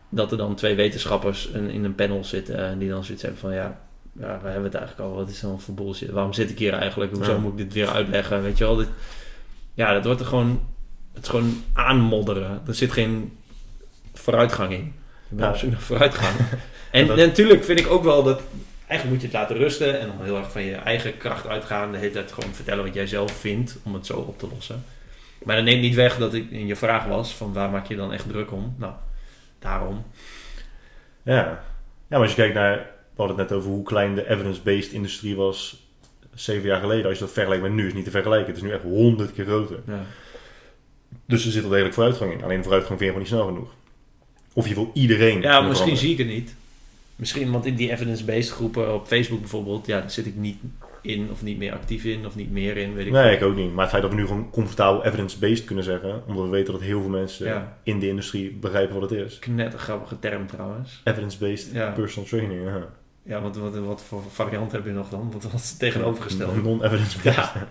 dat 0.10 0.32
er 0.32 0.38
dan 0.38 0.56
twee 0.56 0.76
wetenschappers 0.76 1.48
in, 1.48 1.70
in 1.70 1.84
een 1.84 1.96
panel 1.96 2.24
zitten 2.24 2.58
en 2.58 2.80
die 2.80 2.90
dan 2.90 3.04
zoiets 3.04 3.24
hebben 3.24 3.42
van 3.42 3.54
ja, 3.54 3.82
ja, 4.20 4.28
waar 4.28 4.52
hebben 4.52 4.62
we 4.62 4.68
het 4.68 4.76
eigenlijk 4.78 5.10
al? 5.10 5.16
Wat 5.16 5.30
is 5.30 5.40
dan 5.40 5.62
voor 5.62 5.74
bullshit? 5.74 6.10
Waarom 6.10 6.34
zit 6.34 6.50
ik 6.50 6.60
hier 6.60 6.74
eigenlijk? 6.74 7.16
Hoezo 7.16 7.32
Ja. 7.32 7.38
moet 7.38 7.52
ik 7.52 7.58
dit 7.58 7.74
weer 7.74 7.90
uitleggen? 7.90 8.44
Weet 8.44 8.58
je 8.58 8.64
wel, 8.64 8.76
dit, 8.76 8.88
ja, 9.74 9.94
dat 9.94 10.06
wordt 10.06 10.20
er 10.20 10.26
gewoon, 10.26 10.62
het 11.14 11.24
is 11.24 11.30
gewoon 11.30 11.64
aanmodderen. 11.74 12.62
Er 12.68 12.76
zit 12.76 12.92
geen 12.92 13.38
vooruitgang 14.14 14.72
in. 14.74 14.94
Ik 15.30 15.38
ben 15.38 15.46
Ja. 15.46 15.52
op 15.52 15.58
zoek 15.58 15.72
naar 15.72 15.80
vooruitgang. 15.80 16.36
en, 16.92 17.08
natuurlijk 17.08 17.64
vind 17.64 17.80
ik 17.80 17.88
ook 17.88 18.04
wel 18.04 18.24
dat, 18.24 18.42
eigenlijk 18.88 19.10
moet 19.10 19.32
je 19.32 19.38
het 19.38 19.48
laten 19.48 19.56
rusten 19.58 20.00
en 20.00 20.08
dan 20.08 20.26
heel 20.26 20.38
erg 20.38 20.52
van 20.52 20.62
je 20.64 20.76
eigen 20.76 21.18
kracht 21.18 21.48
uitgaan. 21.48 21.92
De 21.92 21.98
hele 21.98 22.12
tijd 22.12 22.32
gewoon 22.32 22.54
vertellen 22.54 22.84
wat 22.84 22.94
jij 22.94 23.08
zelf 23.08 23.32
vindt 23.32 23.78
om 23.84 23.94
het 23.94 24.06
zo 24.06 24.18
op 24.18 24.40
te 24.40 24.48
lossen. 24.54 24.84
Maar 25.44 25.56
dat 25.56 25.66
neemt 25.66 25.82
niet 25.82 25.96
weg 25.96 26.18
dat 26.18 26.34
ik 26.34 26.52
in 26.52 26.68
je 26.68 26.76
vraag 26.76 27.06
was 27.06 27.36
van 27.36 27.54
waar 27.54 27.70
maak 27.70 27.88
je 27.88 27.96
dan 27.96 28.14
echt 28.14 28.28
druk 28.30 28.52
om? 28.52 28.76
Nou, 28.78 28.94
daarom. 29.60 30.06
Ja. 31.24 31.34
ja, 31.36 31.62
maar 32.08 32.20
als 32.20 32.30
je 32.30 32.36
kijkt 32.36 32.54
naar, 32.54 32.90
we 33.20 33.26
hadden 33.26 33.44
het 33.46 33.50
net 33.50 33.60
over 33.60 33.72
hoe 33.72 33.84
klein 33.84 34.16
de 34.16 34.30
evidence-based 34.30 34.92
industrie 34.92 35.36
was 35.36 35.88
zeven 36.34 36.68
jaar 36.68 36.80
geleden. 36.80 37.06
Als 37.06 37.14
je 37.18 37.24
dat 37.24 37.34
vergelijkt 37.34 37.64
met 37.64 37.72
nu, 37.74 37.80
is 37.82 37.86
het 37.88 37.96
niet 37.96 38.06
te 38.06 38.12
vergelijken. 38.12 38.48
Het 38.48 38.56
is 38.56 38.62
nu 38.62 38.72
echt 38.72 38.84
honderd 38.84 39.34
keer 39.34 39.46
groter. 39.46 39.80
Ja. 39.88 40.06
Dus 41.26 41.46
er 41.46 41.52
zit 41.52 41.62
wel 41.62 41.70
degelijk 41.72 41.94
vooruitgang 41.96 42.34
in. 42.34 42.44
Alleen 42.44 42.64
vooruitgang 42.64 43.00
vind 43.00 43.12
je 43.12 43.18
gewoon 43.20 43.20
niet 43.20 43.28
snel 43.28 43.46
genoeg. 43.46 43.74
Of 44.54 44.68
je 44.68 44.74
wil 44.76 44.92
iedereen. 44.94 45.42
Ja, 45.42 45.62
misschien 45.62 45.64
veranderen. 45.72 45.98
zie 45.98 46.12
ik 46.12 46.18
het 46.18 46.28
niet. 46.28 46.56
Misschien, 47.16 47.52
want 47.52 47.66
in 47.66 47.76
die 47.76 47.92
evidence-based 47.92 48.50
groepen 48.52 48.94
op 48.94 49.08
Facebook 49.08 49.40
bijvoorbeeld, 49.40 49.88
ja, 49.88 50.00
daar 50.00 50.12
zit 50.12 50.26
ik 50.26 50.36
niet 50.36 50.58
in 51.02 51.28
of 51.32 51.42
niet 51.44 51.58
meer 51.58 51.74
actief 51.74 52.04
in 52.04 52.26
of 52.26 52.36
niet 52.36 52.52
meer 52.52 52.78
in, 52.78 52.94
weet 52.94 53.06
ik 53.06 53.12
Nee, 53.12 53.36
ik 53.36 53.44
ook 53.44 53.56
niet. 53.56 53.72
Maar 53.74 53.82
het 53.82 53.90
feit 53.90 54.02
dat 54.02 54.12
we 54.12 54.18
nu 54.18 54.26
gewoon 54.28 54.50
comfortabel 54.52 55.06
evidence-based 55.06 55.66
kunnen 55.66 55.84
zeggen, 55.84 56.24
omdat 56.28 56.44
we 56.44 56.50
weten 56.50 56.74
dat 56.74 56.82
heel 56.82 57.02
veel 57.02 57.10
mensen 57.10 57.46
Ja. 57.48 57.78
in 57.84 58.00
de 58.00 58.08
industrie 58.08 58.52
begrijpen 58.52 59.00
wat 59.00 59.10
het 59.10 59.20
is. 59.20 59.40
Knettergrappige 59.40 60.20
term 60.20 60.48
trouwens. 60.48 61.02
Evidence-based 61.04 61.70
Ja. 61.74 61.90
personal 61.92 62.30
training. 62.30 62.64
Ja. 62.64 62.90
Ja, 63.24 63.42
want 63.42 63.58
wat, 63.58 63.78
wat 63.78 64.04
voor 64.04 64.22
variant 64.30 64.72
heb 64.72 64.86
je 64.86 64.92
nog 64.92 65.10
dan? 65.10 65.32
Wat 65.32 65.52
was 65.52 65.70
het 65.70 65.80
tegenovergestelde? 65.80 66.62
Non-evidence-based. 66.62 67.36
Ja. 67.36 67.68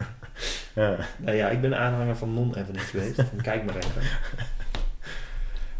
Ja. 0.74 0.96
Nou 1.16 1.36
ja, 1.36 1.48
ik 1.48 1.60
ben 1.60 1.78
aanhanger 1.78 2.16
van 2.16 2.34
non-evidence-based. 2.34 3.24
Kijk 3.42 3.64
maar 3.64 3.76
even. 3.76 4.02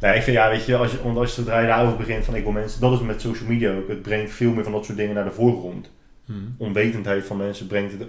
Nee, 0.01 0.17
ik 0.17 0.23
vind 0.23 0.37
ja, 0.37 0.49
weet 0.49 0.65
je, 0.65 0.77
als 0.77 0.93
je, 0.93 0.99
als 0.99 1.29
je 1.29 1.35
zodra 1.35 1.61
je 1.61 1.67
daarover 1.67 1.97
begint 1.97 2.25
van 2.25 2.35
ik 2.35 2.43
wil 2.43 2.53
mensen, 2.53 2.81
dat 2.81 2.93
is 2.93 3.01
met 3.01 3.21
social 3.21 3.49
media 3.49 3.77
ook. 3.77 3.89
Het 3.89 4.03
brengt 4.03 4.31
veel 4.31 4.53
meer 4.53 4.65
van 4.65 4.73
dat 4.73 4.85
soort 4.85 4.99
dingen 4.99 5.15
naar 5.15 5.25
de 5.25 5.33
voorgrond. 5.33 5.91
Hm. 6.25 6.33
Onwetendheid 6.57 7.25
van 7.25 7.37
mensen 7.37 7.67
brengt 7.67 7.93
het, 7.93 8.09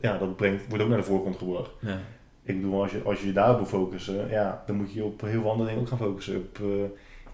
ja, 0.00 0.18
dat 0.18 0.36
brengt, 0.36 0.68
wordt 0.68 0.82
ook 0.84 0.90
naar 0.90 0.98
de 0.98 1.04
voorgrond 1.04 1.36
gebracht. 1.36 1.70
Ja. 1.80 1.98
Ik 2.42 2.60
bedoel, 2.60 2.82
als 2.82 2.90
je, 2.90 3.02
als 3.04 3.20
je 3.20 3.26
je 3.26 3.32
daarop 3.32 3.56
wil 3.56 3.66
focussen, 3.66 4.28
ja, 4.30 4.62
dan 4.66 4.76
moet 4.76 4.92
je 4.92 5.04
op 5.04 5.20
heel 5.20 5.40
veel 5.40 5.50
andere 5.50 5.68
dingen 5.68 5.82
ook 5.82 5.88
gaan 5.88 5.98
focussen. 5.98 6.36
Op 6.36 6.58
uh, 6.62 6.68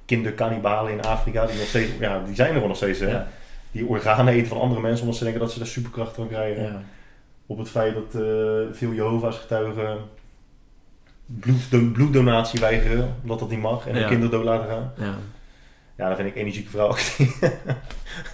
kinderkannibalen 0.05 0.93
in 0.93 1.02
Afrika, 1.02 1.47
die 1.47 1.56
nog 1.56 1.66
steeds, 1.66 1.90
ja, 2.01 2.22
die 2.24 2.34
zijn 2.34 2.55
er 2.55 2.59
wel 2.59 2.68
nog 2.68 2.76
steeds, 2.76 2.98
hè. 2.98 3.10
Ja. 3.10 3.28
Die 3.77 3.86
organen 3.86 4.35
eten 4.35 4.48
van 4.48 4.61
andere 4.61 4.81
mensen 4.81 5.03
omdat 5.03 5.16
ze 5.19 5.24
denken 5.24 5.43
dat 5.43 5.53
ze 5.53 5.59
daar 5.59 5.69
superkracht 5.69 6.15
van 6.15 6.28
krijgen. 6.28 6.62
Ja. 6.62 6.82
Op 7.47 7.59
het 7.59 7.69
feit 7.69 7.94
dat 7.94 8.23
uh, 8.23 8.62
veel 8.73 8.93
Jehovah's 8.93 9.36
getuigen 9.39 9.98
bloed, 11.27 11.93
bloeddonatie 11.93 12.61
weigeren, 12.61 13.15
omdat 13.23 13.39
dat 13.39 13.51
niet 13.51 13.61
mag, 13.61 13.86
en 13.86 13.94
Ja. 13.94 14.03
een 14.03 14.09
kinder 14.09 14.31
dood 14.31 14.44
laten 14.44 14.69
gaan. 14.69 14.93
Ja. 14.98 15.15
Ja, 15.97 16.06
dan 16.06 16.16
vind 16.16 16.28
ik 16.28 16.36
energieke 16.36 16.70
vrouw. 16.70 16.94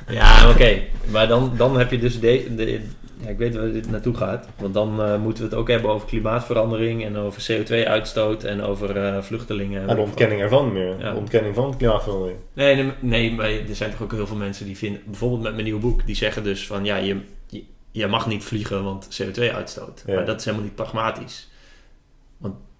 Ja, 0.09 0.51
oké. 0.51 0.81
Maar 1.11 1.29
dan, 1.29 1.53
dan 1.57 1.79
heb 1.79 1.91
je 1.91 1.99
dus 1.99 2.21
de, 2.21 2.55
de, 2.55 2.81
ja, 3.23 3.29
ik 3.29 3.39
weet 3.39 3.55
waar 3.55 3.73
dit 3.73 3.91
naartoe 3.91 4.15
gaat. 4.15 4.49
Want 4.59 4.75
dan 4.75 5.01
uh, 5.01 5.19
moeten 5.19 5.43
we 5.43 5.49
het 5.51 5.59
ook 5.59 5.69
hebben 5.69 5.91
over 5.91 6.09
klimaatverandering 6.09 7.05
en 7.05 7.17
over 7.17 7.43
CO2-uitstoot 7.53 8.45
en 8.45 8.63
over 8.63 8.97
uh, 8.97 9.23
vluchtelingen. 9.23 9.89
En 9.89 9.97
de 9.97 10.03
ontkenning 10.03 10.41
ervan 10.41 10.73
meer. 10.73 10.99
Ja. 10.99 11.13
De 11.13 11.19
ontkenning 11.19 11.55
van 11.55 11.77
klimaatverandering. 11.77 12.39
Nee, 12.53 12.75
nee, 12.75 12.93
nee, 13.01 13.33
maar 13.33 13.51
er 13.51 13.75
zijn 13.75 13.91
toch 13.91 14.03
ook 14.03 14.13
heel 14.13 14.27
veel 14.27 14.37
mensen 14.37 14.67
die 14.67 14.77
vinden, 14.77 15.01
bijvoorbeeld 15.05 15.43
met 15.43 15.53
mijn 15.53 15.65
nieuwe 15.65 15.81
boek, 15.81 16.07
die 16.07 16.17
zeggen 16.17 16.45
dus 16.45 16.67
van 16.67 16.85
ja, 16.85 16.97
je, 16.97 17.17
je, 17.47 17.65
je 17.91 18.07
mag 18.07 18.27
niet 18.27 18.45
vliegen, 18.45 18.85
want 18.85 19.23
CO2-uitstoot. 19.23 20.03
Ja. 20.07 20.15
Maar 20.15 20.27
dat 20.27 20.39
is 20.39 20.45
helemaal 20.45 20.67
niet 20.67 20.75
pragmatisch. 20.75 21.51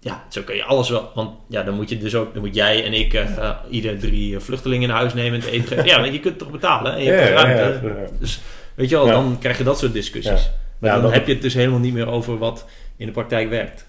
Ja, 0.03 0.23
zo 0.29 0.41
kun 0.41 0.55
je 0.55 0.63
alles 0.63 0.89
wel. 0.89 1.11
Want 1.15 1.37
ja, 1.47 1.63
dan 1.63 1.75
moet 1.75 1.89
je 1.89 1.97
dus 1.97 2.15
ook, 2.15 2.33
dan 2.33 2.41
moet 2.43 2.55
jij 2.55 2.85
en 2.85 2.93
ik 2.93 3.13
uh, 3.13 3.49
ieder 3.69 3.99
drie 3.99 4.39
vluchtelingen 4.39 4.89
in 4.89 4.95
huis 4.95 5.13
nemen 5.13 5.33
en 5.33 5.45
te 5.45 5.51
eten 5.51 5.67
geven. 5.67 5.85
Ja, 5.85 5.99
want 5.99 6.13
je 6.13 6.19
kunt 6.19 6.33
het 6.33 6.37
toch 6.37 6.51
betalen 6.51 6.93
en 6.93 6.99
je 7.03 7.11
Ja, 7.11 7.17
hebt 7.17 7.29
ja, 7.29 7.43
ruimte. 7.43 7.87
ja, 7.87 7.93
ja. 7.95 8.07
Dus 8.19 8.41
weet 8.75 8.89
je 8.89 8.95
wel, 8.95 9.05
dan 9.05 9.37
krijg 9.39 9.57
je 9.57 9.63
dat 9.63 9.79
soort 9.79 9.93
discussies. 9.93 10.43
Ja. 10.43 10.51
Maar 10.79 11.01
dan 11.01 11.13
heb 11.13 11.27
je 11.27 11.33
het 11.33 11.41
dus 11.41 11.53
helemaal 11.53 11.79
niet 11.79 11.93
meer 11.93 12.07
over 12.07 12.37
wat 12.37 12.65
in 12.97 13.05
de 13.05 13.11
praktijk 13.11 13.49
werkt. 13.49 13.85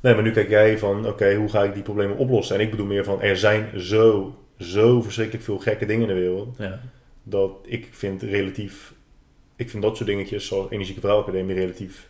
Nee, 0.00 0.14
maar 0.14 0.22
nu 0.22 0.30
kijk 0.30 0.48
jij 0.48 0.78
van, 0.78 1.06
oké, 1.06 1.34
hoe 1.34 1.48
ga 1.48 1.62
ik 1.62 1.74
die 1.74 1.82
problemen 1.82 2.16
oplossen? 2.16 2.56
En 2.56 2.62
ik 2.62 2.70
bedoel 2.70 2.86
meer 2.86 3.04
van, 3.04 3.22
er 3.22 3.36
zijn 3.36 3.70
zo, 3.80 4.36
zo 4.58 5.02
verschrikkelijk 5.02 5.44
veel 5.44 5.58
gekke 5.58 5.86
dingen 5.86 6.08
in 6.08 6.14
de 6.14 6.20
wereld. 6.20 6.56
Ja. 6.58 6.80
Dat 7.22 7.50
ik 7.64 7.88
vind 7.90 8.22
relatief, 8.22 8.92
ik 9.56 9.70
vind 9.70 9.82
dat 9.82 9.96
soort 9.96 10.08
dingetjes, 10.08 10.46
zoals 10.46 10.70
Energieke 10.70 11.00
Vrouwenacademie, 11.00 11.54
relatief 11.54 12.08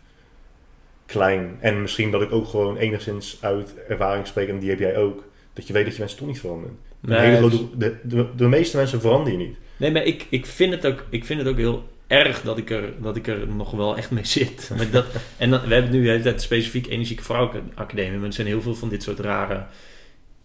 klein. 1.13 1.57
En 1.61 1.83
misschien 1.83 2.11
dat 2.11 2.23
ik 2.23 2.33
ook 2.33 2.47
gewoon 2.49 2.77
enigszins 2.77 3.39
uit 3.41 3.75
ervaring 3.89 4.27
spreek, 4.27 4.49
en 4.49 4.59
die 4.59 4.71
heb 4.71 4.79
jij 4.79 4.97
ook. 4.97 5.25
Dat 5.53 5.67
je 5.67 5.73
weet 5.73 5.85
dat 5.85 5.93
je 5.93 6.01
mensen 6.01 6.19
toch 6.19 6.29
niet 6.29 6.41
veranderen. 6.41 6.77
Hele 7.07 7.41
dus- 7.41 7.59
grote- 7.59 7.77
de, 7.77 7.97
de, 8.03 8.27
de 8.37 8.49
meeste 8.49 8.77
mensen 8.77 9.01
veranderen 9.01 9.39
je 9.39 9.47
niet. 9.47 9.57
Nee, 9.77 9.91
maar 9.91 10.05
ik, 10.05 10.27
ik, 10.31 10.47
vind 10.47 10.73
het 10.73 10.87
ook, 10.87 11.05
ik 11.11 11.25
vind 11.25 11.39
het 11.39 11.49
ook 11.49 11.57
heel 11.57 11.85
erg 12.07 12.43
dat 12.43 12.59
ik 12.59 12.71
er, 12.71 12.93
dat 13.03 13.17
ik 13.17 13.27
er 13.27 13.49
nog 13.49 13.71
wel 13.71 13.97
echt 13.97 14.11
mee 14.11 14.25
zit. 14.25 14.71
Maar 14.77 14.91
dat, 14.91 15.07
en 15.37 15.51
we 15.51 15.75
hebben 15.75 15.91
nu 15.91 16.03
de 16.03 16.11
hele 16.11 16.23
tijd 16.23 16.43
specifiek 16.43 16.87
Energieke 16.87 17.23
Vrouwenacademie. 17.23 18.19
Maar 18.19 18.27
er 18.27 18.33
zijn 18.33 18.47
heel 18.47 18.63
veel 18.63 18.75
van 18.75 18.89
dit 18.89 19.03
soort 19.03 19.19
rare 19.19 19.67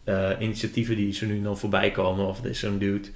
eh, 0.03 0.29
initiatieven 0.39 0.95
die 0.95 1.13
zo 1.13 1.25
nu 1.25 1.41
dan 1.41 1.57
voorbij 1.57 1.91
komen. 1.91 2.27
Of 2.27 2.43
er 2.43 2.49
is 2.49 2.59
zo'n 2.59 2.77
dude. 2.77 3.07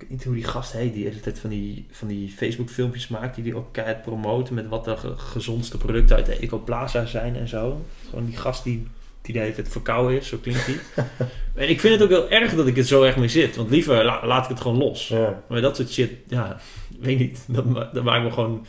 Ik 0.00 0.08
weet 0.08 0.10
niet 0.10 0.24
hoe 0.24 0.34
die 0.34 0.44
gast 0.44 0.72
heet, 0.72 0.92
die 0.92 1.02
de 1.02 1.08
hele 1.08 1.20
tijd 1.20 1.38
van 1.38 1.50
die, 1.50 1.86
van 1.90 2.08
die 2.08 2.28
Facebook 2.30 2.68
filmpjes 2.68 3.08
maakt. 3.08 3.34
Die 3.34 3.44
die 3.44 3.56
ook 3.56 3.72
keihard 3.72 4.02
promoten 4.02 4.54
met 4.54 4.68
wat 4.68 4.84
de 4.84 4.96
ge- 4.96 5.16
gezondste 5.16 5.78
producten 5.78 6.16
uit 6.16 6.26
de 6.26 6.36
Ecoplaza 6.36 7.06
zijn 7.06 7.36
en 7.36 7.48
zo. 7.48 7.84
Gewoon 8.10 8.24
die 8.24 8.36
gast 8.36 8.64
die, 8.64 8.86
die 9.22 9.34
de 9.34 9.40
hele 9.40 9.54
tijd 9.54 9.68
verkouden 9.68 10.16
is, 10.16 10.28
zo 10.28 10.36
klinkt 10.42 10.66
die. 10.66 10.76
en 11.62 11.68
ik 11.68 11.80
vind 11.80 11.92
het 11.94 12.02
ook 12.02 12.08
heel 12.08 12.30
erg 12.30 12.54
dat 12.54 12.66
ik 12.66 12.76
het 12.76 12.86
zo 12.86 13.02
erg 13.02 13.16
mee 13.16 13.28
zit. 13.28 13.56
Want 13.56 13.70
liever 13.70 14.04
la- 14.04 14.26
laat 14.26 14.42
ik 14.44 14.50
het 14.50 14.60
gewoon 14.60 14.78
los. 14.78 15.08
Ja. 15.08 15.42
Maar 15.48 15.60
dat 15.60 15.76
soort 15.76 15.90
shit, 15.90 16.10
ja, 16.28 16.60
weet 17.00 17.18
niet. 17.18 17.44
Dat, 17.48 17.64
ma- 17.64 17.90
dat 17.92 18.04
maakt 18.04 18.24
me 18.24 18.30
gewoon, 18.30 18.66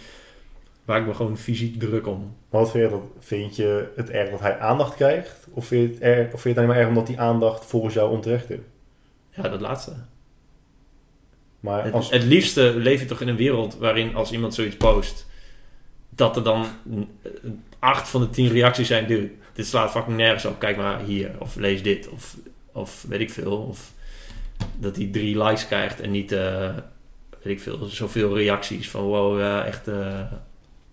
maakt 0.86 1.08
me 1.08 1.14
gewoon 1.14 1.38
fysiek 1.38 1.80
druk 1.80 2.08
om. 2.08 2.36
Maar 2.50 2.62
wat 2.62 2.72
vind 2.72 2.84
je, 2.84 2.90
dat, 2.90 3.02
vind 3.20 3.56
je 3.56 3.92
het 3.96 4.10
erg 4.10 4.30
dat 4.30 4.40
hij 4.40 4.60
aandacht 4.60 4.96
krijgt? 4.96 5.48
Of 5.54 5.66
vind 5.66 5.88
je 5.88 5.94
het, 5.94 6.04
erg, 6.04 6.26
of 6.34 6.42
vind 6.42 6.44
je 6.44 6.50
het 6.50 6.58
alleen 6.58 6.70
maar 6.70 6.78
erg 6.80 6.88
omdat 6.88 7.08
die 7.08 7.20
aandacht 7.20 7.66
volgens 7.66 7.94
jou 7.94 8.12
onterecht 8.12 8.50
is? 8.50 8.58
Ja, 9.30 9.50
dat 9.50 9.62
laatste. 9.62 9.94
Maar 11.62 11.84
Het, 11.84 11.94
als, 11.94 12.10
het 12.10 12.24
liefste 12.24 12.74
leef 12.76 13.00
je 13.00 13.06
toch 13.06 13.22
in 13.22 13.28
een 13.28 13.36
wereld 13.36 13.78
waarin 13.78 14.16
als 14.16 14.32
iemand 14.32 14.54
zoiets 14.54 14.76
post, 14.76 15.26
dat 16.10 16.36
er 16.36 16.44
dan 16.44 16.66
mm, 16.84 17.10
acht 17.80 18.10
van 18.10 18.22
de 18.22 18.30
tien 18.30 18.50
reacties 18.50 18.88
zijn, 18.88 19.08
dude, 19.08 19.32
dit 19.54 19.68
slaat 19.68 19.92
fucking 19.92 20.18
nergens 20.18 20.46
op, 20.46 20.60
kijk 20.60 20.78
maar 20.78 21.00
hier, 21.02 21.32
of 21.40 21.56
lees 21.56 21.84
dit, 21.84 22.10
of, 22.10 22.38
of 22.72 23.06
weet 23.08 23.20
ik 23.20 23.32
veel, 23.32 23.58
of 23.58 23.92
dat 24.80 24.96
hij 24.96 25.10
drie 25.12 25.44
likes 25.44 25.68
krijgt 25.68 26.00
en 26.02 26.12
niet, 26.12 26.32
eh, 26.32 26.70
weet 27.42 27.58
ik 27.58 27.62
veel, 27.62 27.86
zoveel 27.86 28.38
reacties 28.38 28.90
van 28.90 29.02
wow, 29.02 29.40
ja, 29.40 29.66
echt, 29.66 29.88
eh, 29.88 30.22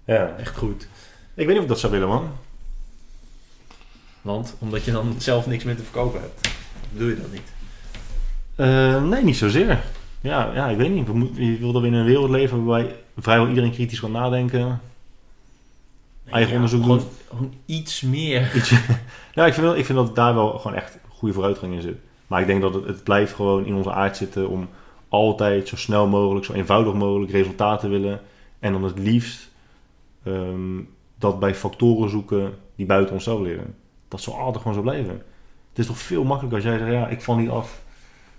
ja. 0.05 0.36
echt 0.39 0.57
goed. 0.57 0.89
Ik 1.35 1.47
weet 1.47 1.47
niet 1.47 1.57
of 1.57 1.62
ik 1.62 1.69
dat 1.69 1.78
zou 1.78 1.93
willen, 1.93 2.09
man. 2.09 2.32
Want 4.23 4.55
omdat 4.59 4.85
je 4.85 4.93
dan 4.93 5.15
zelf 5.19 5.47
niks 5.47 5.65
meer 5.65 5.77
te 5.77 5.82
verkopen 5.82 6.20
hebt, 6.20 6.49
doe 6.90 7.09
je 7.09 7.16
dat 7.16 7.32
niet. 7.32 7.53
Eh, 8.55 9.03
nee, 9.03 9.24
niet 9.24 9.36
zozeer. 9.36 9.85
Ja, 10.20 10.51
ja, 10.55 10.69
ik 10.69 10.77
weet 10.77 10.90
niet. 10.90 11.36
Je 11.36 11.59
wil 11.59 11.73
dat 11.73 11.82
we 11.82 11.89
in 11.89 11.95
een 11.95 12.05
wereld 12.05 12.31
leven 12.31 12.65
waarbij 12.65 12.95
vrijwel 13.16 13.49
iedereen 13.49 13.73
kritisch 13.73 14.01
kan 14.01 14.12
nadenken. 14.12 14.81
Eigen 16.31 16.55
onderzoek 16.55 16.82
gewoon, 16.82 16.99
doen. 16.99 17.09
gewoon 17.28 17.53
iets 17.66 18.01
meer. 18.01 18.51
Nou, 19.35 19.51
ik 19.51 19.55
vind, 19.55 19.66
wel, 19.66 19.77
ik 19.77 19.85
vind 19.85 19.99
dat 19.99 20.15
daar 20.15 20.35
wel 20.35 20.59
gewoon 20.59 20.77
echt 20.77 20.99
goede 21.09 21.35
vooruitgang 21.35 21.74
in 21.74 21.81
zit. 21.81 21.97
Maar 22.27 22.40
ik 22.40 22.47
denk 22.47 22.62
dat 22.62 22.74
het, 22.74 22.85
het 22.85 23.03
blijft 23.03 23.35
gewoon 23.35 23.66
in 23.66 23.74
onze 23.74 23.93
aard 23.93 24.16
zitten 24.16 24.49
om 24.49 24.69
altijd 25.09 25.69
zo 25.69 25.77
snel 25.77 26.07
mogelijk, 26.07 26.47
zo 26.47 26.53
eenvoudig 26.53 26.95
mogelijk 26.95 27.32
resultaten 27.32 27.90
willen. 27.90 28.20
En 28.59 28.73
dan 28.73 28.85
het 28.85 28.99
liefst 28.99 29.51
ehm, 30.23 30.81
dat 31.19 31.40
bij 31.40 31.55
factoren 31.55 32.11
zoeken 32.11 32.55
die 32.77 32.86
buiten 32.86 33.15
onszelf 33.15 33.40
liggen. 33.40 33.74
Dat 34.09 34.20
zal 34.20 34.35
altijd 34.35 34.62
gewoon 34.62 34.77
zo 34.77 34.82
blijven. 34.82 35.23
Het 35.69 35.78
is 35.78 35.86
toch 35.86 35.99
veel 35.99 36.24
makkelijker 36.24 36.59
als 36.59 36.69
jij 36.69 36.78
zegt, 36.78 36.93
ja, 36.93 37.09
ik 37.09 37.23
val 37.23 37.36
niet 37.36 37.51
af 37.51 37.81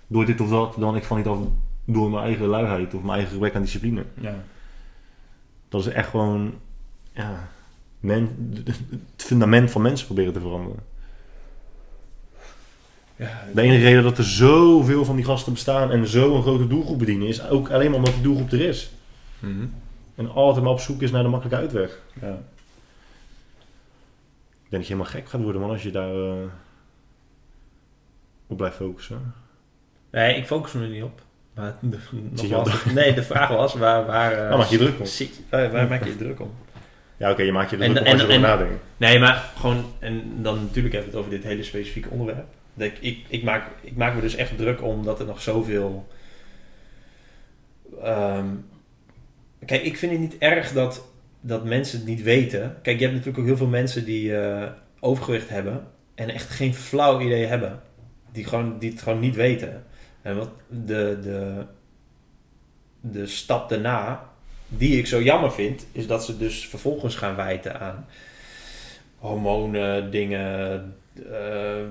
door 0.06 0.24
dit 0.24 0.40
of 0.40 0.48
dat, 0.48 0.74
dan 0.78 0.96
ik 0.96 1.04
val 1.04 1.16
niet 1.16 1.26
af 1.26 1.38
door 1.92 2.10
mijn 2.10 2.24
eigen 2.24 2.46
luiheid 2.46 2.94
of 2.94 3.02
mijn 3.02 3.12
eigen 3.12 3.32
gebrek 3.32 3.54
aan 3.54 3.62
discipline. 3.62 4.04
Ja. 4.20 4.34
Dat 5.68 5.80
is 5.80 5.92
echt 5.92 6.08
gewoon 6.08 6.54
ja, 7.12 7.48
men, 8.00 8.52
het 9.16 9.24
fundament 9.24 9.70
van 9.70 9.82
mensen 9.82 10.06
proberen 10.06 10.32
te 10.32 10.40
veranderen. 10.40 10.78
Ja, 13.16 13.44
De 13.54 13.62
enige 13.62 13.82
reden 13.82 14.02
dat 14.02 14.18
er 14.18 14.24
zoveel 14.24 15.04
van 15.04 15.16
die 15.16 15.24
gasten 15.24 15.52
bestaan 15.52 15.90
en 15.90 16.06
zo'n 16.06 16.42
grote 16.42 16.66
doelgroep 16.66 16.98
bedienen, 16.98 17.28
is 17.28 17.48
ook 17.48 17.70
alleen 17.70 17.88
maar 17.90 17.98
omdat 17.98 18.14
die 18.14 18.22
doelgroep 18.22 18.52
er 18.52 18.60
is. 18.60 18.90
Mhm. 19.38 19.66
En 20.14 20.30
altijd 20.30 20.64
maar 20.64 20.72
op 20.72 20.80
zoek 20.80 21.02
is 21.02 21.10
naar 21.10 21.22
de 21.22 21.28
makkelijke 21.28 21.60
uitweg. 21.60 22.00
Ja. 22.20 22.38
Ik 24.64 24.76
denk 24.76 24.82
dat 24.82 24.86
je 24.86 24.94
helemaal 24.94 25.20
gek 25.22 25.28
gaat 25.28 25.42
worden, 25.42 25.60
man, 25.60 25.70
als 25.70 25.82
je 25.82 25.90
daar 25.90 26.14
eh, 26.14 26.46
op 28.46 28.56
blijft 28.56 28.76
focussen. 28.76 29.34
Nee, 30.10 30.36
ik 30.36 30.46
focus 30.46 30.72
me 30.72 30.82
er 30.82 30.88
niet 30.88 31.02
op. 31.02 31.22
Maar 31.54 31.74
de, 31.80 31.98
nogmaals, 32.30 32.84
nee, 32.84 33.14
de 33.14 33.22
vraag 33.22 33.48
was 33.48 33.74
waar, 33.74 34.06
waar, 34.06 34.48
Waar 34.48 34.58
maak 34.58 34.66
je 34.68 34.78
druk 34.78 34.98
om? 35.00 35.06
waar, 35.50 35.70
waar 35.70 35.88
maak 35.88 36.04
je 36.04 36.10
je 36.10 36.16
druk 36.16 36.40
om? 36.40 36.50
Ja, 37.16 37.30
oké, 37.30 37.42
je 37.42 37.52
maakt 37.52 37.70
je 37.70 37.76
En- 37.76 37.92
druk 37.94 38.06
en- 38.06 38.12
als 38.12 38.22
je 38.22 38.26
en- 38.28 38.40
nadenkt. 38.40 38.82
Nee, 38.96 39.18
maar 39.18 39.50
gewoon, 39.56 39.84
en 39.98 40.22
dan 40.42 40.60
natuurlijk 40.62 40.94
hebben 40.94 41.10
we 41.12 41.16
het 41.18 41.26
over 41.26 41.38
dit 41.40 41.48
hele 41.48 41.62
specifieke 41.62 42.08
onderwerp. 42.10 42.46
Ik, 42.76 42.98
ik, 43.00 43.18
ik, 43.28 43.42
maak, 43.42 43.66
ik 43.80 43.96
maak 43.96 44.14
me 44.14 44.20
dus 44.20 44.34
echt 44.36 44.56
druk 44.56 44.82
om 44.82 45.04
dat 45.04 45.20
er 45.20 45.26
nog 45.26 45.42
zoveel. 45.42 46.08
ehm, 48.02 48.46
kijk, 49.66 49.82
ik 49.82 49.96
vind 49.96 50.12
het 50.12 50.20
niet 50.20 50.38
erg 50.38 50.72
dat, 50.72 51.04
dat 51.40 51.64
mensen 51.64 51.98
het 51.98 52.06
niet 52.08 52.22
weten. 52.22 52.76
Kijk, 52.82 52.96
je 52.98 53.02
hebt 53.04 53.16
natuurlijk 53.16 53.38
ook 53.38 53.46
heel 53.48 53.56
veel 53.56 53.66
mensen 53.66 54.04
die 54.04 54.36
eh, 54.36 54.68
overgewicht 55.00 55.48
hebben 55.48 55.86
en 56.14 56.28
echt 56.28 56.48
geen 56.50 56.74
flauw 56.74 57.20
idee 57.20 57.44
hebben. 57.46 57.80
Die, 58.32 58.44
gewoon, 58.44 58.78
die 58.78 58.90
het 58.90 59.02
gewoon 59.02 59.20
niet 59.20 59.34
weten. 59.34 59.84
En 60.22 60.36
wat 60.36 60.50
de, 60.68 61.18
de, 61.22 61.64
de 63.00 63.26
stap 63.26 63.68
daarna, 63.68 64.28
die 64.68 64.98
ik 64.98 65.06
zo 65.06 65.22
jammer 65.22 65.52
vind, 65.52 65.86
is 65.92 66.06
dat 66.06 66.24
ze 66.24 66.36
dus 66.36 66.66
vervolgens 66.68 67.14
gaan 67.16 67.36
wijten 67.36 67.80
aan 67.80 68.06
hormonen, 69.18 70.10
dingen, 70.10 70.94
eh, 71.30 71.84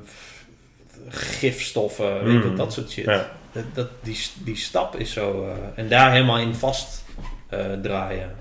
gifstoffen, 1.10 2.23
weet 2.23 2.43
Mm. 2.43 2.56
dat 2.56 2.73
soort 2.73 2.91
shit. 2.91 3.06
Ja. 3.06 3.31
Dat, 3.51 3.64
dat, 3.73 3.89
die, 4.01 4.18
die 4.43 4.56
stap 4.56 4.95
is 4.95 5.14
zo. 5.14 5.45
eh, 5.47 5.56
en 5.76 5.89
daar 5.89 6.11
helemaal 6.11 6.39
in 6.39 6.56
vast 6.56 7.03
eh, 7.49 7.73
draaien. 7.73 8.35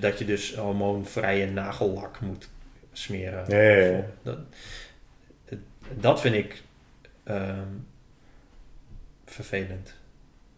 Dat 0.00 0.18
je 0.18 0.24
dus 0.24 0.54
hormoonvrije 0.54 1.46
nagellak 1.50 2.20
moet 2.20 2.48
smeren. 2.92 3.44
Ja, 3.48 3.60
ja, 3.62 3.86
ja. 3.96 4.04
Dat, 4.22 4.38
dat 5.94 6.20
vind 6.20 6.34
ik 6.34 6.62
ehm, 7.24 7.68
vervelend. 9.36 9.94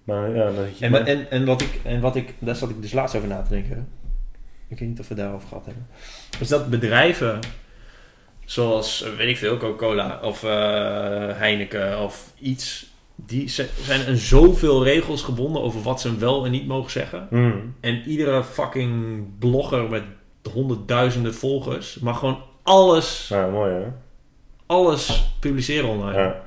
Maar 0.05 0.35
ja, 0.35 0.51
dat 0.51 0.79
je, 0.79 0.85
En, 0.87 1.07
en, 1.07 1.31
en, 1.31 1.45
wat 1.45 1.61
ik, 1.61 1.81
en 1.85 2.01
wat 2.01 2.17
ik, 2.17 2.35
daar 2.39 2.57
zat 2.57 2.71
ik 2.71 2.83
dus 2.83 2.93
laatst 2.93 3.17
over 3.17 3.29
na 3.29 3.43
te 3.43 3.49
denken. 3.51 3.89
Ik 4.69 4.79
weet 4.79 4.89
niet 4.89 5.01
of 5.01 5.09
we 5.09 5.15
daarover 5.15 5.49
gehad 5.49 5.65
hebben. 5.67 5.87
Is 6.41 6.49
dat 6.49 6.71
bedrijven 6.71 7.41
zoals, 8.45 9.03
eh, 9.03 9.13
weet 9.13 9.29
ik 9.29 9.37
veel, 9.37 9.57
Coca-Cola 9.57 10.21
of 10.23 10.45
eh, 10.45 10.51
Heineken 11.39 11.99
of 12.01 12.33
iets, 12.39 12.91
die 13.15 13.49
zijn 13.49 14.07
aan 14.09 14.17
zoveel 14.17 14.85
regels 14.85 15.23
gebonden 15.23 15.63
over 15.63 15.83
wat 15.83 16.01
ze 16.01 16.17
wel 16.17 16.45
en 16.45 16.51
niet 16.51 16.67
mogen 16.67 16.91
zeggen. 16.91 17.27
Mm. 17.31 17.75
En 17.81 18.03
iedere 18.07 18.45
fucking 18.45 19.25
blogger 19.39 19.89
met 19.89 20.03
honderdduizenden 20.53 21.35
volgers 21.35 21.99
mag 21.99 22.19
gewoon 22.19 22.43
alles, 22.63 23.27
Ja, 23.29 23.47
mooi 23.47 23.73
hè? 23.73 23.87
alles 24.67 25.33
publiceren 25.41 25.89
online. 25.89 26.19
Ja. 26.19 26.43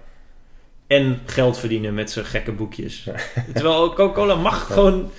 En 0.92 1.20
geld 1.26 1.58
verdienen 1.58 1.94
met 1.94 2.12
zijn 2.12 2.26
gekke 2.26 2.52
boekjes. 2.52 3.08
Terwijl 3.54 3.94
Coca-Cola 3.94 4.36
mag 4.36 4.66
gewoon... 4.74 5.12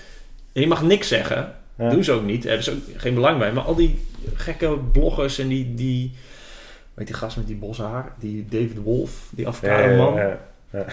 Je 0.52 0.66
mag 0.66 0.82
niks 0.82 1.08
zeggen. 1.08 1.54
Ja. 1.78 1.90
Doen 1.90 2.04
ze 2.04 2.12
ook 2.12 2.22
niet. 2.24 2.42
Daar 2.42 2.52
hebben 2.52 2.64
ze 2.64 2.70
ook 2.94 3.00
geen 3.00 3.14
belang 3.14 3.38
bij. 3.38 3.52
Maar 3.52 3.64
al 3.64 3.74
die 3.74 4.06
gekke 4.34 4.78
bloggers 4.92 5.38
en 5.38 5.48
die... 5.48 5.74
die 5.74 6.12
weet 6.94 7.06
die 7.06 7.16
gast 7.16 7.36
met 7.36 7.46
die 7.46 7.56
bosse 7.56 7.82
haar? 7.82 8.12
Die 8.18 8.44
David 8.48 8.82
Wolf. 8.82 9.28
Die 9.30 9.44
Ja, 9.44 9.50
Afghaanse 9.50 9.88
ja, 9.88 9.96
man. 9.96 10.14
ja. 10.14 10.38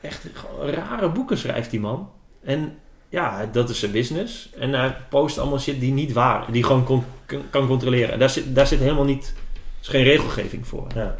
Echt 0.00 0.26
gewoon 0.34 0.70
rare 0.70 1.08
boeken 1.08 1.38
schrijft 1.38 1.70
die 1.70 1.80
man. 1.80 2.10
En 2.44 2.78
ja, 3.08 3.48
dat 3.52 3.70
is 3.70 3.78
zijn 3.78 3.92
business. 3.92 4.50
En 4.58 4.72
hij 4.72 4.96
post 5.08 5.38
allemaal 5.38 5.58
shit 5.58 5.80
die 5.80 5.92
niet 5.92 6.12
waar... 6.12 6.52
Die 6.52 6.64
gewoon 6.64 6.84
kon- 6.84 7.04
kan, 7.50 7.66
controleren. 7.66 8.12
En 8.12 8.18
daar 8.18 8.30
zit, 8.30 8.54
daar 8.54 8.66
zit 8.66 8.78
helemaal 8.78 9.04
niet... 9.04 9.34
Er 9.34 9.60
is 9.80 9.88
geen 9.88 10.02
regelgeving 10.04 10.66
voor. 10.66 10.86
Ja. 10.94 11.16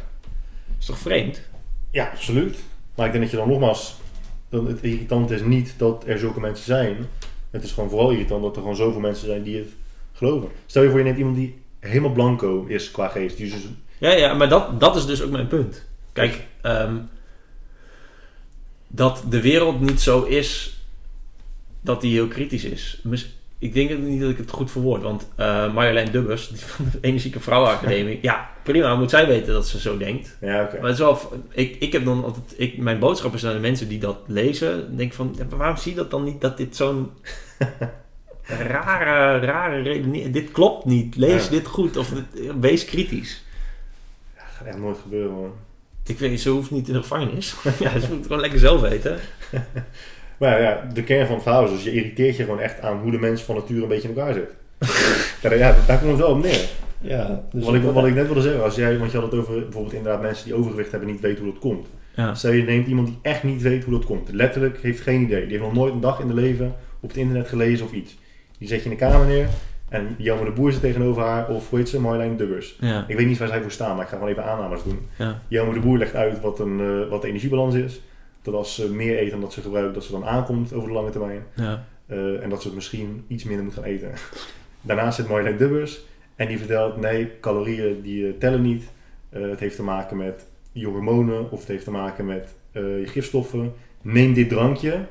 is 0.79 0.85
toch 0.85 0.97
vreemd? 0.97 1.41
Ja, 1.91 2.09
absoluut. 2.09 2.57
Maar 2.95 3.05
ik 3.05 3.11
denk 3.11 3.23
dat 3.23 3.31
je 3.31 3.37
dan 3.39 3.49
nogmaals... 3.49 3.95
Het 4.49 4.81
irritant 4.81 5.31
is 5.31 5.41
niet 5.41 5.73
dat 5.77 6.03
er 6.07 6.19
zulke 6.19 6.39
mensen 6.39 6.65
zijn. 6.65 6.97
Het 7.49 7.63
is 7.63 7.71
gewoon 7.71 7.89
vooral 7.89 8.11
irritant 8.11 8.43
dat 8.43 8.55
er 8.55 8.61
gewoon 8.61 8.75
zoveel 8.75 8.99
mensen 8.99 9.27
zijn 9.27 9.43
die 9.43 9.57
het 9.57 9.69
geloven. 10.13 10.49
Stel 10.65 10.83
je 10.83 10.89
voor 10.89 10.97
je 10.97 11.03
neemt 11.03 11.17
iemand 11.17 11.35
die 11.35 11.61
helemaal 11.79 12.11
blanco 12.11 12.65
is 12.65 12.91
qua 12.91 13.07
geest. 13.07 13.37
Die 13.37 13.51
dus, 13.51 13.67
Ja, 13.97 14.11
ja, 14.11 14.33
maar 14.33 14.49
dat, 14.49 14.79
dat 14.79 14.95
is 14.95 15.05
dus 15.05 15.21
ook 15.21 15.31
mijn 15.31 15.47
punt. 15.47 15.85
Kijk, 16.13 16.45
ehm, 16.61 16.97
dat 18.87 19.23
de 19.29 19.41
wereld 19.41 19.81
niet 19.81 20.01
zo 20.01 20.23
is 20.23 20.79
dat 21.81 22.01
die 22.01 22.13
heel 22.13 22.27
kritisch 22.27 22.63
is. 22.63 23.01
Ik 23.59 23.73
denk 23.73 23.97
niet 23.99 24.21
dat 24.21 24.29
ik 24.29 24.37
het 24.37 24.51
goed 24.51 24.71
verwoord, 24.71 25.01
want 25.01 25.27
eh 25.35 25.73
Marjolein 25.73 26.11
Dubbers, 26.11 26.47
die 26.47 26.59
van 26.65 26.85
de 26.91 26.97
Energieke 27.01 27.39
Vrouwenacademie, 27.39 28.19
ja, 28.29 28.49
prima, 28.63 28.95
moet 28.95 29.09
zij 29.09 29.27
weten 29.27 29.53
dat 29.53 29.67
ze 29.67 29.79
zo 29.79 29.97
denkt. 29.97 30.37
ja, 30.41 30.63
oké. 30.63 30.73
Maar 30.79 30.89
het 30.89 30.93
is 30.93 30.99
wel, 30.99 31.19
ik, 31.51 31.75
ik 31.79 31.91
heb 31.91 32.05
dan 32.05 32.23
altijd, 32.23 32.53
ik, 32.57 32.77
mijn 32.77 32.99
boodschap 32.99 33.33
is 33.33 33.45
aan 33.45 33.53
de 33.53 33.59
mensen 33.59 33.87
die 33.87 33.99
dat 33.99 34.17
lezen, 34.27 34.97
denk 34.97 35.13
van, 35.13 35.35
ja, 35.37 35.57
waarom 35.57 35.77
zie 35.77 35.91
je 35.91 35.97
dat 35.97 36.11
dan 36.11 36.23
niet, 36.23 36.41
dat 36.41 36.57
dit 36.57 36.75
zo'n 36.75 37.11
rare, 38.73 39.45
rare 39.45 39.81
redenering. 39.81 40.33
Dit 40.33 40.51
klopt 40.51 40.85
niet. 40.85 41.15
Lees 41.15 41.43
Ja. 41.43 41.49
dit 41.49 41.67
goed. 41.67 41.97
Of 41.97 42.11
wees 42.59 42.85
kritisch. 42.85 43.43
Dat 44.35 44.43
gaat 44.57 44.67
echt 44.67 44.77
nooit 44.77 44.97
gebeuren, 45.01 45.31
man. 45.31 45.51
Ik 46.05 46.19
weet, 46.19 46.41
ze 46.41 46.49
hoeft 46.49 46.71
niet 46.71 46.87
in 46.87 46.93
de 46.93 47.01
gevangenis. 47.01 47.55
ja, 47.79 47.89
ze 47.99 48.07
moet 48.07 48.17
het 48.17 48.25
gewoon 48.25 48.41
lekker 48.41 48.59
zelf 48.59 48.81
weten. 48.81 49.19
Maar 50.39 50.61
ja, 50.61 50.87
de 50.93 51.03
kern 51.03 51.25
van 51.25 51.35
het 51.35 51.43
verhaal 51.43 51.65
is 51.65 51.71
dus, 51.71 51.83
je 51.83 51.93
irriteert 51.93 52.35
je 52.35 52.43
gewoon 52.43 52.59
echt 52.59 52.81
aan 52.81 52.99
hoe 52.99 53.11
de 53.11 53.19
mens 53.19 53.41
van 53.41 53.55
nature 53.55 53.81
een 53.81 53.87
beetje 53.87 54.09
in 54.09 54.17
elkaar 54.17 54.33
zit. 54.33 54.49
ja, 55.59 55.75
daar 55.87 55.97
komt 55.97 56.11
het 56.11 56.19
wel 56.19 56.31
op 56.31 56.43
neer. 56.43 56.69
Ja, 57.01 57.43
dus 57.51 57.65
wat, 57.65 57.73
ik, 57.73 57.83
wat 57.83 58.05
ik 58.05 58.13
net 58.13 58.25
wilde 58.25 58.41
zeggen, 58.41 58.63
als 58.63 58.75
jij, 58.75 58.97
want 58.97 59.11
je 59.11 59.17
had 59.17 59.31
het 59.31 59.39
over 59.39 59.53
bijvoorbeeld 59.53 59.93
inderdaad 59.93 60.21
mensen 60.21 60.45
die 60.45 60.53
overgewicht 60.53 60.91
hebben 60.91 61.09
niet 61.09 61.21
weten 61.21 61.43
hoe 61.43 61.53
dat 61.53 61.61
komt. 61.61 61.87
Ja. 62.15 62.33
Stel 62.33 62.51
je 62.51 62.63
neemt 62.63 62.87
iemand 62.87 63.07
die 63.07 63.19
echt 63.21 63.43
niet 63.43 63.61
weet 63.61 63.83
hoe 63.83 63.93
dat 63.93 64.05
komt. 64.05 64.31
Letterlijk 64.31 64.81
heeft 64.81 65.01
geen 65.01 65.21
idee. 65.21 65.41
Die 65.41 65.49
heeft 65.49 65.63
nog 65.63 65.73
nooit 65.73 65.93
een 65.93 65.99
dag 65.99 66.19
in 66.19 66.27
de 66.27 66.33
leven 66.33 66.75
op 66.99 67.09
het 67.09 67.17
internet 67.17 67.47
gelezen 67.47 67.85
of 67.85 67.91
iets. 67.91 68.17
Die 68.57 68.67
zet 68.67 68.83
je 68.83 68.89
in 68.89 68.97
de 68.97 69.05
kamer 69.05 69.27
neer 69.27 69.47
en 69.89 70.15
Jammer 70.17 70.45
de 70.45 70.51
Boer 70.51 70.71
zit 70.71 70.81
tegenover 70.81 71.23
haar 71.23 71.47
of 71.47 71.69
hoe 71.69 71.79
heet 71.79 71.89
ze, 71.89 71.99
Marjolein 71.99 72.37
Dubbers. 72.37 72.75
Ja. 72.79 73.05
Ik 73.07 73.17
weet 73.17 73.27
niet 73.27 73.37
waar 73.37 73.47
zij 73.47 73.61
voor 73.61 73.71
staan, 73.71 73.95
maar 73.95 74.03
ik 74.03 74.09
ga 74.09 74.15
gewoon 74.15 74.31
even 74.31 74.45
aannames 74.45 74.83
doen. 74.83 74.99
Ja. 75.15 75.41
Jammer 75.47 75.73
de 75.73 75.79
Boer 75.79 75.97
legt 75.97 76.15
uit 76.15 76.41
wat, 76.41 76.59
een, 76.59 76.79
eh, 76.79 77.09
wat 77.09 77.21
de 77.21 77.27
energiebalans 77.27 77.75
is. 77.75 78.01
Dat 78.41 78.53
als 78.53 78.75
ze 78.75 78.93
meer 78.93 79.21
eet 79.21 79.31
dan 79.31 79.41
dat 79.41 79.53
ze 79.53 79.61
gebruikt, 79.61 79.93
dat 79.93 80.03
ze 80.03 80.11
dan 80.11 80.25
aankomt 80.25 80.73
over 80.73 80.87
de 80.87 80.93
lange 80.93 81.09
termijn. 81.09 81.43
Ja. 81.55 81.85
Eh, 82.09 82.43
en 82.43 82.49
dat 82.49 82.61
ze 82.61 82.73
misschien 82.73 83.25
iets 83.27 83.43
minder 83.43 83.65
moet 83.65 83.73
gaan 83.73 83.83
eten. 83.83 84.11
Daarnaast 84.81 85.17
zit 85.17 85.27
Marjolein 85.27 85.57
Dubbers 85.57 86.01
en 86.35 86.47
die 86.47 86.57
vertelt: 86.57 86.97
nee, 86.97 87.31
calorieën 87.39 88.01
die 88.01 88.27
eh, 88.27 88.33
tellen 88.39 88.61
niet. 88.61 88.83
Eh, 89.29 89.41
het 89.41 89.59
heeft 89.59 89.75
te 89.75 89.83
maken 89.83 90.17
met 90.17 90.45
je 90.71 90.85
hormonen 90.85 91.51
of 91.51 91.59
het 91.59 91.67
heeft 91.67 91.83
te 91.83 91.91
maken 91.91 92.25
met 92.25 92.47
je 92.73 93.03
gifstoffen. 93.05 93.73
Neem 94.01 94.33
dit 94.33 94.49
drankje 94.49 95.05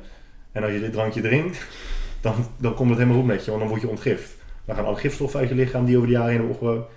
en 0.52 0.62
als 0.62 0.72
je 0.72 0.80
dit 0.80 0.92
drankje 0.92 1.20
drinkt, 1.20 1.66
dan, 2.20 2.34
dan 2.56 2.74
komt 2.74 2.88
het 2.88 2.98
helemaal 2.98 3.20
goed 3.20 3.28
met 3.28 3.44
je, 3.44 3.50
want 3.50 3.62
dan 3.62 3.70
word 3.70 3.82
je 3.82 3.88
ontgift. 3.88 4.36
Dan 4.64 4.76
gaan 4.76 4.84
alle 4.84 4.96
gifstoffen 4.96 5.40
uit 5.40 5.48
je 5.48 5.55
lichaam 5.55 5.84
die 5.84 5.96
over 5.96 6.09
de 6.09 6.14
jaren 6.14 6.30
heen 6.30 6.38
hebben 6.38 6.56
opgebouwd. 6.56 6.88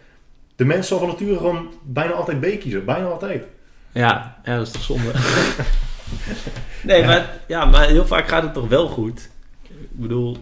De 0.56 0.66
mens 0.66 0.88
zal 0.88 0.99
van 0.99 1.08
nature 1.08 1.38
gewoon 1.38 1.72
bijna 1.84 2.12
altijd 2.12 2.40
B 2.40 2.60
kiezen, 2.60 2.86
bijna 2.86 3.06
altijd. 3.06 3.45
Ja, 3.91 4.40
ja, 4.44 4.58
dat 4.58 4.68
is 4.68 4.74
toch 4.74 4.82
zonde. 4.82 5.12
nee, 6.84 7.06
Maar, 7.06 7.39
ja, 7.48 7.65
maar 7.65 7.88
heel 7.88 8.06
vaak 8.06 8.27
gaat 8.27 8.43
het 8.43 8.53
toch 8.53 8.68
wel 8.68 8.88
goed. 8.88 9.30
Ik 9.69 9.88
bedoel, 9.91 10.38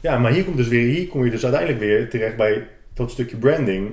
Ja, 0.00 0.18
maar 0.18 0.32
hier, 0.32 0.44
komt 0.44 0.56
dus 0.56 0.68
weer, 0.68 0.94
hier 0.94 1.06
kom 1.06 1.24
je 1.24 1.30
dus 1.30 1.42
uiteindelijk 1.42 1.80
weer 1.80 2.10
terecht 2.10 2.36
bij 2.36 2.68
dat 2.94 3.10
stukje 3.10 3.36
branding. 3.36 3.90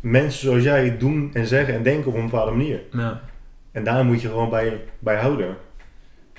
Mensen 0.00 0.40
zoals 0.40 0.62
jij 0.62 0.98
doen 0.98 1.30
en 1.32 1.46
zeggen 1.46 1.74
en 1.74 1.82
denken 1.82 2.10
op 2.10 2.16
een 2.16 2.24
bepaalde 2.24 2.50
manier. 2.50 2.80
ja. 2.92 3.20
En 3.72 3.84
daar 3.84 4.04
moet 4.04 4.20
je 4.20 4.28
gewoon 4.28 4.50
bij, 4.50 4.80
bij 4.98 5.16
houden. 5.16 5.56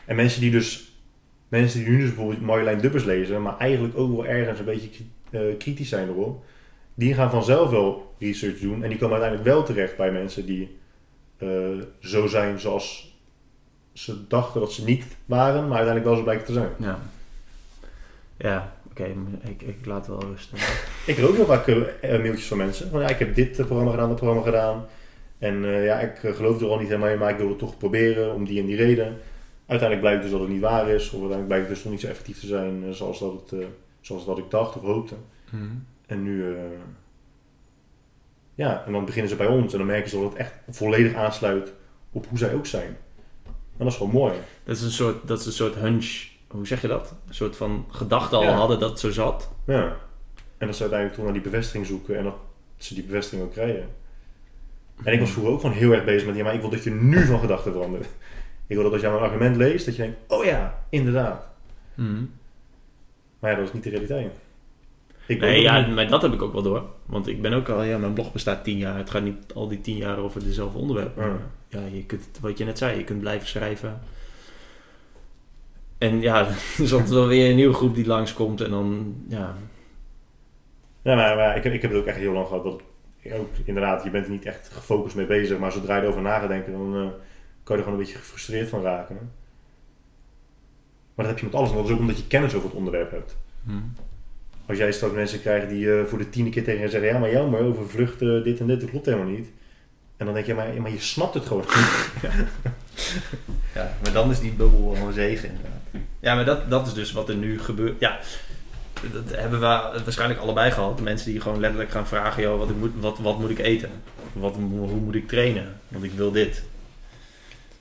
En 0.05 0.15
mensen 0.15 0.41
die 0.41 0.51
dus, 0.51 0.91
mensen 1.47 1.79
die 1.79 1.89
nu 1.89 1.97
dus 1.97 2.07
bijvoorbeeld 2.07 2.41
Marjolein 2.41 2.79
Dubbers 2.79 3.03
lezen, 3.03 3.41
maar 3.41 3.57
eigenlijk 3.57 3.97
ook 3.97 4.15
wel 4.15 4.25
ergens 4.25 4.59
een 4.59 4.65
beetje 4.65 5.03
eh, 5.29 5.41
kritisch 5.57 5.89
zijn 5.89 6.07
erop, 6.07 6.45
die 6.93 7.13
gaan 7.13 7.31
vanzelf 7.31 7.69
wel 7.69 8.15
research 8.19 8.59
doen 8.59 8.83
en 8.83 8.89
die 8.89 8.97
komen 8.97 9.21
uiteindelijk 9.21 9.49
wel 9.49 9.63
terecht 9.63 9.97
bij 9.97 10.11
mensen 10.11 10.45
die 10.45 10.77
eh, 11.37 11.47
zo 11.99 12.27
zijn 12.27 12.59
zoals 12.59 13.12
ze 13.94 14.28
dachten 14.28 14.61
dat 14.61 14.72
ze 14.72 14.84
niet 14.84 15.06
waren, 15.26 15.68
maar 15.68 15.78
uiteindelijk 15.78 16.06
wel 16.06 16.15
zo 16.15 16.24
blijken 16.24 16.45
te 16.45 16.53
zijn. 16.53 16.70
Ja, 16.78 16.99
ja 18.38 18.74
oké, 18.94 19.15
ik, 19.41 19.61
ik 19.61 19.86
laat 19.86 20.07
wel 20.07 20.24
rusten. 20.24 20.57
Ik 21.14 21.26
ook 21.26 21.36
heel 21.36 21.45
vaak 21.45 21.68
eh, 21.68 22.14
eh, 22.14 22.22
mailtjes 22.22 22.48
van 22.48 22.57
mensen. 22.57 22.90
Van 22.90 23.02
ja, 23.02 23.07
ik 23.07 23.20
heb 23.20 23.36
dit 23.36 23.60
eh, 23.60 23.65
programma 23.65 23.91
gedaan, 23.91 24.07
dat 24.07 24.18
programma 24.18 24.44
gedaan. 24.44 24.86
En 25.38 25.64
ja, 25.65 25.99
ik 25.99 26.36
geloof 26.36 26.61
er 26.61 26.68
al 26.68 26.78
niet 26.78 26.88
helemaal 26.88 27.10
in, 27.10 27.18
maar 27.18 27.30
ik 27.30 27.38
wil 27.38 27.49
het 27.49 27.57
toch 27.57 27.78
proberen 27.78 28.34
om 28.34 28.45
die 28.45 28.60
en 28.60 28.65
die 28.65 28.76
reden. 28.76 29.18
Uiteindelijk 29.65 29.99
blijkt 29.99 30.22
dus 30.22 30.32
dat 30.32 30.40
het 30.40 30.49
niet 30.49 30.61
waar 30.61 30.88
is. 30.90 31.06
Of 31.06 31.20
uiteindelijk 31.22 31.48
blijkt 31.48 31.65
het 31.65 31.76
dus 31.76 31.84
nog 31.84 31.94
niet 31.94 32.02
zo 32.02 32.07
effectief 32.07 32.40
te 32.40 32.48
zijn 32.48 32.94
zoals, 32.94 33.20
dat 33.20 33.34
het, 33.34 33.65
zoals 34.02 34.26
dat 34.26 34.38
ik 34.38 34.49
dacht 34.49 34.76
of 34.76 34.82
hoopte. 34.82 35.15
Mhm. 35.49 35.64
En 36.06 36.24
nu, 36.24 36.56
ja, 38.56 38.84
en 38.86 38.91
dan 38.91 39.06
beginnen 39.06 39.30
ze 39.30 39.36
bij 39.36 39.48
ons. 39.48 39.72
En 39.72 39.78
dan 39.78 39.88
merken 39.88 40.10
ze 40.10 40.15
dat 40.15 40.30
het 40.30 40.40
echt 40.40 40.53
volledig 40.70 41.14
aansluit 41.14 41.74
op 42.11 42.26
hoe 42.30 42.38
zij 42.38 42.53
ook 42.53 42.65
zijn. 42.65 42.98
En 43.77 43.83
dat 43.85 43.87
is 43.87 43.95
gewoon 43.95 44.11
mooi. 44.13 44.33
Dat 44.63 44.75
is 44.75 44.81
een 44.81 44.91
soort, 44.91 45.27
dat 45.27 45.39
is 45.39 45.45
een 45.45 45.51
soort 45.51 45.75
hunch, 45.75 46.27
hoe 46.47 46.67
zeg 46.67 46.81
je 46.81 46.87
dat? 46.87 47.13
Een 47.27 47.33
soort 47.33 47.55
van 47.55 47.85
gedachte 47.89 48.35
al 48.35 48.43
Ja. 48.43 48.53
hadden 48.53 48.79
dat 48.79 48.89
het 48.89 48.99
zo 48.99 49.11
zat. 49.11 49.49
Ja. 49.65 49.95
En 50.57 50.67
dat 50.67 50.75
ze 50.75 50.81
uiteindelijk 50.81 51.13
toch 51.13 51.23
naar 51.23 51.41
die 51.41 51.51
bevestiging 51.51 51.85
zoeken 51.85 52.17
en 52.17 52.23
dat 52.23 52.35
ze 52.77 52.93
die 52.93 53.03
bevestiging 53.03 53.43
ook 53.43 53.51
krijgen. 53.51 53.87
En 55.03 55.13
ik 55.13 55.19
was 55.19 55.29
vroeger 55.31 55.51
ook 55.53 55.61
gewoon 55.61 55.75
heel 55.75 55.91
erg 55.91 56.03
bezig 56.05 56.27
met, 56.27 56.35
ja, 56.35 56.43
maar 56.43 56.53
ik 56.53 56.61
wil 56.61 56.69
dat 56.69 56.83
je 56.83 56.91
nu 56.91 57.25
van 57.25 57.39
gedachten 57.39 57.71
verandert. 57.71 58.05
Ik 58.67 58.75
wil 58.75 58.83
dat 58.83 58.93
als 58.93 59.01
jij 59.01 59.11
mijn 59.11 59.23
argument 59.23 59.55
leest, 59.55 59.85
dat 59.85 59.95
je 59.95 60.01
denkt, 60.01 60.17
oh 60.27 60.45
ja, 60.45 60.83
inderdaad. 60.89 61.49
Mhm. 61.95 62.23
Maar 63.39 63.51
ja, 63.51 63.57
dat 63.57 63.67
is 63.67 63.73
niet 63.73 63.83
de 63.83 63.89
realiteit. 63.89 64.31
Ik 65.27 65.39
Nee, 65.39 65.61
ja, 65.61 65.85
niet- 65.85 65.95
maar 65.95 66.07
dat 66.07 66.21
heb 66.21 66.33
ik 66.33 66.41
ook 66.41 66.53
wel 66.53 66.61
door. 66.61 66.83
Want 67.05 67.27
ik 67.27 67.41
ben 67.41 67.53
ook 67.53 67.69
al, 67.69 67.83
ja, 67.83 67.97
mijn 67.97 68.13
blog 68.13 68.31
bestaat 68.33 68.63
tien 68.63 68.77
jaar. 68.77 68.97
Het 68.97 69.09
gaat 69.09 69.23
niet 69.23 69.53
al 69.53 69.67
die 69.67 69.81
tien 69.81 69.97
jaar 69.97 70.17
over 70.17 70.43
dezelfde 70.43 70.77
onderwerpen. 70.79 71.23
Ja. 71.25 71.37
Ja, 71.79 71.85
je 71.91 72.05
kunt, 72.05 72.29
wat 72.41 72.57
je 72.57 72.65
net 72.65 72.77
zei, 72.77 72.97
je 72.97 73.03
kunt 73.03 73.19
blijven 73.19 73.47
schrijven. 73.47 73.99
En 75.97 76.21
ja, 76.21 76.39
er 76.47 76.55
is 76.77 76.91
altijd 76.93 77.09
wel 77.11 77.27
weer 77.27 77.49
een 77.49 77.55
nieuwe 77.55 77.73
groep 77.73 77.95
die 77.95 78.05
langskomt. 78.07 78.61
En 78.61 78.69
dan, 78.69 79.15
ja, 79.27 79.55
Ja, 81.01 81.15
maar, 81.15 81.35
maar 81.35 81.55
ik, 81.57 81.63
heb, 81.63 81.73
ik 81.73 81.81
heb 81.81 81.91
het 81.91 81.99
ook 81.99 82.05
echt 82.07 82.17
heel 82.17 82.33
lang 82.33 82.47
gehad. 82.47 82.63
Dat 82.63 82.81
ik 83.19 83.33
ook, 83.33 83.49
inderdaad, 83.65 84.03
je 84.03 84.09
bent 84.09 84.25
er 84.25 84.31
niet 84.31 84.45
echt 84.45 84.69
gefocust 84.73 85.15
mee 85.15 85.25
bezig. 85.25 85.57
Maar 85.57 85.71
zodra 85.71 85.95
je 85.95 86.01
erover 86.01 86.21
na 86.21 86.39
gaat 86.39 86.47
denken, 86.49 86.71
dan 86.71 86.95
eh, 86.95 86.99
kan 87.01 87.07
je 87.65 87.73
er 87.73 87.77
gewoon 87.83 87.93
een 87.93 88.05
beetje 88.05 88.17
gefrustreerd 88.17 88.69
van 88.69 88.81
raken. 88.81 89.15
Maar 91.15 91.25
dat 91.25 91.27
heb 91.27 91.39
je 91.39 91.45
met 91.45 91.55
alles. 91.55 91.69
En 91.69 91.75
dat 91.75 91.85
is 91.85 91.91
ook 91.91 91.99
omdat 91.99 92.17
je 92.17 92.27
kennis 92.27 92.53
over 92.53 92.67
het 92.69 92.77
onderwerp 92.77 93.11
hebt. 93.11 93.35
hm. 93.65 93.71
Als 94.73 94.81
jij 94.81 94.91
straks 94.91 95.13
mensen 95.13 95.41
krijgt 95.41 95.69
die 95.69 95.93
eh, 95.93 96.05
voor 96.05 96.17
de 96.17 96.29
tiende 96.29 96.49
keer 96.49 96.63
tegen 96.63 96.81
je 96.81 96.89
zeggen... 96.89 97.09
Ja, 97.09 97.17
maar 97.17 97.49
maar 97.49 97.61
over 97.61 97.89
vluchten, 97.89 98.43
dit 98.43 98.59
en 98.59 98.67
dit, 98.67 98.81
dat 98.81 98.89
klopt 98.89 99.05
helemaal 99.05 99.27
niet. 99.27 99.47
En 100.17 100.25
dan 100.25 100.33
denk 100.33 100.45
je, 100.45 100.53
maar, 100.53 100.73
ja, 100.73 100.81
maar 100.81 100.91
je 100.91 100.99
snapt 100.99 101.33
het 101.33 101.45
gewoon 101.45 101.65
niet. 101.67 102.31
Ja, 103.75 103.97
maar 104.03 104.11
dan 104.11 104.31
is 104.31 104.39
die 104.39 104.51
bubbel 104.51 104.91
wel 104.93 105.07
een 105.07 105.13
zegen 105.13 105.49
inderdaad. 105.49 106.03
Ja, 106.19 106.35
maar 106.35 106.45
dat, 106.45 106.69
dat 106.69 106.87
is 106.87 106.93
dus 106.93 107.11
wat 107.11 107.29
er 107.29 107.35
nu 107.35 107.59
gebeurt. 107.59 107.99
Ja, 107.99 108.19
dat 109.11 109.37
hebben 109.37 109.59
we 109.59 109.65
waarschijnlijk 110.03 110.39
allebei 110.39 110.71
gehad. 110.71 110.97
De 110.97 111.03
mensen 111.03 111.31
die 111.31 111.41
gewoon 111.41 111.59
letterlijk 111.59 111.91
gaan 111.91 112.07
vragen... 112.07 112.43
Joh, 112.43 112.57
wat, 112.57 112.69
ik 112.69 112.75
moet, 112.77 112.91
wat, 112.99 113.19
wat 113.19 113.39
moet 113.39 113.49
ik 113.49 113.59
eten? 113.59 113.89
Wat, 114.33 114.55
hoe 114.55 114.99
moet 114.99 115.15
ik 115.15 115.27
trainen? 115.27 115.73
Want 115.87 116.03
ik 116.03 116.11
wil 116.11 116.31
dit. 116.31 116.63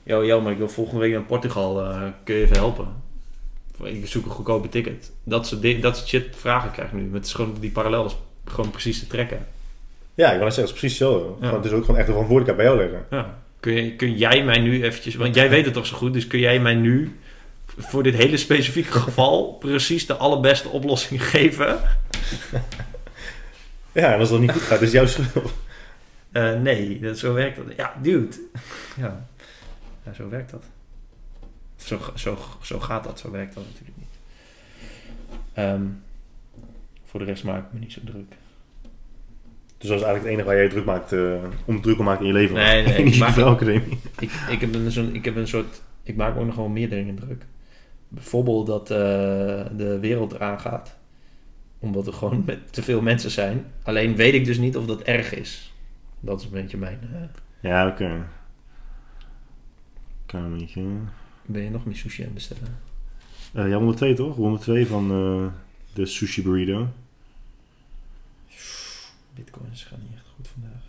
Yo, 0.03 0.25
yo, 0.25 0.41
maar 0.41 0.53
ik 0.53 0.59
wil 0.59 0.69
volgende 0.69 1.01
week 1.01 1.13
naar 1.13 1.23
Portugal. 1.23 1.85
eh, 1.85 2.03
kun 2.25 2.35
je 2.35 2.43
even 2.43 2.57
helpen? 2.57 2.87
Ik 3.83 4.07
zoek 4.07 4.25
een 4.25 4.31
goedkope 4.31 4.69
ticket. 4.69 5.13
Dat 5.25 5.47
soort, 5.47 5.83
dat 5.83 5.97
soort 5.97 6.09
shit 6.09 6.37
vragen 6.37 6.71
krijg 6.71 6.89
ik 6.89 6.95
nu. 6.95 7.15
Het 7.15 7.27
is 7.27 7.33
gewoon, 7.33 7.57
die 7.61 7.71
parallel 7.71 8.05
is 8.05 8.17
gewoon 8.45 8.71
precies 8.71 8.99
te 8.99 9.07
trekken. 9.07 9.47
Ja, 10.15 10.33
ik 10.33 10.39
wil 10.39 10.51
zeggen, 10.51 10.63
het 10.63 10.73
is 10.73 10.79
precies 10.81 10.99
zo. 10.99 11.39
Ja. 11.41 11.55
Het 11.55 11.65
is 11.65 11.71
ook 11.71 11.85
gewoon 11.85 11.97
echt 11.97 12.07
de 12.07 12.13
verantwoordelijkheid 12.13 12.57
bij 12.57 12.67
jou 12.67 12.91
leggen. 12.91 13.17
Ja. 13.19 13.39
Kun, 13.61 13.73
je, 13.73 13.97
kun 13.97 14.17
jij 14.17 14.45
mij 14.45 14.59
nu 14.59 14.85
eventjes... 14.85 15.15
Want 15.15 15.35
jij 15.35 15.49
weet 15.49 15.65
het 15.65 15.75
toch 15.75 15.87
zo 15.87 15.97
goed, 15.97 16.13
dus 16.13 16.27
kun 16.27 16.39
jij 16.39 16.61
mij 16.61 16.75
nu... 16.75 17.17
voor 17.77 18.03
dit 18.03 18.15
hele 18.15 18.37
specifieke 18.37 18.93
geval... 19.07 19.53
precies 19.53 20.07
de 20.07 20.17
allerbeste 20.17 20.69
oplossing 20.69 21.25
geven? 21.31 21.79
Ja, 23.93 24.13
en 24.13 24.19
als 24.19 24.29
dat 24.29 24.41
niet 24.41 24.53
goed 24.53 24.63
gaat, 24.63 24.83
is 24.83 24.93
jouw 24.93 25.07
schuld. 25.07 25.53
Eh, 26.33 26.61
nee, 26.61 27.01
dat, 27.01 27.19
zo 27.19 27.33
werkt 27.33 27.57
dat. 27.57 27.65
Ja, 27.77 27.95
dude. 28.03 28.37
Ja, 28.97 29.27
ja 30.05 30.13
zo 30.13 30.29
werkt 30.29 30.51
dat. 30.51 30.65
Zo, 31.85 31.99
zo, 32.15 32.39
zo 32.63 32.81
gaat 32.81 33.05
dat, 33.05 33.19
zo 33.19 33.31
werkt 33.31 33.55
dat 33.55 33.65
natuurlijk 33.65 33.97
niet. 33.99 34.19
Ehm, 35.53 35.83
voor 37.05 37.21
de 37.21 37.27
rest 37.27 37.45
maak 37.45 37.67
ik 37.67 37.73
me 37.73 37.79
niet 37.79 37.93
zo 37.93 38.01
druk. 38.05 38.35
Dus 39.79 39.91
dat 39.91 39.99
is 40.01 40.05
eigenlijk 40.05 40.23
het 40.25 40.33
enige 40.33 40.47
waar 40.47 40.57
jij 40.57 40.69
druk 40.69 40.85
maakt, 40.85 41.13
eh, 41.13 41.43
om 41.65 41.81
druk 41.81 41.99
om 41.99 42.05
maakt 42.05 42.21
in 42.21 42.27
je 42.27 42.33
leven. 42.33 42.55
Nee, 42.57 42.83
nee, 42.87 43.17
maar- 43.19 43.33
vrouwenacademie. 43.33 43.99
Ik, 44.19 44.31
ik, 44.51 44.61
heb 44.61 44.75
een, 44.75 44.91
zo'n, 44.91 45.15
ik 45.15 45.25
heb 45.25 45.37
een 45.37 45.49
soort... 45.49 45.83
Ik 46.03 46.17
maak 46.17 46.35
me 46.35 46.41
ook 46.41 46.47
nog 46.47 46.55
gewoon 46.55 46.73
meer 46.73 46.89
dingen 46.91 47.15
druk. 47.15 47.45
Bijvoorbeeld 48.09 48.67
dat 48.67 48.91
eh, 48.91 48.97
de 49.77 49.99
wereld 50.01 50.33
eraan 50.33 50.61
gaat. 50.61 50.97
Omdat 51.79 52.07
er 52.07 52.13
gewoon 52.13 52.43
met 52.47 52.73
te 52.73 52.83
veel 52.83 53.01
mensen 53.01 53.31
zijn. 53.31 53.65
Alleen 53.83 54.17
weet 54.17 54.35
ik 54.35 54.45
dus 54.45 54.59
niet 54.59 54.77
of 54.77 54.87
dat 54.87 55.01
erg 55.03 55.35
is. 55.35 55.73
Dat 56.21 56.39
is 56.41 56.45
een 56.47 56.53
beetje 56.53 56.77
mijn... 56.77 56.99
eh, 57.13 57.71
Ja, 57.71 57.87
oké. 57.89 58.27
Kamertje. 60.27 60.83
Ben 61.47 61.63
je 61.63 61.71
nog 61.71 61.85
meer 61.85 61.97
sushi 61.97 62.21
aan 62.21 62.25
het 62.25 62.35
bestellen? 62.35 62.79
Eh 63.53 63.69
ja, 63.69 63.77
102 63.77 64.15
toch? 64.15 64.37
102 64.37 64.87
van 64.87 65.11
eh, 65.11 65.47
de 65.95 66.07
sushi 66.07 66.43
burrito. 66.43 66.89
Bitcoins 69.35 69.85
gaan 69.85 69.99
niet 70.03 70.15
echt 70.15 70.29
goed 70.37 70.49
vandaag. 70.49 70.83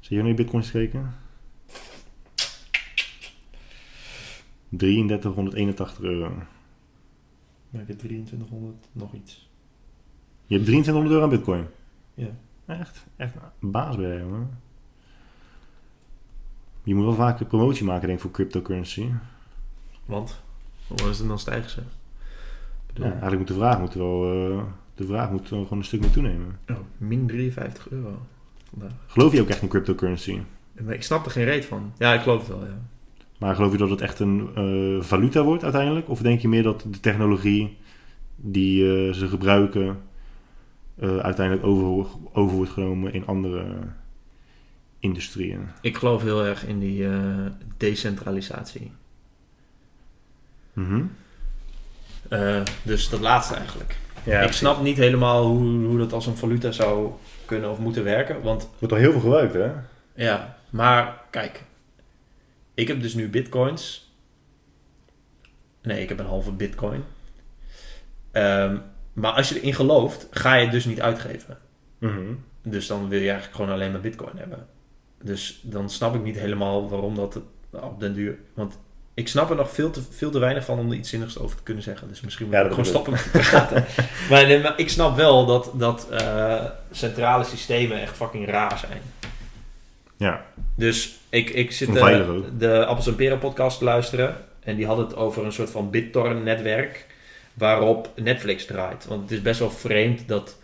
Zie 0.00 0.16
je 0.16 0.22
naar 0.22 0.30
je 0.30 0.36
bitcoins 0.36 0.70
gekeken? 0.70 1.14
3381 4.68 6.00
euro. 6.00 6.34
Maar 7.70 7.82
ik 7.82 7.88
heb 7.88 7.98
2300 7.98 8.76
nog 8.92 9.14
iets. 9.14 9.48
Je 10.46 10.54
hebt 10.54 10.66
2300 10.66 11.12
euro 11.12 11.24
aan 11.24 11.30
bitcoin. 11.30 11.66
Ja. 12.14 12.30
Echt, 12.66 13.04
echt 13.16 13.34
een 13.60 13.70
baas 13.70 13.96
jij, 13.96 14.24
man. 14.24 14.50
Je 16.82 16.94
moet 16.94 17.04
wel 17.04 17.14
vaker 17.14 17.46
promotie 17.46 17.84
maken, 17.84 18.06
denk 18.06 18.18
ik, 18.18 18.24
voor 18.24 18.30
cryptocurrency. 18.30 19.10
Want? 20.10 20.42
Het 20.88 21.26
dan 21.26 21.38
stijgen 21.38 21.70
ze? 21.70 21.80
Ja, 22.94 23.02
eigenlijk 23.02 23.38
moet 23.38 23.48
de 23.48 23.54
vraag 23.54 23.78
moet 23.78 23.94
wel, 23.94 24.32
eh, 24.32 24.62
De 24.94 25.06
vraag 25.06 25.30
moet 25.30 25.48
gewoon 25.48 25.66
een 25.70 25.84
stuk 25.84 26.00
meer 26.00 26.10
toenemen. 26.10 26.58
Oh, 26.68 26.76
min 26.96 27.26
53 27.26 27.90
euro 27.90 28.18
vandaag. 28.70 28.92
Geloof 29.06 29.32
je 29.32 29.40
ook 29.40 29.48
echt 29.48 29.62
in 29.62 29.68
cryptocurrency? 29.68 30.40
Ik 30.88 31.02
snap 31.02 31.24
er 31.24 31.30
geen 31.30 31.44
reet 31.44 31.64
van. 31.64 31.92
Ja, 31.98 32.14
ik 32.14 32.20
geloof 32.20 32.38
het 32.38 32.48
wel, 32.48 32.66
ja. 32.66 32.78
Maar 33.38 33.54
geloof 33.54 33.72
je 33.72 33.78
dat 33.78 33.90
het 33.90 34.00
echt 34.00 34.20
een 34.20 34.48
eh, 34.54 35.04
valuta 35.04 35.42
wordt 35.42 35.62
uiteindelijk? 35.62 36.08
Of 36.08 36.20
denk 36.20 36.40
je 36.40 36.48
meer 36.48 36.62
dat 36.62 36.86
de 36.90 37.00
technologie 37.00 37.76
die 38.36 39.06
eh, 39.06 39.14
ze 39.14 39.28
gebruiken 39.28 39.98
uiteindelijk 41.00 41.66
over, 41.66 42.06
over 42.32 42.56
wordt 42.56 42.70
genomen 42.70 43.12
in 43.12 43.26
andere 43.26 43.64
industrieën? 45.00 45.68
Ik 45.80 45.96
geloof 45.96 46.22
heel 46.22 46.44
erg 46.44 46.66
in 46.66 46.78
die 46.78 47.08
eh, 47.08 47.46
Mhm. 50.80 51.02
Eh, 52.28 52.62
dus 52.82 53.08
dat 53.08 53.20
laatste 53.20 53.54
eigenlijk. 53.54 53.96
Ja, 54.24 54.40
ik 54.40 54.52
snap 54.52 54.82
niet 54.82 54.96
helemaal 54.96 55.44
hoe, 55.46 55.84
hoe 55.86 55.98
dat 55.98 56.12
als 56.12 56.26
een 56.26 56.36
valuta 56.36 56.70
zou 56.70 57.10
kunnen 57.44 57.70
of 57.70 57.78
moeten 57.78 58.04
werken. 58.04 58.42
Want 58.42 58.62
Het 58.62 58.70
wordt 58.78 58.94
al 58.94 59.00
heel 59.00 59.12
veel 59.12 59.20
gebruikt, 59.20 59.54
hè? 59.54 59.70
ja, 60.14 60.56
maar 60.70 61.20
kijk. 61.30 61.62
Ik 62.74 62.88
heb 62.88 63.02
dus 63.02 63.14
nu 63.14 63.28
bitcoins. 63.28 64.12
Nee, 65.82 66.02
ik 66.02 66.08
heb 66.08 66.18
een 66.18 66.26
halve 66.26 66.52
bitcoin. 66.52 67.04
Ehm, 68.32 68.76
maar 69.12 69.32
als 69.32 69.48
je 69.48 69.60
erin 69.60 69.74
gelooft, 69.74 70.26
ga 70.30 70.54
je 70.54 70.62
het 70.62 70.72
dus 70.72 70.84
niet 70.84 71.00
uitgeven. 71.00 71.58
Mhm. 71.98 72.32
Dus 72.62 72.86
dan 72.86 73.08
wil 73.08 73.18
je 73.20 73.28
eigenlijk 73.28 73.56
gewoon 73.56 73.70
alleen 73.70 73.92
maar 73.92 74.00
bitcoin 74.00 74.36
hebben. 74.36 74.66
Dus 75.22 75.60
dan 75.62 75.90
snap 75.90 76.14
ik 76.14 76.22
niet 76.22 76.38
helemaal 76.38 76.88
waarom 76.88 77.14
dat 77.14 77.40
op 77.70 78.00
den 78.00 78.14
duur... 78.14 78.38
Want 78.54 78.78
ik 79.14 79.28
snap 79.28 79.50
er 79.50 79.56
nog 79.56 79.70
veel 79.70 79.90
te, 79.90 80.00
veel 80.10 80.30
te 80.30 80.38
weinig 80.38 80.64
van 80.64 80.78
om 80.78 80.90
er 80.90 80.96
iets 80.96 81.08
zinnigs 81.08 81.38
over 81.38 81.56
te 81.56 81.62
kunnen 81.62 81.82
zeggen. 81.82 82.08
Dus 82.08 82.20
misschien 82.20 82.46
moet 82.46 82.54
Ja, 82.54 82.62
ik 82.62 82.68
gewoon 82.68 82.84
stoppen 82.84 83.12
met 83.12 83.28
praten. 83.32 83.84
maar, 84.30 84.46
nee, 84.46 84.60
maar 84.60 84.78
ik 84.78 84.88
snap 84.88 85.16
wel 85.16 85.46
dat, 85.46 85.70
dat 85.74 86.08
eh, 86.10 86.64
centrale 86.90 87.44
systemen 87.44 88.00
echt 88.00 88.16
fucking 88.16 88.46
raar 88.46 88.78
zijn. 88.78 89.02
Ja. 90.16 90.44
Dus 90.74 91.18
ik, 91.28 91.50
ik 91.50 91.72
zit 91.72 91.96
eh, 91.96 92.28
de 92.58 92.86
Appels 92.86 93.06
en 93.06 93.14
Peren 93.14 93.38
podcast 93.38 93.78
te 93.78 93.84
luisteren. 93.84 94.36
En 94.60 94.76
die 94.76 94.86
had 94.86 94.96
het 94.96 95.16
over 95.16 95.44
een 95.44 95.52
soort 95.52 95.70
van 95.70 95.90
BitTorrent-netwerk. 95.90 97.06
Waarop 97.54 98.10
Netflix 98.16 98.66
draait. 98.66 99.06
Want 99.06 99.22
het 99.22 99.30
is 99.30 99.42
best 99.42 99.58
wel 99.58 99.70
vreemd 99.70 100.28
dat 100.28 100.58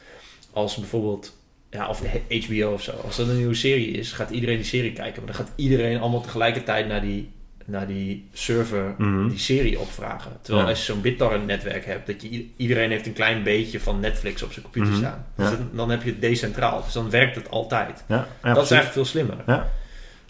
als 0.52 0.77
bijvoorbeeld... 0.77 1.35
Ja, 1.70 1.89
of 1.89 2.02
HBO 2.28 2.73
of 2.73 2.82
zo. 2.82 2.93
Als 3.05 3.18
er 3.18 3.28
een 3.28 3.36
nieuwe 3.36 3.55
serie 3.55 3.90
is, 3.90 4.12
gaat 4.12 4.31
iedereen 4.31 4.56
die 4.56 4.64
serie 4.64 4.93
kijken. 4.93 5.24
Maar 5.24 5.35
dan 5.35 5.47
gaat 5.47 5.55
iedereen 5.56 6.01
allemaal 6.01 6.20
tegelijkertijd 6.20 6.89
naar 6.89 7.01
die, 7.01 7.31
naar 7.66 7.86
die 7.86 8.28
server 8.32 8.94
Mhm. 8.98 9.28
die 9.28 9.38
serie 9.38 9.78
opvragen. 9.80 10.32
Terwijl 10.40 10.64
Ja. 10.64 10.70
als 10.70 10.86
je 10.86 10.93
zo'n 10.93 11.01
BitTorrent-netwerk 11.01 11.84
hebt, 11.84 12.06
dat 12.06 12.22
je 12.22 12.47
iedereen 12.56 12.90
heeft 12.90 13.06
een 13.06 13.12
klein 13.12 13.43
beetje 13.43 13.80
van 13.80 14.01
Netflix 14.01 14.43
op 14.43 14.52
zijn 14.52 14.64
computer 14.64 14.90
Mhm. 14.90 14.98
staan. 15.01 15.24
Dus 15.36 15.48
Ja. 15.51 15.56
dan, 15.56 15.68
dan 15.72 15.90
heb 15.90 16.02
je 16.02 16.10
het 16.10 16.20
decentraal. 16.20 16.82
Dus 16.84 16.93
dan 16.93 17.10
werkt 17.10 17.36
het 17.36 17.51
altijd. 17.51 18.05
Ja, 18.09 18.14
ja 18.16 18.22
dat 18.22 18.28
precies. 18.43 18.62
is 18.62 18.70
eigenlijk 18.70 18.93
veel 18.93 19.05
slimmer. 19.05 19.36
Ja. 19.47 19.68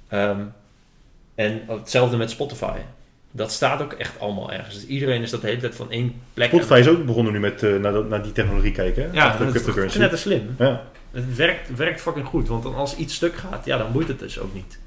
Ehm, 0.08 0.40
en 1.34 1.60
hetzelfde 1.66 2.16
met 2.16 2.30
Spotify. 2.30 2.78
Dat 3.30 3.52
staat 3.52 3.82
ook 3.82 3.92
echt 3.92 4.20
allemaal 4.20 4.52
ergens. 4.52 4.74
Dus 4.74 4.86
iedereen 4.86 5.22
is 5.22 5.30
dat 5.30 5.40
de 5.40 5.46
hele 5.46 5.60
tijd 5.60 5.74
van 5.74 5.90
één 5.90 6.20
plek. 6.34 6.48
Spotify 6.48 6.78
is 6.80 6.88
ook 6.88 7.04
begonnen 7.06 7.32
nu 7.32 7.38
met 7.38 7.62
eh, 7.62 7.74
naar, 7.76 8.04
naar 8.04 8.22
die 8.22 8.32
technologie 8.32 8.72
kijken. 8.72 9.02
hè? 9.02 9.08
Ja, 9.12 9.36
dat 9.36 9.54
is 9.76 9.96
net 9.96 10.10
als 10.10 10.20
slim. 10.20 10.54
Ja. 10.58 10.82
Het 11.10 11.36
werkt, 11.36 11.76
werkt 11.76 12.00
fucking 12.00 12.26
goed. 12.26 12.48
Want 12.48 12.62
dan 12.62 12.74
als 12.74 12.96
iets 12.96 13.14
stuk 13.14 13.34
gaat, 13.36 13.64
ja, 13.64 13.78
dan 13.78 13.92
boeit 13.92 14.08
het 14.08 14.18
dus 14.18 14.38
ook 14.38 14.54
niet. 14.54 14.78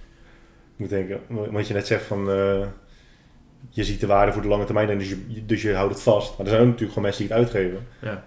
Ik 0.79 0.85
moet 0.89 0.89
denken, 0.89 1.19
wat 1.51 1.67
je 1.67 1.73
net 1.73 1.87
zegt 1.87 2.03
van... 2.03 2.29
eh, 2.31 2.65
je 3.69 3.83
ziet 3.83 3.99
de 3.99 4.07
waarde 4.07 4.31
voor 4.31 4.41
de 4.41 4.47
lange 4.47 4.65
termijn 4.65 4.89
en 4.89 4.97
dus 4.97 5.09
je, 5.09 5.45
dus 5.45 5.61
je 5.61 5.73
houdt 5.73 5.93
het 5.93 6.03
vast. 6.03 6.29
Maar 6.37 6.45
er 6.45 6.51
zijn 6.51 6.59
ook 6.61 6.67
natuurlijk 6.67 6.93
gewoon 6.93 7.07
mensen 7.09 7.27
die 7.27 7.35
het 7.35 7.43
uitgeven. 7.45 7.87
Ja. 7.99 8.23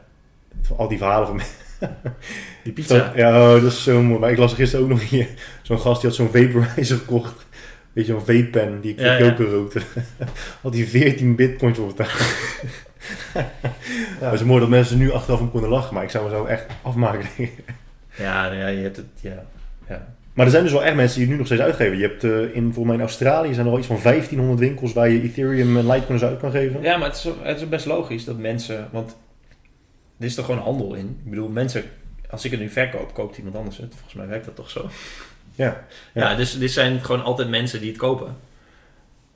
Al 0.77 0.89
die 0.89 0.99
verhalen 0.99 1.27
van 1.27 1.41
Die 2.65 2.73
pizza. 2.73 3.13
Ja, 3.17 3.55
oh, 3.55 3.63
dat 3.63 3.73
is 3.73 3.83
zo 3.83 4.03
mooi. 4.03 4.21
Maar 4.21 4.31
ik 4.31 4.39
las 4.39 4.51
er 4.51 4.57
gisteren 4.57 4.85
ook 4.85 4.91
nog 4.91 5.09
hier. 5.09 5.29
Zo'n 5.63 5.79
gast 5.81 6.01
die 6.01 6.11
had 6.11 6.19
zo'n 6.19 6.31
vaporizer 6.33 6.99
gekocht. 6.99 7.47
Weet 7.93 8.07
je, 8.07 8.13
zo'n 8.13 8.21
vape 8.21 8.49
pen 8.51 8.81
die 8.81 8.93
ik 8.93 9.01
Ja, 9.01 9.13
ja. 9.17 9.35
rookte. 9.37 9.81
had 10.63 10.75
hij 10.75 10.85
14 10.85 11.37
bitcoins 11.37 11.79
voor 11.79 11.87
betaald. 11.87 12.11
Het 14.19 14.33
is 14.33 14.43
mooi 14.45 14.61
dat 14.61 14.69
mensen 14.69 14.99
nu 14.99 15.13
achteraf 15.13 15.41
om 15.41 15.51
konden 15.51 15.71
lachen. 15.71 15.95
Maar 15.95 16.03
ik 16.03 16.11
zou 16.11 16.25
me 16.25 16.31
zo 16.31 16.45
echt 16.45 16.67
afmaken. 16.83 17.49
Ja, 18.17 18.43
nou 18.43 18.57
ja, 18.57 18.67
je 18.67 18.83
hebt 18.83 18.97
het, 18.97 19.07
ja. 19.21 19.45
ja. 19.89 20.15
Maar 20.33 20.45
er 20.45 20.51
zijn 20.53 20.63
dus 20.63 20.73
wel 20.73 20.85
echt 20.85 20.95
mensen 20.95 21.15
die 21.19 21.23
het 21.23 21.31
nu 21.33 21.37
nog 21.39 21.47
steeds 21.47 21.63
uitgeven. 21.63 21.97
Je 21.97 22.03
hebt 22.03 22.25
eh, 22.25 22.41
in, 22.57 22.63
volgens 22.65 22.85
mij 22.85 22.95
in 22.95 23.01
Australië 23.01 23.55
zijn 23.55 23.67
er 23.67 23.73
al 23.73 23.79
iets 23.79 23.87
van 23.87 23.99
1500 24.03 24.61
winkels 24.61 24.93
waar 24.93 25.09
je 25.09 25.23
Ethereum 25.23 25.77
en 25.77 25.87
Litecoin 25.91 26.23
uit 26.23 26.39
kan 26.39 26.51
geven. 26.51 26.83
Ja, 26.83 26.97
maar 26.97 27.09
het 27.09 27.17
is, 27.17 27.29
het 27.43 27.61
is 27.61 27.69
best 27.69 27.87
logisch 27.87 28.25
dat 28.25 28.39
mensen... 28.39 28.89
Want 28.93 29.17
er 30.19 30.25
is 30.27 30.35
toch 30.35 30.45
gewoon 30.45 30.61
handel 30.61 30.95
in. 30.95 31.07
Ik 31.25 31.31
bedoel, 31.31 31.49
mensen... 31.49 31.83
Als 32.31 32.45
ik 32.45 32.51
het 32.51 32.61
nu 32.61 32.69
verkoop, 32.69 33.15
koopt 33.15 33.37
iemand 33.39 33.57
anders 33.57 33.77
het. 33.77 33.93
Volgens 33.95 34.15
mij 34.15 34.27
werkt 34.27 34.45
dat 34.45 34.57
toch 34.57 34.71
zo? 34.71 34.89
Ja. 35.55 35.85
Ja, 36.15 36.35
dus 36.35 36.59
dit 36.59 36.71
zijn 36.71 37.01
gewoon 37.01 37.23
altijd 37.23 37.49
mensen 37.49 37.81
die 37.81 37.89
het 37.89 37.99
kopen. 37.99 38.37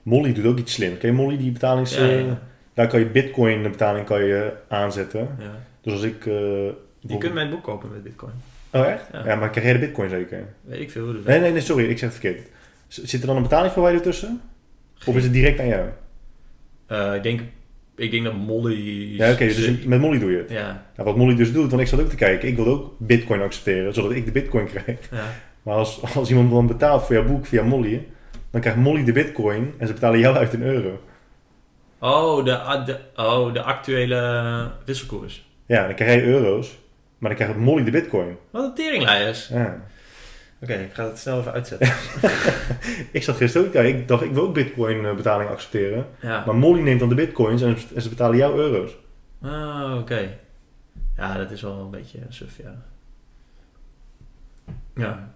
Molly 0.02 0.32
doet 0.32 0.44
ook 0.46 0.58
iets 0.58 0.72
slim. 0.72 0.98
Ken 0.98 1.08
je 1.10 1.14
Molly, 1.14 1.36
die 1.36 1.50
betalings... 1.52 1.96
Ja, 1.96 2.04
ja. 2.04 2.18
eh, 2.18 2.32
daar 2.74 2.86
kan 2.88 2.98
je 3.00 3.06
bitcoin 3.06 3.62
betaling 3.62 4.06
kan 4.06 4.24
je 4.24 4.52
aanzetten. 4.68 5.36
Ja. 5.38 5.50
Dus 5.80 5.92
als 5.92 6.02
ik... 6.02 6.26
eh, 6.26 6.32
Je 7.00 7.18
kunt 7.18 7.34
mijn 7.34 7.50
boek 7.50 7.62
kopen 7.62 7.90
met 7.92 8.02
bitcoin. 8.02 8.32
Oh 8.80 8.86
echt? 8.86 9.04
Ja. 9.24 9.34
Maar 9.34 9.50
krijg 9.50 9.66
jij 9.66 9.72
de 9.78 9.86
bitcoin 9.86 10.08
zeker? 10.10 10.44
Weet 10.64 10.80
ik 10.80 10.90
veel 10.90 11.06
dat 11.12 11.24
Nee, 11.24 11.40
nee, 11.40 11.52
nee, 11.52 11.60
sorry, 11.60 11.84
ik 11.84 11.98
zeg 11.98 12.12
het 12.12 12.18
verkeerd. 12.20 12.48
Z- 12.88 13.02
Zit 13.02 13.20
er 13.20 13.26
dan 13.26 13.36
een 13.36 13.42
betalingsprovider 13.42 14.02
tussen? 14.02 14.40
Of 15.06 15.16
is 15.16 15.22
het 15.24 15.32
direct 15.32 15.60
aan 15.60 15.66
jou? 15.66 15.88
Eh, 16.86 17.14
ik, 17.14 17.22
denk, 17.22 17.40
ik 17.96 18.10
denk 18.10 18.24
dat 18.24 18.34
Molly... 18.34 19.16
Ja, 19.16 19.32
oké, 19.32 19.44
dus 19.46 19.84
met 19.84 20.00
Molly 20.00 20.18
doe 20.18 20.30
je 20.30 20.38
het. 20.38 20.50
Ja, 20.50 20.86
Nou, 20.96 21.08
wat 21.08 21.16
Molly 21.16 21.34
dus 21.36 21.52
doet, 21.52 21.70
want 21.70 21.82
ik 21.82 21.88
zat 21.88 22.00
ook 22.00 22.08
te 22.08 22.16
kijken, 22.16 22.48
ik 22.48 22.56
wilde 22.56 22.70
ook 22.70 22.94
bitcoin 22.98 23.40
accepteren, 23.40 23.94
zodat 23.94 24.10
ik 24.12 24.24
de 24.24 24.32
bitcoin 24.32 24.66
krijg. 24.66 24.98
ja. 25.10 25.24
Maar 25.62 25.74
als, 25.74 26.14
als 26.16 26.28
iemand 26.30 26.50
dan 26.50 26.66
betaalt 26.66 27.04
voor 27.04 27.14
jouw 27.14 27.24
boek 27.24 27.46
via 27.46 27.62
Molly, 27.62 28.06
dan 28.50 28.60
krijgt 28.60 28.78
Molly 28.78 29.04
de 29.04 29.12
bitcoin 29.12 29.74
en 29.78 29.86
ze 29.86 29.92
betalen 29.92 30.18
jou 30.18 30.36
uit 30.36 30.52
een 30.52 30.62
euro. 30.62 31.00
Oh, 31.98 32.44
de, 32.44 32.82
de, 32.86 32.98
oh, 33.22 33.52
de 33.52 33.62
actuele 33.62 34.70
wisselkoers. 34.84 35.48
Ja, 35.66 35.86
dan 35.86 35.94
krijg 35.94 36.14
jij 36.14 36.24
euro's, 36.24 36.78
maar 37.26 37.36
dan 37.36 37.46
krijgt 37.46 37.64
Molly 37.64 37.84
de 37.84 37.90
bitcoin. 37.90 38.36
Wat 38.50 38.64
een 38.64 38.74
teringlijers. 38.74 39.48
Ja. 39.48 39.80
Oké, 40.62 40.72
ik 40.74 40.92
ga 40.92 41.04
het 41.04 41.18
snel 41.18 41.38
even 41.38 41.52
uitzetten. 41.52 41.88
Ik 43.12 43.22
zat 43.22 43.36
gisteren 43.36 43.66
ook 43.66 43.74
ik 43.74 44.08
dacht 44.08 44.22
ik 44.22 44.32
wil 44.32 44.42
ook 44.42 44.54
bitcoin 44.54 45.04
eh, 45.06 45.14
betaling 45.14 45.50
accepteren. 45.50 46.06
ja. 46.20 46.44
Maar 46.46 46.54
Molly 46.54 46.80
neemt 46.80 47.00
dan 47.00 47.08
de 47.08 47.14
bitcoins 47.14 47.62
en, 47.62 47.76
en 47.94 48.02
ze 48.02 48.08
betalen 48.08 48.36
jou 48.36 48.58
euro's. 48.58 48.96
Ah, 49.42 49.96
oké. 49.98 50.38
Ja, 51.16 51.36
dat 51.36 51.50
is 51.50 51.62
wel 51.62 51.78
een 51.80 51.90
beetje 51.90 52.18
suf, 52.28 52.56
ja. 52.56 52.82
Ja. 54.94 55.32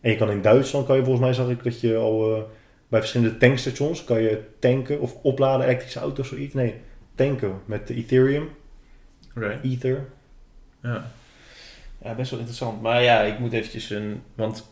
En 0.00 0.10
je 0.10 0.16
kan 0.16 0.30
in 0.30 0.42
Duitsland, 0.42 0.86
kan 0.86 0.96
je 0.96 1.02
volgens 1.04 1.24
mij 1.24 1.34
zag 1.34 1.48
ik 1.48 1.64
dat 1.64 1.80
je 1.80 1.96
al 1.96 2.36
eh, 2.36 2.42
bij 2.88 3.00
verschillende 3.00 3.36
tankstations 3.36 4.04
kan 4.04 4.22
je 4.22 4.42
tanken 4.58 5.00
of 5.00 5.14
opladen 5.22 5.66
elektrische 5.66 5.98
auto's 6.00 6.18
of 6.18 6.26
zoiets. 6.26 6.54
Nee, 6.54 6.74
tanken 7.14 7.60
met 7.64 7.90
Ethereum, 7.90 8.48
Oké. 9.36 9.60
Ether. 9.62 10.04
Ja. 10.82 11.10
Ja, 12.06 12.14
best 12.14 12.30
wel 12.30 12.38
interessant. 12.40 12.82
Maar 12.82 13.02
ja, 13.02 13.20
ik 13.20 13.38
moet 13.38 13.52
eventjes 13.52 13.90
een... 13.90 14.22
Want 14.34 14.70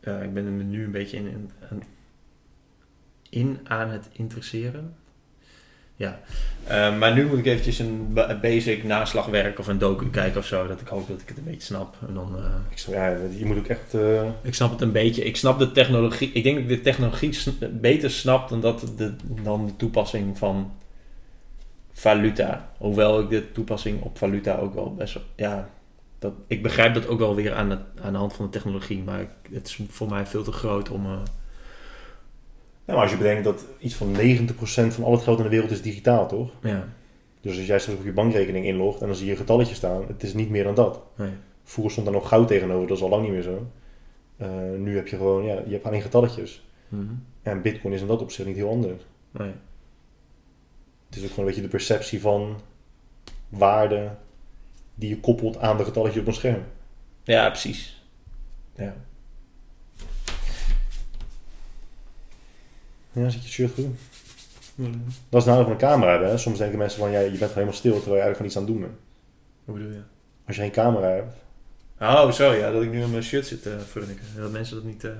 ja, 0.00 0.18
ik 0.18 0.34
ben 0.34 0.44
er 0.44 0.50
nu 0.50 0.84
een 0.84 0.90
beetje 0.90 1.16
in, 1.16 1.26
in, 1.26 1.50
aan- 1.70 1.82
in 3.30 3.58
aan 3.64 3.90
het 3.90 4.08
interesseren. 4.12 4.94
Ja. 5.96 6.20
Eh, 6.66 6.98
maar 6.98 7.14
nu 7.14 7.26
moet 7.26 7.38
ik 7.38 7.46
eventjes 7.46 7.78
een 7.78 8.12
ba- 8.12 8.38
basic 8.40 8.84
naslagwerk 8.84 9.58
of 9.58 9.66
een 9.66 9.78
docu 9.78 10.10
kijken 10.10 10.38
of 10.40 10.46
zo. 10.46 10.66
Dat 10.66 10.80
ik 10.80 10.86
hoop 10.88 11.08
dat 11.08 11.20
ik 11.20 11.28
het 11.28 11.38
een 11.38 11.44
beetje 11.44 11.60
snap. 11.60 11.96
En 12.08 12.14
dan... 12.14 12.36
eh, 12.38 12.44
Ik 12.70 12.78
ja, 12.78 13.08
je 13.36 13.44
moet 13.46 13.56
ook 13.58 13.66
echt... 13.66 13.94
eh, 13.94 14.28
Ik 14.42 14.54
snap 14.54 14.70
het 14.70 14.80
een 14.80 14.92
beetje. 14.92 15.24
Ik 15.24 15.36
snap 15.36 15.58
de 15.58 15.72
technologie. 15.72 16.32
Ik 16.32 16.42
denk 16.42 16.54
dat 16.56 16.64
ik 16.70 16.76
de 16.76 16.80
technologie 16.80 17.38
beter 17.70 18.10
snap 18.10 18.48
dan, 18.48 18.60
dat 18.60 18.92
de, 18.96 19.14
dan 19.42 19.66
de 19.66 19.76
toepassing 19.76 20.38
van 20.38 20.72
valuta. 21.92 22.72
Hoewel 22.78 23.20
ik 23.20 23.28
de 23.28 23.52
toepassing 23.52 24.02
op 24.02 24.18
valuta 24.18 24.56
ook 24.56 24.74
wel 24.74 24.94
best 24.94 25.14
wel. 25.14 25.22
Ja, 25.36 25.68
dat, 26.22 26.32
ik 26.46 26.62
begrijp 26.62 26.94
dat 26.94 27.06
ook 27.08 27.18
wel 27.18 27.34
weer 27.34 27.54
aan 27.54 27.68
de, 27.68 27.78
aan 28.02 28.12
de 28.12 28.18
hand 28.18 28.32
van 28.32 28.44
de 28.44 28.50
technologie. 28.50 29.02
Maar 29.02 29.26
het 29.52 29.66
is 29.66 29.80
voor 29.88 30.08
mij 30.08 30.26
veel 30.26 30.42
te 30.42 30.52
groot 30.52 30.90
om. 30.90 31.04
eh, 31.06 31.18
maar 32.86 32.96
als 32.96 33.10
je 33.10 33.16
bedenkt 33.16 33.44
dat 33.44 33.64
iets 33.78 33.94
van 33.94 34.16
90% 34.16 34.94
van 34.94 35.04
al 35.04 35.12
het 35.12 35.22
geld 35.22 35.36
in 35.38 35.44
de 35.44 35.50
wereld 35.50 35.70
is 35.70 35.82
digitaal, 35.82 36.28
toch? 36.28 36.50
ja, 36.62 36.88
Dus 37.40 37.56
als 37.56 37.66
jij 37.66 37.78
straks 37.78 37.98
op 37.98 38.04
je 38.04 38.12
bankrekening 38.12 38.64
inlogt 38.66 39.00
en 39.00 39.06
dan 39.06 39.16
zie 39.16 39.24
je 39.26 39.30
een 39.32 39.36
getalletje 39.38 39.74
staan, 39.74 40.04
het 40.06 40.22
is 40.22 40.34
niet 40.34 40.50
meer 40.50 40.64
dan 40.64 40.74
dat. 40.74 41.02
nee. 41.16 41.30
Vroeger 41.64 41.92
stond 41.92 42.06
daar 42.06 42.16
nog 42.16 42.28
goud 42.28 42.48
tegenover, 42.48 42.88
dat 42.88 42.96
is 42.96 43.02
al 43.02 43.08
lang 43.08 43.22
niet 43.22 43.32
meer 43.32 43.42
zo. 43.42 43.66
Eh, 44.36 44.48
nu 44.78 44.96
heb 44.96 45.08
je 45.08 45.16
gewoon, 45.16 45.44
ja, 45.44 45.54
je 45.66 45.72
hebt 45.72 45.84
alleen 45.84 46.02
getalletjes. 46.02 46.64
Mhm. 46.88 47.02
En 47.42 47.62
bitcoin 47.62 47.94
is 47.94 48.00
in 48.00 48.06
dat 48.06 48.20
opzicht 48.22 48.48
niet 48.48 48.56
heel 48.56 48.70
anders. 48.70 49.02
nee. 49.30 49.52
Het 51.06 51.16
is 51.16 51.22
ook 51.22 51.28
gewoon 51.28 51.44
een 51.44 51.54
beetje 51.54 51.68
de 51.70 51.76
perceptie 51.76 52.20
van 52.20 52.60
waarde 53.48 54.10
die 55.02 55.10
je 55.10 55.20
koppelt 55.20 55.58
aan 55.58 55.76
de 55.76 55.84
getalletjes 55.84 56.20
op 56.20 56.26
een 56.26 56.34
scherm. 56.34 56.64
Ja, 57.22 57.48
precies. 57.48 58.02
Ja. 58.76 58.94
Ja, 63.12 63.28
zit 63.28 63.42
je 63.42 63.48
shirt 63.48 63.74
goed? 63.74 63.86
Dat 65.28 65.40
is 65.40 65.46
nadeel 65.46 65.62
van 65.62 65.72
een 65.72 65.78
camera 65.78 66.10
hebben. 66.10 66.28
Hè? 66.28 66.38
Soms 66.38 66.58
denken 66.58 66.78
mensen 66.78 66.98
van, 66.98 67.10
ja, 67.10 67.18
je 67.18 67.28
bent 67.28 67.38
gewoon 67.38 67.52
helemaal 67.54 67.74
stil 67.74 67.92
terwijl 67.92 68.16
je 68.16 68.22
eigenlijk 68.22 68.36
gewoon 68.36 68.50
iets 68.50 68.56
aan 68.56 68.62
het 68.62 68.72
doen 68.72 68.80
bent. 68.80 69.00
Hoe 69.64 69.74
bedoel 69.74 69.92
je? 69.92 70.02
Als 70.46 70.56
je 70.56 70.62
geen 70.62 70.70
camera 70.70 71.08
hebt. 71.08 71.34
Oh, 72.00 72.30
zo 72.30 72.52
ja, 72.52 72.70
dat 72.70 72.82
ik 72.82 72.90
nu 72.90 73.02
in 73.02 73.10
mijn 73.10 73.22
shirt 73.22 73.46
zit 73.46 73.62
te 73.62 73.78
frunniken. 73.86 74.24
Dat 74.36 74.50
mensen 74.50 74.76
dat 74.76 74.84
niet, 74.84 75.04
eh, 75.04 75.12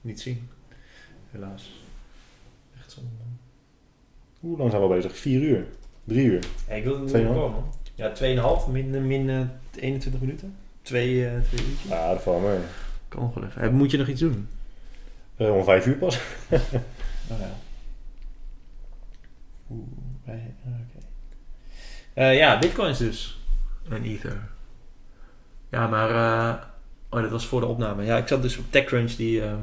niet 0.00 0.20
zien. 0.20 0.48
Helaas. 1.30 1.84
Echt 2.78 2.92
zo. 2.92 3.00
Hoe 4.40 4.58
lang 4.58 4.70
zijn 4.70 4.82
we 4.82 4.88
al 4.88 4.94
bezig? 4.94 5.16
Vier 5.16 5.40
uur? 5.40 5.66
Drie 6.04 6.26
uur? 6.26 6.44
Ja, 6.68 6.74
ik 6.74 6.84
wil 6.84 6.94
er 6.94 7.00
niet 7.00 7.12
komen. 7.12 7.64
Ja, 7.94 8.12
2,5 8.66 8.70
min, 8.70 9.06
min 9.06 9.30
eh, 9.30 9.40
21 9.82 10.20
minuten. 10.20 10.56
Twee, 10.82 11.26
eh 11.26 11.32
twee 11.42 11.66
uurtjes. 11.66 11.88
Ja, 11.90 12.08
dat 12.12 12.22
valt 12.22 12.42
mee. 12.42 12.58
Kan 13.08 13.20
nog 13.22 13.34
wel 13.34 13.44
even. 13.44 13.62
Eh, 13.62 13.68
Moet 13.70 13.90
je 13.90 13.96
nog 13.98 14.08
iets 14.08 14.20
doen? 14.20 14.48
Eh, 15.36 15.54
om 15.56 15.64
vijf 15.64 15.86
uur 15.86 15.96
pas. 15.96 16.18
Oh 17.30 17.38
ja. 17.40 17.50
Oeh, 19.70 19.86
wij- 20.24 20.54
ah, 20.66 20.72
oké. 20.72 21.06
Eh, 22.14 22.36
ja, 22.36 22.58
bitcoins 22.58 22.98
dus. 22.98 23.40
En 23.90 24.02
ether. 24.02 24.48
Ja, 25.70 25.86
maar... 25.86 26.10
eh, 26.10 26.62
oh, 27.10 27.20
dat 27.22 27.30
was 27.30 27.46
voor 27.46 27.60
de 27.60 27.66
opname. 27.66 28.04
Ja, 28.04 28.16
ik 28.16 28.28
zat 28.28 28.42
dus 28.42 28.56
op 28.58 28.64
TechCrunch 28.70 29.12
die, 29.12 29.42
eh, 29.42 29.54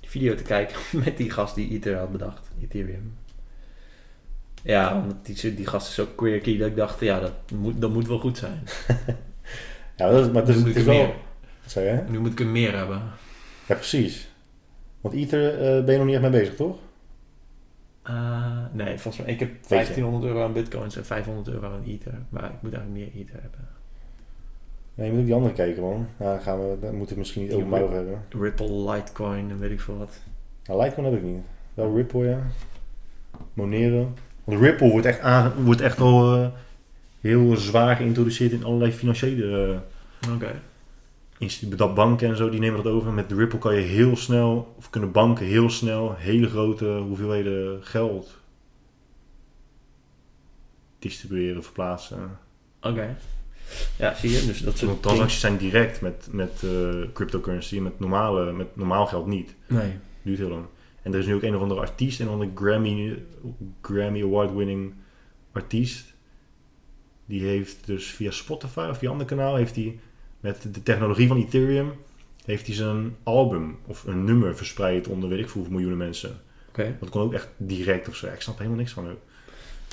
die 0.00 0.10
video 0.10 0.34
te 0.34 0.42
kijken 0.42 0.76
met 1.04 1.16
die 1.16 1.30
gast 1.30 1.54
die 1.54 1.70
ether 1.70 1.96
had 1.98 2.12
bedacht. 2.12 2.50
Ethereum. 2.62 3.16
Ja, 4.66 4.92
want 5.06 5.14
die, 5.26 5.54
die 5.54 5.66
gast 5.66 5.88
is 5.88 5.94
zo 5.94 6.06
quirky 6.16 6.58
dat 6.58 6.68
ik 6.68 6.76
dacht, 6.76 7.00
ja, 7.00 7.20
dat 7.20 7.32
moet, 7.54 7.80
dat 7.80 7.90
moet 7.90 8.06
wel 8.08 8.18
goed 8.18 8.38
zijn. 8.38 8.62
Ja, 9.96 10.10
dat 10.10 10.26
is, 10.26 10.32
maar 10.32 10.42
het 10.42 10.48
is, 10.48 10.54
nu 10.56 10.60
moet 10.60 10.68
het 10.74 10.76
ik 10.76 10.88
is 10.88 10.96
wel... 10.96 11.06
meer. 11.06 11.14
Zei 11.66 11.86
je? 11.86 12.02
Nu 12.08 12.18
moet 12.18 12.32
ik 12.32 12.40
er 12.40 12.46
meer 12.46 12.76
hebben. 12.76 13.02
Ja, 13.66 13.74
precies. 13.74 14.28
Want 15.00 15.14
Ether 15.14 15.50
eh, 15.54 15.84
ben 15.84 15.92
je 15.92 15.96
nog 15.96 16.04
niet 16.06 16.14
echt 16.14 16.22
mee 16.22 16.40
bezig, 16.40 16.54
toch? 16.56 16.78
Eh, 18.02 18.64
nee, 18.72 18.98
volgens 18.98 19.24
mij. 19.24 19.34
Ik 19.34 19.40
heb 19.40 19.48
je. 19.48 19.68
1500 19.68 20.24
euro 20.24 20.44
aan 20.44 20.52
bitcoins 20.52 20.96
en 20.96 21.04
500 21.04 21.48
euro 21.48 21.66
aan 21.66 21.82
ether. 21.86 22.12
Maar 22.28 22.44
ik 22.44 22.62
moet 22.62 22.72
eigenlijk 22.74 23.04
meer 23.14 23.22
ether 23.22 23.40
hebben. 23.42 23.68
Nee, 24.94 25.06
je 25.06 25.12
moet 25.12 25.20
ook 25.20 25.26
die 25.26 25.34
andere 25.34 25.54
kijken, 25.54 25.82
man. 25.82 26.06
Ja, 26.18 26.24
dan, 26.30 26.40
gaan 26.40 26.58
we, 26.70 26.76
dan 26.80 26.94
moeten 26.94 27.14
we 27.14 27.20
misschien 27.20 27.42
niet 27.42 27.52
openbaar 27.52 27.80
Rip- 27.80 27.88
over 27.88 28.00
hebben. 28.02 28.24
Ripple, 28.40 28.92
Litecoin 28.92 29.50
en 29.50 29.58
weet 29.58 29.70
ik 29.70 29.80
veel 29.80 29.96
wat. 29.98 30.18
Nou, 30.64 30.82
Litecoin 30.82 31.06
heb 31.12 31.16
ik 31.16 31.22
niet. 31.22 31.42
Wel 31.74 31.96
Ripple, 31.96 32.24
ja. 32.26 32.38
Monero. 33.52 34.12
Want 34.46 34.60
Ripple 34.60 34.90
wordt 34.90 35.06
echt, 35.06 35.20
aange- 35.20 35.62
wordt 35.62 35.80
echt 35.80 36.00
al 36.00 36.36
eh, 36.36 36.48
heel 37.20 37.56
zwaar 37.56 37.96
geïntroduceerd 37.96 38.52
in 38.52 38.64
allerlei 38.64 38.92
financiële 38.92 39.80
instituten. 41.38 41.78
Dat 41.78 41.94
banken 41.94 42.28
en 42.28 42.36
zo, 42.36 42.50
die 42.50 42.60
nemen 42.60 42.82
dat 42.82 42.92
over. 42.92 43.12
Met 43.12 43.32
Ripple 43.32 43.58
kan 43.58 43.74
je 43.74 43.80
heel 43.80 44.16
snel, 44.16 44.74
of 44.76 44.90
kunnen 44.90 45.12
banken 45.12 45.46
heel 45.46 45.70
snel, 45.70 46.14
hele 46.18 46.48
grote 46.48 46.86
hoeveelheden 46.86 47.78
geld 47.84 48.36
distribueren, 50.98 51.62
verplaatsen. 51.62 52.38
Oké. 52.82 53.16
Ja, 53.98 54.14
zie 54.14 54.30
je? 54.30 54.46
Dus 54.46 54.60
dat 54.60 54.78
soort 54.78 55.02
transacties 55.02 55.40
zijn 55.40 55.56
direct 55.56 56.00
met, 56.00 56.28
met 56.30 56.62
eh, 56.64 56.94
cryptocurrency, 57.12 57.78
met, 57.80 58.00
normale, 58.00 58.52
met 58.52 58.76
normaal 58.76 59.06
geld 59.06 59.26
niet. 59.26 59.54
Nee. 59.66 59.92
Duurt 60.22 60.38
heel 60.38 60.48
lang. 60.48 60.64
En 61.06 61.12
er 61.12 61.18
is 61.18 61.26
nu 61.26 61.34
ook 61.34 61.42
een 61.42 61.54
of 61.54 61.62
andere 61.62 61.80
artiest, 61.80 62.20
een 62.20 62.26
of 62.26 62.32
andere 62.32 62.50
Grammy, 62.54 63.22
Grammy 63.82 64.22
Award-winning 64.22 64.94
artiest. 65.52 66.14
Die 67.26 67.42
heeft 67.42 67.86
dus 67.86 68.06
via 68.06 68.30
Spotify 68.30 68.86
of 68.90 68.98
via 68.98 69.10
ander 69.10 69.26
kanaal, 69.26 69.56
heeft 69.56 69.74
hij 69.76 69.98
met 70.40 70.68
de 70.72 70.82
technologie 70.82 71.28
van 71.28 71.36
Ethereum, 71.36 71.92
heeft 72.44 72.66
hij 72.66 72.74
zijn 72.74 73.16
album 73.22 73.78
of 73.86 74.04
een 74.04 74.24
nummer 74.24 74.56
verspreid 74.56 75.08
onder 75.08 75.28
weet 75.28 75.38
ik 75.38 75.44
veel 75.44 75.52
hoeveel 75.52 75.72
miljoenen 75.72 75.98
mensen. 75.98 76.40
Oké. 76.68 76.96
Dat 77.00 77.08
kon 77.08 77.22
ook 77.22 77.32
echt 77.32 77.48
direct 77.56 78.08
of 78.08 78.16
zo. 78.16 78.26
Ik 78.26 78.40
snap 78.40 78.56
helemaal 78.58 78.78
niks 78.78 78.92
van 78.92 79.10
ook. 79.10 79.20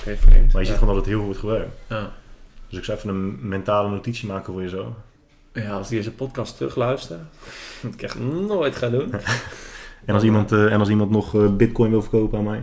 Oké, 0.00 0.16
vreemd. 0.16 0.52
Maar 0.52 0.60
je 0.60 0.66
ziet 0.66 0.76
ja. 0.76 0.80
gewoon 0.80 0.94
dat 0.94 0.96
het 0.96 1.06
heel 1.06 1.16
veel 1.16 1.24
wordt 1.24 1.40
gebruikt. 1.40 1.76
Ja. 1.88 2.12
Dus 2.68 2.78
ik 2.78 2.84
zou 2.84 2.98
even 2.98 3.10
een 3.10 3.48
mentale 3.48 3.88
notitie 3.88 4.28
maken 4.28 4.52
voor 4.52 4.62
je 4.62 4.68
zo. 4.68 4.96
ja, 5.52 5.76
als 5.76 5.88
die 5.88 5.98
deze 5.98 6.12
podcast 6.12 6.56
terugluistert, 6.56 7.22
wat 7.82 7.94
ik 7.94 8.02
echt 8.02 8.18
nooit 8.18 8.76
ga 8.76 8.88
doen. 8.88 9.14
En 10.06 10.14
als 10.14 10.22
iemand, 10.22 10.52
eh, 10.52 10.72
en 10.72 10.78
als 10.80 10.88
iemand 10.88 11.10
nog 11.10 11.34
eh, 11.34 11.56
bitcoin 11.56 11.90
wil 11.90 12.00
verkopen 12.02 12.38
aan 12.38 12.44
mij, 12.44 12.62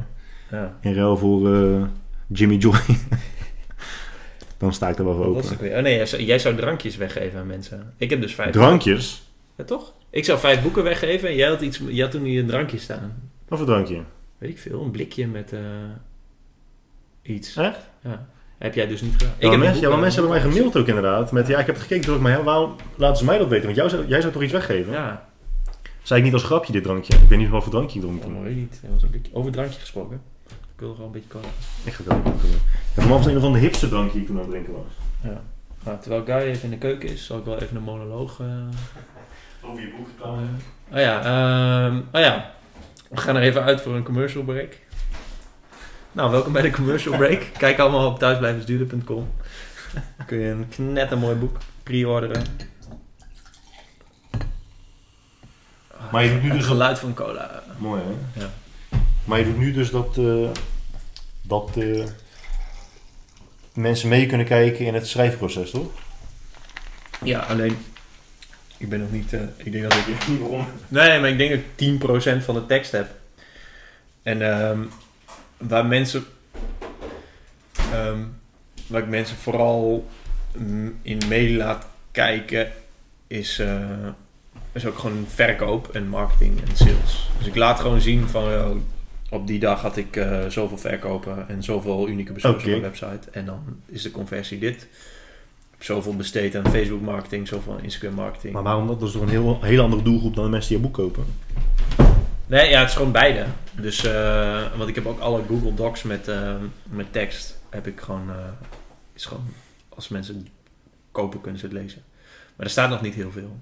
Ja. 0.51 0.77
in 0.81 0.93
ruil 0.93 1.17
voor 1.17 1.53
eh, 1.53 1.83
Jimmy 2.27 2.55
Joy, 2.55 2.79
dan 4.57 4.73
sta 4.73 4.89
ik 4.89 4.97
er 4.97 5.05
wel 5.05 5.15
voor 5.15 5.25
open. 5.25 5.57
weer? 5.59 5.75
Oh 5.77 5.81
nee, 5.81 5.95
jij 5.95 6.05
zou, 6.05 6.21
jij 6.23 6.39
zou 6.39 6.55
drankjes 6.55 6.97
weggeven 6.97 7.39
aan 7.39 7.47
mensen. 7.47 7.93
Ik 7.97 8.09
heb 8.09 8.21
dus 8.21 8.35
vijf. 8.35 8.51
Drankjes? 8.51 9.23
Ja, 9.55 9.63
toch? 9.63 9.93
Ik 10.09 10.25
zou 10.25 10.39
vijf 10.39 10.61
boeken 10.61 10.83
weggeven 10.83 11.29
en 11.29 11.35
jij 11.35 11.47
had, 11.49 11.61
iets, 11.61 11.81
jij 11.87 12.01
had 12.01 12.11
toen 12.11 12.23
hier 12.23 12.41
een 12.41 12.47
drankje 12.47 12.77
staan. 12.77 13.29
Wat 13.47 13.57
voor 13.57 13.67
drankje? 13.67 14.01
Weet 14.37 14.49
ik 14.49 14.57
veel, 14.59 14.81
een 14.83 14.91
blikje 14.91 15.27
met 15.27 15.53
iets. 17.21 17.55
Echt? 17.55 17.89
Ja. 18.03 18.25
Heb 18.57 18.73
jij 18.73 18.87
dus 18.87 19.01
niet 19.01 19.11
gedaan. 19.11 19.29
Ja, 19.37 19.47
maar 19.47 19.51
heb 19.51 19.59
mensen, 19.59 19.81
ja, 19.81 19.89
maar 19.89 19.99
mensen 19.99 20.21
hebben 20.21 20.41
mij 20.41 20.51
gemaild 20.51 20.77
ook 20.77 20.87
inderdaad. 20.87 21.31
Met 21.31 21.47
ja, 21.47 21.59
ik 21.59 21.65
heb 21.65 21.75
het 21.75 21.83
gekeken 21.83 22.21
ja, 22.31 22.43
waarom 22.43 22.75
laten 22.95 23.17
ze 23.17 23.25
mij 23.25 23.37
dat 23.37 23.47
weten? 23.47 23.65
Want 23.65 23.75
jou 23.77 23.89
zou, 23.89 24.07
jij 24.07 24.21
zou 24.21 24.33
toch 24.33 24.41
iets 24.43 24.51
weggeven? 24.51 24.93
Ja, 24.93 25.29
Zei 26.01 26.19
ik 26.19 26.25
niet 26.25 26.33
als 26.33 26.43
grapje 26.43 26.71
dit 26.71 26.83
drankje? 26.83 27.13
Ik 27.13 27.29
weet 27.29 27.39
niet 27.39 27.49
wat 27.49 27.63
voor 27.63 27.71
drankje 27.71 27.99
ik 27.99 28.05
dronk 28.05 28.25
oh, 28.25 28.41
weet 28.41 28.51
ik 28.51 28.57
niet. 28.57 28.79
Dat 28.81 28.91
was. 29.01 29.31
Over 29.33 29.51
drankje 29.51 29.79
gesproken. 29.79 30.21
Ik 30.47 30.53
wil 30.87 30.91
gewoon 30.91 31.05
een 31.05 31.11
beetje 31.11 31.29
komen. 31.29 31.49
Ik 31.83 31.93
ga 31.93 32.03
het 32.03 32.13
ook 32.13 32.23
doen. 32.23 32.33
Ja, 32.33 32.57
voor 32.93 33.03
mij 33.03 33.11
was 33.11 33.25
het 33.25 33.35
een 33.35 33.41
van 33.41 33.53
de 33.53 33.59
hipste 33.59 33.89
drankje 33.89 34.11
die 34.11 34.21
ik 34.21 34.27
toen 34.27 34.35
aan 34.35 34.41
het 34.41 34.51
drinken 34.51 34.73
was. 34.73 34.91
Ja. 35.23 35.41
Nou, 35.83 35.99
terwijl 35.99 36.23
Guy 36.25 36.49
even 36.49 36.63
in 36.63 36.69
de 36.69 36.77
keuken 36.77 37.09
is, 37.09 37.25
zal 37.25 37.37
ik 37.37 37.45
wel 37.45 37.59
even 37.59 37.75
een 37.75 37.83
monoloog... 37.83 38.39
eh, 38.39 38.45
Over 39.69 39.81
je 39.81 39.93
boek 39.97 40.27
Oh 40.91 40.99
ja, 40.99 41.19
ehm, 41.23 41.97
oh 42.11 42.21
ja. 42.21 42.51
We 43.09 43.17
gaan 43.17 43.35
er 43.35 43.41
even 43.41 43.63
uit 43.63 43.81
voor 43.81 43.95
een 43.95 44.03
commercial 44.03 44.43
break. 44.43 44.77
Nou, 46.11 46.31
welkom 46.31 46.53
bij 46.53 46.61
de 46.61 46.71
commercial 46.71 47.17
break. 47.17 47.41
Kijk 47.57 47.79
allemaal 47.79 48.07
op 48.07 48.19
thuisblijvensduurder.com. 48.19 49.27
Dan 50.17 50.25
kun 50.25 50.37
je 50.37 50.49
een 50.49 50.67
knettermooi 50.69 51.35
boek 51.35 51.57
pre-orderen. 51.83 52.43
Maar 56.11 56.23
je 56.23 56.31
doet 56.31 56.41
nu 56.41 56.47
Het 56.49 56.57
dus 56.57 56.67
geluid 56.67 56.99
van 56.99 57.13
cola. 57.13 57.63
Mooi 57.77 58.01
hè? 58.01 58.41
Ja. 58.41 58.49
Maar 59.25 59.39
je 59.39 59.45
doet 59.45 59.57
nu 59.57 59.71
dus 59.71 59.89
dat, 59.89 60.17
eh, 60.17 60.49
dat 61.41 61.77
eh, 61.77 62.05
mensen 63.73 64.09
mee 64.09 64.25
kunnen 64.25 64.45
kijken 64.47 64.85
in 64.85 64.93
het 64.93 65.07
schrijfproces, 65.07 65.71
toch? 65.71 65.91
Ja, 67.23 67.39
alleen... 67.39 67.77
Ik 68.77 68.89
ben 68.89 68.99
nog 68.99 69.11
niet... 69.11 69.33
eh, 69.33 69.41
ik 69.57 69.71
denk 69.71 69.83
dat 69.83 69.93
ik... 69.93 70.27
Nee, 70.87 71.19
maar 71.19 71.29
ik 71.29 71.37
denk 71.37 71.49
dat 71.49 71.59
ik 71.59 72.39
10% 72.41 72.43
van 72.43 72.55
de 72.55 72.65
tekst 72.65 72.91
heb. 72.91 73.07
En 74.23 74.41
ehm, 74.41 74.79
waar 75.57 75.85
mensen... 75.85 76.25
ehm, 77.91 78.19
waar 78.87 79.01
ik 79.01 79.07
mensen 79.07 79.37
vooral 79.37 80.07
mm, 80.57 80.99
in 81.01 81.21
mee 81.27 81.55
laat 81.55 81.85
kijken... 82.11 82.71
is, 83.27 83.61
is 84.71 84.85
ook 84.85 84.97
gewoon 84.97 85.25
verkoop 85.27 85.87
en 85.87 86.07
marketing 86.07 86.61
en 86.61 86.75
sales. 86.75 87.29
Dus 87.37 87.47
ik 87.47 87.55
laat 87.55 87.79
gewoon 87.79 88.01
zien 88.01 88.27
van... 88.27 88.43
oh, 88.43 88.75
op 89.31 89.47
die 89.47 89.59
dag 89.59 89.81
had 89.81 89.97
ik 89.97 90.15
eh, 90.15 90.45
zoveel 90.47 90.77
verkopen 90.77 91.49
en 91.49 91.63
zoveel 91.63 92.07
unieke 92.07 92.33
bezoekers 92.33 92.63
op 92.63 92.69
mijn 92.69 92.81
website. 92.81 93.29
En 93.31 93.45
dan 93.45 93.63
is 93.85 94.01
de 94.01 94.11
conversie 94.11 94.59
dit. 94.59 94.87
Zoveel 95.79 96.15
besteed 96.15 96.55
aan 96.55 96.71
Facebook 96.71 97.01
marketing, 97.01 97.47
zoveel 97.47 97.73
aan 97.73 97.83
Instagram 97.83 98.13
marketing. 98.13 98.53
Maar 98.53 98.63
waarom 98.63 98.87
dat? 98.87 98.99
Dat 98.99 99.07
is 99.07 99.13
toch 99.13 99.23
een 99.23 99.29
heel, 99.29 99.59
hele 99.61 99.81
andere 99.81 100.03
doelgroep 100.03 100.35
dan 100.35 100.43
de 100.43 100.49
mensen 100.49 100.69
die 100.69 100.77
je 100.77 100.83
boek 100.83 100.93
kopen? 100.93 101.25
Nee, 102.47 102.69
ja, 102.69 102.79
het 102.79 102.89
is 102.89 102.95
gewoon 102.95 103.11
beide. 103.11 103.45
Dus, 103.71 104.03
eh, 104.03 104.77
want 104.77 104.89
ik 104.89 104.95
heb 104.95 105.05
ook 105.05 105.19
alle 105.19 105.41
Google 105.47 105.73
Docs 105.73 106.03
met, 106.03 106.27
eh, 106.27 106.55
met 106.83 107.13
tekst. 107.13 107.59
Heb 107.69 107.87
ik 107.87 107.99
gewoon, 107.99 108.29
is 109.13 109.25
gewoon, 109.25 109.45
als 109.89 110.07
mensen 110.07 110.47
kopen 111.11 111.41
kunnen 111.41 111.59
ze 111.59 111.65
het 111.65 111.75
lezen. 111.75 112.03
Maar 112.55 112.65
er 112.65 112.71
staat 112.71 112.89
nog 112.89 113.01
niet 113.01 113.15
heel 113.15 113.31
veel. 113.31 113.59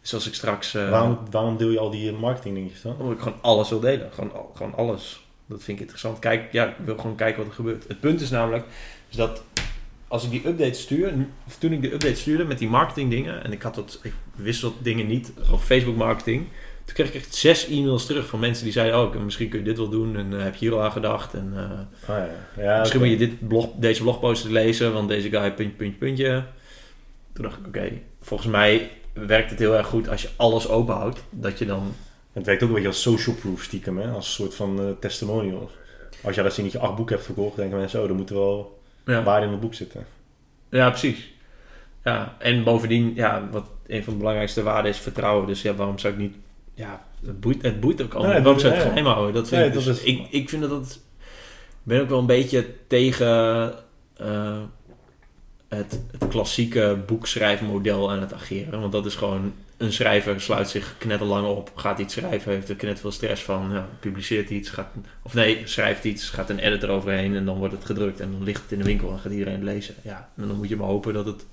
Dus 0.00 0.14
als 0.14 0.26
ik 0.26 0.34
straks, 0.34 0.74
eh 0.74 0.90
waarom, 0.90 1.18
waarom 1.30 1.56
deel 1.56 1.70
je 1.70 1.78
al 1.78 1.90
die 1.90 2.12
marketing 2.12 2.54
dingetjes 2.54 2.82
dan? 2.82 2.96
omdat 2.98 3.16
ik 3.16 3.22
gewoon 3.22 3.38
alles 3.40 3.68
wil 3.68 3.80
delen. 3.80 4.12
Gewoon, 4.12 4.32
gewoon 4.54 4.74
alles. 4.74 5.24
Dat 5.46 5.62
vind 5.62 5.76
ik 5.76 5.82
interessant. 5.82 6.18
Kijk, 6.18 6.52
ja, 6.52 6.66
ik 6.68 6.74
wil 6.84 6.96
gewoon 6.96 7.16
kijken 7.16 7.38
wat 7.38 7.48
er 7.48 7.54
gebeurt. 7.54 7.84
Het 7.88 8.00
punt 8.00 8.20
is 8.20 8.30
namelijk, 8.30 8.64
is 9.08 9.16
dat 9.16 9.42
als 10.08 10.24
ik 10.24 10.30
die 10.30 10.46
update 10.46 10.78
stuur, 10.78 11.12
of 11.46 11.56
toen 11.58 11.72
ik 11.72 11.82
de 11.82 11.92
update 11.92 12.14
stuurde 12.14 12.44
met 12.44 12.58
die 12.58 12.68
marketing 12.68 13.10
dingen, 13.10 13.44
en 13.44 13.52
ik 13.52 13.62
had 13.62 13.74
dat, 13.74 14.00
ik 14.02 14.12
wist 14.34 14.60
dat 14.60 14.72
dingen 14.82 15.06
niet 15.06 15.32
over 15.40 15.58
Facebook 15.58 15.96
marketing, 15.96 16.46
toen 16.84 16.94
kreeg 16.94 17.08
ik 17.08 17.14
echt 17.14 17.34
zes 17.34 17.68
e-mails 17.68 18.06
terug 18.06 18.26
van 18.26 18.40
mensen 18.40 18.64
die 18.64 18.72
zeiden, 18.72 19.00
oh, 19.00 19.16
misschien 19.24 19.48
kun 19.48 19.58
je 19.58 19.64
dit 19.64 19.76
wel 19.76 19.88
doen, 19.88 20.16
en 20.16 20.36
eh, 20.36 20.42
heb 20.42 20.54
je 20.54 20.66
hier 20.66 20.74
al 20.74 20.82
aan 20.82 20.92
gedacht, 20.92 21.34
en 21.34 21.52
eh, 21.56 22.14
Ah, 22.14 22.24
ja. 22.56 22.62
Ja, 22.62 22.78
misschien 22.78 23.00
moet 23.00 23.10
je 23.10 23.16
dit 23.16 23.48
blog, 23.48 23.68
deze 23.76 24.02
blogpost 24.02 24.44
lezen, 24.44 24.92
want 24.92 25.08
deze 25.08 25.30
guy 25.30 25.52
puntje, 25.52 25.76
puntje, 25.76 25.98
puntje. 25.98 26.44
Toen 27.32 27.44
dacht 27.44 27.58
ik, 27.58 27.66
oké, 27.66 27.90
volgens 28.20 28.50
mij 28.50 28.90
werkt 29.12 29.50
het 29.50 29.58
heel 29.58 29.76
erg 29.76 29.86
goed 29.86 30.08
als 30.08 30.22
je 30.22 30.28
alles 30.36 30.68
open 30.68 30.94
houdt, 30.94 31.24
dat 31.30 31.58
je 31.58 31.66
dan 31.66 31.94
Het 32.32 32.46
werkt 32.46 32.62
ook 32.62 32.68
een 32.68 32.74
beetje 32.74 32.88
als 32.88 33.02
social 33.02 33.36
proof 33.36 33.62
stiekem, 33.62 33.98
hè? 33.98 34.10
als 34.10 34.26
een 34.26 34.32
soort 34.32 34.54
van 34.54 34.80
eh, 34.80 34.84
testimonial. 35.00 35.70
Als 36.22 36.34
jij 36.34 36.44
dat 36.44 36.56
je 36.56 36.78
acht 36.78 36.96
boeken 36.96 37.14
hebt 37.14 37.26
verkocht, 37.26 37.56
denken 37.56 37.78
mensen, 37.78 38.02
oh, 38.02 38.08
er 38.08 38.14
moet 38.14 38.30
wel 38.30 38.80
ja. 39.04 39.22
waarde 39.22 39.46
in 39.46 39.52
het 39.52 39.60
boek 39.60 39.74
zitten. 39.74 40.06
Ja, 40.70 40.88
precies. 40.88 41.32
Ja, 42.04 42.36
en 42.38 42.64
bovendien, 42.64 43.12
ja, 43.14 43.48
wat 43.50 43.66
een 43.86 44.04
van 44.04 44.12
de 44.12 44.18
belangrijkste 44.18 44.62
waarden 44.62 44.90
is 44.90 44.98
vertrouwen. 44.98 45.46
Dus 45.46 45.62
ja, 45.62 45.74
waarom 45.74 45.98
zou 45.98 46.12
ik 46.12 46.18
niet... 46.18 46.34
Ja, 46.74 47.04
het 47.26 47.40
boeit, 47.40 47.62
het 47.62 47.80
boeit 47.80 48.02
ook 48.02 48.14
al. 48.14 48.22
Nee, 48.22 48.40
waarom 48.42 48.58
zou 48.58 48.72
ik 48.72 48.78
het 48.78 48.88
geheim 48.88 49.06
houden? 49.06 49.34
Dat 49.34 49.48
vind 49.48 49.60
Nee, 49.60 49.68
ik, 49.70 49.74
dat 49.74 49.84
dus- 49.84 49.98
is- 49.98 50.04
ik, 50.04 50.26
ik 50.30 50.48
vind 50.48 50.62
dat. 50.68 51.00
Ik 51.70 51.86
ben 51.86 52.00
ook 52.00 52.08
wel 52.08 52.18
een 52.18 52.26
beetje 52.26 52.66
tegen... 52.86 53.74
eh, 54.16 54.58
het, 55.70 56.00
het 56.10 56.28
klassieke 56.28 56.98
boekschrijfmodel 57.06 58.10
aan 58.10 58.20
het 58.20 58.32
ageren. 58.32 58.80
Want 58.80 58.92
dat 58.92 59.06
is 59.06 59.14
gewoon 59.14 59.52
een 59.76 59.92
schrijver 59.92 60.40
sluit 60.40 60.68
zich 60.68 60.94
knetterlang 60.98 61.46
op, 61.46 61.72
gaat 61.74 61.98
iets 61.98 62.14
schrijven, 62.14 62.52
heeft 62.52 62.68
er 62.68 62.76
knet 62.76 63.00
veel 63.00 63.10
stress 63.10 63.42
van, 63.42 63.70
ja, 63.72 63.88
publiceert 64.00 64.50
iets, 64.50 64.70
gaat, 64.70 64.86
of 65.22 65.34
nee, 65.34 65.62
schrijft 65.64 66.04
iets, 66.04 66.28
gaat 66.30 66.50
een 66.50 66.58
editor 66.58 66.90
overheen 66.90 67.34
en 67.36 67.44
dan 67.44 67.58
wordt 67.58 67.74
het 67.74 67.84
gedrukt 67.84 68.20
en 68.20 68.30
dan 68.30 68.42
ligt 68.42 68.62
het 68.62 68.72
in 68.72 68.78
de 68.78 68.84
winkel 68.84 69.12
en 69.12 69.18
gaat 69.18 69.32
iedereen 69.32 69.64
lezen. 69.64 69.94
Ja, 70.02 70.30
en 70.36 70.46
dan 70.46 70.56
moet 70.56 70.68
je 70.68 70.76
maar 70.76 70.86
hopen 70.86 71.14
dat 71.14 71.26
het 71.26 71.46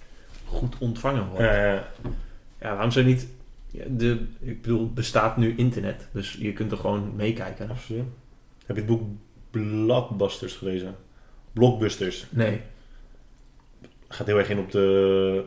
goed 0.46 0.76
ontvangen 0.80 1.28
wordt. 1.28 1.46
Eh, 1.46 1.74
Ja, 2.62 2.74
waarom 2.74 2.92
zou 2.92 3.06
je 3.06 3.12
niet... 3.14 3.28
ja, 3.72 3.84
De, 3.88 4.26
ik 4.40 4.62
bedoel, 4.62 4.92
bestaat 4.94 5.38
nu 5.38 5.54
internet, 5.58 6.08
dus 6.12 6.38
je 6.40 6.54
kunt 6.54 6.72
er 6.72 6.78
gewoon 6.78 7.16
meekijken. 7.16 7.70
absoluut. 7.70 8.04
Heb 8.66 8.76
je 8.76 8.82
het 8.82 8.92
boek 8.92 9.02
Blockbusters 9.52 10.54
gelezen? 10.54 10.96
Blockbusters. 11.54 12.26
Nee. 12.30 12.62
Gaat 14.08 14.28
heel 14.28 14.38
erg 14.38 14.50
in 14.50 14.60
op 14.60 14.72
de, 14.72 15.44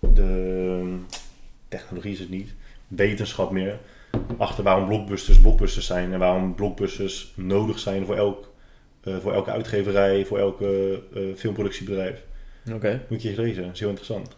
de 0.00 0.96
technologie 1.68 2.12
is 2.12 2.18
het 2.18 2.30
niet, 2.30 2.54
wetenschap 2.88 3.50
meer. 3.50 3.78
Achter 4.36 4.64
waarom 4.64 4.86
blockbusters 4.88 5.40
blockbusters 5.40 5.86
zijn 5.86 6.12
en 6.12 6.18
waarom 6.18 6.54
blockbusters 6.54 7.32
nodig 7.36 7.78
zijn 7.78 8.06
voor, 8.06 8.16
elk, 8.16 8.52
eh, 9.00 9.16
voor 9.16 9.32
elke 9.32 9.50
uitgeverij, 9.50 10.24
voor 10.24 10.38
elke 10.38 11.02
eh, 11.14 11.22
filmproductiebedrijf. 11.36 12.22
Oké. 12.72 13.04
Moet 13.08 13.22
je 13.22 13.28
eens 13.28 13.38
lezen, 13.38 13.62
dat 13.62 13.72
is 13.72 13.78
heel 13.80 13.88
interessant. 13.88 14.36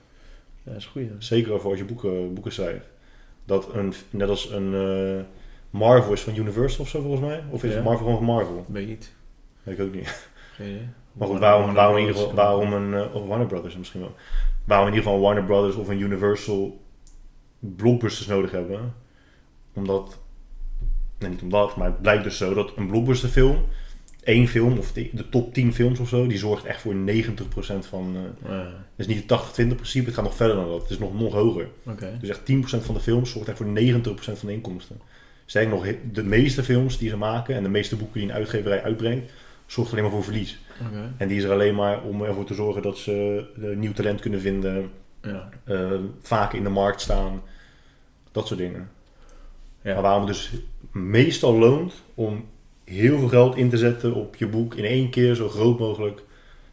Ja, 0.63 0.71
dat 0.73 0.81
is 0.81 0.87
goed. 0.87 1.03
Zeker 1.19 1.61
voor 1.61 1.71
als 1.71 1.79
je 1.79 1.85
boeken, 1.85 2.35
boeken 2.35 2.53
schrijft. 2.53 2.87
Dat 3.45 3.75
een, 3.75 3.93
net 4.11 4.29
als 4.29 4.51
een 4.51 4.75
eh, 4.75 5.25
Marvel 5.71 6.13
is 6.13 6.21
van 6.21 6.37
Universal 6.37 6.85
of 6.85 6.91
zo 6.91 7.01
volgens 7.01 7.23
mij. 7.23 7.43
Of 7.51 7.63
is 7.65 7.71
Ja. 7.71 7.75
het 7.77 7.85
Marvel 7.85 8.05
gewoon 8.05 8.17
van 8.25 8.27
Marvel? 8.35 8.65
Weet 8.69 8.87
niet. 8.87 9.13
Weet 9.63 9.79
ik 9.79 9.85
ook 9.85 9.95
niet. 9.95 10.29
Geen 10.55 10.69
idee. 10.69 10.89
Maar 11.13 11.29
goed, 11.29 11.39
waarom, 11.39 11.75
waarom, 11.75 11.97
in 11.97 12.01
ieder 12.01 12.17
geval, 12.17 12.35
waarom 12.35 12.73
een 12.73 12.95
eh, 12.95 13.15
of 13.15 13.27
Warner 13.27 13.47
Brothers 13.47 13.77
misschien 13.77 14.01
wel. 14.01 14.15
Waarom 14.65 14.87
in 14.87 14.95
ieder 14.95 15.09
geval 15.09 15.25
Warner 15.25 15.45
Brothers 15.45 15.77
of 15.77 15.89
een 15.89 16.01
Universal 16.01 16.81
blockbusters 17.59 18.27
nodig 18.27 18.51
hebben. 18.51 18.95
Omdat, 19.73 20.19
nee 21.19 21.31
niet 21.31 21.43
omdat, 21.43 21.77
maar 21.77 21.87
het 21.87 22.03
blijkt 22.03 22.25
dus 22.25 22.37
zo 22.37 22.55
dat 22.55 22.73
een 22.77 22.87
blockbusterfilm, 22.87 23.65
één 24.23 24.49
film 24.49 24.79
of 24.79 24.93
de, 24.93 25.11
de 25.13 25.29
top 25.29 25.55
10 25.55 25.75
films 25.75 25.99
of 25.99 26.09
zo, 26.09 26.27
die 26.27 26.39
zorgt 26.39 26.65
echt 26.65 26.81
voor 26.81 26.95
90% 26.95 26.99
van, 27.89 28.17
eh 28.17 28.51
Ja, 28.51 28.65
het 28.97 29.07
is 29.07 29.07
niet 29.07 29.31
het 29.31 29.41
80-20 29.41 29.53
principe, 29.55 30.07
het 30.07 30.15
gaat 30.15 30.25
nog 30.25 30.37
verder 30.37 30.57
dan 30.57 30.69
dat. 30.69 30.81
Het 30.81 30.91
is 30.91 30.99
nog, 30.99 31.19
nog 31.21 31.33
hoger. 31.33 31.69
Dus 32.21 32.29
echt 32.29 32.41
10% 32.41 32.85
van 32.85 32.95
de 32.95 33.01
films 33.01 33.31
zorgt 33.31 33.49
echt 33.49 33.57
voor 33.57 33.67
90% 33.67 33.71
van 34.15 34.49
de 34.49 34.53
inkomsten. 34.53 35.01
Sterker 35.47 35.71
nog, 35.71 35.87
de 36.13 36.25
meeste 36.25 36.63
films 36.63 36.99
die 36.99 37.09
ze 37.09 37.17
maken 37.17 37.55
en 37.55 37.63
de 37.63 37.69
meeste 37.69 37.97
boeken 37.97 38.21
die 38.21 38.29
een 38.29 38.35
uitgeverij 38.35 38.83
uitbrengt, 38.83 39.33
zorgt 39.67 39.91
alleen 39.91 40.03
maar 40.03 40.13
voor 40.13 40.25
verlies. 40.25 40.59
En 41.17 41.29
die 41.29 41.37
is 41.37 41.45
er 41.45 41.51
alleen 41.53 41.75
maar 41.75 42.03
om 42.03 42.23
ervoor 42.23 42.45
te 42.45 42.55
zorgen 42.55 42.83
dat 42.83 42.99
ze 42.99 43.45
nieuw 43.77 43.93
talent 43.93 44.21
kunnen 44.21 44.41
vinden, 44.41 44.91
Ja. 45.23 45.49
eh, 45.65 45.91
vaker 46.23 46.59
in 46.59 46.65
de 46.65 46.71
markt 46.71 47.01
staan, 47.01 47.43
dat 48.33 48.47
soort 48.47 48.59
dingen. 48.61 48.91
Ja. 49.83 49.93
Maar 49.93 50.03
waarom 50.03 50.21
het 50.27 50.31
dus 50.33 50.53
meestal 50.93 51.59
loont 51.59 52.03
om 52.15 52.45
heel 52.85 53.19
veel 53.19 53.29
geld 53.29 53.57
in 53.57 53.71
te 53.71 53.77
zetten 53.77 54.15
op 54.15 54.37
je 54.37 54.47
boek 54.47 54.75
in 54.75 54.85
één 54.85 55.11
keer 55.11 55.35
zo 55.35 55.49
groot 55.49 55.79
mogelijk 55.79 56.23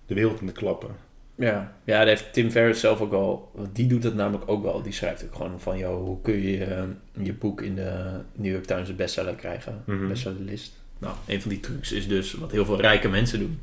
de 0.06 0.14
wereld 0.14 0.40
in 0.42 0.48
te 0.48 0.54
klappen. 0.54 0.90
Ja, 1.36 1.74
ja 1.84 2.00
dat 2.00 2.08
heeft 2.08 2.34
Tim 2.34 2.52
Ferriss 2.52 2.80
zelf 2.80 3.02
ook 3.02 3.12
want 3.12 3.76
Die 3.76 3.88
doet 3.88 4.02
dat 4.02 4.14
namelijk 4.14 4.44
ook 4.52 4.64
wel. 4.64 4.82
Die 4.82 4.94
schrijft 4.94 5.24
ook 5.24 5.36
gewoon 5.36 5.60
van, 5.60 5.78
joh, 5.78 6.04
hoe 6.06 6.22
kun 6.22 6.42
je 6.42 6.64
eh, 6.66 6.84
je 7.22 7.34
boek 7.34 7.62
in 7.62 7.76
de 7.76 8.20
New 8.36 8.52
York 8.52 8.66
Times 8.66 8.96
bestseller 8.96 9.36
krijgen? 9.36 9.84
Mhm. 9.86 10.08
Bestsellerlist. 10.08 10.74
Nou, 10.98 11.16
een 11.28 11.42
van 11.42 11.50
die 11.50 11.60
trucs 11.60 11.92
is 11.92 12.08
dus 12.08 12.34
wat 12.34 12.52
heel 12.52 12.66
veel 12.66 12.82
rijke 12.82 13.10
mensen 13.10 13.40
doen. 13.40 13.60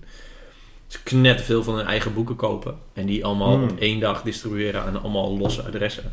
Ze 0.86 1.02
knet 1.02 1.42
veel 1.42 1.62
van 1.62 1.74
hun 1.76 1.86
eigen 1.86 2.14
boeken 2.14 2.36
kopen. 2.36 2.74
En 2.94 3.06
die 3.06 3.24
allemaal 3.24 3.56
Mm. 3.58 3.62
op 3.64 3.78
één 3.78 4.00
dag 4.00 4.22
distribueren 4.22 4.82
aan 4.82 5.02
allemaal 5.02 5.38
losse 5.38 5.62
adressen. 5.62 6.12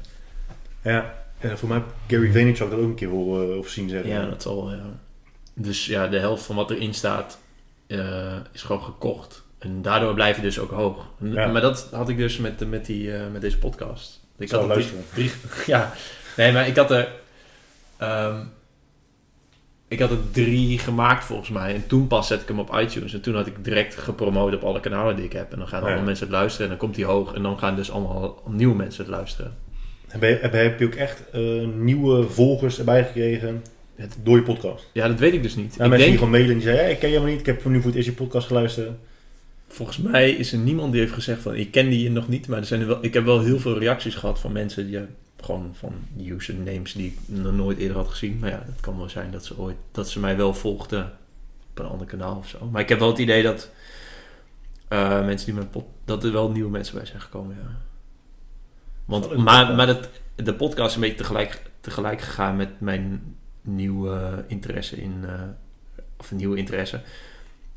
Ja, 0.82 1.14
en 1.40 1.58
voor 1.58 1.68
mij 1.70 1.78
heb 1.78 1.88
Gary 2.08 2.32
Vaynerchuk 2.32 2.70
dat 2.70 2.80
ook 2.80 2.86
een 2.86 2.95
keer 2.95 3.10
horen 3.10 3.50
uh, 3.50 3.58
of 3.58 3.68
zien 3.68 3.90
zeggen. 3.90 4.10
Ja, 4.10 4.26
dat 4.26 4.41
zal, 4.41 4.72
ja. 4.72 4.84
Dus 5.54 5.86
ja, 5.86 6.08
de 6.08 6.20
helft 6.20 6.44
van 6.44 6.56
wat 6.56 6.72
erin 6.72 6.94
staat 6.94 7.38
eh, 7.88 8.36
is 8.52 8.62
gewoon 8.62 8.84
gekocht. 8.84 9.44
En 9.60 9.82
daardoor 9.82 10.14
blijf 10.14 10.36
je 10.36 10.41
dus 10.41 10.60
ook 10.60 10.72
hoog. 10.72 11.06
Ja. 11.18 11.48
Maar 11.48 11.62
dat 11.62 11.88
had 11.91 12.10
ik 12.10 12.18
dus 12.18 12.38
met, 12.38 12.70
met, 12.70 12.86
die, 12.86 13.14
eh, 13.16 13.22
met 13.32 13.41
deze 13.41 13.58
podcast. 13.58 14.20
Ik 14.38 14.50
zal 14.50 14.60
had 14.60 14.70
er 14.70 14.76
luisteren. 14.76 15.04
drie, 15.14 15.32
drie- 15.50 15.66
ja, 15.76 15.94
nee, 16.38 16.52
maar 16.52 16.68
ik 16.68 16.76
had 16.76 16.91
er... 16.91 17.12
ehm, 17.98 18.40
ik 19.94 19.99
had 19.99 20.11
er 20.11 20.32
drie 20.32 20.80
gemaakt 20.80 21.26
volgens 21.26 21.49
mij. 21.49 21.74
En 21.74 21.88
toen 21.88 22.07
pas 22.07 22.28
zet 22.28 22.41
ik 22.41 22.48
hem 22.48 22.60
op 22.60 22.76
iTunes. 22.82 23.14
En 23.14 23.22
toen 23.22 23.36
had 23.36 23.48
ik 23.48 23.53
direct 23.61 23.95
gepromoot 23.95 24.53
op 24.56 24.64
alle 24.64 24.80
kanalen 24.80 25.15
die 25.15 25.26
ik 25.26 25.34
heb. 25.34 25.52
En 25.52 25.57
dan 25.57 25.68
gaan 25.68 25.80
Ja. 25.82 25.86
allemaal 25.86 26.03
mensen 26.06 26.26
het 26.26 26.36
luisteren. 26.36 26.65
En 26.65 26.78
dan 26.78 26.88
komt 26.88 26.95
hij 26.95 27.06
hoog. 27.06 27.34
En 27.34 27.41
dan 27.44 27.57
gaan 27.60 27.76
dus 27.76 27.91
allemaal 27.91 28.41
nieuwe 28.49 28.76
mensen 28.76 29.03
het 29.03 29.14
luisteren. 29.14 29.53
Heb 30.07 30.22
je, 30.22 30.57
heb, 30.57 30.80
je 30.80 30.86
ook 30.86 30.95
echt 30.95 31.24
eh, 31.32 31.41
nieuwe 31.80 32.24
volgers 32.30 32.78
erbij 32.80 33.03
gekregen 33.06 33.61
Het- 33.95 34.18
door 34.24 34.36
je 34.38 34.44
podcast? 34.44 34.90
Ja, 34.94 35.07
dat 35.07 35.20
weet 35.20 35.34
ik 35.34 35.44
dus 35.44 35.56
niet. 35.56 35.76
Ja, 35.78 35.84
ik 35.84 35.90
mensen 35.90 35.98
denk, 35.98 36.10
die 36.10 36.18
gewoon 36.18 36.30
mailen 36.30 36.49
en 36.52 36.56
die 36.57 36.64
zeggen, 36.68 36.84
hey, 36.84 36.94
ik 36.94 36.99
ken 36.99 37.07
je 37.10 37.14
helemaal 37.14 37.36
niet, 37.38 37.48
ik 37.48 37.53
heb 37.56 37.65
nu 37.65 37.76
voor 37.78 37.86
het 37.86 37.95
eerst 37.95 38.07
je 38.07 38.14
podcast 38.15 38.48
geluisterd. 38.48 38.90
Volgens 39.68 39.98
mij 39.98 40.32
is 40.32 40.52
er 40.52 40.57
niemand 40.57 40.91
die 40.91 41.02
heeft 41.02 41.14
gezegd 41.14 41.41
van 41.41 41.56
ik 41.56 41.72
ken 41.72 41.90
die 41.90 42.10
nog 42.10 42.28
niet, 42.28 42.48
maar 42.48 42.60
er 42.60 42.65
zijn 42.65 42.82
er 42.82 42.88
wel, 42.88 42.98
ik 43.02 43.14
heb 43.14 43.26
wel 43.26 43.41
heel 43.41 43.60
veel 43.60 43.80
reacties 43.80 44.15
gehad 44.15 44.40
van 44.40 44.52
mensen 44.52 44.88
die 44.88 44.99
gewoon 45.44 45.72
van 45.74 45.94
usernames 46.18 46.94
die 46.94 47.07
ik 47.07 47.18
nog 47.26 47.53
nooit 47.53 47.78
eerder 47.78 47.98
had 47.98 48.07
gezien. 48.07 48.40
Maar 48.40 48.49
ja, 48.49 48.64
het 48.65 48.80
kan 48.80 48.98
wel 48.98 49.10
zijn 49.10 49.32
dat 49.32 49.45
ze 49.45 49.57
ooit 49.57 49.78
dat 49.91 50.10
ze 50.10 50.20
mij 50.20 50.38
wel 50.38 50.53
volgden 50.53 51.11
op 51.70 51.80
een 51.80 51.86
ander 51.86 52.07
kanaal 52.07 52.38
of 52.38 52.48
zo. 52.48 52.65
Maar 52.72 52.82
ik 52.82 52.90
heb 52.90 52.99
wel 52.99 53.07
het 53.07 53.18
idee 53.18 53.44
dat 53.44 53.70
eh, 54.88 55.26
mensen 55.26 55.45
die 55.45 55.56
mijn 55.56 55.86
dat 56.06 56.24
er 56.24 56.32
wel 56.32 56.52
nieuwe 56.52 56.70
mensen 56.70 56.95
bij 56.95 57.06
zijn 57.06 57.22
gekomen. 57.22 57.56
Ja. 57.56 57.78
Want, 59.06 59.38
maar, 59.38 59.70
ook, 59.70 59.76
maar 59.76 59.88
dat, 59.88 60.10
de 60.36 60.53
podcast 60.53 60.90
is 60.90 60.95
een 60.95 61.02
beetje 61.02 61.18
tegelijk, 61.18 61.61
tegelijk 61.82 62.22
gegaan 62.22 62.56
met 62.56 62.80
mijn 62.80 63.36
nieuwe 63.61 64.44
interesse 64.48 65.02
in, 65.02 65.24
eh, 65.26 65.41
of 66.18 66.32
een 66.32 66.38
nieuwe 66.38 66.57
interesse. 66.57 67.02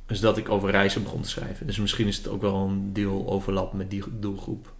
Dus 0.06 0.20
dat 0.20 0.36
ik 0.36 0.48
over 0.48 0.70
reizen 0.70 1.02
begon 1.02 1.22
te 1.22 1.28
schrijven. 1.28 1.66
Dus 1.66 1.78
misschien 1.78 2.06
is 2.06 2.16
het 2.16 2.28
ook 2.28 2.40
wel 2.40 2.54
een 2.54 2.92
deel 2.92 3.28
overlap 3.28 3.72
met 3.72 3.90
die 3.90 4.02
doelgroep. 4.08 4.72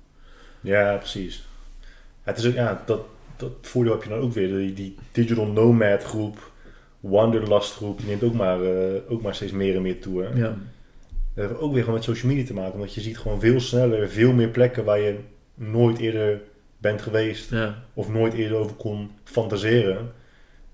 Ja, 0.61 0.97
precies. 0.97 1.45
Het 2.27 2.39
is 2.39 2.47
ook, 2.47 2.55
ja, 2.55 2.83
dat, 2.87 3.01
dat 3.37 3.53
voordeel 3.63 3.93
heb 3.93 4.03
je 4.03 4.09
dan 4.09 4.19
ook 4.19 4.33
weer. 4.33 4.49
Die, 4.49 4.73
die 4.73 4.95
digital 5.13 5.47
nomad 5.47 6.03
groep, 6.03 6.51
wanderlust 7.01 7.73
groep, 7.73 7.99
die 7.99 8.07
neemt 8.07 8.23
ook 8.23 8.35
maar, 8.35 8.63
eh, 8.63 9.01
ook 9.09 9.23
maar 9.23 9.35
steeds 9.35 9.53
meer 9.53 9.77
en 9.77 9.83
meer 9.83 10.01
toe. 10.01 10.23
Hè? 10.23 10.29
Ja. 10.29 10.57
Dat 11.35 11.49
heeft 11.49 11.61
ook 11.61 11.73
weer 11.73 11.81
gewoon 11.81 11.95
met 11.99 12.05
social 12.05 12.33
media 12.33 12.47
te 12.47 12.55
maken. 12.55 12.73
Omdat 12.75 12.95
je 12.95 13.01
ziet 13.01 13.19
gewoon 13.19 13.41
veel 13.41 13.61
sneller, 13.61 14.09
veel 14.09 14.33
meer 14.33 14.49
plekken 14.49 14.85
waar 14.85 15.01
je 15.01 15.19
nooit 15.55 15.99
eerder 15.99 16.41
bent 16.79 17.03
geweest. 17.03 17.51
Ja. 17.51 17.83
Of 17.95 18.09
nooit 18.09 18.33
eerder 18.33 18.59
over 18.59 18.77
kon 18.77 19.11
fantaseren. 19.25 20.13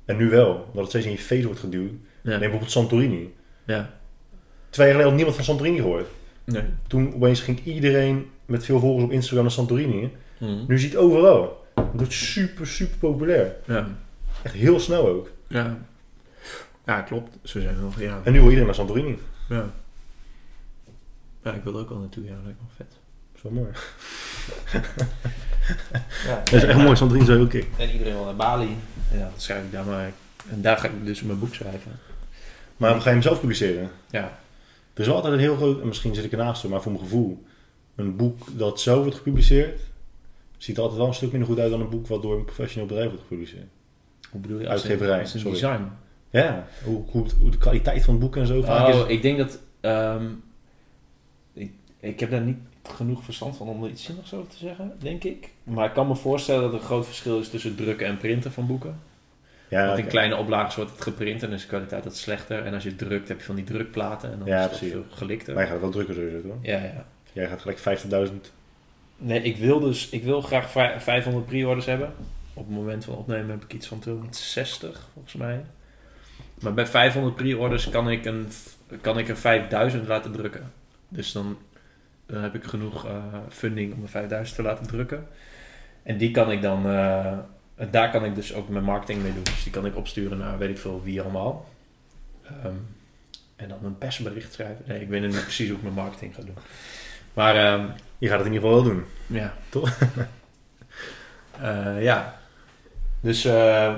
En 0.05 0.17
nu 0.17 0.31
wel, 0.31 0.55
omdat 0.55 0.75
het 0.75 0.89
steeds 0.89 1.07
in 1.07 1.13
je 1.13 1.19
face 1.19 1.45
wordt 1.45 1.61
geduwd. 1.61 1.93
Neem 2.23 2.39
bijvoorbeeld 2.39 2.71
Santorini. 2.71 3.35
ja. 3.65 4.01
Twee 4.71 4.87
jaar 4.87 4.97
geleden 4.97 5.05
had 5.05 5.15
niemand 5.15 5.35
van 5.37 5.45
Santorini 5.45 5.77
gehoord. 5.77 6.07
Nee. 6.45 6.63
Toen 6.87 7.15
opeens 7.15 7.41
ging 7.41 7.65
iedereen 7.65 8.27
met 8.47 8.65
veel 8.65 8.79
volgers 8.81 9.05
op 9.05 9.11
Instagram 9.13 9.43
naar 9.43 9.53
Santorini. 9.53 10.11
Mhm. 10.43 10.65
Nu 10.67 10.79
ziet 10.79 10.93
het 10.93 11.01
overal. 11.01 11.67
Het 11.75 11.85
wordt 11.93 12.13
super, 12.13 12.67
super 12.67 12.99
populair. 12.99 13.55
Ja. 13.67 13.89
Echt 14.43 14.55
heel 14.55 14.81
snel 14.81 15.09
ook. 15.09 15.31
Ja. 15.49 15.79
Ja, 16.87 17.01
klopt. 17.01 17.37
Zo 17.43 17.61
zijn 17.61 17.81
nog, 17.81 18.01
ja. 18.01 18.21
En 18.25 18.33
nu 18.33 18.39
wil 18.39 18.45
iedereen 18.45 18.67
naar 18.67 18.75
Santorini. 18.75 19.19
Ja. 19.49 19.71
Ja, 21.43 21.53
ik 21.53 21.63
wil 21.63 21.75
er 21.75 21.81
ook 21.81 21.91
al 21.91 21.97
naartoe. 21.99 22.25
Ja, 22.25 22.35
lijkt 22.45 22.59
me 22.61 22.67
vet. 22.77 22.97
Zo 23.41 23.51
mooi. 23.51 23.69
Ja, 26.27 26.37
Dat 26.45 26.53
is 26.53 26.63
echt 26.65 26.79
mooi. 26.79 26.97
Santorini 26.97 27.27
zou 27.27 27.41
ook 27.41 27.51
kicken. 27.51 27.71
En 27.79 27.91
iedereen 27.91 28.15
wil 28.15 28.25
naar 28.25 28.37
Bali. 28.37 28.77
Ja, 29.13 29.19
dan 29.19 29.31
schrijf 29.37 29.65
ik 29.65 29.73
daar 29.73 29.85
maar. 29.85 30.13
En 30.51 30.63
daar 30.63 30.77
ga 30.79 30.87
ik 30.89 31.05
dus 31.05 31.23
mijn 31.23 31.39
boek 31.39 31.55
schrijven. 31.55 31.93
Maar 32.77 33.01
ga 33.01 33.05
je 33.05 33.11
hem 33.11 33.23
zelf 33.23 33.41
publiceren? 33.41 33.91
Ja. 34.11 34.23
Er 34.95 35.01
is 35.01 35.07
wel 35.07 35.15
altijd 35.15 35.35
een 35.35 35.41
heel 35.41 35.57
groot, 35.57 35.81
en 35.81 35.87
misschien 35.87 36.15
zit 36.15 36.25
ik 36.25 36.33
ernaast, 36.33 36.65
maar 36.65 36.83
voor 36.83 36.93
mijn 36.93 37.05
gevoel, 37.05 37.45
een 37.95 38.17
boek 38.17 38.47
dat 38.59 38.81
zo 38.81 39.01
wordt 39.03 39.17
gepubliceerd, 39.17 39.81
ziet 40.63 40.77
er 40.77 40.83
altijd 40.83 41.01
wel 41.01 41.09
een 41.09 41.15
stuk 41.15 41.31
minder 41.31 41.49
goed 41.49 41.59
uit 41.59 41.71
dan 41.71 41.81
een 41.81 41.89
boek 41.89 42.07
wat 42.07 42.23
door 42.23 42.37
een 42.39 42.45
professioneel 42.45 42.87
bedrijf 42.89 43.09
wordt 43.09 43.23
gepubliceerd. 43.23 43.67
Hoe 44.31 44.41
bedoel 44.41 44.61
je? 44.61 44.69
Uitgeverij, 44.69 45.21
Als 45.21 45.35
een 45.35 45.41
sorry. 45.41 45.55
design. 45.61 45.83
Ja, 46.31 46.67
hoe, 46.85 47.03
hoe, 47.11 47.27
hoe 47.41 47.51
de 47.51 47.59
kwaliteit 47.59 48.05
van 48.05 48.15
het 48.15 48.23
boek 48.23 48.37
en 48.37 48.47
zo 48.47 48.63
vaak 48.63 48.89
is. 48.89 48.95
Oh, 49.03 49.11
ik 49.11 49.23
denk 49.23 49.39
dat... 49.39 49.59
ehm, 49.81 50.27
ik, 51.53 51.73
ik 52.01 52.21
heb 52.21 52.31
daar 52.31 52.41
niet 52.41 52.59
genoeg 52.83 53.25
verstand 53.25 53.57
van 53.57 53.69
om 53.69 53.85
er 53.85 53.91
iets 53.91 54.05
zinnigs 54.05 54.35
over 54.35 54.49
te 54.51 54.57
zeggen, 54.57 54.93
denk 54.99 55.25
ik. 55.25 55.51
Maar 55.65 55.87
ik 55.87 55.93
kan 55.93 56.07
me 56.07 56.15
voorstellen 56.15 56.63
dat 56.63 56.73
er 56.73 56.79
een 56.79 56.85
groot 56.85 57.07
verschil 57.07 57.39
is 57.39 57.49
tussen 57.51 57.75
drukken 57.77 58.07
en 58.07 58.17
printen 58.17 58.53
van 58.53 58.67
boeken. 58.67 59.01
Ja, 59.69 59.87
Want 59.87 59.99
in 59.99 60.07
kleine 60.07 60.37
oplages 60.37 60.75
wordt 60.77 60.91
het 60.91 61.01
geprint 61.03 61.43
en 61.43 61.53
is 61.53 61.63
de 61.63 61.69
kwaliteit 61.69 62.05
wat 62.05 62.17
slechter. 62.17 62.65
En 62.65 62.75
als 62.75 62.83
je 62.83 62.97
drukt 62.97 63.29
heb 63.29 63.39
je 63.39 63.45
van 63.45 63.55
die 63.55 63.65
drukplaten 63.65 64.33
en 64.33 64.39
dan 64.39 64.49
Ja, 64.49 64.57
is 64.57 64.61
het 64.63 64.71
precies. 64.71 64.91
veel 64.93 65.05
gelikter. 65.11 65.55
Wij 65.55 65.65
gaan 65.65 65.73
het 65.73 65.83
wel 65.83 65.91
drukker 65.91 66.15
sowieso, 66.15 66.41
toch? 66.41 66.57
Ja, 66.63 66.79
ja. 66.83 67.07
Jij 67.33 67.49
gaat 67.49 67.61
gelijk 67.61 67.79
50.000. 68.29 68.33
Nee, 69.23 69.43
ik 69.43 69.57
wil 69.57 69.81
dus 69.81 70.09
ik 70.09 70.23
wil 70.25 70.41
graag 70.41 70.71
vij- 70.71 71.01
500 71.01 71.47
pre-orders 71.47 71.87
hebben. 71.87 72.13
Op 72.55 72.67
het 72.67 72.75
moment 72.77 73.05
van 73.05 73.15
opnemen 73.15 73.51
heb 73.51 73.63
ik 73.65 73.73
iets 73.73 73.87
van 73.87 73.99
260 73.99 75.07
volgens 75.13 75.35
mij. 75.35 75.65
Maar 76.61 76.75
bij 76.75 76.87
500 76.87 77.35
pre-orders 77.35 77.89
kan 77.89 78.11
ik, 78.11 78.25
een, 78.25 78.49
kan 79.01 79.19
ik 79.19 79.29
er 79.29 79.37
5000 79.37 80.07
laten 80.09 80.33
drukken. 80.33 80.73
Dus 81.09 81.33
dan 81.33 81.59
heb 82.33 82.55
ik 82.55 82.65
genoeg 82.65 83.07
eh, 83.07 83.25
funding 83.49 83.95
om 83.95 84.01
de 84.01 84.09
5000 84.09 84.57
te 84.57 84.63
laten 84.63 84.87
drukken. 84.87 85.27
En 86.03 86.17
die 86.19 86.31
kan 86.31 86.51
ik 86.51 86.63
dan, 86.63 86.87
eh, 86.87 87.39
daar 87.91 88.11
kan 88.11 88.25
ik 88.25 88.35
dus 88.35 88.55
ook 88.55 88.69
mijn 88.69 88.85
marketing 88.85 89.23
mee 89.23 89.33
doen. 89.35 89.43
Dus 89.43 89.63
die 89.63 89.73
kan 89.73 89.87
ik 89.87 89.97
opsturen 89.97 90.39
naar 90.39 90.59
weet 90.59 90.71
ik 90.71 90.79
veel 90.79 91.03
wie 91.05 91.21
allemaal. 91.21 91.69
Ehm, 92.45 92.75
en 93.57 93.69
dan 93.69 93.79
een 93.85 93.99
persbericht 93.99 94.53
schrijven. 94.53 94.85
Nee, 94.87 95.01
ik 95.01 95.09
weet 95.09 95.21
niet 95.23 95.31
precies 95.43 95.69
hoe 95.69 95.77
ik 95.77 95.83
mijn 95.83 95.95
marketing 95.95 96.35
ga 96.35 96.43
doen. 96.43 96.57
Maar 97.35 97.57
ehm, 97.57 97.87
Je 98.19 98.29
gaat 98.29 98.39
het 98.39 98.47
in 98.47 98.53
ieder 98.53 98.69
geval 98.69 98.85
wel 98.85 98.93
doen. 98.95 99.05
ja. 99.27 99.55
Toch? 99.69 99.99
Eh, 101.61 102.03
ja. 102.03 102.39
Dus 103.21 103.45
eh, 103.45 103.95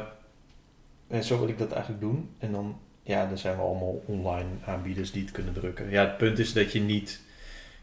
en 1.08 1.24
zo 1.24 1.38
wil 1.38 1.48
ik 1.48 1.58
dat 1.58 1.72
eigenlijk 1.72 2.02
doen. 2.02 2.30
En 2.38 2.52
dan, 2.52 2.78
ja, 3.02 3.30
er 3.30 3.38
zijn 3.38 3.56
wel 3.56 3.66
allemaal 3.66 4.02
online 4.06 4.48
aanbieders 4.66 5.12
die 5.12 5.22
het 5.22 5.30
kunnen 5.32 5.52
drukken. 5.52 5.90
Ja, 5.90 6.02
het 6.04 6.16
punt 6.16 6.38
is 6.38 6.52
dat 6.52 6.72
je 6.72 6.80
niet... 6.80 7.20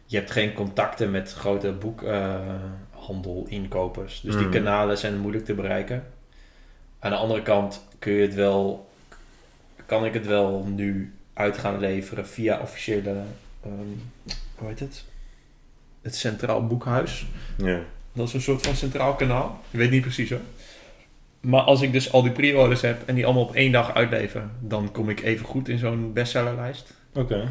Je 0.06 0.18
hebt 0.18 0.32
geen 0.32 0.54
contacten 0.54 1.12
met 1.12 1.34
grote 1.34 1.72
boekhandel-inkopers. 1.72 4.22
dus 4.22 4.36
die 4.36 4.46
Mm. 4.46 4.52
kanalen 4.52 4.98
zijn 4.98 5.18
moeilijk 5.20 5.46
te 5.46 5.54
bereiken. 5.54 6.04
Aan 7.00 7.12
de 7.12 7.18
andere 7.18 7.42
kant 7.42 7.86
kun 8.00 8.14
je 8.14 8.22
het 8.22 8.34
wel... 8.34 8.90
Kan 9.86 10.06
ik 10.06 10.14
het 10.14 10.26
wel 10.28 10.64
nu 10.66 11.14
uit 11.34 11.58
gaan 11.58 11.80
leveren 11.80 12.28
via 12.28 12.60
officiële... 12.60 13.16
ehm, 13.64 13.74
hoe 14.56 14.68
heet 14.68 14.80
het? 14.80 15.04
Het 16.02 16.16
Centraal 16.16 16.68
Boekhuis. 16.68 17.26
Ja. 17.58 17.80
Dat 18.14 18.28
is 18.28 18.34
een 18.34 18.42
soort 18.42 18.66
van 18.66 18.76
centraal 18.76 19.16
kanaal. 19.16 19.62
Ik 19.72 19.80
weet 19.80 19.92
niet 19.92 20.02
precies 20.02 20.30
hoor. 20.30 20.40
Maar 21.42 21.62
als 21.62 21.82
ik 21.82 21.92
dus 21.92 22.12
al 22.12 22.22
die 22.22 22.32
pre-orders 22.32 22.82
heb 22.82 23.02
en 23.06 23.16
die 23.16 23.26
allemaal 23.26 23.44
op 23.44 23.56
één 23.56 23.72
dag 23.72 23.94
uitlever, 23.94 24.50
dan 24.60 24.92
kom 24.92 25.10
ik 25.10 25.22
even 25.22 25.46
goed 25.46 25.70
in 25.70 25.78
zo'n 25.78 26.14
bestsellerlijst. 26.14 26.94
Oké. 27.14 27.48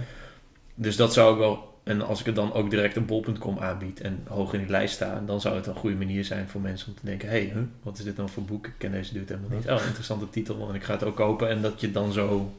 Dus 0.74 0.96
dat 0.96 1.12
zou 1.12 1.32
ik 1.32 1.38
wel. 1.38 1.68
En 1.82 2.02
als 2.02 2.20
ik 2.20 2.26
het 2.26 2.34
dan 2.34 2.52
ook 2.52 2.70
direct 2.70 2.96
op 2.96 3.06
bol.com 3.06 3.58
aanbied 3.58 4.00
en 4.00 4.24
hoog 4.28 4.52
in 4.52 4.58
die 4.58 4.68
lijst 4.68 4.94
sta, 4.94 5.22
dan 5.26 5.40
zou 5.40 5.56
het 5.56 5.66
een 5.66 5.74
goede 5.74 5.96
manier 5.96 6.24
zijn 6.24 6.48
voor 6.48 6.60
mensen 6.60 6.88
om 6.88 6.94
te 6.94 7.06
denken: 7.06 7.28
hé, 7.28 7.40
hey, 7.40 7.50
huh, 7.54 7.62
wat 7.82 7.98
is 7.98 8.04
dit 8.04 8.16
dan 8.16 8.28
voor 8.28 8.42
boek? 8.42 8.66
Ik 8.66 8.72
ken 8.78 8.92
deze 8.92 9.12
dude 9.12 9.34
helemaal 9.34 9.58
niet. 9.58 9.70
Oh, 9.70 9.86
interessante 9.86 10.30
titel 10.30 10.68
en 10.68 10.74
ik 10.74 10.82
ga 10.82 10.92
het 10.92 11.04
ook 11.04 11.16
kopen. 11.16 11.48
En 11.48 11.62
dat 11.62 11.80
je 11.80 11.90
dan 11.90 12.12
zo. 12.12 12.52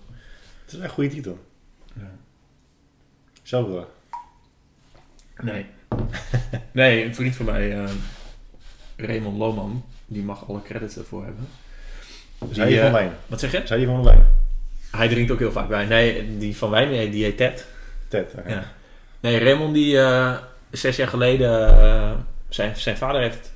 Het 0.65 0.73
is 0.73 0.79
echt 0.79 0.83
een 0.83 0.89
goede 0.89 1.09
titel. 1.09 1.39
Ja. 1.93 2.11
Wel. 3.43 3.91
Nee. 5.41 5.65
nee, 6.71 7.05
een 7.05 7.15
vriend 7.15 7.35
van 7.35 7.45
mij, 7.45 7.83
eh, 7.83 7.89
Raymond 8.95 9.37
Lohman, 9.37 9.83
die 10.05 10.23
mag 10.23 10.49
alle 10.49 10.61
credits 10.61 10.97
ervoor 10.97 11.23
hebben. 11.23 11.47
Zei 12.51 12.69
Die, 12.69 12.77
van 12.77 12.87
eh, 12.87 12.93
wijn? 12.93 13.11
Wat 13.27 13.39
zeg 13.39 13.51
je? 13.51 13.61
Zei 13.65 13.79
die 13.79 13.89
van 13.89 14.03
wijn? 14.03 14.25
Hij 14.91 15.07
drinkt 15.07 15.31
ook 15.31 15.39
heel 15.39 15.51
vaak 15.51 15.67
wijn. 15.69 15.87
Nee, 15.87 16.37
die 16.37 16.57
van 16.57 16.69
wijn, 16.69 16.89
nee, 16.89 17.09
die 17.09 17.23
heet 17.23 17.37
Ted. 17.37 17.65
Ted. 18.07 18.33
Ja. 18.47 18.63
Nee, 19.19 19.39
Raymond 19.39 19.73
die 19.73 19.99
eh, 19.99 20.37
zes 20.71 20.95
jaar 20.95 21.07
geleden... 21.07 21.67
eh, 21.67 22.11
zijn, 22.49 22.75
zijn 22.75 22.97
vader 22.97 23.21
heeft 23.21 23.51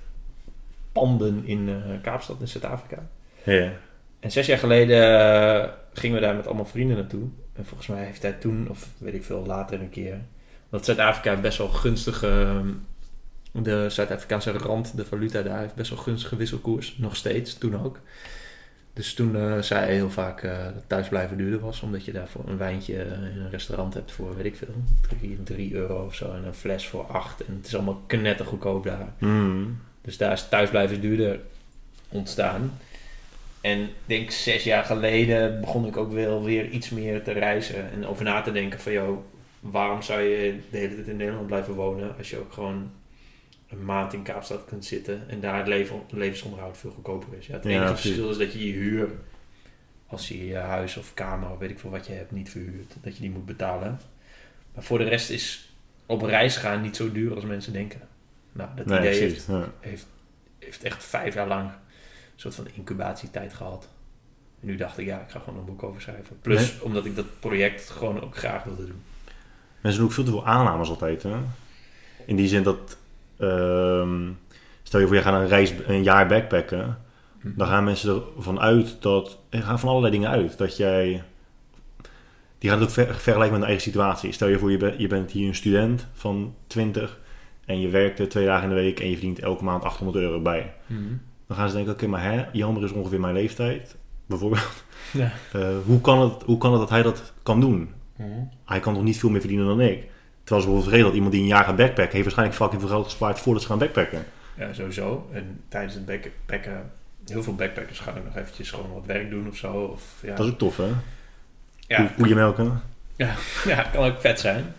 panden 0.91 1.41
in 1.45 1.69
eh, 1.69 2.01
Kaapstad 2.01 2.39
in 2.39 2.47
Zuid-Afrika. 2.47 3.07
Ja. 3.43 3.71
En 4.19 4.31
zes 4.31 4.45
jaar 4.45 4.57
geleden 4.57 5.19
eh, 5.19 5.69
gingen 5.93 6.15
we 6.19 6.25
daar 6.25 6.35
met 6.35 6.45
allemaal 6.47 6.65
vrienden 6.65 6.97
naartoe. 6.97 7.27
En 7.55 7.65
volgens 7.65 7.87
mij 7.87 8.03
heeft 8.05 8.21
hij 8.21 8.31
toen, 8.31 8.67
of 8.69 8.87
weet 8.97 9.13
ik 9.13 9.23
veel, 9.23 9.45
later 9.45 9.79
een 9.81 9.89
keer... 9.89 10.17
Want 10.75 10.87
Zuid-Afrika 10.87 11.35
best 11.35 11.57
wel 11.57 11.67
gunstige... 11.67 12.27
ehm, 12.27 12.67
de 13.63 13.89
Zuid-Afrikaanse 13.89 14.51
rand, 14.51 14.97
de 14.97 15.05
valuta 15.05 15.41
daar, 15.41 15.59
heeft 15.59 15.75
best 15.75 15.89
wel 15.89 15.99
gunstige 15.99 16.35
wisselkoers. 16.35 16.95
Nog 16.97 17.15
steeds, 17.15 17.53
toen 17.53 17.83
ook. 17.83 17.99
Dus 18.93 19.13
toen 19.13 19.35
eh, 19.35 19.61
zei 19.61 19.85
hij 19.85 19.93
heel 19.93 20.09
vaak 20.09 20.43
eh, 20.43 20.63
dat 20.63 20.83
thuisblijven 20.87 21.37
duurder 21.37 21.59
was. 21.59 21.81
Omdat 21.81 22.05
je 22.05 22.11
daar 22.11 22.27
voor 22.27 22.43
een 22.47 22.57
wijntje 22.57 23.01
eh, 23.01 23.11
in 23.11 23.41
een 23.41 23.49
restaurant 23.49 23.93
hebt 23.93 24.11
voor, 24.11 24.35
weet 24.35 24.45
ik 24.45 24.55
veel, 24.55 25.43
3 25.43 25.73
euro 25.73 26.05
of 26.05 26.15
zo. 26.15 26.33
En 26.33 26.45
een 26.45 26.53
fles 26.53 26.87
voor 26.87 27.03
8. 27.03 27.45
En 27.45 27.55
het 27.57 27.67
is 27.67 27.75
allemaal 27.75 28.01
knettergoedkoop 28.07 28.83
daar. 28.83 29.13
Mm. 29.17 29.77
Dus 30.01 30.17
daar 30.17 30.31
is 30.31 30.47
thuisblijven 30.49 31.01
duurder 31.01 31.39
ontstaan. 32.09 32.79
En 33.61 33.81
ik 33.81 33.89
denk 34.05 34.31
zes 34.31 34.63
jaar 34.63 34.83
geleden 34.83 35.61
begon 35.61 35.85
ik 35.85 35.97
ook 35.97 36.11
wel 36.11 36.43
weer 36.43 36.69
iets 36.69 36.89
meer 36.89 37.23
te 37.23 37.31
reizen. 37.31 37.91
En 37.91 38.07
over 38.07 38.23
na 38.23 38.41
te 38.41 38.51
denken 38.51 38.79
van, 38.79 38.91
joh, 38.91 39.17
waarom 39.71 40.01
zou 40.01 40.21
je 40.21 40.59
de 40.71 40.77
hele 40.77 40.95
tijd 40.95 41.07
in 41.07 41.17
Nederland 41.17 41.47
blijven 41.47 41.73
wonen... 41.73 42.17
als 42.17 42.29
je 42.29 42.37
ook 42.37 42.53
gewoon 42.53 42.91
een 43.69 43.85
maand 43.85 44.13
in 44.13 44.23
Kaapstad 44.23 44.65
kunt 44.65 44.85
zitten... 44.85 45.29
en 45.29 45.39
daar 45.39 45.57
het 45.57 45.67
leven, 45.67 46.01
levensonderhoud 46.09 46.77
veel 46.77 46.91
goedkoper 46.91 47.37
is. 47.37 47.47
Ja, 47.47 47.53
het 47.53 47.65
enige 47.65 47.95
verschil 47.95 48.29
is 48.29 48.37
dat 48.37 48.53
je 48.53 48.67
je 48.67 48.73
huur... 48.73 49.09
als 50.07 50.27
je 50.27 50.45
je 50.47 50.55
huis 50.55 50.97
of 50.97 51.13
kamer 51.13 51.51
of 51.51 51.57
weet 51.57 51.69
ik 51.69 51.79
veel 51.79 51.89
wat 51.89 52.07
je 52.07 52.13
hebt 52.13 52.31
niet 52.31 52.49
verhuurt... 52.49 52.95
dat 53.01 53.15
je 53.15 53.21
die 53.21 53.31
moet 53.31 53.45
betalen. 53.45 53.99
Maar 54.73 54.83
voor 54.83 54.97
de 54.97 55.03
rest 55.03 55.29
is 55.29 55.73
op 56.05 56.21
reis 56.21 56.57
gaan 56.57 56.81
niet 56.81 56.95
zo 56.95 57.11
duur 57.11 57.35
als 57.35 57.43
mensen 57.43 57.73
denken. 57.73 58.01
Nou, 58.51 58.69
dat 58.75 58.85
Nee, 58.85 58.99
idee 58.99 59.13
heeft 59.13 59.45
precies. 59.45 59.47
Ja. 59.47 59.71
heeft, 59.79 60.07
heeft 60.59 60.83
echt 60.83 61.03
vijf 61.03 61.33
jaar 61.33 61.47
lang 61.47 61.69
een 61.69 62.41
soort 62.41 62.55
van 62.55 62.67
incubatietijd 62.73 63.53
gehad. 63.53 63.89
En 64.61 64.67
nu 64.67 64.75
dacht 64.75 64.97
ik, 64.97 65.05
ja, 65.05 65.21
ik 65.21 65.29
ga 65.29 65.39
gewoon 65.39 65.59
een 65.59 65.65
boek 65.65 65.83
over 65.83 66.01
schrijven. 66.01 66.39
Plus, 66.41 66.79
omdat 66.79 67.05
ik 67.05 67.15
dat 67.15 67.39
project 67.39 67.89
gewoon 67.89 68.21
ook 68.21 68.37
graag 68.37 68.63
wilde 68.63 68.85
doen. 68.85 69.01
Mensen 69.85 70.03
doen 70.03 70.09
ook 70.09 70.15
veel 70.15 70.25
te 70.25 70.31
veel 70.31 70.45
aannames 70.45 70.89
altijd. 70.89 71.23
Hè? 71.23 71.35
In 72.25 72.35
die 72.35 72.47
zin 72.47 72.63
dat... 72.63 72.97
ehm, 73.37 74.29
stel 74.83 74.99
je 74.99 75.05
voor, 75.05 75.15
je 75.15 75.21
gaat 75.21 75.41
een, 75.41 75.47
reis, 75.47 75.73
een 75.87 76.03
jaar 76.03 76.27
backpacken. 76.27 76.97
Dan 77.41 77.67
gaan 77.67 77.83
mensen 77.83 78.23
ervan 78.37 78.59
uit 78.59 78.97
dat... 78.99 79.39
Gaan 79.49 79.79
van 79.79 79.89
allerlei 79.89 80.13
dingen 80.13 80.29
uit. 80.29 80.57
Dat 80.57 80.77
jij... 80.77 81.23
Die 82.57 82.69
gaan 82.69 82.79
het 82.79 82.87
ook 82.87 82.93
ver, 82.93 83.05
vergelijken 83.15 83.51
met 83.51 83.61
een 83.61 83.67
eigen 83.67 83.83
situatie. 83.83 84.31
Stel 84.31 84.47
je 84.47 84.59
voor, 84.59 84.71
je, 84.71 84.77
bent 84.77 84.99
je 84.99 85.07
bent 85.07 85.31
hier 85.31 85.47
een 85.47 85.55
student 85.55 86.07
van 86.13 86.55
20... 86.67 87.19
En 87.65 87.79
je 87.79 87.89
werkt 87.89 88.19
er 88.19 88.29
twee 88.29 88.45
dagen 88.45 88.63
in 88.63 88.75
de 88.75 88.81
week 88.81 88.99
en 88.99 89.09
je 89.09 89.15
verdient 89.15 89.39
elke 89.39 89.63
maand 89.63 89.83
800 89.83 90.17
euro 90.17 90.41
bij. 90.41 90.73
Mhm. 90.85 91.01
Dan 91.47 91.57
gaan 91.57 91.69
ze 91.69 91.75
denken, 91.75 91.93
oké, 91.93 92.07
maar 92.07 92.23
hè, 92.23 92.45
Jammer 92.51 92.83
is 92.83 92.91
ongeveer 92.91 93.19
mijn 93.19 93.33
leeftijd. 93.33 93.95
Bijvoorbeeld. 94.25 94.83
Ja. 95.13 95.31
Eh, 95.53 95.67
hoe, 95.85 96.01
kan 96.01 96.21
het, 96.21 96.43
hoe 96.43 96.57
kan 96.57 96.71
het 96.71 96.79
dat 96.79 96.89
hij 96.89 97.01
dat 97.01 97.33
kan 97.43 97.59
doen? 97.59 97.89
Mhm. 98.15 98.29
Hij 98.65 98.79
kan 98.79 98.93
toch 98.93 99.03
niet 99.03 99.17
veel 99.17 99.29
meer 99.29 99.39
verdienen 99.39 99.65
dan 99.67 99.81
ik? 99.81 100.03
Terwijl 100.43 100.65
ze 100.65 100.71
bijvoorbeeld 100.71 100.83
vergeten 100.83 101.05
dat 101.05 101.13
iemand 101.13 101.31
die 101.31 101.41
een 101.41 101.47
jaar 101.47 101.63
gaat 101.63 101.75
backpacken... 101.75 102.11
heeft 102.11 102.23
waarschijnlijk 102.23 102.57
fucking 102.57 102.81
veel 102.81 102.89
geld 102.89 103.05
gespaard 103.05 103.39
voordat 103.39 103.61
ze 103.61 103.67
gaan 103.67 103.77
backpacken. 103.77 104.25
Ja, 104.57 104.73
sowieso. 104.73 105.29
En 105.31 105.61
tijdens 105.67 105.93
het 105.93 106.05
backpacken, 106.05 106.91
heel 107.25 107.43
veel 107.43 107.55
backpackers 107.55 107.99
gaan 107.99 108.13
nog 108.25 108.35
eventjes 108.35 108.71
gewoon 108.71 108.93
wat 108.93 109.05
werk 109.05 109.29
doen 109.29 109.47
of 109.47 109.57
zo. 109.57 109.73
Of, 109.73 110.03
ja, 110.21 110.35
Dat 110.35 110.45
is 110.45 110.51
ook 110.51 110.57
tof, 110.57 110.77
hè? 110.77 110.89
ja, 111.87 112.11
Koeien 112.17 112.35
melken. 112.35 112.81
ja, 113.65 113.81
kan 113.91 114.05
ook 114.05 114.21
vet 114.21 114.39
zijn. 114.39 114.73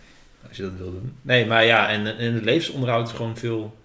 Als 0.47 0.57
je 0.57 0.63
dat 0.63 0.77
wil 0.77 0.91
doen. 0.91 1.15
Nee, 1.21 1.45
maar 1.45 1.65
ja, 1.65 1.89
en, 1.89 2.17
en 2.17 2.33
het 2.33 2.43
levensonderhoud 2.43 3.07
is 3.07 3.13
gewoon 3.13 3.37
veel 3.37 3.77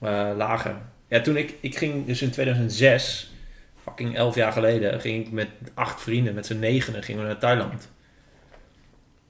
eh, 0.00 0.30
lager. 0.36 0.76
Ja, 1.08 1.20
toen 1.20 1.36
ik, 1.36 1.54
ik 1.60 1.76
ging 1.76 2.06
dus 2.06 2.22
in 2.22 2.30
2006, 2.30 3.32
fucking 3.82 4.16
elf 4.16 4.34
jaar 4.34 4.52
geleden, 4.52 5.00
ging 5.00 5.26
ik 5.26 5.32
met 5.32 5.48
acht 5.74 6.02
vrienden, 6.02 6.34
met 6.34 6.46
z'n 6.46 6.58
negenen, 6.58 7.02
gingen 7.02 7.22
we 7.22 7.28
naar 7.28 7.38
Thailand. 7.38 7.89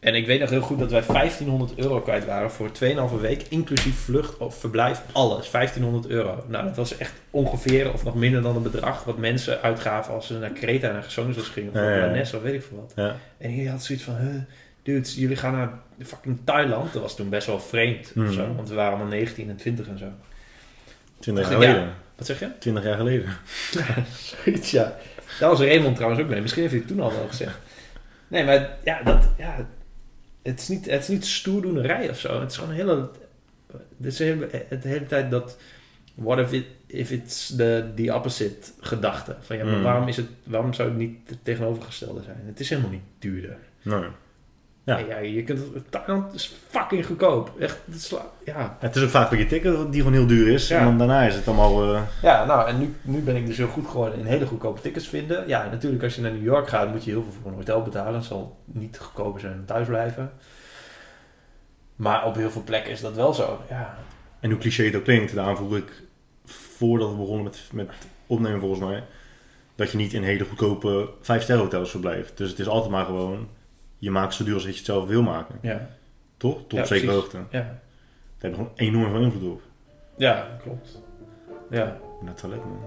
En 0.01 0.15
ik 0.15 0.27
weet 0.27 0.41
nog 0.41 0.51
heel 0.51 0.61
goed 0.61 0.79
dat 0.79 0.91
wij 0.91 1.03
1500 1.07 1.79
euro 1.79 2.01
kwijt 2.01 2.25
waren 2.25 2.51
voor 2.51 2.71
2,5 3.15 3.21
week, 3.21 3.43
inclusief 3.49 3.97
vlucht 3.99 4.37
of 4.37 4.55
verblijf, 4.61 5.03
alles. 5.13 5.51
1500 5.51 6.07
euro. 6.13 6.45
Nou, 6.49 6.65
dat 6.65 6.77
was 6.77 6.97
echt 6.97 7.13
ongeveer 7.31 7.93
of 7.93 8.05
nog 8.05 8.15
minder 8.15 8.43
dan 8.43 8.55
het 8.55 8.63
bedrag 8.63 9.05
wat 9.05 9.19
mensen 9.19 9.63
uitgaven 9.63 10.15
als 10.15 10.27
ze 10.27 10.39
naar 10.39 10.51
Kreta, 10.51 10.93
naar 10.93 11.03
Gezonesos 11.03 11.49
gingen, 11.49 11.71
of 11.71 11.77
Ja, 11.77 11.83
ja, 11.83 11.91
ja. 11.95 11.97
naar 12.01 12.11
Ness 12.11 12.35
of 12.35 12.43
weet 12.43 12.55
ik 12.55 12.63
veel 12.63 12.77
wat. 12.77 12.93
Ja. 12.97 13.17
En 13.39 13.55
hij 13.55 13.65
had 13.65 13.85
zoiets 13.85 14.05
van, 14.05 14.17
huh, 14.17 14.35
dudes, 14.83 15.15
jullie 15.15 15.37
gaan 15.37 15.53
naar 15.53 15.71
fucking 16.07 16.39
Thailand. 16.45 16.93
Dat 16.93 17.03
was 17.03 17.17
toen 17.17 17.29
best 17.29 17.47
wel 17.47 17.61
vreemd 17.61 18.15
Mhm. 18.15 18.27
of 18.27 18.33
zo, 18.35 18.55
want 18.57 18.69
we 18.69 18.75
waren 18.75 18.91
allemaal 18.93 19.11
19 19.13 19.49
en 19.49 19.57
20 19.57 19.89
en 19.89 19.99
zo. 19.99 20.07
20 21.19 21.51
jaar 21.51 21.61
Ja. 21.61 21.67
geleden. 21.69 21.93
Wat 22.17 22.27
zeg 22.27 22.39
je? 22.41 22.49
20 22.59 22.85
jaar 22.85 22.97
geleden. 22.97 23.29
Zoiets, 24.45 24.71
ja. 24.71 24.97
Daar 25.41 25.49
was 25.49 25.61
Raymond 25.61 25.95
trouwens 25.97 26.23
ook 26.23 26.29
mee. 26.29 26.41
Misschien 26.41 26.63
heeft 26.63 26.75
hij 26.75 26.83
het 26.85 26.93
toen 26.93 27.01
al 27.05 27.11
wel 27.13 27.27
gezegd. 27.29 27.59
Nee, 28.29 28.45
maar 28.45 28.77
ja, 28.85 29.03
dat, 29.03 29.29
ja 29.39 29.67
het, 30.43 30.61
is 30.61 30.69
niet, 30.69 30.91
het 30.91 31.03
is 31.03 31.09
niet 31.09 31.27
stoerdoenerij 31.27 32.11
of 32.11 32.19
zo. 32.19 32.41
Het 32.41 32.51
is 32.51 32.57
gewoon 32.57 32.71
een 32.71 32.77
hele... 32.81 33.09
Het 33.97 34.07
is 34.07 34.17
de 34.17 34.25
hele, 34.25 34.49
het 34.69 34.83
de 34.83 34.89
hele 34.89 35.07
tijd 35.07 35.31
dat... 35.31 35.57
What 36.15 36.39
if, 36.39 36.53
it, 36.53 36.65
if 36.87 37.11
it's 37.11 37.57
the, 37.57 37.93
the 37.95 38.15
opposite 38.15 38.71
gedachte? 38.81 39.37
Van 39.41 39.57
ja, 39.57 39.65
maar 39.65 39.77
Mm. 39.77 39.83
waarom, 39.83 40.09
is 40.09 40.17
het, 40.17 40.27
waarom 40.45 40.73
zou 40.75 40.89
het 40.89 40.99
niet 40.99 41.17
het 41.29 41.45
tegenovergestelde 41.45 42.23
zijn? 42.23 42.37
Het 42.47 42.61
is 42.61 42.69
helemaal 42.69 42.91
niet 42.91 43.01
duurder. 43.19 43.57
Nee. 43.83 44.05
Ja. 44.99 45.19
Je 45.19 45.43
kunt 45.45 45.59
het, 45.75 45.91
Thailand 45.91 46.35
is 46.35 46.55
fucking 46.69 47.07
goedkoop. 47.07 47.53
Echt, 47.61 47.79
het 47.91 48.03
sla, 48.03 48.23
ja. 48.45 48.77
Het 48.81 48.97
is 48.97 49.03
ook 49.03 49.09
vaak 49.09 49.31
een 49.33 49.39
je 49.39 49.47
ticket 49.47 49.93
die 49.93 50.01
gewoon 50.03 50.17
heel 50.17 50.27
duur 50.27 50.49
is. 50.53 50.69
Ja. 50.69 50.79
En 50.79 50.85
dan 50.85 50.99
daarna 50.99 51.23
is 51.23 51.35
het 51.35 51.47
allemaal... 51.47 51.95
eh, 51.95 52.03
Ja, 52.23 52.45
nou, 52.45 52.69
en 52.69 52.79
nu, 52.79 52.95
nu 53.03 53.21
ben 53.21 53.37
ik 53.37 53.47
dus 53.47 53.57
heel 53.57 53.67
goed 53.69 53.87
geworden 53.87 54.19
in 54.19 54.25
hele 54.27 54.47
goedkope 54.47 54.81
tickets 54.81 55.09
vinden. 55.09 55.49
Ja, 55.49 55.69
natuurlijk 55.71 56.03
als 56.03 56.15
je 56.15 56.21
naar 56.21 56.33
New 56.33 56.45
York 56.45 56.69
gaat, 56.69 56.91
moet 56.93 57.05
je 57.05 57.11
heel 57.11 57.23
veel 57.23 57.33
voor 57.43 57.51
een 57.51 57.57
hotel 57.57 57.83
betalen. 57.83 58.15
Het 58.15 58.25
zal 58.25 58.57
niet 58.65 58.99
goedkoper 58.99 59.41
zijn 59.41 59.57
dan 59.57 59.65
thuis 59.65 59.87
blijven. 59.87 60.33
Maar 61.97 62.25
op 62.27 62.35
heel 62.35 62.51
veel 62.51 62.63
plekken 62.65 62.93
is 62.93 63.01
dat 63.01 63.15
wel 63.15 63.33
zo. 63.35 63.61
Ja, 63.69 63.99
En 64.41 64.51
hoe 64.51 64.59
cliché 64.61 64.85
het 64.85 64.97
ook 64.97 65.05
klinkt, 65.05 65.35
daarom 65.35 65.57
vroeg 65.57 65.77
ik 65.77 66.03
voordat 66.45 67.11
we 67.11 67.17
begonnen 67.17 67.45
met, 67.45 67.61
met 67.73 67.91
opnemen 68.27 68.61
volgens 68.61 68.81
mij, 68.81 69.03
dat 69.75 69.91
je 69.91 69.97
niet 69.97 70.13
in 70.13 70.23
hele 70.23 70.45
goedkope 70.45 71.11
5 71.21 71.43
sterren 71.43 71.65
hotels 71.65 71.91
verblijft. 71.91 72.37
Dus 72.37 72.51
het 72.51 72.59
is 72.59 72.69
altijd 72.69 72.91
maar 72.91 73.05
gewoon, 73.05 73.49
je 74.01 74.11
maakt 74.11 74.27
het 74.27 74.35
zo 74.35 74.45
duur 74.45 74.55
als 74.55 74.63
dat 74.63 74.73
je 74.73 74.79
het 74.79 74.87
zelf 74.89 75.07
wil 75.09 75.23
maken. 75.23 75.59
ja. 75.63 75.89
Toch? 76.37 76.59
Tot 76.59 76.73
Ja, 76.73 76.81
op 76.81 76.87
zekere 76.87 77.07
precies. 77.13 77.33
hoogte. 77.33 77.37
Ja, 77.57 77.63
Daar 77.63 77.79
hebben 78.39 78.59
gewoon 78.59 78.73
enorm 78.77 79.11
veel 79.13 79.21
invloed 79.23 79.53
op. 79.53 79.61
ja 80.17 80.49
klopt. 80.63 81.03
Ja, 81.71 81.97
In 82.21 82.27
het 82.27 82.37
toilet, 82.37 82.59
man. 82.65 82.79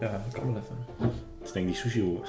ja, 0.00 0.10
dat 0.24 0.34
kan 0.40 0.52
wel 0.52 0.62
even. 0.62 0.76
Dat 0.98 1.10
is 1.48 1.52
denk 1.52 1.66
ik 1.66 1.72
die 1.72 1.80
sushi 1.82 2.02
hoor. 2.02 2.26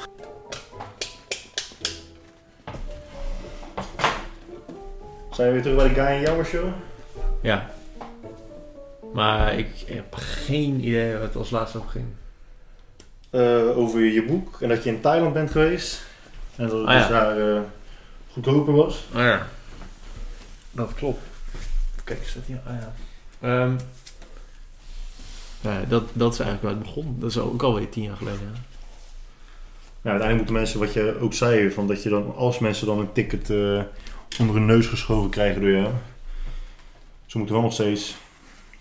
Zijn 5.31 5.47
we 5.47 5.53
weer 5.53 5.61
terug 5.61 5.77
bij 5.77 5.87
de 5.87 5.93
Guy 5.93 6.03
en 6.05 6.21
Jouwer 6.21 6.45
show? 6.45 6.67
Ja. 7.41 7.69
Maar 9.13 9.53
ik 9.57 9.67
heb 9.87 10.05
geen 10.15 10.79
idee 10.87 11.11
waar 11.13 11.21
het 11.21 11.35
als 11.35 11.49
laatste 11.49 11.77
over 11.77 11.89
ging. 11.89 12.05
Eh, 13.29 13.77
over 13.77 13.99
je 14.01 14.23
boek 14.25 14.61
en 14.61 14.69
dat 14.69 14.83
je 14.83 14.89
in 14.89 15.01
Thailand 15.01 15.33
bent 15.33 15.51
geweest. 15.51 16.03
En 16.55 16.67
dat 16.67 16.77
het 16.79 16.87
Ah, 16.87 16.93
ja. 16.93 16.99
dus 16.99 17.07
daar 17.07 17.55
eh, 17.55 17.61
goedkoper 18.33 18.73
was. 18.73 19.07
Oh 19.13 19.21
ja. 19.21 19.47
Dat 20.71 20.93
klopt. 20.93 21.21
Kijk, 22.03 22.27
staat 22.27 22.43
hier. 22.45 22.59
Ah 22.65 22.73
ja. 22.79 22.93
Ehm, 23.39 23.75
ja, 25.61 25.81
dat, 25.87 26.03
dat 26.13 26.33
is 26.33 26.39
eigenlijk 26.39 26.61
waar 26.61 26.83
het 26.83 26.95
begon. 26.95 27.15
Dat 27.19 27.29
is 27.29 27.37
ook 27.37 27.63
alweer 27.63 27.89
tien 27.89 28.03
jaar 28.03 28.17
geleden. 28.17 28.39
hè? 28.39 28.59
Ja, 30.01 30.09
uiteindelijk 30.09 30.37
moeten 30.37 30.55
mensen, 30.55 30.79
wat 30.79 30.93
je 30.93 31.17
ook 31.19 31.33
zei, 31.33 31.71
van 31.71 31.87
dat 31.87 32.03
je 32.03 32.09
dan, 32.09 32.35
als 32.35 32.59
mensen 32.59 32.87
dan 32.87 32.99
een 32.99 33.11
ticket 33.11 33.49
eh, 33.49 33.81
onder 34.39 34.55
hun 34.55 34.65
neus 34.65 34.87
geschoven 34.87 35.29
krijgen 35.29 35.61
door 35.61 35.71
jou, 35.71 35.89
ze 37.25 37.37
moeten 37.37 37.55
wel 37.55 37.63
nog 37.63 37.73
steeds 37.73 38.15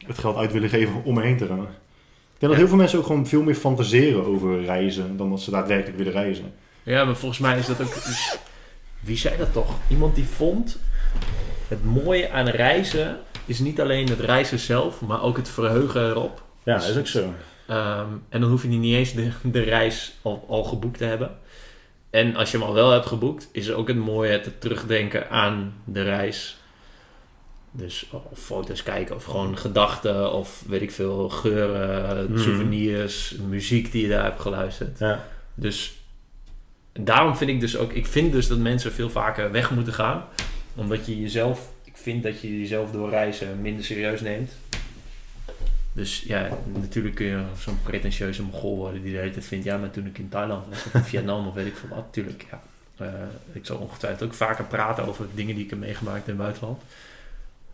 het 0.07 0.19
geld 0.19 0.37
uit 0.37 0.53
willen 0.53 0.69
geven 0.69 1.05
om 1.05 1.19
erheen 1.19 1.37
te 1.37 1.47
gaan. 1.47 1.63
Ik 1.63 2.39
denk 2.39 2.53
dat 2.53 2.57
heel 2.57 2.69
veel 2.69 2.77
mensen 2.77 2.99
ook 2.99 3.07
gewoon 3.07 3.27
veel 3.27 3.43
meer 3.43 3.55
fantaseren 3.55 4.27
over 4.27 4.65
reizen 4.65 5.17
dan 5.17 5.31
dat 5.31 5.41
ze 5.41 5.51
daadwerkelijk 5.51 5.97
willen 5.97 6.13
reizen. 6.13 6.55
Ja, 6.83 7.05
maar 7.05 7.17
volgens 7.17 7.41
mij 7.41 7.59
is 7.59 7.67
dat 7.67 7.81
ook... 7.81 7.95
Wie 9.03 9.17
zei 9.17 9.37
dat 9.37 9.53
toch? 9.53 9.75
Iemand 9.89 10.15
die 10.15 10.25
vond... 10.25 10.79
Het 11.69 11.85
mooie 11.85 12.31
aan 12.31 12.49
reizen 12.49 13.19
is 13.45 13.59
niet 13.59 13.81
alleen 13.81 14.09
het 14.09 14.21
reizen 14.21 14.59
zelf, 14.59 15.01
maar 15.01 15.23
ook 15.23 15.37
het 15.37 15.49
verheugen 15.49 16.09
erop. 16.11 16.43
Ja, 16.63 16.79
dat 16.79 16.89
is 16.89 16.97
ook 16.99 17.07
zo. 17.07 17.35
Ehm, 17.67 18.07
en 18.29 18.41
dan 18.41 18.51
hoef 18.51 18.63
je 18.63 18.69
niet 18.69 18.95
eens 18.95 19.13
de, 19.15 19.31
de 19.43 19.61
reis 19.61 20.13
al, 20.23 20.45
al 20.49 20.65
geboekt 20.65 20.99
te 20.99 21.05
hebben. 21.05 21.31
En 22.11 22.37
als 22.37 22.51
je 22.51 22.59
hem 22.59 22.67
al 22.67 22.75
wel 22.75 22.91
hebt 22.91 23.07
geboekt, 23.07 23.49
is 23.53 23.71
ook 23.73 23.89
het 23.89 23.97
mooie 23.97 24.31
het 24.31 24.61
terugdenken 24.61 25.31
aan 25.31 25.75
de 25.85 26.03
reis. 26.03 26.57
Dus 27.71 28.07
of 28.11 28.39
foto's 28.39 28.83
kijken, 28.83 29.15
of 29.17 29.25
gewoon 29.25 29.59
gedachten, 29.59 30.33
of 30.33 30.63
weet 30.69 30.83
ik 30.83 30.91
veel, 30.91 31.29
geuren, 31.29 32.31
Mhm. 32.33 32.41
souvenirs, 32.43 33.35
muziek 33.49 33.93
die 33.93 34.03
je 34.03 34.09
daar 34.09 34.25
hebt 34.25 34.41
geluisterd. 34.41 34.99
Ja. 34.99 35.25
Dus 35.55 35.93
daarom 36.93 37.37
vind 37.37 37.51
ik 37.51 37.61
dus 37.61 37.77
ook, 37.77 37.93
ik 37.93 38.07
vind 38.07 38.33
dus 38.33 38.49
dat 38.49 38.59
mensen 38.59 38.93
veel 38.93 39.11
vaker 39.11 39.51
weg 39.51 39.71
moeten 39.71 39.93
gaan. 39.93 40.25
Omdat 40.75 41.07
je 41.07 41.21
jezelf, 41.21 41.71
ik 41.85 41.97
vind 41.97 42.23
dat 42.23 42.41
je 42.41 42.59
jezelf 42.59 42.91
door 42.91 43.11
reizen 43.11 43.61
minder 43.61 43.85
serieus 43.85 44.21
neemt. 44.21 44.53
Dus 45.93 46.21
ja, 46.21 46.49
natuurlijk 46.73 47.15
kun 47.15 47.27
je 47.27 47.43
zo'n 47.59 47.83
pretentieuze 47.83 48.43
mogol 48.43 48.77
worden 48.77 49.03
die 49.03 49.13
de 49.13 49.19
hele 49.19 49.43
vindt, 49.43 49.65
ja, 49.65 49.77
maar 49.77 49.91
toen 49.91 50.07
ik 50.07 50.19
in 50.19 50.29
Thailand 50.29 50.67
was, 50.69 50.85
of 51.03 51.09
Vietnam 51.09 51.47
of 51.47 51.55
weet 51.55 51.67
ik 51.67 51.77
veel 51.77 51.89
wat, 51.89 51.99
natuurlijk, 51.99 52.47
ja. 52.51 52.63
Eh, 52.97 53.13
ik 53.53 53.67
zal 53.67 53.77
ongetwijfeld 53.77 54.29
ook 54.29 54.35
vaker 54.35 54.65
praten 54.65 55.05
over 55.05 55.27
dingen 55.35 55.55
die 55.55 55.65
ik 55.65 55.71
heb 55.71 55.79
meegemaakt 55.79 56.29
in 56.29 56.35
het 56.35 56.43
buitenland. 56.43 56.83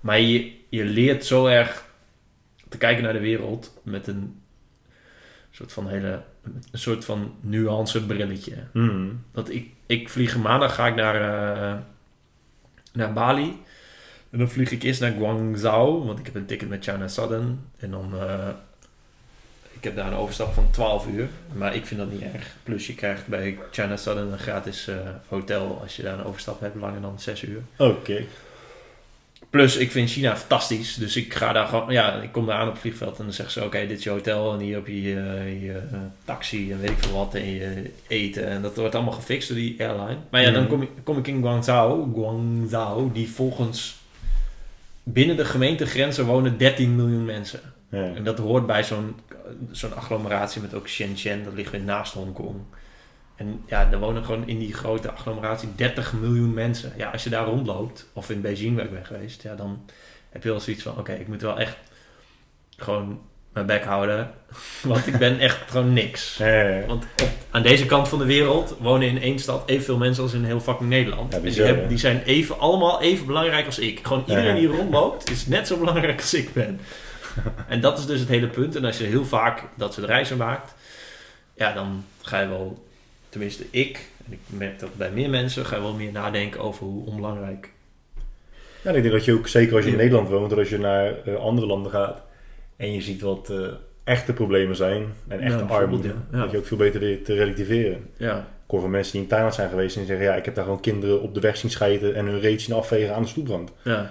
Maar 0.01 0.21
je, 0.21 0.53
je 0.69 0.85
leert 0.85 1.25
zo 1.25 1.47
erg 1.47 1.85
te 2.69 2.79
kijken 2.79 3.03
naar 3.03 3.13
de 3.13 3.19
wereld 3.19 3.81
met 3.83 4.07
een 4.07 4.41
soort 5.59 5.73
van 5.73 5.89
hele, 5.89 6.23
een 6.43 6.79
soort 6.79 7.05
van 7.05 7.35
nuance 7.41 8.07
brilletje. 8.07 8.55
Mhm. 8.73 9.07
Dat 9.33 9.51
ik, 9.51 9.71
ik 9.87 10.09
vlieg 10.09 10.37
maandag 10.37 10.75
ga 10.75 10.87
ik 10.87 10.95
naar, 10.95 11.15
eh, 11.15 11.79
naar 12.93 13.13
Bali. 13.13 13.63
En 14.31 14.39
dan 14.39 14.49
vlieg 14.49 14.71
ik 14.71 14.83
eerst 14.83 15.01
naar 15.01 15.13
Guangzhou, 15.13 16.05
want 16.05 16.19
ik 16.19 16.25
heb 16.25 16.35
een 16.35 16.47
ticket 16.47 16.69
met 16.69 16.85
China 16.85 17.09
Southern. 17.09 17.61
En 17.79 17.91
dan, 17.91 18.15
eh, 18.21 18.49
ik 19.73 19.85
heb 19.85 19.97
daar 19.97 20.07
een 20.07 20.19
overstap 20.19 20.55
van 20.55 20.71
12 20.71 21.07
uur. 21.09 21.29
Maar 21.55 21.75
ik 21.75 21.87
vind 21.87 22.01
dat 22.01 22.11
niet 22.11 22.23
erg. 22.23 22.57
Plus 22.63 22.87
je 22.87 22.95
krijgt 22.95 23.27
bij 23.27 23.59
China 23.71 23.97
Southern 23.97 24.33
een 24.33 24.39
gratis 24.39 24.89
eh, 24.89 24.97
hotel 25.29 25.79
als 25.83 25.97
je 25.97 26.03
daar 26.03 26.19
een 26.19 26.25
overstap 26.25 26.61
hebt 26.61 26.77
langer 26.77 27.01
dan 27.01 27.21
6 27.21 27.43
uur. 27.43 27.63
Oké. 27.77 28.25
Plus, 29.51 29.77
ik 29.77 29.91
vind 29.91 30.11
China 30.11 30.37
fantastisch. 30.37 30.95
Dus 30.95 31.17
ik 31.17 31.35
ga 31.35 31.53
daar 31.53 31.67
gewoon... 31.67 31.93
Ja, 31.93 32.13
ik 32.23 32.33
kom 32.33 32.47
daar 32.47 32.59
aan 32.59 32.67
op 32.67 32.73
het 32.73 32.81
vliegveld 32.81 33.19
en 33.19 33.25
dan 33.25 33.33
zeggen 33.33 33.53
ze... 33.61 33.65
Oké, 33.65 33.87
dit 33.87 33.99
is 33.99 34.05
je 34.05 34.11
hotel 34.11 34.53
en 34.53 34.59
hier 34.61 34.75
heb 34.75 34.87
je 34.87 35.03
je, 35.03 35.15
je, 35.63 35.73
eh, 35.93 35.99
taxi 36.25 36.73
en 36.73 36.81
weet 36.81 36.91
ik 36.91 36.99
veel 36.99 37.17
wat. 37.17 37.35
En 37.35 37.51
je 37.55 37.91
eten. 38.09 38.47
En 38.49 38.63
dat 38.63 38.77
wordt 38.77 38.95
allemaal 38.95 39.13
gefixt 39.13 39.49
door 39.49 39.57
die 39.57 39.77
airline. 39.79 40.17
Maar 40.31 40.43
ja, 40.43 40.51
dan 40.51 40.63
Mhm. 40.63 40.71
kom 40.71 40.83
ik, 40.83 40.89
kom 41.05 41.19
ik 41.19 41.27
in 41.27 41.41
Guangzhou. 41.43 42.13
Guangzhou, 42.15 43.13
die 43.13 43.29
volgens... 43.31 43.97
Binnen 45.03 45.37
de 45.37 45.45
gemeentegrenzen 45.45 46.25
wonen 46.27 46.59
13 46.59 46.97
miljoen 46.97 47.25
mensen. 47.25 47.61
Ja. 47.91 48.13
En 48.15 48.25
dat 48.25 48.39
hoort 48.39 48.67
bij 48.67 48.85
zo'n 48.85 49.17
zo'n 49.71 49.97
agglomeratie 49.97 50.61
met 50.61 50.75
ook 50.75 50.89
Shenzhen. 50.89 51.45
Dat 51.45 51.53
ligt 51.55 51.71
weer 51.71 51.81
naast 51.81 52.13
Hongkong. 52.13 52.57
En 53.39 53.63
ja, 53.67 53.91
er 53.91 53.99
wonen 53.99 54.25
gewoon 54.25 54.49
in 54.49 54.59
die 54.59 54.75
grote 54.75 55.11
agglomeratie 55.11 55.69
30 55.75 56.13
miljoen 56.13 56.55
mensen. 56.55 56.93
Ja, 56.97 57.11
als 57.11 57.25
je 57.25 57.31
daar 57.31 57.47
rondloopt, 57.47 58.07
of 58.13 58.31
in 58.31 58.41
Beijing 58.41 58.77
waar 58.77 58.85
ik 58.85 58.91
ben 58.91 59.07
geweest, 59.07 59.43
ja, 59.43 59.55
dan 59.55 59.85
heb 60.29 60.43
je 60.43 60.49
wel 60.49 60.61
zoiets 60.61 60.83
van: 60.83 60.99
oké, 60.99 61.13
ik 61.13 61.29
moet 61.29 61.43
wel 61.43 61.59
echt 61.59 61.77
gewoon 62.77 63.21
mijn 63.53 63.67
bek 63.67 63.85
houden. 63.85 64.31
Want 64.83 65.07
ik 65.07 65.19
ben 65.19 65.39
echt 65.39 65.71
gewoon 65.71 65.93
niks. 65.93 66.41
Want 66.87 67.05
op, 67.23 67.29
aan 67.51 67.63
deze 67.63 67.87
kant 67.87 68.09
van 68.09 68.19
de 68.19 68.25
wereld 68.25 68.77
wonen 68.81 69.09
in 69.09 69.21
één 69.21 69.39
stad 69.39 69.69
evenveel 69.69 69.97
mensen 69.97 70.23
als 70.23 70.33
in 70.33 70.45
heel 70.45 70.61
fucking 70.61 70.89
Nederland. 70.89 71.33
Ja, 71.33 71.39
en 71.39 71.45
die, 71.45 71.63
hè? 71.63 71.87
die 71.87 71.99
zijn 71.99 72.23
even, 72.23 72.59
allemaal 72.59 73.03
even 73.03 73.27
belangrijk 73.27 73.67
als 73.67 73.79
ik. 73.79 74.01
Gewoon 74.03 74.25
iedereen 74.27 74.55
die 74.55 74.69
rondloopt 74.69 75.31
is 75.31 75.47
net 75.47 75.67
zo 75.67 75.77
belangrijk 75.77 76.21
als 76.21 76.35
ik 76.35 76.53
ben. 76.53 76.81
en 77.69 77.81
dat 77.81 77.99
is 77.99 78.07
dus 78.07 78.21
het 78.21 78.29
hele 78.29 78.49
punt. 78.49 78.77
En 78.77 78.85
als 78.85 78.99
je 78.99 79.05
heel 79.05 79.25
vaak 79.25 79.63
dat 79.77 79.95
soort 79.95 80.07
reizen 80.07 80.37
maakt, 80.37 80.75
ja, 81.55 81.73
dan 81.73 82.05
ga 82.23 82.41
je 82.41 82.49
wel, 82.49 82.88
tenminste 83.29 83.65
ik, 83.71 84.07
en 84.27 84.33
ik 84.33 84.39
merk 84.47 84.79
dat 84.79 84.95
bij 84.97 85.11
meer 85.11 85.31
mensen, 85.31 85.67
ga 85.67 85.77
je 85.77 85.83
wel 85.83 85.95
meer 85.95 86.13
nadenken 86.13 86.61
over 86.61 86.87
hoe 86.87 87.07
onbelangrijk. 87.07 87.71
Ja, 88.83 88.91
ik 88.91 89.03
denk 89.03 89.15
dat 89.15 89.25
je 89.25 89.33
ook, 89.33 89.49
zeker 89.49 89.75
als 89.75 89.85
je 89.85 89.91
in 89.91 89.97
Ja. 89.97 90.03
Nederland 90.03 90.29
woont, 90.29 90.51
dat 90.51 90.59
als 90.59 90.69
je 90.69 90.79
naar 90.79 91.15
eh, 91.25 91.35
andere 91.35 91.67
landen 91.67 91.93
gaat 91.93 92.23
en 92.77 92.93
je 92.93 93.01
ziet 93.01 93.21
wat 93.21 93.51
eh, 93.51 93.59
echte 94.05 94.33
problemen 94.33 94.77
zijn 94.77 95.07
en 95.29 95.41
echte 95.41 95.59
Ja, 95.59 95.65
armoede, 95.65 96.13
ja. 96.33 96.41
Dat 96.41 96.51
je 96.51 96.57
ook 96.59 96.67
veel 96.67 96.77
beter 96.77 97.01
leert 97.01 97.25
te 97.25 97.35
relativeren. 97.35 98.07
Ja, 98.17 98.37
Ik 98.39 98.71
hoor 98.71 98.81
van 98.81 98.91
mensen 98.91 99.13
die 99.13 99.23
in 99.23 99.29
Thailand 99.29 99.55
zijn 99.55 99.69
geweest 99.69 99.97
en 99.97 100.07
zeggen, 100.07 100.25
ja, 100.27 100.35
ik 100.35 100.45
heb 100.45 100.55
daar 100.55 100.65
gewoon 100.65 100.81
kinderen 100.81 101.23
op 101.23 101.35
de 101.35 101.41
weg 101.41 101.57
zien 101.57 101.71
scheiden 101.71 102.15
en 102.15 102.27
hun 102.27 102.41
reet 102.41 102.63
zien 102.63 102.77
afvegen 102.77 103.15
aan 103.15 103.23
de 103.23 103.29
stoeprand. 103.29 103.73
ja. 103.85 104.11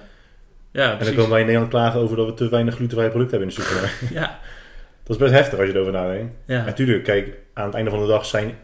Ja, 0.71 0.99
En 0.99 1.05
dan 1.05 1.13
komen 1.13 1.29
wij 1.29 1.39
in 1.39 1.45
Nederland 1.45 1.71
klagen 1.71 1.99
over 1.99 2.17
dat 2.17 2.25
we 2.25 2.33
te 2.33 2.49
weinig 2.49 2.75
glutenvrije 2.75 3.09
producten 3.11 3.37
hebben 3.39 3.55
in 3.55 3.61
de 3.61 3.67
supermarkt. 3.69 4.13
Ja, 4.13 4.39
dat 5.03 5.15
is 5.15 5.21
best 5.21 5.33
heftig 5.33 5.59
als 5.59 5.67
je 5.67 5.73
erover 5.73 5.91
nadenkt. 5.93 6.33
ja. 6.45 6.65
Natuurlijk, 6.65 7.03
kijk, 7.03 7.37
aan 7.53 7.65
het 7.65 7.73
einde 7.75 7.89
van 7.89 7.99
de 7.99 8.07
dag 8.07 8.25
zijn... 8.25 8.57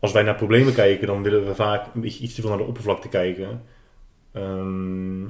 Als 0.00 0.12
wij 0.12 0.22
naar 0.22 0.34
problemen 0.34 0.74
kijken, 0.74 1.06
dan 1.06 1.22
willen 1.22 1.46
we 1.46 1.54
vaak 1.54 1.86
een 1.94 2.00
beetje 2.00 2.22
iets 2.24 2.34
te 2.34 2.40
veel 2.40 2.50
naar 2.50 2.58
de 2.58 2.64
oppervlakte 2.64 3.08
kijken. 3.08 3.62
Ehm, 4.32 5.22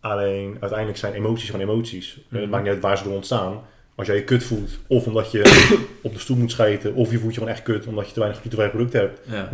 alleen, 0.00 0.56
uiteindelijk 0.60 0.98
zijn 0.98 1.12
emoties 1.14 1.50
gewoon 1.50 1.68
emoties. 1.68 2.16
Eh, 2.16 2.22
Mhm. 2.32 2.40
Het 2.40 2.50
maakt 2.50 2.62
niet 2.64 2.72
uit 2.72 2.82
waar 2.82 2.98
ze 2.98 3.04
door 3.04 3.12
ontstaan. 3.12 3.60
Als 3.94 4.06
jij 4.06 4.16
je 4.16 4.24
kut 4.24 4.44
voelt, 4.44 4.78
of 4.86 5.06
omdat 5.06 5.30
je 5.32 5.68
op 6.02 6.12
de 6.12 6.18
stoel 6.18 6.36
moet 6.36 6.50
schijten, 6.50 6.94
of 6.94 7.10
je 7.10 7.18
voelt 7.18 7.32
je 7.34 7.38
gewoon 7.38 7.54
echt 7.54 7.62
kut 7.62 7.86
omdat 7.86 8.06
je 8.06 8.12
te 8.12 8.20
weinig 8.56 8.70
producten 8.70 9.00
hebt. 9.00 9.20
ja. 9.26 9.48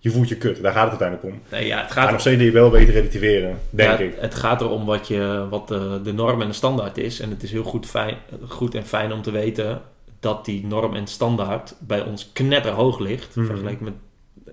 Je 0.00 0.10
voelt 0.10 0.28
je 0.28 0.36
kut, 0.36 0.62
daar 0.62 0.72
gaat 0.72 0.90
het 0.92 1.00
uiteindelijk 1.00 1.34
om. 1.34 1.42
Nee, 1.58 1.66
ja, 1.66 1.76
het 1.76 1.84
Maar 1.94 2.02
gaat 2.04 2.10
nog 2.10 2.20
steeds 2.20 2.50
wel 2.52 2.70
beter 2.70 2.94
relativeren, 2.94 3.58
denk 3.70 3.98
Ja, 3.98 4.04
ik. 4.04 4.10
het, 4.12 4.20
het 4.20 4.34
gaat 4.34 4.60
erom 4.60 4.84
wat, 4.84 5.08
je, 5.08 5.46
wat 5.50 5.68
de, 5.68 6.00
de 6.04 6.12
norm 6.12 6.40
en 6.42 6.46
de 6.48 6.52
standaard 6.54 6.98
is. 6.98 7.20
En 7.20 7.30
het 7.30 7.42
is 7.42 7.52
heel 7.52 7.62
goed, 7.62 7.86
fijn, 7.86 8.16
goed 8.48 8.74
en 8.74 8.86
fijn 8.86 9.12
om 9.12 9.22
te 9.22 9.30
weten 9.30 9.80
dat 10.20 10.44
die 10.44 10.66
norm 10.66 10.94
en 10.94 11.06
standaard 11.06 11.74
bij 11.78 12.02
ons 12.02 12.32
knetterhoog 12.32 12.98
ligt. 12.98 13.36
Mhm. 13.36 13.46
Vergeleken 13.46 13.84
met 13.84 13.94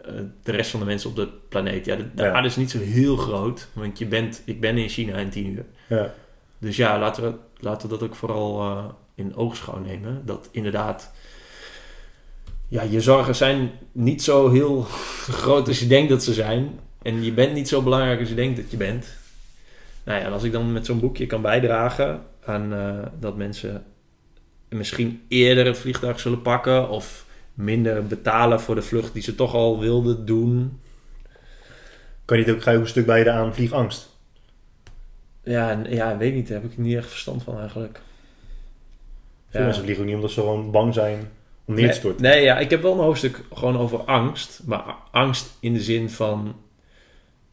eh, 0.06 0.14
de 0.44 0.52
rest 0.52 0.72
van 0.72 0.80
de 0.80 0.86
mensen 0.86 1.10
op 1.10 1.16
de 1.16 1.28
planeet. 1.50 1.86
Ja, 1.86 1.96
de, 1.96 2.14
de 2.16 2.24
Ja. 2.24 2.32
aarde 2.32 2.48
is 2.48 2.56
niet 2.56 2.72
zo 2.72 2.80
heel 2.80 3.16
groot. 3.18 3.68
Want 3.74 3.98
je 4.00 4.06
bent, 4.06 4.42
ik 4.46 4.60
ben 4.60 4.78
in 4.78 4.90
China 4.90 5.18
in 5.18 5.30
tien 5.30 5.48
uur. 5.48 5.66
Ja. 5.88 6.14
Dus 6.58 6.76
ja, 6.76 7.00
laten 7.00 7.24
we, 7.24 7.34
laten 7.60 7.90
we 7.90 7.98
dat 7.98 8.08
ook 8.10 8.16
vooral 8.16 8.62
eh, 8.62 8.86
in 9.16 9.36
oogschouw 9.36 9.80
nemen. 9.80 10.22
Dat 10.26 10.50
inderdaad... 10.52 11.12
Ja, 12.68 12.82
je 12.82 13.02
zorgen 13.02 13.36
zijn 13.36 13.72
niet 13.92 14.24
zo 14.24 14.50
heel 14.50 14.82
groot 15.42 15.68
als 15.68 15.80
je 15.80 15.88
denkt 15.88 16.10
dat 16.10 16.24
ze 16.24 16.34
zijn. 16.34 16.80
En 17.02 17.24
je 17.24 17.32
bent 17.32 17.54
niet 17.54 17.68
zo 17.68 17.82
belangrijk 17.82 18.20
als 18.20 18.30
je 18.30 18.36
denkt 18.36 18.58
dat 18.62 18.72
je 18.72 18.78
bent. 18.78 19.08
Nou 20.04 20.20
ja, 20.20 20.26
en 20.26 20.32
als 20.34 20.44
ik 20.44 20.52
dan 20.52 20.72
met 20.72 20.86
zo'n 20.86 21.00
boekje 21.00 21.26
kan 21.26 21.42
bijdragen 21.42 22.22
aan 22.46 22.74
eh, 22.74 22.98
dat 23.20 23.36
mensen 23.36 23.84
misschien 24.78 25.22
eerder 25.28 25.66
het 25.66 25.78
vliegtuig 25.78 26.20
zullen 26.20 26.42
pakken 26.42 26.90
of 26.90 27.26
minder 27.54 28.06
betalen 28.06 28.62
voor 28.62 28.76
de 28.76 28.82
vlucht 28.82 29.14
die 29.14 29.24
ze 29.24 29.36
toch 29.36 29.54
al 29.54 29.80
wilden 29.80 30.26
doen. 30.26 30.80
Kan 32.26 32.38
je 32.38 32.46
niet 32.46 32.54
ook 32.54 32.62
gelijk 32.62 32.82
een 32.82 32.88
stuk 32.88 33.06
bijden 33.06 33.34
aan 33.34 33.54
vliegangst? 33.54 34.14
Ja, 35.44 35.82
ja, 35.90 36.18
weet 36.18 36.34
niet, 36.34 36.48
daar 36.48 36.62
heb 36.62 36.72
ik 36.72 36.78
niet 36.78 36.96
echt 36.96 37.10
verstand 37.10 37.44
van 37.44 37.60
eigenlijk. 37.60 38.02
Veel 39.50 39.64
mensen 39.64 39.84
vliegen 39.84 40.02
ook 40.04 40.10
niet 40.10 40.18
omdat 40.18 40.32
ze 40.32 40.40
gewoon 40.40 40.72
bang 40.72 40.94
zijn 40.94 41.30
om 41.66 41.74
neer 41.74 41.90
te 41.90 41.96
storten. 41.96 42.22
nee, 42.22 42.44
ja, 42.44 42.60
ik 42.60 42.70
heb 42.70 42.82
wel 42.82 42.92
een 42.92 43.00
hoofdstuk 43.00 43.42
gewoon 43.54 43.78
over 43.78 44.00
angst. 44.00 44.62
Maar 44.66 44.96
angst 45.12 45.58
in 45.60 45.74
de 45.74 45.82
zin 45.82 46.10
van... 46.10 46.56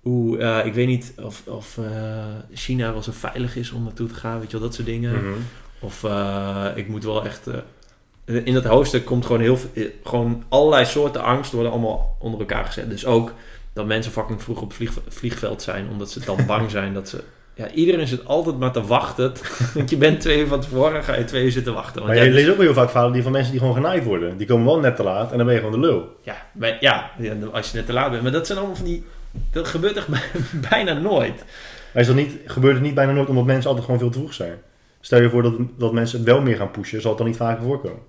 Oeh, 0.05 0.59
eh, 0.59 0.67
ik 0.67 0.75
weet 0.75 0.87
niet 0.87 1.13
of, 1.23 1.47
of 1.47 1.79
eh, 1.79 2.25
China 2.53 2.93
wel 2.93 3.03
zo 3.03 3.13
veilig 3.13 3.57
is 3.57 3.71
om 3.71 3.83
naartoe 3.83 4.09
te 4.09 4.15
gaan, 4.15 4.39
weet 4.39 4.51
je 4.51 4.59
wel, 4.59 4.67
dat 4.67 4.75
soort 4.75 4.87
dingen. 4.87 5.15
Mhm. 5.15 5.39
Of 5.83 6.05
eh, 6.05 6.67
ik 6.75 6.89
moet 6.89 7.05
wel 7.05 7.25
echt. 7.25 7.47
eh, 7.47 7.57
in 8.45 8.55
dat 8.55 8.65
hoofdstuk 8.65 9.05
komt 9.05 9.27
gewoon 9.27 9.41
heel 9.43 9.57
veel. 9.57 9.71
eh, 9.75 9.85
Gewoon 10.05 10.45
allerlei 10.49 10.85
soorten 10.85 11.23
angst 11.23 11.53
worden 11.53 11.73
allemaal 11.73 12.17
onder 12.19 12.41
elkaar 12.41 12.65
gezet. 12.65 12.91
Dus 12.91 13.07
ook 13.07 13.33
dat 13.73 13.87
mensen 13.87 14.13
fucking 14.13 14.43
vroeg 14.43 14.61
op 14.61 14.73
vlieg, 14.73 14.93
vliegveld 15.09 15.63
zijn, 15.63 15.89
omdat 15.91 16.11
ze 16.11 16.21
dan 16.25 16.39
bang 16.47 16.71
zijn 16.81 16.95
dat 16.95 17.09
ze. 17.09 17.23
Ja, 17.55 17.71
iedereen 17.71 18.07
zit 18.07 18.27
altijd 18.27 18.59
maar 18.59 18.73
te 18.73 18.83
wachten. 18.87 19.33
Want 19.75 19.91
je 19.91 19.97
bent 19.97 20.21
twee 20.21 20.39
uur 20.41 20.47
van 20.47 20.61
tevoren, 20.61 21.05
ga 21.05 21.15
je 21.17 21.25
twee 21.25 21.45
uur 21.45 21.51
zitten 21.53 21.75
wachten. 21.75 22.03
Want 22.03 22.15
Maar 22.15 22.25
je 22.25 22.31
leest 22.31 22.49
ook 22.51 22.57
wel 22.57 22.65
heel 22.65 22.75
vaak 22.75 22.89
verhalen 22.91 23.13
die 23.13 23.23
van 23.23 23.33
mensen 23.33 23.51
die 23.51 23.61
gewoon 23.61 23.75
genaaid 23.75 24.05
worden. 24.05 24.37
Die 24.37 24.47
komen 24.47 24.67
wel 24.67 24.79
net 24.81 24.97
te 24.97 25.03
laat 25.03 25.31
en 25.31 25.37
dan 25.37 25.47
ben 25.47 25.55
je 25.55 25.61
gewoon 25.63 25.81
de 25.81 25.87
lul. 25.87 26.17
ja, 26.23 26.37
maar, 26.53 26.77
ja, 26.81 27.11
als 27.53 27.71
je 27.71 27.77
net 27.77 27.87
te 27.87 27.93
laat 27.93 28.11
bent. 28.11 28.23
Maar 28.23 28.33
dat 28.33 28.47
zijn 28.47 28.59
allemaal 28.59 28.77
van 28.77 28.85
die. 28.85 29.05
Dat 29.53 29.67
gebeurt 29.69 29.97
echt 29.97 30.09
bij- 30.09 30.31
bijna 30.71 30.93
nooit. 30.93 31.45
Maar 31.93 32.03
is 32.03 32.07
dat 32.07 32.17
niet, 32.17 32.37
gebeurt 32.47 32.75
het 32.75 32.83
niet 32.83 32.95
bijna 32.95 33.13
nooit 33.13 33.29
omdat 33.29 33.45
mensen 33.45 33.67
altijd 33.69 33.85
gewoon 33.85 34.01
veel 34.01 34.11
te 34.11 34.19
vroeg 34.19 34.35
zijn? 34.35 34.59
Stel 35.05 35.21
je 35.21 35.31
voor 35.31 35.43
dat, 35.43 35.55
dat 35.79 35.93
mensen 35.93 36.19
het 36.19 36.27
wel 36.27 36.41
meer 36.41 36.57
gaan 36.57 36.71
pushen, 36.71 37.01
zal 37.01 37.11
het 37.11 37.19
dan 37.19 37.29
niet 37.29 37.37
vaker 37.37 37.65
voorkomen? 37.65 38.03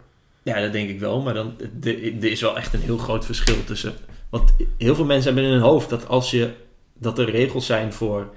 Ja, 0.43 0.61
dat 0.61 0.72
denk 0.72 0.89
ik 0.89 0.99
wel. 0.99 1.22
Maar 1.22 1.33
dan, 1.33 1.53
er 1.83 2.23
is 2.23 2.41
wel 2.41 2.57
echt 2.57 2.73
een 2.73 2.81
heel 2.81 2.97
groot 2.97 3.25
verschil 3.25 3.63
tussen. 3.63 3.93
Want 4.30 4.53
heel 4.77 4.95
veel 4.95 5.05
mensen 5.05 5.33
hebben 5.33 5.51
in 5.51 5.57
hun 5.57 5.67
hoofd 5.67 5.89
dat 5.89 6.07
als 6.07 6.31
je. 6.31 6.49
dat 6.93 7.19
er 7.19 7.30
regels 7.30 7.65
zijn 7.65 7.93
voor 7.93 8.33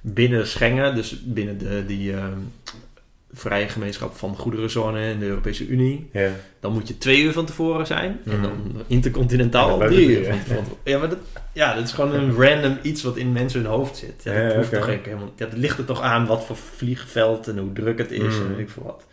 binnen 0.00 0.46
Schengen, 0.46 0.94
dus 0.94 1.22
binnen 1.24 1.58
de, 1.58 1.84
die 1.86 2.12
ehm, 2.12 2.38
vrije 3.34 3.68
gemeenschap 3.68 4.14
van 4.16 4.36
goederenzone 4.36 5.10
in 5.10 5.18
de 5.18 5.26
Europese 5.26 5.66
Unie, 5.66 6.08
Ja. 6.12 6.30
dan 6.60 6.72
moet 6.72 6.88
je 6.88 6.98
twee 6.98 7.22
uur 7.22 7.32
van 7.32 7.44
tevoren 7.46 7.86
zijn. 7.86 8.20
En 8.24 8.32
Mhm. 8.32 8.42
dan 8.42 8.82
intercontinentaal 8.86 9.80
Ja, 9.82 9.86
drie 9.88 10.18
uur 10.18 10.24
van 10.26 10.38
tevoren. 10.42 10.64
Ja, 10.84 10.98
maar 10.98 11.08
dat, 11.08 11.18
ja, 11.52 11.74
dat 11.74 11.84
is 11.84 11.92
gewoon 11.92 12.14
een 12.14 12.34
random 12.34 12.78
iets 12.82 13.02
wat 13.02 13.16
in 13.16 13.32
mensen 13.32 13.60
hun 13.60 13.70
hoofd 13.70 13.96
zit. 13.96 14.22
Ja, 14.22 14.46
dat, 14.46 14.54
hoeft 14.54 14.68
oké. 14.68 14.76
toch 14.76 15.04
helemaal, 15.04 15.32
dat 15.36 15.52
ligt 15.52 15.78
er 15.78 15.84
toch 15.84 16.00
aan 16.00 16.26
wat 16.26 16.44
voor 16.44 16.56
vliegveld 16.56 17.48
en 17.48 17.58
hoe 17.58 17.72
druk 17.72 17.98
het 17.98 18.10
is 18.10 18.20
en 18.36 18.42
Mhm. 18.42 18.48
weet 18.48 18.58
ik 18.58 18.70
veel 18.70 18.82
wat. 18.82 19.06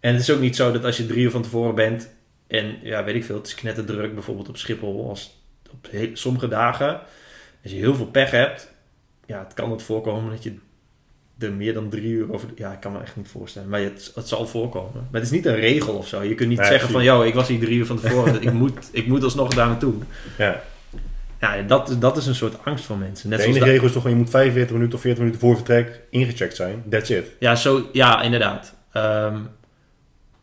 En 0.00 0.12
het 0.12 0.20
is 0.22 0.30
ook 0.30 0.40
niet 0.40 0.56
zo 0.56 0.72
dat 0.72 0.84
als 0.84 0.96
je 0.96 1.06
drie 1.06 1.22
uur 1.24 1.30
van 1.30 1.42
tevoren 1.42 1.74
bent 1.74 2.10
en 2.46 2.76
ja, 2.82 3.04
weet 3.04 3.14
ik 3.14 3.24
veel, 3.24 3.36
het 3.36 3.46
is 3.46 3.54
knetterdruk 3.54 4.14
bijvoorbeeld 4.14 4.48
op 4.48 4.56
Schiphol, 4.56 5.08
als 5.08 5.40
op 5.72 5.88
sommige 6.12 6.48
dagen, 6.48 7.00
als 7.62 7.72
je 7.72 7.78
heel 7.78 7.94
veel 7.94 8.06
pech 8.06 8.30
hebt, 8.30 8.72
ja, 9.26 9.38
het 9.44 9.54
kan 9.54 9.70
het 9.70 9.82
voorkomen 9.82 10.30
dat 10.30 10.42
je 10.42 10.54
er 11.38 11.52
meer 11.52 11.74
dan 11.74 11.88
drie 11.88 12.02
uur 12.10 12.32
over... 12.32 12.48
Ja, 12.56 12.72
ik 12.72 12.80
kan 12.80 12.92
me 12.92 12.98
echt 13.00 13.16
niet 13.16 13.28
voorstellen. 13.28 13.68
Maar 13.68 13.80
het, 13.80 14.12
het 14.14 14.28
zal 14.28 14.46
voorkomen. 14.46 14.92
Maar 14.94 15.20
het 15.20 15.22
is 15.22 15.30
niet 15.30 15.46
een 15.46 15.54
regel 15.60 15.94
of 15.94 16.08
zo. 16.08 16.22
Je 16.22 16.34
kunt 16.34 16.48
niet 16.48 16.64
zeggen 16.66 16.90
van... 16.90 17.02
Yo, 17.04 17.22
ik 17.22 17.34
was 17.34 17.48
hier 17.48 17.58
drie 17.60 17.76
uur 17.78 17.86
van 17.86 18.00
tevoren. 18.00 18.42
ik, 18.42 18.52
moet, 18.52 18.88
ik 18.92 19.06
moet 19.06 19.22
alsnog 19.22 19.54
daar 19.54 19.66
naartoe. 19.68 19.94
ja. 20.38 20.62
Ja, 21.40 21.62
dat, 21.62 21.96
dat 21.98 22.16
is 22.16 22.26
een 22.26 22.34
soort 22.34 22.64
angst 22.64 22.84
van 22.84 22.98
mensen. 22.98 23.28
Net 23.28 23.38
de 23.38 23.44
enige 23.44 23.64
regel 23.64 23.86
is 23.86 23.92
toch 23.92 24.02
gewoon, 24.02 24.16
je 24.16 24.22
moet 24.22 24.32
45 24.32 24.72
minuten 24.74 24.94
of 24.94 25.00
40 25.00 25.20
minuten 25.20 25.40
voor 25.40 25.54
vertrek 25.54 26.00
ingecheckt 26.10 26.56
zijn. 26.56 26.82
That's 26.90 27.10
it. 27.10 27.26
Ja, 27.38 27.54
zo, 27.56 27.88
ja 27.92 28.22
inderdaad. 28.22 28.74
Ehm, 28.92 29.38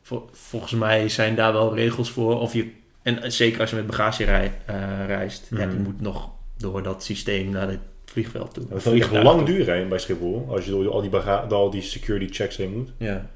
vol- 0.01 0.29
volgens 0.31 0.71
mij 0.71 1.09
zijn 1.09 1.35
daar 1.35 1.53
wel 1.53 1.75
regels 1.75 2.11
voor. 2.11 2.39
Of 2.39 2.53
je, 2.53 2.71
en 3.01 3.31
zeker 3.31 3.59
als 3.61 3.69
je 3.69 3.75
met 3.75 3.87
bagage 3.87 4.23
rei- 4.23 4.51
eh, 4.65 4.75
reist. 5.07 5.47
Ja, 5.49 5.57
die 5.57 5.67
Mhm. 5.67 5.81
moet 5.81 6.01
nog 6.01 6.29
door 6.57 6.83
dat 6.83 7.03
systeem 7.03 7.49
naar 7.49 7.67
het 7.69 7.79
vliegveld 8.13 8.53
toe. 8.53 8.67
Dat 8.69 8.81
vliegtuig 8.81 9.23
lang 9.23 9.37
toe. 9.37 9.45
duren 9.47 9.77
hè, 9.77 9.85
bij 9.85 9.99
Schiphol. 9.99 10.45
Als 10.49 10.65
je 10.65 10.71
door 10.71 10.89
al 10.89 11.01
die, 11.01 11.09
door 11.09 11.53
al 11.53 11.69
die 11.69 11.81
security 11.81 12.33
checks 12.33 12.57
heen 12.57 12.73
moet. 12.77 12.91
Ja. 12.97 13.29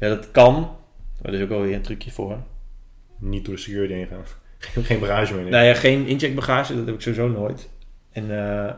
ja, 0.00 0.08
dat 0.08 0.30
kan. 0.30 0.54
Maar 1.22 1.32
er 1.32 1.34
is 1.34 1.42
ook 1.42 1.48
wel 1.48 1.60
weer 1.60 1.74
een 1.74 1.82
trucje 1.82 2.10
voor. 2.10 2.38
Niet 3.18 3.44
door 3.44 3.54
de 3.54 3.60
security 3.60 3.92
heen 3.92 4.06
gaan. 4.06 4.24
Geen 4.84 5.00
bagage 5.00 5.34
meer. 5.34 5.50
Nou 5.50 5.64
ja, 5.64 5.74
geen 5.74 6.06
incheckbagage, 6.06 6.76
dat 6.76 6.86
heb 6.86 6.94
ik 6.94 7.00
sowieso 7.00 7.28
nooit. 7.28 7.68
En, 8.12 8.30
eh, 8.30 8.72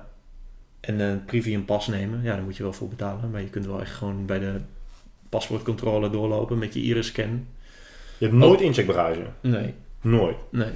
en 0.80 1.00
een 1.00 1.24
premium 1.24 1.64
pas 1.64 1.86
nemen, 1.86 2.22
ja, 2.22 2.34
daar 2.34 2.42
moet 2.42 2.56
je 2.56 2.62
wel 2.62 2.72
voor 2.72 2.88
betalen. 2.88 3.30
Maar 3.30 3.40
je 3.40 3.48
kunt 3.48 3.66
wel 3.66 3.80
echt 3.80 3.94
gewoon 3.94 4.26
bij 4.26 4.38
de 4.38 4.52
paspoortcontrole 5.28 6.10
doorlopen 6.10 6.58
met 6.58 6.74
je 6.74 6.80
iris-scan. 6.80 7.46
Je 8.18 8.24
hebt 8.24 8.36
nooit 8.36 8.60
incheckbagage. 8.60 9.22
Nee, 9.40 9.74
Nooit. 10.00 10.36
nee, 10.50 10.70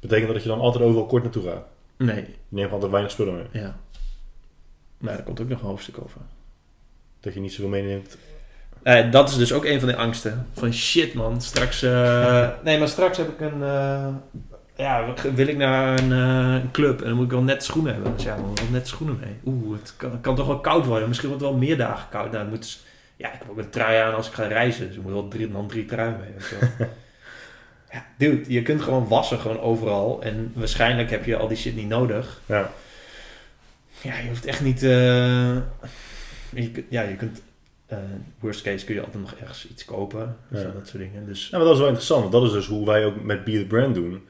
Betekent 0.00 0.26
dat 0.26 0.34
dat 0.34 0.42
je 0.42 0.48
dan 0.48 0.60
altijd 0.60 0.84
overal 0.84 1.06
kort 1.06 1.22
naartoe 1.22 1.42
gaat. 1.42 1.64
Nee, 2.06 2.16
Je 2.16 2.34
neemt 2.48 2.72
altijd 2.72 2.90
weinig 2.90 3.12
spullen 3.12 3.34
mee. 3.34 3.62
ja. 3.62 3.76
Maar 4.98 5.14
daar 5.14 5.22
komt 5.22 5.40
ook 5.40 5.48
nog 5.48 5.60
een 5.60 5.66
hoofdstuk 5.66 5.98
over. 6.02 6.20
Dat 7.20 7.34
je 7.34 7.40
niet 7.40 7.52
zoveel 7.52 7.68
meeneemt. 7.68 8.16
Eh, 8.82 9.10
dat 9.10 9.28
is 9.28 9.36
dus 9.36 9.52
ook 9.52 9.64
een 9.64 9.80
van 9.80 9.88
de 9.88 9.96
angsten. 9.96 10.46
Van 10.52 10.72
shit 10.72 11.14
man, 11.14 11.40
straks... 11.42 11.82
eh, 11.82 12.48
nee, 12.64 12.78
maar 12.78 12.88
straks 12.88 13.16
heb 13.16 13.28
ik 13.28 13.40
een... 13.40 13.62
eh, 13.62 14.08
ja, 14.76 15.14
wil 15.34 15.46
ik 15.46 15.56
naar 15.56 15.98
een, 15.98 16.12
eh, 16.12 16.62
een 16.62 16.70
club 16.70 17.00
en 17.00 17.06
dan 17.06 17.14
moet 17.16 17.24
ik 17.24 17.30
wel 17.30 17.42
net 17.42 17.64
schoenen 17.64 17.92
hebben. 17.94 18.12
Dus 18.14 18.22
ja, 18.22 18.36
dan 18.36 18.54
wel 18.54 18.64
net 18.70 18.88
schoenen 18.88 19.18
mee. 19.20 19.36
Oeh, 19.44 19.78
het 19.78 19.94
kan, 19.96 20.20
kan 20.20 20.36
toch 20.36 20.46
wel 20.46 20.60
koud 20.60 20.86
worden. 20.86 21.08
Misschien 21.08 21.28
wordt 21.28 21.44
het 21.44 21.52
wel 21.52 21.60
meer 21.60 21.76
dagen 21.76 22.08
koud. 22.10 22.30
Nou, 22.30 22.36
dan 22.44 22.48
moet, 22.48 22.78
ja, 23.16 23.32
ik 23.32 23.38
heb 23.38 23.50
ook 23.50 23.58
een 23.58 23.70
trui 23.70 23.98
aan 24.00 24.14
als 24.14 24.26
ik 24.26 24.32
ga 24.32 24.46
reizen. 24.46 24.86
Dus 24.86 24.96
ik 24.96 25.02
moet 25.02 25.12
wel 25.12 25.28
drie, 25.28 25.50
dan 25.50 25.66
drie 25.68 25.84
truien 25.84 26.16
mee. 26.20 26.30
Ja, 27.92 28.06
dude, 28.18 28.52
je 28.52 28.62
kunt 28.62 28.82
gewoon 28.82 29.08
wassen 29.08 29.38
gewoon 29.38 29.60
overal. 29.60 30.22
En 30.22 30.52
waarschijnlijk 30.54 31.10
heb 31.10 31.24
je 31.24 31.36
al 31.36 31.48
die 31.48 31.56
shit 31.56 31.76
niet 31.76 31.88
nodig. 31.88 32.40
Ja. 32.46 32.70
Ja, 34.02 34.18
je 34.18 34.28
hoeft 34.28 34.44
echt 34.46 34.60
niet... 34.60 34.82
eh, 34.82 35.54
je, 36.50 36.84
ja, 36.88 37.02
je 37.02 37.16
kunt... 37.16 37.42
eh, 37.86 37.98
worst 38.38 38.62
case 38.62 38.84
kun 38.84 38.94
je 38.94 39.00
altijd 39.04 39.22
nog 39.22 39.34
ergens 39.34 39.68
iets 39.70 39.84
kopen. 39.84 40.36
Dus 40.48 40.60
Ja. 40.62 40.70
Dat 40.70 40.88
soort 40.88 41.02
dingen. 41.02 41.26
Dus 41.26 41.50
Nou, 41.50 41.56
maar 41.62 41.62
dat 41.64 41.72
is 41.72 41.78
wel 41.78 41.88
interessant. 41.88 42.20
want 42.20 42.32
Dat 42.32 42.42
is 42.44 42.52
dus 42.52 42.66
hoe 42.66 42.86
wij 42.86 43.04
ook 43.04 43.22
met 43.22 43.44
Be 43.44 43.52
The 43.52 43.64
Brand 43.66 43.94
doen. 43.94 44.24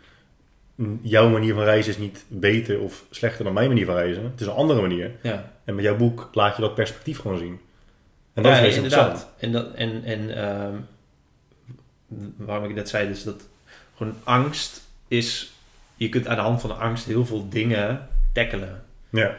Jouw 1.02 1.28
manier 1.28 1.54
van 1.54 1.62
reizen 1.64 1.92
is 1.92 1.98
niet 1.98 2.24
beter 2.28 2.80
of 2.80 3.04
slechter 3.10 3.44
dan 3.44 3.52
mijn 3.52 3.68
manier 3.68 3.86
van 3.86 3.94
reizen. 3.94 4.24
Het 4.24 4.40
is 4.40 4.46
een 4.46 4.52
andere 4.52 4.80
manier. 4.80 5.10
ja, 5.22 5.52
En 5.64 5.74
met 5.74 5.84
jouw 5.84 5.96
boek 5.96 6.28
laat 6.32 6.56
je 6.56 6.62
dat 6.62 6.74
perspectief 6.74 7.18
gewoon 7.18 7.38
zien. 7.38 7.60
En 8.34 8.42
dat 8.42 8.52
ja, 8.56 8.58
is 8.58 8.76
inderdaad. 8.76 9.32
En, 9.38 9.52
dat, 9.52 9.74
en, 9.74 10.04
en 10.04 10.36
ehm, 10.36 10.74
waarom 12.36 12.70
ik 12.70 12.76
dat 12.76 12.88
zei, 12.88 13.08
dus 13.08 13.22
dat 13.22 13.48
gewoon 13.96 14.14
angst 14.24 14.82
is... 15.08 15.52
Je 15.94 16.08
kunt 16.08 16.26
aan 16.26 16.36
de 16.36 16.42
hand 16.42 16.60
van 16.60 16.70
de 16.70 16.76
angst 16.76 17.04
heel 17.04 17.26
veel 17.26 17.48
dingen 17.48 18.08
tackelen. 18.32 18.82
Ja. 19.10 19.38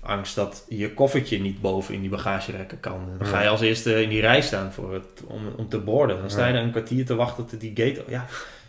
Angst 0.00 0.34
dat 0.34 0.64
je 0.68 0.94
koffertje 0.94 1.40
niet 1.40 1.60
boven 1.60 1.94
in 1.94 2.00
die 2.00 2.10
bagagerekken 2.10 2.80
kan. 2.80 3.08
Dan 3.18 3.26
ga 3.26 3.42
je 3.42 3.48
als 3.48 3.60
eerste 3.60 4.02
in 4.02 4.08
die 4.08 4.20
rij 4.20 4.40
staan 4.40 4.72
voor 4.72 4.94
het, 4.94 5.22
om, 5.26 5.40
om 5.56 5.68
te 5.68 5.78
borden. 5.78 6.20
Dan 6.20 6.30
sta 6.30 6.46
je 6.46 6.52
daar 6.52 6.62
een 6.62 6.70
kwartier 6.70 7.06
te 7.06 7.14
wachten 7.14 7.46
tot 7.46 7.60
die 7.60 7.72
gate... 7.74 8.04
Ja, 8.08 8.26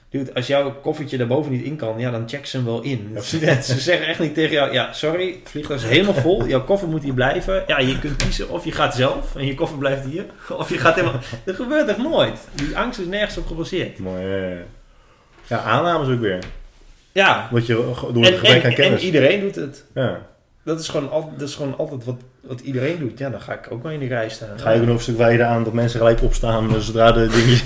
dude, 0.10 0.34
als 0.34 0.48
jouw 0.48 0.72
koffertje 0.82 1.18
daarboven 1.18 1.52
niet 1.52 1.64
in 1.64 1.76
kan, 1.76 2.00
ja, 2.00 2.12
dan 2.12 2.30
check 2.30 2.46
ze 2.46 2.58
hem 2.58 2.66
wel 2.66 2.82
in. 2.82 3.18
Ze, 3.24 3.58
ze 3.62 3.80
zeggen 3.80 4.08
echt 4.08 4.20
niet 4.20 4.34
tegen 4.34 4.52
jou... 4.52 4.74
Ja, 4.74 4.94
sorry, 4.94 5.28
het 5.28 5.50
vliegtuig 5.50 5.84
is 5.84 5.90
helemaal 5.90 6.14
vol. 6.28 6.48
Jouw 6.48 6.64
koffer 6.64 6.88
moet 6.88 7.04
hier 7.04 7.14
blijven. 7.14 7.64
Ja, 7.68 7.80
je 7.80 8.00
kunt 8.00 8.16
kiezen 8.16 8.50
of 8.50 8.66
je 8.66 8.72
gaat 8.72 8.96
zelf 8.96 9.36
en 9.36 9.46
je 9.46 9.56
koffer 9.56 9.78
blijft 9.78 10.06
hier. 10.06 10.26
Of 10.50 10.70
je 10.70 10.78
gaat 10.78 10.96
helemaal... 10.96 11.20
Dat 11.44 11.56
gebeurt 11.64 11.88
echt 11.88 11.98
nooit. 11.98 12.40
Die 12.54 12.78
angst 12.78 13.00
is 13.00 13.06
nergens 13.06 13.38
op 13.38 13.48
gebaseerd. 13.48 14.00
Mooi. 14.00 14.24
ja, 15.48 15.60
aannames 15.60 16.08
ook 16.14 16.20
weer. 16.20 16.40
Ja, 17.12 17.48
Wat 17.52 17.66
je 17.66 17.74
door 17.74 18.24
en, 18.24 18.24
het 18.24 18.34
gebrek 18.36 18.56
en, 18.56 18.64
aan 18.64 18.70
en 18.70 18.74
kennis. 18.74 19.02
iedereen 19.02 19.40
doet 19.40 19.56
het. 19.56 19.86
ja. 19.94 20.28
Dat 20.64 20.80
is 20.80 20.88
gewoon, 20.88 21.12
al, 21.12 21.34
dat 21.38 21.48
is 21.48 21.56
gewoon 21.56 21.78
altijd 21.78 22.06
wat, 22.06 22.16
wat 22.42 22.60
iedereen 22.60 23.00
doet. 23.00 23.18
Ja, 23.20 23.30
dan 23.30 23.42
ga 23.42 23.54
ik 23.54 23.72
ook 23.72 23.84
wel 23.84 23.92
in 23.92 24.00
die 24.00 24.08
rij 24.08 24.30
staan. 24.30 24.60
Ga 24.60 24.72
je 24.72 24.82
ook 24.82 24.88
een 24.88 25.00
stuk 25.00 25.18
wijden 25.18 25.48
aan 25.48 25.64
dat 25.64 25.74
mensen 25.74 26.00
gelijk 26.00 26.22
opstaan 26.22 26.76
eh, 26.76 26.80
zodra 26.80 27.12
de 27.12 27.28
dingen... 27.28 27.60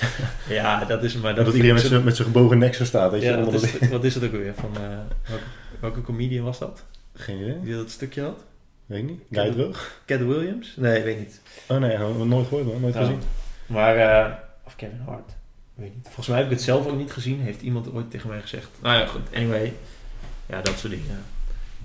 Ja, 0.48 0.84
dat 0.84 1.02
is 1.04 1.14
maar... 1.16 1.34
Dat, 1.34 1.44
dat 1.44 1.54
iedereen 1.54 1.74
met 1.76 1.84
zijn, 1.84 2.04
met 2.04 2.16
zijn 2.16 2.28
gebogen 2.28 2.58
nek 2.58 2.74
zo 2.74 2.84
staat. 2.84 3.10
Weet 3.10 3.22
je, 3.22 3.28
Ja, 3.28 3.42
wat 3.42 3.54
is, 3.54 3.72
het, 3.72 3.88
wat 3.90 4.04
is 4.04 4.14
het 4.14 4.24
ook 4.24 4.30
weer? 4.30 4.54
Van, 4.54 4.70
eh, 4.76 4.82
welke, 5.28 5.42
welke 5.80 6.02
comedian 6.02 6.44
was 6.44 6.58
dat? 6.58 6.84
Geen 7.14 7.40
idee. 7.40 7.60
Die 7.62 7.74
dat 7.74 7.90
stukje 7.90 8.22
had? 8.22 8.44
Weet 8.86 8.98
ik 8.98 9.04
niet. 9.08 9.20
Guy 9.30 9.50
Droog? 9.50 10.00
Cat 10.06 10.18
Williams? 10.18 10.74
Nee, 10.76 10.98
ik 10.98 11.04
weet 11.04 11.18
niet. 11.18 11.40
Oh 11.66 11.76
nee, 11.78 11.90
hebben 11.90 12.18
we 12.18 12.24
nooit 12.24 12.46
gehoord 12.48 12.66
man. 12.66 12.80
Nooit 12.80 12.94
Oh. 12.94 13.00
gezien. 13.00 13.20
Maar, 13.66 13.96
eh, 13.96 14.32
of 14.64 14.76
Kevin 14.76 15.00
Hart. 15.06 15.30
Weet 15.74 15.94
niet. 15.94 16.04
Volgens 16.04 16.26
mij 16.28 16.36
heb 16.36 16.46
ik 16.46 16.52
het 16.52 16.62
zelf 16.62 16.86
ook 16.86 16.96
niet 16.96 17.12
gezien. 17.12 17.40
Heeft 17.40 17.62
iemand 17.62 17.92
ooit 17.92 18.10
tegen 18.10 18.28
mij 18.28 18.40
gezegd. 18.40 18.68
Nou 18.82 18.98
ja, 18.98 19.06
goed. 19.06 19.20
Anyway. 19.34 19.72
Ja, 20.46 20.60
dat 20.62 20.78
soort 20.78 20.92
dingen. 20.92 21.24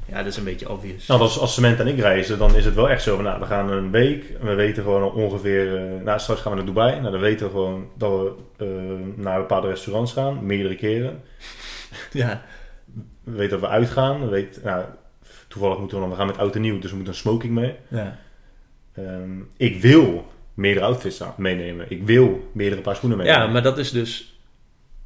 Ja, 0.09 0.17
dat 0.17 0.25
is 0.25 0.37
een 0.37 0.43
beetje 0.43 0.69
obvious. 0.69 1.07
Nou, 1.07 1.21
als, 1.21 1.39
als 1.39 1.53
Cement 1.53 1.79
en 1.79 1.87
ik 1.87 1.99
reizen, 1.99 2.37
dan 2.37 2.55
is 2.55 2.65
het 2.65 2.73
wel 2.73 2.89
echt 2.89 3.03
zo 3.03 3.15
van, 3.15 3.23
nou, 3.23 3.39
we 3.39 3.45
gaan 3.45 3.71
een 3.71 3.91
week 3.91 4.29
en 4.39 4.47
we 4.47 4.53
weten 4.53 4.83
gewoon 4.83 5.13
ongeveer, 5.13 5.75
eh, 5.75 6.03
nou, 6.03 6.19
straks 6.19 6.41
gaan 6.41 6.51
we 6.51 6.57
naar 6.57 6.67
Dubai. 6.67 6.99
Nou, 6.99 7.11
dan 7.11 7.21
weten 7.21 7.45
we 7.45 7.51
gewoon 7.51 7.89
dat 7.97 8.11
we 8.11 8.33
eh, 8.57 9.23
naar 9.23 9.39
bepaalde 9.39 9.67
restaurants 9.67 10.13
gaan, 10.13 10.45
meerdere 10.45 10.75
keren. 10.75 11.21
Ja. 12.11 12.41
We 13.23 13.31
weten 13.31 13.59
dat 13.59 13.69
we 13.69 13.75
uitgaan. 13.75 14.19
We 14.19 14.27
weten, 14.27 14.61
nou, 14.63 14.83
toevallig 15.47 15.77
moeten 15.77 15.97
we 15.97 16.03
dan, 16.03 16.11
we 16.11 16.17
gaan 16.17 16.27
met 16.27 16.37
oud 16.37 16.55
en 16.55 16.61
nieuw, 16.61 16.79
dus 16.79 16.89
we 16.89 16.95
moeten 16.95 17.13
een 17.13 17.19
smoking 17.19 17.53
mee. 17.53 17.75
Ja. 17.87 18.19
Ehm, 18.93 19.39
ik 19.57 19.81
wil 19.81 20.25
meerdere 20.53 20.85
outfits 20.85 21.21
meenemen. 21.37 21.85
Ik 21.89 22.03
wil 22.03 22.49
meerdere 22.53 22.81
paar 22.81 22.95
schoenen 22.95 23.17
meenemen. 23.17 23.41
ja, 23.41 23.51
maar 23.51 23.63
dat 23.63 23.77
is 23.77 23.91
dus... 23.91 24.32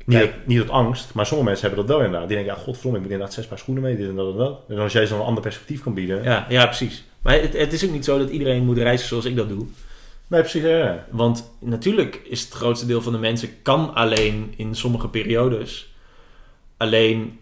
Niet, 0.08 0.18
Kijk. 0.18 0.34
niet 0.46 0.60
uit 0.60 0.70
angst, 0.70 1.14
maar 1.14 1.26
sommige 1.26 1.50
mensen 1.50 1.68
hebben 1.68 1.86
dat 1.88 1.96
wel 1.96 2.06
inderdaad. 2.06 2.28
Die 2.30 2.38
denken, 2.38 2.56
ja, 2.56 2.62
godverdomme, 2.62 2.98
ik 2.98 3.04
moet 3.04 3.12
inderdaad 3.14 3.36
zes 3.36 3.48
paar 3.48 3.58
schoenen 3.58 3.84
mee, 3.84 3.96
dit 3.98 4.10
en 4.10 4.16
dat 4.16 4.32
en 4.32 4.38
dat. 4.38 4.60
En 4.68 4.78
als 4.78 4.94
jij 4.94 5.08
zo'n 5.08 5.24
ander 5.26 5.42
perspectief 5.44 5.84
kan 5.84 5.94
bieden. 5.94 6.24
Ja, 6.24 6.46
ja 6.50 6.66
precies. 6.66 7.04
Maar 7.22 7.34
het, 7.42 7.58
het 7.58 7.74
is 7.74 7.86
ook 7.86 7.92
niet 7.92 8.06
zo 8.06 8.18
dat 8.18 8.30
iedereen 8.30 8.66
moet 8.66 8.78
reizen 8.78 9.08
zoals 9.08 9.26
ik 9.26 9.36
dat 9.36 9.50
doe. 9.50 9.66
Nee, 10.28 10.42
precies, 10.42 10.62
ja, 10.62 10.78
ja. 10.78 11.06
Want 11.12 11.52
natuurlijk 11.60 12.22
is 12.24 12.42
het 12.44 12.54
grootste 12.54 12.86
deel 12.86 13.02
van 13.02 13.12
de 13.14 13.20
mensen 13.20 13.50
kan 13.62 13.94
alleen 13.94 14.54
in 14.58 14.76
sommige 14.76 15.08
periodes. 15.10 15.94
Alleen 16.78 17.40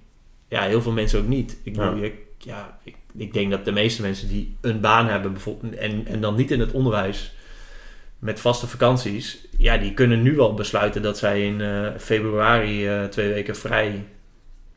ja, 0.49 0.61
heel 0.63 0.81
veel 0.81 0.91
mensen 0.91 1.19
ook 1.19 1.27
niet. 1.27 1.57
Ik, 1.63 1.73
bedoel, 1.73 1.95
Ja. 1.95 2.03
je- 2.03 2.23
ja, 2.37 2.79
ik, 2.83 2.95
ik 3.17 3.33
denk 3.33 3.51
dat 3.51 3.65
de 3.65 3.71
meeste 3.71 4.01
mensen 4.01 4.27
die 4.27 4.55
een 4.61 4.79
baan 4.79 5.07
hebben 5.07 5.31
bijvoorbeeld, 5.31 5.75
en, 5.75 6.05
en 6.07 6.21
dan 6.21 6.35
niet 6.35 6.51
in 6.51 6.59
het 6.59 6.71
onderwijs 6.71 7.33
met 8.25 8.39
vaste 8.39 8.67
vakanties, 8.67 9.47
ja, 9.57 9.77
die 9.77 9.93
kunnen 9.93 10.21
nu 10.21 10.35
wel 10.35 10.53
besluiten 10.53 11.01
dat 11.01 11.17
zij 11.17 11.45
in 11.45 11.61
eh, 11.61 11.87
februari 11.97 12.87
eh, 12.87 13.03
twee 13.03 13.33
weken 13.33 13.55
vrij 13.55 14.05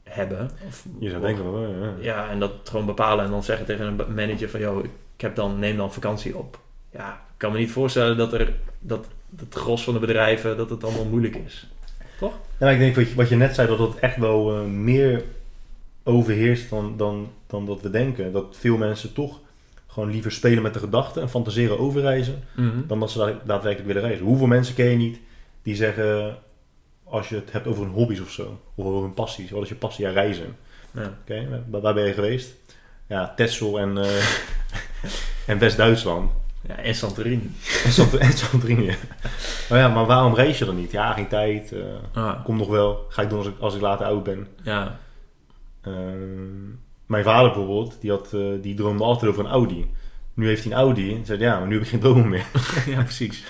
hebben. 0.05 0.51
Of, 0.67 0.85
Je 0.99 1.11
zou 1.11 1.23
denken 1.23 1.45
oh, 1.45 1.81
ja. 1.81 1.95
ja, 2.01 2.31
en 2.31 2.39
dat 2.39 2.53
gewoon 2.65 2.87
bepalen 2.87 3.25
en 3.25 3.31
dan 3.31 3.43
zeggen 3.43 3.67
tegen 3.67 3.87
een 3.87 4.15
manager 4.15 4.49
van, 4.49 4.61
joh, 4.61 4.85
ik 4.85 5.21
heb 5.21 5.35
dan, 5.35 5.59
neem 5.59 5.77
dan 5.77 5.93
vakantie 5.93 6.37
op. 6.37 6.61
Ja, 6.91 7.13
ik 7.13 7.35
kan 7.37 7.53
me 7.53 7.59
niet 7.59 7.71
voorstellen 7.71 8.17
dat 8.17 8.33
er, 8.33 8.53
dat 8.79 9.07
het 9.37 9.55
gros 9.55 9.85
van 9.85 9.95
de 9.95 10.01
bedrijven, 10.01 10.57
dat 10.57 10.71
het 10.71 10.85
allemaal 10.85 11.05
moeilijk 11.05 11.37
is. 11.47 11.69
Ja, 12.21 12.31
maar 12.59 12.73
ik 12.73 12.79
denk 12.79 12.97
wat 12.97 13.09
je, 13.09 13.15
wat 13.15 13.29
je 13.29 13.37
net 13.37 13.55
zei, 13.55 13.69
dat 13.69 13.79
het 13.79 13.99
echt 13.99 14.17
wel 14.17 14.55
eh, 14.55 14.65
meer 14.65 15.25
overheerst 16.03 16.71
dan, 16.71 16.97
dan, 16.97 17.31
dan 17.47 17.67
dat 17.67 17.81
we 17.81 17.91
denken. 17.91 18.33
Dat 18.33 18.57
veel 18.59 18.77
mensen 18.77 19.13
toch 19.13 19.41
gewoon 19.91 20.11
liever 20.11 20.33
spelen 20.33 20.63
met 20.63 20.73
de 20.75 20.79
gedachten 20.79 21.23
en 21.23 21.29
fantaseren 21.31 21.79
over 21.79 22.01
reizen, 22.01 22.43
dan 22.87 23.01
dat 23.01 23.11
ze 23.11 23.19
da- 23.19 23.41
daadwerkelijk 23.45 23.87
willen 23.87 24.03
reizen. 24.09 24.25
Hoeveel 24.27 24.47
mensen 24.47 24.75
ken 24.75 24.87
je 24.87 24.97
niet 24.97 25.21
die 25.63 25.75
zeggen, 25.75 26.39
als 27.05 27.29
je 27.29 27.35
het 27.35 27.53
hebt 27.53 27.67
over 27.67 27.83
hun 27.83 27.93
hobby's 27.93 28.21
of 28.21 28.31
zo, 28.31 28.61
of 28.75 28.85
over 28.87 29.03
hun 29.03 29.15
passies, 29.15 29.51
wat 29.51 29.63
is 29.63 29.69
je 29.69 29.75
passie? 29.75 30.05
Ja, 30.07 30.11
reizen. 30.13 30.57
Ja. 30.95 31.19
Oké, 31.23 31.49
waar, 31.71 31.81
waar 31.81 31.95
ben 31.95 32.05
je 32.07 32.13
geweest? 32.13 32.55
Ja, 33.07 33.33
Texel 33.37 33.79
en, 33.79 33.99
eh, 33.99 34.25
en 35.47 35.59
West-Duitsland. 35.59 36.31
Ja, 36.69 36.77
en 36.77 36.95
Santorini. 36.95 37.51
En 37.85 37.93
Sant- 37.93 38.17
en 38.17 38.33
Santorini. 38.33 38.95
Maar 39.69 39.79
ja, 39.79 39.89
maar 39.89 40.07
waarom 40.07 40.35
reis 40.35 40.59
je 40.59 40.65
dan 40.65 40.77
niet? 40.77 40.91
Ja, 40.91 41.13
geen 41.13 41.29
tijd. 41.29 41.73
eh 41.73 41.81
Ah, 42.13 42.45
kom 42.45 42.57
nog 42.57 42.69
wel. 42.69 43.07
Ga 43.09 43.23
ik 43.23 43.29
doen 43.29 43.39
als 43.39 43.47
ik, 43.49 43.55
als 43.59 43.75
ik 43.75 43.81
later 43.81 44.07
oud 44.07 44.23
ben. 44.23 44.47
ja. 44.63 44.99
Ehm, 45.83 46.71
mijn 47.09 47.25
vader 47.25 47.51
bijvoorbeeld, 47.51 48.01
die, 48.01 48.11
had, 48.11 48.33
eh, 48.33 48.41
die 48.61 48.75
droomde 48.75 49.05
altijd 49.05 49.31
over 49.31 49.45
een 49.45 49.51
Audi. 49.51 49.91
Nu 50.35 50.47
heeft 50.47 50.65
hij 50.65 50.73
een 50.73 50.79
Audi. 50.79 51.15
En 51.15 51.27
zei 51.27 51.39
ja, 51.39 51.59
maar 51.59 51.69
nu 51.69 51.75
heb 51.75 51.83
ik 51.83 51.89
geen 51.89 52.01
dromen 52.01 52.29
meer. 52.29 52.47
ja, 52.95 53.03
precies. 53.03 53.45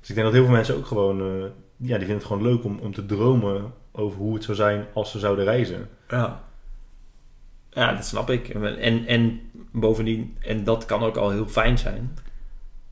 Dus 0.00 0.08
ik 0.08 0.14
denk 0.14 0.26
dat 0.26 0.32
heel 0.32 0.44
veel 0.44 0.54
mensen 0.54 0.76
ook 0.76 0.86
gewoon... 0.86 1.20
eh, 1.20 1.44
ja, 1.76 1.96
die 1.96 2.06
vinden 2.06 2.16
het 2.16 2.24
gewoon 2.24 2.42
leuk 2.42 2.64
om, 2.64 2.78
om 2.78 2.92
te 2.94 3.06
dromen 3.06 3.72
over 3.92 4.18
hoe 4.18 4.34
het 4.34 4.44
zou 4.44 4.56
zijn 4.56 4.86
als 4.92 5.10
ze 5.10 5.18
zouden 5.18 5.44
reizen. 5.44 5.88
Ja. 6.08 6.44
Ja, 7.70 7.92
dat 7.94 8.04
snap 8.04 8.30
ik. 8.30 8.48
En, 8.48 9.06
en 9.06 9.40
bovendien, 9.72 10.36
en 10.40 10.64
dat 10.64 10.84
kan 10.84 11.02
ook 11.02 11.16
al 11.16 11.30
heel 11.30 11.48
fijn 11.48 11.78
zijn. 11.78 12.16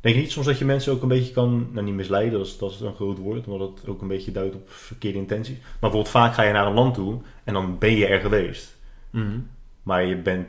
Denk 0.01 0.15
je 0.15 0.21
niet 0.21 0.31
soms 0.31 0.47
dat 0.47 0.59
je 0.59 0.65
mensen 0.65 0.93
ook 0.93 1.03
een 1.03 1.09
beetje 1.09 1.33
kan... 1.33 1.69
Nou, 1.73 1.85
niet 1.85 1.95
misleiden, 1.95 2.39
dat 2.39 2.47
is, 2.47 2.59
dat 2.59 2.71
is 2.71 2.81
een 2.81 2.95
groot 2.95 3.19
woord. 3.19 3.47
Omdat 3.47 3.79
het 3.79 3.89
ook 3.89 4.03
een 4.03 4.09
beetje 4.09 4.33
duidt 4.33 4.55
op 4.55 4.71
verkeerde 4.71 5.19
intenties. 5.19 5.59
Maar 5.59 5.77
bijvoorbeeld 5.81 6.13
vaak 6.13 6.35
ga 6.35 6.43
je 6.43 6.53
naar 6.53 6.67
een 6.67 6.75
land 6.75 6.95
toe 6.95 7.21
en 7.45 7.55
dan 7.55 7.79
ben 7.79 7.97
je 7.97 8.07
er 8.07 8.21
geweest. 8.21 8.77
Mhm. 9.11 9.39
Maar 9.87 10.05
je 10.05 10.17
bent, 10.17 10.49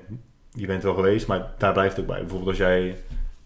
je 0.51 0.65
bent 0.67 0.83
wel 0.83 0.93
geweest, 0.93 1.27
maar 1.27 1.51
daar 1.57 1.73
blijft 1.73 1.95
het 1.95 2.01
ook 2.05 2.11
bij. 2.11 2.19
Bijvoorbeeld 2.19 2.49
als 2.49 2.57
jij 2.57 2.97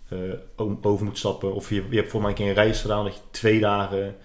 eh, 0.09 0.17
o- 0.55 0.77
over 0.81 1.05
moet 1.05 1.17
stappen. 1.17 1.53
Of 1.53 1.69
je, 1.69 1.85
je 1.89 1.95
hebt 1.97 2.09
voor 2.11 2.21
mij 2.21 2.29
een 2.29 2.35
keer 2.35 2.47
een 2.47 2.53
reis 2.53 2.81
gedaan 2.81 3.03
dat 3.03 3.13
je 3.15 3.21
twee 3.31 3.59
dagen 3.59 4.15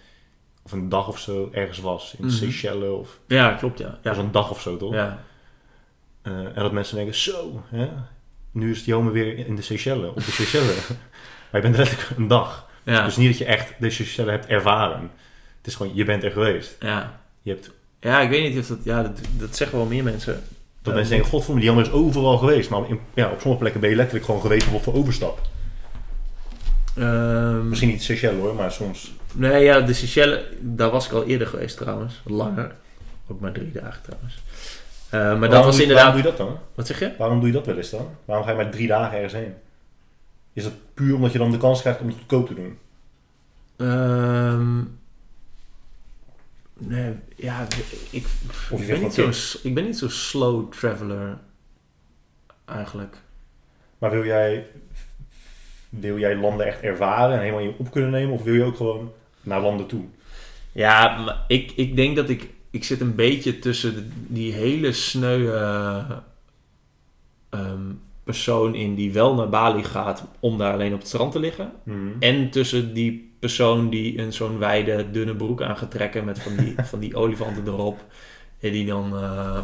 of 0.62 0.72
een 0.72 0.88
dag 0.88 1.08
of 1.08 1.18
zo 1.18 1.48
ergens 1.52 1.78
was. 1.80 2.14
In 2.18 2.24
Mhm. 2.26 2.34
Seychelles 2.34 2.90
of 2.90 3.18
Ja, 3.26 3.52
klopt, 3.54 3.78
ja. 3.78 3.98
ja. 4.02 4.12
Ja. 4.12 4.18
een 4.18 4.32
dag 4.32 4.50
of 4.50 4.60
zo 4.60 4.76
toch? 4.76 4.94
ja. 4.94 5.24
Eh, 6.22 6.32
en 6.32 6.54
dat 6.54 6.72
mensen 6.72 6.96
denken, 6.96 7.14
zo, 7.14 7.62
hè? 7.68 7.88
nu 8.50 8.70
is 8.70 8.84
Jome 8.84 9.10
weer 9.10 9.38
in 9.46 9.56
de 9.56 9.62
Seychelles, 9.62 10.08
op 10.08 10.14
de 10.16 10.20
Seychelles. 10.22 10.88
maar 11.50 11.60
je 11.60 11.60
bent 11.60 11.76
letterlijk 11.76 12.10
een 12.18 12.28
dag. 12.28 12.68
Ja. 12.84 13.04
Dus 13.04 13.16
niet 13.16 13.28
dat 13.28 13.38
je 13.38 13.44
echt 13.44 13.74
de 13.80 13.90
Seychelles 13.90 14.32
hebt 14.32 14.46
ervaren. 14.46 15.00
Het 15.58 15.66
is 15.66 15.74
gewoon, 15.74 15.94
je 15.94 16.04
bent 16.04 16.22
er 16.24 16.30
geweest. 16.30 16.76
ja. 16.80 17.20
Je 17.42 17.50
hebt, 17.52 17.70
ja, 18.00 18.20
ik 18.20 18.28
weet 18.28 18.48
niet 18.52 18.58
of 18.58 18.66
dat... 18.66 18.78
Ja, 18.84 19.02
dat, 19.02 19.20
dat 19.38 19.56
zeggen 19.56 19.78
wel 19.78 19.86
meer 19.86 20.04
mensen. 20.04 20.42
Dat 20.86 20.94
mensen 20.94 21.12
denken, 21.12 21.31
godverdomme, 21.31 21.60
die 21.60 21.70
Jome 21.70 21.86
is 21.86 21.92
overal 21.92 22.39
geweest. 22.39 22.70
Maar 22.70 22.89
in, 22.89 23.00
ja, 23.15 23.31
op 23.31 23.40
sommige 23.40 23.60
plekken 23.60 23.81
ben 23.81 23.90
je 23.90 23.97
letterlijk 23.97 24.24
gewoon 24.24 24.40
geweest 24.40 24.73
op 24.73 24.82
voor 24.82 24.94
overstap. 24.94 25.40
Ehm, 26.97 27.68
Misschien 27.68 27.90
niet 27.90 28.02
Seychelles 28.02 28.40
hoor, 28.40 28.55
maar 28.55 28.73
soms... 28.73 29.15
Nee, 29.32 29.65
ja, 29.65 29.81
de 29.81 29.92
Seychelles, 29.92 30.42
daar 30.60 30.90
was 30.90 31.06
ik 31.06 31.12
al 31.12 31.24
eerder 31.24 31.47
geweest 31.47 31.76
trouwens. 31.76 32.20
Langer. 32.24 32.74
Ook 33.26 33.40
maar 33.40 33.52
drie 33.52 33.73
dagen 33.73 34.02
trouwens. 34.02 34.42
Eh, 35.10 35.39
maar 35.39 35.50
dat 35.50 35.65
was 35.65 35.78
inderdaad... 35.78 36.05
Waarom 36.05 36.23
doe 36.23 36.32
je 36.32 36.36
dat 36.36 36.47
dan? 36.47 36.58
Wat 36.74 36.86
zeg 36.86 36.98
je? 36.98 37.12
Waarom 37.18 37.39
doe 37.39 37.48
je 37.48 37.55
dat 37.55 37.66
wel 37.66 37.76
eens 37.76 37.90
dan? 37.90 38.08
Waarom 38.24 38.44
ga 38.44 38.50
je 38.50 38.56
maar 38.56 38.70
drie 38.70 38.86
dagen 38.86 39.15
ergens 39.16 39.32
heen? 39.32 39.55
Is 40.52 40.62
dat 40.62 40.73
puur 40.94 41.15
omdat 41.15 41.32
je 41.32 41.39
dan 41.39 41.50
de 41.50 41.58
kans 41.58 41.81
krijgt 41.81 42.00
om 42.00 42.06
het 42.06 42.16
goedkoop 42.16 42.47
te 42.47 42.55
doen? 42.55 42.78
Ehm, 43.76 44.78
nee, 46.78 47.14
ja, 47.36 47.66
ik, 48.10 48.26
Of 48.70 48.80
je 48.80 48.86
ik, 48.86 48.92
ben 48.92 49.00
niet 49.02 49.14
zo, 49.14 49.58
ik 49.62 49.74
ben 49.74 49.84
niet 49.84 49.98
zo 49.98 50.08
slow 50.08 50.72
traveler 50.72 51.38
eigenlijk. 52.64 53.16
Maar 53.98 54.10
wil 54.10 54.24
jij, 54.24 54.66
wil 55.88 56.18
jij 56.18 56.36
landen 56.36 56.66
echt 56.66 56.80
ervaren 56.80 57.34
en 57.34 57.40
helemaal 57.40 57.60
in 57.60 57.66
je 57.68 57.74
op 57.78 57.90
kunnen 57.90 58.10
nemen? 58.10 58.34
Of 58.34 58.42
wil 58.42 58.55
je 58.55 58.64
ook 58.64 58.76
gewoon 58.76 59.12
naar 59.42 59.60
landen 59.60 59.86
toe? 59.86 60.05
Ja, 60.72 61.16
maar 61.24 61.44
ik, 61.48 61.72
ik 61.76 61.96
denk 61.96 62.16
dat 62.16 62.28
ik... 62.28 62.55
Ik 62.70 62.84
zit 62.84 63.00
een 63.00 63.14
beetje 63.14 63.58
tussen 63.58 63.94
de- 63.94 64.08
die 64.12 64.52
hele 64.52 64.92
sneu 64.92 65.48
ehm, 67.50 67.92
persoon 68.26 68.74
in 68.74 68.94
die 68.94 69.12
wel 69.12 69.34
naar 69.34 69.48
Bali 69.48 69.84
gaat 69.84 70.24
om 70.40 70.58
daar 70.58 70.72
alleen 70.72 70.92
op 70.92 70.98
het 70.98 71.08
strand 71.08 71.32
te 71.32 71.38
liggen. 71.40 71.72
En 72.18 72.50
tussen 72.50 72.94
die 72.94 73.34
persoon 73.38 73.90
die 73.90 74.18
een 74.18 74.32
zo'n 74.32 74.58
wijde, 74.58 75.10
dunne 75.10 75.34
broek 75.34 75.62
aan 75.62 75.76
gaat 75.76 75.90
trekken 75.90 76.24
met 76.24 76.38
van 76.38 76.56
die, 76.56 76.74
van 76.90 76.98
die 76.98 77.16
olifanten 77.16 77.66
erop. 77.66 78.05
En 78.60 78.72
die 78.72 78.86
dan 78.86 79.16
eh, 79.16 79.58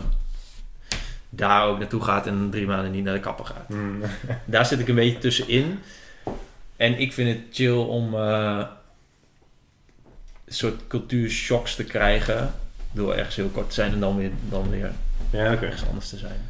daar 1.29 1.67
ook 1.67 1.79
naartoe 1.79 2.03
gaat 2.03 2.27
en 2.27 2.49
drie 2.51 2.67
maanden 2.67 2.93
niet 2.93 3.05
naar 3.05 3.15
de 3.15 3.21
kapper 3.21 3.45
gaat. 3.45 3.67
Hmm. 3.69 4.01
Daar 4.45 4.67
zit 4.67 4.79
ik 4.79 4.89
een 4.89 4.95
beetje 4.95 5.19
tussenin. 5.19 5.79
En 6.77 7.01
ik 7.01 7.13
vind 7.13 7.29
het 7.29 7.43
chill 7.51 7.77
om 7.77 8.15
eh, 8.15 8.67
een 10.45 10.55
soort 10.55 10.87
cultuurshocks 10.87 11.75
te 11.75 11.85
krijgen. 11.85 12.55
Door 12.93 13.15
ergens 13.15 13.37
heel 13.37 13.49
kort 13.49 13.69
te 13.69 13.75
zijn 13.75 13.93
en 13.93 14.01
dan 14.01 14.17
weer, 14.17 14.31
dan 14.49 14.71
weer 14.71 14.93
Ja, 15.31 15.63
ergens 15.63 15.87
anders 15.87 16.09
te 16.09 16.17
zijn. 16.17 16.41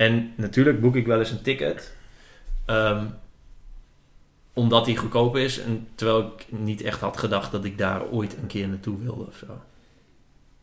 En 0.00 0.32
natuurlijk 0.36 0.80
boek 0.80 0.96
ik 0.96 1.06
wel 1.06 1.18
eens 1.18 1.30
een 1.30 1.42
ticket. 1.42 1.94
ehm, 2.64 3.04
omdat 4.52 4.84
die 4.84 4.96
goedkoop 4.96 5.36
is. 5.36 5.58
En 5.60 5.88
terwijl 5.94 6.20
ik 6.36 6.46
niet 6.48 6.82
echt 6.82 7.00
had 7.00 7.16
gedacht 7.16 7.52
dat 7.52 7.64
ik 7.64 7.78
daar 7.78 8.06
ooit 8.08 8.36
een 8.36 8.46
keer 8.46 8.68
naartoe 8.68 8.98
wilde 8.98 9.26
of 9.26 9.36
zo. 9.36 9.46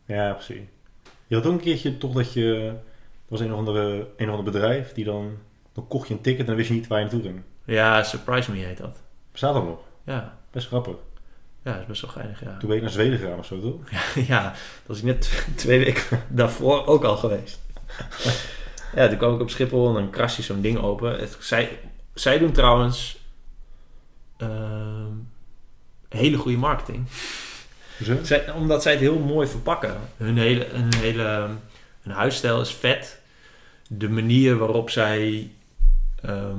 Ja, 0.04 0.32
precies. 0.32 0.60
Je 1.26 1.34
had 1.34 1.46
ook 1.46 1.52
een 1.52 1.60
keertje 1.60 1.98
toch 1.98 2.12
dat 2.14 2.32
je... 2.32 2.54
Er 2.66 3.34
was 3.34 3.40
een 3.40 3.52
of 3.52 3.58
andere, 3.58 4.08
een 4.16 4.30
of 4.30 4.36
ander 4.36 4.52
bedrijf 4.52 4.92
die 4.92 5.04
dan... 5.04 5.36
Dan 5.72 5.86
kocht 5.88 6.08
je 6.08 6.14
een 6.14 6.20
ticket 6.20 6.40
en 6.40 6.46
dan 6.46 6.56
wist 6.56 6.68
je 6.68 6.74
niet 6.74 6.86
waar 6.86 6.98
je 6.98 7.04
naartoe 7.04 7.22
ging. 7.22 7.40
Ja, 7.64 8.02
Surprise 8.02 8.50
Me 8.50 8.56
heet 8.58 8.78
dat. 8.78 9.02
Bestaat 9.32 9.54
dat 9.54 9.64
nog? 9.64 9.78
Ja, 10.04 10.38
Best 10.50 10.66
grappig. 10.66 10.96
ja 11.62 11.72
dat 11.72 11.80
is 11.80 11.86
best 11.86 12.00
wel 12.02 12.10
geinig, 12.10 12.40
ja. 12.40 12.56
Toen 12.56 12.68
ben 12.68 12.76
je 12.76 12.82
naar 12.82 12.92
Zweden 12.92 13.18
gegaan 13.18 13.38
of 13.38 13.46
zo, 13.46 13.60
toch? 13.60 13.90
ja, 14.28 14.42
dat 14.42 14.58
was 14.86 14.98
ik 14.98 15.04
net 15.04 15.20
tw- 15.20 15.56
twee 15.58 15.78
weken 15.84 16.22
daarvoor 16.28 16.86
ook 16.86 17.04
al 17.04 17.16
geweest. 17.16 17.60
ja, 18.94 19.08
toen 19.08 19.16
kwam 19.16 19.34
ik 19.34 19.40
op 19.40 19.50
Schiphol 19.50 19.88
en 19.88 19.94
dan 19.94 20.10
kras 20.10 20.36
je 20.36 20.42
zo'n 20.42 20.60
ding 20.60 20.78
open. 20.78 21.18
Het, 21.18 21.36
zij, 21.40 21.78
zij 22.14 22.38
doen 22.38 22.52
trouwens 22.52 23.20
ehm, 24.36 25.12
hele 26.08 26.36
goede 26.36 26.58
marketing. 26.58 27.06
Zij, 28.22 28.52
omdat 28.52 28.82
zij 28.82 28.92
het 28.92 29.00
heel 29.00 29.18
mooi 29.18 29.48
verpakken. 29.48 29.96
Hun 30.16 30.38
hele, 30.38 30.66
hun 30.70 30.94
hele 30.94 31.48
hun 32.02 32.16
huisstijl 32.16 32.60
is 32.60 32.74
vet. 32.74 33.20
De 33.88 34.08
manier 34.08 34.56
waarop 34.56 34.90
zij 34.90 35.50
ehm, 36.22 36.58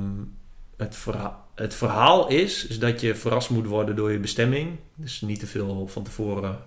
het, 0.76 0.96
verhaal, 0.96 1.46
het 1.54 1.74
verhaal 1.74 2.28
is, 2.28 2.66
is 2.66 2.78
dat 2.78 3.00
je 3.00 3.14
verrast 3.14 3.50
moet 3.50 3.66
worden 3.66 3.96
door 3.96 4.12
je 4.12 4.18
bestemming. 4.18 4.78
Dus 4.94 5.20
niet 5.20 5.40
te 5.40 5.46
veel 5.46 5.88
van 5.88 6.04
tevoren 6.04 6.58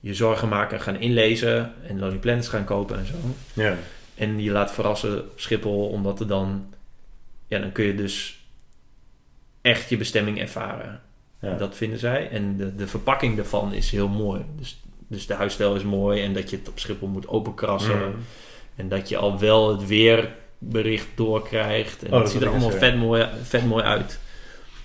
je 0.00 0.14
zorgen 0.14 0.48
maken 0.48 0.76
en 0.76 0.82
gaan 0.82 1.00
inlezen 1.00 1.72
en 1.86 1.98
Lonely 1.98 2.18
Planets 2.18 2.48
gaan 2.48 2.64
kopen 2.64 2.98
en 2.98 3.06
zo. 3.06 3.14
Ja. 3.52 3.76
En 4.18 4.42
je 4.42 4.50
laat 4.50 4.72
verrassen 4.72 5.18
op 5.20 5.40
Schiphol, 5.40 5.88
omdat 5.88 6.20
er 6.20 6.26
dan, 6.26 6.74
ja, 7.46 7.58
dan 7.58 7.72
kun 7.72 7.84
je 7.84 7.94
dus 7.94 8.46
echt 9.60 9.88
je 9.88 9.96
bestemming 9.96 10.38
ervaren. 10.40 11.00
Ja. 11.40 11.54
Dat 11.56 11.76
vinden 11.76 11.98
zij. 11.98 12.28
En 12.30 12.56
de, 12.56 12.74
de 12.74 12.86
verpakking 12.86 13.36
daarvan 13.36 13.72
is 13.72 13.90
heel 13.90 14.08
mooi. 14.08 14.44
Dus, 14.56 14.80
dus 15.08 15.26
de 15.26 15.34
huisstijl 15.34 15.74
is 15.74 15.82
mooi 15.82 16.22
en 16.22 16.32
dat 16.32 16.50
je 16.50 16.56
het 16.56 16.68
op 16.68 16.78
Schiphol 16.78 17.08
moet 17.08 17.28
openkrassen. 17.28 17.98
Mm. 18.08 18.14
En 18.76 18.88
dat 18.88 19.08
je 19.08 19.16
al 19.16 19.38
wel 19.38 19.68
het 19.78 19.86
weerbericht 19.86 21.06
doorkrijgt. 21.14 22.00
En 22.02 22.06
Oh, 22.06 22.12
dat 22.12 22.20
het 22.22 22.30
ziet 22.30 22.42
er 22.42 22.50
wil 22.50 22.58
allemaal 22.60 22.78
vet 22.78 22.96
mooi, 22.96 23.26
vet 23.42 23.66
mooi 23.66 23.84
uit. 23.84 24.18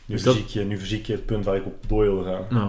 Nu, 0.05 0.15
Dus 0.15 0.23
dat- 0.23 0.33
verziek 0.33 0.51
je, 0.51 0.63
nu 0.65 0.77
verziek 0.77 1.05
je 1.05 1.13
het 1.13 1.25
punt 1.25 1.45
waar 1.45 1.55
ik 1.55 1.65
op 1.65 1.75
door 1.87 2.03
wilde 2.03 2.23
gaan. 2.23 2.45
Nou, 2.49 2.67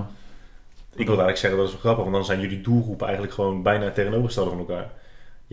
Ik 0.90 1.06
wil 1.06 1.06
eigenlijk 1.06 1.36
zeggen, 1.38 1.58
dat 1.58 1.66
is 1.68 1.72
wel 1.72 1.82
grappig, 1.82 2.02
want 2.04 2.16
dan 2.16 2.24
zijn 2.24 2.40
jullie 2.40 2.60
doelgroepen 2.60 3.04
eigenlijk 3.06 3.34
gewoon 3.36 3.62
bijna 3.62 3.90
tegenovergestelde 3.90 4.50
van 4.50 4.58
elkaar. 4.58 4.90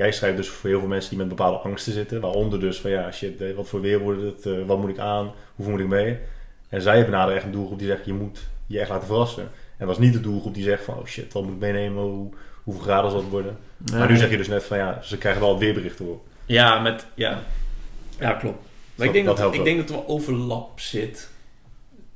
Jij 0.02 0.12
schrijft 0.12 0.38
dus 0.38 0.50
voor 0.50 0.70
heel 0.70 0.80
veel 0.80 0.88
mensen 0.88 1.10
die 1.10 1.20
met 1.20 1.28
bepaalde 1.28 1.58
angsten 1.58 1.94
zitten, 1.94 2.22
waaronder 2.22 2.60
dus 2.60 2.80
van 2.80 2.92
ja, 2.92 3.12
shit, 3.12 3.42
eh, 3.42 3.56
wat 3.56 3.68
voor 3.68 3.82
weer 3.82 4.00
wordt 4.00 4.22
het, 4.22 4.46
eh, 4.46 4.66
wat 4.66 4.80
moet 4.80 4.90
ik 4.90 4.98
aan, 4.98 5.32
hoeveel 5.56 5.74
moet 5.74 5.84
ik 5.84 5.88
mee? 5.88 6.18
En 6.70 6.82
zij 6.82 7.06
benaderen 7.06 7.36
echt 7.36 7.46
een 7.46 7.52
doelgroep 7.52 7.80
die 7.80 7.88
zegt, 7.88 8.06
je 8.06 8.14
moet 8.14 8.40
je 8.68 8.80
echt 8.80 8.90
laten 8.90 9.08
verrassen. 9.08 9.50
En 9.78 9.88
dat 9.88 9.96
is 9.96 10.04
niet 10.06 10.14
de 10.14 10.22
doelgroep 10.22 10.54
die 10.54 10.64
zegt 10.64 10.84
van, 10.84 10.98
oh 10.98 11.06
shit, 11.06 11.34
wat 11.34 11.44
moet 11.44 11.54
ik 11.54 11.60
meenemen? 11.60 12.04
Hoe, 12.04 12.30
hoeveel 12.64 12.84
graden 12.84 13.12
zal 13.12 13.20
het 13.20 13.30
worden? 13.30 13.58
Ja. 13.86 13.98
Maar 13.98 14.10
nu 14.10 14.18
zeg 14.18 14.30
je 14.30 14.38
dus 14.38 14.48
net 14.48 14.64
van, 14.64 14.78
ja, 14.78 15.02
ze 15.02 15.18
krijgen 15.18 15.42
wel 15.42 15.60
weerberichten 15.60 16.10
op. 16.10 16.26
Ja, 16.46 16.80
met, 16.80 17.06
ja. 17.14 17.40
ja 18.20 18.34
klopt. 18.34 18.66
Maar 18.96 19.08
ik 19.08 19.14
denk 19.14 19.26
dat 19.26 19.54
ik 19.54 19.64
denk 19.64 19.78
dat 19.78 19.90
er 19.90 19.96
wel 19.96 20.08
overlap 20.08 20.80
zit. 20.80 21.30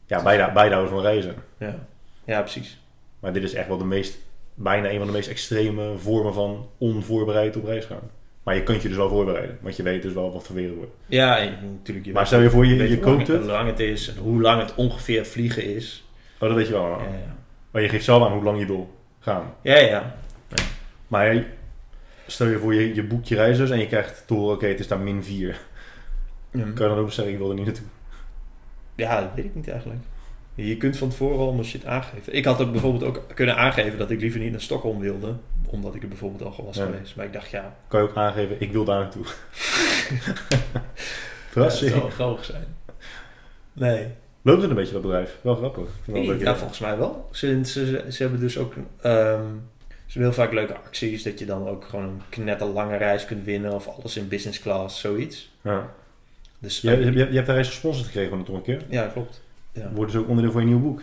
Ja, 0.05 0.23
beide 0.23 0.73
houden 0.73 0.89
van 0.89 1.01
reizen. 1.01 1.35
Ja, 1.59 1.85
ja 2.25 2.41
precies. 2.41 2.79
Maar 3.19 3.33
dit 3.33 3.43
is 3.43 3.53
echt 3.53 3.67
wel 3.67 3.77
de 3.77 3.85
meest, 3.85 4.17
bijna 4.55 4.89
een 4.89 4.97
van 4.97 5.07
de 5.07 5.13
meest 5.13 5.29
extreme 5.29 5.97
vormen 5.97 6.33
van 6.33 6.69
onvoorbereid 6.77 7.57
op 7.57 7.65
reis 7.65 7.85
gaan. 7.85 8.09
Maar 8.43 8.55
je 8.55 8.63
kunt 8.63 8.81
je 8.81 8.87
dus 8.87 8.97
wel 8.97 9.09
voorbereiden, 9.09 9.57
want 9.61 9.75
je 9.75 9.83
weet 9.83 10.01
dus 10.01 10.13
wel 10.13 10.33
wat 10.33 10.45
voor 10.45 10.55
weer 10.55 10.69
er 10.69 10.75
wordt. 10.75 10.91
Ja, 11.05 11.49
natuurlijk. 11.61 12.05
Je 12.05 12.13
Maar 12.13 12.27
stel 12.27 12.39
je 12.41 12.49
voor, 12.49 12.65
je, 12.65 12.75
je 12.75 12.79
hoe 12.79 12.89
lang 12.89 13.01
koopt 13.01 13.27
het. 13.27 13.37
Hoe 13.41 13.51
lang 13.51 13.67
het 13.69 13.79
is 13.79 14.07
en 14.15 14.17
hoe 14.17 14.41
lang 14.41 14.61
het 14.61 14.75
ongeveer 14.75 15.25
vliegen 15.25 15.63
is. 15.75 16.05
Oh, 16.39 16.47
dat 16.47 16.57
weet 16.57 16.67
je 16.67 16.73
wel. 16.73 16.87
Ja, 16.89 16.97
ja. 16.97 17.35
Maar 17.71 17.81
je 17.81 17.89
geeft 17.89 18.03
zelf 18.05 18.23
aan 18.23 18.31
hoe 18.33 18.43
lang 18.43 18.59
je 18.59 18.65
wil 18.65 18.93
gaan. 19.19 19.53
ja. 19.61 19.75
ja. 19.77 20.15
Maar 21.07 21.33
je- 21.33 21.45
stel 22.27 22.47
je 22.47 22.57
voor, 22.59 22.73
je, 22.73 22.95
je 22.95 23.03
boekt 23.03 23.27
je 23.27 23.35
reis 23.35 23.57
dus 23.57 23.69
en 23.69 23.79
je 23.79 23.87
krijgt 23.87 24.23
te 24.27 24.33
horen, 24.33 24.55
oké, 24.55 24.67
het 24.67 24.79
is 24.79 24.87
daar 24.87 24.99
min 24.99 25.23
4. 25.23 25.59
Hm. 26.51 26.57
Kan 26.73 26.89
je 26.89 26.95
dan 26.95 26.97
ook 27.03 27.11
zeggen, 27.11 27.33
ik 27.33 27.39
wil 27.39 27.49
er 27.49 27.55
niet 27.55 27.65
naartoe. 27.65 27.85
Ja, 28.95 29.21
dat 29.21 29.29
weet 29.35 29.45
ik 29.45 29.55
niet 29.55 29.67
eigenlijk. 29.69 29.99
Je 30.55 30.77
kunt 30.77 30.97
van 30.97 31.09
tevoren 31.09 31.37
allemaal 31.39 31.63
shit 31.63 31.85
aangeven. 31.85 32.33
Ik 32.33 32.45
had 32.45 32.61
ook 32.61 32.71
bijvoorbeeld 32.71 33.03
ook 33.03 33.23
kunnen 33.33 33.55
aangeven 33.57 33.97
dat 33.97 34.09
ik 34.11 34.19
liever 34.21 34.39
niet 34.39 34.51
naar 34.51 34.61
Stockholm 34.61 34.99
wilde. 34.99 35.33
Omdat 35.69 35.95
ik 35.95 36.01
er 36.01 36.07
bijvoorbeeld 36.07 36.57
al 36.57 36.65
was 36.65 36.77
Ja. 36.77 36.85
geweest. 36.85 37.15
Maar 37.15 37.25
ik 37.25 37.33
dacht, 37.33 37.49
ja, 37.49 37.75
Kan 37.87 38.01
je 38.01 38.09
ook 38.09 38.15
aangeven, 38.15 38.55
ik 38.61 38.71
wil 38.71 38.85
daar 38.85 38.99
naartoe. 38.99 39.23
dat 40.73 40.81
Verrassing. 41.49 41.89
zou 41.91 42.01
wel 42.01 42.09
grappig 42.11 42.45
zijn. 42.45 42.65
Nee. 43.73 44.07
Loopt 44.41 44.61
het 44.61 44.69
een 44.69 44.75
beetje 44.75 44.93
dat 44.93 45.01
bedrijf? 45.01 45.37
Wel 45.41 45.55
grappig. 45.55 45.87
Wel 46.05 46.21
Ja, 46.33 46.55
volgens 46.55 46.79
mij 46.79 46.97
wel. 46.97 47.27
Ze, 47.31 47.59
ze, 47.63 47.85
ze, 47.85 48.05
ze 48.11 48.21
hebben 48.21 48.39
dus 48.39 48.57
ook... 48.57 48.73
ehm, 49.01 49.43
ze 50.05 50.19
hebben 50.19 50.21
heel 50.21 50.33
vaak 50.33 50.53
leuke 50.53 50.75
acties. 50.77 51.23
Dat 51.23 51.39
je 51.39 51.45
dan 51.45 51.67
ook 51.67 51.85
gewoon 51.85 52.03
een 52.05 52.21
knetter 52.29 52.67
lange 52.67 52.97
reis 52.97 53.25
kunt 53.25 53.45
winnen. 53.45 53.73
Of 53.73 53.87
alles 53.87 54.17
in 54.17 54.27
business 54.27 54.59
class, 54.59 54.99
zoiets. 54.99 55.51
Ja. 55.61 55.89
Dus, 56.59 56.81
Je, 56.81 56.97
je, 56.97 57.11
je 57.11 57.19
hebt 57.33 57.45
daar 57.45 57.55
reis 57.55 57.67
gesponsord 57.67 58.05
gekregen 58.05 58.45
van 58.45 58.55
een 58.55 58.61
keer. 58.61 58.81
ja, 58.89 59.07
klopt. 59.07 59.41
Ja. 59.75 59.91
Wordt 59.93 60.11
dus 60.11 60.21
ook 60.21 60.27
onderdeel 60.27 60.51
van 60.51 60.61
je 60.61 60.67
nieuw 60.67 60.79
boek. 60.79 61.01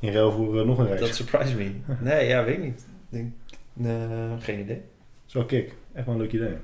In 0.00 0.12
ruil 0.12 0.32
voor 0.32 0.60
eh, 0.60 0.66
nog 0.66 0.78
een 0.78 0.86
reis. 0.86 1.00
Dat 1.00 1.14
surprised 1.14 1.56
me. 1.56 1.70
Nee, 2.00 2.28
ja, 2.28 2.44
weet 2.44 2.56
ik 2.56 2.62
niet. 2.62 2.86
Denk, 3.08 3.32
geen 4.42 4.60
idee. 4.60 4.80
Zo 5.26 5.44
kick. 5.44 5.74
Echt 5.92 6.06
wel 6.06 6.14
een 6.14 6.20
leuk 6.20 6.32
idee. 6.32 6.56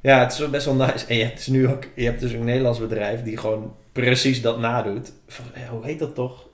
Ja, 0.00 0.20
het 0.20 0.32
is 0.32 0.50
best 0.50 0.64
wel 0.64 0.74
nice. 0.74 1.06
En 1.06 1.16
je 1.16 1.24
hebt 1.24 1.36
dus 1.36 1.46
nu 1.46 1.68
ook, 1.68 1.84
je 1.94 2.04
hebt 2.04 2.20
dus 2.20 2.32
een 2.32 2.44
Nederlands 2.44 2.78
bedrijf 2.78 3.22
die 3.22 3.36
gewoon 3.36 3.74
precies 3.92 4.42
dat 4.42 4.58
nadoet. 4.58 5.12
Van, 5.26 5.44
hoe 5.70 5.84
heet 5.84 5.98
dat 5.98 6.14
toch? 6.14 6.48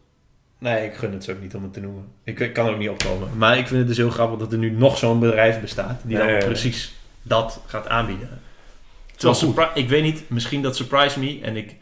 Nee, 0.58 0.86
ik 0.86 0.94
gun 0.94 1.12
het 1.12 1.24
ze 1.24 1.32
ook 1.32 1.40
niet 1.40 1.54
om 1.54 1.62
het 1.62 1.72
te 1.72 1.80
noemen. 1.80 2.04
Ik, 2.24 2.40
ik 2.40 2.52
kan 2.52 2.66
er 2.66 2.72
ook 2.72 2.78
niet 2.78 2.88
opkomen. 2.88 3.28
Maar 3.36 3.58
ik 3.58 3.66
vind 3.66 3.78
het 3.78 3.88
dus 3.88 3.96
heel 3.96 4.10
grappig 4.10 4.38
dat 4.38 4.52
er 4.52 4.58
nu 4.58 4.70
nog 4.70 4.98
zo'n 4.98 5.20
bedrijf 5.20 5.60
bestaat 5.60 6.00
die 6.04 6.16
dan 6.16 6.38
precies 6.38 6.94
dat 7.22 7.60
gaat 7.66 7.88
aanbieden. 7.88 8.28
Terwijl 9.16 9.68
ik 9.74 9.88
weet 9.88 10.02
niet, 10.02 10.30
misschien 10.30 10.62
dat 10.62 10.76
surprise 10.76 11.18
me 11.18 11.40
en 11.42 11.56
ik, 11.56 11.74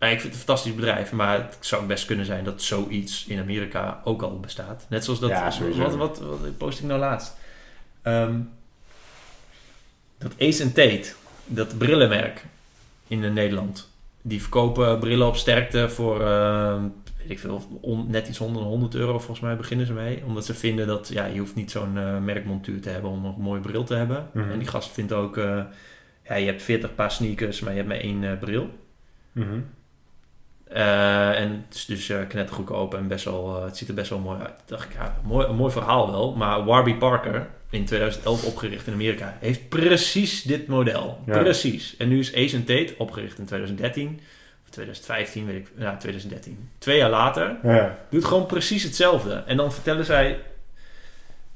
ja, 0.00 0.06
ik 0.06 0.20
vind 0.20 0.22
het 0.22 0.32
een 0.32 0.38
fantastisch 0.38 0.74
bedrijf, 0.74 1.12
maar 1.12 1.38
het 1.38 1.56
zou 1.60 1.86
best 1.86 2.04
kunnen 2.06 2.26
zijn 2.26 2.44
dat 2.44 2.62
zoiets 2.62 3.26
in 3.26 3.40
Amerika 3.40 4.00
ook 4.04 4.22
al 4.22 4.40
bestaat. 4.40 4.86
Net 4.88 5.04
zoals 5.04 5.20
dat, 5.20 5.30
Ja, 5.30 5.50
wat, 5.98 6.18
wat, 6.18 6.40
wat 6.40 6.56
post 6.58 6.78
ik 6.78 6.84
nou 6.84 7.00
laatst? 7.00 7.36
Ehm, 8.02 8.38
dat 10.18 10.32
Ace 10.38 10.72
Tate, 10.72 11.12
dat 11.46 11.78
brillenmerk 11.78 12.44
in 13.06 13.32
Nederland, 13.32 13.88
die 14.22 14.40
verkopen 14.40 14.98
brillen 14.98 15.26
op 15.26 15.36
sterkte 15.36 15.88
voor, 15.88 16.20
ehm, 16.20 16.82
weet 17.18 17.30
ik 17.30 17.38
veel, 17.38 17.78
on- 17.80 18.10
net 18.10 18.28
iets 18.28 18.40
onder 18.40 18.62
de 18.62 18.68
100 18.68 18.94
euro 18.94 19.18
volgens 19.18 19.40
mij 19.40 19.56
beginnen 19.56 19.86
ze 19.86 19.92
mee. 19.92 20.22
Omdat 20.26 20.44
ze 20.44 20.54
vinden 20.54 20.86
dat, 20.86 21.08
ja, 21.08 21.24
je 21.24 21.38
hoeft 21.38 21.54
niet 21.54 21.70
zo'n 21.70 21.98
eh, 21.98 22.18
merkmontuur 22.18 22.80
te 22.80 22.88
hebben 22.88 23.10
om 23.10 23.24
een 23.24 23.34
mooie 23.38 23.60
bril 23.60 23.84
te 23.84 23.94
hebben. 23.94 24.28
Mhm. 24.32 24.50
En 24.50 24.58
die 24.58 24.68
gast 24.68 24.90
vindt 24.90 25.12
ook, 25.12 25.36
eh, 25.36 25.62
ja, 26.28 26.34
je 26.34 26.46
hebt 26.46 26.62
40 26.62 26.94
paar 26.94 27.10
sneakers, 27.10 27.60
maar 27.60 27.70
je 27.70 27.76
hebt 27.76 27.88
maar 27.88 27.98
één 28.00 28.24
eh, 28.24 28.38
bril. 28.38 28.70
Mhm. 29.32 29.58
Eh, 30.72 31.40
en 31.40 31.64
het 31.68 31.74
is 31.76 31.84
dus 31.84 32.08
eh 32.08 32.18
knettergoedkoop 32.28 32.94
en 32.94 33.08
best 33.08 33.24
wel, 33.24 33.56
eh, 33.56 33.64
het 33.64 33.76
ziet 33.76 33.88
er 33.88 33.94
best 33.94 34.10
wel 34.10 34.18
mooi 34.18 34.38
uit. 34.40 34.60
Dacht 34.66 34.84
ik, 34.84 34.92
ja, 34.94 35.16
mooi, 35.24 35.46
een 35.46 35.54
mooi 35.56 35.72
verhaal 35.72 36.10
wel. 36.10 36.34
Maar 36.36 36.64
Warby 36.64 36.94
Parker, 36.94 37.48
in 37.70 37.84
2011 37.84 38.44
opgericht 38.44 38.86
in 38.86 38.92
Amerika, 38.92 39.36
heeft 39.40 39.68
precies 39.68 40.42
dit 40.42 40.66
model. 40.66 41.18
Ja. 41.26 41.38
Precies. 41.38 41.96
En 41.96 42.08
nu 42.08 42.18
is 42.18 42.34
Ace 42.34 42.58
Tate, 42.64 42.94
opgericht 42.98 43.38
in 43.38 43.44
2013, 43.44 44.20
of 44.64 44.70
2015, 44.70 45.46
weet 45.46 45.56
ik, 45.56 45.70
ja, 45.78 45.96
2013. 45.96 46.68
Twee 46.78 46.96
jaar 46.98 47.10
later, 47.10 47.56
Ja. 47.62 47.98
doet 48.10 48.24
gewoon 48.24 48.46
precies 48.46 48.82
hetzelfde. 48.82 49.34
En 49.46 49.56
dan 49.56 49.72
vertellen 49.72 50.04
zij. 50.04 50.40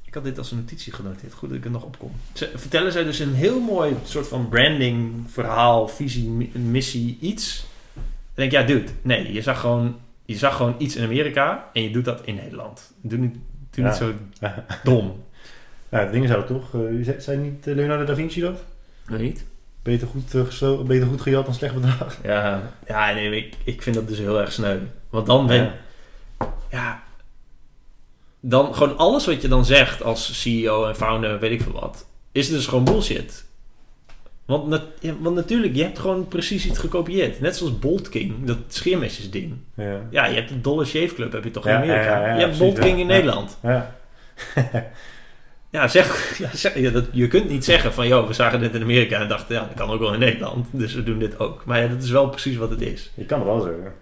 Ik 0.05 0.15
had 0.15 0.25
dit 0.25 0.39
als 0.39 0.51
een 0.51 0.59
notitie 0.59 0.93
genoteerd. 0.93 1.33
Goed 1.33 1.49
dat 1.49 1.59
ik 1.59 1.65
er 1.65 1.71
nog 1.71 1.83
op 1.85 1.99
kom. 1.99 2.13
Ze 2.33 2.51
vertellen 2.55 2.93
zij 2.93 3.05
dus 3.05 3.19
een 3.19 3.35
heel 3.35 3.61
mooi 3.61 3.97
soort 4.05 4.29
van 4.29 4.49
branding, 4.49 5.25
verhaal, 5.31 5.89
visie, 5.89 6.29
mi- 6.29 6.51
missie, 6.55 7.19
iets. 7.21 7.65
Dan 8.35 8.49
denk 8.49 8.53
ik, 8.53 8.59
ja, 8.59 8.67
dude, 8.67 8.91
nee, 9.03 9.33
je 9.33 9.43
zag 9.43 9.61
gewoon, 9.61 9.97
je 10.25 10.37
zag 10.37 10.57
gewoon 10.57 10.75
iets 10.79 10.97
in 10.97 11.05
Amerika 11.05 11.71
en 11.73 11.83
je 11.83 11.91
doet 11.91 12.05
dat 12.05 12.21
in 12.25 12.35
Nederland. 12.35 12.93
Doe 13.01 13.19
niet, 13.19 13.37
doe 13.71 13.85
niet 13.85 13.95
zo 13.95 14.13
dom. 14.85 15.23
Ja, 15.89 15.99
het 15.99 16.13
ding 16.13 16.25
is 16.25 16.35
ook 16.35 16.47
toch, 16.47 16.75
eh, 16.75 17.15
zijn 17.19 17.43
niet 17.43 17.67
eh, 17.67 17.75
Leonardo 17.75 18.05
da 18.05 18.15
Vinci 18.15 18.41
dat? 18.41 18.63
Weet 19.07 19.19
je 19.19 19.25
niet? 19.25 19.45
Beter 19.83 20.07
goed, 20.09 20.31
gesto- 20.47 20.83
beter 20.85 21.07
goed 21.07 21.21
gejat 21.21 21.45
dan 21.45 21.55
slecht 21.55 21.75
bedrag. 21.75 22.19
Ja, 22.23 22.63
ja 22.87 23.13
nee, 23.13 23.37
ik, 23.37 23.55
ik 23.65 23.83
vind 23.83 23.95
dat 23.97 24.09
dus 24.09 24.19
heel 24.19 24.41
erg 24.41 24.53
sneu. 24.53 24.79
Want 25.11 25.27
dan 25.27 25.47
ben 25.47 25.57
Ja. 25.63 25.75
ja, 26.71 27.03
dan 28.41 28.75
gewoon 28.75 28.97
alles 28.97 29.27
wat 29.27 29.43
je 29.43 29.49
dan 29.49 29.65
zegt 29.65 30.03
als 30.03 30.41
CEO 30.43 30.87
en 30.87 30.97
founder, 30.97 31.39
weet 31.41 31.51
ik 31.51 31.63
veel 31.63 31.73
wat, 31.73 32.07
is 32.33 32.49
dus 32.49 32.67
gewoon 32.67 32.85
bullshit. 32.85 33.45
Want, 34.45 34.67
nat- 34.67 34.83
ja, 35.01 35.15
want 35.21 35.37
natuurlijk, 35.37 35.75
je 35.75 35.83
hebt 35.83 35.99
gewoon 35.99 36.29
precies 36.29 36.67
iets 36.67 36.79
gekopieerd. 36.79 37.41
Net 37.41 37.57
zoals 37.57 37.79
Bolt 37.79 38.09
King, 38.09 38.45
dat 38.45 38.59
scheermesjes 38.69 39.31
ding. 39.31 39.55
Ja. 39.75 40.01
Ja, 40.11 40.27
je 40.27 40.35
hebt 40.35 40.49
de 40.49 40.61
Dollar 40.61 40.87
Shave 40.87 41.15
Club, 41.15 41.33
heb 41.33 41.45
je 41.45 41.51
toch 41.51 41.67
in 41.67 41.75
Amerika? 41.75 42.03
ja, 42.03 42.21
ja, 42.21 42.27
ja, 42.29 42.35
je 42.35 42.45
hebt 42.47 42.59
Bolt 42.59 42.77
ja. 42.77 42.83
King 42.83 42.99
in. 42.99 43.07
Nederland. 43.07 43.59
Ja. 43.63 43.95
Ja, 45.71 45.89
zeg, 45.89 46.39
ja, 46.39 46.49
zeg 46.57 46.79
ja, 46.79 46.91
dat, 46.91 47.05
je 47.13 47.29
kunt 47.29 47.49
niet 47.49 47.65
zeggen 47.65 47.93
van, 47.93 48.09
joh, 48.09 48.27
we 48.27 48.33
zagen 48.33 48.61
dit 48.61 48.75
in 48.75 48.83
Amerika 48.83 49.21
en 49.21 49.29
dachten, 49.29 49.55
ja, 49.55 49.61
dat 49.61 49.75
kan 49.75 49.91
ook 49.91 50.01
wel 50.01 50.13
in 50.13 50.19
Nederland. 50.19 50.67
Dus 50.71 50.95
we 50.95 51.03
doen 51.03 51.19
dit 51.19 51.39
ook. 51.39 51.65
Maar 51.65 51.83
ja, 51.83 51.89
dat 51.89 52.03
is 52.03 52.11
wel 52.11 52.29
precies 52.29 52.57
wat 52.57 52.71
het 52.71 52.81
is. 52.81 53.11
Je 53.15 53.25
kan 53.25 53.39
het 53.39 53.49
wel 53.49 53.61
zeggen. 53.61 53.93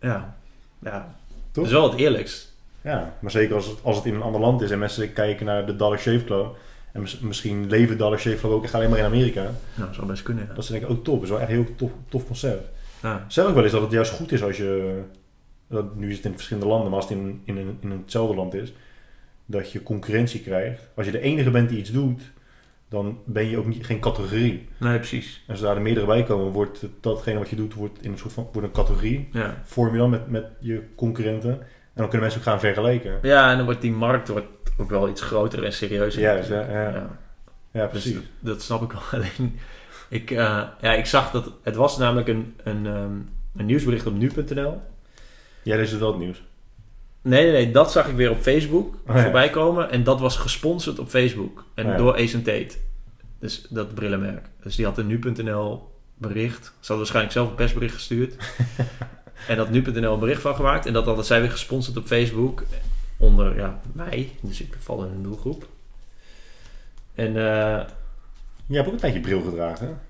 Ja, 0.00 0.36
ja. 0.82 1.14
Toch? 1.50 1.64
Dat 1.64 1.64
is 1.64 1.70
wel 1.70 1.90
het 1.90 1.98
eerlijkst. 2.00 2.54
Ja, 2.80 3.14
maar 3.20 3.30
zeker 3.30 3.54
als 3.54 3.66
het, 3.66 3.78
als 3.82 3.96
het 3.96 4.04
in 4.04 4.14
een 4.14 4.22
ander 4.22 4.40
land 4.40 4.62
is 4.62 4.70
en 4.70 4.78
mensen 4.78 5.12
kijken 5.12 5.46
naar 5.46 5.66
de 5.66 5.76
Dollar 5.76 5.98
Shave 5.98 6.24
Club. 6.24 6.56
En 6.98 7.04
mis- 7.04 7.18
misschien 7.18 7.68
leven 7.68 7.98
Dollar 7.98 8.18
Shave 8.18 8.36
Club 8.36 8.52
ook 8.52 8.64
echt 8.64 8.74
alleen 8.74 8.90
maar 8.90 8.98
in 8.98 9.04
Amerika. 9.04 9.50
Nou, 9.74 9.94
zou 9.94 10.06
best 10.06 10.22
kunnen, 10.22 10.46
ja. 10.48 10.54
Dat 10.54 10.64
ze 10.64 10.72
denken, 10.72 10.90
oh 10.90 11.02
top, 11.02 11.14
dat 11.14 11.22
is 11.22 11.28
wel 11.28 11.40
echt 11.40 11.48
een 11.48 11.54
heel 11.54 11.74
tof, 11.76 11.90
tof 12.08 12.26
concept. 12.26 12.68
Ja. 13.02 13.24
Zeg 13.28 13.46
ook 13.46 13.54
wel 13.54 13.62
eens 13.62 13.72
dat 13.72 13.82
het 13.82 13.90
juist 13.90 14.10
goed 14.10 14.32
is 14.32 14.42
als 14.42 14.56
je, 14.56 15.00
dat, 15.68 15.96
nu 15.96 16.10
is 16.10 16.16
het 16.16 16.24
in 16.24 16.32
verschillende 16.32 16.68
landen, 16.68 16.90
maar 16.90 17.00
als 17.00 17.08
het 17.08 17.18
in, 17.18 17.40
in, 17.44 17.56
een, 17.56 17.78
in 17.80 17.90
hetzelfde 17.90 18.34
land 18.34 18.54
is, 18.54 18.72
dat 19.46 19.72
je 19.72 19.82
concurrentie 19.82 20.40
krijgt. 20.40 20.88
Als 20.94 21.06
je 21.06 21.12
de 21.12 21.20
enige 21.20 21.50
bent 21.50 21.68
die 21.68 21.78
iets 21.78 21.90
doet, 21.90 22.22
dan 22.88 23.18
ben 23.24 23.46
je 23.48 23.58
ook 23.58 23.66
niet, 23.66 23.86
geen 23.86 24.00
categorie. 24.00 24.68
Nee, 24.76 24.96
precies. 24.96 25.44
En 25.46 25.56
zodra 25.56 25.74
er 25.74 25.82
meerdere 25.82 26.06
bij 26.06 26.22
komen, 26.22 26.52
wordt 26.52 26.86
datgene 27.00 27.38
wat 27.38 27.48
je 27.50 27.56
doet, 27.56 27.74
wordt 27.74 28.02
in 28.02 28.12
een 28.12 28.18
soort 28.18 28.32
van 28.32 28.48
wordt 28.52 28.68
een 28.68 28.74
categorie. 28.74 29.28
Ja. 29.32 29.62
Vorm 29.64 29.92
je 29.92 29.98
dan 29.98 30.10
met, 30.10 30.30
met 30.30 30.46
je 30.60 30.82
concurrenten. 30.96 31.50
En 31.50 32.04
dan 32.04 32.12
kunnen 32.12 32.28
mensen 32.28 32.40
ook 32.40 32.46
gaan 32.46 32.72
vergelijken. 32.72 33.18
Ja, 33.22 33.50
en 33.50 33.56
dan 33.56 33.64
wordt 33.64 33.80
die 33.80 33.92
markt 33.92 34.28
wordt 34.28 34.46
ook 34.78 34.90
wel 34.90 35.08
iets 35.08 35.22
groter 35.22 35.64
en 35.64 35.72
serieuzer. 35.72 36.20
Juist, 36.20 36.48
natuurlijk. 36.48 36.72
ja, 36.72 36.88
ja. 36.90 37.18
Ja, 37.72 37.82
Dus 37.82 37.90
precies. 37.90 38.12
dat, 38.14 38.22
dat 38.40 38.62
snap 38.62 38.82
ik 38.82 38.92
wel. 38.92 39.00
Alleen, 39.20 39.58
ik, 40.08 40.30
eh, 40.30 40.62
ja, 40.80 40.92
ik 40.94 41.06
zag 41.06 41.30
dat... 41.30 41.52
Het 41.62 41.76
was 41.76 41.98
namelijk 41.98 42.28
een, 42.28 42.54
een, 42.62 42.86
ehm, 42.86 43.12
een 43.56 43.66
nieuwsbericht 43.66 44.06
op 44.06 44.14
nu.nl. 44.14 44.80
Jij 45.62 45.76
leest 45.76 45.90
het 45.90 46.00
wel 46.00 46.10
het 46.10 46.18
nieuws. 46.18 46.42
Nee, 47.22 47.42
nee, 47.42 47.52
nee. 47.52 47.70
Dat 47.70 47.92
zag 47.92 48.08
ik 48.08 48.16
weer 48.16 48.30
op 48.30 48.40
Facebook 48.40 48.94
Oh, 49.06 49.14
ja. 49.16 49.22
voorbij 49.22 49.50
komen. 49.50 49.90
En 49.90 50.04
dat 50.04 50.20
was 50.20 50.36
gesponsord 50.36 50.98
op 50.98 51.08
Facebook. 51.08 51.64
En 51.74 51.84
Oh, 51.84 51.90
ja. 51.90 51.96
door 51.96 52.14
Ace 52.14 52.36
Tate. 52.42 52.76
Dus 53.38 53.66
dat 53.70 53.94
brillenmerk. 53.94 54.46
Dus 54.62 54.76
die 54.76 54.84
had 54.84 54.98
een 54.98 55.06
nu.nl 55.06 55.92
bericht. 56.14 56.64
Ze 56.64 56.70
hadden 56.78 56.96
waarschijnlijk 56.96 57.34
zelf 57.34 57.48
een 57.48 57.54
persbericht 57.54 57.94
gestuurd. 57.94 58.34
en 59.48 59.56
dat 59.56 59.70
nu.nl 59.70 60.12
een 60.12 60.18
bericht 60.18 60.42
van 60.42 60.54
gemaakt. 60.54 60.86
En 60.86 60.92
dat 60.92 61.04
hadden 61.04 61.24
zij 61.24 61.40
weer 61.40 61.50
gesponsord 61.50 61.96
op 61.96 62.06
Facebook. 62.06 62.62
Onder 63.18 63.56
ja, 63.56 63.80
mij. 63.92 64.32
Dus 64.40 64.60
ik 64.60 64.74
val 64.78 65.04
in 65.04 65.10
een 65.12 65.22
doelgroep. 65.22 65.68
En 67.14 67.26
eh, 67.26 67.86
Je 68.66 68.74
hebt 68.74 68.86
ook 68.86 68.92
een 68.92 69.00
tijdje 69.00 69.20
bril 69.20 69.42
gedragen. 69.42 70.00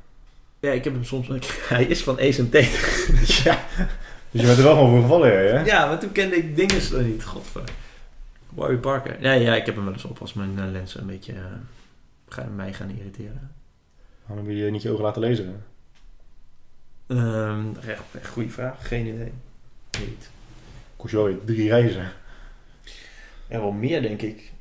ja, 0.61 0.70
ik 0.70 0.85
heb 0.85 0.93
hem 0.93 1.05
soms... 1.05 1.28
Hij 1.69 1.85
is 1.85 2.03
van 2.03 2.19
Ace 2.19 2.49
Tate. 2.49 3.05
ja. 3.45 3.65
Dus 4.31 4.41
je 4.41 4.47
bent 4.47 4.59
er 4.59 4.65
wel 4.65 4.75
gewoon 4.75 4.91
voor 4.91 5.03
gevallen, 5.03 5.31
hè? 5.31 5.65
Ja, 5.65 5.87
maar 5.87 5.99
toen 5.99 6.12
kende 6.12 6.37
ik 6.37 6.57
dingen 6.57 6.81
zo 6.81 7.01
niet. 7.01 7.25
Godver. 7.25 7.62
Warby 8.49 8.77
Parker. 8.77 9.23
Ja, 9.23 9.33
ja, 9.33 9.55
ik 9.55 9.67
heb 9.67 9.75
hem 9.75 9.85
wel 9.85 9.93
eens 9.93 10.05
op 10.05 10.19
als 10.19 10.33
mijn 10.33 10.59
eh, 10.59 10.70
lenzen 10.70 11.01
een 11.01 11.07
beetje 11.07 11.33
eh, 11.33 11.45
gaan, 12.28 12.55
mij 12.55 12.73
gaan 12.73 12.91
irriteren. 12.91 13.51
Waarom 14.27 14.47
wil 14.47 14.55
je 14.57 14.70
niet 14.70 14.83
je 14.83 14.91
ogen 14.91 15.05
laten 15.05 15.20
lezen? 15.20 15.65
Ehm 17.07 17.67
echt, 17.87 18.03
echt 18.20 18.28
goede 18.28 18.51
vraag. 18.51 18.89
Geen 18.89 19.07
idee. 19.07 19.33
Niet. 19.99 20.31
Kost 20.97 21.11
je 21.11 21.17
wel 21.17 21.27
weer 21.27 21.45
drie 21.45 21.69
reizen. 21.69 22.12
Ja, 23.49 23.60
wel 23.60 23.73
meer 23.73 24.02
denk 24.02 24.23
ik. 24.23 24.52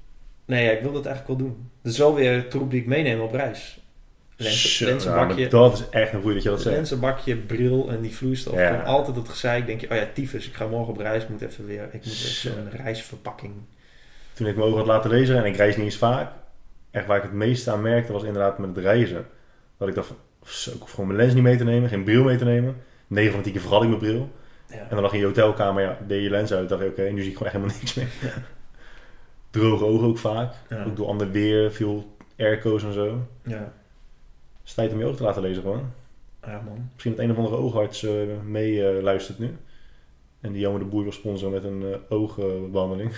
Nee, 0.46 0.66
ja, 0.66 0.72
ik 0.72 0.82
wil 0.82 0.92
dat 0.92 1.06
eigenlijk 1.06 1.40
wel 1.40 1.50
doen. 1.50 1.70
Dat 1.82 1.92
is 1.92 1.98
wel 1.98 2.16
weer 2.16 2.50
troep 2.50 2.72
die 2.72 2.82
ik 2.82 2.88
meeneem 2.88 3.20
op 3.20 3.34
reis. 3.34 3.82
Lens, 4.40 4.80
ja, 4.80 5.48
dat 5.50 5.74
is 5.74 5.90
echt 5.90 6.14
een 6.14 6.22
goeie 6.22 6.34
dat 6.34 6.44
je 6.44 6.50
dat 6.50 6.62
zegt. 6.62 6.76
lenzenbakje, 6.76 7.36
bril 7.36 7.90
en 7.90 8.02
die 8.02 8.16
vloeistof. 8.16 8.56
Ja. 8.56 8.82
Altijd 8.82 9.16
het 9.16 9.30
gezeik. 9.30 9.66
Denk 9.66 9.82
je, 9.82 9.90
oh 9.90 9.96
ja, 9.96 10.08
tyfus, 10.14 10.48
ik 10.48 10.54
ga 10.54 10.68
morgen 10.68 10.94
op 10.94 11.00
reis. 11.00 11.24
Ik 11.24 11.30
moet 11.30 11.42
even 11.42 11.66
weer, 11.66 11.84
ik 11.84 12.06
moet 12.06 12.26
even 12.26 12.58
een 12.58 12.72
reisverpakking. 12.72 13.54
Toen 14.34 14.48
ik 14.48 14.56
me 14.56 14.64
ogen 14.64 14.78
had 14.78 14.88
laten 14.88 15.10
lezen, 15.10 15.38
en 15.38 15.46
ik 15.46 15.56
reis 15.56 15.76
niet 15.76 15.86
eens 15.86 15.98
vaak, 15.98 16.32
echt 16.92 17.06
waar 17.06 17.18
ik 17.18 17.24
het 17.24 17.32
meest 17.32 17.68
aan 17.68 17.82
merkte 17.82 18.12
was 18.12 18.24
inderdaad 18.24 18.58
met 18.58 18.76
het 18.76 18.78
reizen. 18.78 19.26
Dat 19.78 19.88
ik 19.88 19.96
dacht 19.96 20.14
zo, 20.44 20.72
ik 20.72 20.80
hoef 20.80 20.92
gewoon 20.92 21.08
mijn 21.08 21.20
lens 21.20 21.34
niet 21.34 21.44
mee 21.44 21.58
te 21.58 21.64
nemen, 21.64 21.90
geen 21.90 22.04
bril 22.04 22.24
mee 22.24 22.38
te 22.38 22.46
nemen. 22.46 22.76
9 23.08 23.32
van 23.32 23.38
de 23.40 23.44
10 23.44 23.54
keer 23.54 23.62
vergat 23.62 23.84
ik 23.84 23.90
mijn 23.90 24.02
bril. 24.02 24.32
Ja. 24.70 24.76
En 24.76 24.88
dan 24.90 25.02
lag 25.02 25.12
je 25.12 25.18
in 25.18 25.22
je 25.22 25.28
hotelkamer, 25.28 25.84
ja, 25.84 25.98
deed 26.08 26.24
je 26.24 26.30
lens 26.30 26.54
uit, 26.54 26.70
dacht 26.70 26.82
je, 26.82 26.88
oké, 26.88 27.02
nu 27.02 27.22
zie 27.22 27.32
ik 27.32 27.38
gewoon 27.38 27.54
echt 27.54 27.62
helemaal 27.62 27.76
niks 27.80 27.94
meer. 27.94 28.08
Droge 29.50 29.86
ogen 29.86 30.08
ook 30.08 30.18
vaak, 30.18 30.54
Ja. 30.70 30.84
ook 30.84 30.96
door 30.96 31.08
ander 31.08 31.32
weer, 31.32 31.72
veel 31.72 32.18
airco's 32.38 32.84
en 32.84 32.94
zo. 32.94 33.28
Ja. 33.44 33.58
Het 33.58 34.66
is 34.66 34.74
tijd 34.74 34.92
om 34.92 35.00
je 35.00 35.06
ogen 35.06 35.18
te 35.18 35.24
laten 35.24 35.42
lezen 35.42 35.62
gewoon. 35.64 35.92
ja, 36.42 36.62
man. 36.66 36.90
Misschien 36.94 37.16
dat 37.16 37.24
een 37.26 37.32
of 37.32 37.38
andere 37.38 37.56
oogarts 37.56 38.04
eh, 38.04 38.12
mee 38.46 38.88
eh, 38.90 39.04
luistert 39.04 39.40
nu. 39.40 39.58
En 40.42 40.52
die 40.52 40.62
jammer 40.62 40.82
de 40.82 40.88
boer 40.88 41.04
wil 41.04 41.12
sponsoren 41.12 41.54
met 41.54 41.64
een 41.64 41.84
eh, 41.94 42.00
oogbehandeling. 42.10 43.12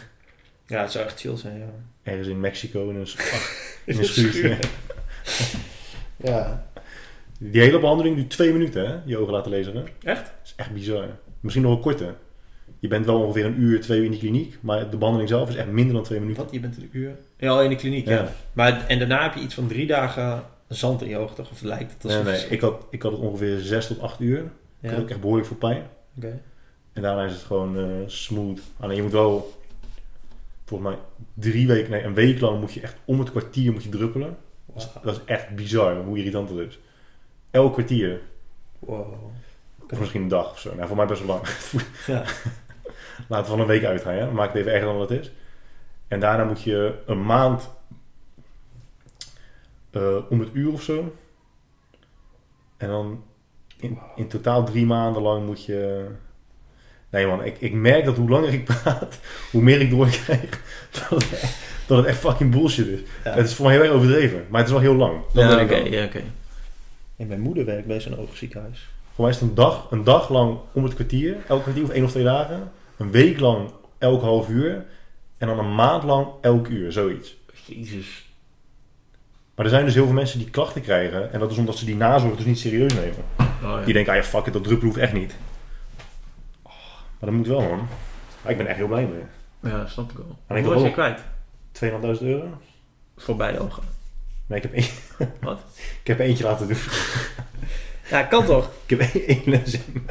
Ja, 0.68 0.82
het 0.82 0.92
zou 0.92 1.06
echt 1.06 1.20
chill 1.20 1.36
zijn, 1.38 1.58
ja. 1.60 1.70
Ergens 2.04 2.28
in 2.28 2.40
Mexico 2.40 2.90
in 2.90 2.96
een, 2.96 3.08
sch- 3.08 3.18
in 3.86 3.94
In 3.94 4.00
een 4.00 4.06
schuurtje. 4.06 4.58
Ja. 6.18 6.68
Die 7.40 7.62
hele 7.62 7.80
behandeling 7.80 8.16
duurt 8.16 8.30
twee 8.30 8.52
minuten, 8.52 8.88
hè? 8.90 8.98
Je 9.06 9.18
ogen 9.18 9.34
laten 9.34 9.52
lezen. 9.52 9.76
hè? 9.76 9.82
Dat 9.82 9.92
Echt? 10.04 10.32
is 10.44 10.54
echt 10.56 10.74
bizar. 10.74 11.06
Misschien 11.40 11.64
nog 11.64 11.74
wel 11.74 11.82
korter. 11.82 12.16
Je 12.80 12.88
bent 12.88 13.06
wel 13.06 13.22
ongeveer 13.22 13.46
een 13.46 13.62
uur, 13.62 13.82
twee 13.82 13.98
uur 13.98 14.06
in 14.06 14.12
die 14.12 14.20
kliniek. 14.20 14.58
Maar 14.62 14.90
de 14.90 14.98
behandeling 14.98 15.30
zelf 15.30 15.50
is 15.50 15.56
echt 15.56 15.68
minder 15.68 15.94
dan 15.94 16.04
twee 16.04 16.20
minuten. 16.20 16.44
Wat? 16.44 16.54
Je 16.54 16.60
bent 16.60 16.78
een 16.78 16.90
uur? 16.92 17.16
Ja, 17.38 17.50
al 17.50 17.64
in 17.64 17.70
de 17.70 17.76
kliniek, 17.76 18.08
ja. 18.08 18.14
Ja. 18.14 18.32
Maar, 18.54 18.88
en 18.88 19.00
daarna 19.00 19.24
heb 19.24 19.34
je 19.34 19.40
iets 19.40 19.54
van 19.54 19.68
drie 19.68 19.88
dagen 19.88 20.44
zand 20.68 21.02
in 21.02 21.10
je 21.10 21.18
oog, 21.18 21.36
toch? 21.36 21.52
Of 21.52 21.62
lijkt 21.62 21.92
het 21.94 22.04
Nee, 22.04 22.18
alsof... 22.18 22.32
nee. 22.32 22.50
Ik 22.50 22.62
had, 22.62 22.86
ik 22.90 23.02
had 23.02 23.12
het 23.12 23.22
ongeveer 23.22 23.60
zes 23.60 23.88
tot 23.88 24.02
acht 24.02 24.20
uur. 24.20 24.40
Ik 24.80 24.90
had 24.90 24.92
oké. 24.92 25.02
ook 25.02 25.10
echt 25.10 25.20
behoorlijk 25.20 25.48
veel 25.48 25.58
pijn. 25.58 25.84
En 26.94 27.02
daarna 27.02 27.26
is 27.26 27.34
het 27.34 27.42
gewoon 27.42 27.78
eh, 27.78 27.86
smooth. 28.06 28.60
Alleen 28.80 28.96
je 28.96 29.02
moet 29.02 29.12
wel, 29.12 29.60
volgens 30.66 30.90
mij, 30.90 31.00
drie 31.34 31.68
weken, 31.68 31.92
nee, 31.92 32.04
een 32.04 32.14
week 32.14 32.40
lang 32.40 32.60
moet 32.60 32.74
je 32.74 32.82
echt 32.82 32.96
om 33.06 33.20
het 33.20 33.32
kwartier 33.32 33.72
moet 33.72 33.84
je 33.84 33.90
druppelen. 33.90 34.38
Dat 35.04 35.16
is 35.16 35.22
echt 35.26 35.50
bizar 35.56 35.96
hoe 35.96 36.18
irritant 36.18 36.50
dat 36.50 36.58
is. 36.58 36.80
Elk 37.52 37.74
kwartier. 37.74 38.22
Wow. 38.80 39.14
Of 39.92 40.00
misschien 40.00 40.22
een 40.22 40.28
dag 40.28 40.52
of 40.52 40.60
zo. 40.60 40.76
Nou, 40.76 40.88
voor 40.88 40.98
mij 40.98 41.06
best 41.06 41.26
wel 41.26 41.36
lang. 41.36 41.48
Ja. 42.08 42.24
Laten 43.28 43.46
we 43.46 43.52
van 43.52 43.60
een 43.60 43.68
week 43.68 43.84
uitgaan, 43.84 44.16
ja. 44.16 44.26
Maak 44.32 44.48
het 44.48 44.56
even 44.56 44.72
erger 44.72 44.88
dan 44.88 44.98
wat 44.98 45.10
het 45.10 45.20
is. 45.22 45.32
En 46.08 46.20
daarna 46.20 46.44
moet 46.44 46.62
je 46.62 46.94
een 47.06 47.26
maand 47.26 47.70
eh, 49.92 50.16
om 50.30 50.40
het 50.40 50.50
uur 50.54 50.72
of 50.72 50.82
zo. 50.82 51.16
En 52.78 52.88
dan 52.88 53.24
in, 53.80 53.98
in 54.16 54.28
totaal 54.28 54.64
drie 54.66 54.86
maanden 54.86 55.22
lang 55.22 55.46
moet 55.46 55.66
je... 55.66 56.06
Nee 57.10 57.28
man, 57.28 57.44
ik, 57.44 57.62
ik 57.62 57.74
merk 57.74 58.06
dat 58.06 58.18
hoe 58.18 58.30
langer 58.30 58.54
ik 58.54 58.66
praat, 58.66 59.20
hoe 59.52 59.62
meer 59.62 59.82
ik 59.82 59.90
doorkrijg 59.90 60.62
dat 61.10 61.10
het, 61.10 61.34
echt- 61.42 61.58
dat 61.88 61.98
het 61.98 62.06
echt 62.08 62.18
fucking 62.18 62.52
bullshit 62.52 62.88
is. 62.88 63.00
Ja. 63.24 63.32
Het 63.34 63.46
is 63.46 63.54
voor 63.56 63.66
mij 63.66 63.74
heel 63.76 63.84
erg 63.84 63.94
overdreven, 63.94 64.46
maar 64.50 64.60
het 64.60 64.68
is 64.70 64.74
wel 64.76 64.82
heel 64.84 64.96
lang. 64.96 65.22
Dat 65.34 65.44
ja, 65.44 65.56
weet 65.56 65.66
oké, 65.66 65.76
ik 65.76 65.92
wel. 65.92 66.00
ja, 66.00 66.06
oké. 66.06 66.22
En 67.18 67.28
mijn 67.28 67.40
moeder 67.42 67.66
werkt 67.66 67.88
bij 67.88 68.00
zo'n 68.02 68.18
oogziekenhuis. 68.18 68.90
Voor 69.14 69.24
mij 69.24 69.34
is 69.34 69.40
het 69.40 69.50
een 69.50 69.56
dag, 69.56 69.88
een 69.92 70.04
dag 70.04 70.30
lang 70.30 70.58
om 70.72 70.84
het 70.84 70.94
kwartier, 70.94 71.38
elk 71.48 71.62
kwartier 71.62 71.84
of 71.84 71.90
één 71.90 72.04
of 72.04 72.12
twee 72.12 72.24
dagen. 72.24 72.72
Een 73.00 73.12
week 73.12 73.40
lang 73.40 73.72
elk 73.98 74.22
half 74.22 74.50
uur. 74.50 74.86
En 75.38 75.48
dan 75.48 75.60
een 75.60 75.76
maand 75.76 76.04
lang 76.04 76.28
elk 76.42 76.68
uur, 76.68 76.92
zoiets. 76.92 77.38
Jezus. 77.66 78.28
Maar 79.56 79.66
er 79.66 79.72
zijn 79.72 79.86
dus 79.86 79.94
heel 79.94 80.06
veel 80.06 80.14
mensen 80.14 80.40
die 80.40 80.50
klachten 80.50 80.82
krijgen. 80.82 81.34
En 81.34 81.40
dat 81.40 81.52
is 81.52 81.58
omdat 81.58 81.78
ze 81.78 81.86
die 81.86 81.96
nazorg 81.96 82.36
dus 82.36 82.46
niet 82.46 82.60
serieus 82.60 82.94
nemen. 82.94 83.24
Oh, 83.38 83.46
ja. 83.62 83.84
Die 83.84 83.94
denken, 83.94 84.14
ah 84.14 84.20
ja, 84.20 84.26
fuck 84.26 84.46
it, 84.46 84.54
dat 84.54 84.64
druppelen 84.64 84.94
hoeft 84.94 85.04
echt 85.04 85.14
niet. 85.14 85.36
Oh, 86.62 86.72
maar 87.20 87.30
dat 87.30 87.32
moet 87.32 87.48
wel, 87.48 87.62
man. 87.62 87.88
Maar 88.42 88.52
ik 88.52 88.58
ben 88.58 88.68
echt 88.68 88.78
heel 88.78 88.88
blij 88.88 89.06
mee. 89.06 89.72
ja, 89.72 89.88
snap 89.88 90.12
ik 90.12 90.18
wel. 90.18 90.38
En 90.48 90.56
ik 90.56 90.66
was 90.66 90.82
je 90.82 90.92
kwijt? 90.92 91.22
2.500 91.84 91.90
euro? 92.22 92.62
Voor 93.18 93.36
beide 93.36 93.60
ogen. 93.60 93.84
Nee, 94.46 94.62
ik 94.62 94.64
heb, 94.64 94.74
één, 94.74 95.32
Wat? 95.42 95.60
ik 96.02 96.08
heb 96.08 96.20
eentje 96.20 96.44
laten 96.44 96.68
doen. 96.68 96.78
Ja, 98.10 98.24
kan 98.24 98.46
toch? 98.46 98.72
Ik 98.86 98.90
heb 98.90 99.00
één, 99.00 99.26
één 99.28 99.42
lens 99.46 99.74
in. 99.74 100.08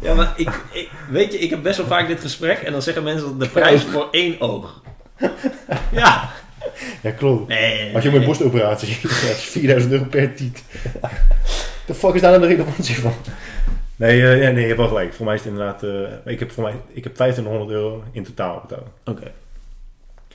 Ja, 0.00 0.14
maar 0.14 0.32
ik, 0.36 0.48
ik, 0.72 0.90
weet 1.10 1.32
je, 1.32 1.38
ik 1.38 1.50
heb 1.50 1.62
best 1.62 1.76
wel 1.76 1.86
vaak 1.86 2.06
dit 2.06 2.20
gesprek 2.20 2.58
en 2.58 2.72
dan 2.72 2.82
zeggen 2.82 3.02
mensen 3.02 3.38
de 3.38 3.48
prijs 3.48 3.82
voor 3.82 4.08
één 4.10 4.40
oog. 4.40 4.82
Ja. 5.90 6.30
Ja, 7.02 7.10
klopt. 7.10 7.48
Nee. 7.48 7.94
Als 7.94 8.02
je 8.02 8.10
met 8.10 8.20
een 8.20 8.26
borstoperatie 8.26 8.88
ja, 9.02 9.02
dat 9.02 9.36
is 9.36 9.44
4000 9.44 9.92
euro 9.92 10.04
per 10.04 10.34
tiet. 10.34 10.64
De 11.86 11.94
fuck 11.94 12.14
is 12.14 12.20
daar 12.20 12.32
dan 12.32 12.40
de 12.40 12.46
relevantie 12.46 13.00
van? 13.00 13.12
Nee, 13.96 14.22
eh, 14.22 14.42
ja, 14.42 14.50
nee, 14.50 14.60
je 14.60 14.66
hebt 14.66 14.78
wel 14.78 14.88
gelijk. 14.88 15.14
Voor 15.14 15.24
mij 15.24 15.34
is 15.34 15.40
het 15.40 15.50
inderdaad... 15.50 15.82
eh, 15.82 16.32
ik, 16.32 16.38
heb 16.38 16.50
voor 16.50 16.62
mij, 16.62 16.72
ik 16.88 17.04
heb 17.04 17.14
2500 17.14 17.70
euro 17.70 18.04
in 18.12 18.24
totaal 18.24 18.60
betaald. 18.60 18.88
Oké. 19.04 19.32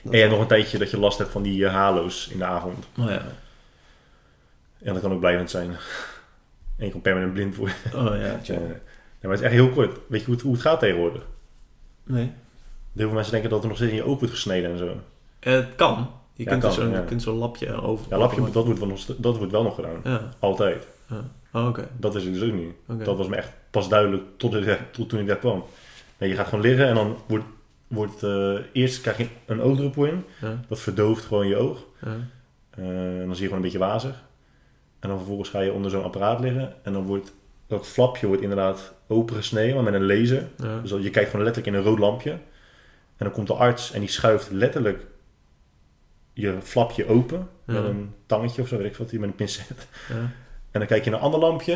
En 0.04 0.10
je 0.10 0.16
hebt 0.18 0.30
nog 0.30 0.40
een 0.40 0.46
tijdje 0.46 0.78
dat 0.78 0.90
je 0.90 0.98
last 0.98 1.18
hebt 1.18 1.30
van 1.30 1.42
die 1.42 1.66
eh, 1.66 1.74
halo's 1.74 2.28
in 2.32 2.38
de 2.38 2.44
avond. 2.44 2.86
Oh 2.98 3.08
ja. 3.10 3.22
En 4.82 4.92
dat 4.92 5.00
kan 5.02 5.12
ook 5.12 5.20
blijvend 5.20 5.50
zijn. 5.50 5.70
En 6.78 6.84
je 6.84 6.90
kan 6.90 7.00
permanent 7.00 7.32
blind 7.32 7.56
worden. 7.56 7.76
Oh 7.94 8.16
ja. 8.16 8.40
Nee, 8.48 8.58
maar 9.28 9.36
het 9.36 9.40
is 9.40 9.46
echt 9.52 9.60
heel 9.62 9.70
kort. 9.70 9.98
Weet 10.08 10.20
je 10.20 10.26
hoe 10.26 10.34
het, 10.34 10.44
hoe 10.44 10.52
het 10.52 10.62
gaat 10.62 10.78
tegenwoordig? 10.78 11.26
Nee. 12.04 12.32
Heel 12.94 13.06
veel 13.06 13.14
mensen 13.14 13.32
denken 13.32 13.50
dat 13.50 13.62
er 13.62 13.68
nog 13.68 13.76
steeds 13.76 13.90
in 13.92 13.96
je 13.96 14.04
oog 14.04 14.18
wordt 14.18 14.34
gesneden 14.34 14.70
en 14.70 14.78
zo. 14.78 14.96
Eh, 15.38 15.52
het 15.52 15.74
kan. 15.76 16.10
Je 16.32 16.44
Ja, 16.44 16.50
kunt 16.50 16.62
kan, 16.62 16.72
zo'n 16.72 16.90
ja. 16.90 16.98
je 16.98 17.04
kunt 17.04 17.22
zo'n 17.22 17.36
lapje 17.38 17.72
over. 17.82 18.06
Ja, 18.10 18.18
lapje, 18.18 18.50
dat 18.50 18.64
wordt, 18.64 18.78
wel 18.78 18.88
nog, 18.88 19.04
dat 19.16 19.36
wordt 19.36 19.52
wel 19.52 19.62
nog 19.62 19.74
gedaan. 19.74 20.00
Ja. 20.04 20.28
Altijd. 20.38 20.86
Oh, 21.52 21.66
oké. 21.68 21.88
Dat 21.96 22.14
is 22.14 22.24
het 22.24 22.32
dus 22.34 22.42
ook 22.42 22.54
niet. 22.54 23.04
Dat 23.04 23.16
was 23.16 23.28
me 23.28 23.36
echt 23.36 23.52
pas 23.70 23.88
duidelijk 23.88 24.22
tot, 24.36 24.54
ik 24.54 24.78
tot 24.92 25.08
toen 25.08 25.20
ik 25.20 25.26
daar 25.26 25.36
kwam. 25.36 25.64
Nee, 26.18 26.28
je 26.28 26.34
gaat 26.36 26.46
gewoon 26.46 26.64
liggen 26.64 26.86
en 26.88 26.94
dan 26.94 27.16
wordt, 27.26 27.44
wordt 27.88 28.22
eh, 28.22 28.54
eerst 28.72 29.00
krijg 29.00 29.16
je 29.18 29.26
een 29.46 29.60
oogdruppel 29.60 30.04
in. 30.04 30.24
Dat 30.68 30.80
verdooft 30.80 31.24
gewoon 31.24 31.46
je 31.48 31.56
oog. 31.56 31.84
Ja. 32.04 32.16
Eh, 32.70 33.20
en 33.20 33.26
dan 33.26 33.34
zie 33.34 33.42
je 33.42 33.48
gewoon 33.48 33.54
een 33.54 33.60
beetje 33.70 33.78
wazig. 33.78 34.22
En 35.00 35.08
dan 35.08 35.18
vervolgens 35.18 35.48
ga 35.48 35.60
je 35.60 35.72
onder 35.72 35.90
zo'n 35.90 36.04
apparaat 36.04 36.40
liggen. 36.40 36.74
En 36.82 36.92
dan 36.92 37.02
wordt 37.02 37.32
dat 37.66 37.86
flapje 37.86 38.26
wordt 38.26 38.42
inderdaad 38.42 38.94
opengesneden, 39.06 39.74
maar 39.74 39.84
met 39.84 39.94
een 39.94 40.06
laser. 40.06 40.48
Ja. 40.56 40.80
Dus 40.80 40.90
je 40.90 41.10
kijkt 41.10 41.30
gewoon 41.30 41.44
letterlijk 41.44 41.76
in 41.76 41.82
een 41.82 41.88
rood 41.88 41.98
lampje. 41.98 42.30
En 43.16 43.24
dan 43.24 43.30
komt 43.30 43.46
de 43.46 43.54
arts 43.54 43.92
en 43.92 44.00
die 44.00 44.08
schuift 44.08 44.50
letterlijk 44.50 45.06
je 46.32 46.56
flapje 46.62 47.06
open. 47.06 47.48
Met 47.64 47.84
een 47.84 48.14
tangetje 48.26 48.62
of 48.62 48.68
zo, 48.68 48.76
weet 48.76 48.86
ik 48.86 48.96
wat, 48.96 49.12
met 49.12 49.22
een 49.22 49.34
pincet. 49.34 49.88
Ja. 50.08 50.14
En 50.70 50.80
dan 50.80 50.86
kijk 50.86 51.04
je 51.04 51.10
naar 51.10 51.18
een 51.18 51.24
ander 51.24 51.40
lampje. 51.40 51.72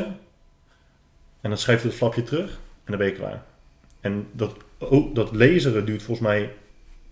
En 1.40 1.50
dan 1.50 1.58
schuift 1.58 1.82
het 1.82 1.94
flapje 1.94 2.22
terug. 2.22 2.50
En 2.50 2.58
dan 2.84 2.98
ben 2.98 3.06
je 3.06 3.12
klaar. 3.12 3.42
En 4.00 4.28
dat, 4.32 4.56
oh, 4.78 5.14
dat 5.14 5.32
laseren 5.32 5.86
duurt 5.86 6.02
volgens 6.02 6.28
mij 6.28 6.52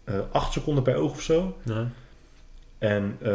eh 0.04 0.20
8 0.30 0.52
seconden 0.52 0.82
per 0.82 0.96
oog 0.96 1.10
of 1.10 1.22
zo. 1.22 1.56
Ja. 1.62 1.88
En 2.78 3.16
eh, 3.20 3.28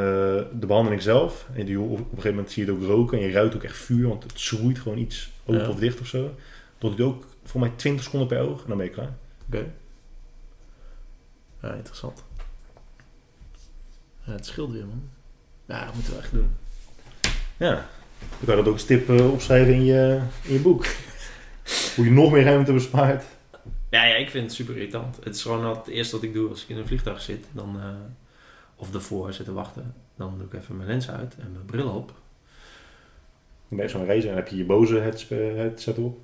de 0.60 0.66
behandeling 0.68 1.02
zelf. 1.02 1.48
En 1.54 1.66
die, 1.66 1.80
op 1.80 1.98
een 1.98 2.06
gegeven 2.10 2.30
moment 2.30 2.52
zie 2.52 2.66
je 2.66 2.72
het 2.72 2.82
ook 2.82 2.88
roken. 2.88 3.18
En 3.20 3.26
je 3.26 3.32
ruikt 3.32 3.56
ook 3.56 3.64
echt 3.64 3.78
vuur. 3.78 4.08
Want 4.08 4.24
het 4.24 4.40
schroeit 4.40 4.80
gewoon 4.80 4.98
iets 4.98 5.32
open 5.46 5.62
Ja. 5.62 5.70
of 5.70 5.80
dicht 5.80 6.00
of 6.00 6.08
zo. 6.08 6.36
Dat 6.78 6.98
duurt 6.98 7.10
ook 7.10 7.26
voor 7.44 7.60
mij 7.60 7.72
20 7.76 8.04
seconden 8.04 8.28
per 8.28 8.40
oog. 8.40 8.62
En 8.62 8.68
dan 8.68 8.78
ben 8.78 8.86
je 8.86 8.92
klaar. 8.92 9.14
Oké. 9.48 9.66
Ja, 11.62 11.74
interessant. 11.74 12.24
Ja, 14.24 14.32
het 14.32 14.46
scheelt 14.46 14.72
weer, 14.72 14.86
man. 14.86 15.10
Ja, 15.66 15.86
dat 15.86 15.94
moeten 15.94 16.14
we 16.14 16.20
echt 16.20 16.32
doen. 16.32 16.50
Ja. 17.58 17.74
Dan 18.20 18.40
kan 18.46 18.50
je 18.50 18.56
dat 18.56 18.68
ook 18.68 18.74
als 18.74 18.86
tip 18.86 19.10
eh, 19.10 19.32
opschrijven 19.32 19.74
in 19.74 19.84
je, 19.86 20.22
in 20.44 20.54
je 20.54 20.60
boek. 20.60 20.86
Hoe 21.96 22.06
je 22.06 22.12
nog 22.12 22.32
meer 22.32 22.44
ruimte 22.44 22.74
bespaart. 22.74 23.24
Ja, 23.90 24.04
ja, 24.06 24.16
ik 24.16 24.30
vind 24.30 24.44
het 24.44 24.54
super 24.54 24.76
irritant. 24.76 25.16
Het 25.24 25.36
is 25.36 25.42
gewoon 25.42 25.66
het 25.78 25.88
eerste 25.88 26.16
wat 26.16 26.24
ik 26.24 26.34
doe 26.34 26.50
als 26.50 26.64
ik 26.64 26.70
in 26.70 26.78
een 26.78 26.88
vliegtuig 26.88 27.22
zit. 27.22 27.46
Dan, 27.52 27.80
eh, 27.80 27.86
of 28.82 28.94
ervoor 28.94 29.34
zit 29.34 29.46
te 29.46 29.54
wachten. 29.54 29.94
Dan 30.16 30.34
doe 30.38 30.48
ik 30.48 30.54
even 30.54 30.78
mijn 30.78 30.90
lens 30.90 31.10
uit 31.10 31.36
en 31.40 31.52
mijn 31.52 31.66
bril 31.66 31.90
op. 31.90 32.08
Dan 33.68 33.78
ben 33.78 33.86
je 33.86 33.92
zo'n 33.92 34.06
race 34.06 34.30
en 34.30 34.36
heb 34.36 34.48
je 34.48 34.58
je 34.58 34.66
boze 34.66 35.00
eh, 35.00 35.56
headset 35.56 35.98
op. 35.98 36.20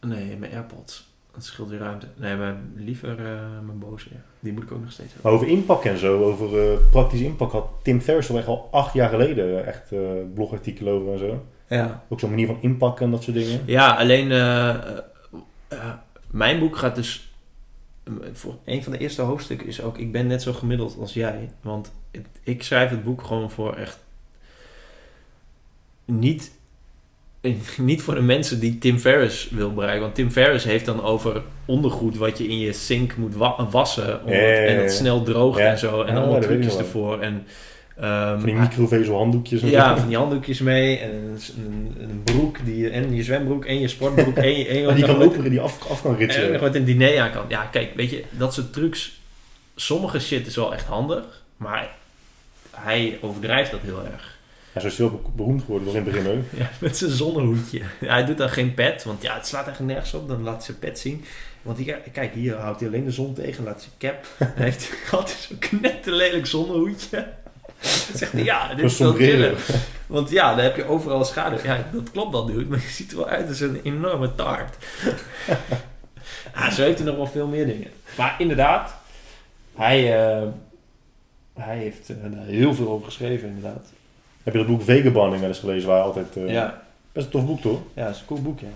Nee, 0.00 0.36
mijn 0.36 0.52
AirPods. 0.52 1.08
Dat 1.38 1.46
scheelt 1.46 1.68
weer 1.68 1.78
ruimte. 1.78 2.06
Nee, 2.16 2.36
maar 2.36 2.56
liever 2.76 3.10
eh, 3.10 3.24
mijn 3.66 3.78
Bose. 3.78 4.08
Ja. 4.10 4.16
Die 4.40 4.52
moet 4.52 4.62
ik 4.62 4.72
ook 4.72 4.80
nog 4.80 4.92
steeds 4.92 5.12
hebben. 5.12 5.30
Maar 5.30 5.40
over 5.40 5.56
inpak 5.56 5.84
en 5.84 5.98
zo, 5.98 6.22
over 6.22 6.70
eh, 6.70 6.78
praktisch 6.90 7.20
inpak 7.20 7.52
had 7.52 7.68
Tim 7.82 8.00
Ferriss 8.00 8.30
al 8.30 8.38
echt 8.38 8.46
al 8.46 8.68
acht 8.70 8.94
jaar 8.94 9.08
geleden 9.08 9.66
echt 9.66 9.92
eh, 9.92 9.98
blogartikelen 10.34 10.92
over 10.92 11.12
en 11.12 11.18
zo. 11.18 11.44
Ja. 11.68 12.04
Ook 12.08 12.20
zo'n 12.20 12.30
manier 12.30 12.46
van 12.46 12.58
inpakken 12.60 13.04
en 13.04 13.10
dat 13.10 13.22
soort 13.22 13.36
dingen. 13.36 13.60
Ja, 13.64 13.96
alleen 13.96 14.28
mijn 16.30 16.58
boek 16.58 16.76
gaat 16.76 16.94
dus. 16.94 17.27
Voor 18.32 18.54
een 18.64 18.82
van 18.82 18.92
de 18.92 18.98
eerste 18.98 19.22
hoofdstukken 19.22 19.66
is 19.66 19.82
ook: 19.82 19.98
ik 19.98 20.12
ben 20.12 20.26
net 20.26 20.42
zo 20.42 20.52
gemiddeld 20.52 20.96
als 21.00 21.12
jij. 21.14 21.50
Want 21.60 21.92
het- 22.10 22.26
ik 22.42 22.62
schrijf 22.62 22.90
het 22.90 23.04
boek 23.04 23.22
gewoon 23.22 23.50
voor 23.50 23.74
echt. 23.76 23.98
Niet 26.04 26.50
niet 27.78 28.02
voor 28.02 28.14
de 28.14 28.22
mensen 28.22 28.60
die 28.60 28.78
Tim 28.78 28.98
Ferriss 28.98 29.50
wil 29.50 29.72
bereiken. 29.74 30.02
Want 30.02 30.14
Tim 30.14 30.30
Ferriss 30.30 30.64
heeft 30.64 30.84
dan 30.84 31.02
over 31.02 31.42
ondergoed 31.64 32.16
wat 32.16 32.38
je 32.38 32.48
in 32.48 32.58
je 32.58 32.72
sink 32.72 33.16
moet 33.16 33.34
wa- 33.34 33.68
wassen. 33.70 34.24
Om 34.24 34.32
Ja, 34.32 34.36
ja, 34.38 34.44
het- 34.46 34.56
ja, 34.58 34.74
en 34.74 34.78
dat 34.80 34.92
snel 34.92 35.22
droogt 35.22 35.58
en 35.58 35.78
zo. 35.78 36.02
En 36.02 36.16
allemaal 36.16 36.40
trucjes 36.40 36.76
ervoor. 36.76 37.20
En, 37.20 37.46
ehm, 38.00 38.36
Van 38.38 38.44
die 38.44 38.54
microvezel 38.54 39.16
handdoekjes. 39.16 39.62
en 39.62 39.70
ja, 39.70 39.96
van 39.98 40.08
die 40.08 40.16
handdoekjes 40.16 40.60
mee. 40.60 40.98
En 40.98 41.10
een, 41.56 41.94
een, 42.00 42.22
broek. 42.24 42.64
Die, 42.64 42.90
en 42.90 43.14
je 43.14 43.22
zwembroek 43.22 43.64
en 43.64 43.80
je 43.80 43.88
sportbroek. 43.88 44.36
en 44.36 44.58
je, 44.58 44.66
en 44.66 44.78
je 44.78 44.94
die 44.94 45.04
kan 45.04 45.22
openen, 45.22 45.50
die 45.50 45.60
af, 45.60 45.90
af 45.90 46.02
kan 46.02 46.12
en 46.12 46.18
ritsen. 46.18 46.52
nog 46.52 46.60
wat 46.60 46.74
een 46.74 46.84
diner 46.84 47.20
aan 47.20 47.30
kan. 47.30 47.44
Ja, 47.48 47.64
kijk, 47.64 47.94
weet 47.94 48.10
je, 48.10 48.24
dat 48.30 48.54
soort 48.54 48.72
trucs. 48.72 49.20
Sommige 49.76 50.18
shit 50.18 50.46
is 50.46 50.56
wel 50.56 50.72
echt 50.72 50.86
handig. 50.86 51.24
Maar 51.56 51.88
hij 52.70 53.18
overdrijft 53.20 53.70
dat 53.70 53.80
heel 53.82 54.04
erg. 54.12 54.36
Ja, 54.74 54.80
zo 54.80 54.86
is 54.86 54.98
hij 54.98 55.08
wel 55.08 55.20
be- 55.22 55.28
beroemd 55.36 55.60
geworden, 55.60 55.86
was 55.86 55.96
in 55.96 56.02
het 56.04 56.12
begin 56.12 56.30
ook. 56.38 56.42
Ja, 56.60 56.70
met 56.80 56.96
zijn 56.96 57.10
zonnehoedje. 57.10 57.80
Ja, 58.00 58.12
hij 58.12 58.24
doet 58.24 58.38
dan 58.38 58.50
geen 58.50 58.74
pet, 58.74 59.04
want 59.04 59.22
ja, 59.22 59.34
het 59.34 59.46
slaat 59.46 59.66
eigenlijk 59.66 59.92
nergens 59.94 60.14
op. 60.14 60.28
Dan 60.28 60.42
laat 60.42 60.54
hij 60.56 60.64
zijn 60.64 60.78
pet 60.78 60.98
zien. 60.98 61.24
Want 61.62 61.78
hier, 61.78 61.98
kijk, 62.12 62.32
hier 62.34 62.54
houdt 62.54 62.80
hij 62.80 62.88
alleen 62.88 63.04
de 63.04 63.10
zon 63.10 63.34
tegen, 63.34 63.64
laat 63.64 63.80
zijn 63.82 64.12
cap. 64.14 64.26
Dan 64.54 64.64
heeft 64.64 64.88
hij 64.88 65.18
altijd 65.18 65.36
zo'n 65.48 65.58
knetterlelijk 65.58 66.46
zonnehoedje. 66.46 67.26
Zegt 68.14 68.32
hij, 68.32 68.44
ja, 68.44 68.74
dit 68.74 68.84
is 68.84 68.98
wel 68.98 69.12
chillen. 69.12 69.56
Want 70.06 70.30
ja, 70.30 70.54
dan 70.54 70.64
heb 70.64 70.76
je 70.76 70.84
overal 70.84 71.24
schaduw. 71.24 71.58
Ja, 71.62 71.88
dat 71.92 72.10
klopt 72.10 72.32
wel, 72.32 72.46
dude. 72.46 72.64
Maar 72.64 72.80
je 72.80 72.88
ziet 72.88 73.10
er 73.10 73.16
wel 73.16 73.28
uit 73.28 73.48
als 73.48 73.60
een 73.60 73.80
enorme 73.82 74.34
taart. 74.34 74.76
ah, 76.54 76.70
zo 76.70 76.82
heeft 76.82 76.98
hij 76.98 77.06
nog 77.06 77.16
wel 77.16 77.26
veel 77.26 77.46
meer 77.46 77.66
dingen. 77.66 77.88
Maar 78.16 78.34
inderdaad, 78.38 78.94
hij, 79.74 80.20
eh, 80.20 80.48
hij 81.54 81.78
heeft 81.78 82.08
eh, 82.08 82.16
daar 82.32 82.44
heel 82.46 82.74
veel 82.74 82.88
over 82.88 83.04
geschreven, 83.04 83.48
inderdaad. 83.48 83.86
Heb 84.42 84.52
je 84.52 84.58
dat 84.58 84.68
boek 84.68 84.82
Vagabonding 84.82 85.40
wel 85.40 85.48
eens 85.48 85.58
gelezen? 85.58 85.88
Waar 85.88 86.02
altijd, 86.02 86.36
eh, 86.36 86.50
Ja, 86.50 86.82
Best 87.12 87.26
een 87.26 87.32
tof 87.32 87.46
boek, 87.46 87.60
toch? 87.60 87.80
ja, 87.94 88.04
dat 88.04 88.14
is 88.14 88.20
een 88.20 88.26
cool 88.26 88.42
boek, 88.42 88.60
ja. 88.60 88.68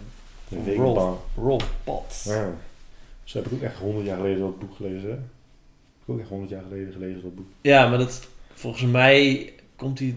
Vagabond. 0.65 1.19
Rolf 1.37 1.69
Potts. 1.85 2.25
Ja. 2.25 2.51
Zo 3.25 3.39
heb 3.39 3.47
ik 3.47 3.53
ook 3.53 3.62
echt 3.62 3.79
honderd 3.79 4.07
jaar 4.07 4.17
geleden 4.17 4.39
dat 4.41 4.59
boek 4.59 4.77
gelezen. 4.77 5.09
Hè? 5.09 5.15
Ik 5.15 6.09
heb 6.09 6.15
ook 6.15 6.21
echt 6.21 6.29
honderd 6.29 6.51
jaar 6.51 6.62
geleden 6.69 6.93
gelezen 6.93 7.23
dat 7.23 7.35
boek. 7.35 7.47
Ja, 7.61 7.89
maar 7.89 7.99
dat, 7.99 8.29
volgens 8.62 8.82
mij 8.91 9.52
komt 9.76 9.99
hij 9.99 10.16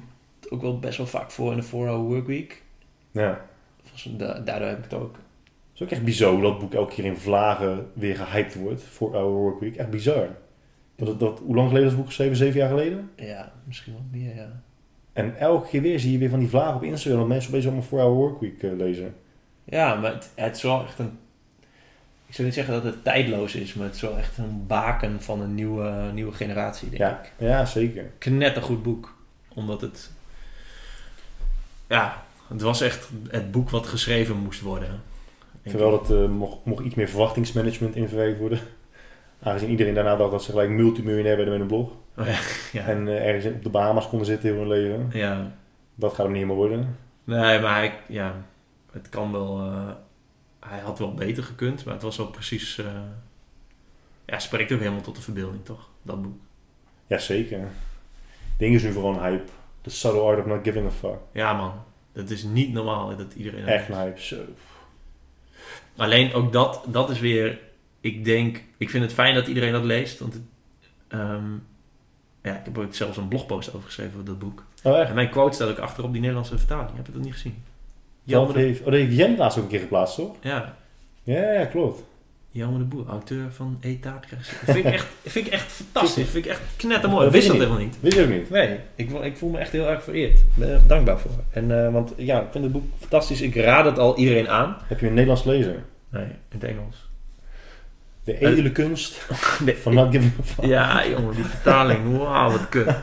ook 0.49 0.61
wel 0.61 0.79
best 0.79 0.97
wel 0.97 1.07
vaak 1.07 1.31
voor 1.31 1.51
in 1.51 1.57
de 1.57 1.65
4-hour 1.65 1.97
workweek. 1.97 2.63
Ja. 3.11 3.45
Volgens, 3.81 4.17
da- 4.17 4.39
daardoor 4.39 4.67
heb 4.67 4.77
ik 4.77 4.83
het 4.83 4.93
ook. 4.93 5.15
Het 5.15 5.73
is 5.73 5.81
ook 5.81 5.89
echt 5.89 6.03
bizar 6.03 6.41
dat 6.41 6.59
boek 6.59 6.73
elke 6.73 6.93
keer 6.93 7.05
in 7.05 7.17
vlagen 7.17 7.87
weer 7.93 8.15
gehyped 8.15 8.55
wordt 8.55 8.83
voor 8.83 9.15
Our 9.15 9.31
Workweek. 9.31 9.75
Echt 9.75 9.89
bizar. 9.89 10.27
Dat, 10.95 11.19
dat, 11.19 11.39
hoe 11.39 11.55
lang 11.55 11.67
geleden 11.67 11.85
is 11.87 11.91
het 11.91 11.97
boek 12.01 12.09
geschreven? 12.09 12.35
Zeven 12.35 12.59
jaar 12.59 12.69
geleden? 12.69 13.09
Ja, 13.15 13.51
misschien 13.63 13.93
wel 13.93 14.05
meer, 14.21 14.35
ja. 14.35 14.61
En 15.13 15.37
elke 15.37 15.67
keer 15.67 15.81
weer 15.81 15.99
zie 15.99 16.11
je 16.11 16.17
weer 16.17 16.29
van 16.29 16.39
die 16.39 16.49
vlagen 16.49 16.75
op 16.75 16.83
Instagram 16.83 17.19
dat 17.19 17.27
mensen 17.29 17.49
opeens 17.49 17.65
allemaal 17.65 17.83
voor 17.83 17.99
Our 17.99 18.13
Workweek 18.13 18.63
eh, 18.63 18.71
lezen. 18.77 19.15
Ja, 19.63 19.95
maar 19.95 20.13
het, 20.13 20.31
het 20.35 20.55
is 20.55 20.61
wel 20.61 20.83
echt 20.83 20.99
een... 20.99 21.17
Ik 22.35 22.41
zou 22.41 22.53
niet 22.53 22.65
zeggen 22.65 22.83
dat 22.83 22.93
het 22.93 23.03
tijdloos 23.03 23.55
is, 23.55 23.73
maar 23.73 23.85
het 23.85 23.95
is 23.95 24.01
wel 24.01 24.17
echt 24.17 24.37
een 24.37 24.67
baken 24.67 25.21
van 25.21 25.41
een 25.41 25.55
nieuwe, 25.55 26.09
nieuwe 26.13 26.31
generatie, 26.31 26.89
denk 26.89 27.01
Ja. 27.01 27.19
ik. 27.23 27.31
Ja, 27.37 27.65
zeker. 27.65 28.11
Knettergoed 28.17 28.83
boek. 28.83 29.15
Omdat 29.53 29.81
het... 29.81 30.11
Ja, 31.87 32.23
het 32.47 32.61
was 32.61 32.81
echt 32.81 33.09
het 33.27 33.51
boek 33.51 33.69
wat 33.69 33.87
geschreven 33.87 34.37
moest 34.37 34.61
worden. 34.61 35.01
Terwijl 35.63 35.93
ik. 35.93 36.07
dat 36.07 36.17
eh, 36.17 36.27
mocht, 36.29 36.57
mocht 36.65 36.85
iets 36.85 36.95
meer 36.95 37.07
verwachtingsmanagement 37.09 37.95
in 37.95 38.07
verwerkt 38.07 38.39
worden. 38.39 38.59
Aangezien 39.43 39.69
iedereen 39.69 39.93
daarna 39.93 40.15
dacht 40.15 40.31
dat 40.31 40.43
ze 40.43 40.51
gelijk 40.51 40.69
multimiljonair 40.69 41.35
werden 41.35 41.53
met 41.53 41.61
een 41.61 41.67
blog. 41.67 41.89
Oh 42.17 42.25
ja, 42.33 42.37
ja. 42.71 42.85
En 42.91 43.07
eh, 43.07 43.27
ergens 43.27 43.45
op 43.55 43.63
de 43.63 43.69
Bahamas 43.69 44.07
konden 44.09 44.27
zitten 44.27 44.49
heel 44.49 44.57
hun 44.59 44.67
leven. 44.67 45.09
ja. 45.11 45.51
Dat 45.95 46.09
gaat 46.13 46.25
hem 46.25 46.31
niet 46.33 46.41
helemaal 46.43 46.67
worden. 46.67 46.97
Nee, 47.23 47.59
maar 47.59 47.75
hij, 47.75 47.99
ja, 48.07 48.35
het 48.91 49.09
kan 49.09 49.31
wel. 49.31 49.59
eh, 49.59 49.89
hij 50.69 50.79
had 50.79 50.99
wel 50.99 51.13
beter 51.13 51.43
gekund, 51.43 51.85
maar 51.85 51.93
het 51.93 52.03
was 52.03 52.17
wel 52.17 52.27
precies. 52.27 52.77
eh, 52.77 52.85
ja, 54.25 54.39
spreekt 54.39 54.71
ook 54.71 54.79
helemaal 54.79 55.01
tot 55.01 55.15
de 55.15 55.21
verbeelding, 55.21 55.65
toch? 55.65 55.89
Dat 56.01 56.21
boek. 56.21 56.39
Jazeker. 57.07 57.67
Ding 58.57 58.75
is 58.75 58.83
nu 58.83 58.91
vooral 58.91 59.13
een 59.13 59.19
hype. 59.23 59.51
The 59.81 59.89
subtle 59.89 60.21
art 60.21 60.39
of 60.39 60.45
not 60.45 60.63
giving 60.63 60.87
a 60.87 60.91
fuck. 60.91 61.17
Ja, 61.31 61.53
man. 61.53 61.73
Dat 62.13 62.29
is 62.29 62.43
niet 62.43 62.73
normaal 62.73 63.17
dat 63.17 63.33
iedereen. 63.33 63.65
Echt 63.65 63.89
een 63.89 63.95
hype. 63.95 64.21
Zo. 64.21 64.35
Alleen 65.95 66.33
ook 66.33 66.51
dat, 66.53 66.83
dat 66.87 67.09
is 67.09 67.19
weer. 67.19 67.59
Ik 67.99 68.25
denk, 68.25 68.63
ik 68.77 68.89
vind 68.89 69.03
het 69.03 69.13
fijn 69.13 69.35
dat 69.35 69.47
iedereen 69.47 69.71
dat 69.71 69.83
leest, 69.83 70.19
want 70.19 70.33
het, 70.33 70.41
ehm, 71.07 71.51
ja, 72.41 72.57
ik 72.57 72.65
heb 72.65 72.77
ook 72.77 72.93
zelfs 72.93 73.17
een 73.17 73.27
blogpost 73.27 73.73
over 73.73 73.85
geschreven 73.85 74.13
over 74.13 74.25
dat 74.25 74.39
boek. 74.39 74.63
Oh 74.83 74.99
echt? 74.99 75.09
En 75.09 75.15
mijn 75.15 75.29
quote 75.29 75.55
staat 75.55 75.69
ook 75.69 75.77
achterop 75.79 76.11
die 76.11 76.19
Nederlandse 76.21 76.57
vertaling. 76.57 76.95
Heb 76.95 77.05
je 77.05 77.11
dat 77.11 77.21
niet 77.21 77.33
gezien? 77.33 77.63
Jelme 78.25 78.53
de, 78.53 78.59
heeft, 78.59 78.79
oh, 78.79 78.85
dat 78.85 78.93
heeft 78.93 79.15
Jen 79.15 79.37
laatst 79.37 79.57
ook 79.57 79.63
een 79.63 79.69
keer 79.69 79.79
geplaatst, 79.79 80.15
toch? 80.15 80.35
ja, 80.41 80.75
Ja, 81.23 81.51
ja, 81.51 81.65
klopt. 81.65 82.03
Jelme 82.49 82.77
de 82.77 82.83
Boer, 82.83 83.07
auteur 83.07 83.51
van 83.51 83.77
E-taart. 83.81 84.25
Vind 84.63 84.77
ik 84.77 84.83
echt, 84.85 85.05
vind 85.25 85.45
ik 85.47 85.53
echt 85.53 85.71
fantastisch. 85.71 86.29
Vind 86.29 86.45
ik 86.45 86.51
echt 86.51 86.61
knettermooi. 86.77 87.19
Dat 87.25 87.27
Ik 87.27 87.33
wist 87.41 87.47
dat 87.47 87.57
helemaal 87.57 87.77
niet. 87.79 87.97
Weet 87.99 88.13
je 88.13 88.23
ook 88.23 88.29
niet? 88.29 88.49
Nee, 88.49 88.79
ik, 88.95 89.09
voel- 89.09 89.23
ik 89.25 89.37
voel 89.37 89.49
me 89.49 89.57
echt 89.57 89.71
heel 89.71 89.87
erg 89.89 90.03
vereerd. 90.03 90.39
Ik 90.39 90.45
ben 90.55 90.69
er 90.69 90.81
dankbaar 90.87 91.19
voor. 91.19 91.31
En, 91.51 91.85
eh, 91.85 91.91
want 91.91 92.13
ja, 92.17 92.39
ik 92.41 92.47
vind 92.51 92.63
het 92.63 92.73
boek 92.73 92.83
fantastisch. 92.99 93.41
Ik 93.41 93.55
raad 93.55 93.85
het 93.85 93.99
al 93.99 94.17
iedereen 94.17 94.49
aan. 94.49 94.77
Heb 94.87 94.99
je 94.99 95.05
een 95.07 95.13
Nederlands 95.13 95.43
lezer? 95.43 95.83
Nee, 96.09 96.23
in 96.23 96.59
het 96.59 96.63
Engels. 96.63 97.09
De 98.23 98.37
edele 98.39 98.71
kunst 98.71 99.27
Nee, 99.65 99.77
van 99.77 99.93
not 99.93 100.11
giving 100.11 100.31
a 100.39 100.43
fuck. 100.43 100.65
Ja, 100.65 101.07
jongen, 101.07 101.35
die 101.35 101.43
vertaling. 101.43 102.17
Wauw, 102.17 102.51
wat 102.51 102.69
kut. 102.69 102.95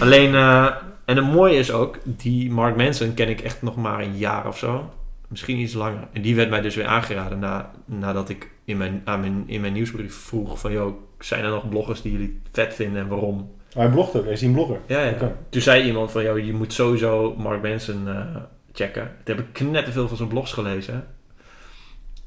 Alleen, 0.00 0.34
eh, 0.34 0.66
en 1.04 1.16
het 1.16 1.32
mooie 1.32 1.56
is 1.58 1.72
ook, 1.72 1.98
die 2.04 2.50
Mark 2.50 2.76
Manson 2.76 3.14
ken 3.14 3.28
ik 3.28 3.40
echt 3.40 3.62
nog 3.62 3.76
maar 3.76 4.00
een 4.00 4.16
jaar 4.16 4.46
of 4.46 4.58
zo. 4.58 4.90
Misschien 5.28 5.58
iets 5.58 5.74
langer. 5.74 6.08
En 6.12 6.22
die 6.22 6.36
werd 6.36 6.50
mij 6.50 6.60
dus 6.60 6.74
weer 6.74 6.86
aangeraden 6.86 7.38
na, 7.38 7.70
nadat 7.84 8.28
ik 8.28 8.50
in 8.64 8.76
mijn, 8.76 9.02
aan 9.04 9.20
mijn, 9.20 9.44
in 9.46 9.60
mijn 9.60 9.72
nieuwsbrief 9.72 10.14
vroeg 10.14 10.58
van... 10.60 10.72
Joh, 10.72 10.94
zijn 11.18 11.44
er 11.44 11.50
nog 11.50 11.68
bloggers 11.68 12.02
die 12.02 12.12
jullie 12.12 12.40
vet 12.52 12.74
vinden 12.74 13.02
en 13.02 13.08
waarom? 13.08 13.50
Hij 13.74 13.88
blogt 13.88 14.16
ook. 14.16 14.24
Hij 14.24 14.32
is 14.32 14.42
een 14.42 14.52
blogger. 14.52 14.78
Ja, 14.86 15.02
ja. 15.02 15.32
Toen 15.48 15.60
zei 15.62 15.84
iemand 15.84 16.10
van, 16.10 16.22
joh, 16.22 16.38
je 16.38 16.52
moet 16.52 16.72
sowieso 16.72 17.34
Mark 17.38 17.62
Manson 17.62 18.08
eh, 18.08 18.36
checken. 18.72 19.10
Toen 19.24 19.36
heb 19.36 19.44
ik 19.44 19.52
knetterveel 19.52 20.08
van 20.08 20.16
zijn 20.16 20.28
blogs 20.28 20.52
gelezen. 20.52 21.06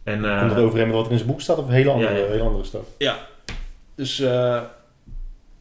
En, 0.04 0.26
eh, 0.26 0.40
Komt 0.40 0.52
het 0.52 0.60
overeen 0.60 0.88
met 0.88 0.96
wat 0.96 1.06
er 1.06 1.12
in 1.12 1.18
zijn 1.18 1.30
boek 1.30 1.42
staat 1.42 1.58
of 1.58 1.68
een 1.68 1.74
hele 1.74 1.90
andere, 1.90 2.14
Ja, 2.14 2.20
ja. 2.20 2.26
hele 2.26 2.44
andere 2.44 2.64
stuff? 2.64 2.90
Dus, 3.96 4.20
eh 4.20 4.62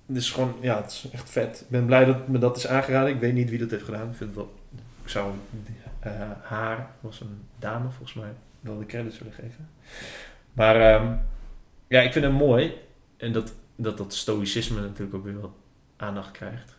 dus 0.06 0.30
gewoon, 0.30 0.54
ja, 0.60 0.76
het 0.82 0.90
is 0.90 1.08
echt 1.12 1.30
vet. 1.30 1.60
Ik 1.60 1.68
ben 1.68 1.86
blij 1.86 2.04
dat 2.04 2.28
me 2.28 2.38
dat 2.38 2.56
is 2.56 2.66
aangeraden. 2.66 3.14
Ik 3.14 3.20
weet 3.20 3.34
niet 3.34 3.50
wie 3.50 3.58
dat 3.58 3.70
heeft 3.70 3.84
gedaan. 3.84 4.08
Ik 4.10 4.16
vind 4.16 4.34
wel, 4.34 4.54
ik 5.02 5.08
zou 5.08 5.32
eh, 6.00 6.12
haar, 6.42 6.90
was 7.00 7.20
een 7.20 7.40
dame 7.58 7.88
volgens 7.88 8.14
mij, 8.14 8.32
wel 8.60 8.78
de 8.78 8.86
credits 8.86 9.18
willen 9.18 9.34
geven. 9.34 9.68
Maar 10.52 10.76
ehm, 10.76 11.12
ja, 11.88 12.00
ik 12.00 12.12
vind 12.12 12.24
het 12.24 12.34
mooi. 12.34 12.74
En 13.16 13.32
dat 13.32 13.52
dat, 13.76 13.98
dat 13.98 14.14
stoïcisme 14.14 14.80
natuurlijk 14.80 15.14
ook 15.14 15.24
weer 15.24 15.40
wat 15.40 15.50
aandacht 15.96 16.30
krijgt. 16.30 16.76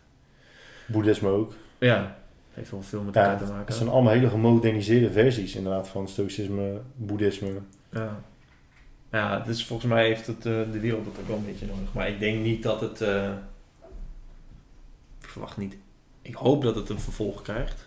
Boeddhisme 0.86 1.28
ook. 1.28 1.54
Ja, 1.78 2.18
heeft 2.52 2.70
wel 2.70 2.82
veel 2.82 3.02
met 3.02 3.14
Ja, 3.14 3.22
elkaar 3.22 3.38
te 3.38 3.44
maken. 3.52 3.66
Het 3.66 3.74
zijn 3.74 3.88
allemaal 3.88 4.12
hele 4.12 4.28
gemoderniseerde 4.28 5.10
versies 5.10 5.54
inderdaad 5.54 5.88
van 5.88 6.08
stoïcisme, 6.08 6.80
boeddhisme. 6.94 7.60
Ja. 7.90 8.20
Ja, 9.12 9.38
dus 9.38 9.64
volgens 9.64 9.88
mij 9.92 10.06
heeft 10.06 10.26
het, 10.26 10.46
eh, 10.46 10.52
de 10.72 10.80
wereld 10.80 11.04
dat 11.04 11.14
ook 11.20 11.28
wel 11.28 11.36
een 11.36 11.44
beetje 11.46 11.66
nodig. 11.66 11.92
Maar 11.92 12.08
ik 12.08 12.20
denk 12.20 12.42
niet 12.42 12.62
dat 12.62 12.80
het... 12.80 13.00
eh, 13.00 13.30
ik 15.22 15.28
verwacht 15.28 15.56
niet... 15.56 15.76
Ik 16.22 16.34
hoop 16.34 16.62
dat 16.62 16.74
het 16.74 16.88
een 16.88 17.00
vervolg 17.00 17.42
krijgt. 17.42 17.86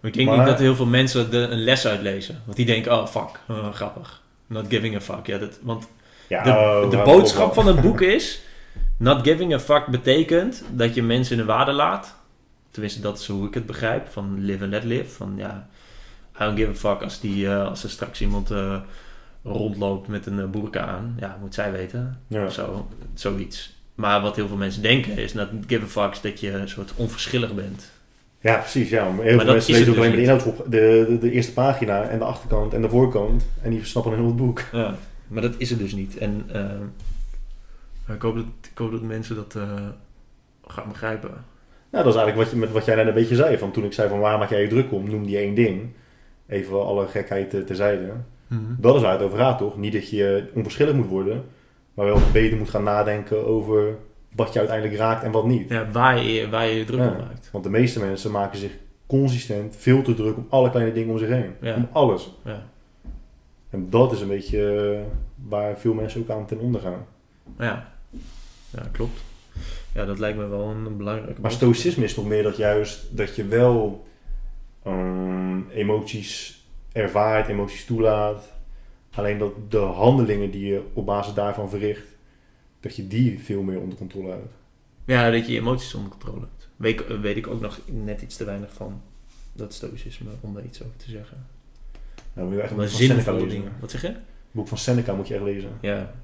Maar 0.00 0.10
ik 0.10 0.16
denk 0.16 0.28
Maar- 0.28 0.38
niet 0.38 0.46
dat 0.46 0.58
heel 0.58 0.74
veel 0.76 0.86
mensen 0.86 1.32
er 1.32 1.52
een 1.52 1.62
les 1.64 1.86
uit 1.86 2.00
lezen. 2.00 2.42
Want 2.44 2.56
die 2.56 2.66
denken, 2.66 2.92
oh 2.92 3.06
fuck, 3.06 3.40
eh, 3.48 3.72
grappig. 3.72 4.22
Not 4.46 4.66
giving 4.68 4.96
a 4.96 5.00
fuck. 5.00 5.26
Ja, 5.26 5.38
dat, 5.38 5.58
want 5.62 5.88
Ja, 6.28 6.42
de, 6.42 6.50
oh, 6.50 6.90
de 6.90 6.96
boodschap 7.04 7.54
van 7.54 7.66
het 7.66 7.80
boek 7.80 8.00
is... 8.00 8.40
Not 8.96 9.22
giving 9.26 9.54
a 9.54 9.58
fuck 9.60 9.86
betekent 9.86 10.64
dat 10.72 10.94
je 10.94 11.02
mensen 11.02 11.32
in 11.32 11.38
hun 11.38 11.48
waarde 11.48 11.72
laat. 11.72 12.16
Tenminste, 12.70 13.00
dat 13.00 13.18
is 13.18 13.26
hoe 13.26 13.46
ik 13.46 13.54
het 13.54 13.66
begrijp. 13.66 14.08
Van 14.08 14.40
live 14.44 14.62
and 14.62 14.72
let 14.72 14.84
live. 14.84 15.10
Van 15.10 15.32
ja, 15.36 15.68
I 16.36 16.38
don't 16.38 16.58
give 16.58 16.70
a 16.70 16.74
fuck 16.74 17.02
als, 17.02 17.20
die, 17.20 17.50
als 17.50 17.82
er 17.84 17.90
straks 17.90 18.20
iemand 18.20 18.50
rondloopt 19.48 20.08
met 20.08 20.26
een 20.26 20.38
uh, 20.38 20.44
boerka 20.44 20.80
aan. 20.80 21.16
Ja, 21.20 21.38
moet 21.40 21.54
zij 21.54 21.72
weten. 21.72 22.18
wel. 22.26 22.40
Ja. 22.40 22.46
Of 22.46 22.52
zo, 22.52 22.88
zoiets. 23.14 23.76
Maar 23.94 24.20
wat 24.20 24.36
heel 24.36 24.48
veel 24.48 24.56
mensen 24.56 24.82
denken 24.82 25.16
is 25.16 25.34
not 25.34 25.48
give 25.66 25.84
a 25.84 25.86
fuck 25.86 26.22
dat 26.22 26.40
je 26.40 26.52
een 26.52 26.68
soort 26.68 26.92
onverschillig 26.96 27.54
bent. 27.54 27.90
ja, 28.40 28.56
precies. 28.56 28.88
Ja. 28.90 29.04
Heel 29.04 29.14
Maar 29.14 29.24
veel 29.24 29.36
dat 29.36 29.46
mensen 29.46 29.72
lezen 29.72 29.92
ook 29.92 29.96
alleen 29.96 30.10
dus 30.10 30.26
maar 30.26 30.36
de 30.36 30.42
inhoud 30.42 30.58
op 30.58 30.70
de, 30.70 31.06
de, 31.08 31.18
de 31.18 31.30
eerste 31.30 31.52
pagina 31.52 32.02
en 32.02 32.18
de 32.18 32.24
achterkant 32.24 32.74
en 32.74 32.82
de 32.82 32.88
voorkant. 32.88 33.46
En 33.62 33.70
die 33.70 33.84
snappen 33.84 34.14
heel 34.14 34.26
het 34.26 34.36
boek. 34.36 34.62
Ja, 34.72 34.94
maar 35.26 35.42
dat 35.42 35.54
is 35.56 35.70
het 35.70 35.78
dus 35.78 35.92
niet. 35.92 36.18
En 36.18 36.44
eh, 36.52 38.14
ik, 38.14 38.22
hoop 38.22 38.34
dat, 38.34 38.44
ik 38.70 38.78
hoop 38.78 38.90
dat 38.90 39.02
mensen 39.02 39.36
dat 39.36 39.54
eh, 39.54 39.72
gaan 40.66 40.88
begrijpen. 40.88 41.30
Nou, 41.90 42.04
dat 42.04 42.14
is 42.14 42.20
eigenlijk 42.20 42.36
wat, 42.36 42.50
je, 42.50 42.56
met 42.56 42.72
wat 42.72 42.84
jij 42.84 42.94
net 42.94 43.06
een 43.06 43.14
beetje 43.14 43.34
zei. 43.34 43.58
Van 43.58 43.70
toen 43.70 43.84
ik 43.84 43.92
zei 43.92 44.08
van 44.08 44.18
waar 44.18 44.38
maak 44.38 44.50
jij 44.50 44.62
je 44.62 44.68
druk 44.68 44.92
om, 44.92 45.10
noem 45.10 45.26
die 45.26 45.38
één 45.38 45.54
ding. 45.54 45.90
Even 46.46 46.86
alle 46.86 47.06
gekheid 47.06 47.66
terzijde. 48.48 48.80
Dat 48.80 48.94
is 48.96 49.02
waar 49.02 49.12
het 49.12 49.22
over 49.22 49.38
gaat, 49.38 49.58
toch? 49.58 49.76
Niet 49.76 49.92
dat 49.92 50.10
je 50.10 50.50
onverschillig 50.54 50.94
moet 50.94 51.06
worden, 51.08 51.44
maar 51.94 52.06
wel 52.06 52.18
beter 52.32 52.58
moet 52.58 52.70
gaan 52.70 52.82
nadenken 52.82 53.46
over 53.46 53.96
wat 54.34 54.52
je 54.52 54.58
uiteindelijk 54.58 54.98
raakt 54.98 55.22
en 55.24 55.30
wat 55.30 55.46
niet. 55.46 55.68
Ja, 55.68 55.90
waar 55.90 56.22
je 56.22 56.48
waar 56.48 56.66
je, 56.66 56.74
je 56.78 56.84
druk 56.84 57.00
Ja. 57.00 57.08
op 57.08 57.18
maakt. 57.18 57.48
Want 57.52 57.64
de 57.64 57.70
meeste 57.70 58.00
mensen 58.00 58.30
maken 58.30 58.58
zich 58.58 58.72
consistent 59.06 59.76
veel 59.76 60.02
te 60.02 60.14
druk 60.14 60.36
op 60.36 60.52
alle 60.52 60.70
kleine 60.70 60.92
dingen 60.92 61.10
om 61.10 61.18
zich 61.18 61.28
heen. 61.28 61.50
Ja. 61.60 61.74
Om 61.74 61.88
alles. 61.92 62.30
Ja. 62.44 62.66
En 63.70 63.90
dat 63.90 64.12
is 64.12 64.20
een 64.20 64.28
beetje 64.28 64.90
eh, 64.92 65.00
waar 65.48 65.78
veel 65.78 65.94
mensen 65.94 66.20
ook 66.20 66.30
aan 66.30 66.46
ten 66.46 66.58
onder 66.58 66.80
gaan. 66.80 67.06
Ja. 67.58 67.92
ja, 68.70 68.82
klopt. 68.92 69.20
Ja, 69.94 70.04
dat 70.04 70.18
lijkt 70.18 70.38
me 70.38 70.46
wel 70.46 70.64
een 70.68 70.96
belangrijke 70.96 71.40
Maar 71.40 71.50
stoïcisme 71.50 72.04
is 72.04 72.14
toch 72.14 72.26
meer 72.26 72.42
dat 72.42 72.56
juist 72.56 73.16
dat 73.16 73.36
je 73.36 73.44
wel 73.44 74.06
ehm, 74.84 75.60
emoties 75.70 76.57
ervaart, 76.98 77.48
emoties 77.48 77.84
toelaat. 77.84 78.52
Alleen 79.14 79.38
dat 79.38 79.52
de 79.70 79.76
handelingen 79.78 80.50
die 80.50 80.66
je 80.66 80.82
op 80.92 81.06
basis 81.06 81.34
daarvan 81.34 81.68
verricht, 81.70 82.06
dat 82.80 82.96
je 82.96 83.06
die 83.08 83.38
veel 83.38 83.62
meer 83.62 83.80
onder 83.80 83.98
controle 83.98 84.28
houdt. 84.30 84.52
Ja, 85.04 85.30
dat 85.30 85.46
je 85.46 85.52
je 85.52 85.58
emoties 85.58 85.94
onder 85.94 86.10
controle 86.10 86.40
hebt. 86.40 86.68
Weet, 86.76 87.00
ik- 87.00 87.06
weet 87.20 87.36
ik 87.36 87.46
ook 87.46 87.60
nog 87.60 87.78
net 87.86 88.22
iets 88.22 88.36
te 88.36 88.44
weinig 88.44 88.72
van. 88.72 89.00
Dat 89.52 89.74
stoïcisme, 89.74 90.30
om 90.40 90.54
daar 90.54 90.64
iets 90.64 90.82
over 90.82 90.96
te 90.96 91.10
zeggen. 91.10 91.46
Nou, 92.32 92.46
moet 92.48 92.56
je 92.56 92.62
echt 92.62 92.70
een 92.70 92.76
Maar 92.76 92.86
boek 92.86 92.94
van 92.96 93.04
Seneca 93.04 93.22
zinvolle 93.24 93.44
lezen. 93.46 93.60
dingen. 93.62 93.76
Wat 93.80 93.90
zeg 93.90 94.00
je? 94.00 94.06
Het 94.06 94.16
boek 94.50 94.68
van 94.68 94.78
Seneca 94.78 95.14
moet 95.14 95.28
je 95.28 95.34
echt 95.34 95.42
lezen. 95.44 95.70
Ja. 95.80 96.14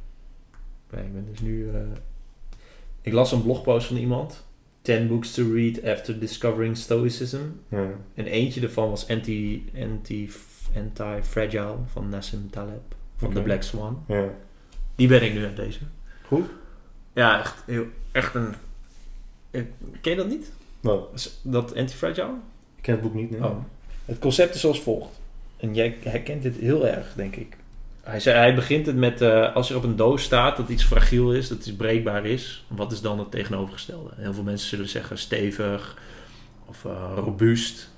Ja, 0.93 0.99
ik 0.99 1.13
ben 1.13 1.27
dus 1.31 1.41
nu... 1.41 1.69
eh, 1.71 1.81
Ik 3.03 3.13
las 3.13 3.33
een 3.33 3.43
blogpost 3.43 3.87
van 3.87 3.97
iemand. 3.97 4.45
10 4.83 5.09
books 5.09 5.35
to 5.35 5.53
read 5.53 5.85
after 5.85 6.19
discovering 6.19 6.77
stoicism. 6.77 7.39
Ja. 7.69 7.91
En 8.15 8.27
eentje 8.27 8.61
ervan 8.61 8.91
was 8.91 9.09
Anti, 9.09 9.65
anti, 9.81 10.31
Anti-Fragile 10.77 11.77
van 11.87 12.09
Nassim 12.09 12.51
Taleb. 12.51 12.95
Van 13.17 13.29
Oké. 13.29 13.37
The 13.37 13.43
Black 13.43 13.63
Swan. 13.63 14.05
Ja. 14.09 14.25
Die 14.95 15.09
ben 15.09 15.23
ik 15.23 15.35
nu 15.35 15.45
aan 15.45 15.55
lezen. 15.57 15.91
Goed? 16.27 16.47
Ja, 17.13 17.39
echt, 17.39 17.63
heel, 17.67 17.87
echt 18.13 18.35
een... 18.35 18.55
Ken 20.01 20.13
je 20.13 20.17
dat 20.17 20.29
niet? 20.29 20.53
Wat? 20.81 21.39
Dat 21.43 21.77
Anti-Fragile? 21.77 22.35
Ik 22.77 22.83
ken 22.83 22.95
het 22.95 23.03
boek 23.03 23.15
niet. 23.15 23.31
Nee. 23.31 23.45
Oh. 23.45 23.57
Het 24.05 24.19
concept 24.19 24.55
is 24.55 24.67
als 24.67 24.81
volgt. 24.81 25.21
En 25.57 25.75
jij 25.75 25.97
herkent 26.03 26.43
dit 26.43 26.57
heel 26.57 26.87
erg, 26.87 27.13
denk 27.15 27.37
ik. 27.37 27.57
Hij, 28.03 28.21
zei, 28.21 28.37
hij 28.37 28.55
begint 28.55 28.87
het 28.87 28.97
met, 28.97 29.21
eh, 29.21 29.55
als 29.55 29.71
er 29.71 29.77
op 29.77 29.85
een 29.85 29.97
doos 29.97 30.23
staat 30.23 30.57
dat 30.57 30.69
iets 30.69 30.85
fragiel 30.85 31.33
is, 31.33 31.49
dat 31.49 31.59
iets 31.59 31.77
breekbaar 31.77 32.27
is, 32.27 32.65
wat 32.69 32.93
is 32.93 33.01
dan 33.01 33.19
het 33.19 33.31
tegenovergestelde? 33.31 34.11
Heel 34.17 34.35
veel 34.35 34.43
mensen 34.43 34.69
zullen 34.69 34.89
zeggen 34.89 35.19
stevig 35.19 35.99
of 36.65 36.85
eh, 36.85 37.13
robuust. 37.15 37.91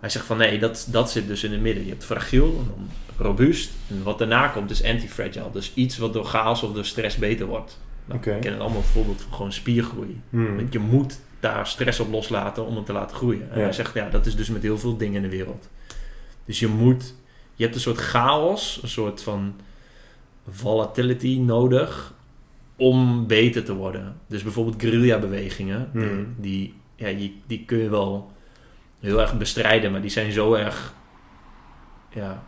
Hij 0.00 0.08
zegt 0.08 0.24
van 0.26 0.36
nee, 0.36 0.58
dat, 0.58 0.86
dat 0.90 1.10
zit 1.10 1.26
dus 1.26 1.44
in 1.44 1.52
het 1.52 1.60
midden. 1.60 1.84
Je 1.84 1.90
hebt 1.90 2.04
fragiel 2.04 2.46
en 2.46 2.66
dan 2.76 2.88
robuust. 3.26 3.70
En 3.88 4.02
wat 4.02 4.18
daarna 4.18 4.48
komt 4.48 4.70
is 4.70 4.84
anti-fragile. 4.84 5.50
Dus 5.52 5.72
iets 5.74 5.98
wat 5.98 6.12
door 6.12 6.24
chaos 6.24 6.62
of 6.62 6.72
door 6.72 6.84
stress 6.84 7.16
beter 7.16 7.46
wordt. 7.46 7.78
Nou, 8.04 8.18
Oké. 8.18 8.34
We 8.34 8.38
kennen 8.40 8.60
allemaal 8.60 8.78
een 8.78 8.84
voorbeeld 8.84 9.20
van 9.22 9.32
gewoon 9.32 9.52
spiergroei. 9.52 10.20
Hmm. 10.30 10.56
Want 10.56 10.72
je 10.72 10.78
moet 10.78 11.20
daar 11.40 11.66
stress 11.66 12.00
op 12.00 12.10
loslaten 12.10 12.66
om 12.66 12.76
het 12.76 12.86
te 12.86 12.92
laten 12.92 13.16
groeien. 13.16 13.50
En 13.50 13.58
Ja. 13.58 13.62
hij 13.64 13.72
zegt, 13.72 13.94
ja, 13.94 14.08
dat 14.10 14.26
is 14.26 14.36
dus 14.36 14.48
met 14.48 14.62
heel 14.62 14.78
veel 14.78 14.96
dingen 14.96 15.16
in 15.16 15.22
de 15.30 15.36
wereld. 15.36 15.68
Dus 16.44 16.58
je 16.60 16.66
moet, 16.68 17.14
je 17.54 17.62
hebt 17.62 17.74
een 17.74 17.80
soort 17.80 17.98
chaos, 17.98 18.78
een 18.82 18.88
soort 18.88 19.22
van 19.22 19.54
volatility 20.48 21.38
nodig 21.38 22.14
om 22.76 23.26
beter 23.26 23.64
te 23.64 23.74
worden. 23.74 24.16
Dus 24.26 24.42
bijvoorbeeld 24.42 24.80
guerrilla-bewegingen, 24.82 25.90
die, 25.92 26.02
Hmm. 26.02 26.34
die, 26.40 26.74
ja, 26.96 27.12
die, 27.12 27.40
die 27.46 27.64
kun 27.64 27.78
je 27.78 27.88
wel 27.88 28.32
heel 29.00 29.20
erg 29.20 29.38
bestrijden, 29.38 29.92
maar 29.92 30.00
die 30.00 30.10
zijn 30.10 30.32
zo 30.32 30.54
erg, 30.54 30.92
ja, 32.10 32.42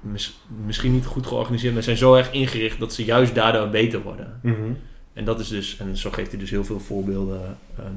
mis- 0.00 0.40
misschien 0.64 0.92
niet 0.92 1.06
goed 1.06 1.26
georganiseerd, 1.26 1.74
maar 1.74 1.82
zijn 1.82 1.96
zo 1.96 2.14
erg 2.14 2.32
ingericht 2.32 2.78
dat 2.78 2.94
ze 2.94 3.04
juist 3.04 3.34
daardoor 3.34 3.68
beter 3.68 4.02
worden. 4.02 4.40
Mhm. 4.42 4.72
En 5.12 5.24
dat 5.24 5.40
is 5.40 5.48
dus, 5.48 5.76
en 5.78 5.96
zo 5.96 6.10
geeft 6.10 6.30
hij 6.30 6.40
dus 6.40 6.50
heel 6.50 6.64
veel 6.64 6.80
voorbeelden 6.80 7.58
ehm, 7.78 7.94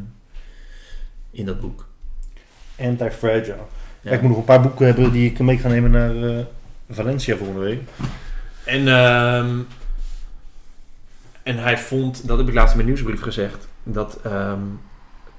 in 1.31 1.45
dat 1.45 1.59
boek. 1.59 1.87
Anti-fragile. 2.79 3.55
Ja. 4.01 4.11
Ik 4.11 4.21
moet 4.21 4.29
nog 4.29 4.39
een 4.39 4.45
paar 4.45 4.61
boeken 4.61 4.85
hebben 4.85 5.11
die 5.11 5.29
ik 5.31 5.39
mee 5.39 5.57
ga 5.57 5.67
nemen 5.67 5.91
naar 5.91 6.23
eh, 6.23 6.45
Valencia 6.89 7.35
volgende 7.37 7.61
week. 7.61 7.81
En, 8.65 8.87
ehm, 8.87 9.59
en 11.43 11.57
hij 11.57 11.77
vond, 11.77 12.27
dat 12.27 12.37
heb 12.37 12.47
ik 12.47 12.53
laatst 12.53 12.71
in 12.71 12.77
mijn 12.77 12.87
nieuwsbrief 12.93 13.21
gezegd, 13.21 13.67
dat 13.83 14.19
ehm, 14.23 14.59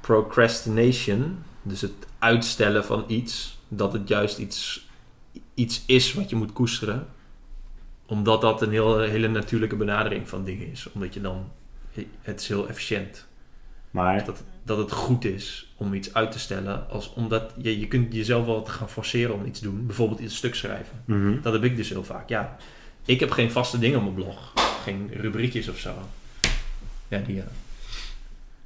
procrastination, 0.00 1.38
dus 1.64 1.80
het 1.80 2.06
uitstellen 2.18 2.84
van 2.84 3.04
iets, 3.06 3.58
dat 3.68 3.92
het 3.92 4.08
juist 4.08 4.38
iets, 4.38 4.88
iets 5.54 5.82
is 5.86 6.14
wat 6.14 6.30
je 6.30 6.36
moet 6.36 6.52
koesteren. 6.52 7.06
Omdat 8.06 8.40
dat 8.40 8.62
een 8.62 8.70
heel, 8.70 8.98
hele 9.00 9.28
natuurlijke 9.28 9.76
benadering 9.76 10.28
van 10.28 10.44
dingen 10.44 10.70
is. 10.70 10.92
Omdat 10.92 11.14
je 11.14 11.20
dan, 11.20 11.50
het 12.20 12.40
is 12.40 12.48
heel 12.48 12.68
efficiënt. 12.68 13.26
Maar 13.90 14.24
dat, 14.24 14.42
dat 14.62 14.78
het 14.78 14.92
goed 14.92 15.24
is 15.24 15.72
om 15.76 15.94
iets 15.94 16.14
uit 16.14 16.32
te 16.32 16.38
stellen. 16.38 16.88
Als, 16.90 17.12
omdat 17.12 17.54
je, 17.56 17.80
je 17.80 17.88
kunt 17.88 18.14
jezelf 18.14 18.46
wel 18.46 18.64
gaan 18.64 18.90
forceren 18.90 19.34
om 19.34 19.44
iets 19.44 19.58
te 19.58 19.64
doen. 19.64 19.86
Bijvoorbeeld 19.86 20.20
iets 20.20 20.36
stuk 20.36 20.54
schrijven. 20.54 21.02
Mhm. 21.04 21.40
Dat 21.42 21.52
heb 21.52 21.64
ik 21.64 21.76
dus 21.76 21.88
heel 21.88 22.04
vaak. 22.04 22.28
Ja, 22.28 22.56
ik 23.04 23.20
heb 23.20 23.30
geen 23.30 23.50
vaste 23.50 23.78
dingen 23.78 23.96
op 23.96 24.02
mijn 24.02 24.14
blog. 24.14 24.52
Geen 24.82 25.10
rubriekjes 25.12 25.68
of 25.68 25.78
zo. 25.78 25.94
Ja, 27.08 27.18
die 27.18 27.36
ja. 27.36 27.44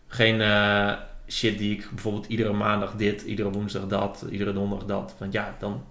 Geen 0.09 0.41
eh, 0.41 0.93
shit 1.29 1.59
die 1.59 1.77
ik 1.77 1.89
bijvoorbeeld 1.91 2.27
iedere 2.27 2.53
maandag 2.53 2.95
dit, 2.97 3.23
iedere 3.23 3.51
woensdag 3.51 3.87
dat, 3.87 4.25
iedere 4.31 4.53
donderdag 4.53 4.87
dat. 4.89 5.15
Want 5.19 5.33
ja, 5.33 5.57
dan 5.59 5.85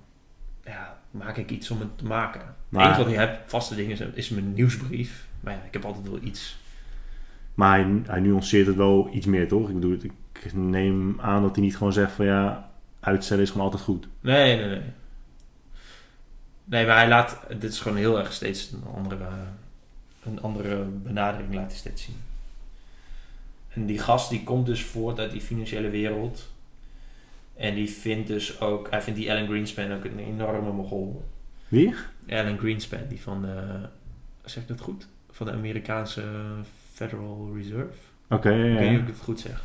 ja, 0.66 0.98
maak 1.11 1.38
ik 1.38 1.51
iets 1.51 1.69
om 1.72 1.80
het 1.80 1.98
te 1.98 2.06
maken. 2.06 2.40
Het 2.41 2.49
Maar- 2.69 2.85
enige 2.85 2.99
wat 3.03 3.11
ik 3.11 3.17
heb, 3.17 3.49
vaste 3.49 3.75
dingen, 3.75 3.91
is, 3.91 3.99
is 4.14 4.30
mijn 4.30 4.53
nieuwsbrief. 4.53 5.27
Maar 5.40 5.53
ja, 5.53 5.59
ik 5.66 5.74
heb 5.74 5.85
altijd 5.85 6.07
wel 6.09 6.19
iets. 6.22 6.57
Maar 7.53 7.80
hij, 7.80 8.01
hij 8.07 8.19
nuanceert 8.19 8.67
het 8.67 8.75
wel 8.75 9.09
iets 9.11 9.25
meer, 9.25 9.48
toch? 9.48 9.67
Ik 9.69 9.74
bedoel, 9.74 9.98
ik 10.01 10.53
neem 10.53 11.19
aan 11.22 11.41
dat 11.41 11.56
hij 11.56 11.64
niet 11.64 11.77
gewoon 11.77 11.93
zegt 11.93 12.11
van 12.11 12.25
ja, 12.25 12.69
uitstellen 12.99 13.43
is 13.43 13.49
gewoon 13.49 13.66
altijd 13.66 13.83
goed. 13.83 14.07
Nee, 14.22 14.57
nee, 14.57 14.67
nee. 14.67 14.82
Nee, 16.64 16.85
maar 16.85 16.95
hij 16.95 17.07
laat... 17.07 17.40
Dit 17.59 17.64
is 17.72 17.80
gewoon 17.80 17.98
heel 17.98 18.19
erg 18.19 18.33
steeds 18.33 18.72
een 18.72 18.83
andere, 18.95 19.27
een 20.24 20.41
andere 20.41 20.83
benadering 20.83 21.53
laat 21.53 21.67
hij 21.67 21.77
steeds 21.77 22.03
zien. 22.03 22.16
En 23.77 23.85
die 23.85 23.99
gast 23.99 24.30
die 24.30 24.43
komt 24.43 24.65
dus 24.65 24.83
voort 24.83 25.19
uit 25.19 25.31
die 25.31 25.41
financiële 25.41 25.89
wereld. 25.89 26.49
En 27.56 27.75
die 27.75 27.89
vindt 27.89 28.27
dus 28.27 28.61
ook... 28.61 28.89
Hij 28.89 29.01
vindt 29.01 29.19
die 29.19 29.31
Alan 29.31 29.47
Greenspan 29.47 29.93
ook 29.93 30.03
een 30.03 30.19
enorme 30.19 30.72
mogol. 30.72 31.25
Wie? 31.67 31.95
Alan 32.30 32.57
Greenspan, 32.57 32.99
die 33.09 33.22
van 33.22 33.41
de... 33.41 33.80
Zeg 34.45 34.64
ik 34.64 34.69
dat 34.69 34.80
goed? 34.80 35.07
Van 35.30 35.45
de 35.45 35.51
Amerikaanse 35.51 36.23
Federal 36.93 37.51
Reserve. 37.56 37.97
Oké, 38.30 38.49
ja, 38.49 38.73
Ik 38.73 38.80
weet 38.80 38.89
niet 38.89 38.99
of 38.99 39.07
ik 39.07 39.14
het 39.14 39.23
goed 39.23 39.39
zeg. 39.39 39.64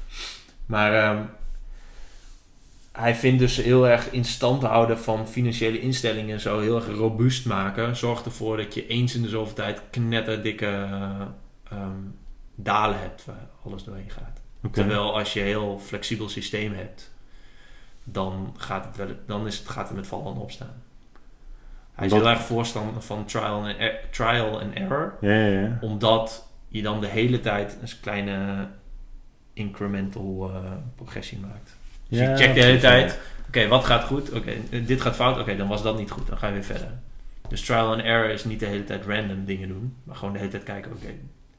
Maar 0.66 0.94
ehm, 0.94 1.24
hij 2.92 3.14
vindt 3.14 3.38
dus 3.38 3.56
heel 3.56 3.88
erg 3.88 4.10
in 4.10 4.24
stand 4.24 4.62
houden 4.62 4.98
van 4.98 5.28
financiële 5.28 5.80
instellingen 5.80 6.40
zo 6.40 6.60
heel 6.60 6.76
erg 6.76 6.86
robuust 6.86 7.46
maken. 7.46 7.96
Zorgt 7.96 8.24
ervoor 8.24 8.56
dat 8.56 8.74
je 8.74 8.86
eens 8.86 9.14
in 9.14 9.22
de 9.22 9.28
zoveel 9.28 9.54
tijd 9.54 9.82
knetterdikke 9.90 10.66
eh, 10.66 11.20
ehm, 11.70 12.00
dalen 12.54 12.98
hebt 12.98 13.24
waar 13.24 13.51
alles 13.64 13.84
doorheen 13.84 14.10
gaat. 14.10 14.40
Terwijl 14.72 15.18
als 15.18 15.32
je 15.32 15.40
een 15.40 15.46
heel 15.46 15.78
flexibel 15.84 16.28
systeem 16.28 16.72
hebt, 16.74 17.10
dan, 18.04 18.54
gaat 18.58 18.84
het 18.84 18.96
wel, 18.96 19.08
dan 19.26 19.46
is 19.46 19.58
het, 19.58 19.68
gaat 19.68 19.88
het 19.88 19.96
met 19.96 20.06
vallen 20.06 20.34
en 20.34 20.40
opstaan. 20.40 20.82
Hij 21.94 22.06
is 22.06 22.12
heel 22.12 22.28
erg 22.28 22.40
voorstander 22.40 23.02
van 23.02 23.24
trial 23.24 23.64
and, 23.64 23.74
er- 23.78 24.00
trial 24.10 24.60
and 24.60 24.74
error 24.74 25.14
Ja, 25.20 25.30
ja, 25.34 25.60
ja. 25.60 25.78
omdat 25.80 26.46
je 26.68 26.82
dan 26.82 27.00
de 27.00 27.06
hele 27.06 27.40
tijd 27.40 27.76
een 27.82 27.88
kleine 28.00 28.68
incremental 29.52 30.50
eh, 30.54 30.72
progressie 30.94 31.38
maakt. 31.38 31.76
Dus 32.08 32.18
je 32.18 32.36
checkt 32.36 32.54
de 32.54 32.62
hele 32.62 32.78
tijd, 32.78 33.20
oké, 33.48 33.68
wat 33.68 33.84
gaat 33.84 34.04
goed? 34.04 34.30
Oké, 34.32 34.52
eh, 34.70 34.86
dit 34.86 35.00
gaat 35.00 35.14
fout, 35.14 35.38
oké, 35.40 35.56
dan 35.56 35.68
was 35.68 35.82
dat 35.82 35.98
niet 35.98 36.10
goed, 36.10 36.26
dan 36.26 36.38
ga 36.38 36.46
je 36.46 36.52
weer 36.52 36.64
verder. 36.64 36.90
Dus 37.48 37.64
trial 37.64 37.92
and 37.92 38.02
error 38.02 38.30
is 38.30 38.44
niet 38.44 38.60
de 38.60 38.66
hele 38.66 38.84
tijd 38.84 39.04
random 39.06 39.44
dingen 39.44 39.68
doen, 39.68 39.96
maar 40.04 40.16
gewoon 40.16 40.32
de 40.32 40.38
hele 40.38 40.50
tijd 40.50 40.62
kijken, 40.62 40.92
oké, 40.92 41.14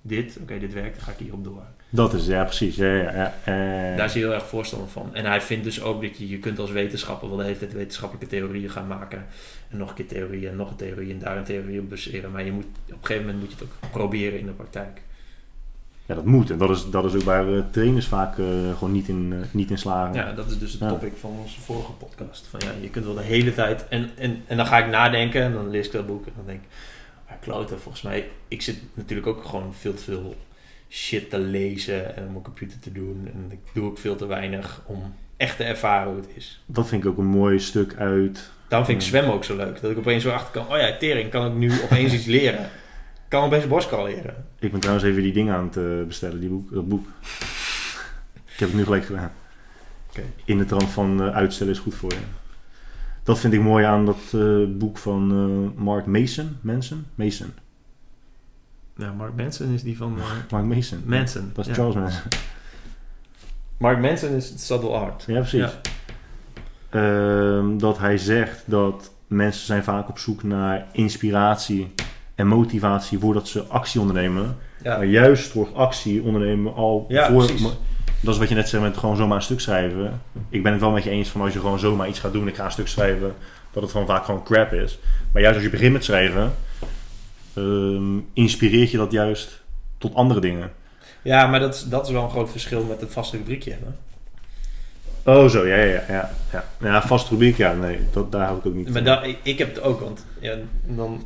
dit, 0.05 0.37
oké, 0.41 0.59
dit 0.59 0.73
werkt, 0.73 0.95
dan 0.95 1.03
ga 1.05 1.11
ik 1.11 1.17
hierop 1.17 1.43
door. 1.43 1.61
Dat 1.89 2.13
is, 2.13 2.25
ja, 2.25 2.43
precies. 2.43 2.75
Ja, 2.75 2.93
ja, 2.95 3.11
ja. 3.15 3.33
Eh, 3.43 3.97
Daar 3.97 4.05
is 4.05 4.13
hij 4.13 4.21
heel 4.21 4.33
erg 4.33 4.45
voorstander 4.47 4.89
van. 4.89 5.09
En 5.15 5.25
hij 5.25 5.41
vindt 5.41 5.63
dus 5.63 5.81
ook 5.81 6.01
dat 6.01 6.17
je, 6.17 6.29
je 6.29 6.37
kunt 6.39 6.59
als 6.59 6.71
wetenschapper 6.71 7.27
wel 7.27 7.37
de 7.37 7.43
hele 7.43 7.57
tijd 7.57 7.73
wetenschappelijke 7.73 8.27
theorieën 8.35 8.69
gaan 8.69 8.87
maken. 8.87 9.25
En 9.69 9.77
nog 9.77 9.89
een 9.89 9.95
keer 9.95 10.07
theorieën 10.07 10.49
en 10.49 10.55
nog 10.55 10.69
een 10.69 10.75
theorie 10.75 11.11
en 11.13 11.19
daar 11.19 11.37
een 11.37 11.43
theorie 11.43 11.79
op 11.79 11.89
baseren. 11.89 12.31
Maar 12.31 12.43
je 12.45 12.51
moet, 12.51 12.65
op 12.65 12.91
een 12.91 12.97
gegeven 13.01 13.25
moment 13.25 13.39
moet 13.43 13.49
je 13.51 13.55
het 13.65 13.73
ook 13.83 13.91
proberen 13.91 14.39
in 14.39 14.45
de 14.45 14.51
praktijk. 14.51 15.01
ja, 16.05 16.15
dat 16.15 16.25
moet. 16.25 16.49
En 16.49 16.57
dat 16.57 16.69
is, 16.69 16.89
dat 16.89 17.05
is 17.05 17.13
ook 17.15 17.21
waar 17.21 17.53
eh, 17.53 17.63
trainers 17.71 18.07
vaak 18.07 18.37
eh, 18.37 18.45
gewoon 18.77 18.91
niet 18.93 19.07
in, 19.07 19.33
eh, 19.33 19.39
niet 19.51 19.69
in 19.69 19.77
slagen. 19.77 20.13
Ja, 20.15 20.31
dat 20.33 20.49
is 20.51 20.59
dus 20.59 20.71
het 20.71 20.81
Ja. 20.81 20.87
topic 20.89 21.13
van 21.19 21.31
onze 21.41 21.61
vorige 21.61 21.91
podcast. 21.91 22.47
Van 22.49 22.59
ja, 22.63 22.71
je 22.81 22.89
kunt 22.89 23.05
wel 23.05 23.13
de 23.13 23.21
hele 23.21 23.53
tijd. 23.53 23.87
En, 23.87 24.09
en, 24.17 24.41
en 24.47 24.57
dan 24.57 24.65
ga 24.65 24.77
ik 24.77 24.87
nadenken 24.91 25.41
en 25.41 25.53
dan 25.53 25.69
lees 25.69 25.85
ik 25.85 25.91
dat 25.91 26.07
boek 26.07 26.25
en 26.25 26.31
dan 26.35 26.45
denk 26.45 26.61
ik, 26.61 26.67
kloten, 27.41 27.79
volgens 27.79 28.03
mij. 28.03 28.29
Ik 28.47 28.61
zit 28.61 28.77
natuurlijk 28.93 29.27
ook 29.27 29.43
gewoon 29.45 29.73
veel 29.73 29.93
te 29.93 30.03
veel 30.03 30.35
shit 30.89 31.29
te 31.29 31.39
lezen 31.39 32.15
en 32.15 32.23
op 32.23 32.31
mijn 32.31 32.43
computer 32.43 32.79
te 32.79 32.91
doen. 32.91 33.29
En 33.33 33.47
ik 33.51 33.59
doe 33.73 33.85
ook 33.85 33.97
veel 33.97 34.15
te 34.15 34.25
weinig 34.25 34.81
om 34.85 35.15
echt 35.37 35.57
te 35.57 35.63
ervaren 35.63 36.07
hoe 36.11 36.21
het 36.21 36.29
is. 36.35 36.61
Dat 36.65 36.87
vind 36.87 37.03
ik 37.03 37.09
ook 37.09 37.17
een 37.17 37.25
mooi 37.25 37.59
stuk 37.59 37.95
uit. 37.95 38.51
Daarom 38.67 38.87
vind 38.87 39.01
ik 39.01 39.03
Ja. 39.03 39.09
zwemmen 39.09 39.33
ook 39.33 39.43
zo 39.43 39.55
leuk. 39.55 39.81
Dat 39.81 39.91
ik 39.91 39.97
opeens 39.97 40.23
zo 40.23 40.29
achter 40.29 40.51
kan. 40.51 40.71
Oh 40.73 40.77
ja, 40.81 40.97
tering, 40.97 41.29
kan 41.29 41.47
ik 41.47 41.53
nu 41.57 41.71
opeens 41.83 42.13
iets 42.17 42.25
leren. 42.25 42.63
Ik 42.63 43.39
kan 43.39 43.43
opeens 43.43 43.67
borstcrawl 43.67 44.05
leren. 44.05 44.45
Ik 44.59 44.71
ben 44.71 44.79
trouwens 44.79 45.07
even 45.07 45.23
die 45.23 45.33
dingen 45.33 45.55
aan 45.55 45.65
het 45.65 45.77
eh, 45.77 46.03
bestellen, 46.07 46.39
die 46.39 46.49
boek, 46.49 46.73
dat 46.73 46.87
boek. 46.87 47.07
ik 48.53 48.59
heb 48.59 48.67
het 48.67 48.77
nu 48.77 48.83
gelijk 48.83 49.05
gedaan. 49.05 49.31
In 50.45 50.57
de 50.57 50.65
trant 50.65 50.89
van 50.89 51.21
eh, 51.23 51.35
uitstellen 51.35 51.73
is 51.73 51.79
goed 51.79 51.95
voor 51.95 52.11
je. 52.11 52.17
Dat 53.23 53.39
vind 53.39 53.53
ik 53.53 53.61
mooi 53.61 53.85
aan 53.85 54.05
dat 54.05 54.17
eh, 54.31 54.57
boek 54.67 54.97
van 54.97 55.31
eh, 55.31 55.83
Mark 55.83 56.05
Mason. 56.05 56.57
Manson? 56.61 57.05
Mason. 57.15 57.53
Nou, 58.95 59.15
Mark 59.15 59.35
Manson 59.35 59.73
is 59.73 59.83
die 59.83 59.97
van 59.97 60.17
eh, 60.17 60.23
Mark 60.51 60.65
Mason. 60.65 61.03
Manson. 61.05 61.51
Dat 61.53 61.65
is 61.65 61.75
ja. 61.75 61.77
Charles 61.77 61.95
Manson. 61.95 62.21
Mark 63.77 63.99
Manson 63.99 64.29
is 64.29 64.65
Subtle 64.65 64.89
Art. 64.89 65.23
Ja, 65.27 65.39
precies. 65.39 65.59
Ja. 65.59 65.71
Ehm, 66.89 67.77
dat 67.77 67.97
hij 67.97 68.17
zegt 68.17 68.63
dat 68.65 69.11
mensen 69.27 69.65
zijn 69.65 69.83
vaak 69.83 70.09
op 70.09 70.17
zoek 70.17 70.43
naar 70.43 70.85
inspiratie 70.91 71.93
en 72.35 72.47
motivatie 72.47 73.19
voordat 73.19 73.47
ze 73.47 73.63
actie 73.63 73.99
ondernemen. 73.99 74.57
Ja. 74.83 74.97
Maar 74.97 75.05
juist 75.05 75.53
wordt 75.53 75.73
actie 75.73 76.23
ondernemen 76.23 76.73
al 76.73 77.05
Ja, 77.07 77.31
voor... 77.31 77.45
precies. 77.45 77.67
Dat 78.23 78.33
is 78.33 78.39
wat 78.39 78.49
je 78.49 78.55
net 78.55 78.69
zei 78.69 78.81
met 78.81 78.97
gewoon 78.97 79.15
zomaar 79.15 79.37
een 79.37 79.43
stuk 79.43 79.59
schrijven. 79.59 80.21
Ik 80.49 80.63
ben 80.63 80.71
het 80.71 80.81
wel 80.81 80.91
met 80.91 81.03
je 81.03 81.09
eens 81.09 81.29
van 81.29 81.41
als 81.41 81.53
je 81.53 81.59
gewoon 81.59 81.79
zomaar 81.79 82.07
iets 82.07 82.19
gaat 82.19 82.33
doen, 82.33 82.47
ik 82.47 82.55
ga 82.55 82.65
een 82.65 82.71
stuk 82.71 82.87
schrijven, 82.87 83.35
dat 83.71 83.83
het 83.83 83.91
gewoon 83.91 84.07
vaak 84.07 84.25
gewoon 84.25 84.43
crap 84.43 84.73
is. 84.73 84.99
Maar 85.31 85.41
juist 85.41 85.55
als 85.55 85.65
je 85.65 85.71
begint 85.71 85.93
met 85.93 86.03
schrijven, 86.03 86.53
ehm, 87.53 88.17
inspireert 88.33 88.91
je 88.91 88.97
dat 88.97 89.11
juist 89.11 89.61
tot 89.97 90.15
andere 90.15 90.39
dingen. 90.39 90.71
Ja, 91.21 91.47
maar 91.47 91.59
dat 91.59 91.75
is, 91.75 91.83
dat 91.83 92.05
is 92.05 92.11
wel 92.13 92.23
een 92.23 92.29
groot 92.29 92.51
verschil 92.51 92.83
met 92.83 93.01
het 93.01 93.11
vaste 93.11 93.37
rubriekje 93.37 93.71
hebben. 93.71 93.97
Oh 95.25 95.49
zo, 95.49 95.67
ja, 95.67 95.75
ja, 95.75 95.85
ja. 95.85 96.03
Ja, 96.07 96.29
ja. 96.51 96.63
ja 96.79 97.01
vast 97.01 97.29
rubriek, 97.29 97.57
ja, 97.57 97.73
nee, 97.73 97.99
dat, 98.11 98.31
daar 98.31 98.45
hou 98.45 98.57
ik 98.57 98.65
ook 98.65 98.73
niet 98.73 99.03
Maar 99.03 99.27
ik, 99.27 99.37
ik 99.43 99.57
heb 99.57 99.75
het 99.75 99.83
ook, 99.83 99.99
want 99.99 100.25
ja, 100.39 100.55
dan, 100.83 101.23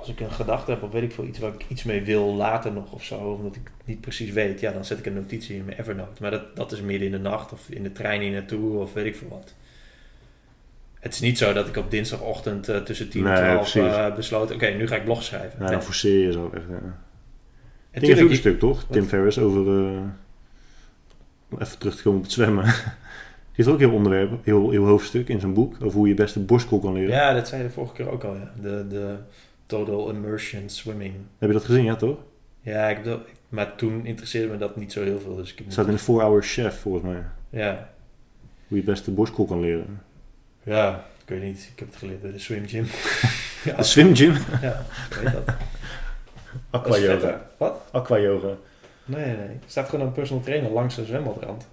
als 0.00 0.08
ik 0.08 0.20
een 0.20 0.30
gedachte 0.32 0.70
heb 0.70 0.82
of 0.82 0.90
weet 0.90 1.02
ik 1.02 1.12
veel, 1.12 1.24
iets 1.24 1.38
waar 1.38 1.54
ik 1.54 1.64
iets 1.68 1.82
mee 1.82 2.02
wil 2.02 2.34
later 2.34 2.72
nog 2.72 2.92
of 2.92 3.04
zo, 3.04 3.16
omdat 3.18 3.56
ik 3.56 3.62
het 3.78 3.86
niet 3.86 4.00
precies 4.00 4.30
weet, 4.32 4.60
ja, 4.60 4.72
dan 4.72 4.84
zet 4.84 4.98
ik 4.98 5.06
een 5.06 5.14
notitie 5.14 5.56
in 5.56 5.64
mijn 5.64 5.78
Evernote. 5.78 6.22
Maar 6.22 6.30
dat, 6.30 6.56
dat 6.56 6.72
is 6.72 6.80
midden 6.80 7.06
in 7.06 7.12
de 7.12 7.18
nacht 7.18 7.52
of 7.52 7.70
in 7.70 7.82
de 7.82 7.92
trein 7.92 8.20
hier 8.20 8.30
naartoe 8.30 8.78
of 8.78 8.92
weet 8.92 9.06
ik 9.06 9.16
veel 9.16 9.28
wat. 9.28 9.54
Het 11.00 11.12
is 11.12 11.20
niet 11.20 11.38
zo 11.38 11.52
dat 11.52 11.68
ik 11.68 11.76
op 11.76 11.90
dinsdagochtend 11.90 12.68
eh, 12.68 12.76
tussen 12.76 13.08
10 13.08 13.26
en 13.26 13.32
Nee, 13.32 13.42
12 13.42 13.72
precies. 13.72 13.92
eh, 13.96 14.14
besloot, 14.14 14.52
oké, 14.52 14.66
nu 14.66 14.86
ga 14.86 14.96
ik 14.96 15.04
blog 15.04 15.22
schrijven. 15.22 15.52
Ja, 15.58 15.62
Nee. 15.62 15.72
dan 15.72 15.82
forceer 15.82 16.26
je 16.26 16.32
zo 16.32 16.50
echt. 16.54 16.64
Ja. 16.68 16.98
En 17.90 18.18
een 18.30 18.36
stuk, 18.36 18.58
toch? 18.58 18.84
Tim? 18.90 19.04
Ferriss 19.04 19.38
over... 19.38 19.66
om 21.50 21.58
even 21.58 21.78
terug 21.78 21.96
te 21.96 22.02
komen 22.02 22.18
op 22.18 22.24
het 22.24 22.34
zwemmen. 22.34 22.64
Die 23.54 23.64
heeft 23.64 23.68
ook 23.68 23.78
heel 23.78 23.92
onderwerp, 23.96 24.44
heel, 24.44 24.70
heel 24.70 24.84
hoofdstuk 24.86 25.28
in 25.28 25.40
zijn 25.40 25.54
boek. 25.54 25.74
Over 25.82 25.98
hoe 25.98 26.08
je 26.08 26.14
best 26.14 26.36
een 26.36 26.46
borstkool 26.46 26.78
kan 26.80 26.92
leren. 26.92 27.10
Ja, 27.10 27.32
dat 27.34 27.48
zei 27.48 27.62
je 27.62 27.66
de 27.68 27.72
vorige 27.74 27.92
keer 27.94 28.10
ook 28.10 28.24
al, 28.24 28.34
ja. 28.34 28.52
De, 28.60 28.86
de 28.88 29.16
total 29.70 30.08
immersion 30.10 30.68
swimming. 30.68 31.14
Heb 31.38 31.48
je 31.48 31.54
dat 31.56 31.64
gezien, 31.64 31.84
ja 31.84 31.96
toch? 31.96 32.18
Ja, 32.60 32.88
ik 32.88 32.96
heb 32.96 33.04
dat, 33.04 33.20
maar 33.48 33.74
toen 33.74 34.06
interesseerde 34.06 34.48
me 34.48 34.56
dat 34.58 34.76
niet 34.76 34.92
zo 34.92 35.02
heel 35.02 35.20
veel. 35.20 35.36
Dus 35.36 35.50
ik 35.50 35.54
heb 35.56 35.64
Het 35.64 35.72
staat 35.72 35.86
in 35.86 35.92
de 35.92 35.98
4 35.98 36.14
Hour 36.14 36.42
Chef, 36.42 36.80
volgens 36.80 37.04
mij. 37.04 37.22
Ja, 37.50 37.90
Hoe 38.68 38.78
je 38.78 38.84
best 38.84 39.04
de 39.04 39.10
borstkool 39.10 39.46
kan 39.46 39.60
leren. 39.60 40.02
ja, 40.62 41.04
ik 41.22 41.28
weet 41.28 41.42
niet. 41.42 41.68
Ik 41.72 41.78
heb 41.78 41.88
het 41.88 41.96
geleerd 41.96 42.22
bij 42.22 42.32
de 42.32 42.38
swim 42.38 42.68
gym. 42.68 42.84
ja, 43.64 43.76
De 43.76 43.82
swim 43.82 44.16
gym? 44.16 44.32
ja, 44.62 44.84
ik 45.10 45.16
weet 45.22 45.32
dat. 45.32 45.54
Aqua 46.70 46.98
yoga. 46.98 47.46
Wat? 47.56 47.80
Aqua 47.90 48.18
yoga. 48.18 48.54
Nee, 49.04 49.24
nee. 49.24 49.34
Er 49.46 49.58
staat 49.66 49.88
gewoon 49.88 50.06
een 50.06 50.12
personal 50.12 50.42
trainer 50.44 50.70
langs 50.70 50.94
de 50.94 51.04
zwembadrand. 51.04 51.68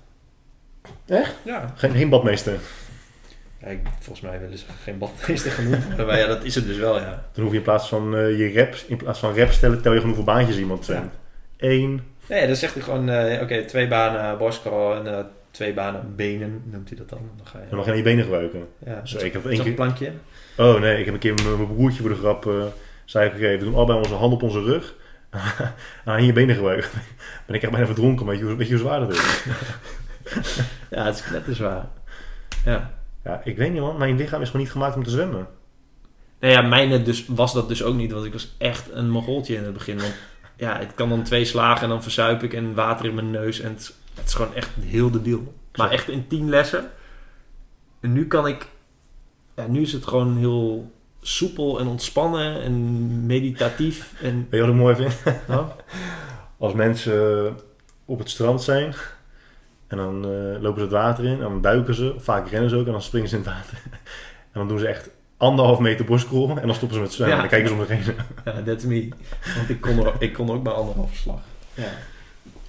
Echt? 1.05 1.35
Ja. 1.43 1.73
Geen, 1.75 1.91
geen 1.91 2.09
badmeester. 2.09 2.59
Ja 3.61 3.67
ik, 3.67 3.79
volgens 3.99 4.21
mij 4.21 4.39
willen 4.39 4.57
ze 4.57 4.65
geen 4.83 4.97
badmeester 4.97 5.51
genoemd 5.59 5.85
worden. 5.85 6.05
Maar 6.07 6.17
ja, 6.17 6.27
dat 6.27 6.43
is 6.43 6.55
het 6.55 6.65
dus 6.67 6.77
wel, 6.77 6.99
ja. 6.99 7.23
Dan 7.31 7.43
hoef 7.43 7.51
je 7.51 7.57
in 7.57 7.63
plaats 7.63 7.87
van 7.87 8.15
eh, 8.15 8.37
je 8.37 8.47
reps, 8.47 8.85
in 8.85 8.97
plaats 8.97 9.19
van 9.19 9.33
reps 9.33 9.55
stellen, 9.55 9.81
tel 9.81 9.93
je 9.93 9.99
gewoon 9.99 10.15
hoeveel 10.15 10.33
baantjes 10.33 10.57
iemand 10.57 10.85
zwemt. 10.85 11.13
Eén. 11.57 12.01
Nee, 12.29 12.47
dan 12.47 12.55
zegt 12.55 12.73
hij 12.73 12.83
gewoon, 12.83 13.09
eh, 13.09 13.41
oké, 13.41 13.65
twee 13.65 13.87
banen 13.87 14.37
borstcrawl 14.37 14.95
en 14.95 15.17
eh, 15.17 15.23
twee 15.51 15.73
banen 15.73 16.15
benen, 16.15 16.61
noemt 16.65 16.89
hij 16.89 16.97
dat 16.97 17.09
dan. 17.09 17.29
Dan 17.37 17.47
ga 17.47 17.59
je... 17.59 17.65
Dan 17.67 17.75
mag 17.75 17.85
je 17.85 17.91
naar 17.91 17.99
je 17.99 18.05
benen 18.05 18.23
gebruiken. 18.23 18.67
Ja, 18.85 19.05
Zo, 19.05 19.17
ik 19.17 19.33
heb 19.33 19.45
één 19.45 19.63
keer... 19.63 19.73
plankje. 19.73 20.11
Oh 20.57 20.79
nee, 20.79 20.99
ik 20.99 21.05
heb 21.05 21.13
een 21.13 21.19
keer 21.19 21.33
mijn 21.33 21.67
broertje 21.75 22.01
voor 22.01 22.09
de 22.09 22.15
grap... 22.15 22.45
eh 22.45 22.65
zei 23.05 23.27
ik, 23.27 23.35
oké, 23.35 23.47
we 23.47 23.57
doen 23.57 23.75
allebei 23.75 23.97
onze 23.97 24.13
hand 24.13 24.33
op 24.33 24.43
onze 24.43 24.63
rug. 24.63 24.95
en 25.29 25.41
aan 26.13 26.25
je 26.25 26.33
benen 26.33 26.55
gebruiken. 26.55 26.89
ben 27.45 27.55
ik 27.55 27.61
echt 27.61 27.71
bijna 27.71 27.85
verdronken, 27.85 28.25
weet 28.25 28.39
je, 28.39 28.55
weet 28.55 28.67
je 28.67 28.73
hoe 28.73 28.83
zwaar 28.83 28.99
dat 28.99 29.11
is? 29.11 29.43
Ja, 30.89 31.05
het 31.05 31.15
is 31.15 31.29
net 31.31 31.45
te 31.45 31.53
zwaar. 31.53 31.85
Ja. 32.65 32.96
Ja, 33.27 33.41
ik 33.43 33.57
weet 33.57 33.71
niet 33.71 33.81
man, 33.81 33.97
mijn 33.97 34.17
lichaam 34.17 34.41
is 34.41 34.47
gewoon 34.47 34.61
niet 34.61 34.71
gemaakt 34.71 34.95
om 34.95 35.03
te 35.03 35.09
zwemmen. 35.09 35.47
Nou 36.39 36.53
ja, 36.53 36.61
mijne 36.61 37.01
dus, 37.01 37.25
was 37.27 37.53
dat 37.53 37.67
dus 37.67 37.83
ook 37.83 37.95
niet, 37.95 38.11
want 38.11 38.25
ik 38.25 38.33
was 38.33 38.55
echt 38.57 38.91
een 38.91 39.09
mogoltje 39.09 39.55
in 39.55 39.63
het 39.63 39.73
begin. 39.73 39.97
Want 39.97 40.13
ja, 40.55 40.77
het 40.79 40.93
kan 40.93 41.09
dan 41.09 41.23
twee 41.23 41.45
slagen 41.45 41.83
en 41.83 41.89
dan 41.89 42.03
verzuip 42.03 42.43
ik 42.43 42.53
en 42.53 42.73
water 42.73 43.05
in 43.05 43.15
mijn 43.15 43.31
neus. 43.31 43.59
En 43.59 43.69
het, 43.73 43.93
het 44.15 44.27
is 44.27 44.33
gewoon 44.33 44.53
echt 44.55 44.69
heel 44.81 45.11
debiel. 45.11 45.53
Maar 45.75 45.91
echt 45.91 46.09
in 46.09 46.27
tien 46.27 46.49
lessen. 46.49 46.91
En 47.99 48.13
nu 48.13 48.27
kan 48.27 48.47
ik, 48.47 48.67
ja, 49.55 49.67
nu 49.67 49.81
is 49.81 49.93
het 49.93 50.07
gewoon 50.07 50.37
heel 50.37 50.91
soepel 51.21 51.79
en 51.79 51.87
ontspannen 51.87 52.61
en 52.61 53.25
meditatief. 53.25 54.13
En, 54.21 54.47
Weet 54.49 54.59
je 54.59 54.65
wat 54.65 54.69
ik 54.69 54.81
mooi 54.81 54.95
vind? 54.95 55.21
Als 56.57 56.73
mensen 56.73 57.55
op 58.05 58.19
het 58.19 58.29
strand 58.29 58.63
zijn... 58.63 58.93
En 59.87 59.97
dan 59.97 60.25
eh, 60.25 60.61
lopen 60.61 60.77
ze 60.77 60.81
het 60.85 60.91
water 60.91 61.23
in 61.25 61.31
en 61.31 61.39
dan 61.39 61.61
duiken 61.61 61.95
ze. 61.95 62.13
Vaak 62.17 62.49
rennen 62.49 62.69
ze 62.69 62.75
ook 62.75 62.85
en 62.85 62.91
dan 62.91 63.01
springen 63.01 63.29
ze 63.29 63.35
in 63.35 63.41
het 63.41 63.51
water. 63.53 63.77
en 64.51 64.59
dan 64.59 64.67
doen 64.67 64.79
ze 64.79 64.87
echt 64.87 65.09
anderhalf 65.37 65.79
meter 65.79 66.05
borstkrol 66.05 66.49
en 66.49 66.65
dan 66.67 66.75
stoppen 66.75 66.97
ze 66.97 67.03
met 67.03 67.13
zwemmen. 67.13 67.37
Ja. 67.37 67.43
En 67.43 67.49
dan 67.49 67.59
kijken 67.59 67.75
ze 67.77 67.81
om 67.81 67.87
zich 67.97 68.05
heen. 68.05 68.15
ja, 68.55 68.63
that's 68.63 68.83
me. 68.85 69.09
Want 69.55 69.69
ik 69.69 69.81
kon, 69.81 70.05
er, 70.05 70.13
ik 70.19 70.33
kon 70.33 70.51
ook 70.51 70.63
maar 70.63 70.73
anderhalve 70.73 71.15
slag. 71.15 71.39
Ja. 71.73 71.83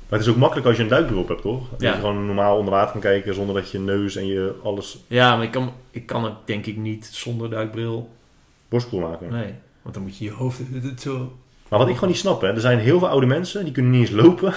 Maar 0.08 0.18
het 0.18 0.28
is 0.28 0.34
ook 0.34 0.38
makkelijk 0.40 0.66
als 0.66 0.76
je 0.76 0.82
een 0.82 0.88
duikbril 0.88 1.18
op 1.20 1.28
hebt, 1.28 1.42
toch? 1.42 1.70
Dat 1.70 1.80
Ja. 1.80 1.90
je 1.92 1.96
gewoon 1.98 2.26
normaal 2.26 2.56
onder 2.58 2.72
water 2.72 2.92
kan 2.92 3.00
kijken 3.00 3.34
zonder 3.34 3.54
dat 3.54 3.70
je 3.70 3.78
neus 3.78 4.16
en 4.16 4.26
je 4.26 4.54
alles 4.62 4.98
ja, 5.06 5.36
maar 5.36 5.44
ik 5.44 5.50
kan, 5.50 5.72
ik 5.90 6.06
kan 6.06 6.24
het 6.24 6.32
denk 6.44 6.66
ik 6.66 6.76
niet 6.76 7.08
zonder 7.12 7.50
duikbril. 7.50 8.10
borstkrol 8.68 9.00
maken. 9.00 9.30
Nee, 9.32 9.54
want 9.82 9.94
dan 9.94 10.02
moet 10.02 10.18
je 10.18 10.24
je 10.24 10.30
hoofd 10.30 10.60
zo... 11.00 11.32
Maar 11.68 11.78
wat 11.78 11.88
ik 11.88 11.94
gewoon 11.94 12.08
niet 12.10 12.18
snap, 12.18 12.40
hè, 12.40 12.48
er 12.48 12.60
zijn 12.60 12.78
heel 12.78 12.98
veel 12.98 13.08
oude 13.08 13.26
mensen 13.26 13.64
die 13.64 13.72
kunnen 13.72 13.90
niet 13.92 14.00
eens 14.00 14.10
lopen, 14.10 14.54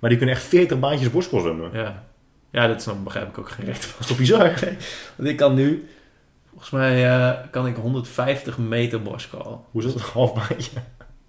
maar 0.00 0.10
die 0.10 0.18
kunnen 0.18 0.36
echt 0.36 0.44
40 0.44 0.78
baantjes 0.78 1.10
borstkrol 1.10 1.40
zwemmen. 1.40 1.70
Ja, 1.72 2.04
ja 2.50 2.66
dat 2.66 2.82
snap, 2.82 3.04
begrijp 3.04 3.28
ik 3.28 3.38
ook 3.38 3.50
gerecht 3.50 3.84
van. 3.84 3.92
Dat 3.92 4.00
is 4.00 4.06
toch 4.06 4.16
bizar? 4.16 4.60
Want 5.16 5.28
ik 5.28 5.36
kan 5.36 5.54
nu, 5.54 5.88
volgens 6.48 6.70
mij 6.70 7.10
eh, 7.10 7.50
kan 7.50 7.66
ik 7.66 7.76
150 7.76 8.58
meter 8.58 9.02
borstcrawl. 9.02 9.58
Hoe 9.70 9.84
is 9.84 9.92
dat? 9.92 10.02
Een 10.02 10.08
half 10.12 10.34
baantje? 10.34 10.80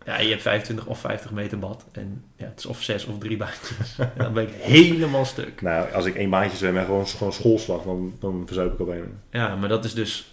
Ja, 0.05 0.19
je 0.19 0.29
hebt 0.29 0.41
25 0.41 0.85
of 0.85 0.99
50 0.99 1.31
meter 1.31 1.59
bad. 1.59 1.85
En 1.91 2.23
ja, 2.35 2.45
het 2.45 2.59
is 2.59 2.65
of 2.65 2.81
zes 2.81 3.05
of 3.05 3.17
drie 3.17 3.37
baantjes. 3.37 3.95
en 3.99 4.11
dan 4.15 4.33
ben 4.33 4.43
ik 4.43 4.53
helemaal 4.53 5.25
stuk. 5.25 5.61
Nou, 5.61 5.91
als 5.91 6.05
ik 6.05 6.15
één 6.15 6.29
baantje 6.29 6.57
zwem 6.57 6.77
en 6.77 6.85
gewoon, 6.85 7.07
gewoon 7.07 7.33
schoolslag, 7.33 7.83
dan, 7.83 8.13
dan 8.19 8.43
verzuip 8.45 8.73
ik 8.73 8.79
al 8.79 8.85
bijna. 8.85 9.05
Ja, 9.31 9.55
maar 9.55 9.69
dat 9.69 9.85
is 9.85 9.93
dus, 9.93 10.30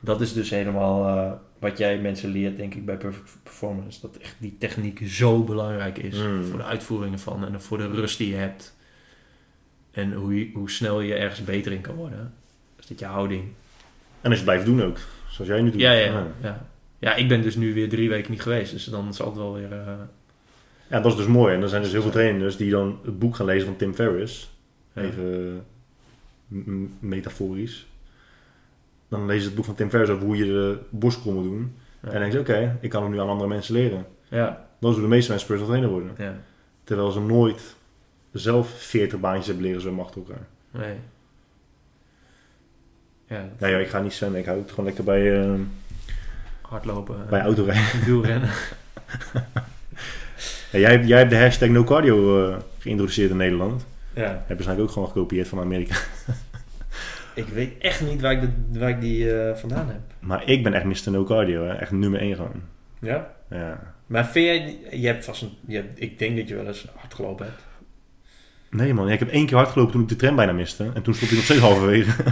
dat 0.00 0.20
is 0.20 0.32
dus 0.32 0.50
helemaal 0.50 1.06
eh, 1.18 1.32
wat 1.58 1.78
jij 1.78 1.98
mensen 1.98 2.30
leert, 2.30 2.56
denk 2.56 2.74
ik, 2.74 2.84
bij 2.84 2.96
Perfect 2.96 3.38
Performance. 3.42 4.00
Dat 4.00 4.16
echt 4.16 4.34
die 4.38 4.56
techniek 4.58 5.00
zo 5.04 5.44
belangrijk 5.44 5.98
is 5.98 6.16
Mm. 6.22 6.44
voor 6.44 6.58
de 6.58 6.64
uitvoering 6.64 7.12
ervan 7.14 7.46
en 7.46 7.60
voor 7.62 7.78
de 7.78 7.86
rust 7.88 8.18
die 8.18 8.28
je 8.28 8.34
hebt. 8.36 8.76
En 9.90 10.12
hoe, 10.12 10.38
je- 10.38 10.50
hoe 10.54 10.70
snel 10.70 11.00
je 11.00 11.14
ergens 11.14 11.44
beter 11.44 11.72
in 11.72 11.80
kan 11.80 11.94
worden. 11.94 12.34
Dus 12.76 12.86
dat 12.86 12.98
je 12.98 13.04
houding. 13.04 13.44
En 14.20 14.30
als 14.30 14.38
je 14.38 14.44
blijft 14.44 14.64
doen 14.64 14.82
ook, 14.82 14.98
zoals 15.28 15.50
jij 15.50 15.60
nu 15.62 15.70
doet. 15.70 15.80
Ja, 15.80 15.92
ja, 15.92 16.04
ja. 16.12 16.26
ja. 16.42 16.66
Ja, 16.98 17.14
ik 17.14 17.28
ben 17.28 17.42
dus 17.42 17.56
nu 17.56 17.74
weer 17.74 17.88
drie 17.88 18.08
weken 18.08 18.30
niet 18.30 18.42
geweest. 18.42 18.72
Dus 18.72 18.84
dan 18.84 19.14
zal 19.14 19.26
het 19.26 19.36
wel 19.36 19.52
weer... 19.54 19.72
eh, 19.72 19.92
Ja, 20.90 21.00
dat 21.00 21.12
is 21.12 21.16
dus 21.18 21.26
mooi. 21.26 21.54
En 21.54 21.62
er 21.62 21.68
zijn 21.68 21.82
dus 21.82 21.92
heel 21.92 22.02
veel 22.02 22.10
trainers 22.10 22.56
die 22.56 22.70
dan 22.70 22.98
het 23.04 23.18
boek 23.18 23.36
gaan 23.36 23.46
lezen 23.46 23.66
van 23.66 23.76
Tim 23.76 23.94
Ferriss. 23.94 24.50
Even 24.94 25.64
metaforisch. 27.00 27.86
Dan 29.10 29.26
lezen 29.26 29.40
ze 29.42 29.46
het 29.46 29.56
boek 29.56 29.64
van 29.64 29.74
Tim 29.74 29.90
Ferriss 29.90 30.10
over 30.12 30.24
hoe 30.24 30.36
je 30.36 30.44
de 30.44 30.78
borstkrol 30.90 31.32
moet 31.32 31.44
doen. 31.44 31.74
Ja. 32.02 32.08
En 32.08 32.20
dan 32.20 32.20
denk 32.20 32.32
je, 32.32 32.38
oké, 32.38 32.76
ik 32.80 32.90
kan 32.90 33.02
het 33.02 33.12
nu 33.12 33.20
aan 33.20 33.28
andere 33.28 33.48
mensen 33.48 33.74
leren. 33.74 34.06
Ja, 34.28 34.66
Dat 34.80 34.90
is 34.90 34.96
hoe 34.96 35.04
de 35.04 35.10
meeste 35.14 35.30
mensen 35.30 35.48
personal 35.48 35.74
trainer 35.76 35.90
worden. 36.00 36.24
ja. 36.26 36.34
Terwijl 36.84 37.10
ze 37.10 37.20
nooit 37.20 37.76
zelf 38.32 38.68
40 38.70 39.20
baantjes 39.20 39.46
hebben 39.46 39.64
leren 39.64 39.80
zwemmen 39.80 40.04
achter 40.04 40.20
elkaar. 40.20 40.46
Nee. 40.70 40.94
Ja, 43.26 43.48
Ja, 43.58 43.66
ja, 43.66 43.78
ik 43.78 43.88
ga 43.88 44.00
niet 44.00 44.12
zwemmen. 44.12 44.40
Ik 44.40 44.46
hou 44.46 44.58
het 44.58 44.70
gewoon 44.70 44.84
lekker 44.84 45.04
bij, 45.04 45.40
eh, 45.42 45.50
hardlopen. 46.62 47.16
eh, 47.24 47.30
bij 47.30 47.40
autorijden. 47.40 48.00
Wielrennen. 48.06 48.50
Ja, 50.72 50.78
jij, 50.78 50.90
hebt- 50.90 51.06
jij 51.08 51.18
hebt 51.18 51.30
de 51.30 51.36
hashtag 51.38 51.68
no 51.68 51.84
cardio 51.84 52.48
eh, 52.50 52.56
geïntroduceerd 52.78 53.30
in 53.30 53.36
Nederland. 53.36 53.86
ja. 54.14 54.22
Heb 54.22 54.48
je 54.48 54.54
waarschijnlijk 54.54 54.88
ook 54.88 54.92
gewoon 54.94 55.08
gekopieerd 55.08 55.48
van 55.48 55.58
Amerika. 55.60 55.94
Ik 57.46 57.54
weet 57.54 57.72
echt 57.78 58.00
niet 58.00 58.20
waar 58.20 58.32
ik, 58.32 58.40
de, 58.40 58.78
waar 58.78 58.88
ik 58.88 59.00
die 59.00 59.32
eh, 59.32 59.56
vandaan 59.56 59.88
heb. 59.88 60.00
Maar 60.20 60.48
ik 60.48 60.62
ben 60.62 60.74
echt 60.74 60.84
Mr. 60.84 61.10
No 61.12 61.24
Cardio. 61.24 61.64
Hè. 61.64 61.72
Echt 61.74 61.90
nummer 61.90 62.20
1 62.20 62.34
gewoon. 62.34 62.62
Ja? 63.00 63.30
Ja. 63.50 63.94
Maar 64.06 64.26
vind 64.26 64.46
jij... 64.46 64.78
Je 65.00 65.06
hebt 65.06 65.24
vast 65.24 65.42
een... 65.42 65.50
Je 65.66 65.76
hebt, 65.76 66.00
ik 66.00 66.18
denk 66.18 66.36
dat 66.36 66.48
je 66.48 66.54
wel 66.54 66.66
eens 66.66 66.86
hard 66.94 67.14
gelopen 67.14 67.46
hebt. 67.46 67.62
Nee 68.70 68.94
man, 68.94 69.06
ja, 69.06 69.12
ik 69.12 69.18
heb 69.18 69.28
één 69.28 69.46
keer 69.46 69.56
hard 69.56 69.68
gelopen 69.68 69.92
toen 69.92 70.02
ik 70.02 70.08
de 70.08 70.16
tram 70.16 70.36
bijna 70.36 70.52
miste. 70.52 70.90
En 70.94 71.02
toen 71.02 71.14
stopte 71.14 71.34
ik 71.34 71.40
nog 71.40 71.44
steeds 71.44 71.60
halverwege. 71.60 72.10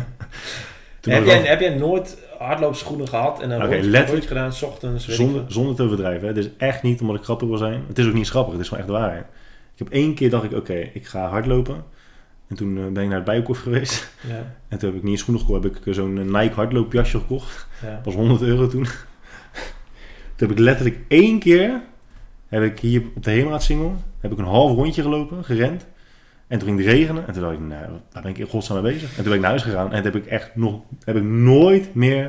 Heb 1.01 1.25
jij, 1.25 1.41
heb 1.41 1.61
jij 1.61 1.75
nooit 1.75 2.19
hardloopschoenen 2.39 3.09
gehad 3.09 3.41
en 3.43 3.51
een 3.51 3.63
Oké, 3.63 4.07
rondje, 4.07 4.29
gedaan, 4.29 4.53
's 4.53 4.63
ochtends, 4.63 5.09
zonder, 5.09 5.45
zonder 5.49 5.75
te 5.75 5.83
overdrijven. 5.83 6.29
Hè. 6.29 6.35
Dit 6.35 6.45
is 6.45 6.51
echt 6.57 6.83
niet 6.83 7.01
omdat 7.01 7.17
ik 7.17 7.23
grappig 7.23 7.49
wil 7.49 7.57
zijn. 7.57 7.85
Het 7.89 7.99
is 7.99 8.07
ook 8.07 8.13
niet 8.13 8.29
grappig, 8.29 8.53
het 8.53 8.63
is 8.63 8.69
gewoon 8.69 8.85
echt 8.85 8.93
waarheid. 8.93 9.25
Ik 9.73 9.79
heb 9.79 9.89
één 9.89 10.15
keer 10.15 10.31
dacht 10.31 10.45
ik, 10.45 10.53
oké, 10.53 10.91
ik 10.93 11.07
ga 11.07 11.29
hardlopen. 11.29 11.85
En 12.49 12.57
toen 12.57 12.79
eh, 12.79 12.87
ben 12.87 13.03
ik 13.03 13.09
naar 13.09 13.17
het 13.17 13.25
Bijenkorf 13.25 13.61
geweest. 13.61 14.11
Ja. 14.29 14.57
En 14.69 14.79
toen 14.79 14.89
heb 14.89 14.99
ik 14.99 15.05
niet 15.05 15.13
in 15.13 15.19
schoenen 15.19 15.45
gekocht, 15.45 15.63
heb 15.63 15.77
ik 15.77 15.87
eh, 15.87 15.95
zo'n 15.95 16.19
eh, 16.19 16.25
Nike 16.25 16.55
hardloopjasje 16.55 17.19
gekocht. 17.19 17.67
Ja. 17.83 18.01
Was 18.05 18.15
100 18.15 18.43
euro 18.43 18.69
toen. 18.69 18.85
toen 20.37 20.49
heb 20.49 20.51
ik 20.51 20.59
letterlijk 20.59 21.01
één 21.09 21.39
keer, 21.39 21.83
heb 22.47 22.63
ik 22.63 22.79
hier 22.79 23.03
op 23.17 23.25
de 23.25 23.31
Heemraadsingel, 23.31 23.97
heb 24.21 24.33
ik 24.33 24.39
een 24.39 24.45
half 24.45 24.75
rondje 24.75 25.03
gelopen, 25.03 25.45
gerend. 25.45 25.87
En 26.47 26.59
toen 26.59 26.69
ging 26.69 26.81
het 26.81 26.89
regenen. 26.89 27.27
En 27.27 27.33
toen 27.33 27.43
dacht 27.43 27.55
ik, 27.55 27.61
nou, 27.61 27.93
daar 28.13 28.23
ben 28.23 28.31
ik 28.31 28.39
in 28.39 28.47
godsnaam 28.47 28.83
mee 28.83 28.93
bezig. 28.93 29.09
En 29.09 29.15
toen 29.15 29.25
ben 29.25 29.35
ik 29.35 29.41
naar 29.41 29.51
huis 29.51 29.63
gegaan. 29.63 29.93
En 29.93 30.03
toen 30.03 30.13
heb 30.13 30.23
ik 30.23 30.27
echt 30.27 30.57
nog, 30.57 30.81
heb 31.05 31.17
ik 31.17 31.23
nooit 31.23 31.95
meer 31.95 32.25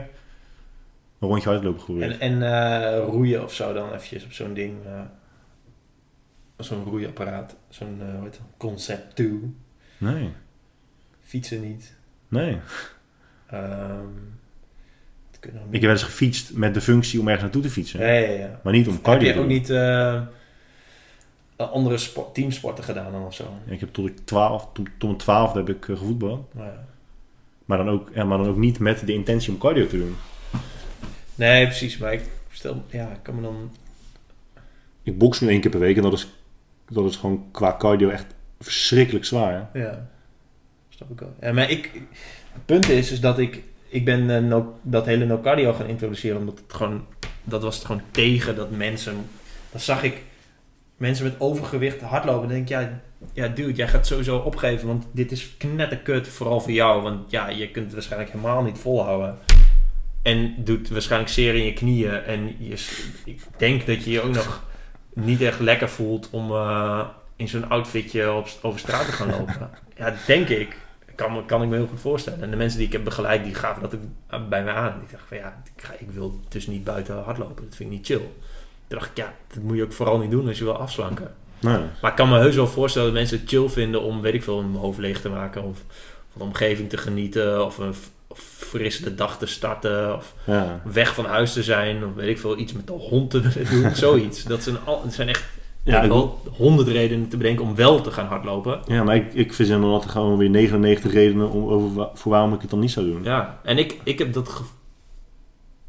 een 1.20 1.28
rondje 1.28 1.50
hardlopen 1.50 1.80
geprobeerd. 1.80 2.18
En, 2.18 2.42
en 2.42 2.98
roeien 2.98 3.44
of 3.44 3.54
zo 3.54 3.74
dan 3.74 3.94
eventjes 3.94 4.24
op 4.24 4.32
zo'n 4.32 4.54
ding. 4.54 4.76
zo'n 6.58 6.84
roeiapparaat. 6.84 7.56
Zo'n, 7.70 8.02
hoe 8.16 8.24
heet 8.24 8.32
dat? 8.32 8.42
Concept 8.58 9.16
2. 9.16 9.54
Nee, 10.00 10.30
Fietsen 11.22 11.62
niet. 11.62 11.96
nee. 12.28 12.58
Ehm 13.48 14.06
Ik 15.42 15.72
heb 15.72 15.82
wel 15.82 15.92
eens 15.92 16.04
gefietst 16.04 16.54
met 16.54 16.74
de 16.74 16.82
functie 16.82 17.20
om 17.20 17.26
ergens 17.26 17.44
naartoe 17.44 17.62
te 17.62 17.70
fietsen. 17.70 18.00
Ja, 18.00 18.08
ja, 18.14 18.30
ja. 18.30 18.60
Maar 18.64 18.74
niet 18.74 18.88
om 18.88 18.94
Heb 18.94 19.04
cardio 19.04 19.28
je 19.28 19.34
te 19.34 19.40
ook 19.40 19.46
doen. 19.46 19.54
niet 19.54 19.70
eh, 19.70 20.22
andere 21.56 21.98
sport, 21.98 22.34
teamsporten 22.34 22.84
gedaan 22.84 23.12
dan 23.12 23.26
of 23.26 23.34
zo? 23.34 23.44
Ik 23.66 23.80
heb 23.80 23.94
tot 23.94 24.08
ik 24.08 24.18
12, 24.26 24.68
tot, 24.74 24.88
tot 24.98 25.10
mijn 25.10 25.18
12 25.18 25.54
heb 25.54 25.70
ik 25.70 25.86
gevoetbald. 25.86 26.52
Ja. 26.56 26.86
Maar 27.66 27.78
dan, 27.78 27.90
ook, 27.90 28.16
maar 28.16 28.38
dan 28.38 28.48
ook 28.48 28.58
niet 28.58 28.80
met 28.80 29.06
de 29.06 29.14
intentie 29.14 29.52
om 29.54 29.58
cardio 29.58 29.88
te 29.88 29.98
doen. 29.98 30.16
Nee, 31.36 31.66
precies. 31.66 31.98
Maar 31.98 32.14
ik 32.14 32.22
stel, 32.52 32.84
ja, 32.88 33.10
ik 33.12 33.20
kan 33.24 33.36
me 33.36 33.42
dan... 33.42 33.72
Ik 35.04 35.18
box 35.18 35.40
nu 35.40 35.48
één 35.50 35.62
keer 35.62 35.72
per 35.72 35.80
week 35.80 35.96
en 35.96 36.02
dat 36.04 36.14
is, 36.14 36.28
dat 36.90 37.06
is 37.06 37.16
gewoon 37.16 37.46
qua 37.52 37.76
cardio 37.78 38.10
echt 38.10 38.26
verschrikkelijk 38.60 39.26
zwaar. 39.26 39.70
Ja, 39.74 40.08
snap 40.90 41.10
ik 41.10 41.20
wel. 41.20 41.36
Ja, 41.42 41.54
maar 41.54 41.70
ik, 41.70 41.92
het 42.54 42.66
punt 42.66 42.90
is, 42.90 43.12
is 43.12 43.20
dat 43.20 43.40
ik, 43.40 43.64
ik 43.90 44.06
ben 44.06 44.48
no, 44.48 44.80
dat 44.82 45.06
hele 45.06 45.26
no 45.26 45.42
cardio 45.42 45.74
gaan 45.74 45.88
introduceren, 45.88 46.38
omdat 46.38 46.60
het 46.60 46.74
gewoon, 46.74 47.06
dat 47.44 47.64
was 47.64 47.76
het 47.76 47.86
gewoon 47.86 48.02
tegen 48.12 48.56
dat 48.56 48.72
mensen, 48.72 49.14
dan 49.72 49.80
zag 49.80 50.04
ik 50.04 50.22
mensen 50.98 51.26
met 51.26 51.40
overgewicht 51.40 52.02
hardlopen, 52.02 52.48
dan 52.48 52.58
denk 52.58 52.68
ja, 52.68 53.02
ja 53.34 53.48
dude, 53.48 53.74
jij 53.74 53.88
gaat 53.88 54.08
sowieso 54.08 54.38
opgeven, 54.38 54.88
want 54.88 55.06
dit 55.12 55.32
is 55.32 55.58
knetterkut, 55.58 56.28
vooral 56.28 56.62
voor 56.62 56.72
jou, 56.72 57.02
want 57.02 57.32
ja, 57.32 57.50
je 57.50 57.72
kunt 57.72 57.86
het 57.86 57.94
waarschijnlijk 57.94 58.32
helemaal 58.32 58.64
niet 58.64 58.78
volhouden. 58.78 59.38
En 60.22 60.56
doet 60.58 60.90
waarschijnlijk 60.90 61.32
zeer 61.32 61.56
in 61.56 61.66
je 61.66 61.74
knieën. 61.74 62.24
En 62.24 62.56
je, 62.60 62.76
ik 63.26 63.42
denk 63.58 63.86
dat 63.86 64.04
je 64.04 64.12
je 64.12 64.22
ook 64.22 64.34
nog 64.34 64.64
niet 65.14 65.42
echt 65.42 65.60
lekker 65.60 65.90
voelt 65.90 66.30
om 66.30 66.52
eh, 66.52 67.08
in 67.40 67.48
zo'n 67.48 67.70
outfitje 67.70 68.32
op, 68.34 68.48
over 68.62 68.80
straat 68.80 69.06
te 69.06 69.12
gaan 69.12 69.30
lopen. 69.30 69.70
ja, 69.98 70.14
denk 70.28 70.50
ik. 70.50 70.78
Kan, 71.16 71.46
kan 71.46 71.62
ik 71.64 71.70
me 71.70 71.76
heel 71.76 71.88
goed 71.88 72.00
voorstellen. 72.00 72.42
En 72.44 72.50
de 72.50 72.56
mensen 72.56 72.78
die 72.78 72.88
ik 72.88 72.94
heb 72.94 73.04
begeleid, 73.04 73.44
die 73.44 73.54
gaven 73.56 73.82
dat 73.82 73.94
ook 73.94 74.50
bij 74.50 74.64
mij 74.64 74.74
aan. 74.74 75.00
Die 75.00 75.10
dachten 75.12 75.28
van 75.28 75.38
ja, 75.38 75.62
ik, 75.76 75.84
ga, 75.84 75.94
ik 76.00 76.12
wil 76.12 76.40
dus 76.50 76.68
niet 76.68 76.84
buiten 76.84 77.24
hardlopen. 77.24 77.64
Dat 77.66 77.76
vind 77.76 77.92
ik 77.92 77.98
niet 77.98 78.06
chill. 78.06 78.18
Toen 78.18 78.98
dacht 78.98 79.10
ik, 79.10 79.18
ja, 79.18 79.34
dat 79.54 79.64
moet 79.64 79.76
je 79.78 79.84
ook 79.84 79.94
vooral 79.94 80.20
niet 80.20 80.32
doen 80.32 80.48
als 80.48 80.58
je 80.58 80.64
wil 80.64 80.78
afslanken. 80.78 81.34
Nee. 81.60 81.78
Maar 82.02 82.12
ik 82.12 82.18
kan 82.18 82.30
me 82.30 82.38
heus 82.38 82.56
wel 82.56 82.68
voorstellen 82.68 83.08
dat 83.08 83.18
mensen 83.18 83.40
het 83.40 83.50
chill 83.50 83.70
vinden 83.70 84.02
om, 84.02 84.22
weet 84.22 84.34
ik 84.34 84.44
veel, 84.44 84.62
hun 84.62 84.76
hoofd 84.76 84.98
leeg 85.00 85.22
te 85.22 85.30
maken. 85.30 85.64
Of 85.64 85.78
van 86.32 86.42
de 86.42 86.44
omgeving 86.44 86.90
te 86.90 86.98
genieten. 86.98 87.66
Of 87.66 87.78
een 87.78 87.94
frisse 88.36 89.16
dag 89.16 89.38
te 89.38 89.46
starten. 89.46 90.16
Of 90.16 90.34
Ja. 90.46 90.82
weg 90.84 91.14
van 91.14 91.26
huis 91.26 91.54
te 91.54 91.64
zijn. 91.64 92.06
Of 92.06 92.14
weet 92.14 92.30
ik 92.30 92.40
veel, 92.40 92.58
iets 92.58 92.74
met 92.74 92.88
de 92.88 92.94
hond 92.94 93.30
te 93.32 93.42
doen. 93.72 93.96
Zoiets. 93.96 94.44
Dat 94.44 94.64
zijn, 94.64 94.76
al, 94.86 95.04
het 95.04 95.14
zijn 95.14 95.30
echt 95.30 95.44
Ja, 95.90 96.02
ik- 96.02 96.10
wel 96.10 96.42
honderd 96.52 96.88
redenen 96.88 97.28
te 97.30 97.38
bedenken 97.38 97.66
om 97.66 97.76
wel 97.76 98.02
te 98.02 98.12
gaan 98.12 98.26
hardlopen. 98.28 98.80
ja, 98.88 99.04
maar 99.04 99.16
ik, 99.16 99.34
ik 99.34 99.54
verzin 99.54 99.82
dan 99.82 99.90
altijd 99.92 100.12
gewoon 100.12 100.38
weer 100.38 100.50
99 100.50 101.12
redenen 101.14 101.50
om, 101.50 101.68
over, 101.68 102.10
voor 102.14 102.32
waarom 102.32 102.54
ik 102.54 102.62
het 102.62 102.70
dan 102.70 102.80
niet 102.80 102.92
zou 102.92 103.06
doen. 103.06 103.24
Ja, 103.24 103.60
en 103.64 103.78
ik, 103.78 103.98
ik 104.04 104.20
heb 104.20 104.34
dat 104.34 104.50
gevoel... 104.50 104.78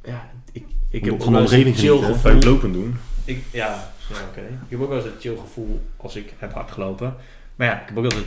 Ja, 0.04 0.30
ik, 0.52 0.64
ik 0.88 1.04
heb 1.04 1.14
ook 1.14 1.24
wel 1.30 1.40
eens 1.40 1.52
een 1.52 1.74
chill 1.74 1.98
gevoel. 1.98 2.32
Het 2.32 2.44
lopen 2.44 2.72
doen. 2.72 2.96
Ik, 3.24 3.44
ja, 3.52 3.90
ja 4.08 4.16
oké. 4.30 4.40
Ik 4.40 4.70
heb 4.70 4.80
ook 4.80 4.88
wel 4.88 4.96
eens 4.96 5.06
een 5.06 5.20
chill 5.20 5.36
gevoel 5.36 5.80
als 5.96 6.16
ik 6.16 6.34
heb 6.38 6.52
hardgelopen. 6.52 7.14
Maar 7.56 7.66
ja, 7.66 7.80
ik 7.80 7.88
heb 7.88 7.96
ook 7.98 8.04
altijd 8.04 8.24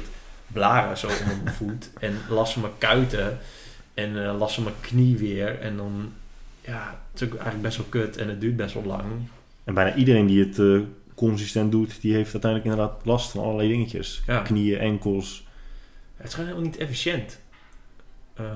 blaren 0.47 0.97
zo 0.97 1.07
onder 1.07 1.37
mijn 1.43 1.55
voet. 1.55 1.89
En 1.99 2.17
last 2.29 2.53
van 2.53 2.61
mijn 2.61 2.73
kuiten. 2.77 3.37
En 3.93 4.25
eh, 4.25 4.37
last 4.37 4.55
van 4.55 4.63
mijn 4.63 4.75
knie 4.81 5.17
weer. 5.17 5.59
En 5.59 5.77
dan, 5.77 6.11
ja, 6.61 6.99
het 7.11 7.21
is 7.21 7.27
ook 7.27 7.33
eigenlijk 7.33 7.61
best 7.63 7.77
wel 7.77 7.85
kut. 7.89 8.17
En 8.17 8.27
het 8.29 8.41
duurt 8.41 8.55
best 8.55 8.73
wel 8.73 8.83
lang. 8.85 9.03
En 9.63 9.73
bijna 9.73 9.95
iedereen 9.95 10.25
die 10.25 10.39
het 10.45 10.59
eh, 10.59 10.79
consistent 11.27 11.71
doet, 11.71 12.01
die 12.01 12.13
heeft 12.13 12.33
uiteindelijk 12.33 12.71
inderdaad 12.71 13.05
last 13.05 13.31
van 13.31 13.43
allerlei 13.43 13.67
dingetjes. 13.69 14.21
Ja. 14.27 14.39
Knieën, 14.39 14.79
enkels. 14.79 15.47
Het 16.15 16.27
is 16.27 16.33
gewoon 16.33 16.49
helemaal 16.49 16.69
niet 16.69 16.79
efficiënt. 16.79 17.39
Ehm, 18.33 18.47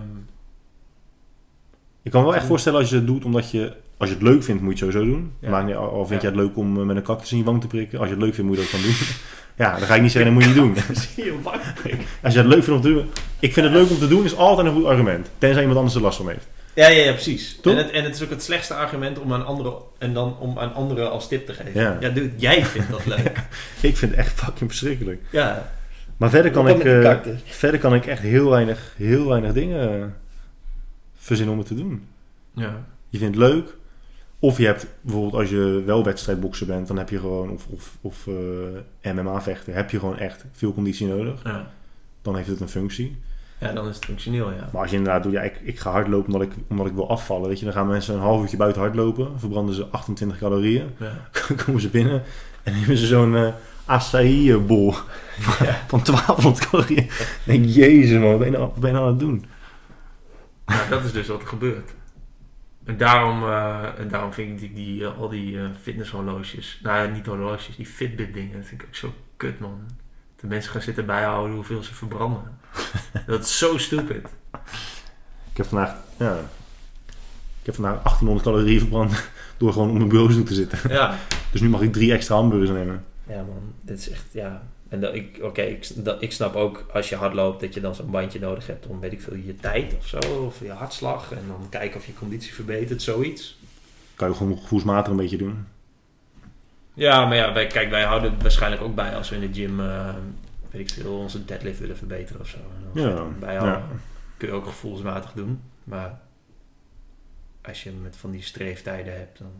Ik 2.03 2.11
kan 2.11 2.21
me 2.21 2.27
wel 2.27 2.35
echt 2.37 2.45
voorstellen 2.45 2.79
als 2.79 2.89
je 2.89 2.95
het 2.95 3.07
doet 3.07 3.25
omdat 3.25 3.51
je, 3.51 3.73
als 3.97 4.09
je 4.09 4.15
het 4.15 4.23
leuk 4.23 4.43
vindt, 4.43 4.61
moet 4.61 4.79
je 4.79 4.85
het 4.85 4.93
sowieso 4.93 5.13
doen. 5.15 5.31
Ja. 5.39 5.49
Maakt 5.49 5.65
niet, 5.65 5.75
al 5.75 6.05
vind 6.05 6.21
Ja. 6.21 6.29
je 6.29 6.35
het 6.35 6.45
leuk 6.45 6.57
om 6.57 6.79
eh, 6.79 6.83
met 6.85 6.95
een 6.95 7.03
cactus 7.03 7.31
in 7.31 7.37
je 7.37 7.43
wang 7.43 7.61
te 7.61 7.67
prikken. 7.67 7.99
Als 7.99 8.07
je 8.07 8.13
het 8.13 8.23
leuk 8.23 8.33
vindt, 8.33 8.49
moet 8.49 8.59
je 8.59 8.63
dat 8.63 8.71
dan 8.71 8.81
doen. 8.81 8.95
ja, 9.65 9.77
dan 9.77 9.87
ga 9.87 9.95
ik 9.95 10.01
niet 10.01 10.11
zeggen, 10.11 10.33
dat 10.33 10.43
moet 10.43 10.55
je 10.55 10.61
niet 10.61 10.75
doen. 10.75 10.95
zie 11.15 11.23
je 11.25 11.41
wang 11.41 11.61
Als 12.23 12.33
je 12.33 12.39
het 12.39 12.47
leuk 12.47 12.63
vindt 12.63 12.69
om 12.69 12.81
te 12.81 12.93
doen. 12.93 13.05
Ik 13.39 13.53
vind 13.53 13.65
het 13.65 13.75
leuk 13.75 13.89
om 13.89 13.97
te 13.97 14.07
doen, 14.07 14.23
is 14.23 14.35
altijd 14.35 14.67
een 14.67 14.73
goed 14.73 14.85
argument. 14.85 15.29
Tenzij 15.37 15.59
iemand 15.61 15.77
anders 15.79 15.95
er 15.95 16.01
last 16.01 16.17
van 16.17 16.29
heeft. 16.29 16.47
Ja, 16.77 16.88
ja, 16.88 17.03
ja, 17.03 17.11
precies. 17.11 17.57
Toch? 17.61 17.73
En 17.73 17.80
het, 17.80 17.91
en 17.91 18.03
het 18.03 18.15
is 18.15 18.23
ook 18.23 18.30
het 18.30 18.43
slechtste 18.43 18.73
argument 18.73 19.19
om 19.19 19.33
aan 19.33 19.45
anderen, 19.45 19.73
en 19.97 20.14
dan 20.14 20.38
om 20.39 20.59
aan 20.59 20.73
anderen 20.73 21.11
als 21.11 21.27
tip 21.27 21.45
te 21.45 21.53
geven. 21.53 21.81
Ja. 21.81 21.97
Ja, 21.99 22.09
dude, 22.09 22.31
jij 22.35 22.65
vindt 22.65 22.89
dat 22.89 23.06
leuk. 23.06 23.31
Ik 23.81 23.97
vind 23.97 24.11
het 24.11 24.19
echt 24.19 24.39
fucking 24.39 24.69
verschrikkelijk. 24.69 25.22
ja. 25.31 25.72
Maar 26.17 26.30
verder 26.30 26.51
kan, 26.51 26.67
ik, 26.67 26.83
eh, 26.83 27.17
verder 27.45 27.80
kan 27.80 27.93
ik 27.93 28.06
echt 28.06 28.22
heel 28.22 28.49
weinig, 28.49 28.93
heel 28.95 29.27
weinig 29.27 29.53
dingen 29.53 30.01
eh, 30.01 30.06
verzinnen 31.15 31.53
om 31.53 31.59
het 31.59 31.67
te 31.67 31.75
doen. 31.75 32.07
Ja. 32.53 32.85
Je 33.09 33.17
vindt 33.17 33.38
het 33.38 33.45
leuk. 33.49 33.75
Of 34.39 34.57
je 34.57 34.65
hebt 34.65 34.88
bijvoorbeeld 35.01 35.33
als 35.33 35.49
je 35.49 35.83
wel 35.85 36.03
wedstrijdbokser 36.03 36.67
bent, 36.67 36.88
dan 36.88 36.97
heb 36.97 37.09
je 37.09 37.19
gewoon, 37.19 37.49
of, 37.49 37.67
of, 37.67 37.97
of 38.01 38.27
eh, 39.01 39.14
MMA 39.14 39.41
vechten, 39.41 39.73
heb 39.73 39.89
je 39.89 39.99
gewoon 39.99 40.17
echt 40.17 40.45
veel 40.51 40.73
conditie 40.73 41.07
nodig. 41.07 41.43
Ja. 41.43 41.72
Dan 42.22 42.35
heeft 42.35 42.47
het 42.47 42.59
een 42.59 42.69
functie. 42.69 43.17
Ja, 43.60 43.72
dan 43.72 43.88
is 43.88 43.95
het 43.95 44.06
functioneel, 44.06 44.52
ja. 44.52 44.69
Maar 44.72 44.82
als 44.82 44.92
je 44.92 44.98
inderdaad 44.98 45.24
doet, 45.24 45.32
ja, 45.32 45.42
ik, 45.42 45.60
ik 45.64 45.80
ga 45.80 45.92
hardlopen 45.92 46.34
omdat 46.34 46.48
ik, 46.48 46.53
omdat 46.68 46.88
ik 46.88 46.94
wil 46.94 47.10
afvallen. 47.10 47.50
Weet 47.50 47.60
je, 47.60 47.66
dan 47.66 47.74
gaan 47.74 47.88
mensen 47.88 48.14
een 48.14 48.19
half 48.19 48.42
uurtje 48.42 48.58
buiten 48.58 48.82
hardlopen, 48.82 49.40
verbranden 49.40 49.76
ze 49.76 49.86
28 49.86 50.38
calorieën, 50.38 50.90
ja. 50.98 51.30
komen 51.66 51.82
ze 51.82 51.90
binnen 51.90 52.24
en 52.64 52.74
nemen 52.74 52.98
ze 52.98 53.06
zo'n 53.06 53.36
eh 53.36 53.48
acai 53.88 54.58
bol 54.58 54.94
Ja. 55.60 55.84
van 55.88 56.03
1200 56.03 56.69
calorieën. 56.69 57.03
Ik 57.03 57.40
denk, 57.44 57.66
jezus 57.66 58.19
man, 58.19 58.30
wat 58.30 58.38
ben 58.40 58.52
je 58.52 58.58
nou, 58.58 58.64
wat 58.66 58.80
ben 58.80 58.90
je 58.90 58.95
nou 58.95 59.06
aan 59.06 59.11
het 59.11 59.19
doen? 59.19 59.45
Nou, 60.66 60.90
dat 60.90 61.03
is 61.03 61.11
dus 61.11 61.27
wat 61.27 61.42
er 61.42 61.48
gebeurt. 61.48 61.94
En 62.86 62.98
daarom, 62.98 63.44
eh, 63.44 64.00
en 64.00 64.08
daarom 64.08 64.34
vind 64.34 64.61
ik 64.61 64.76
die, 64.76 65.06
eh, 65.06 65.18
al 65.18 65.30
die 65.30 65.60
eh, 65.60 65.66
fitnesshorloges, 65.82 66.80
nou 66.84 67.08
ja, 67.08 67.14
niet 67.14 67.26
horloges, 67.26 67.76
die 67.76 67.86
Fitbit 67.86 68.34
dingen, 68.34 68.58
dat 68.58 68.66
vind 68.66 68.82
ik 68.82 68.88
ook 68.88 68.95
zo 68.95 69.14
kut 69.38 69.60
man. 69.60 69.80
De 70.36 70.48
mensen 70.48 70.72
gaan 70.72 70.82
zitten 70.82 71.06
bijhouden 71.06 71.56
hoeveel 71.56 71.84
ze 71.84 71.94
verbranden. 71.94 72.60
dat 73.27 73.43
is 73.43 73.57
zo 73.57 73.77
stupid. 73.77 74.27
Ik 75.51 75.57
heb 75.57 75.65
vandaag, 75.65 75.95
ja, 76.17 76.38
ik 77.59 77.65
heb 77.65 77.75
vandaag 77.75 77.93
1800 77.93 78.45
calorieën 78.45 78.80
verbrand 78.80 79.30
door 79.57 79.73
gewoon 79.73 79.89
op 79.89 79.95
mijn 79.95 80.09
bureaustoel 80.09 80.43
te 80.43 80.53
zitten. 80.53 80.80
Ja. 80.89 81.17
Dus 81.51 81.61
nu 81.61 81.69
mag 81.69 81.81
ik 81.81 81.93
drie 81.93 82.14
extra 82.14 82.35
hamburgers 82.35 82.69
nemen. 82.69 83.06
Ja 83.27 83.35
man, 83.35 83.73
dit 83.81 83.99
is 83.99 84.09
echt, 84.09 84.25
ja. 84.31 84.64
En 84.89 85.01
dat, 85.01 85.14
ik, 85.14 85.39
oké, 85.41 85.61
ik, 85.61 86.06
dat, 86.06 86.22
ik 86.22 86.31
snap 86.31 86.56
ook 86.56 86.85
als 86.93 87.09
je 87.09 87.15
hard 87.15 87.33
loopt 87.33 87.61
dat 87.61 87.73
je 87.73 87.81
dan 87.81 87.95
zo'n 87.95 88.11
bandje 88.11 88.39
nodig 88.39 88.67
hebt 88.67 88.88
om, 88.88 88.99
weet 88.99 89.11
ik 89.11 89.22
veel, 89.22 89.35
je 89.35 89.56
tijd 89.56 89.95
of 89.97 90.07
zo, 90.07 90.17
of 90.45 90.59
je 90.59 90.72
hartslag. 90.72 91.31
En 91.31 91.43
dan 91.47 91.67
kijken 91.69 91.99
of 91.99 92.06
je 92.06 92.14
conditie 92.14 92.53
verbetert, 92.53 93.01
zoiets. 93.01 93.59
Kan 94.15 94.30
je 94.30 94.35
gewoon 94.35 94.57
gevoelsmatig 94.57 95.11
een 95.11 95.17
beetje 95.17 95.38
doen. 95.38 95.65
Ja, 96.93 97.25
maar 97.25 97.35
ja, 97.35 97.53
wij, 97.53 97.67
kijk, 97.67 97.89
wij 97.89 98.03
houden 98.03 98.31
het 98.31 98.41
waarschijnlijk 98.41 98.81
ook 98.81 98.95
bij 98.95 99.15
als 99.15 99.30
we 99.30 99.35
in 99.35 99.51
de 99.51 99.59
gym, 99.59 99.80
eh, 99.80 100.09
weet 100.77 100.91
ik 100.91 101.03
veel, 101.03 101.17
onze 101.17 101.45
deadlift 101.45 101.80
willen 101.80 101.97
verbeteren 101.97 102.41
of 102.41 102.47
zo. 102.47 102.57
Ja, 102.93 103.23
bijhouden. 103.39 103.73
ja. 103.73 103.88
Kun 104.38 104.47
je 104.47 104.53
ook 104.53 104.65
gevoelsmatig 104.65 105.31
doen. 105.31 105.61
Maar 105.83 106.19
als 107.61 107.83
je 107.83 107.91
met 107.91 108.15
van 108.17 108.31
die 108.31 108.41
streeftijden 108.41 109.17
hebt, 109.17 109.38
dan... 109.38 109.51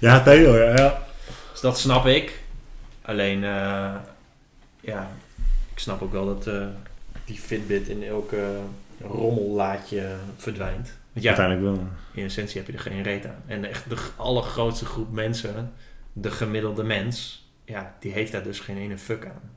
Ja, 0.00 0.22
Theo, 0.22 0.56
ja. 0.56 0.76
ja. 0.76 1.02
Dus 1.50 1.60
dat 1.60 1.78
snap 1.78 2.06
ik. 2.06 2.40
Alleen, 3.02 3.44
eh, 3.44 3.94
ja, 4.80 5.10
ik 5.72 5.78
snap 5.78 6.02
ook 6.02 6.12
wel 6.12 6.26
dat 6.26 6.46
eh, 6.46 6.66
die 7.24 7.38
Fitbit 7.38 7.88
in 7.88 8.02
elke 8.04 8.58
rommellaadje 9.00 10.16
verdwijnt. 10.36 10.92
Want 11.12 11.26
ja, 11.26 11.36
Uiteindelijk 11.36 11.76
wel. 11.76 11.86
in 12.12 12.24
essentie 12.24 12.56
heb 12.58 12.66
je 12.66 12.72
er 12.72 12.80
geen 12.80 13.02
reet 13.02 13.26
aan. 13.26 13.42
En 13.46 13.64
echt 13.64 13.88
de 13.88 13.96
allergrootste 14.16 14.84
groep 14.84 15.12
mensen, 15.12 15.72
de 16.12 16.30
gemiddelde 16.30 16.82
mens, 16.82 17.48
ja, 17.64 17.94
die 18.00 18.12
heeft 18.12 18.32
daar 18.32 18.42
dus 18.42 18.60
geen 18.60 18.76
ene 18.76 18.98
fuck 18.98 19.26
aan. 19.26 19.50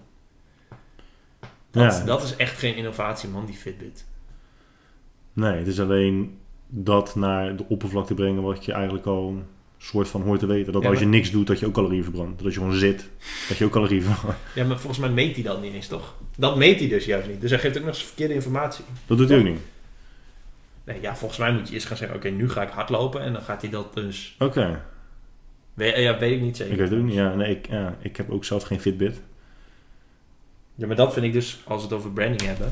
Dat, 1.78 1.98
Ja. 1.98 2.04
dat 2.06 2.24
is 2.24 2.36
echt 2.36 2.58
geen 2.60 2.76
innovatie, 2.76 3.30
man, 3.30 3.46
die 3.46 3.56
Fitbit. 3.56 4.06
Nee, 5.34 5.58
het 5.58 5.68
is 5.68 5.80
alleen 5.80 6.38
dat 6.68 7.16
naar 7.16 7.56
de 7.56 7.66
oppervlakte 7.68 8.14
brengen 8.14 8.42
wat 8.44 8.66
je 8.66 8.72
eigenlijk 8.72 9.06
al 9.06 9.44
soort 9.78 10.08
van 10.08 10.22
hoort 10.22 10.40
te 10.40 10.46
weten. 10.46 10.74
Dat 10.74 10.84
Ja, 10.84 10.90
als 10.90 11.00
je 11.00 11.06
niks 11.06 11.32
doet, 11.32 11.48
dat 11.48 11.60
je 11.60 11.66
ook 11.66 11.74
calorieën 11.74 12.04
verbrandt. 12.04 12.36
Dat 12.38 12.46
als 12.46 12.54
je 12.54 12.60
gewoon 12.60 12.76
zit, 12.76 13.10
dat 13.48 13.58
je 13.58 13.66
ook 13.66 13.72
calorieën 13.72 14.02
verbrandt. 14.04 14.40
Ja, 14.56 14.66
maar 14.66 14.78
volgens 14.80 15.00
mij 15.02 15.10
meet 15.10 15.36
hij 15.36 15.44
dat 15.44 15.62
niet 15.62 15.74
eens, 15.74 15.88
toch? 15.88 16.16
Dat 16.38 16.58
meet 16.58 16.80
hij 16.80 16.90
dus 16.90 17.06
juist 17.06 17.28
niet. 17.28 17.42
Dus 17.42 17.50
hij 17.50 17.60
geeft 17.60 17.78
ook 17.78 17.84
nog 17.86 17.94
eens 17.94 18.04
verkeerde 18.06 18.34
informatie. 18.34 18.86
Dat 19.06 19.18
doet 19.18 19.30
hij 19.30 19.38
ook 19.38 19.44
niet. 19.44 19.60
Nee, 20.84 21.02
ja, 21.02 21.16
volgens 21.16 21.40
mij 21.40 21.54
moet 21.54 21.68
je 21.68 21.74
eerst 21.74 21.88
gaan 21.88 21.98
zeggen, 21.98 22.18
oké, 22.18 22.30
nu 22.30 22.50
ga 22.50 22.62
ik 22.62 22.70
hardlopen. 22.70 23.22
En 23.22 23.34
dan 23.34 23.42
gaat 23.42 23.62
hij 23.62 23.70
dat 23.70 23.94
dus... 23.94 24.36
Oké, 24.40 24.82
We- 25.74 25.86
ja, 26.00 26.18
weet 26.20 26.32
ik 26.32 26.42
niet 26.42 26.58
zeker. 26.58 26.74
ik 26.74 26.80
weet 26.80 26.90
het 26.90 27.00
ook 27.00 27.06
niet. 27.06 27.14
Ja, 27.16 27.34
nee, 27.36 27.52
ik, 27.56 27.68
ja, 27.70 27.98
ik 28.02 28.18
heb 28.18 28.32
ook 28.32 28.46
zelf 28.46 28.64
geen 28.64 28.80
Fitbit. 28.80 29.22
Ja, 30.78 30.88
maar 30.88 30.96
dat 30.96 31.14
vind 31.14 31.26
ik 31.26 31.34
dus, 31.34 31.62
als 31.64 31.82
we 31.82 31.88
het 31.88 31.98
over 31.98 32.12
branding 32.12 32.42
hebben... 32.42 32.72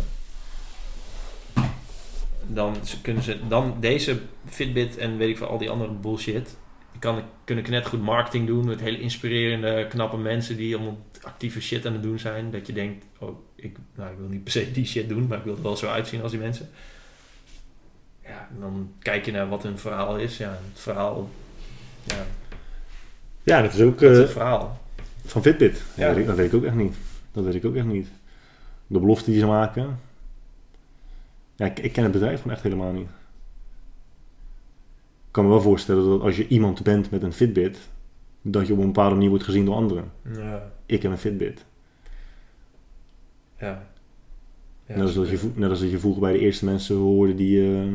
Dan 2.47 2.75
kunnen 3.01 3.23
ze... 3.23 3.47
Dan 3.47 3.77
deze 3.79 4.19
Fitbit 4.45 4.97
en 4.97 5.17
weet 5.17 5.29
ik 5.29 5.37
veel, 5.37 5.47
al 5.47 5.57
die 5.57 5.69
andere 5.69 5.91
bullshit... 5.91 6.57
Die 6.91 7.01
kan, 7.01 7.21
kunnen 7.43 7.69
net 7.69 7.85
goed 7.85 8.01
marketing 8.01 8.47
doen 8.47 8.65
met 8.65 8.79
hele 8.79 8.99
inspirerende, 8.99 9.87
knappe 9.89 10.17
mensen 10.17 10.57
die 10.57 10.75
allemaal 10.75 10.97
actieve 11.21 11.61
shit 11.61 11.85
aan 11.85 11.93
het 11.93 12.03
doen 12.03 12.19
zijn. 12.19 12.51
Dat 12.51 12.67
je 12.67 12.73
denkt, 12.73 13.05
oh, 13.19 13.37
ik, 13.55 13.77
nou, 13.95 14.11
ik 14.11 14.17
wil 14.17 14.27
niet 14.27 14.43
per 14.43 14.51
se 14.51 14.71
die 14.71 14.85
shit 14.85 15.09
doen, 15.09 15.27
maar 15.27 15.37
ik 15.37 15.43
wil 15.43 15.55
er 15.55 15.61
wel 15.61 15.77
zo 15.77 15.87
uitzien 15.87 16.21
als 16.21 16.31
die 16.31 16.39
mensen. 16.39 16.69
Ja, 18.23 18.47
en 18.53 18.59
dan 18.59 18.91
kijk 18.99 19.25
je 19.25 19.31
naar 19.31 19.49
wat 19.49 19.63
hun 19.63 19.79
verhaal 19.79 20.17
is. 20.17 20.37
Ja, 20.37 20.49
het 20.49 20.81
verhaal... 20.81 21.29
Ja, 22.03 22.25
Ja, 23.43 23.61
dat 23.61 23.73
is 23.73 23.81
ook 23.81 23.99
wat 23.99 24.11
is 24.11 24.17
eh, 24.17 24.23
het 24.23 24.31
verhaal? 24.31 24.81
van 25.25 25.41
Fitbit. 25.41 25.83
Ja. 25.95 26.07
Ja. 26.07 26.07
Dat, 26.07 26.15
weet 26.15 26.23
ik, 26.23 26.27
dat 26.27 26.35
weet 26.35 26.47
ik 26.47 26.53
ook 26.53 26.63
echt 26.63 26.75
niet. 26.75 26.95
Dat 27.35 27.43
weet 27.43 27.55
ik 27.55 27.65
ook 27.65 27.75
echt 27.75 27.85
niet. 27.85 28.07
De 28.87 28.99
belofte 28.99 29.31
die 29.31 29.39
ze 29.39 29.45
maken. 29.45 29.99
Ja, 31.55 31.65
ik, 31.65 31.79
ik 31.79 31.91
ken 31.93 32.03
het 32.03 32.11
bedrijf 32.11 32.37
gewoon 32.37 32.53
echt 32.53 32.63
helemaal 32.63 32.91
niet. 32.91 33.07
Ik 35.25 35.31
kan 35.41 35.43
me 35.43 35.49
wel 35.49 35.61
voorstellen 35.61 36.09
dat 36.09 36.21
als 36.21 36.37
je 36.37 36.47
iemand 36.47 36.83
bent 36.83 37.11
met 37.11 37.23
een 37.23 37.33
Fitbit, 37.33 37.89
dat 38.41 38.67
je 38.67 38.73
op 38.73 38.79
een 38.79 38.85
bepaalde 38.85 39.15
manier 39.15 39.29
wordt 39.29 39.43
gezien 39.43 39.65
door 39.65 39.75
anderen. 39.75 40.11
Ja, 40.33 40.71
Ik 40.85 41.01
heb 41.01 41.11
een 41.11 41.17
Fitbit. 41.17 41.65
ja. 43.59 43.87
ja 44.85 44.95
net, 44.95 45.01
als 45.01 45.13
dat 45.13 45.29
je, 45.29 45.51
net 45.55 45.69
als 45.69 45.79
dat 45.79 45.91
je 45.91 45.99
vroeger 45.99 46.21
bij 46.21 46.33
de 46.33 46.39
eerste 46.39 46.65
mensen 46.65 46.95
hoorde 46.95 47.35
die 47.35 47.61
eh, 47.61 47.91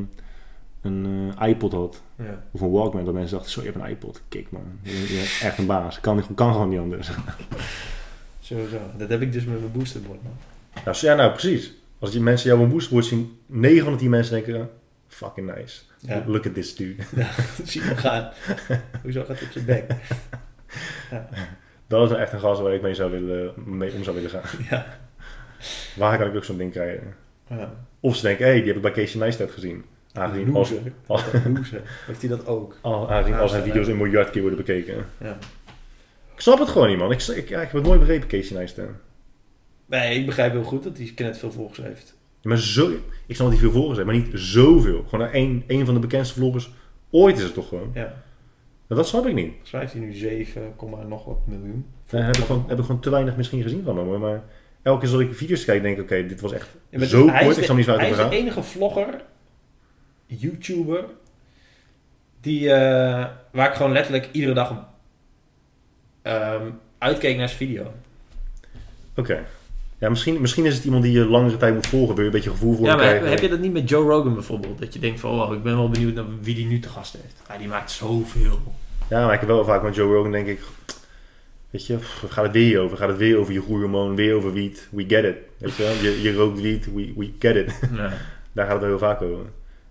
een 0.81 1.33
eh, 1.39 1.49
iPod 1.49 1.73
had. 1.73 2.03
ja. 2.17 2.45
Of 2.51 2.61
een 2.61 2.71
Walkman. 2.71 3.05
Dat 3.05 3.15
mensen 3.15 3.35
dachten, 3.37 3.53
zo 3.53 3.61
je 3.63 3.71
hebt 3.71 3.85
een 3.85 3.91
iPod. 3.91 4.23
Kijk 4.29 4.51
man, 4.51 4.63
je, 4.83 4.91
je 4.91 5.15
bent 5.15 5.41
echt 5.43 5.59
een 5.59 5.67
baas. 5.67 6.01
Kan, 6.01 6.35
kan 6.35 6.53
gewoon 6.53 6.69
niet 6.69 6.79
anders. 6.79 7.11
Sowieso. 8.51 8.79
Dat 8.97 9.09
heb 9.09 9.21
ik 9.21 9.33
dus 9.33 9.45
met 9.45 9.61
mijn 9.61 9.73
boosterbord, 9.73 10.23
man. 10.23 10.33
Nou, 10.85 10.97
ja, 11.01 11.15
nou 11.15 11.31
precies. 11.31 11.73
Als 11.99 12.11
die 12.11 12.21
mensen 12.21 12.51
jou 12.51 12.63
een 12.63 12.69
boosterboard 12.71 13.05
zien, 13.05 13.39
9 13.47 13.83
van 13.85 13.93
de 13.93 13.99
10 13.99 14.11
mensen 14.11 14.35
denken, 14.35 14.71
fucking 15.09 15.55
nice. 15.57 15.81
Ja. 15.99 16.23
Look 16.27 16.47
at 16.47 16.55
this 16.55 16.75
dude. 16.77 17.03
Zie 17.65 17.81
hem 17.83 17.97
gaan. 17.97 18.31
Hoezo 19.03 19.25
gaat 19.25 19.39
hij 19.39 19.47
op 19.47 19.53
zijn 19.53 19.65
bek? 19.65 19.85
Dat 21.87 22.03
is 22.03 22.09
nou 22.09 22.21
echt 22.21 22.33
een 22.33 22.41
gast 22.41 22.61
waar 22.61 22.75
ik 22.75 22.83
mee, 22.83 22.95
zou 22.95 23.11
willen, 23.11 23.53
mee 23.65 23.93
om 23.93 24.03
zou 24.05 24.17
willen 24.17 24.31
gaan. 24.31 24.43
Ja. 24.71 24.87
Waar 25.97 26.19
kan 26.19 26.27
ik 26.29 26.35
ook 26.37 26.45
zo'n 26.45 26.57
ding 26.59 26.73
krijgen? 26.73 27.15
ja. 27.49 27.73
Of 28.01 28.17
ze 28.17 28.23
denken, 28.23 28.45
hé, 28.45 28.51
hey, 28.51 28.59
die 28.61 28.67
heb 28.73 28.77
ik 28.77 28.83
bij 28.95 29.05
Casey 29.05 29.21
Neistat 29.21 29.51
gezien. 29.51 29.85
Aangezien 30.13 30.55
als. 30.55 30.73
Heeft 32.07 32.21
hij 32.21 32.29
dat 32.31 32.47
ook? 32.47 32.77
al- 32.81 33.11
aangezien 33.11 33.35
als 33.35 33.51
zijn 33.51 33.63
Ja, 33.65 33.69
video's 33.69 33.87
een 33.89 33.97
miljard 33.97 34.31
keer 34.31 34.41
worden 34.41 34.59
bekeken. 34.59 35.05
Ja. 35.19 35.39
Ik 36.41 36.47
snap 36.47 36.59
het 36.59 36.69
gewoon 36.69 36.89
niet, 36.89 36.99
man. 36.99 37.13
Ik, 37.13 37.23
ik, 37.23 37.49
ja, 37.49 37.61
ik 37.61 37.67
heb 37.67 37.73
het 37.73 37.83
nooit 37.83 37.99
begrepen, 37.99 38.29
Casey 38.29 38.57
Neistat. 38.57 38.85
Nee, 39.87 40.19
ik 40.19 40.27
begrijp 40.27 40.53
heel 40.53 40.63
goed 40.63 40.83
dat 40.83 40.97
hij 40.97 41.13
net 41.17 41.39
veel 41.39 41.53
volgers 41.53 41.79
heeft. 41.79 42.15
Ja, 42.41 42.49
Maar 42.49 42.59
zo, 42.59 42.91
ik 43.27 43.35
snap 43.35 43.51
dat 43.51 43.59
hij 43.59 43.59
veel 43.59 43.71
volgers 43.71 43.99
heeft, 43.99 44.11
maar 44.11 44.19
niet 44.19 44.31
zoveel. 44.33 45.05
Gewoon 45.09 45.29
een, 45.33 45.65
een 45.67 45.85
van 45.85 45.95
de 45.95 46.01
bekendste 46.01 46.35
vloggers 46.35 46.71
ooit 47.11 47.37
is 47.37 47.43
het 47.43 47.55
toch 47.55 47.69
gewoon. 47.69 47.91
Ja. 47.95 48.23
Maar 48.87 48.99
dat 48.99 49.09
snap 49.09 49.27
ik 49.27 49.35
niet. 49.35 49.53
Heeft 49.71 49.93
hij 49.93 50.03
nu 50.03 50.13
7, 50.13 50.75
nog 51.09 51.25
wat 51.25 51.47
miljoen. 51.47 51.87
Nee, 52.11 52.23
heb 52.23 52.37
ik, 52.37 52.45
gewoon, 52.45 52.65
heb 52.69 52.79
ik 52.79 52.85
gewoon 52.85 53.01
te 53.01 53.11
weinig 53.11 53.37
misschien 53.37 53.63
gezien 53.63 53.85
van 53.85 53.99
hem. 53.99 54.21
Maar 54.21 54.43
elke 54.83 55.05
keer 55.05 55.15
als 55.15 55.23
ik 55.23 55.35
video's 55.35 55.65
kijk, 55.65 55.83
denk 55.83 55.97
ik, 55.97 56.03
oké, 56.03 56.27
dit 56.27 56.41
was 56.41 56.53
echt 56.53 56.77
Ja, 56.91 57.05
zo 57.05 57.29
hij 57.29 57.39
is 57.41 57.45
kort. 57.45 57.57
Ik 57.57 57.65
snap 57.65 57.77
niet 57.77 57.87
waar 57.87 57.99
Hij 57.99 58.09
het 58.09 58.15
is 58.17 58.25
over 58.25 58.37
de 58.37 58.43
enige 58.43 58.63
vlogger, 58.63 59.25
YouTuber, 60.27 61.05
die, 62.41 62.73
eh, 62.73 63.27
waar 63.53 63.69
ik 63.69 63.75
gewoon 63.75 63.93
letterlijk 63.93 64.29
iedere 64.33 64.55
dag 64.55 64.89
ehm, 66.23 66.63
uitkeek 66.99 67.37
naar 67.37 67.49
zijn 67.49 67.59
video. 67.59 67.93
Oké. 69.17 69.45
Ja, 69.99 70.09
misschien, 70.09 70.41
misschien 70.41 70.65
is 70.67 70.75
het 70.75 70.85
iemand 70.85 71.03
die 71.03 71.13
je 71.13 71.25
langere 71.27 71.57
tijd 71.57 71.75
moet 71.75 71.87
volgen. 71.87 72.15
Wil 72.15 72.25
je 72.25 72.31
een 72.31 72.37
beetje 72.37 72.51
gevoel 72.51 72.77
voor 72.77 72.87
Ja, 72.87 72.95
maar 72.97 73.05
krijgen. 73.05 73.29
heb 73.31 73.41
je 73.41 73.49
dat 73.49 73.59
niet 73.59 73.73
met 73.73 73.89
Joe 73.89 74.09
Rogan 74.09 74.35
bijvoorbeeld? 74.35 74.79
Dat 74.79 74.93
je 74.95 74.99
denkt 74.99 75.21
van, 75.21 75.31
oh, 75.31 75.55
ik 75.55 75.63
ben 75.63 75.77
wel 75.77 75.89
benieuwd 75.91 76.15
naar 76.15 76.25
wie 76.41 76.55
die 76.55 76.67
nu 76.67 76.79
te 76.79 76.89
gast 76.89 77.13
heeft. 77.23 77.37
Ja, 77.49 77.59
die 77.59 77.69
maakt 77.69 77.91
zoveel. 77.91 78.61
Ja, 79.11 79.25
maar 79.25 79.35
ik 79.35 79.41
heb 79.41 79.49
wel 79.49 79.65
vaak 79.65 79.83
met 79.83 79.95
Joe 79.95 80.15
Rogan 80.15 80.33
denk 80.33 80.47
ik... 80.47 80.61
Weet 81.71 81.87
je, 81.87 81.97
pff, 81.97 82.25
gaat 82.29 82.45
het 82.45 82.53
weer 82.53 82.81
over? 82.81 82.97
Gaat 82.97 83.09
het 83.09 83.17
weer 83.19 83.39
over 83.39 83.53
je 83.53 83.63
groeihormoon? 83.63 84.15
Weer 84.17 84.35
over 84.35 84.53
wiet? 84.53 84.89
We 84.91 85.05
get 85.09 85.25
it. 85.25 85.37
Weet 85.59 85.77
je 85.77 85.83
wel? 85.83 85.93
Je, 85.93 86.23
je 86.23 86.35
rookt 86.35 86.61
wiet, 86.61 86.85
we, 86.95 87.13
we 87.17 87.31
get 87.39 87.57
it. 87.57 87.81
Ja. 87.95 88.13
Daar 88.53 88.65
gaat 88.65 88.73
het 88.73 88.81
wel 88.81 88.91
heel 88.91 88.99
vaak 88.99 89.23
over. 89.23 89.45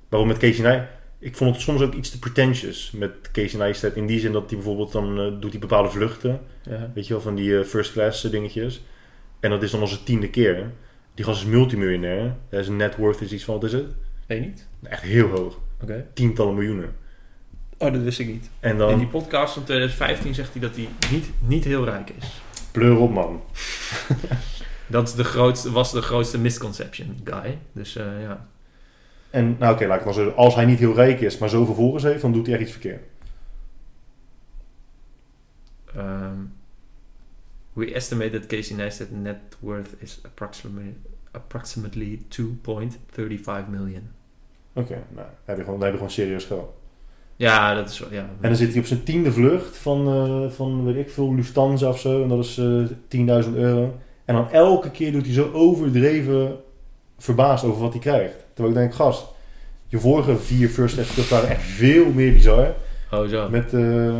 Waarom 0.09 0.27
met 0.27 0.38
Casey 0.38 0.64
Neistat? 0.64 0.88
Ik 1.19 1.35
vond 1.35 1.53
het 1.53 1.61
soms 1.64 1.81
ook 1.81 1.93
iets 1.93 2.09
te 2.09 2.19
pretentious 2.19 2.91
met 2.91 3.11
Casey 3.31 3.59
Neistat. 3.59 3.95
In 3.95 4.06
die 4.07 4.19
zin 4.19 4.31
dat 4.31 4.45
hij 4.49 4.56
bijvoorbeeld 4.57 4.91
dan... 4.91 5.19
eh, 5.19 5.41
doet 5.41 5.51
hij 5.51 5.59
bepaalde 5.59 5.89
vluchten. 5.89 6.41
Ja. 6.64 6.91
Weet 6.93 7.07
je 7.07 7.14
wel, 7.14 7.22
van 7.22 7.35
die 7.35 7.59
eh, 7.59 7.65
first 7.65 7.91
class 7.91 8.23
eh, 8.23 8.31
dingetjes. 8.31 8.81
En 9.39 9.49
dat 9.49 9.64
is 9.64 9.72
dan 9.72 9.81
onze 9.81 10.03
tiende 10.03 10.30
keer. 10.30 10.72
Die 11.14 11.25
gast 11.25 11.41
is 11.41 11.48
multimiljonair. 11.48 12.35
Zijn 12.49 12.75
net 12.75 12.95
worth 12.95 13.22
is 13.22 13.31
iets 13.31 13.43
van, 13.43 13.53
wat 13.53 13.64
is 13.64 13.73
het? 13.73 13.88
Weet 14.25 14.41
niet? 14.41 14.67
Echt 14.83 15.01
heel 15.01 15.27
hoog. 15.27 15.57
Tientallen 16.14 16.53
miljoenen. 16.53 16.95
Oh, 17.77 17.93
dat 17.93 18.01
wist 18.01 18.19
ik 18.19 18.27
niet. 18.27 18.49
En 18.59 18.72
In 18.72 18.77
dan, 18.77 18.98
die 18.98 19.07
podcast 19.07 19.53
van 19.53 19.64
2015 19.64 20.33
zegt 20.33 20.51
hij 20.51 20.61
dat 20.61 20.75
hij 20.75 20.89
niet, 21.11 21.30
niet 21.39 21.64
heel 21.64 21.85
rijk 21.85 22.09
is. 22.09 22.41
pleur 22.72 22.98
op 22.98 23.11
man. 23.11 23.41
Dat 24.88 25.07
is 25.07 25.14
de 25.14 25.23
grootste, 25.23 25.72
was 25.72 25.91
de 25.91 26.01
grootste 26.01 26.38
misconception 26.39 27.17
guy. 27.23 27.57
Dus 27.73 27.93
ja. 27.93 28.48
En 29.30 29.56
nou 29.59 29.74
oké, 29.74 29.85
laat 29.88 30.06
ik 30.06 30.16
het. 30.16 30.35
Als 30.35 30.56
hij 30.56 30.66
niet 30.66 30.80
heel 30.80 30.93
rijk 30.93 31.22
is, 31.22 31.38
maar 31.38 31.49
zoveel 31.49 31.75
volgers 31.75 32.03
heeft, 32.03 32.22
dan 32.22 32.32
doet 32.32 32.45
hij 32.45 32.56
echt 32.56 32.64
iets 32.64 32.72
verkeerd. 32.72 33.03
Ehm, 35.95 36.38
we 37.74 37.93
estimate 37.93 38.30
that 38.30 38.45
Casey 38.45 38.75
Neistat 38.75 39.11
net 39.11 39.38
worth 39.59 39.90
is 39.98 40.19
approximately, 40.25 40.95
approximately 41.32 42.22
2.35 42.27 43.69
million. 43.69 44.09
Oké, 44.74 44.93
nou, 44.93 45.06
dan 45.16 45.25
heb 45.45 45.58
je 45.58 45.64
gewoon, 45.64 45.82
heb 45.82 45.90
je 45.90 45.98
gewoon 45.98 46.11
serieus 46.11 46.45
geld. 46.45 46.77
Ja, 47.35 47.74
dat 47.74 47.90
is 47.90 47.99
wel, 47.99 48.11
ja. 48.11 48.30
En 48.41 48.49
dan 48.49 48.56
zit 48.56 48.69
hij 48.69 48.80
op 48.80 48.85
zijn 48.85 49.03
tiende 49.03 49.32
vlucht 49.32 49.77
van, 49.77 50.08
eh, 50.08 50.49
van 50.49 50.85
weet 50.85 50.95
ik 50.95 51.09
veel, 51.09 51.35
Lufthansa 51.35 51.90
of 51.90 51.99
zo. 51.99 52.24
En 52.24 52.30
dat 52.30 52.43
is 52.43 52.58
eh 52.58 52.83
10.000 53.08 53.56
euro. 53.56 53.98
En 54.25 54.35
dan 54.35 54.49
elke 54.51 54.91
keer 54.91 55.11
doet 55.11 55.25
hij 55.25 55.33
zo 55.33 55.51
overdreven 55.51 56.59
verbaasd 57.17 57.64
over 57.64 57.82
wat 57.82 57.91
hij 57.91 58.01
krijgt. 58.01 58.45
Terwijl 58.59 58.77
ik 58.77 58.89
denk, 58.89 59.01
gast, 59.01 59.25
je 59.88 59.99
vorige 59.99 60.38
vier 60.38 60.69
first 60.69 61.29
waren 61.29 61.49
echt 61.49 61.61
veel 61.61 62.11
meer 62.11 62.33
bizar. 62.33 62.75
Oh, 63.11 63.27
zo. 63.27 63.49
Met, 63.49 63.73
eh 63.73 64.19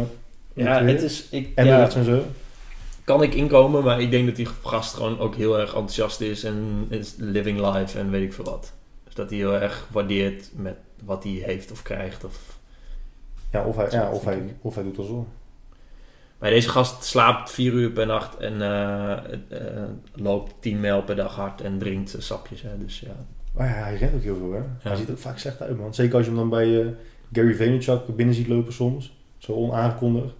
ja, 0.54 0.80
met 0.80 0.94
het 0.94 1.02
is... 1.02 1.28
Ik, 1.30 1.52
Emirates 1.56 1.94
ja, 1.94 2.00
en 2.00 2.06
zo. 2.06 2.24
kan 3.04 3.24
ik 3.24 3.34
inkomen, 3.34 3.84
maar 3.84 4.02
ik 4.02 4.12
denk 4.12 4.26
dat 4.26 4.36
die 4.36 4.48
gast 4.64 4.94
gewoon 4.94 5.20
ook 5.20 5.36
heel 5.36 5.60
erg 5.60 5.68
enthousiast 5.68 6.22
is 6.22 6.44
en 6.44 6.86
is 6.90 7.16
living 7.18 7.74
life 7.74 8.00
en 8.00 8.10
weet 8.10 8.24
ik 8.24 8.34
veel 8.34 8.46
wat. 8.46 8.74
Dus 9.04 9.14
dat 9.14 9.30
hij 9.30 9.38
heel 9.38 9.54
erg 9.54 9.88
waardeert 9.92 10.50
met 10.56 10.76
wat 11.04 11.24
hij 11.24 11.42
heeft 11.46 11.72
of 11.72 11.82
krijgt. 11.82 12.24
Of... 12.24 12.60
Ja, 13.52 13.66
of 13.66 13.76
hij, 13.76 13.88
ja, 13.92 14.12
of 14.12 14.26
hij, 14.26 14.56
of 14.62 14.76
hij 14.76 14.84
doet 14.84 14.96
dat 14.96 15.06
zo. 15.06 15.28
Maar 16.38 16.50
deze 16.50 16.70
gast 16.70 17.04
slaapt 17.04 17.52
vier 17.52 17.74
uur 17.74 17.92
per 17.92 18.06
nacht 18.06 18.38
en 18.38 18.62
eh, 18.62 19.12
eh, 19.50 19.90
loopt 20.14 20.54
10 20.60 20.80
mijl 20.80 21.04
per 21.04 21.16
dag 21.16 21.36
hard 21.36 21.62
en 21.62 21.78
drinkt 21.78 22.14
eh, 22.14 22.22
sapjes. 22.22 22.62
Hè. 22.62 22.78
Dus 22.78 23.00
ja. 23.00 23.16
Maar 23.60 23.68
ja, 23.68 23.84
hij 23.84 23.96
rent 23.96 24.14
ook 24.14 24.24
heel 24.24 24.36
veel, 24.36 24.52
hè. 24.52 24.90
Hij 24.90 24.96
ziet 24.96 25.08
er 25.08 25.14
ook 25.14 25.20
vaak 25.20 25.38
slecht 25.38 25.62
uit, 25.62 25.78
man. 25.78 25.94
Zeker 25.94 26.16
als 26.16 26.26
je 26.26 26.32
hem 26.32 26.40
dan 26.40 26.50
bij 26.50 26.82
eh, 26.82 26.88
Gary 27.34 27.56
Vaynerchuk 27.56 28.16
binnen 28.16 28.36
ziet 28.36 28.48
lopen 28.48 28.74
soms. 28.74 29.18
Zo 29.38 29.52
onaangekondigd. 29.52 30.34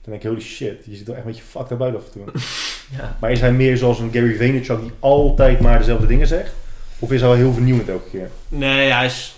Dan 0.00 0.10
denk 0.10 0.22
je, 0.22 0.28
holy 0.28 0.40
shit, 0.40 0.84
je 0.84 0.96
ziet 0.96 1.08
er 1.08 1.14
echt 1.14 1.24
een 1.24 1.30
beetje 1.30 1.44
fucked 1.44 1.70
up 1.70 1.82
uit 1.82 1.94
af 1.96 2.04
en 2.04 2.10
toe. 2.12 2.24
ja. 2.98 3.16
maar 3.20 3.30
is 3.30 3.40
hij 3.40 3.52
meer 3.52 3.76
zoals 3.76 3.98
een 3.98 4.12
Gary 4.12 4.36
Vaynerchuk 4.36 4.80
die 4.80 4.90
altijd 4.98 5.60
maar 5.60 5.78
dezelfde 5.78 6.06
dingen 6.06 6.26
zegt? 6.26 6.54
Of 6.98 7.12
is 7.12 7.20
hij 7.20 7.28
wel 7.28 7.38
heel 7.38 7.52
vernieuwend 7.52 7.88
elke 7.88 8.10
keer? 8.10 8.30
Nee, 8.48 8.90
hij, 8.90 9.06
is, 9.06 9.36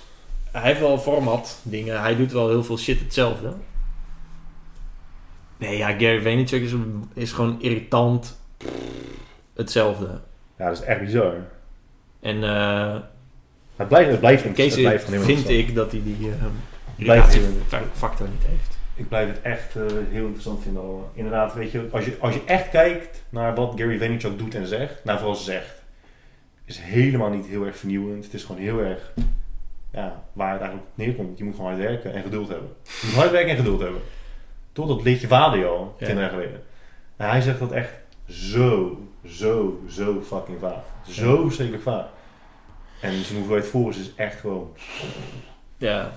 hij 0.50 0.62
heeft 0.62 0.80
wel 0.80 0.98
format 0.98 1.60
dingen. 1.62 2.00
Hij 2.00 2.16
doet 2.16 2.32
wel 2.32 2.48
heel 2.48 2.64
veel 2.64 2.78
shit 2.78 3.00
hetzelfde. 3.00 3.52
Nee, 5.56 5.76
ja, 5.76 5.90
Gary 5.90 6.22
Vaynerchuk 6.22 6.62
is, 6.62 6.72
is 7.14 7.32
gewoon 7.32 7.62
irritant 7.62 8.38
hetzelfde. 9.54 10.20
Ja, 10.58 10.68
dat 10.68 10.78
is 10.78 10.84
echt 10.84 11.00
bizar. 11.00 11.34
En 12.20 12.44
eh 12.44 12.96
Het 13.80 13.88
blijft, 13.88 14.10
het 14.10 14.20
blijft, 14.20 14.44
het 14.44 15.24
vind 15.24 15.48
ik 15.48 15.74
dat 15.74 15.90
hij 15.90 16.02
die 16.04 16.16
uh, 16.28 16.34
Blijft 16.96 17.38
factor 17.92 18.28
niet 18.28 18.44
heeft. 18.46 18.78
Ik 18.94 19.08
blijf 19.08 19.28
het 19.28 19.42
echt 19.42 19.76
eh, 19.76 19.82
heel 20.10 20.22
interessant 20.24 20.62
vinden. 20.62 20.82
allemaal. 20.82 21.10
Inderdaad, 21.14 21.54
weet 21.54 21.70
je, 21.70 21.88
als 21.90 22.04
je, 22.04 22.16
als 22.20 22.34
je 22.34 22.42
echt 22.46 22.68
kijkt 22.68 23.22
naar 23.28 23.54
wat 23.54 23.72
Gary 23.76 23.98
Vaynerchuk 23.98 24.38
doet 24.38 24.54
en 24.54 24.66
zegt, 24.66 25.04
nou 25.04 25.18
vooral 25.18 25.36
zegt, 25.36 25.82
is 26.64 26.78
helemaal 26.78 27.30
niet 27.30 27.46
heel 27.46 27.66
erg 27.66 27.76
vernieuwend. 27.76 28.24
Het 28.24 28.34
is 28.34 28.44
gewoon 28.44 28.60
heel 28.60 28.80
erg, 28.80 29.12
ja, 29.92 30.24
waar 30.32 30.52
het 30.52 30.60
eigenlijk 30.60 30.90
op 30.90 30.96
neerkomt. 31.04 31.38
Je 31.38 31.44
moet 31.44 31.54
gewoon 31.54 31.70
hard 31.70 31.82
werken 31.82 32.12
en 32.12 32.22
geduld 32.22 32.48
hebben. 32.48 32.68
Je 32.82 33.06
moet 33.06 33.14
hard 33.14 33.30
werken 33.30 33.50
en 33.50 33.56
geduld 33.56 33.80
hebben. 33.80 34.00
Tot 34.72 34.88
dat 34.88 35.02
liedje 35.02 35.26
vader 35.26 35.66
al, 35.66 35.96
Ja. 35.98 36.12
jaar 36.12 36.30
geleden. 36.30 36.62
En 37.16 37.28
hij 37.28 37.40
zegt 37.40 37.58
dat 37.58 37.72
echt 37.72 37.92
zo, 38.28 38.98
zo, 39.26 39.80
zo 39.88 40.22
fucking 40.22 40.58
vaag. 40.60 40.82
Zo 41.08 41.42
verschrikkelijk 41.42 41.84
vaag. 41.84 42.06
En 43.00 43.24
zijn 43.24 43.38
hoeveelheid 43.38 43.66
volgers 43.66 43.98
is 43.98 44.10
echt 44.16 44.40
gewoon... 44.40 44.70
Ja. 45.76 46.12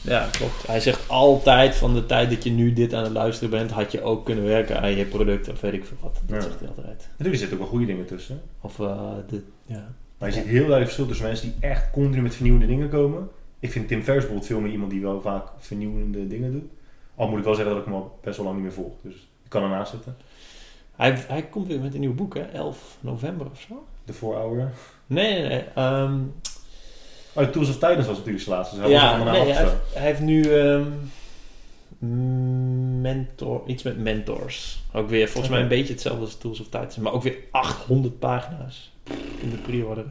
ja, 0.00 0.28
klopt. 0.30 0.66
Hij 0.66 0.80
zegt 0.80 1.08
altijd 1.08 1.74
van 1.76 1.94
de 1.94 2.06
tijd 2.06 2.30
dat 2.30 2.44
je 2.44 2.50
nu 2.50 2.72
dit 2.72 2.94
aan 2.94 3.02
het 3.04 3.12
luisteren 3.12 3.50
bent, 3.50 3.70
had 3.70 3.92
je 3.92 4.02
ook 4.02 4.24
kunnen 4.24 4.44
werken 4.44 4.80
aan 4.80 4.96
je 4.96 5.04
product 5.04 5.48
of 5.48 5.60
weet 5.60 5.72
ik 5.72 5.84
veel 5.84 5.96
wat. 6.00 6.20
Dat 6.26 6.36
Ja. 6.42 6.48
zegt 6.48 6.58
hij 6.60 6.68
altijd. 6.68 7.08
Natuurlijk 7.10 7.38
zitten 7.38 7.52
ook 7.56 7.62
wel 7.62 7.70
goede 7.72 7.86
dingen 7.86 8.06
tussen. 8.06 8.42
Of 8.60 8.80
eh, 8.80 9.10
de, 9.28 9.42
ja. 9.66 9.94
Maar 10.18 10.28
je 10.28 10.34
ziet 10.34 10.44
heel 10.44 10.52
duidelijk 10.54 10.84
verschil 10.84 11.06
tussen 11.06 11.26
mensen 11.26 11.46
die 11.52 11.70
echt 11.70 11.90
continu 11.90 12.22
met 12.22 12.34
vernieuwende 12.34 12.66
dingen 12.66 12.88
komen. 12.88 13.28
Ik 13.60 13.70
vind 13.72 13.88
Tim 13.88 14.02
Ferriss 14.02 14.26
bijvoorbeeld 14.26 14.46
veel 14.52 14.60
meer 14.60 14.72
iemand 14.72 14.90
die 14.90 15.00
wel 15.00 15.20
vaak 15.20 15.46
vernieuwende 15.58 16.26
dingen 16.26 16.52
doet. 16.52 16.70
Al 17.14 17.28
moet 17.28 17.38
ik 17.38 17.44
wel 17.44 17.54
zeggen 17.54 17.72
dat 17.74 17.82
ik 17.84 17.88
hem 17.88 17.98
al 18.00 18.18
best 18.22 18.36
wel 18.36 18.44
lang 18.46 18.56
niet 18.58 18.66
meer 18.66 18.74
volg. 18.74 18.92
Dus 19.02 19.14
ik 19.14 19.50
kan 19.50 19.62
ernaast 19.62 19.90
zitten. 19.90 20.16
Hij, 20.96 21.18
hij 21.28 21.42
komt 21.42 21.66
weer 21.66 21.80
met 21.80 21.94
een 21.94 22.00
nieuw 22.00 22.14
boek, 22.14 22.34
hè? 22.34 22.40
11 22.42 22.96
november 23.00 23.46
of 23.50 23.60
zo. 23.68 23.86
De 24.04 24.12
4 24.12 24.28
Hour. 24.28 24.72
Nee, 25.06 25.32
nee, 25.32 25.48
nee. 25.48 25.64
ehm, 25.74 26.14
Oh, 27.36 27.44
Tools 27.44 27.68
of 27.68 27.74
Titans 27.74 28.06
was 28.06 28.16
natuurlijk 28.16 28.44
zijn 28.44 28.56
laatste. 28.56 28.74
Dus 28.76 28.84
hij 28.84 28.94
ja, 28.94 29.16
nee, 29.24 29.26
hij, 29.26 29.56
heeft, 29.56 29.72
hij 29.92 30.02
heeft 30.02 30.20
nu 30.20 30.42
ehm, 30.42 30.86
mentor, 33.00 33.62
iets 33.66 33.82
met 33.82 33.98
mentors. 33.98 34.84
Ook 34.92 35.08
weer 35.08 35.28
volgens 35.28 35.52
mij 35.52 35.62
een 35.62 35.68
beetje 35.68 35.92
hetzelfde 35.92 36.24
als 36.24 36.38
Tools 36.38 36.60
of 36.60 36.66
Titans, 36.66 36.96
maar 36.96 37.12
ook 37.12 37.22
weer 37.22 37.36
800 37.50 38.18
pagina's 38.18 38.92
in 39.40 39.50
de 39.50 39.56
pre-order. 39.56 40.04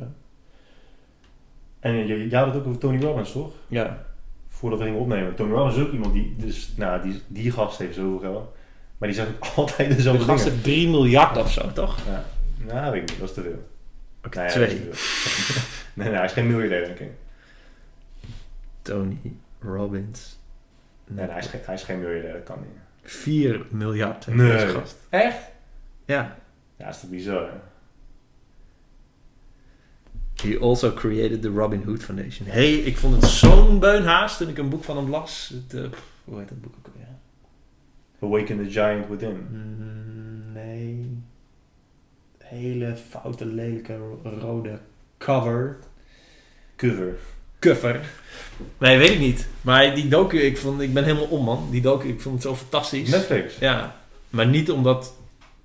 En 1.80 2.08
je, 2.08 2.30
je 2.30 2.36
had 2.36 2.46
het 2.46 2.56
ook 2.56 2.66
over 2.68 2.80
Tony 2.80 3.02
Robbins, 3.02 3.32
toch? 3.32 3.52
Ja, 3.68 4.06
Voordat 4.48 4.80
we 4.80 4.86
gingen 4.86 5.02
opnemen. 5.02 5.36
Tony 5.36 5.54
Robbins 5.54 5.76
is 5.76 5.84
ook 5.84 5.92
iemand 5.92 6.14
die... 6.14 6.36
Dus, 6.38 6.72
nou, 6.76 7.02
die, 7.02 7.22
die 7.28 7.52
gast 7.52 7.78
heeft 7.78 7.96
zoveel 7.96 8.20
geld. 8.20 8.54
Maar 8.98 9.10
die 9.10 9.18
zegt 9.18 9.30
ook 9.30 9.46
altijd 9.56 9.90
de 9.90 9.96
dezelfde 9.96 10.24
gast 10.24 10.44
dingen. 10.44 10.60
heeft 10.60 10.64
3 10.64 10.90
miljard 10.90 11.38
of 11.38 11.52
zo, 11.52 11.72
toch? 11.74 11.98
Ja. 12.08 12.26
Nou, 12.74 12.92
weet 12.92 13.02
ik 13.02 13.10
niet. 13.10 13.20
Dat 13.20 13.30
is 13.30 13.36
te 13.36 13.42
veel. 13.42 13.72
Oké, 14.26 14.48
twee. 14.50 14.68
nee, 15.94 16.08
nee, 16.08 16.16
hij 16.16 16.26
is 16.26 16.32
geen 16.32 16.48
miljardair, 16.48 16.86
denk 16.86 17.00
ik. 17.00 17.12
Tony 18.82 19.18
Robbins. 19.60 20.40
Nee, 21.08 21.26
nee, 21.26 21.30
hij, 21.34 21.40
is 21.40 21.48
geen, 21.48 21.62
hij 21.66 21.74
is 21.76 21.84
geen 21.84 22.00
miljardair. 22.00 22.34
Dat 22.34 22.44
kan 22.44 22.60
niet. 22.60 22.78
4 23.04 23.66
miljard 23.70 24.26
heeft 24.26 24.38
Nee. 24.38 24.68
gast. 24.68 24.96
Echt? 25.10 25.38
Ja. 26.06 26.38
Ja, 26.76 26.88
is 26.90 27.00
toch 27.00 27.10
bizar, 27.10 27.42
hè? 27.52 27.58
He 30.36 30.58
also 30.60 30.92
created 30.94 31.42
the 31.42 31.50
Robin 31.50 31.84
Hood 31.86 32.04
Foundation. 32.04 32.48
hey, 32.48 32.74
ik 32.74 32.98
vond 32.98 33.16
het 33.22 33.32
zo'n 33.32 33.80
beunhaast 33.80 34.38
toen 34.38 34.50
ik 34.50 34.58
een 34.58 34.70
boek 34.70 34.84
van 34.84 34.98
hem 34.98 35.10
las. 35.10 35.54
Het, 35.54 35.90
pff, 35.92 36.04
hoe 36.24 36.40
heet 36.40 36.50
dat 36.50 36.62
boek 36.62 36.74
ook 36.78 36.86
alweer? 36.94 37.08
Awaken 38.20 38.58
the 38.66 38.72
Giant 38.72 39.08
Within. 39.08 39.48
Mm, 39.52 40.54
nee. 40.54 41.18
Hele 42.54 42.96
foute, 43.10 43.46
lelijke 43.46 43.98
ro- 43.98 44.22
rode 44.40 44.80
cover. 45.18 45.78
Cover. 46.76 47.16
Cover. 47.60 48.00
Nee, 48.78 48.98
weet 48.98 49.10
ik 49.10 49.20
niet. 49.20 49.48
Maar 49.62 49.96
die 49.96 50.08
docu, 50.08 50.38
ik, 50.40 50.58
vond, 50.58 50.82
ik 50.82 50.94
ben 50.94 51.04
helemaal 51.04 51.26
om, 51.26 51.44
man. 51.44 51.68
Die 51.72 51.82
docu, 51.82 52.08
ik 52.08 52.22
vond 52.22 52.34
het 52.36 52.44
zo 52.44 52.56
fantastisch. 52.56 53.10
Netflix. 53.10 53.58
Ja, 53.58 53.96
maar 54.30 54.48
niet 54.48 54.72
omdat... 54.72 55.14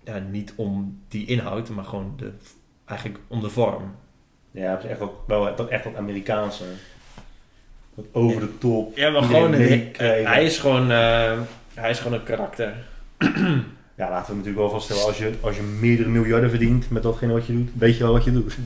Ja, 0.05 0.19
niet 0.31 0.53
om 0.57 1.01
die 1.09 1.27
inhoud, 1.27 1.69
maar 1.69 1.85
gewoon 1.85 2.13
de, 2.17 2.31
eigenlijk 2.85 3.21
om 3.29 3.41
de 3.41 3.51
vorm. 3.51 3.95
Ja, 4.51 4.71
het 4.71 4.85
is 4.85 4.91
echt 4.91 4.99
dat, 4.99 5.13
wel 5.27 5.57
dat, 5.57 5.69
echt 5.69 5.85
dat 5.85 5.95
Amerikaanse. 5.97 6.65
Dat 7.95 8.05
over 8.13 8.41
de 8.41 8.59
top. 8.59 8.97
Ja, 8.97 9.11
maar 9.11 9.23
gewoon... 9.23 9.53
Een, 9.53 9.59
meekrijgen. 9.61 10.31
hij, 10.31 10.45
is 10.45 10.59
gewoon 10.59 10.91
eh, 10.91 11.41
hij 11.75 11.91
is 11.91 11.99
gewoon 11.99 12.19
een 12.19 12.25
karakter. 12.25 12.75
Ja, 13.99 14.11
laten 14.11 14.31
we 14.31 14.37
natuurlijk 14.37 14.59
wel 14.59 14.71
vaststellen. 14.71 15.05
Als 15.05 15.19
je, 15.19 15.33
als 15.41 15.57
je 15.57 15.63
meerdere 15.63 16.09
miljarden 16.09 16.51
verdient 16.51 16.91
met 16.91 17.03
datgene 17.03 17.33
wat 17.33 17.47
je 17.47 17.53
doet, 17.53 17.71
weet 17.75 17.97
je 17.97 18.03
wel 18.03 18.13
wat 18.13 18.25
je 18.25 18.33
doet. 18.33 18.57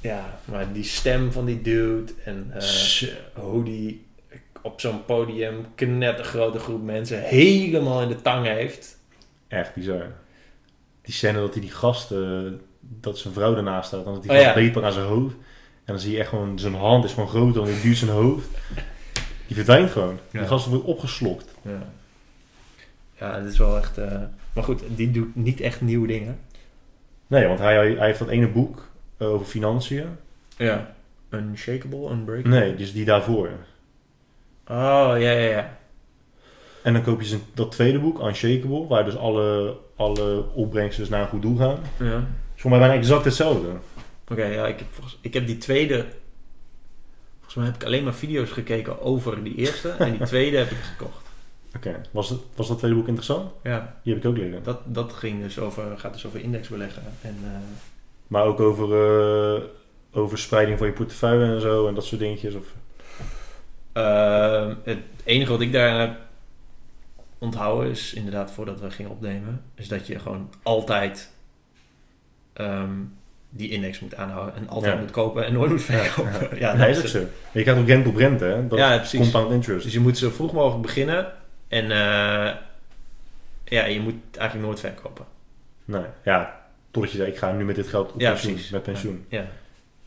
Ja, 0.00 0.38
maar 0.44 0.72
die 0.72 0.84
stem 0.84 1.32
van 1.32 1.44
die 1.44 1.62
dude 1.62 2.12
en 2.24 2.50
eh, 2.54 3.08
hoe 3.34 3.64
die 3.64 4.06
op 4.62 4.80
zo'n 4.80 5.04
podium 5.04 5.66
knettergrote 5.74 6.58
groep 6.58 6.82
mensen 6.82 7.20
helemaal 7.22 8.02
in 8.02 8.08
de 8.08 8.22
tang 8.22 8.46
heeft. 8.46 8.98
Echt 9.48 9.74
bizar. 9.74 10.06
Die 11.02 11.14
scène 11.14 11.38
dat 11.38 11.52
hij 11.52 11.60
die 11.60 11.70
gast, 11.70 12.10
eh, 12.10 12.40
dat 12.80 13.18
zijn 13.18 13.34
vrouw 13.34 13.56
ernaast 13.56 13.86
staat, 13.86 14.06
en 14.06 14.12
dat 14.12 14.22
die 14.22 14.30
Oh, 14.30 14.36
gast 14.36 14.74
ja. 14.74 14.82
aan 14.82 14.92
zijn 14.92 15.06
hoofd. 15.06 15.34
En 15.84 15.92
dan 15.92 15.98
zie 16.00 16.12
je 16.12 16.18
echt 16.18 16.28
gewoon, 16.28 16.58
zijn 16.58 16.74
hand 16.74 17.04
is 17.04 17.12
gewoon 17.12 17.28
groter 17.28 17.54
dan 17.54 17.64
die 17.64 17.80
duwt 17.80 17.96
zijn 17.96 18.10
hoofd. 18.10 18.48
Die 19.46 19.56
verdwijnt 19.56 19.90
gewoon. 19.90 20.18
Ja. 20.30 20.38
Die 20.38 20.48
gast 20.48 20.66
wordt 20.66 20.84
opgeslokt. 20.84 21.54
Ja, 21.62 21.82
ja 23.18 23.34
het 23.40 23.52
is 23.52 23.58
wel 23.58 23.76
echt... 23.76 23.98
eh, 23.98 24.22
maar 24.56 24.64
goed, 24.64 24.82
die 24.88 25.10
doet 25.10 25.36
niet 25.36 25.60
echt 25.60 25.80
nieuwe 25.80 26.06
dingen. 26.06 26.38
Nee, 27.26 27.46
want 27.46 27.58
hij, 27.58 27.74
hij 27.94 28.06
heeft 28.06 28.18
dat 28.18 28.28
ene 28.28 28.48
boek 28.48 28.88
eh, 29.16 29.28
over 29.28 29.46
financiën. 29.46 30.06
Ja. 30.56 30.94
Unshakable, 31.30 32.10
Unbreakable? 32.10 32.58
Nee, 32.58 32.74
dus 32.74 32.92
die 32.92 33.04
daarvoor. 33.04 33.48
Oh, 34.68 35.14
ja, 35.16 35.16
ja, 35.16 35.30
ja. 35.50 35.78
En 36.82 36.92
dan 36.92 37.02
koop 37.02 37.20
je 37.20 37.26
zijn, 37.26 37.40
dat 37.54 37.70
tweede 37.72 37.98
boek, 37.98 38.20
Unshakable, 38.22 38.86
waar 38.86 39.04
dus 39.04 39.16
alle, 39.16 39.76
alle 39.96 40.44
opbrengsten 40.54 41.06
naar 41.10 41.20
een 41.20 41.28
goed 41.28 41.42
doel 41.42 41.56
gaan. 41.56 41.78
ja. 41.98 42.24
is 42.54 42.60
voor 42.62 42.70
mij 42.70 42.78
bijna 42.80 42.94
exact 42.94 43.24
hetzelfde. 43.24 43.68
Oké, 44.28 44.44
ja, 44.44 44.66
ik 44.66 44.78
heb, 44.78 44.88
volgens- 44.90 45.18
ik 45.20 45.34
heb 45.34 45.46
die 45.46 45.58
tweede... 45.58 46.04
Volgens 47.34 47.54
mij 47.54 47.64
heb 47.66 47.74
ik 47.74 47.84
alleen 47.84 48.04
maar 48.04 48.14
video's 48.14 48.50
gekeken 48.50 49.00
over 49.00 49.44
die 49.44 49.54
eerste. 49.54 49.88
en 49.90 50.10
die 50.16 50.26
tweede 50.26 50.56
heb 50.56 50.70
ik 50.70 50.76
gekocht. 50.76 51.25
Oké, 51.76 52.00
was, 52.10 52.28
het, 52.28 52.38
was 52.54 52.68
dat 52.68 52.78
tweede 52.78 52.96
boek 52.96 53.06
interessant? 53.06 53.50
Ja, 53.62 53.96
Die 54.02 54.14
heb 54.14 54.22
ik 54.24 54.28
ook 54.30 54.36
liggen. 54.36 54.62
dat, 54.62 54.80
dat 54.84 55.12
ging 55.12 55.42
dus 55.42 55.58
over, 55.58 55.98
gaat 55.98 56.12
dus 56.12 56.26
over 56.26 56.40
indexbeleggen. 56.40 57.02
En, 57.22 57.36
eh, 57.44 57.50
Maar 58.26 58.44
ook 58.44 58.60
over, 58.60 58.84
eh, 59.56 59.62
over 60.12 60.38
spreiding 60.38 60.78
van 60.78 60.86
je 60.86 60.92
portefeuille 60.92 61.54
en 61.54 61.60
zo 61.60 61.88
en 61.88 61.94
dat 61.94 62.04
soort 62.04 62.20
dingetjes. 62.20 62.54
Of... 62.54 62.64
Ehm, 63.92 64.74
het 64.84 64.98
enige 65.24 65.50
wat 65.50 65.60
ik 65.60 65.72
daar 65.72 65.98
heb 66.00 66.16
onthouden 67.38 67.90
is 67.90 68.12
inderdaad 68.14 68.50
voordat 68.50 68.80
we 68.80 68.90
gingen 68.90 69.10
opnemen, 69.10 69.62
is 69.74 69.88
dat 69.88 70.06
je 70.06 70.18
gewoon 70.18 70.50
altijd 70.62 71.30
ehm, 72.52 72.90
die 73.50 73.68
index 73.70 74.00
moet 74.00 74.16
aanhouden 74.16 74.54
en 74.54 74.68
altijd 74.68 74.94
Ja. 74.94 75.00
moet 75.00 75.10
kopen 75.10 75.44
en 75.46 75.52
nooit 75.52 75.70
moet 75.70 75.82
verkopen. 75.82 76.32
Ja, 76.58 76.72
Ja, 76.72 76.76
dat 76.76 76.88
is 76.88 76.98
ook 76.98 77.06
zo. 77.06 77.18
Je 77.52 77.62
krijgt 77.62 77.80
ook 77.80 77.86
rente 77.86 78.08
op 78.08 78.16
rente, 78.16 78.44
hè? 78.44 78.66
Dat 78.66 78.78
Ja, 78.78 78.96
precies. 78.96 79.20
compound 79.20 79.50
interest. 79.52 79.84
Dus 79.84 79.92
je 79.92 80.00
moet 80.00 80.18
zo 80.18 80.30
vroeg 80.30 80.52
mogelijk 80.52 80.82
beginnen 80.82 81.32
en 81.68 81.84
eh, 81.90 82.54
ja, 83.64 83.84
je 83.84 84.00
moet 84.00 84.36
eigenlijk 84.36 84.66
nooit 84.68 84.80
verkopen. 84.80 85.24
Nee, 85.84 86.04
ja, 86.24 86.66
totdat 86.90 87.12
je 87.12 87.18
zegt, 87.18 87.30
ik 87.30 87.36
ga 87.38 87.52
nu 87.52 87.64
met 87.64 87.74
dit 87.74 87.86
geld 87.88 88.12
op 88.12 88.20
Ja, 88.20 88.30
pensioen, 88.30 88.52
precies. 88.52 88.70
met 88.70 88.82
pensioen. 88.82 89.24
Ja. 89.28 89.40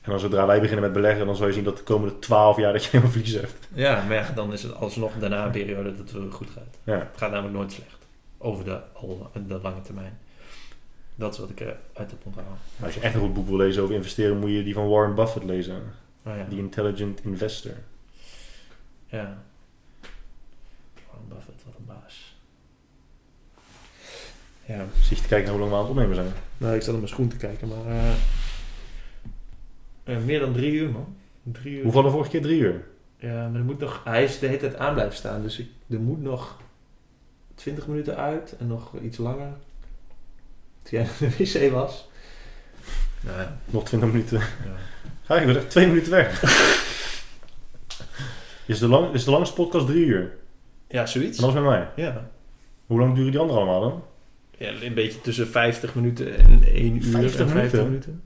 En 0.02 0.12
dan 0.12 0.20
zodra 0.20 0.46
wij 0.46 0.60
beginnen 0.60 0.84
met 0.84 0.94
beleggen, 0.94 1.26
dan 1.26 1.36
zal 1.36 1.48
je 1.48 1.54
zien 1.54 1.64
dat 1.64 1.78
de 1.78 1.84
komende 1.84 2.20
12 2.20 2.58
jaar 2.58 2.74
dat 2.74 2.84
je 2.84 2.90
helemaal 2.90 3.12
verlies 3.12 3.34
hebt. 3.34 3.68
ja, 3.74 4.04
maar 4.04 4.16
ja, 4.16 4.32
dan 4.36 4.54
is 4.54 4.64
het 4.64 4.76
alsnog 4.76 5.14
daarna 5.20 5.46
een 5.46 5.52
periode 5.52 5.96
dat 5.96 6.12
het 6.12 6.34
goed 6.34 6.50
gaat. 6.50 6.78
Ja. 6.84 6.98
Het 6.98 7.18
gaat 7.18 7.32
namelijk 7.32 7.56
nooit 7.58 7.72
slecht. 7.72 7.98
Over 8.38 8.64
de, 8.66 8.80
al, 8.94 9.32
de 9.48 9.60
lange 9.62 9.82
termijn. 9.82 10.20
Dat 11.16 11.34
is 11.34 11.40
wat 11.40 11.50
ik 11.50 11.60
eruit 11.60 11.80
heb 11.96 12.26
onthouden. 12.26 12.58
Maar 12.76 12.86
als 12.86 12.96
je 12.96 13.02
echt 13.02 13.14
een 13.14 13.20
goed 13.22 13.34
boek 13.34 13.48
wil 13.48 13.58
lezen 13.58 13.84
over 13.84 13.96
investeren, 13.96 14.38
moet 14.38 14.50
je 14.52 14.64
die 14.64 14.74
van 14.74 14.88
Warren 14.90 15.16
Buffett 15.16 15.46
lezen. 15.46 15.76
Oh 16.26 16.36
ja. 16.36 16.46
The 16.50 16.58
Intelligent 16.58 17.24
Investor. 17.24 17.72
Ja. 19.08 19.38
Warren 21.08 21.28
Buffett, 21.28 21.64
wat 21.66 21.74
een 21.78 21.86
baas. 21.86 22.36
Ja. 24.70 24.86
Zie 25.02 25.16
je 25.16 25.22
te 25.22 25.28
kijken 25.28 25.52
naar 25.52 25.60
hoe 25.60 25.60
lang 25.60 25.72
we 25.72 25.76
aan 25.78 25.82
het 25.82 25.92
opnemen 25.92 26.16
zijn. 26.16 26.32
Nou, 26.58 26.76
ik 26.76 26.82
zat 26.82 26.94
op 26.94 27.00
mijn 27.00 27.12
schoen 27.12 27.28
te 27.28 27.38
kijken, 27.38 27.68
maar... 27.68 27.86
eh, 27.86 28.12
eh, 30.04 30.24
meer 30.24 30.40
dan 30.40 30.54
drie 30.54 30.72
uur, 30.72 30.90
man. 30.90 31.16
Drie 31.44 31.78
uur. 31.78 31.84
Hoeveel 31.84 32.02
de 32.02 32.10
vorige 32.10 32.30
keer? 32.30 32.42
Drie 32.42 32.60
uur? 32.60 32.84
Ja, 33.18 33.48
maar 33.48 33.60
er 33.60 33.66
moet 33.66 33.80
nog... 33.80 34.02
Hij 34.04 34.24
is 34.24 34.40
de 34.40 34.46
hele 34.48 34.60
tijd 34.60 34.76
aan 34.76 34.94
blijven 34.94 35.16
staan, 35.16 35.42
dus 35.42 35.60
ik, 35.60 35.68
er 35.90 36.00
moet 36.00 36.22
nog 36.22 36.58
20 37.56 37.88
minuten 37.88 38.18
uit 38.18 38.56
en 38.60 38.68
nog 38.68 38.94
iets 39.04 39.18
langer. 39.18 39.52
Toen 40.84 41.00
jij 41.00 41.04
naar 41.20 41.22
de 41.30 41.30
wc 41.38 41.72
was. 41.72 42.10
Nou 43.22 43.40
ja. 43.40 43.58
Nog 43.66 43.86
20 43.86 44.10
minuten. 44.10 44.40
ja. 44.40 44.46
Ga 45.24 45.40
ik 45.40 45.46
ben 45.46 45.56
echt 45.56 45.70
twee 45.70 45.88
minuten 45.88 46.12
weg. 46.12 46.42
is, 48.66 48.80
de 48.80 48.88
lang, 48.88 49.14
is 49.14 49.24
de 49.24 49.32
langste 49.32 49.56
podcast 49.56 49.86
drie 49.86 50.06
uur? 50.06 50.38
Ja, 50.88 51.06
zoiets. 51.06 51.38
En 51.38 51.44
dat 51.44 51.54
was 51.54 51.64
met 51.64 51.72
mij. 51.72 51.88
Ja. 51.96 52.30
Hoe 52.86 53.00
lang 53.00 53.16
duren 53.16 53.32
die 53.32 53.40
andere 53.40 53.60
allemaal 53.60 53.82
dan? 53.82 54.04
Ja. 54.60 54.72
Een 54.82 54.94
beetje 54.94 55.22
tussen 55.22 55.48
50 55.48 55.96
minuten 55.96 56.38
en 56.38 56.64
1 56.64 56.96
uur 56.96 57.04
50 57.04 57.40
en 57.40 57.48
50 57.50 57.54
minuten? 57.56 57.84
minuten. 57.86 58.22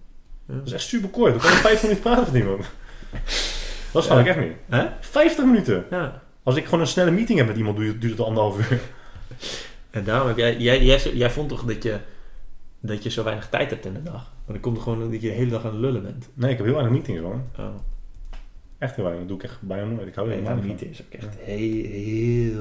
Ja. 0.47 0.53
Dat 0.55 0.65
is 0.67 0.71
echt 0.73 0.83
super 0.83 1.09
kort. 1.09 1.31
Dan 1.31 1.41
kan 1.41 1.51
je 1.51 1.57
vijf 1.57 1.81
minuten 1.81 2.03
praten 2.03 2.33
met 2.33 2.41
iemand. 2.41 2.65
Dat 3.91 4.03
snap 4.03 4.17
Ja. 4.17 4.21
ik 4.23 4.27
echt 4.29 4.39
niet. 4.39 4.55
Hè? 4.69 4.85
50 4.99 5.45
minuten. 5.45 5.85
Ja. 5.89 6.21
Als 6.43 6.55
ik 6.55 6.63
gewoon 6.65 6.79
een 6.79 6.87
snelle 6.87 7.11
meeting 7.11 7.37
heb 7.37 7.47
met 7.47 7.57
iemand, 7.57 7.77
duurt, 7.77 8.03
het 8.03 8.19
anderhalf 8.19 8.71
uur. 8.71 8.79
En 9.91 10.03
daarom 10.03 10.27
heb 10.27 10.37
jij, 10.37 10.57
jij, 10.57 10.83
jij, 10.83 10.99
jij 11.13 11.29
vond 11.29 11.49
toch 11.49 11.63
dat 11.63 11.83
je, 11.83 11.97
dat 12.79 13.03
je 13.03 13.09
zo 13.09 13.23
weinig 13.23 13.49
tijd 13.49 13.69
hebt 13.69 13.85
in 13.85 13.93
de 13.93 14.03
dag? 14.03 14.13
Want 14.13 14.47
dan 14.47 14.59
komt 14.59 14.77
er 14.77 14.83
gewoon 14.83 14.99
dat 14.99 15.21
je 15.21 15.27
de 15.29 15.33
hele 15.33 15.49
dag 15.49 15.65
aan 15.65 15.71
het 15.71 15.79
lullen 15.79 16.03
bent. 16.03 16.29
Nee, 16.33 16.51
ik 16.51 16.57
heb 16.57 16.65
heel 16.65 16.75
weinig 16.75 16.93
meetings 16.95 17.21
hoor. 17.21 17.41
Oh, 17.59 17.75
Echt 18.77 18.95
heel 18.95 19.03
weinig. 19.05 19.27
Dat 19.27 19.37
doe 19.37 19.37
ik 19.37 19.51
echt 19.51 19.61
bijna 19.61 19.85
nooit. 19.85 20.07
Ik 20.07 20.15
hou 20.15 20.27
nee, 20.27 20.37
helemaal 20.37 20.57
maar 20.57 20.65
niet 20.67 20.81
niet 20.81 20.97
van. 20.97 21.05
is 21.07 21.15
ook 21.21 21.21
echt 21.23 21.35
heel, 21.39 21.83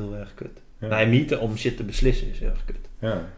heel 0.01 0.17
erg 0.17 0.35
kut. 0.35 0.61
Ja. 0.79 0.89
Nee, 0.89 1.07
meeten 1.07 1.41
om 1.41 1.57
shit 1.57 1.77
te 1.77 1.85
beslissen 1.85 2.31
is 2.31 2.39
heel 2.39 2.49
erg 2.49 2.65
kut. 2.65 2.89
Ja. 2.99 3.29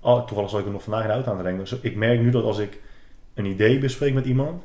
Oh, 0.00 0.26
toevallig 0.26 0.50
zat 0.50 0.60
ik 0.60 0.66
er 0.66 0.72
nog 0.72 0.82
vandaag 0.82 1.02
in 1.02 1.08
de 1.08 1.14
auto 1.14 1.30
aan 1.30 1.36
te 1.36 1.42
denken. 1.42 1.64
Dus 1.64 1.80
ik 1.80 1.96
merk 1.96 2.20
nu 2.20 2.30
dat 2.30 2.44
als 2.44 2.58
ik 2.58 2.80
een 3.34 3.44
idee 3.44 3.78
bespreek 3.78 4.14
met 4.14 4.26
iemand 4.26 4.62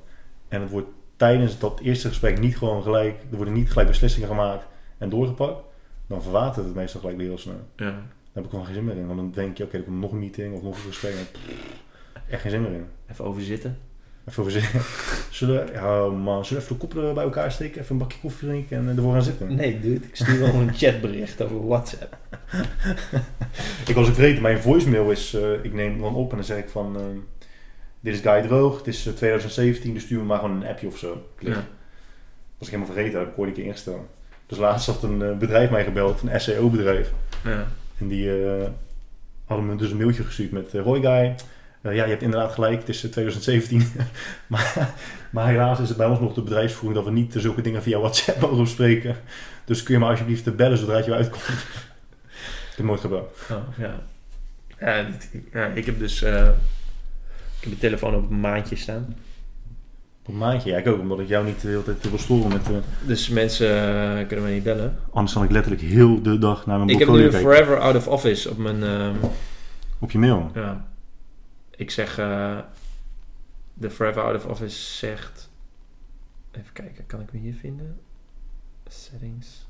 en 0.48 0.62
het 0.62 0.70
wordt 0.70 0.88
tijdens 1.16 1.60
dat 1.60 1.80
eerste 1.80 2.08
gesprek 2.08 2.40
niet 2.40 2.58
gewoon 2.58 2.84
gelijk, 2.84 3.22
er 3.32 3.36
worden 3.36 3.54
niet 3.54 3.70
gelijk 3.72 3.88
beslissingen 3.88 4.28
gemaakt 4.28 4.68
en 4.98 5.10
doorgepakt, 5.10 5.64
dan 6.08 6.22
verwatert 6.22 6.66
het 6.66 6.76
meestal 6.76 7.00
gelijk 7.00 7.18
weer 7.18 7.28
heel 7.28 7.38
snel. 7.38 7.68
Ja. 7.76 7.86
Daar 7.86 8.44
heb 8.44 8.44
ik 8.44 8.50
gewoon 8.50 8.66
geen 8.66 8.74
zin 8.74 8.86
meer 8.86 8.98
in. 8.98 9.08
Want 9.08 9.20
dan 9.20 9.32
denk 9.32 9.58
je, 9.58 9.64
oké, 9.64 9.78
er 9.78 9.84
komt 9.84 10.00
nog 10.00 10.12
een 10.12 10.20
meeting 10.20 10.56
of 10.56 10.62
nog 10.62 10.76
een 10.76 10.82
gesprek. 10.82 11.14
En 11.14 11.28
pff, 11.32 11.84
echt 12.30 12.42
geen 12.42 12.52
zin 12.52 12.62
meer 12.62 12.72
in. 12.72 12.86
Even 13.12 13.26
over 13.26 13.42
zitten. 13.42 13.78
Even 14.28 14.40
over 14.40 14.52
zitten. 14.52 14.82
Zullen 15.30 15.66
we, 15.66 15.72
ja 15.72 16.08
man, 16.08 16.46
zullen 16.46 16.64
we 16.64 16.70
even 16.70 16.80
de 16.80 16.88
koppen 16.88 17.14
bij 17.14 17.24
elkaar 17.24 17.52
steken, 17.52 17.82
even 17.82 17.92
een 17.92 18.02
bakje 18.02 18.20
koffie 18.20 18.48
drinken 18.48 18.78
en 18.78 18.96
ervoor 18.96 19.14
gaan 19.14 19.24
zitten? 19.24 19.56
Nee, 19.56 19.80
dude. 19.80 20.06
Ik 20.06 20.16
stuur 20.16 20.40
wel 20.40 20.54
een 20.54 20.74
chatbericht 20.74 21.42
over 21.42 21.68
WhatsApp. 21.68 22.18
Ik 23.88 23.96
was 23.96 24.08
ook 24.08 24.14
vergeten, 24.14 24.42
mijn 24.42 24.62
voicemail 24.62 25.12
is, 25.12 25.34
eh, 25.34 25.64
ik 25.64 25.74
neem 25.74 26.02
dan 26.02 26.16
op 26.16 26.30
en 26.30 26.36
dan 26.36 26.46
zeg 26.46 26.58
ik 26.58 26.70
van, 26.70 26.96
eh, 26.96 27.04
dit 28.00 28.14
is 28.14 28.20
Guy 28.20 28.42
Droog, 28.42 28.78
het 28.78 28.88
is 28.88 29.06
eh, 29.06 29.14
2017, 29.14 29.94
dus 29.94 30.04
stuur 30.04 30.18
me 30.18 30.26
maar 30.26 30.40
gewoon 30.40 30.62
een 30.62 30.68
appje 30.68 30.88
of 30.88 30.98
zo. 30.98 31.28
Klik. 31.36 31.54
Ja. 31.54 31.64
Was 32.58 32.68
ik 32.68 32.74
helemaal 32.74 32.94
vergeten, 32.94 33.14
dat 33.14 33.22
heb 33.22 33.32
ik 33.32 33.40
ooit 33.40 33.50
een 33.50 33.56
keer 33.56 33.66
ingesteld. 33.66 34.08
Dus 34.46 34.58
laatst 34.58 34.88
had 34.88 35.04
een 35.04 35.22
eh, 35.22 35.38
bedrijf 35.38 35.70
mij 35.70 35.84
gebeld, 35.84 36.22
een 36.22 36.42
SEO-bedrijf. 36.42 37.12
Ja. 37.44 37.68
En 37.98 38.08
die 38.08 38.46
eh, 38.46 38.68
hadden 39.46 39.66
me 39.66 39.76
dus 39.76 39.92
een 39.92 39.98
mailtje 39.98 40.24
gestuurd 40.24 40.52
met 40.52 40.74
uh, 40.74 40.84
Hoi 40.84 41.02
Guy, 41.02 41.10
eh, 41.10 41.32
ja, 41.94 42.04
je 42.04 42.10
hebt 42.10 42.22
inderdaad 42.22 42.52
gelijk, 42.52 42.80
het 42.80 42.90
is 42.90 43.04
eh, 43.04 43.12
2017. 43.12 43.92
maar, 44.48 44.94
maar 45.30 45.48
helaas 45.48 45.80
is 45.80 45.88
het 45.90 45.98
bij 45.98 46.08
ons 46.08 46.20
nog 46.20 46.34
de 46.34 46.42
bedrijfsvoering 46.42 46.96
dat 47.04 47.14
we 47.14 47.20
niet 47.20 47.34
zulke 47.38 47.62
dingen 47.62 47.84
via 47.84 48.00
WhatsApp 48.00 48.42
mogen 48.42 48.64
bespreken. 48.64 49.16
Dus 49.66 49.84
kun 49.84 49.94
je 49.94 50.00
me 50.00 50.06
alsjeblieft 50.06 50.56
bellen 50.56 50.78
zodra 50.78 50.96
het 50.96 51.06
je 51.06 51.14
uitkomt. 51.14 51.44
heb 52.76 52.86
nooit 52.86 53.00
gebeld. 53.00 53.38
Oh, 53.52 53.58
ja. 53.78 53.94
Ja, 54.80 55.04
dit- 55.04 55.44
ja, 55.54 55.66
ik 55.66 55.86
heb 55.86 56.00
dus... 56.00 56.22
eh, 56.22 56.34
ik 57.58 57.62
heb 57.62 57.66
mijn 57.66 57.78
telefoon 57.80 58.16
op 58.16 58.30
een 58.30 58.40
maandje 58.40 58.76
staan. 58.76 59.16
Op 60.22 60.28
een 60.34 60.38
maandje, 60.38 60.70
ja 60.72 60.78
ik 60.78 60.88
ook, 60.88 61.00
omdat 61.00 61.20
ik 61.20 61.28
jou 61.28 61.46
niet 61.46 61.62
de 61.62 61.68
hele 61.68 61.84
tijd 61.84 62.10
wil 62.10 62.20
storen 62.20 62.48
met... 62.52 62.70
eh, 62.70 62.76
Dus 63.08 63.30
mensen 63.30 63.68
eh, 64.20 64.28
kunnen 64.28 64.46
me 64.46 64.52
niet 64.52 64.64
bellen. 64.64 64.98
anders 65.12 65.34
dan 65.34 65.44
ik 65.44 65.52
letterlijk 65.52 65.82
heel 65.84 66.22
de 66.22 66.38
dag 66.38 66.66
naar 66.66 66.78
mijn 66.78 66.90
Ik 66.90 67.00
heb 67.00 67.08
nu. 67.08 67.32
Forever 67.32 67.80
Out 67.80 67.96
of 67.96 68.08
Office 68.08 68.50
op 68.50 68.58
mijn... 68.58 68.84
ehm, 68.84 69.14
Op 70.00 70.12
je 70.12 70.18
mail. 70.18 70.52
ja. 70.54 70.86
Ik 71.76 71.92
zeg... 71.92 72.18
eh, 72.18 72.60
de 73.74 73.90
Forever 73.90 74.22
Out 74.22 74.36
of 74.36 74.46
Office 74.46 74.96
zegt... 74.96 75.50
Even 76.52 76.74
kijken, 76.74 77.06
kan 77.06 77.22
ik 77.22 77.34
me 77.34 77.40
hier 77.40 77.54
vinden? 77.54 78.00
Settings. 78.88 79.68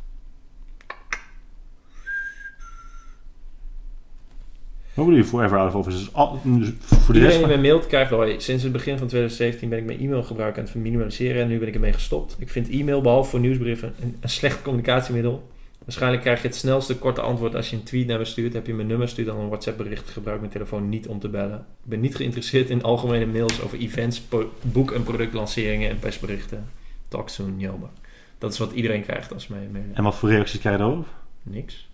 Wat 4.93 5.05
bedoel 5.05 5.19
je 5.19 5.25
Forever 5.25 5.57
Out 5.57 5.73
of 5.73 5.75
Office? 5.75 5.97
Dus 5.97 6.13
al, 6.13 6.37
voor 6.37 7.13
de 7.13 7.19
Iedereen 7.19 7.29
die 7.29 7.39
van... 7.39 7.49
mij 7.49 7.57
mailt 7.57 7.87
krijgt, 7.87 8.11
hoi, 8.11 8.41
sinds 8.41 8.63
het 8.63 8.71
begin 8.71 8.97
van 8.97 9.07
2017 9.07 9.69
ben 9.69 9.79
ik 9.79 9.85
mijn 9.85 9.99
e-mailgebruik 9.99 10.57
aan 10.57 10.63
het 10.63 10.75
minimaliseren 10.75 11.41
en 11.41 11.47
nu 11.47 11.59
ben 11.59 11.67
ik 11.67 11.73
ermee 11.73 11.93
gestopt. 11.93 12.35
Ik 12.39 12.49
vind 12.49 12.69
e-mail 12.69 13.01
behalve 13.01 13.29
voor 13.29 13.39
nieuwsbrieven 13.39 13.93
een, 14.01 14.17
een 14.19 14.29
slecht 14.29 14.61
communicatiemiddel. 14.61 15.49
Waarschijnlijk 15.85 16.21
krijg 16.21 16.41
je 16.41 16.47
het 16.47 16.57
snelste 16.57 16.97
korte 16.97 17.21
antwoord 17.21 17.55
als 17.55 17.69
je 17.69 17.75
een 17.75 17.83
tweet 17.83 18.07
naar 18.07 18.17
me 18.17 18.25
stuurt. 18.25 18.53
Heb 18.53 18.67
je 18.67 18.73
mijn 18.73 18.87
nummer, 18.87 19.09
stuur 19.09 19.25
dan 19.25 19.39
een 19.39 19.47
WhatsApp 19.47 19.77
bericht. 19.77 20.09
Gebruik 20.09 20.39
mijn 20.39 20.51
telefoon 20.51 20.89
niet 20.89 21.07
om 21.07 21.19
te 21.19 21.29
bellen. 21.29 21.57
Ik 21.57 21.89
ben 21.89 21.99
niet 21.99 22.15
geïnteresseerd 22.15 22.69
in 22.69 22.83
algemene 22.83 23.25
mails 23.25 23.61
over 23.61 23.77
events, 23.77 24.21
boek- 24.61 24.91
en 24.91 25.03
productlanceringen 25.03 25.89
en 25.89 25.99
persberichten. 25.99 26.69
Talk 27.07 27.29
soon, 27.29 27.59
Jelba. 27.59 27.89
Dat 28.37 28.53
is 28.53 28.59
wat 28.59 28.71
iedereen 28.71 29.03
krijgt 29.03 29.33
als 29.33 29.47
mij 29.47 29.67
mailen. 29.71 29.95
En 29.95 30.03
wat 30.03 30.15
voor 30.15 30.29
reacties 30.29 30.59
krijg 30.59 30.77
je 30.77 30.81
daarop? 30.83 31.07
Niks. 31.43 31.87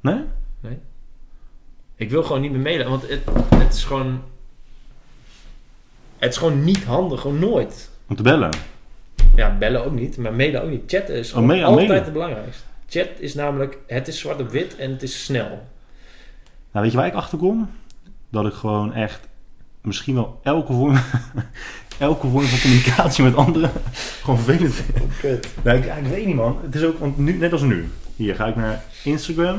Nee? 0.00 0.24
Ik 1.96 2.10
wil 2.10 2.22
gewoon 2.22 2.40
niet 2.40 2.50
meer 2.52 2.60
mailen, 2.60 2.88
want 2.88 3.08
het, 3.08 3.20
het 3.54 3.74
is 3.74 3.84
gewoon... 3.84 4.22
Het 6.18 6.30
is 6.32 6.36
gewoon 6.36 6.64
niet 6.64 6.84
handig, 6.84 7.20
gewoon 7.20 7.38
nooit. 7.38 7.90
Om 8.08 8.16
te 8.16 8.22
bellen. 8.22 8.50
Ja, 9.36 9.56
bellen 9.58 9.84
ook 9.84 9.92
niet, 9.92 10.16
maar 10.16 10.34
mailen 10.34 10.62
ook 10.62 10.70
niet. 10.70 10.82
Chatten 10.86 11.14
is 11.14 11.32
mailen- 11.32 11.66
altijd 11.66 12.04
het 12.04 12.12
belangrijkste. 12.12 12.62
Chat 12.88 13.08
is 13.18 13.34
namelijk, 13.34 13.78
het 13.86 14.08
is 14.08 14.18
zwart 14.18 14.40
op 14.40 14.50
wit 14.50 14.76
en 14.76 14.90
het 14.90 15.02
is 15.02 15.24
snel. 15.24 15.48
Nou, 16.72 16.84
weet 16.84 16.90
je 16.90 16.96
waar 16.96 17.06
ik 17.06 17.14
achter 17.14 17.38
kom? 17.38 17.70
Dat 18.30 18.46
ik 18.46 18.52
gewoon 18.52 18.94
echt 18.94 19.28
misschien 19.80 20.14
wel 20.14 20.40
elke 20.42 20.72
vorm, 20.72 20.96
elke 21.98 22.28
vorm 22.28 22.44
van 22.44 22.60
communicatie 22.60 23.24
met 23.24 23.34
anderen 23.34 23.70
gewoon 24.22 24.38
vervelend 24.38 24.74
vind. 24.74 25.18
Kut. 25.20 25.48
Nou, 25.64 25.78
ik 25.78 26.06
weet 26.06 26.26
niet 26.26 26.34
man. 26.34 26.58
Het 26.62 26.74
is 26.74 26.84
ook, 26.84 26.98
want 26.98 27.18
nu, 27.18 27.32
net 27.32 27.52
als 27.52 27.62
nu. 27.62 27.88
Hier 28.16 28.34
ga 28.34 28.46
ik 28.46 28.56
naar 28.56 28.84
Instagram. 29.04 29.54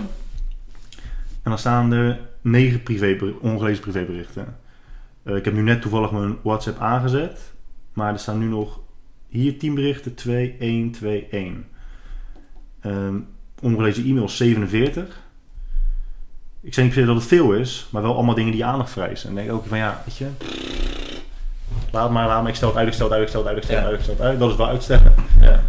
En 1.44 1.56
dan 1.56 1.60
staan 1.60 1.92
er 1.92 2.20
negen 2.42 2.84
privé, 2.84 3.34
ongelezen 3.42 3.82
privéberichten. 3.82 4.58
Eh, 5.24 5.36
ik 5.36 5.46
heb 5.46 5.54
nu 5.54 5.62
net 5.62 5.82
toevallig 5.82 6.12
mijn 6.12 6.38
WhatsApp 6.44 6.80
aangezet. 6.80 7.40
Maar 7.94 8.14
er 8.14 8.20
staan 8.20 8.40
nu 8.40 8.46
nog 8.46 8.80
hier 9.28 9.60
10 9.60 9.76
berichten. 9.76 10.14
2, 10.14 10.56
1, 10.60 10.92
2, 10.92 11.28
1. 11.32 11.66
Ehm 12.82 13.16
ongelezen 13.62 14.06
e-mails 14.06 14.38
47. 14.38 15.20
Ik 16.62 16.74
zeg 16.74 16.86
niet 16.86 16.94
per 16.94 17.06
dat 17.06 17.16
het 17.16 17.26
veel 17.26 17.54
is. 17.54 17.88
Maar 17.90 18.02
wel 18.02 18.16
allemaal 18.16 18.36
dingen 18.36 18.52
die 18.52 18.66
aandacht 18.66 18.92
vereisen. 18.92 19.30
En 19.30 19.36
denk 19.36 19.48
ik 19.48 19.54
ook 19.54 19.66
van 19.68 19.78
ja, 19.78 20.02
weet 20.06 20.18
je... 20.18 20.28
Laat 21.92 22.12
maar, 22.12 22.28
laat 22.28 22.42
maar. 22.42 22.50
Ik 22.50 22.56
stel 22.56 22.68
het 22.68 22.78
uit, 22.78 22.88
ik 22.88 22.94
stel 22.94 23.06
het 23.06 23.16
uit, 23.16 23.24
ik 23.24 23.30
stel 23.30 23.42
het 23.42 23.50
uit, 23.50 23.58
ik 23.58 23.64
stel 23.64 23.76
het 23.76 23.86
uit, 23.86 23.98
ik 23.98 24.04
stel 24.04 24.16
het 24.16 24.24
uit. 24.24 24.40
Dat 24.40 24.50
is 24.50 24.56
wel 24.56 24.68
uitstellen. 24.68 25.14
Ja. 25.42 25.64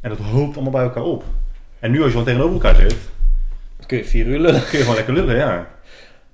En 0.00 0.10
dat 0.10 0.18
hoopt 0.18 0.54
allemaal 0.54 0.72
bij 0.72 0.82
elkaar 0.82 1.02
op. 1.02 1.24
En 1.78 1.90
nu 1.90 1.96
als 1.96 2.06
je 2.06 2.10
gewoon 2.10 2.26
tegenover 2.26 2.52
elkaar 2.52 2.74
zit, 2.74 2.96
Dan 3.76 3.86
kun 3.86 3.98
je 3.98 4.04
vier 4.04 4.26
uur 4.26 4.38
lullen. 4.38 4.60
kun 4.64 4.78
je 4.78 4.78
gewoon 4.78 4.94
lekker 4.94 5.14
lullen, 5.14 5.36
ja. 5.36 5.60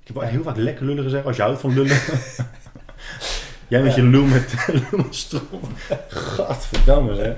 Ik 0.00 0.06
heb 0.06 0.16
wel 0.16 0.24
heel 0.24 0.42
vaak 0.42 0.56
lekker 0.56 0.86
lullen 0.86 1.02
gezegd 1.04 1.26
als 1.26 1.36
je 1.36 1.42
houdt 1.42 1.60
van 1.60 1.74
lullen. 1.74 1.96
Jij 3.68 3.82
met 3.82 3.94
je 3.94 4.02
lul 4.02 4.24
met, 4.24 4.54
met 4.90 5.14
stront. 5.14 5.66
Gadverdamme 6.08 7.14
zeg. 7.14 7.34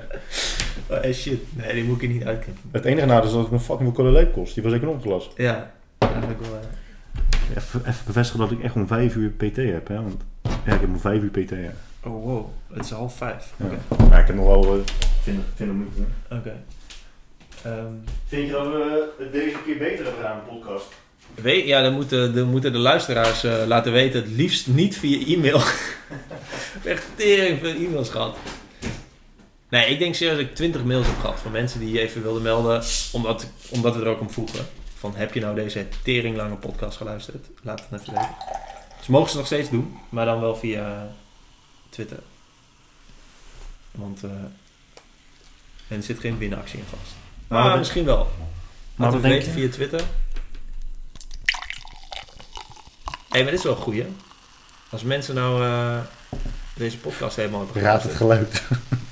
Oh, 0.89 1.11
shit. 1.13 1.39
Nee, 1.57 1.73
die 1.73 1.83
moet 1.83 2.01
ik 2.01 2.09
niet 2.09 2.23
uitknippen. 2.25 2.63
Het 2.71 2.85
enige 2.85 3.05
nadeel 3.05 3.27
is 3.27 3.31
dat 3.33 3.41
het 3.41 3.51
me 3.51 3.59
fucking 3.59 3.95
veel 3.95 4.05
cola 4.05 4.25
kost. 4.33 4.53
Die 4.53 4.63
was 4.63 4.73
ik 4.73 4.81
nog 4.81 5.01
glas. 5.01 5.29
Ja, 5.37 5.71
eigenlijk 5.97 6.39
wel. 6.41 6.49
eh. 6.59 7.57
Even, 7.57 7.81
even 7.87 8.05
bevestigen 8.05 8.39
dat 8.39 8.51
ik 8.51 8.63
echt 8.63 8.75
om 8.75 8.87
vijf 8.87 9.15
uur 9.15 9.29
PT 9.29 9.55
heb, 9.55 9.87
hè. 9.87 9.95
Want 9.95 10.21
ja, 10.43 10.73
ik 10.73 10.79
heb 10.81 10.89
om 10.89 10.99
vijf 10.99 11.21
uur 11.21 11.29
PT, 11.29 11.49
ja. 11.49 11.71
Oh, 12.03 12.23
wow. 12.25 12.45
Het 12.73 12.85
is 12.85 12.91
half 12.91 13.15
vijf. 13.17 13.53
Ja. 13.57 13.65
Oké. 13.87 14.03
Maar 14.09 14.19
ik 14.19 14.27
heb 14.27 14.35
nog 14.35 14.45
wel 14.45 14.75
uh, 14.77 14.81
20, 15.23 15.43
20 15.55 15.77
minuten. 15.77 16.07
Oké. 16.31 16.53
Ehm, 17.63 17.93
Vind 18.27 18.45
je 18.47 18.51
dat 18.51 18.67
we 18.67 19.09
het 19.19 19.31
deze 19.31 19.55
keer 19.65 19.77
beter 19.77 20.05
hebben 20.05 20.13
gedaan, 20.13 20.39
de 20.45 20.51
podcast? 20.55 20.85
weet, 21.35 21.65
ja, 21.67 21.81
dan 21.81 21.93
moeten, 21.93 22.35
dan 22.35 22.49
moeten 22.49 22.71
de 22.71 22.77
luisteraars 22.77 23.43
eh, 23.43 23.53
laten 23.67 23.91
weten. 23.91 24.21
Het 24.21 24.31
liefst 24.31 24.67
niet 24.67 24.97
via 24.97 25.35
e-mail. 25.35 25.57
ik 25.59 25.63
heb 26.81 26.85
echt 26.85 27.05
tering 27.15 27.59
veel 27.59 27.73
e-mails 27.85 28.09
gehad. 28.09 28.37
Nee, 29.69 29.89
ik 29.89 29.99
denk 29.99 30.15
serieus 30.15 30.37
dat 30.37 30.45
ik 30.45 30.55
20 30.55 30.83
mails 30.83 31.05
heb 31.05 31.19
gehad 31.19 31.39
van 31.39 31.51
mensen 31.51 31.79
die 31.79 31.99
even 31.99 32.21
wilden 32.21 32.41
melden. 32.41 32.83
Omdat, 33.11 33.47
omdat 33.69 33.95
we 33.95 34.01
er 34.01 34.07
ook 34.07 34.19
om 34.19 34.29
vroegen. 34.29 34.67
Van 34.97 35.15
heb 35.15 35.33
je 35.33 35.39
nou 35.39 35.55
deze 35.55 35.87
teringlange 36.03 36.55
podcast 36.55 36.97
geluisterd? 36.97 37.47
Laat 37.61 37.85
het 37.89 38.01
even 38.01 38.13
weten. 38.13 38.35
Dus 38.97 39.07
mogen 39.07 39.29
ze 39.29 39.37
nog 39.37 39.45
steeds 39.45 39.69
doen. 39.69 39.97
Maar 40.09 40.25
dan 40.25 40.39
wel 40.39 40.55
via 40.55 41.15
Twitter. 41.89 42.19
Want 43.91 44.23
eh, 44.23 44.29
en 45.87 45.97
er 45.97 46.03
zit 46.03 46.19
geen 46.19 46.37
winactie 46.37 46.79
in 46.79 46.85
vast. 46.89 47.13
Maar 47.47 47.77
misschien 47.77 48.05
wel. 48.05 48.31
Wat 48.95 49.13
we 49.13 49.19
weten 49.19 49.47
je? 49.47 49.59
via 49.59 49.69
Twitter. 49.69 49.99
Hé, 49.99 50.05
hey, 53.29 53.41
maar 53.41 53.51
dit 53.51 53.59
is 53.59 53.63
wel 53.63 53.75
een 53.75 53.81
goeie. 53.81 54.05
Als 54.89 55.03
mensen 55.03 55.35
nou 55.35 55.63
eh, 55.63 55.99
deze 56.75 56.97
podcast 56.97 57.35
helemaal 57.35 57.65
hebben 57.65 57.81
Raad 57.81 58.03
het 58.03 58.15
geluid. 58.15 58.63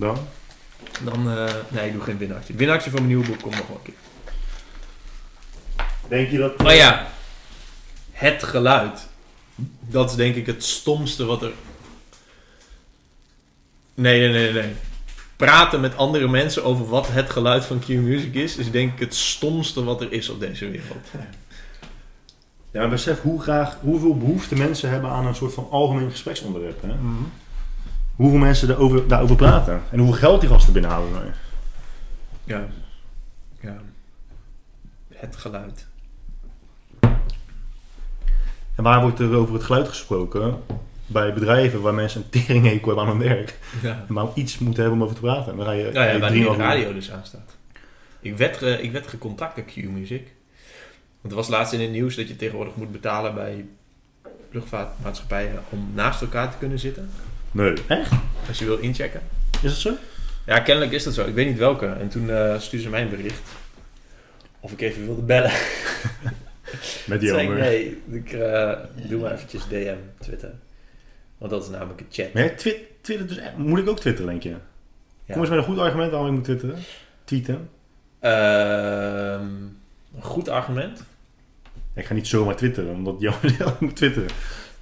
Dan? 0.00 0.18
Dan, 1.04 1.30
eh, 1.30 1.54
nee, 1.68 1.86
ik 1.86 1.92
doe 1.92 2.02
geen 2.02 2.18
winactie. 2.18 2.54
Winactie 2.54 2.90
van 2.90 3.00
mijn 3.00 3.14
nieuwe 3.14 3.26
boek 3.26 3.42
komt 3.42 3.56
nog 3.56 3.66
wel 3.66 3.76
een 3.76 3.82
keer. 3.82 3.94
Denk 6.08 6.30
je 6.30 6.38
dat... 6.38 6.62
Oh 6.62 6.74
ja, 6.74 7.06
het 8.12 8.42
geluid. 8.42 9.06
Dat 9.80 10.10
is 10.10 10.16
denk 10.16 10.34
ik 10.34 10.46
het 10.46 10.64
stomste 10.64 11.24
wat 11.24 11.42
er... 11.42 11.52
Nee, 13.94 14.20
nee, 14.20 14.30
nee, 14.30 14.52
nee. 14.52 14.72
Praten 15.36 15.80
met 15.80 15.96
andere 15.96 16.28
mensen 16.28 16.64
over 16.64 16.88
wat 16.88 17.08
het 17.08 17.30
geluid 17.30 17.64
van 17.64 17.78
Q-Music 17.78 18.34
is, 18.34 18.56
is 18.56 18.70
denk 18.70 18.92
ik 18.92 18.98
het 18.98 19.14
stomste 19.14 19.84
wat 19.84 20.00
er 20.00 20.12
is 20.12 20.28
op 20.28 20.40
deze 20.40 20.70
wereld. 20.70 21.06
Ja, 22.72 22.80
maar 22.80 22.88
besef 22.88 23.20
hoe 23.20 23.42
graag, 23.42 23.76
hoeveel 23.80 24.16
behoefte 24.16 24.54
mensen 24.54 24.90
hebben 24.90 25.10
aan 25.10 25.26
een 25.26 25.34
soort 25.34 25.54
van 25.54 25.68
algemeen 25.70 26.10
gespreksonderwerp. 26.10 26.82
Hè? 26.82 26.88
Hoeveel 28.20 28.38
mensen 28.38 28.68
daarover, 28.68 29.08
daarover 29.08 29.36
praten. 29.36 29.82
En 29.90 29.98
hoeveel 29.98 30.16
geld 30.18 30.40
die 30.40 30.50
gasten 30.50 30.72
binnenhalen. 30.72 31.34
Ja. 32.44 32.66
ja. 33.60 33.76
Het 35.14 35.36
geluid. 35.36 35.86
En 38.74 38.82
waar 38.82 39.00
wordt 39.00 39.18
er 39.18 39.34
over 39.34 39.54
het 39.54 39.62
geluid 39.64 39.88
gesproken? 39.88 40.62
Bij 41.06 41.32
bedrijven 41.34 41.80
waar 41.80 41.94
mensen 41.94 42.22
een 42.22 42.28
teringhekel 42.30 42.86
hebben 42.96 43.04
aan 43.04 43.10
hun 43.20 43.28
werk. 43.28 43.58
Ja. 43.82 44.04
En 44.08 44.14
maar 44.14 44.26
iets 44.34 44.58
moeten 44.58 44.82
hebben 44.82 44.98
om 45.00 45.04
over 45.04 45.16
te 45.20 45.26
praten. 45.26 45.50
En 45.52 45.56
dan 45.56 45.66
ga 45.66 45.72
je, 45.72 45.90
ja, 45.92 46.04
je 46.10 46.18
waar 46.18 46.30
de 46.32 46.54
radio 46.56 46.92
dus 46.92 47.10
aan 47.10 47.24
staat. 47.26 47.56
Ik 48.20 48.36
werd, 48.36 48.56
ge- 48.56 48.82
ik 48.82 48.92
werd 48.92 49.06
gecontact 49.06 49.56
door 49.56 49.64
Q-Music. 49.64 50.26
Want 51.20 51.32
er 51.32 51.40
was 51.40 51.48
laatst 51.48 51.72
in 51.72 51.80
het 51.80 51.90
nieuws 51.90 52.16
dat 52.16 52.28
je 52.28 52.36
tegenwoordig 52.36 52.76
moet 52.76 52.92
betalen 52.92 53.34
bij 53.34 53.66
luchtvaartmaatschappijen 54.50 55.62
om 55.68 55.90
naast 55.94 56.20
elkaar 56.20 56.50
te 56.50 56.56
kunnen 56.58 56.78
zitten. 56.78 57.10
Nee. 57.50 57.72
Echt? 57.88 58.10
Als 58.48 58.58
je 58.58 58.64
wil 58.64 58.78
inchecken. 58.78 59.20
Is 59.62 59.70
dat 59.70 59.72
zo? 59.80 59.92
Ja, 60.46 60.60
kennelijk 60.60 60.92
is 60.92 61.04
dat 61.04 61.14
zo. 61.14 61.26
Ik 61.26 61.34
weet 61.34 61.46
niet 61.46 61.58
welke. 61.58 61.86
En 61.86 62.08
toen 62.08 62.30
eh 62.30 62.58
stuurde 62.58 62.84
ze 62.84 62.90
mij 62.90 63.02
een 63.02 63.08
bericht. 63.08 63.48
Of 64.60 64.72
ik 64.72 64.80
even 64.80 65.04
wilde 65.06 65.22
bellen. 65.22 65.50
Met 67.06 67.20
die 67.20 67.32
andere. 67.32 67.60
nee, 67.60 68.02
ik 68.10 68.32
eh, 68.32 68.72
doe 69.08 69.20
maar 69.20 69.32
eventjes 69.32 69.62
DM, 69.68 69.94
Twitter. 70.20 70.52
Want 71.38 71.50
dat 71.50 71.62
is 71.62 71.68
namelijk 71.70 72.00
een 72.00 72.06
chat. 72.10 72.32
Maar 72.32 72.42
jij 72.42 72.52
twi- 72.54 72.86
twittert 73.00 73.28
dus 73.28 73.38
echt- 73.38 73.56
Moet 73.56 73.78
ik 73.78 73.88
ook 73.88 74.00
twitteren, 74.00 74.30
denk 74.30 74.42
je? 74.42 74.48
Ja. 74.48 74.56
Kom 75.32 75.40
eens 75.40 75.48
met 75.50 75.58
een 75.58 75.64
goed 75.64 75.78
argument 75.78 76.10
waarom 76.10 76.28
ik 76.28 76.34
moet 76.34 76.44
twitteren. 76.44 76.76
Tweeten. 77.24 77.68
Ehm, 78.20 79.42
een 80.16 80.22
goed 80.22 80.48
argument. 80.48 81.02
Ik 81.94 82.04
ga 82.04 82.14
niet 82.14 82.26
zomaar 82.26 82.56
twitteren, 82.56 82.94
omdat 82.94 83.22
ik 83.22 83.80
moet 83.80 83.96
twitteren. 83.96 84.28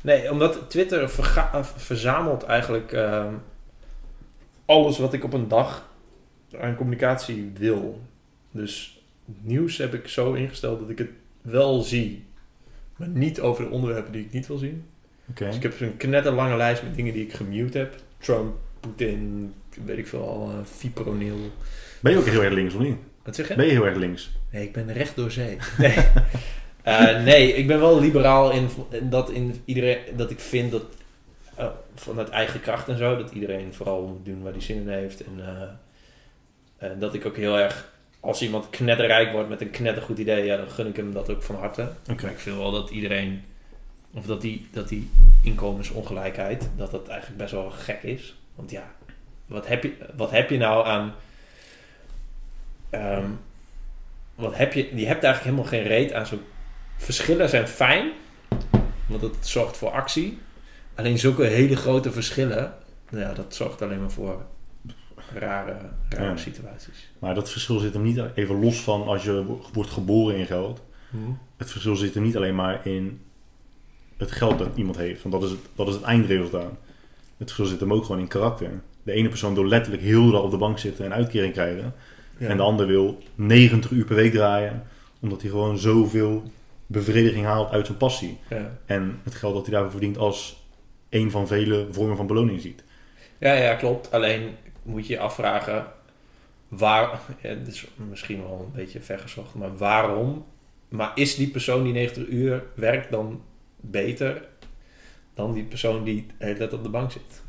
Nee, 0.03 0.31
omdat 0.31 0.71
Twitter 0.71 1.03
eh, 1.03 1.65
verzamelt 1.77 2.43
eigenlijk 2.43 2.93
ehm, 2.93 3.35
alles 4.65 4.99
wat 4.99 5.13
ik 5.13 5.25
op 5.25 5.33
een 5.33 5.49
dag 5.49 5.89
aan 6.61 6.75
communicatie 6.75 7.53
wil. 7.55 8.01
Dus 8.51 9.03
nieuws 9.25 9.77
heb 9.77 9.95
ik 9.95 10.09
zo 10.09 10.33
ingesteld 10.33 10.81
dat 10.81 10.91
ik 10.91 10.99
het 10.99 11.11
wel 11.43 11.81
zie, 11.81 12.25
maar 12.97 13.09
niet 13.09 13.41
over 13.41 13.65
de 13.65 13.71
onderwerpen 13.71 14.13
die 14.13 14.25
ik 14.25 14.33
niet 14.33 14.47
wil 14.47 14.59
zien. 14.59 14.85
Oké. 15.31 15.45
Dus 15.45 15.57
ik 15.57 15.63
heb 15.63 15.81
een 15.81 15.97
knetterlange 15.97 16.57
lijst 16.57 16.83
met 16.83 16.95
dingen 16.95 17.13
die 17.13 17.25
ik 17.25 17.33
gemute 17.33 17.79
heb. 17.79 17.95
Trump, 18.19 18.57
Poetin, 18.81 19.53
weet 19.85 19.99
ik 19.99 20.07
veel, 20.07 20.29
al, 20.29 20.51
uh, 20.51 20.65
fipronil. 20.65 21.39
Ben 22.01 22.13
je 22.13 22.19
ook 22.19 22.27
heel 22.27 22.43
erg 22.43 22.55
links 22.55 22.75
of 22.75 22.81
niet? 22.81 22.97
Wat 23.25 23.35
zeg 23.35 23.49
je? 23.49 23.55
Ben 23.55 23.67
je 23.67 23.73
heel 23.73 23.87
erg 23.87 23.97
links? 23.97 24.31
Nee, 24.51 24.63
ik 24.63 24.73
ben 24.73 24.93
recht 24.93 25.17
door 25.17 25.31
zee. 25.31 25.57
Nee. 25.79 25.95
Eh, 26.83 27.23
nee, 27.23 27.53
ik 27.53 27.67
ben 27.67 27.81
wel 27.81 28.01
liberaal 28.01 28.51
in, 28.51 28.69
in 28.91 29.11
dat, 29.11 29.31
in 29.31 29.63
iedereen, 29.65 29.99
dat 30.17 30.31
ik 30.31 30.41
vind 30.41 30.71
dat 30.71 30.85
eh, 31.55 31.67
vanuit 31.95 32.29
eigen 32.29 32.61
kracht 32.61 32.89
en 32.89 32.97
zo, 32.97 33.17
dat 33.17 33.31
iedereen 33.31 33.75
vooral 33.75 34.07
moet 34.07 34.25
doen 34.25 34.43
waar 34.43 34.53
hij 34.53 34.61
zin 34.61 34.77
in 34.77 34.89
heeft. 34.89 35.25
En 35.25 35.33
eh, 35.39 35.69
en 36.79 36.99
dat 36.99 37.15
ik 37.15 37.27
ook 37.27 37.37
heel 37.37 37.59
erg, 37.59 37.93
als 38.21 38.43
iemand 38.43 38.71
knetterrijk 38.71 39.33
wordt 39.33 39.49
met 39.49 39.61
een 39.61 39.71
knettergoed 39.71 40.19
idee, 40.19 40.45
ja, 40.45 40.57
dan 40.57 40.71
gun 40.71 40.87
ik 40.87 40.97
hem 40.97 41.13
dat 41.13 41.31
ook 41.31 41.43
van 41.43 41.57
harte. 41.57 41.89
Oké. 42.11 42.23
Maar 42.23 42.33
ik 42.33 42.39
vind 42.39 42.57
wel 42.57 42.71
dat 42.71 42.91
iedereen, 42.91 43.45
of 44.15 44.27
dat 44.27 44.41
die, 44.41 44.69
dat 44.73 44.89
die 44.89 45.11
inkomensongelijkheid, 45.43 46.69
dat 46.77 46.91
dat 46.91 47.09
eigenlijk 47.09 47.39
best 47.41 47.53
wel 47.53 47.71
gek 47.71 48.03
is. 48.03 48.37
Want 48.55 48.71
ja, 48.71 48.91
wat 49.47 49.67
heb 49.67 49.83
je, 49.83 49.93
wat 50.17 50.31
heb 50.31 50.51
je 50.51 50.59
nou 50.59 50.87
aan. 50.87 51.15
ehm, 52.91 53.31
wat 54.35 54.57
heb 54.57 54.73
je, 54.73 54.97
je 54.97 55.07
hebt 55.07 55.25
eigenlijk 55.25 55.45
helemaal 55.45 55.65
geen 55.65 55.83
reet 55.83 56.13
aan 56.13 56.27
zo'n. 56.27 56.43
Verschillen 56.99 57.49
zijn 57.49 57.69
fijn, 57.69 58.11
want 59.07 59.23
het 59.23 59.37
zorgt 59.41 59.77
voor 59.77 59.91
actie. 59.91 60.39
Alleen 60.95 61.19
zulke 61.19 61.45
hele 61.45 61.77
grote 61.77 62.13
verschillen, 62.13 62.75
nou 63.11 63.23
ja, 63.25 63.33
dat 63.35 63.55
zorgt 63.55 63.83
alleen 63.83 64.01
maar 64.01 64.11
voor 64.11 64.43
rare, 65.35 65.77
rare 66.09 66.25
Ja. 66.25 66.37
situaties. 66.37 67.11
Maar 67.19 67.35
dat 67.35 67.51
verschil 67.51 67.79
zit 67.79 67.93
hem 67.95 68.03
niet 68.03 68.21
even 68.35 68.61
los 68.61 68.81
van 68.81 69.07
als 69.07 69.25
je 69.25 69.45
wordt 69.73 69.91
geboren 69.91 70.37
in 70.37 70.47
geld. 70.47 70.83
Het 71.57 71.71
verschil 71.71 71.97
zit 71.97 72.15
er 72.15 72.21
niet 72.21 72.37
alleen 72.37 72.55
maar 72.55 72.87
in 72.87 73.21
het 74.17 74.31
geld 74.33 74.59
dat 74.59 74.69
iemand 74.75 74.97
heeft. 74.97 75.23
Want 75.23 75.35
dat 75.35 75.45
is 75.45 75.51
het, 75.51 75.61
dat 75.75 75.89
is 75.89 75.95
het 75.95 76.03
eindresultaat. 76.03 76.73
Het 77.37 77.53
verschil 77.53 77.67
zit 77.67 77.81
hem 77.81 77.93
ook 77.93 78.05
gewoon 78.05 78.21
in 78.21 78.29
karakter. 78.29 78.71
De 79.03 79.13
ene 79.13 79.29
persoon 79.29 79.55
wil 79.55 79.67
letterlijk 79.67 80.03
heel 80.03 80.25
de 80.25 80.31
dag 80.33 80.43
op 80.43 80.51
de 80.51 80.57
bank 80.57 80.79
zitten 80.79 81.05
en 81.05 81.13
uitkering 81.13 81.53
krijgen. 81.53 81.95
Ja. 82.39 82.49
En 82.49 82.57
de 82.57 82.63
ander 82.63 82.87
wil 82.87 83.23
90 83.35 83.91
uur 83.91 84.05
per 84.05 84.17
week 84.17 84.33
draaien. 84.33 84.83
Omdat 85.21 85.41
hij 85.41 85.51
gewoon 85.51 85.79
zoveel 85.79 86.43
bevrediging 86.89 87.45
haalt 87.45 87.71
uit 87.71 87.87
zijn 87.87 87.99
passie. 87.99 88.39
Ja. 88.51 88.79
En 88.87 89.21
het 89.23 89.35
geld 89.35 89.55
dat 89.55 89.63
hij 89.63 89.73
daarvoor 89.73 89.91
verdient 89.91 90.19
als 90.19 90.67
een 91.09 91.31
van 91.31 91.47
vele 91.47 91.87
vormen 91.91 92.17
van 92.17 92.27
beloning 92.27 92.61
ziet. 92.61 92.85
Ja, 93.39 93.53
ja, 93.53 93.75
klopt. 93.75 94.11
Alleen 94.11 94.57
moet 94.83 95.07
je 95.07 95.13
je 95.13 95.19
afvragen 95.19 95.87
waar, 96.69 97.21
ja, 97.43 97.55
dit 97.55 97.67
is 97.67 97.87
misschien 98.09 98.43
wel 98.43 98.65
een 98.67 98.77
beetje 98.77 99.01
vergezocht, 99.01 99.55
maar 99.55 99.77
waarom? 99.77 100.47
Maar 100.89 101.13
is 101.15 101.35
die 101.35 101.51
persoon 101.51 101.83
die 101.83 101.93
90 101.93 102.27
uur 102.27 102.65
werkt 102.75 103.11
dan 103.11 103.43
beter 103.77 104.49
dan 105.35 105.53
die 105.53 105.65
persoon 105.65 106.05
die 106.05 106.27
de 106.39 106.45
hele 106.45 106.59
tijd 106.59 106.73
op 106.73 106.83
de 106.83 106.89
bank 106.89 107.13
zit? 107.13 107.43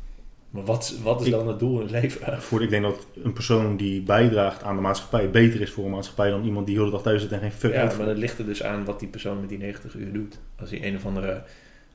Maar 0.50 0.64
wat, 0.64 0.98
wat 1.02 1.20
is 1.20 1.26
Ik- 1.26 1.32
dan 1.32 1.48
het 1.48 1.58
doel 1.58 1.76
in 1.76 1.82
het 1.82 1.90
leven? 2.02 2.42
Voor, 2.42 2.62
ik 2.62 2.70
denk 2.70 2.82
dat 2.82 3.06
een 3.22 3.32
persoon 3.32 3.76
die 3.76 4.02
bijdraagt 4.02 4.62
aan 4.62 4.74
de 4.74 4.80
maatschappij 4.80 5.30
beter 5.30 5.60
is 5.60 5.70
voor 5.70 5.84
een 5.84 5.90
maatschappij 5.90 6.30
dan 6.30 6.44
iemand 6.44 6.66
die 6.66 6.74
heel 6.76 6.84
de 6.84 6.90
dag 6.90 7.02
thuis 7.02 7.22
zit 7.22 7.32
en 7.32 7.40
geen 7.40 7.52
fuck 7.52 7.72
Ja, 7.72 7.92
maar 7.96 8.06
dat 8.06 8.16
ligt 8.16 8.38
er 8.38 8.46
dus 8.46 8.62
aan 8.62 8.84
wat 8.84 8.98
die 8.98 9.08
persoon 9.08 9.40
met 9.40 9.48
die 9.48 9.58
90 9.58 9.94
uur 9.94 10.12
doet. 10.12 10.38
Als 10.60 10.70
hij 10.70 10.84
een 10.86 10.96
of 10.96 11.06
andere, 11.06 11.42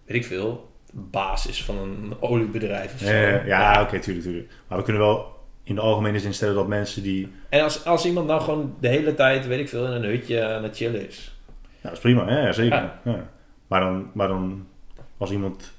weet 0.05 0.17
ik 0.17 0.25
veel, 0.25 0.69
baas 0.93 1.47
is 1.47 1.63
van 1.63 1.77
een 1.77 2.13
oliebedrijf 2.19 2.93
of 2.93 2.99
zo. 2.99 3.05
Eh, 3.05 3.47
ja, 3.47 3.81
oké, 3.81 3.99
tuurlijk, 3.99 4.25
tuurlijk. 4.25 4.51
Maar 4.67 4.77
we 4.77 4.83
kunnen 4.83 5.01
wel 5.01 5.33
in 5.63 5.75
de 5.75 5.81
algemene 5.81 6.19
zin 6.19 6.33
stellen 6.33 6.55
dat 6.55 6.67
mensen 6.67 7.03
die... 7.03 7.27
En 7.49 7.61
als, 7.63 7.85
als 7.85 8.05
iemand 8.05 8.27
nou 8.27 8.41
gewoon 8.41 8.75
de 8.79 8.87
hele 8.87 9.13
tijd, 9.13 9.47
weet 9.47 9.59
ik 9.59 9.69
veel, 9.69 9.85
in 9.85 9.91
een 9.91 10.03
hutje 10.09 10.43
aan 10.45 10.63
het 10.63 10.75
chillen 10.75 11.07
is. 11.07 11.37
Nou, 11.57 11.71
dat 11.81 11.91
is 11.91 11.99
prima, 11.99 12.25
hè? 12.27 12.39
ja, 12.45 12.51
zeker. 12.51 12.77
Ja. 12.77 12.99
Ja. 13.03 13.29
Maar, 13.67 13.79
dan, 13.81 14.09
maar 14.13 14.27
dan, 14.27 14.67
als 15.17 15.31
iemand 15.31 15.71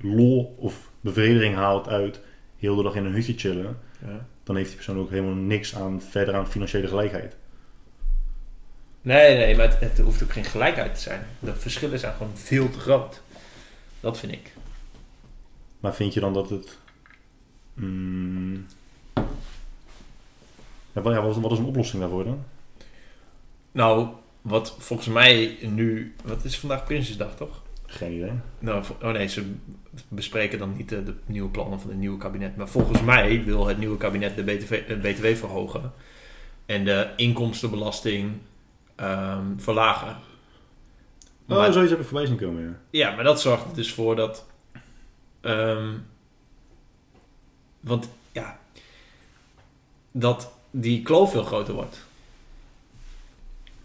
lol 0.00 0.54
of 0.58 0.90
bevrediging 1.00 1.54
haalt 1.54 1.88
uit 1.88 2.20
heel 2.64 2.76
de 2.76 2.82
dag 2.82 2.94
in 2.94 3.04
een 3.04 3.12
hutje 3.12 3.34
chillen, 3.36 3.78
Ja. 4.06 4.26
dan 4.42 4.56
heeft 4.56 4.68
die 4.68 4.76
persoon 4.76 4.98
ook 4.98 5.10
helemaal 5.10 5.34
niks 5.34 5.74
aan 5.74 6.02
verder 6.02 6.34
aan 6.34 6.50
financiële 6.50 6.88
gelijkheid. 6.88 7.36
Nee, 9.02 9.36
nee, 9.36 9.56
maar 9.56 9.68
het, 9.70 9.80
het 9.80 9.98
hoeft 9.98 10.22
ook 10.22 10.32
geen 10.32 10.44
gelijkheid 10.44 10.94
te 10.94 11.00
zijn. 11.00 11.26
De 11.38 11.54
verschillen 11.56 11.98
zijn 11.98 12.14
gewoon 12.14 12.36
veel 12.36 12.70
te 12.70 12.78
groot. 12.78 13.22
Dat 14.00 14.18
vind 14.18 14.32
ik. 14.32 14.52
Maar 15.80 15.94
vind 15.94 16.14
je 16.14 16.20
dan 16.20 16.32
dat 16.32 16.50
het... 16.50 16.78
mm, 17.74 18.66
ja, 20.92 21.02
wat, 21.02 21.36
wat 21.36 21.52
is 21.52 21.58
een 21.58 21.64
oplossing 21.64 22.00
daarvoor 22.02 22.24
dan? 22.24 22.44
Nou, 23.72 24.08
wat 24.42 24.74
volgens 24.78 25.08
mij 25.08 25.58
nu... 25.62 26.14
Wat 26.24 26.44
is 26.44 26.58
vandaag 26.58 26.84
Prinsjesdag, 26.84 27.36
toch? 27.36 27.62
Geen 27.94 28.12
idee. 28.12 28.32
Nou, 28.58 28.84
oh 29.02 29.10
nee, 29.10 29.26
ze 29.28 29.54
bespreken 30.08 30.58
dan 30.58 30.76
niet 30.76 30.88
de, 30.88 31.02
de 31.02 31.14
nieuwe 31.26 31.48
plannen 31.50 31.80
van 31.80 31.90
het 31.90 31.98
nieuwe 31.98 32.18
kabinet. 32.18 32.56
Maar 32.56 32.68
volgens 32.68 33.00
mij 33.02 33.44
wil 33.44 33.66
het 33.66 33.78
nieuwe 33.78 33.96
kabinet 33.96 34.36
de 34.36 34.42
BTW, 34.42 34.72
de 34.88 34.96
BTW 34.96 35.26
verhogen. 35.26 35.92
En 36.66 36.84
de 36.84 37.08
inkomstenbelasting 37.16 38.32
ehm, 38.94 39.44
verlagen. 39.56 40.16
Oh, 41.48 41.56
Maar- 41.56 41.72
zoiets 41.72 41.90
heb 41.90 42.00
ik 42.00 42.06
voorbij 42.06 42.26
zien 42.26 42.36
komen, 42.36 42.62
ja. 42.62 42.78
Ja, 42.90 43.14
maar 43.14 43.24
dat 43.24 43.40
zorgt 43.40 43.64
er 43.70 43.74
dus 43.74 43.92
voor 43.92 44.16
dat. 44.16 44.46
ehm, 45.40 45.88
want 47.80 48.08
ja. 48.32 48.58
Dat 50.12 50.52
die 50.70 51.02
kloof 51.02 51.30
veel 51.30 51.44
groter 51.44 51.74
wordt. 51.74 52.04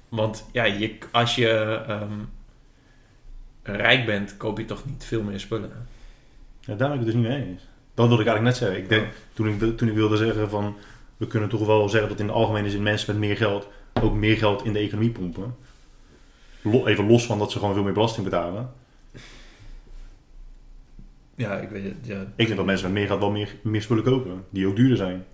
Want 0.10 0.46
ja, 0.52 0.64
je, 0.64 0.98
als 1.12 1.36
je 1.36 1.50
ehm, 1.88 2.14
rijk 3.76 4.06
bent, 4.06 4.38
koop 4.38 4.58
je 4.58 4.66
toch 4.66 4.86
niet 4.86 5.04
veel 5.06 5.24
meer 5.24 5.40
spullen. 5.40 5.72
Ja, 6.60 6.76
daar 6.76 6.90
ben 6.90 7.00
ik 7.00 7.06
het 7.06 7.06
dus 7.06 7.14
niet 7.14 7.28
mee 7.28 7.46
eens. 7.46 7.62
Dat 7.94 8.08
wilde 8.08 8.24
ik 8.24 8.28
eigenlijk 8.28 8.44
net 8.44 8.58
zeggen. 8.58 8.84
Ik 8.84 8.90
denk, 8.90 9.14
toen, 9.34 9.48
ik, 9.48 9.78
toen 9.78 9.88
ik 9.88 9.96
wilde 9.96 10.18
zeggen 10.18 10.50
van... 10.50 10.76
We 11.18 11.28
kunnen 11.28 11.50
toch 11.50 11.66
wel 11.66 11.90
zeggen 11.90 12.10
dat 12.10 12.20
in 12.20 12.28
de 12.28 12.32
algemene 12.32 12.70
zin 12.70 12.84
mensen 12.84 13.14
met 13.14 13.28
meer 13.28 13.38
geld... 13.38 13.68
ook 14.02 14.14
meer 14.14 14.38
geld 14.38 14.66
in 14.66 14.74
de 14.74 14.80
economie 14.80 15.12
pompen. 15.12 15.56
Even 16.86 17.08
los 17.08 17.26
van 17.26 17.40
dat 17.40 17.52
ze 17.52 17.60
gewoon 17.60 17.74
veel 17.74 17.84
meer 17.84 17.94
belasting 17.94 18.26
betalen. 18.26 18.74
Ja, 21.36 21.58
ik 21.58 21.70
weet 21.70 21.84
het. 21.84 21.96
Ja. 22.02 22.22
Ik 22.36 22.46
denk 22.46 22.56
dat 22.56 22.66
mensen 22.66 22.86
met 22.86 22.96
meer 22.96 23.08
geld 23.08 23.20
wel 23.20 23.32
meer, 23.32 23.56
meer 23.62 23.82
spullen 23.82 24.04
kopen. 24.04 24.46
Die 24.50 24.68
ook 24.68 24.76
duurder 24.76 24.98
zijn. 24.98 25.26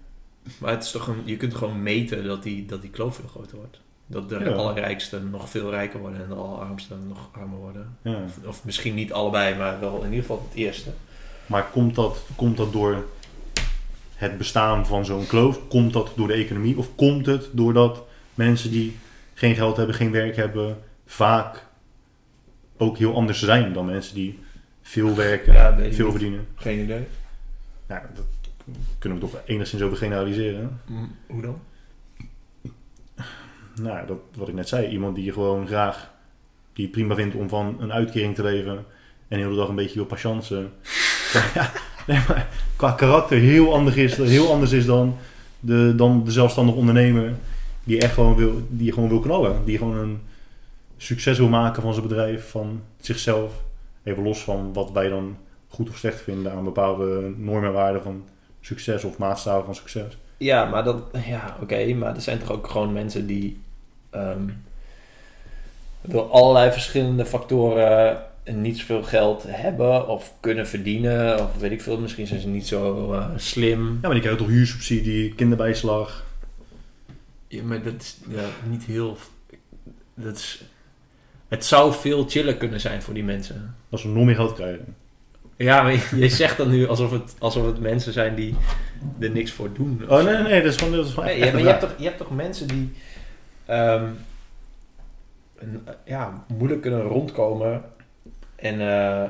Maar 0.57 0.71
het 0.71 0.83
is 0.83 0.91
toch 0.91 1.07
een, 1.07 1.21
je 1.25 1.37
kunt 1.37 1.55
gewoon 1.55 1.83
meten 1.83 2.23
dat 2.23 2.43
die, 2.43 2.65
dat 2.65 2.81
die 2.81 2.89
kloof 2.89 3.15
veel 3.15 3.27
groter 3.27 3.57
wordt. 3.57 3.79
Dat 4.07 4.29
de 4.29 4.39
Ja. 4.39 4.51
allerrijksten 4.51 5.29
nog 5.29 5.49
veel 5.49 5.69
rijker 5.69 5.99
worden 5.99 6.21
en 6.21 6.27
de 6.29 6.35
allerarmsten 6.35 7.07
nog 7.07 7.29
armer 7.31 7.57
worden. 7.57 7.97
Ja. 8.01 8.15
Of, 8.25 8.47
of 8.47 8.65
misschien 8.65 8.95
niet 8.95 9.13
allebei, 9.13 9.55
maar 9.55 9.79
wel 9.79 9.97
in 9.97 10.05
ieder 10.09 10.19
geval 10.21 10.45
het 10.49 10.57
eerste. 10.57 10.89
Maar 11.45 11.65
komt 11.71 11.95
dat, 11.95 12.17
komt 12.35 12.57
dat 12.57 12.73
door 12.73 13.05
het 14.15 14.37
bestaan 14.37 14.85
van 14.85 15.05
zo'n 15.05 15.27
kloof? 15.27 15.67
Komt 15.67 15.93
dat 15.93 16.11
door 16.15 16.27
de 16.27 16.33
economie? 16.33 16.77
Of 16.77 16.95
komt 16.95 17.25
het 17.25 17.49
doordat 17.51 18.03
mensen 18.33 18.71
die 18.71 18.97
geen 19.33 19.55
geld 19.55 19.77
hebben, 19.77 19.95
geen 19.95 20.11
werk 20.11 20.35
hebben... 20.35 20.77
vaak 21.05 21.65
ook 22.77 22.97
heel 22.97 23.15
anders 23.15 23.39
zijn 23.39 23.73
dan 23.73 23.85
mensen 23.85 24.15
die 24.15 24.39
veel 24.81 25.15
werken, 25.15 25.53
Ja, 25.53 25.77
veel 25.91 26.11
verdienen? 26.11 26.47
Geen 26.55 26.79
idee. 26.79 27.03
Nou, 27.87 28.01
dat 28.15 28.25
kunnen 28.99 29.19
we 29.19 29.25
toch 29.29 29.41
enigszins 29.45 29.81
over 29.81 29.97
generaliseren. 29.97 30.81
Hoe 31.27 31.41
dan? 31.41 31.59
Nou, 33.81 34.07
dat, 34.07 34.17
wat 34.35 34.47
ik 34.47 34.53
net 34.53 34.67
zei. 34.67 34.87
Iemand 34.87 35.15
die 35.15 35.31
gewoon 35.31 35.67
graag, 35.67 36.11
die 36.73 36.85
het 36.85 36.93
prima 36.93 37.15
vindt 37.15 37.35
om 37.35 37.49
van 37.49 37.75
een 37.79 37.93
uitkering 37.93 38.35
te 38.35 38.43
leven 38.43 38.85
en 39.27 39.37
heel 39.37 39.49
de 39.49 39.55
dag 39.55 39.67
een 39.67 39.75
beetje 39.75 39.95
wil 39.95 40.05
patiënten. 40.05 40.71
ja, 41.53 41.71
nee, 42.07 42.19
maar 42.27 42.49
qua 42.75 42.91
karakter 42.91 43.37
heel 43.37 43.73
anders 43.73 43.95
is, 43.95 44.17
heel 44.17 44.51
anders 44.51 44.71
is 44.71 44.85
dan, 44.85 45.17
de, 45.59 45.93
dan 45.95 46.23
de 46.23 46.31
zelfstandig 46.31 46.75
ondernemer 46.75 47.33
Die 47.83 47.99
echt 47.99 48.13
gewoon 48.13 48.35
wil, 48.35 48.61
die 48.69 48.93
gewoon 48.93 49.09
wil 49.09 49.19
knallen. 49.19 49.65
Die 49.65 49.77
gewoon 49.77 49.97
een 49.97 50.19
succes 50.97 51.37
wil 51.37 51.49
maken 51.49 51.81
van 51.81 51.93
zijn 51.93 52.07
bedrijf, 52.07 52.49
van 52.49 52.81
zichzelf. 52.99 53.63
Even 54.03 54.23
los 54.23 54.43
van 54.43 54.73
wat 54.73 54.91
wij 54.91 55.09
dan 55.09 55.37
goed 55.67 55.89
of 55.89 55.97
slecht 55.97 56.21
vinden 56.21 56.51
aan 56.51 56.63
bepaalde 56.63 57.33
normen 57.37 57.69
en 57.69 57.73
waarden 57.73 58.03
van 58.03 58.23
succes 58.61 59.03
of 59.03 59.17
maatstaven 59.17 59.65
van 59.65 59.75
succes. 59.75 60.17
Ja, 60.37 60.65
maar 60.65 60.83
dat, 60.83 61.03
ja, 61.25 61.57
oké, 61.61 61.93
maar 61.93 62.15
er 62.15 62.21
zijn 62.21 62.39
toch 62.39 62.51
ook 62.51 62.67
gewoon 62.67 62.93
mensen 62.93 63.27
die 63.27 63.59
ehm, 64.15 64.49
door 66.01 66.29
allerlei 66.29 66.71
verschillende 66.71 67.25
factoren 67.25 68.23
niet 68.53 68.77
zoveel 68.77 69.03
geld 69.03 69.43
hebben 69.47 70.07
of 70.07 70.33
kunnen 70.39 70.67
verdienen, 70.67 71.39
of 71.39 71.55
weet 71.59 71.71
ik 71.71 71.81
veel, 71.81 71.99
misschien 71.99 72.27
zijn 72.27 72.39
ze 72.39 72.47
niet 72.47 72.67
zo 72.67 73.13
eh, 73.13 73.29
slim. 73.35 73.87
Ja, 73.87 73.97
maar 74.01 74.11
die 74.11 74.19
krijgen 74.19 74.37
toch 74.37 74.51
huursubsidie, 74.51 75.35
kinderbijslag. 75.35 76.25
Ja, 77.47 77.63
maar 77.63 77.83
dat 77.83 77.93
is 77.99 78.17
ja, 78.27 78.43
niet 78.69 78.83
heel. 78.83 79.17
Dat 80.13 80.35
is, 80.35 80.63
het 81.47 81.65
zou 81.65 81.93
veel 81.93 82.25
chiller 82.27 82.55
kunnen 82.55 82.79
zijn 82.79 83.01
voor 83.01 83.13
die 83.13 83.23
mensen. 83.23 83.75
Als 83.89 84.01
ze 84.01 84.07
nog 84.07 84.25
meer 84.25 84.35
geld 84.35 84.53
krijgen. 84.53 84.95
Ja, 85.57 85.81
maar 85.81 85.91
je, 85.91 86.07
je 86.15 86.29
zegt 86.29 86.57
dan 86.57 86.69
nu 86.69 86.87
alsof 86.87 87.11
het, 87.11 87.35
alsof 87.39 87.65
het 87.65 87.79
mensen 87.79 88.13
zijn 88.13 88.35
die 88.35 88.55
er 89.19 89.29
niks 89.29 89.51
voor 89.51 89.73
doen. 89.73 90.01
Oh 90.07 90.23
nee, 90.23 90.37
nee, 90.37 90.61
dat 90.61 90.71
is 90.71 90.77
gewoon, 90.77 90.93
dat 90.93 91.05
is 91.05 91.13
gewoon 91.13 91.25
Nee, 91.25 91.35
echt 91.35 91.45
ja, 91.45 91.51
maar 91.51 91.61
je 91.61 91.67
hebt, 91.67 91.79
toch, 91.79 91.93
je 91.97 92.03
hebt 92.03 92.17
toch 92.17 92.31
mensen 92.31 92.67
die 92.67 92.93
ehm, 93.65 94.05
een, 95.57 95.81
eh, 95.85 95.93
ja, 96.05 96.45
moeilijk 96.57 96.81
kunnen 96.81 97.01
rondkomen 97.01 97.83
en 98.55 98.81
eh, 98.81 99.29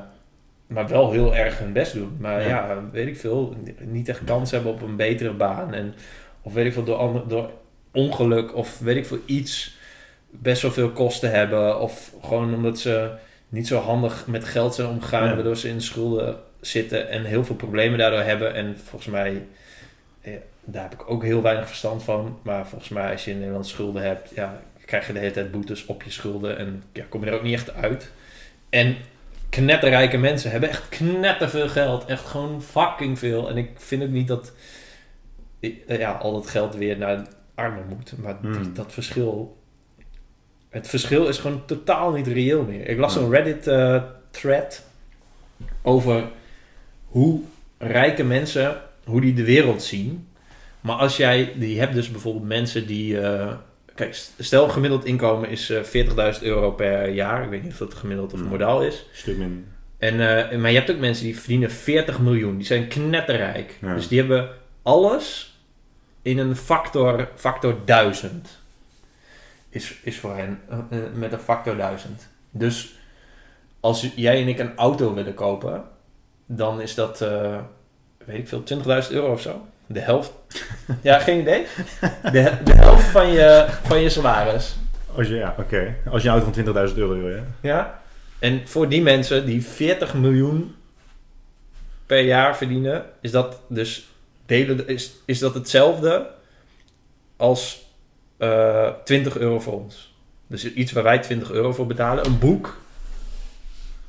maar 0.67 0.87
wel 0.87 1.11
heel 1.11 1.35
erg 1.35 1.57
hun 1.59 1.73
best 1.73 1.93
doen. 1.93 2.17
Maar 2.19 2.41
Ja. 2.41 2.47
ja, 2.47 2.83
weet 2.91 3.07
ik 3.07 3.17
veel, 3.17 3.55
niet 3.79 4.09
echt 4.09 4.23
kans 4.23 4.51
hebben 4.51 4.71
op 4.71 4.81
een 4.81 4.95
betere 4.95 5.33
baan. 5.33 5.73
En, 5.73 5.93
of 6.41 6.53
weet 6.53 6.65
ik 6.65 6.73
veel, 6.73 6.83
door, 6.83 6.95
ander- 6.97 7.27
door 7.27 7.49
ongeluk 7.91 8.55
of 8.55 8.79
weet 8.79 8.95
ik 8.95 9.05
veel 9.05 9.19
iets 9.25 9.77
best 10.29 10.61
wel 10.61 10.71
veel 10.71 10.89
kosten 10.89 11.31
hebben. 11.31 11.79
Of 11.79 12.11
gewoon 12.21 12.53
omdat 12.53 12.79
ze 12.79 13.11
niet 13.49 13.67
zo 13.67 13.79
handig 13.79 14.27
met 14.27 14.45
geld 14.45 14.75
zijn 14.75 14.87
omgegaan, 14.87 15.27
Ja. 15.27 15.33
waardoor 15.35 15.55
ze 15.57 15.69
in 15.69 15.81
schulden 15.81 16.37
zitten 16.59 17.09
en 17.09 17.23
heel 17.23 17.43
veel 17.45 17.55
problemen 17.55 17.99
daardoor 17.99 18.19
hebben. 18.19 18.53
En 18.53 18.77
volgens 18.83 19.11
mij, 19.11 19.45
daar 20.65 20.83
heb 20.83 20.93
ik 20.93 21.09
ook 21.09 21.23
heel 21.23 21.41
weinig 21.41 21.67
verstand 21.67 22.03
van. 22.03 22.39
Maar 22.41 22.67
volgens 22.67 22.89
mij, 22.89 23.11
als 23.11 23.25
je 23.25 23.31
in 23.31 23.37
Nederland 23.37 23.67
schulden 23.67 24.01
hebt, 24.01 24.31
ja, 24.35 24.61
krijg 24.85 25.07
je 25.07 25.13
de 25.13 25.19
hele 25.19 25.31
tijd 25.31 25.51
boetes 25.51 25.85
op 25.85 26.03
je 26.03 26.11
schulden. 26.11 26.57
En 26.57 26.83
ja, 26.93 27.05
kom 27.09 27.23
je 27.23 27.29
er 27.29 27.35
ook 27.35 27.43
niet 27.43 27.53
echt 27.53 27.73
uit. 27.73 28.11
En 28.69 28.95
knetterrijke 29.49 30.17
mensen 30.17 30.51
hebben 30.51 30.69
echt 30.69 30.89
knetterveel 30.89 31.69
geld. 31.69 32.05
Echt 32.05 32.25
gewoon 32.25 32.61
fucking 32.61 33.19
veel. 33.19 33.49
En 33.49 33.57
ik 33.57 33.69
vind 33.75 34.03
ook 34.03 34.09
niet 34.09 34.27
dat 34.27 34.53
eh, 35.59 35.99
ja, 35.99 36.11
al 36.11 36.33
dat 36.33 36.47
geld 36.47 36.75
weer 36.75 36.97
naar 36.97 37.27
armen 37.55 37.85
moet. 37.87 38.13
Maar 38.17 38.37
Hmm. 38.41 38.53
dat, 38.53 38.75
dat 38.75 38.93
verschil... 38.93 39.57
Het 40.69 40.87
verschil 40.87 41.27
is 41.27 41.37
gewoon 41.37 41.65
totaal 41.65 42.11
niet 42.11 42.27
reëel 42.27 42.63
meer. 42.63 42.87
Ik 42.87 42.97
las 42.97 43.13
zo'n 43.13 43.29
Reddit-thread 43.29 44.83
over 45.81 46.23
hoe 47.05 47.41
rijke 47.77 48.23
mensen, 48.23 48.81
hoe 49.05 49.21
die 49.21 49.33
de 49.33 49.43
wereld 49.43 49.83
zien. 49.83 50.27
Maar 50.85 50.95
als 50.95 51.17
jij, 51.17 51.53
die 51.55 51.79
hebt 51.79 51.93
dus 51.93 52.11
bijvoorbeeld 52.11 52.45
mensen 52.45 52.87
die... 52.87 53.19
eh, 53.21 53.53
kijk, 53.95 54.13
stel 54.39 54.69
gemiddeld 54.69 55.05
inkomen 55.05 55.49
is 55.49 55.69
eh 55.69 55.83
40.000 56.37 56.41
euro 56.41 56.71
per 56.71 57.09
jaar. 57.09 57.43
Ik 57.43 57.49
weet 57.49 57.63
niet 57.63 57.71
of 57.71 57.77
dat 57.77 57.93
gemiddeld 57.93 58.33
of 58.33 58.39
Hmm. 58.39 58.49
modaal 58.49 58.83
is. 58.83 59.05
Stuk 59.13 59.37
minder. 59.37 59.57
En, 59.97 60.13
eh, 60.49 60.57
maar 60.57 60.71
je 60.71 60.77
hebt 60.77 60.91
ook 60.91 60.99
mensen 60.99 61.25
die 61.25 61.39
verdienen 61.39 61.71
40 61.71 62.19
miljoen. 62.19 62.57
Die 62.57 62.65
zijn 62.65 62.87
knetterrijk. 62.87 63.77
Ja. 63.81 63.93
Dus 63.95 64.07
die 64.07 64.19
hebben 64.19 64.49
alles 64.81 65.57
in 66.21 66.37
een 66.37 66.55
factor, 66.55 67.29
factor 67.35 67.75
1000. 67.85 68.59
Is, 69.69 69.95
is 70.03 70.19
voor 70.19 70.35
hen 70.35 70.59
met 71.13 71.31
een 71.31 71.39
factor 71.39 71.75
1000. 71.77 72.27
Dus 72.51 72.93
als 73.79 74.11
jij 74.15 74.41
en 74.41 74.47
ik 74.47 74.59
een 74.59 74.75
auto 74.75 75.13
willen 75.13 75.33
kopen, 75.33 75.83
dan 76.45 76.81
is 76.81 76.95
dat, 76.95 77.19
weet 78.25 78.37
ik 78.37 78.47
veel, 78.47 78.63
20.000 78.63 79.11
euro 79.11 79.31
of 79.31 79.41
zo. 79.41 79.67
De 79.87 79.99
helft. 79.99 80.31
ja, 81.01 81.19
geen 81.19 81.39
idee. 81.39 81.65
De, 82.31 82.51
de 82.63 82.73
helft 82.73 83.05
van 83.05 83.27
je, 83.31 83.65
van 83.83 84.01
je 84.01 84.09
salaris. 84.09 84.75
Als 85.15 85.27
je, 85.27 85.35
ja, 85.35 85.55
oké. 85.57 85.95
Als 86.09 86.21
je 86.21 86.29
een 86.29 86.41
auto 86.41 86.51
van 86.73 86.89
20.000 86.89 86.95
euro 86.95 87.13
wil, 87.13 87.29
ja. 87.29 87.43
Ja. 87.61 88.01
En 88.39 88.61
voor 88.65 88.89
die 88.89 89.01
mensen 89.01 89.45
die 89.45 89.63
40 89.63 90.13
miljoen 90.13 90.75
per 92.05 92.19
jaar 92.19 92.57
verdienen, 92.57 93.05
is 93.21 93.31
dat 93.31 93.59
dus 93.67 94.07
delen, 94.45 94.87
is, 94.87 95.13
is 95.25 95.39
dat 95.39 95.53
hetzelfde 95.53 96.27
als 97.37 97.83
eh 98.37 98.89
20 99.03 99.37
euro 99.37 99.59
voor 99.59 99.73
ons. 99.73 100.13
Dus 100.47 100.73
iets 100.73 100.91
waar 100.91 101.03
wij 101.03 101.19
20 101.19 101.51
euro 101.51 101.73
voor 101.73 101.87
betalen. 101.87 102.25
Een 102.25 102.39
boek. 102.39 102.77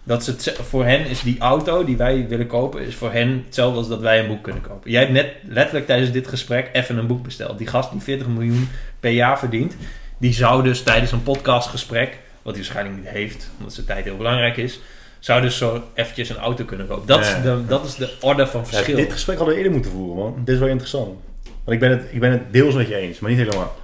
Dat 0.07 0.26
het, 0.26 0.57
voor 0.68 0.85
hen 0.85 1.07
is 1.07 1.20
die 1.20 1.39
auto 1.39 1.85
die 1.85 1.97
wij 1.97 2.26
willen 2.28 2.47
kopen, 2.47 2.81
is 2.86 2.94
voor 2.94 3.12
hen 3.12 3.43
hetzelfde 3.44 3.78
als 3.78 3.89
dat 3.89 4.01
wij 4.01 4.18
een 4.20 4.26
boek 4.26 4.43
kunnen 4.43 4.62
kopen. 4.62 4.91
Jij 4.91 5.01
hebt 5.01 5.12
net 5.12 5.33
letterlijk 5.49 5.86
tijdens 5.86 6.10
dit 6.12 6.28
gesprek 6.28 6.70
even 6.73 6.97
een 6.99 7.07
boek 7.07 7.23
besteld. 7.23 7.59
Die 7.59 7.67
gast 7.67 7.91
die 7.91 8.01
40 8.01 8.26
miljoen 8.26 8.68
per 9.01 9.10
jaar 9.10 9.39
verdient, 9.39 9.76
die 10.18 10.33
zou 10.35 10.62
dus 10.62 10.83
tijdens 10.83 11.12
een 11.12 11.23
podcastgesprek, 11.23 12.18
wat 12.43 12.55
hij 12.55 12.62
waarschijnlijk 12.65 12.97
niet 12.97 13.09
heeft, 13.09 13.51
omdat 13.59 13.75
zijn 13.75 13.86
tijd 13.86 14.05
heel 14.05 14.17
belangrijk 14.17 14.57
is, 14.57 14.81
zou 15.18 15.41
dus 15.41 15.57
zo 15.59 15.83
eventjes 15.94 16.28
een 16.28 16.36
auto 16.36 16.65
kunnen 16.65 16.86
kopen. 16.86 17.07
Dat, 17.07 17.25
Ja. 17.25 17.36
is, 17.36 17.43
de, 17.43 17.62
dat 17.67 17.85
is 17.85 17.94
de 17.94 18.12
orde 18.20 18.47
van 18.47 18.67
verschil. 18.67 18.97
Ja, 18.97 19.02
dit 19.02 19.12
gesprek 19.12 19.36
hadden 19.36 19.55
we 19.55 19.60
eerder 19.60 19.76
moeten 19.76 19.93
voeren, 19.93 20.17
man. 20.17 20.43
Dit 20.44 20.55
is 20.55 20.60
wel 20.60 20.68
interessant. 20.68 21.07
Want 21.47 21.70
ik 21.70 21.78
ben 21.81 21.91
het, 21.91 22.02
ik 22.10 22.20
ben 22.20 22.31
het 22.31 22.52
deels 22.52 22.75
met 22.75 22.89
je 22.89 22.97
eens, 22.97 23.18
maar 23.18 23.31
niet 23.31 23.39
helemaal. 23.41 23.76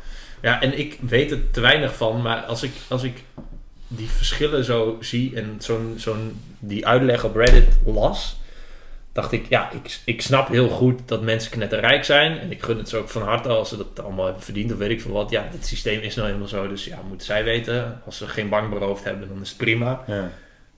Ja, 0.42 0.60
en 0.60 0.78
ik 0.78 0.98
weet 1.08 1.30
er 1.30 1.50
te 1.50 1.60
weinig 1.60 1.96
van, 1.96 2.22
maar 2.22 2.40
als 2.40 2.62
ik, 2.62 2.72
als 2.88 3.02
ik 3.02 3.22
die 3.96 4.08
verschillen 4.08 4.64
zo 4.64 4.96
zie 5.00 5.36
en 5.36 5.56
zo'n, 5.58 5.94
zo'n, 5.96 6.40
die 6.58 6.86
uitleg 6.86 7.24
op 7.24 7.36
Reddit 7.36 7.78
las, 7.84 8.40
dacht 9.12 9.32
ik, 9.32 9.46
ja, 9.48 9.70
ik, 9.70 10.00
ik 10.04 10.22
snap 10.22 10.48
heel 10.48 10.68
goed 10.68 11.00
dat 11.06 11.22
mensen 11.22 11.50
knetterrijk 11.50 12.04
zijn. 12.04 12.38
En 12.38 12.50
ik 12.50 12.62
gun 12.62 12.78
het 12.78 12.88
ze 12.88 12.96
ook 12.96 13.08
van 13.08 13.22
harte 13.22 13.48
als 13.48 13.68
ze 13.68 13.76
dat 13.76 14.04
allemaal 14.04 14.24
hebben 14.24 14.42
verdiend 14.42 14.72
of 14.72 14.78
weet 14.78 14.90
ik 14.90 15.00
veel 15.00 15.12
wat. 15.12 15.30
Ja, 15.30 15.48
het 15.50 15.66
systeem 15.66 16.00
is 16.00 16.14
nou 16.14 16.26
helemaal 16.26 16.48
zo, 16.48 16.68
dus 16.68 16.84
ja, 16.84 16.98
moeten 17.08 17.26
zij 17.26 17.44
weten. 17.44 18.00
Als 18.04 18.16
ze 18.16 18.28
geen 18.28 18.48
bank 18.48 18.70
beroofd 18.70 19.04
hebben, 19.04 19.28
dan 19.28 19.40
is 19.40 19.48
het 19.48 19.58
prima. 19.58 20.04
Ja. 20.06 20.30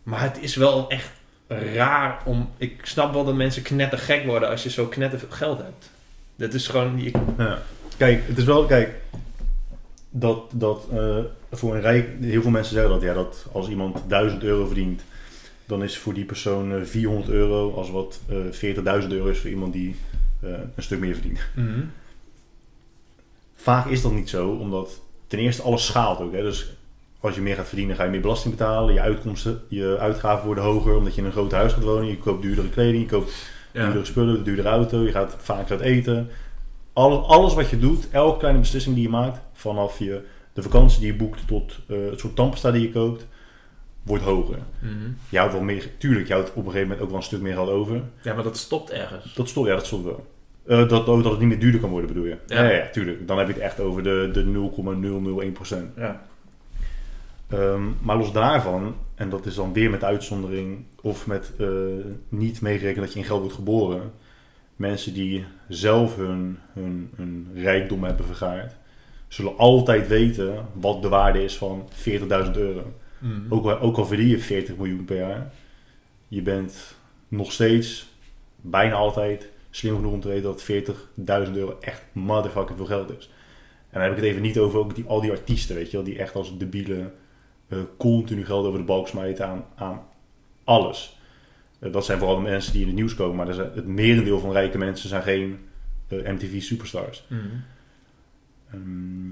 Maar 0.03 0.23
het 0.23 0.39
is 0.41 0.57
wel 0.57 0.89
echt 0.91 1.11
raar 1.49 2.23
om... 2.25 2.51
Ik 2.57 2.81
snap 2.83 3.13
wel 3.13 3.25
dat 3.25 3.35
mensen 3.35 3.63
knettergek 3.63 4.25
worden 4.25 4.49
als 4.49 4.63
je 4.63 4.71
zo 4.71 4.87
knetterveel 4.87 5.31
geld 5.31 5.59
hebt. 5.59 5.91
Dat 6.37 6.55
is 6.55 6.69
gewoon... 6.69 7.13
Ja. 7.39 7.63
Kijk, 7.97 8.23
het 8.27 8.39
is 8.39 8.45
wel, 8.45 8.65
kijk, 8.65 8.95
dat, 10.17 10.51
dat 10.53 10.87
eh, 10.93 11.19
voor 11.51 11.75
een 11.75 11.81
rijk, 11.81 12.09
heel 12.21 12.43
veel 12.43 12.51
mensen 12.51 12.75
zeggen 12.75 12.93
dat, 12.93 13.03
ja, 13.03 13.15
dat 13.15 13.47
als 13.53 13.69
iemand 13.69 14.03
1000 14.09 14.43
euro 14.43 14.67
verdient, 14.67 15.03
dan 15.67 15.83
is 15.83 15.99
voor 15.99 16.15
die 16.15 16.25
persoon 16.25 16.73
eh, 16.73 16.83
400 16.83 17.29
euro, 17.29 17.75
als 17.75 17.91
wat 17.91 18.21
eh 18.29 19.03
40.000 19.03 19.09
euro 19.09 19.27
is 19.27 19.39
voor 19.39 19.51
iemand 19.51 19.73
die 19.73 19.97
eh, 20.41 20.51
een 20.75 20.83
stuk 20.83 20.99
meer 20.99 21.15
verdient. 21.15 21.41
Vaak 23.55 23.87
is 23.87 24.03
dat 24.03 24.13
niet 24.13 24.29
zo, 24.29 24.49
omdat 24.49 25.01
ten 25.27 25.39
eerste 25.39 25.63
alles 25.63 25.87
schaalt 25.87 26.21
ook. 26.21 26.33
Hè? 26.33 26.43
Dus 26.43 26.73
als 27.21 27.35
je 27.35 27.41
meer 27.41 27.57
gaat 27.57 27.69
verdienen, 27.69 27.97
ga 27.97 28.05
je 28.05 28.11
meer 28.11 28.21
belasting 28.21 28.57
betalen. 28.57 28.95
Je 28.95 29.01
uitkomsten, 29.01 29.61
je 29.69 29.97
uitgaven 29.99 30.47
worden 30.47 30.65
hoger 30.65 30.97
omdat 30.97 31.15
je 31.15 31.21
in 31.21 31.27
een 31.27 31.33
groot 31.33 31.53
huis 31.53 31.73
gaat 31.73 31.83
wonen. 31.83 32.09
Je 32.09 32.19
koopt 32.19 32.43
duurdere 32.43 32.69
kleding, 32.69 33.03
je 33.03 33.09
koopt 33.09 33.33
duurdere 33.73 34.05
spullen, 34.05 34.37
een 34.37 34.45
duurdere 34.45 34.69
auto. 34.69 35.03
Je 35.03 35.11
gaat 35.11 35.37
vaker 35.39 35.71
uit 35.71 35.81
eten. 35.81 36.31
Alle, 36.95 37.17
alles 37.17 37.55
wat 37.55 37.71
je 37.71 37.79
doet, 37.79 38.11
elke 38.11 38.39
kleine 38.39 38.61
beslissing 38.61 38.95
die 38.95 39.05
je 39.05 39.11
maakt, 39.11 39.41
vanaf 39.53 39.99
je, 39.99 40.25
de 40.53 40.63
vakantie 40.63 41.01
die 41.01 41.13
je 41.13 41.19
boekt 41.19 41.47
tot 41.47 41.79
eh, 41.89 41.97
het 42.11 42.21
soort 42.21 42.37
tandpasta 42.37 42.71
die 42.71 42.83
je 42.83 42.91
koopt, 42.91 43.27
wordt 44.03 44.25
hoger. 44.25 44.59
Mhm. 44.79 45.11
Je 45.29 45.39
houdt 45.39 45.53
wel 45.53 45.63
meer, 45.63 45.91
tuurlijk, 45.99 46.27
je 46.27 46.33
houdt 46.33 46.49
op 46.51 46.57
een 46.57 46.63
gegeven 46.63 46.83
moment 46.83 47.01
ook 47.01 47.09
wel 47.09 47.19
een 47.19 47.25
stuk 47.25 47.41
meer 47.41 47.55
geld 47.55 47.69
over. 47.69 48.03
Ja, 48.23 48.35
maar 48.35 48.45
dat 48.45 48.57
stopt 48.57 48.91
ergens. 48.91 49.35
Dat 49.35 49.49
stopt, 49.49 49.69
ja, 49.69 49.75
dat 49.75 49.87
stopt 49.87 50.05
wel. 50.05 50.27
Eh, 50.67 50.89
dat, 50.89 51.09
oh, 51.09 51.23
dat 51.23 51.31
het 51.31 51.41
niet 51.41 51.49
meer 51.49 51.59
duurder 51.59 51.81
kan 51.81 51.91
worden, 51.91 52.09
bedoel 52.09 52.25
je? 52.25 52.37
Ja. 52.47 52.63
Ja, 52.63 52.71
ja, 52.71 52.77
ja, 52.77 52.89
tuurlijk. 52.91 53.29
Dan 53.29 53.39
heb 53.39 53.49
ik 53.49 53.55
het 53.55 53.65
echt 53.65 53.81
over 53.81 54.03
de, 54.03 54.31
de 54.33 54.45
0,001%. 55.73 55.77
Ja. 55.97 56.27
Ehm, 57.49 57.83
maar 58.01 58.17
los 58.17 58.33
daarvan, 58.33 58.95
en 59.15 59.29
dat 59.31 59.47
is 59.47 59.55
dan 59.55 59.73
weer 59.73 59.91
met 59.91 60.05
uitzondering 60.05 60.85
of 61.03 61.27
met 61.27 61.53
eh, 61.59 61.69
niet 62.29 62.61
meegerekend 62.61 63.05
dat 63.05 63.13
je 63.13 63.19
in 63.19 63.25
geld 63.25 63.41
wordt 63.41 63.55
geboren. 63.55 64.13
Mensen 64.77 65.15
die 65.15 65.45
zelf 65.69 66.17
hun, 66.17 66.59
hun, 66.73 67.11
hun 67.17 67.49
rijkdom 67.55 68.05
hebben 68.05 68.27
vergaard, 68.27 68.75
zullen 69.29 69.57
altijd 69.59 70.09
weten 70.09 70.67
wat 70.73 71.03
de 71.03 71.09
waarde 71.09 71.45
is 71.45 71.57
van 71.57 71.89
40.000 71.93 72.51
euro. 72.57 72.93
Mhm. 73.19 73.41
Ook, 73.49 73.65
al- 73.65 73.79
ook 73.81 73.97
al 73.97 74.07
verdien 74.07 74.29
je 74.29 74.39
40 74.39 74.77
miljoen 74.77 75.05
per 75.05 75.17
jaar, 75.17 75.53
je 76.29 76.43
bent 76.43 76.95
nog 77.29 77.53
steeds 77.53 78.07
bijna 78.61 78.95
altijd 78.95 79.49
slim 79.71 79.95
genoeg 79.97 80.13
om 80.13 80.21
te 80.21 80.29
weten 80.29 80.43
dat 80.43 80.63
40.000 81.49 81.53
euro 81.57 81.77
echt 81.81 82.03
motherfucking 82.13 82.77
veel 82.79 82.87
geld 82.87 83.19
is. 83.19 83.31
En 83.91 84.01
dan 84.01 84.03
heb 84.03 84.11
ik 84.11 84.17
het 84.17 84.27
even 84.27 84.43
niet 84.43 84.59
over 84.59 84.79
ook 84.79 84.95
die, 84.95 85.05
al 85.07 85.21
die 85.21 85.31
artiesten, 85.31 85.75
weet 85.77 85.91
je 85.91 85.97
wel, 85.97 86.07
die 86.07 86.19
echt 86.19 86.35
als 86.35 86.59
debielen 86.59 87.13
eh, 87.69 87.79
continu 87.99 88.45
geld 88.45 88.67
over 88.67 88.79
de 88.79 88.85
balk 88.85 89.09
smijten 89.09 89.47
aan, 89.47 89.65
aan 89.75 90.03
alles. 90.65 91.14
Eh, 91.85 91.93
dat 91.93 92.05
zijn 92.05 92.19
vooral 92.19 92.37
de 92.37 92.43
mensen 92.43 92.73
die 92.73 92.81
in 92.81 92.87
het 92.87 92.97
nieuws 92.97 93.15
komen, 93.15 93.37
maar 93.37 93.49
er 93.49 93.55
zijn- 93.55 93.71
het 93.75 93.87
merendeel 93.87 94.39
van 94.41 94.53
rijke 94.53 94.79
mensen 94.79 95.09
zijn 95.09 95.23
geen 95.23 95.59
eh, 96.09 96.33
MTV 96.33 96.63
superstars. 96.63 97.25
Mhm. 97.29 97.41
Ehm, 98.71 99.31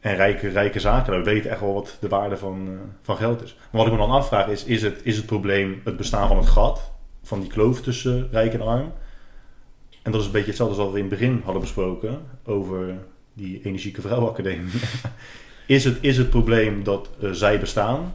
en 0.00 0.16
rijke, 0.16 0.48
rijke 0.48 0.80
zaken 0.80 1.24
weten 1.24 1.50
echt 1.50 1.60
wel 1.60 1.74
wat 1.74 1.96
de 2.00 2.08
waarde 2.08 2.36
van, 2.36 2.68
eh, 2.68 2.74
van 3.02 3.16
geld 3.16 3.42
is. 3.42 3.54
Maar 3.54 3.68
wat 3.82 3.86
ik 3.86 3.92
me 3.92 3.98
dan 3.98 4.10
afvraag 4.10 4.48
is, 4.48 4.64
is 4.64 4.82
het, 4.82 5.00
is 5.02 5.16
het 5.16 5.26
probleem 5.26 5.80
het 5.84 5.96
bestaan 5.96 6.28
van 6.28 6.36
het 6.36 6.46
gat? 6.46 6.92
Van 7.22 7.40
die 7.40 7.48
kloof 7.48 7.80
tussen 7.80 8.28
rijk 8.30 8.54
en 8.54 8.60
arm? 8.60 8.92
En 10.02 10.12
dat 10.12 10.20
is 10.20 10.26
een 10.26 10.32
beetje 10.32 10.48
hetzelfde 10.48 10.74
als 10.76 10.84
wat 10.84 10.92
we 10.92 11.00
in 11.00 11.10
het 11.10 11.18
begin 11.18 11.40
hadden 11.44 11.62
besproken 11.62 12.20
over 12.44 12.94
die 13.32 13.60
energieke 13.64 14.00
vrouwenacademie. 14.00 14.70
is, 15.66 15.84
het, 15.84 15.98
is 16.00 16.16
het 16.16 16.30
probleem 16.30 16.82
dat 16.84 17.10
eh, 17.20 17.30
zij 17.30 17.60
bestaan 17.60 18.14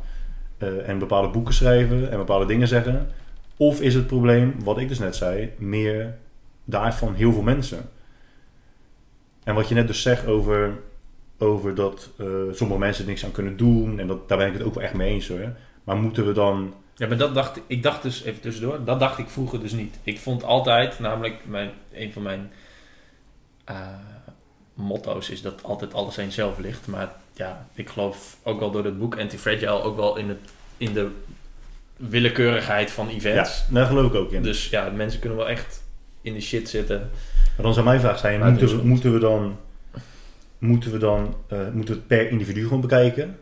eh, 0.57 0.89
en 0.89 0.99
bepaalde 0.99 1.29
boeken 1.29 1.53
schrijven 1.53 2.11
en 2.11 2.17
bepaalde 2.17 2.45
dingen 2.45 2.67
zeggen? 2.67 3.09
Of 3.57 3.81
is 3.81 3.93
het 3.93 4.07
probleem, 4.07 4.55
wat 4.63 4.77
ik 4.77 4.87
dus 4.87 4.99
net 4.99 5.15
zei, 5.15 5.51
meer 5.57 6.17
daarvan 6.63 7.13
heel 7.13 7.33
veel 7.33 7.41
mensen? 7.41 7.89
En 9.43 9.55
wat 9.55 9.67
je 9.67 9.75
net 9.75 9.87
dus 9.87 10.01
zegt 10.01 10.25
over, 10.25 10.79
over 11.37 11.75
dat 11.75 12.09
eh, 12.17 12.27
sommige 12.51 12.79
mensen 12.79 13.05
niks 13.05 13.25
aan 13.25 13.31
kunnen 13.31 13.57
doen, 13.57 13.99
en 13.99 14.07
dat, 14.07 14.29
daar 14.29 14.37
ben 14.37 14.47
ik 14.47 14.53
het 14.53 14.63
ook 14.63 14.73
wel 14.73 14.83
echt 14.83 14.93
mee 14.93 15.13
eens 15.13 15.27
hoor. 15.27 15.53
Maar 15.83 15.95
moeten 15.97 16.25
we 16.25 16.31
dan 16.31 16.73
Ja, 16.95 17.07
maar 17.07 17.17
dat 17.17 17.33
dacht 17.33 17.59
ik, 17.67 17.83
dacht 17.83 18.01
dus, 18.01 18.23
even 18.23 18.41
tussendoor, 18.41 18.83
dat 18.83 18.99
dacht 18.99 19.17
ik 19.17 19.29
vroeger 19.29 19.59
dus 19.59 19.71
niet. 19.71 19.99
Ik 20.03 20.19
vond 20.19 20.43
altijd, 20.43 20.99
namelijk 20.99 21.45
mijn, 21.45 21.71
een 21.91 22.13
van 22.13 22.21
mijn 22.21 22.51
eh, 23.63 23.87
motto's 24.73 25.29
is 25.29 25.41
dat 25.41 25.63
altijd 25.63 25.93
alles 25.93 26.19
aan 26.19 26.25
jezelf 26.25 26.57
ligt. 26.57 26.87
Maar 26.87 27.15
ja, 27.33 27.67
ik 27.73 27.89
geloof 27.89 28.37
ook 28.43 28.59
wel 28.59 28.71
door 28.71 28.85
het 28.85 28.99
boek 28.99 29.19
Anti-Fragile 29.19 29.81
ook 29.81 29.95
wel 29.95 30.17
in, 30.17 30.29
het, 30.29 30.49
in 30.77 30.93
de 30.93 31.11
willekeurigheid 32.09 32.91
van 32.91 33.09
events. 33.09 33.65
Ja, 33.67 33.73
daar 33.73 33.85
geloof 33.85 34.11
ik 34.11 34.15
ook 34.15 34.31
in. 34.31 34.43
Dus 34.43 34.69
ja, 34.69 34.89
mensen 34.89 35.19
kunnen 35.19 35.37
wel 35.37 35.49
echt 35.49 35.83
in 36.21 36.33
de 36.33 36.41
shit 36.41 36.69
zitten. 36.69 36.99
Maar 37.55 37.65
dan 37.65 37.73
zou 37.73 37.85
mijn 37.85 37.99
vraag 37.99 38.19
zijn, 38.19 38.57
we, 38.57 38.81
moeten 38.83 39.13
we 39.13 39.19
dan, 39.19 39.57
moeten 40.57 40.91
we 40.91 40.97
dan 40.97 41.35
eh, 41.47 41.57
moeten 41.73 41.93
we 41.93 41.99
het 41.99 42.07
per 42.07 42.29
individu 42.29 42.63
gewoon 42.63 42.81
bekijken? 42.81 43.37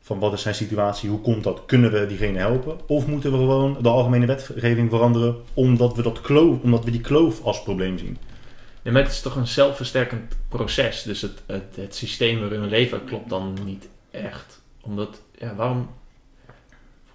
Van 0.00 0.18
wat 0.18 0.32
is 0.32 0.42
zijn 0.42 0.54
situatie, 0.54 1.10
hoe 1.10 1.20
komt 1.20 1.44
dat, 1.44 1.62
kunnen 1.66 1.92
we 1.92 2.06
diegene 2.06 2.38
helpen? 2.38 2.78
Of 2.86 3.06
moeten 3.06 3.32
we 3.32 3.36
gewoon 3.36 3.76
de 3.80 3.88
algemene 3.88 4.26
wetgeving 4.26 4.90
veranderen 4.90 5.36
omdat 5.54 5.96
we, 5.96 6.02
dat 6.02 6.20
kloof, 6.20 6.60
omdat 6.62 6.84
we 6.84 6.90
die 6.90 7.00
kloof 7.00 7.42
als 7.42 7.62
probleem 7.62 7.98
zien? 7.98 8.18
Nee, 8.82 8.92
maar 8.92 9.02
het 9.02 9.12
is 9.12 9.20
toch 9.20 9.36
een 9.36 9.46
zelfversterkend 9.46 10.36
proces. 10.48 11.02
Dus 11.02 11.22
het, 11.22 11.42
het, 11.46 11.76
het 11.76 11.94
systeem 11.94 12.40
waarin 12.40 12.60
we 12.60 12.66
leven 12.66 13.04
klopt 13.04 13.28
dan 13.28 13.56
niet 13.64 13.88
echt. 14.10 14.62
Omdat, 14.80 15.22
ja, 15.38 15.54
waarom... 15.54 15.88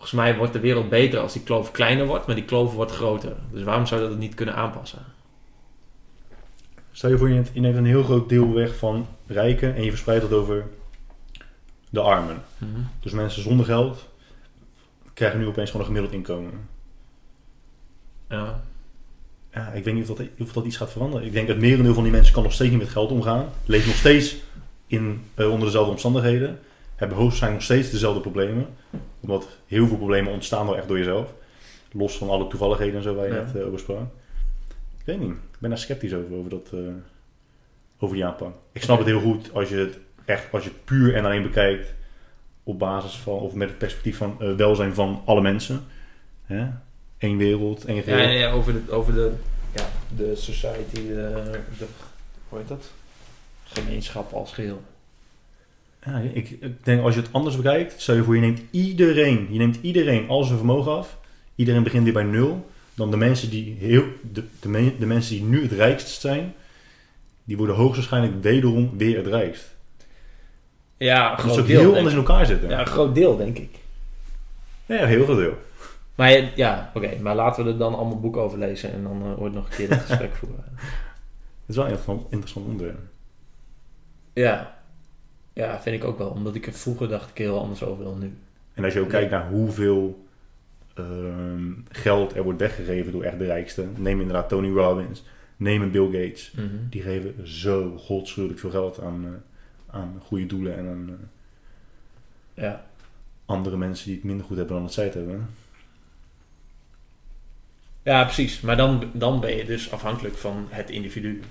Volgens 0.06 0.26
mij 0.26 0.38
wordt 0.38 0.54
de 0.54 0.60
wereld 0.60 0.90
beter 0.90 1.20
als 1.20 1.34
die 1.34 1.44
kloof 1.44 1.72
kleiner 1.72 2.06
wordt, 2.06 2.26
maar 2.26 2.36
die 2.36 2.46
kloof 2.46 2.74
wordt 2.74 2.92
groter. 2.92 3.36
Dus 3.52 3.64
waarom 3.64 3.86
zou 3.86 4.02
je 4.02 4.10
dat 4.10 4.18
niet 4.18 4.34
kunnen 4.34 4.56
aanpassen? 4.56 5.00
Stel 6.92 7.10
je 7.10 7.18
voor, 7.18 7.28
je 7.28 7.34
neemt, 7.34 7.50
je 7.54 7.60
neemt 7.60 7.76
een 7.76 7.86
heel 7.86 8.04
groot 8.04 8.30
deel 8.30 8.54
weg 8.54 8.76
van 8.78 9.08
rijken 9.28 9.76
en 9.76 9.84
je 9.84 9.90
verspreidt 9.90 10.30
dat 10.30 10.40
over 10.40 10.66
de 11.90 12.02
armen. 12.02 12.44
Dus 13.00 13.12
mensen 13.12 13.42
zonder 13.42 13.66
geld 13.66 14.10
krijgen 15.14 15.40
nu 15.40 15.48
opeens 15.48 15.72
gewoon 15.72 15.86
een 15.86 15.94
gemiddeld 15.94 16.16
inkomen. 16.16 16.68
Ja. 18.30 18.64
Ja, 19.54 19.72
ik 19.72 19.84
weet 19.84 19.94
niet 19.94 20.10
of 20.10 20.18
dat, 20.18 20.28
of 20.40 20.54
dat 20.54 20.66
iets 20.66 20.78
gaat 20.78 20.92
veranderen. 20.92 21.26
Ik 21.26 21.34
denk 21.34 21.48
dat 21.48 21.56
het 21.56 21.66
merendeel 21.66 21.94
van 21.94 22.04
die 22.04 22.12
mensen 22.12 22.34
kan 22.34 22.44
nog 22.44 22.54
steeds 22.54 22.72
niet 22.72 22.80
met 22.80 22.90
geld 22.90 23.12
omgaan. 23.12 23.50
Leeft 23.66 23.86
nog 23.86 23.96
steeds 23.96 24.36
in, 24.88 25.24
eh, 25.34 25.52
onder 25.52 25.66
dezelfde 25.66 25.92
omstandigheden. 25.92 26.60
Hebben 26.96 27.18
hoogstwaarschijnlijk 27.18 27.68
nog 27.68 27.78
steeds 27.80 27.92
dezelfde 27.92 28.22
problemen. 28.22 28.68
Omdat 29.26 29.48
heel 29.68 29.88
veel 29.88 29.98
problemen 29.98 30.32
ontstaan 30.34 30.66
wel 30.66 30.78
echt 30.78 30.88
door 30.88 30.98
jezelf. 30.98 31.34
Los 31.92 32.18
van 32.18 32.30
alle 32.30 32.48
toevalligheden 32.48 32.96
en 32.96 33.02
zo 33.04 33.16
waar 33.16 33.28
je 33.28 33.34
Ja. 33.34 33.42
net 33.44 33.56
eh, 33.56 33.66
over 33.68 33.80
sprak. 33.80 34.02
Ik 35.00 35.06
weet 35.06 35.20
niet. 35.20 35.32
Ik 35.32 35.60
ben 35.60 35.70
daar 35.70 35.80
sceptisch 35.80 36.14
over, 36.14 36.36
over, 36.36 36.50
dat, 36.50 36.70
eh, 36.74 36.80
over 38.00 38.16
die 38.16 38.26
aanpak. 38.26 38.54
Ik 38.72 38.82
snap 38.84 38.98
het 38.98 39.08
heel 39.08 39.20
goed 39.22 39.54
als 39.54 39.70
je 39.70 39.76
het 39.76 39.98
echt 40.26 40.54
als 40.54 40.64
je 40.64 40.70
het 40.70 40.86
puur 40.86 41.16
en 41.16 41.26
alleen 41.26 41.44
bekijkt 41.44 41.94
op 42.64 42.80
basis 42.80 43.16
van, 43.16 43.34
of 43.34 43.54
met 43.54 43.70
het 43.70 43.78
perspectief 43.78 44.18
van 44.18 44.36
eh, 44.40 44.54
welzijn 44.56 44.94
van 44.94 45.22
alle 45.26 45.42
mensen. 45.42 45.84
Hè? 46.44 46.68
Eén 47.18 47.38
wereld, 47.38 47.86
één 47.86 47.96
Ja, 47.96 48.02
geheel. 48.04 48.20
ja, 48.20 48.30
ja, 48.30 48.52
over 48.52 48.74
de, 48.74 48.92
over 48.92 49.14
de, 49.14 49.32
ja, 49.76 49.90
de 50.16 50.36
society, 50.36 51.08
de, 51.08 51.52
de, 51.80 51.86
hoe 52.50 52.60
heet 52.60 52.68
dat? 52.68 52.92
Gemeenschap 53.64 54.34
als 54.34 54.54
geheel. 54.54 54.82
Ja, 56.06 56.18
ik, 56.34 56.50
ik 56.50 56.86
denk 56.86 57.02
als 57.02 57.16
je 57.16 57.22
het 57.22 57.30
anders 57.34 57.56
bekijkt, 57.56 58.02
stel 58.02 58.16
je 58.16 58.24
voor 58.24 58.36
je 58.36 58.42
neemt 58.42 58.62
iedereen, 58.72 59.48
je 59.52 59.58
neemt 59.58 59.78
iedereen 59.82 60.30
al 60.30 60.44
zijn 60.44 60.58
vermogen 60.58 60.92
af. 60.92 61.18
Iedereen 61.56 61.84
begint 61.84 62.04
weer 62.04 62.14
bij 62.14 62.24
nul. 62.24 62.70
Dan 62.94 63.12
de 63.12 63.18
mensen 63.18 63.50
die, 63.50 63.76
heel, 63.80 64.04
de, 64.32 64.44
de, 64.60 64.70
men- 64.70 64.96
de 65.00 65.06
mensen 65.06 65.36
die 65.36 65.44
nu 65.44 65.62
het 65.62 65.72
rijkst 65.72 66.22
zijn, 66.22 66.54
die 67.44 67.58
worden 67.58 67.76
hoogstwaarschijnlijk 67.76 68.44
wederom 68.44 68.98
weer 68.98 69.18
het 69.18 69.28
rijkst. 69.28 69.76
Ja, 70.98 71.30
een 71.32 71.36
Dat 71.38 71.46
is 71.46 71.52
groot 71.52 71.60
ook 71.60 71.68
deel. 71.68 71.80
heel 71.80 71.96
anders 71.96 72.14
in 72.14 72.20
elkaar 72.20 72.46
zitten. 72.46 72.70
Ja, 72.70 72.80
een 72.80 72.86
groot 72.86 73.16
deel, 73.16 73.38
denk 73.38 73.58
ik. 73.58 73.70
ja 74.86 75.06
heel 75.06 75.26
veel 75.26 75.36
deel. 75.36 75.58
Maar 76.16 76.52
ja, 76.56 76.92
oké, 76.94 77.18
maar 77.22 77.36
laten 77.36 77.64
we 77.66 77.72
er 77.72 77.78
dan 77.78 77.96
allemaal 77.96 78.20
boeken 78.20 78.42
over 78.42 78.58
lezen 78.58 78.94
en 78.94 79.04
dan 79.04 79.22
uh, 79.26 79.42
ooit 79.42 79.54
nog 79.54 79.66
een 79.70 79.76
keer 79.76 79.90
dat 79.90 80.00
gesprek 80.00 80.36
voeren. 80.40 80.64
Het 80.76 80.80
is 81.68 81.76
wel 81.76 81.86
een 81.86 81.92
interessant, 81.92 82.32
interessant 82.32 82.66
onderwerp. 82.66 83.00
Ja. 84.34 84.75
Ja, 85.56 85.82
vind 85.82 85.96
ik 85.96 86.04
ook 86.04 86.18
wel. 86.18 86.30
Omdat 86.30 86.56
ik 86.56 86.66
er 86.68 86.74
vroeger 86.74 87.08
dacht 87.08 87.30
ik 87.30 87.38
heel 87.38 87.60
anders 87.60 87.84
over 87.84 88.04
dan 88.04 88.20
nu. 88.20 88.34
En 88.74 88.84
als 88.84 88.94
je 88.94 89.00
ook 89.00 89.10
kijkt 89.10 89.32
naar 89.32 89.50
hoeveel 89.50 90.26
ehm, 90.94 91.72
geld 91.92 92.36
er 92.36 92.44
wordt 92.44 92.60
weggegeven 92.60 93.12
door 93.12 93.24
echt 93.24 93.40
de 93.40 93.46
rijkste. 93.46 93.86
Neem 93.96 94.20
inderdaad 94.20 94.50
Tony 94.50 94.70
Robbins, 94.70 95.24
neem 95.58 95.82
een 95.82 95.92
Bill 95.92 96.06
Gates. 96.06 96.54
Die 96.90 97.02
geven 97.02 97.48
zo 97.48 97.98
godschuwelijk 97.98 98.60
veel 98.60 98.70
geld 98.70 99.02
aan, 99.02 99.26
eh, 99.26 99.96
aan 99.96 100.22
goede 100.26 100.46
doelen 100.46 100.78
en 100.78 100.88
aan 100.88 101.10
eh, 101.10 102.64
Ja. 102.64 102.86
andere 103.46 103.78
mensen 103.78 104.06
die 104.06 104.16
het 104.16 104.24
minder 104.24 104.46
goed 104.46 104.58
hebben 104.58 104.76
dan 104.76 104.84
dat 104.86 104.94
zij 104.94 105.04
het 105.04 105.14
hebben. 105.14 105.50
ja, 108.04 108.24
precies. 108.24 108.62
Maar 108.62 108.78
dan, 108.78 109.10
dan 109.14 109.40
ben 109.40 109.56
je 109.58 109.66
dus 109.66 109.92
afhankelijk 109.92 110.36
van 110.36 110.68
het 110.70 110.90
individu. 110.90 111.42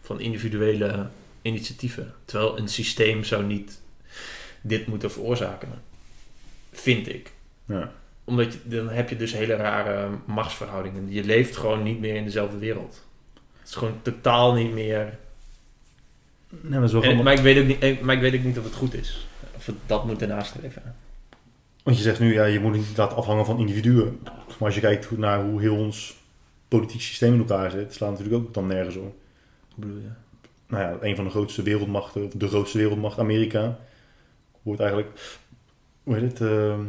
Van 0.00 0.20
individuele 0.20 1.06
initiatieven. 1.44 2.14
Terwijl 2.24 2.58
een 2.58 2.68
systeem 2.68 3.24
zou 3.24 3.44
niet 3.44 3.80
dit 4.60 4.86
moeten 4.86 5.10
veroorzaken. 5.10 5.68
Vind 6.72 7.08
ik. 7.08 7.32
Ja. 7.64 7.92
Omdat 8.24 8.52
je, 8.52 8.58
dan 8.64 8.88
heb 8.88 9.08
je 9.08 9.16
dus 9.16 9.32
hele 9.32 9.54
rare 9.54 10.08
machtsverhoudingen. 10.26 11.12
Je 11.12 11.24
leeft 11.24 11.56
gewoon 11.56 11.82
niet 11.82 12.00
meer 12.00 12.14
in 12.14 12.24
dezelfde 12.24 12.58
wereld. 12.58 13.04
Het 13.58 13.68
is 13.68 13.74
gewoon 13.74 14.02
totaal 14.02 14.54
niet 14.54 14.72
meer. 14.72 15.18
Nee, 16.48 16.78
maar, 16.78 16.80
dat 16.80 16.92
En, 16.92 17.00
grappig. 17.00 17.22
maar, 17.22 17.32
ik 17.32 17.40
weet 17.40 17.58
ook 17.58 17.66
niet, 17.66 17.78
eh, 17.78 18.00
maar 18.00 18.14
ik 18.14 18.20
weet 18.20 18.34
ook 18.34 18.44
niet 18.44 18.58
of 18.58 18.64
het 18.64 18.74
goed 18.74 18.94
is. 18.94 19.26
Of 19.56 19.66
we 19.66 19.72
dat 19.86 20.06
moeten 20.06 20.28
nastreven. 20.28 20.94
Want 21.82 21.96
je 21.96 22.02
zegt 22.02 22.20
nu, 22.20 22.32
ja, 22.32 22.44
je 22.44 22.60
moet 22.60 22.72
niet 22.72 22.96
laten 22.96 23.16
afhangen 23.16 23.44
van 23.44 23.58
individuen. 23.58 24.20
Maar 24.22 24.56
als 24.58 24.74
je 24.74 24.80
kijkt 24.80 25.16
naar 25.16 25.44
hoe 25.44 25.60
heel 25.60 25.76
ons 25.76 26.16
politiek 26.68 27.00
systeem 27.00 27.32
in 27.32 27.38
elkaar 27.38 27.70
zit, 27.70 27.94
slaat 27.94 28.10
natuurlijk 28.10 28.36
ook 28.36 28.54
dan 28.54 28.66
nergens 28.66 28.96
op. 28.96 29.14
Hoe 29.74 29.84
bedoel 29.84 30.00
je? 30.00 30.23
Nou 30.66 30.82
ja, 30.82 30.96
een 31.00 31.16
van 31.16 31.24
de 31.24 31.30
grootste 31.30 31.62
wereldmachten, 31.62 32.24
of 32.24 32.32
de 32.32 32.48
grootste 32.48 32.78
wereldmacht, 32.78 33.18
Amerika, 33.18 33.78
wordt 34.62 34.80
eigenlijk, 34.80 35.10
hoe 36.02 36.14
heet 36.14 36.38
het, 36.38 36.40
ehm, 36.40 36.80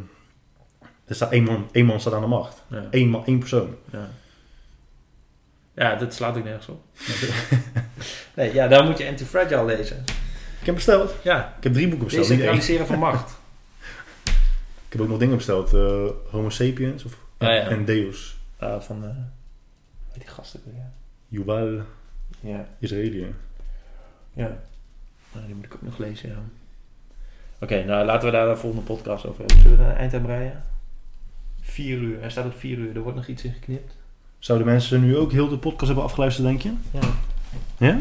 er 1.06 1.16
staat 1.16 1.32
één 1.32 1.44
man, 1.44 1.68
één 1.72 1.86
man 1.86 2.00
staat 2.00 2.14
aan 2.14 2.22
de 2.22 2.28
macht. 2.28 2.64
Ja. 2.68 2.88
Eén, 2.92 3.10
man, 3.10 3.26
één 3.26 3.40
persoon. 3.40 3.76
Ja. 3.92 4.10
ja, 5.76 5.96
dat 5.96 6.14
slaat 6.14 6.38
ook 6.38 6.44
nergens 6.44 6.68
op. 6.68 6.84
nee, 8.36 8.54
ja, 8.54 8.68
daar 8.68 8.84
moet 8.84 8.98
je 8.98 9.08
Anti-Fragile 9.08 9.66
lezen. 9.66 10.04
Ik 10.60 10.66
heb 10.66 10.76
besteld. 10.76 11.16
Ja, 11.24 11.54
Ik 11.58 11.64
heb 11.64 11.74
drie 11.74 11.88
boeken 11.88 12.06
besteld. 12.06 12.28
decentraliseren 12.28 12.88
van 12.88 13.00
macht. 13.00 13.32
Ik 14.88 14.92
heb 14.92 15.02
ook 15.02 15.08
nog 15.08 15.18
dingen 15.18 15.36
besteld. 15.38 15.74
eh, 15.74 16.06
Homo 16.32 16.50
sapiens 16.50 17.04
of, 17.06 17.18
Ja, 17.40 17.52
ja. 17.54 17.68
en 17.68 17.86
Deus. 17.86 18.38
Eh, 18.58 18.80
van, 18.82 19.02
weet 19.02 20.22
die 20.24 20.28
gasten 20.28 20.62
weer? 20.66 20.90
Yuval 21.28 21.82
Ja, 22.40 22.68
Israëlië. 22.80 23.34
Ja. 24.36 24.58
Nou, 25.32 25.46
die 25.46 25.56
moet 25.56 25.66
ik 25.66 25.74
ook 25.74 25.82
nog 25.82 25.98
lezen, 25.98 26.30
ja. 26.30 26.36
Oké, 27.60 27.84
nou 27.84 28.06
laten 28.06 28.26
we 28.26 28.36
daar 28.36 28.48
de 28.48 28.56
volgende 28.56 28.86
podcast 28.86 29.26
over 29.26 29.40
hebben. 29.40 29.62
Zullen 29.62 29.78
we 29.78 29.84
er 29.84 29.90
een 29.90 29.96
eind 29.96 30.14
aan 30.14 30.22
breien? 30.22 30.64
Vier 31.62 31.98
uur. 31.98 32.20
Hij 32.20 32.30
staat 32.30 32.46
op 32.46 32.58
vier 32.58 32.78
uur. 32.78 32.96
Er 32.96 33.02
wordt 33.02 33.18
nog 33.18 33.28
iets 33.28 33.44
in 33.44 33.54
geknipt. 33.54 33.96
Zouden 34.40 34.68
mensen 34.68 35.02
nu 35.02 35.18
ook 35.18 35.32
heel 35.32 35.50
de 35.50 35.58
podcast 35.58 35.86
hebben 35.86 36.04
afgeluisterd, 36.04 36.48
denk 36.48 36.62
je? 36.62 36.74
Ja. 36.92 37.00
Ja? 37.78 38.00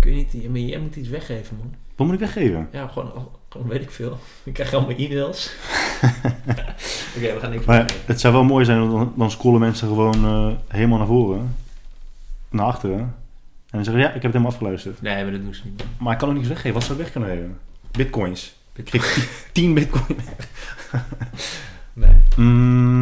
Kun 0.00 0.16
je 0.16 0.26
niet... 0.32 0.48
Maar 0.48 0.58
jij 0.58 0.78
moet 0.78 0.96
iets 0.96 1.08
weggeven, 1.08 1.56
man. 1.56 1.74
Wat 1.96 2.06
moet 2.06 2.14
ik 2.14 2.20
weggeven? 2.20 2.68
Ja, 2.72 2.86
gewoon, 2.86 3.28
gewoon 3.48 3.68
weet 3.68 3.82
ik 3.82 3.90
veel. 3.90 4.18
Ik 4.42 4.52
krijg 4.52 4.74
allemaal 4.74 4.96
e-mails. 4.96 5.54
Oké, 7.16 7.32
we 7.34 7.36
gaan 7.40 7.50
niks 7.50 7.64
Maar 7.64 7.92
het 8.06 8.20
zou 8.20 8.32
wel 8.34 8.44
mooi 8.44 8.64
zijn, 8.64 8.80
want 8.80 8.92
dan, 8.92 9.12
dan 9.16 9.30
scrollen 9.30 9.60
mensen 9.60 9.88
gewoon 9.88 10.24
eh, 10.24 10.50
helemaal 10.68 10.98
naar 10.98 11.06
voren. 11.06 11.56
Naar 12.48 12.66
achteren. 12.66 13.14
En 13.70 13.74
dan 13.76 13.84
zeggen 13.84 14.02
ja, 14.02 14.06
ik 14.08 14.12
heb 14.14 14.22
het 14.22 14.32
helemaal 14.32 14.52
afgeluisterd. 14.52 15.02
Nee, 15.02 15.22
maar 15.22 15.32
dat 15.32 15.42
doen 15.42 15.54
ze 15.54 15.62
niet. 15.64 15.84
Maar 15.98 16.12
ik 16.12 16.18
kan 16.18 16.28
ook 16.28 16.34
niks 16.34 16.48
weggeven. 16.48 16.72
Wat 16.72 16.82
zou 16.84 16.98
ik 16.98 17.04
weg 17.04 17.12
kunnen 17.12 17.30
geven? 17.30 17.58
Bitcoins. 17.90 18.56
Ik 18.74 18.90
geef 18.90 19.48
10 19.52 19.74
bitcoin. 19.74 20.18
Nee. 21.92 22.16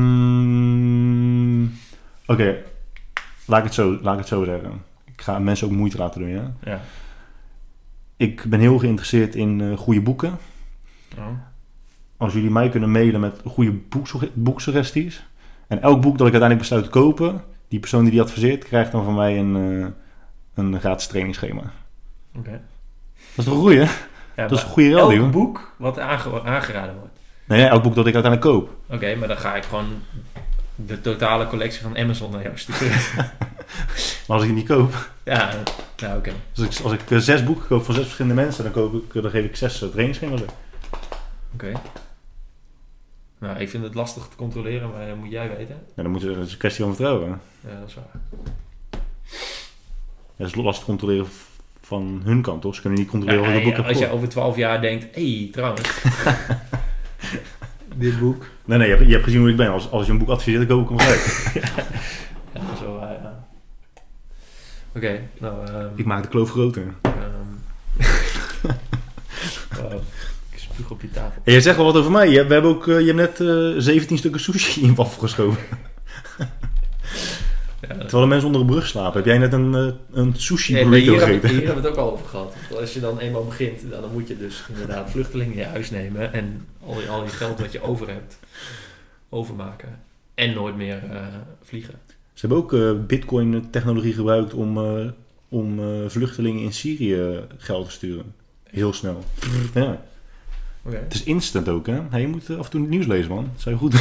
Mm, 0.07 1.73
Oké, 2.27 2.57
laat, 3.47 3.59
ik 3.59 3.65
het 3.65 3.75
zo- 3.75 3.99
laat 4.03 4.13
ik 4.13 4.19
het 4.19 4.29
zo 4.29 4.45
zeggen. 4.45 4.71
Ik 5.05 5.21
ga 5.23 5.39
mensen 5.39 5.67
ook 5.67 5.73
moeite 5.73 5.97
laten 5.99 6.21
doen, 6.21 6.31
ja? 6.31 6.53
Ja. 6.65 6.81
Ik 8.17 8.45
ben 8.45 8.61
heel 8.61 8.79
geïnteresseerd 8.79 9.35
in 9.35 9.61
eh, 9.61 9.77
goede 9.79 10.01
boeken. 10.01 10.39
Oh. 11.19 11.27
Als 12.17 12.33
jullie 12.33 12.51
mij 12.51 12.69
kunnen 12.69 12.91
mailen 12.91 13.21
met 13.21 13.41
goede 13.45 13.73
boeksugge- 13.73 14.31
boeksuggesties. 14.35 15.27
En 15.67 15.83
elk 15.83 16.01
boek 16.01 16.19
dat 16.19 16.27
ik 16.27 16.33
uiteindelijk 16.33 16.59
besluit 16.61 16.85
te 16.85 16.91
kopen, 16.91 17.43
die 17.69 17.81
persoon 17.81 18.03
die 18.03 18.11
die 18.11 18.21
adviseert, 18.21 18.65
krijgt 18.65 18.93
dan 18.93 19.05
van 19.05 19.15
mij 19.15 19.39
een, 19.39 19.57
eh, 19.83 19.87
een 20.57 20.81
gratis 20.81 21.07
trainingsschema. 21.07 21.63
Oké. 22.37 22.51
Dat 22.51 22.61
is 23.37 23.45
toch 23.45 23.55
een 23.55 23.61
goeie? 23.61 23.79
Ja, 24.37 24.49
Dat 24.49 24.53
is 24.59 24.63
een 24.63 24.69
goede 24.71 24.91
elk 24.97 25.11
radio. 25.11 25.29
boek 25.29 25.73
wat 25.77 25.99
aange- 25.99 26.43
aangeraden 26.43 26.95
wordt. 26.99 27.15
Nee, 27.45 27.59
nee, 27.61 27.69
elk 27.69 27.83
boek 27.83 27.95
dat 27.95 28.07
ik 28.07 28.15
uiteindelijk 28.15 28.53
koop. 28.55 28.71
Oké, 28.89 29.15
maar 29.15 29.29
dan 29.29 29.37
ga 29.37 29.55
ik 29.57 29.65
gewoon 29.65 30.03
de 30.75 31.01
totale 31.01 31.47
collectie 31.47 31.83
van 31.83 31.97
Amazon 31.99 32.31
naar 32.31 32.43
jou 32.43 32.59
sturen. 32.59 32.91
Maar 34.27 34.37
als 34.37 34.43
ik 34.43 34.49
die 34.49 34.57
niet 34.59 34.67
koop, 34.69 35.11
ja, 35.25 35.51
nou 35.97 36.19
oké. 36.19 36.33
dus 36.53 36.79
ik, 36.79 36.85
als 36.85 36.93
ik 36.93 37.11
eh, 37.11 37.19
zes 37.19 37.45
boeken 37.45 37.67
koop 37.67 37.85
van 37.85 37.95
zes 37.95 38.03
verschillende 38.05 38.43
mensen, 38.43 38.65
dan, 38.65 38.73
koop 38.73 38.95
ik, 38.95 39.23
dan 39.23 39.31
geef 39.31 39.45
ik 39.45 39.57
zes 39.57 39.83
eh, 39.83 39.89
trainingsschema's. 39.89 40.41
Oké. 41.55 41.73
Nou, 43.39 43.59
ik 43.59 43.69
vind 43.71 43.83
het 43.85 43.95
lastig 43.95 44.27
te 44.29 44.37
controleren, 44.37 44.91
maar 44.91 45.07
dat 45.07 45.17
moet 45.17 45.31
jij 45.31 45.49
weten. 45.57 45.77
Ja, 45.95 46.03
dan 46.03 46.11
moet 46.13 46.21
je, 46.21 46.35
dat 46.35 46.47
is 46.47 46.53
een 46.53 46.59
kwestie 46.59 46.85
van 46.85 46.95
vertrouwen. 46.95 47.41
Ja, 47.61 47.79
dat 47.81 47.89
is 47.89 47.95
waar. 47.95 48.21
Ja, 50.37 50.45
dat 50.45 50.47
is 50.57 50.63
lastig 50.63 50.85
te 50.85 50.91
controleren 50.91 51.27
van 51.81 52.21
hun 52.25 52.43
kant, 52.43 52.63
toch? 52.63 52.75
Ze 52.75 52.81
kunnen 52.81 52.99
niet 52.99 53.09
controleren 53.09 53.51
Ja, 53.51 53.57
ik 53.57 53.63
boek 53.65 53.73
ja, 53.73 53.79
heb 53.79 53.89
als 53.89 53.99
je 53.99 54.11
over 54.11 54.29
12 54.29 54.57
jaar 54.57 54.81
denkt, 54.81 55.15
hé, 55.15 55.37
hey, 55.39 55.49
trouwens. 55.53 55.89
dit 57.97 58.19
boek. 58.19 58.47
Nee, 58.65 58.79
nee, 58.79 58.89
je 58.89 58.95
hebt, 58.95 59.07
je 59.07 59.13
hebt 59.13 59.25
gezien 59.25 59.41
hoe 59.41 59.51
ik 59.51 59.57
ben. 59.57 59.71
Als, 59.71 59.91
als 59.91 60.07
je 60.07 60.13
een 60.13 60.19
boek 60.19 60.29
adviseert, 60.29 60.69
dan 60.69 60.77
koop 60.77 60.91
ik 60.91 60.99
hem 60.99 60.99
gelijk. 60.99 61.55
Ja, 62.55 62.63
dat 62.63 62.75
is 62.75 62.81
wel 62.81 62.99
waar, 62.99 63.13
ja. 63.13 63.47
Oké, 64.95 65.21
nou... 65.39 65.67
ehm, 65.67 65.89
ik 65.95 66.05
maak 66.05 66.23
de 66.23 66.29
kloof 66.29 66.51
groter. 66.51 66.95
ehm, 67.03 67.15
wow, 69.81 69.93
ik 70.51 70.59
spuug 70.59 70.91
op 70.91 71.01
je 71.01 71.11
tafel. 71.11 71.43
En 71.45 71.53
jij 71.53 71.61
zegt 71.61 71.77
wel 71.77 71.85
wat 71.85 71.97
over 71.97 72.11
mij. 72.11 72.29
Je, 72.29 72.47
we 72.47 72.53
hebben 72.53 72.71
ook, 72.71 72.89
eh, 72.89 73.01
je 73.01 73.15
hebt 73.15 73.39
net 73.39 73.41
eh 73.41 73.81
17 73.83 74.19
stukken 74.19 74.41
sushi 74.41 74.83
in 74.83 74.95
wafel 74.95 75.21
geschoven. 75.21 75.61
Terwijl 77.81 78.23
de 78.23 78.27
mensen 78.27 78.47
onder 78.47 78.61
de 78.61 78.73
brug 78.73 78.87
slapen. 78.87 79.17
Heb 79.17 79.25
jij 79.25 79.39
net 79.39 79.53
een, 79.53 79.75
eh, 79.75 79.93
een 80.13 80.35
sushi 80.37 80.73
Nee, 80.73 80.85
burrito 80.85 81.11
hier, 81.11 81.21
hebben, 81.21 81.41
gegeten? 81.41 81.57
hier 81.59 81.67
hebben 81.67 81.83
we 81.83 81.89
het 81.89 81.99
ook 81.99 82.05
al 82.05 82.13
over 82.13 82.27
gehad. 82.27 82.55
Want 82.69 82.81
als 82.81 82.95
je 82.95 83.01
dan 83.01 83.19
eenmaal 83.19 83.45
begint, 83.45 83.91
dan 83.91 84.01
dan 84.01 84.13
moet 84.13 84.29
je 84.29 84.39
dus 84.39 84.65
inderdaad 84.69 85.11
vluchtelingen 85.11 85.53
in 85.53 85.59
je 85.59 85.65
huis 85.65 85.91
nemen 85.91 86.33
en 86.33 86.67
al 86.87 87.01
je, 87.01 87.09
al 87.09 87.23
je 87.23 87.29
geld 87.29 87.61
wat 87.61 87.73
je 87.73 87.83
over 87.83 88.09
hebt, 88.09 88.39
overmaken. 89.29 90.01
En 90.35 90.55
nooit 90.55 90.77
meer 90.77 91.03
eh, 91.11 91.21
vliegen. 91.63 91.95
Ze 92.33 92.47
hebben 92.47 92.59
ook 92.59 92.73
eh, 92.73 93.07
bitcoin-technologie 93.07 94.13
gebruikt 94.13 94.55
om, 94.55 94.79
om 95.49 95.81
vluchtelingen 96.09 96.63
in 96.63 96.73
Syrië 96.73 97.41
geld 97.59 97.85
te 97.85 97.91
sturen. 97.91 98.35
Heel 98.71 98.93
snel. 98.93 99.25
Ja. 99.75 100.01
Het 100.91 101.15
is 101.15 101.23
instant 101.23 101.69
ook, 101.69 101.87
hè? 101.87 102.01
Hey, 102.11 102.21
je 102.21 102.29
moet 102.29 102.51
af 102.51 102.65
en 102.65 102.71
toe 102.71 102.81
het 102.81 102.91
nieuws 102.91 103.07
lezen, 103.07 103.31
man. 103.31 103.51
Dat 103.53 103.63
zou 103.63 103.75
je 103.75 103.81
goed 103.81 103.93
doen. 103.93 104.01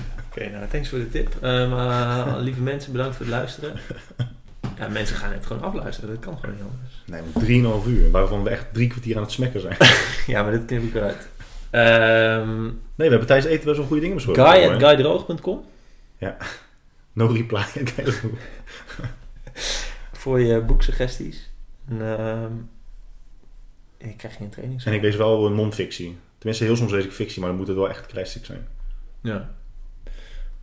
Oké, 0.36 0.48
nou, 0.50 0.68
thanks 0.68 0.88
voor 0.88 0.98
de 0.98 1.08
tip. 1.08 1.36
Ehm, 1.40 1.72
eh, 1.72 2.34
lieve 2.46 2.60
mensen, 2.60 2.92
bedankt 2.92 3.16
voor 3.16 3.26
het 3.26 3.34
luisteren. 3.34 3.76
Ja, 4.78 4.88
mensen 4.88 5.16
gaan 5.16 5.32
het 5.32 5.46
gewoon 5.46 5.62
afluisteren, 5.62 6.10
dat 6.10 6.18
kan 6.18 6.38
gewoon 6.38 6.54
niet 6.54 6.64
anders. 6.64 7.02
Nee, 7.06 7.20
maar 7.22 7.82
3,5 7.82 7.86
uur. 7.88 8.10
Waarvan 8.10 8.42
we 8.42 8.50
echt 8.50 8.66
drie 8.72 8.88
kwartier 8.88 9.16
aan 9.16 9.22
het 9.22 9.32
smekken 9.32 9.60
zijn. 9.60 9.76
Ja, 10.26 10.42
maar 10.42 10.52
dit 10.52 10.64
knip 10.64 10.82
ik 10.82 10.94
eruit. 10.94 11.28
Ehm 11.70 12.62
Nee, 12.64 13.08
we 13.08 13.16
hebben 13.16 13.26
tijdens 13.26 13.52
eten 13.52 13.64
best 13.64 13.76
wel 13.76 13.86
goede 13.86 14.00
dingen 14.00 14.16
besproken. 14.16 14.46
guy 14.46 14.64
at 14.72 14.80
guydroog.com 14.82 15.64
No 17.12 17.26
reply. 17.26 17.64
voor 20.12 20.40
je 20.40 20.60
boeksuggesties. 20.60 21.50
En, 21.88 22.18
ehm, 22.18 22.52
ik 23.98 24.16
krijg 24.16 24.36
geen 24.36 24.50
training. 24.50 24.82
en 24.84 24.92
ik 24.92 25.02
lees 25.02 25.16
wel 25.16 25.50
non-fictie. 25.50 26.18
Tenminste, 26.38 26.64
heel 26.64 26.76
soms 26.76 26.92
lees 26.92 27.04
ik 27.04 27.12
fictie, 27.12 27.40
maar 27.40 27.48
dan 27.48 27.58
moet 27.58 27.68
het 27.68 27.76
wel 27.76 27.88
echt 27.88 28.06
classic 28.06 28.44
zijn. 28.44 28.66
Ja. 29.20 29.54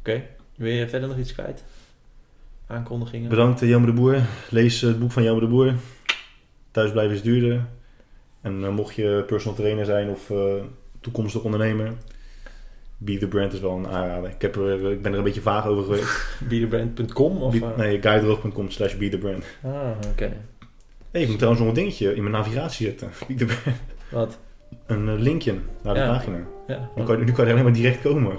Oké. 0.02 0.24
Wil 0.56 0.72
je 0.72 0.88
verder 0.90 1.10
nog 1.10 1.18
iets 1.18 1.34
kwijt? 1.34 1.64
Aankondigingen? 2.68 3.30
Bedankt, 3.30 3.62
eh, 3.62 3.70
Jelme 3.70 3.86
de 3.86 3.94
Boer. 3.94 4.22
Lees 4.50 4.82
eh, 4.84 4.90
het 4.90 5.00
boek 5.00 5.12
van 5.12 5.24
Jelme 5.24 5.40
de 5.40 5.48
Boer. 5.48 5.74
Thuis 6.72 6.92
blijven 6.92 7.16
is 7.16 7.22
duurder. 7.22 7.66
En 8.42 8.64
eh, 8.64 8.70
mocht 8.70 8.96
je 8.96 9.24
personal 9.28 9.58
trainer 9.58 9.86
zijn 9.86 10.10
of 10.10 10.30
eh, 10.30 10.54
toekomstig 11.02 11.44
ondernemer, 11.44 11.94
Be 12.98 13.18
The 13.18 13.28
Brand 13.28 13.54
is 13.54 13.60
wel 13.60 13.78
een 13.78 13.88
aanrader. 13.88 14.30
Ik, 14.30 14.42
heb 14.42 14.56
er, 14.56 14.92
ik 14.92 15.02
ben 15.02 15.12
er 15.12 15.18
een 15.18 15.24
beetje 15.24 15.42
vaag 15.42 15.66
over 15.66 15.84
geweest. 15.84 16.28
Beaterbrand.com? 16.50 17.42
Of, 17.42 17.60
Be- 17.60 17.66
eh? 17.66 17.78
nee, 17.78 18.02
guidedroog.com 18.02 18.70
slash 18.70 18.96
Be 18.96 19.10
The 19.10 19.18
Brand. 19.18 19.44
Ah, 19.64 19.90
oké. 20.12 20.38
Hey, 21.12 21.22
ik 21.22 21.28
moet 21.28 21.38
trouwens 21.38 21.64
nog 21.64 21.70
een 21.72 21.80
dingetje 21.80 22.16
in 22.16 22.22
mijn 22.24 22.36
navigatie 22.36 22.86
zetten. 22.88 23.10
Be 23.28 23.34
The 23.34 23.46
Brand. 23.46 23.78
Wat? 24.12 24.38
Een 24.86 25.16
linkje 25.22 25.56
naar 25.84 25.94
de 25.94 26.00
Ja. 26.00 26.08
pagina. 26.08 26.38
Ja. 26.72 26.90
Dan 26.96 27.06
kan 27.06 27.24
nu 27.26 27.32
kan 27.32 27.46
je 27.46 27.52
alleen 27.52 27.64
maar 27.64 27.74
direct 27.74 28.02
komen. 28.02 28.32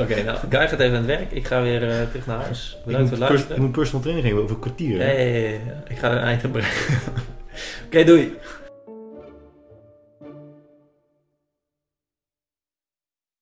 Oké, 0.00 0.22
nou, 0.22 0.38
Guy 0.50 0.68
gaat 0.68 0.80
even 0.80 0.86
aan 0.96 1.06
het 1.08 1.18
werk. 1.18 1.32
Ik 1.32 1.46
ga 1.46 1.62
weer 1.62 1.88
eh, 1.90 1.96
terug 2.10 2.26
naar 2.26 2.40
huis. 2.42 2.78
Bedankt 2.86 3.08
voor 3.08 3.18
het 3.18 3.26
pers- 3.26 3.40
ik 3.40 3.46
luisteren. 3.48 3.62
moet 3.62 3.72
personal 3.72 4.00
training 4.02 4.26
geven 4.28 4.42
over 4.42 4.54
een 4.54 4.60
kwartier. 4.62 4.96
Ja, 4.98 5.10
ja, 5.10 5.48
ja. 5.48 5.58
Ik 5.88 5.98
ga 5.98 6.10
er 6.10 6.16
een 6.16 6.22
eind 6.22 6.44
aan 6.44 6.50
brengen. 6.50 6.70
Oké, 7.86 8.04
doei. 8.04 8.34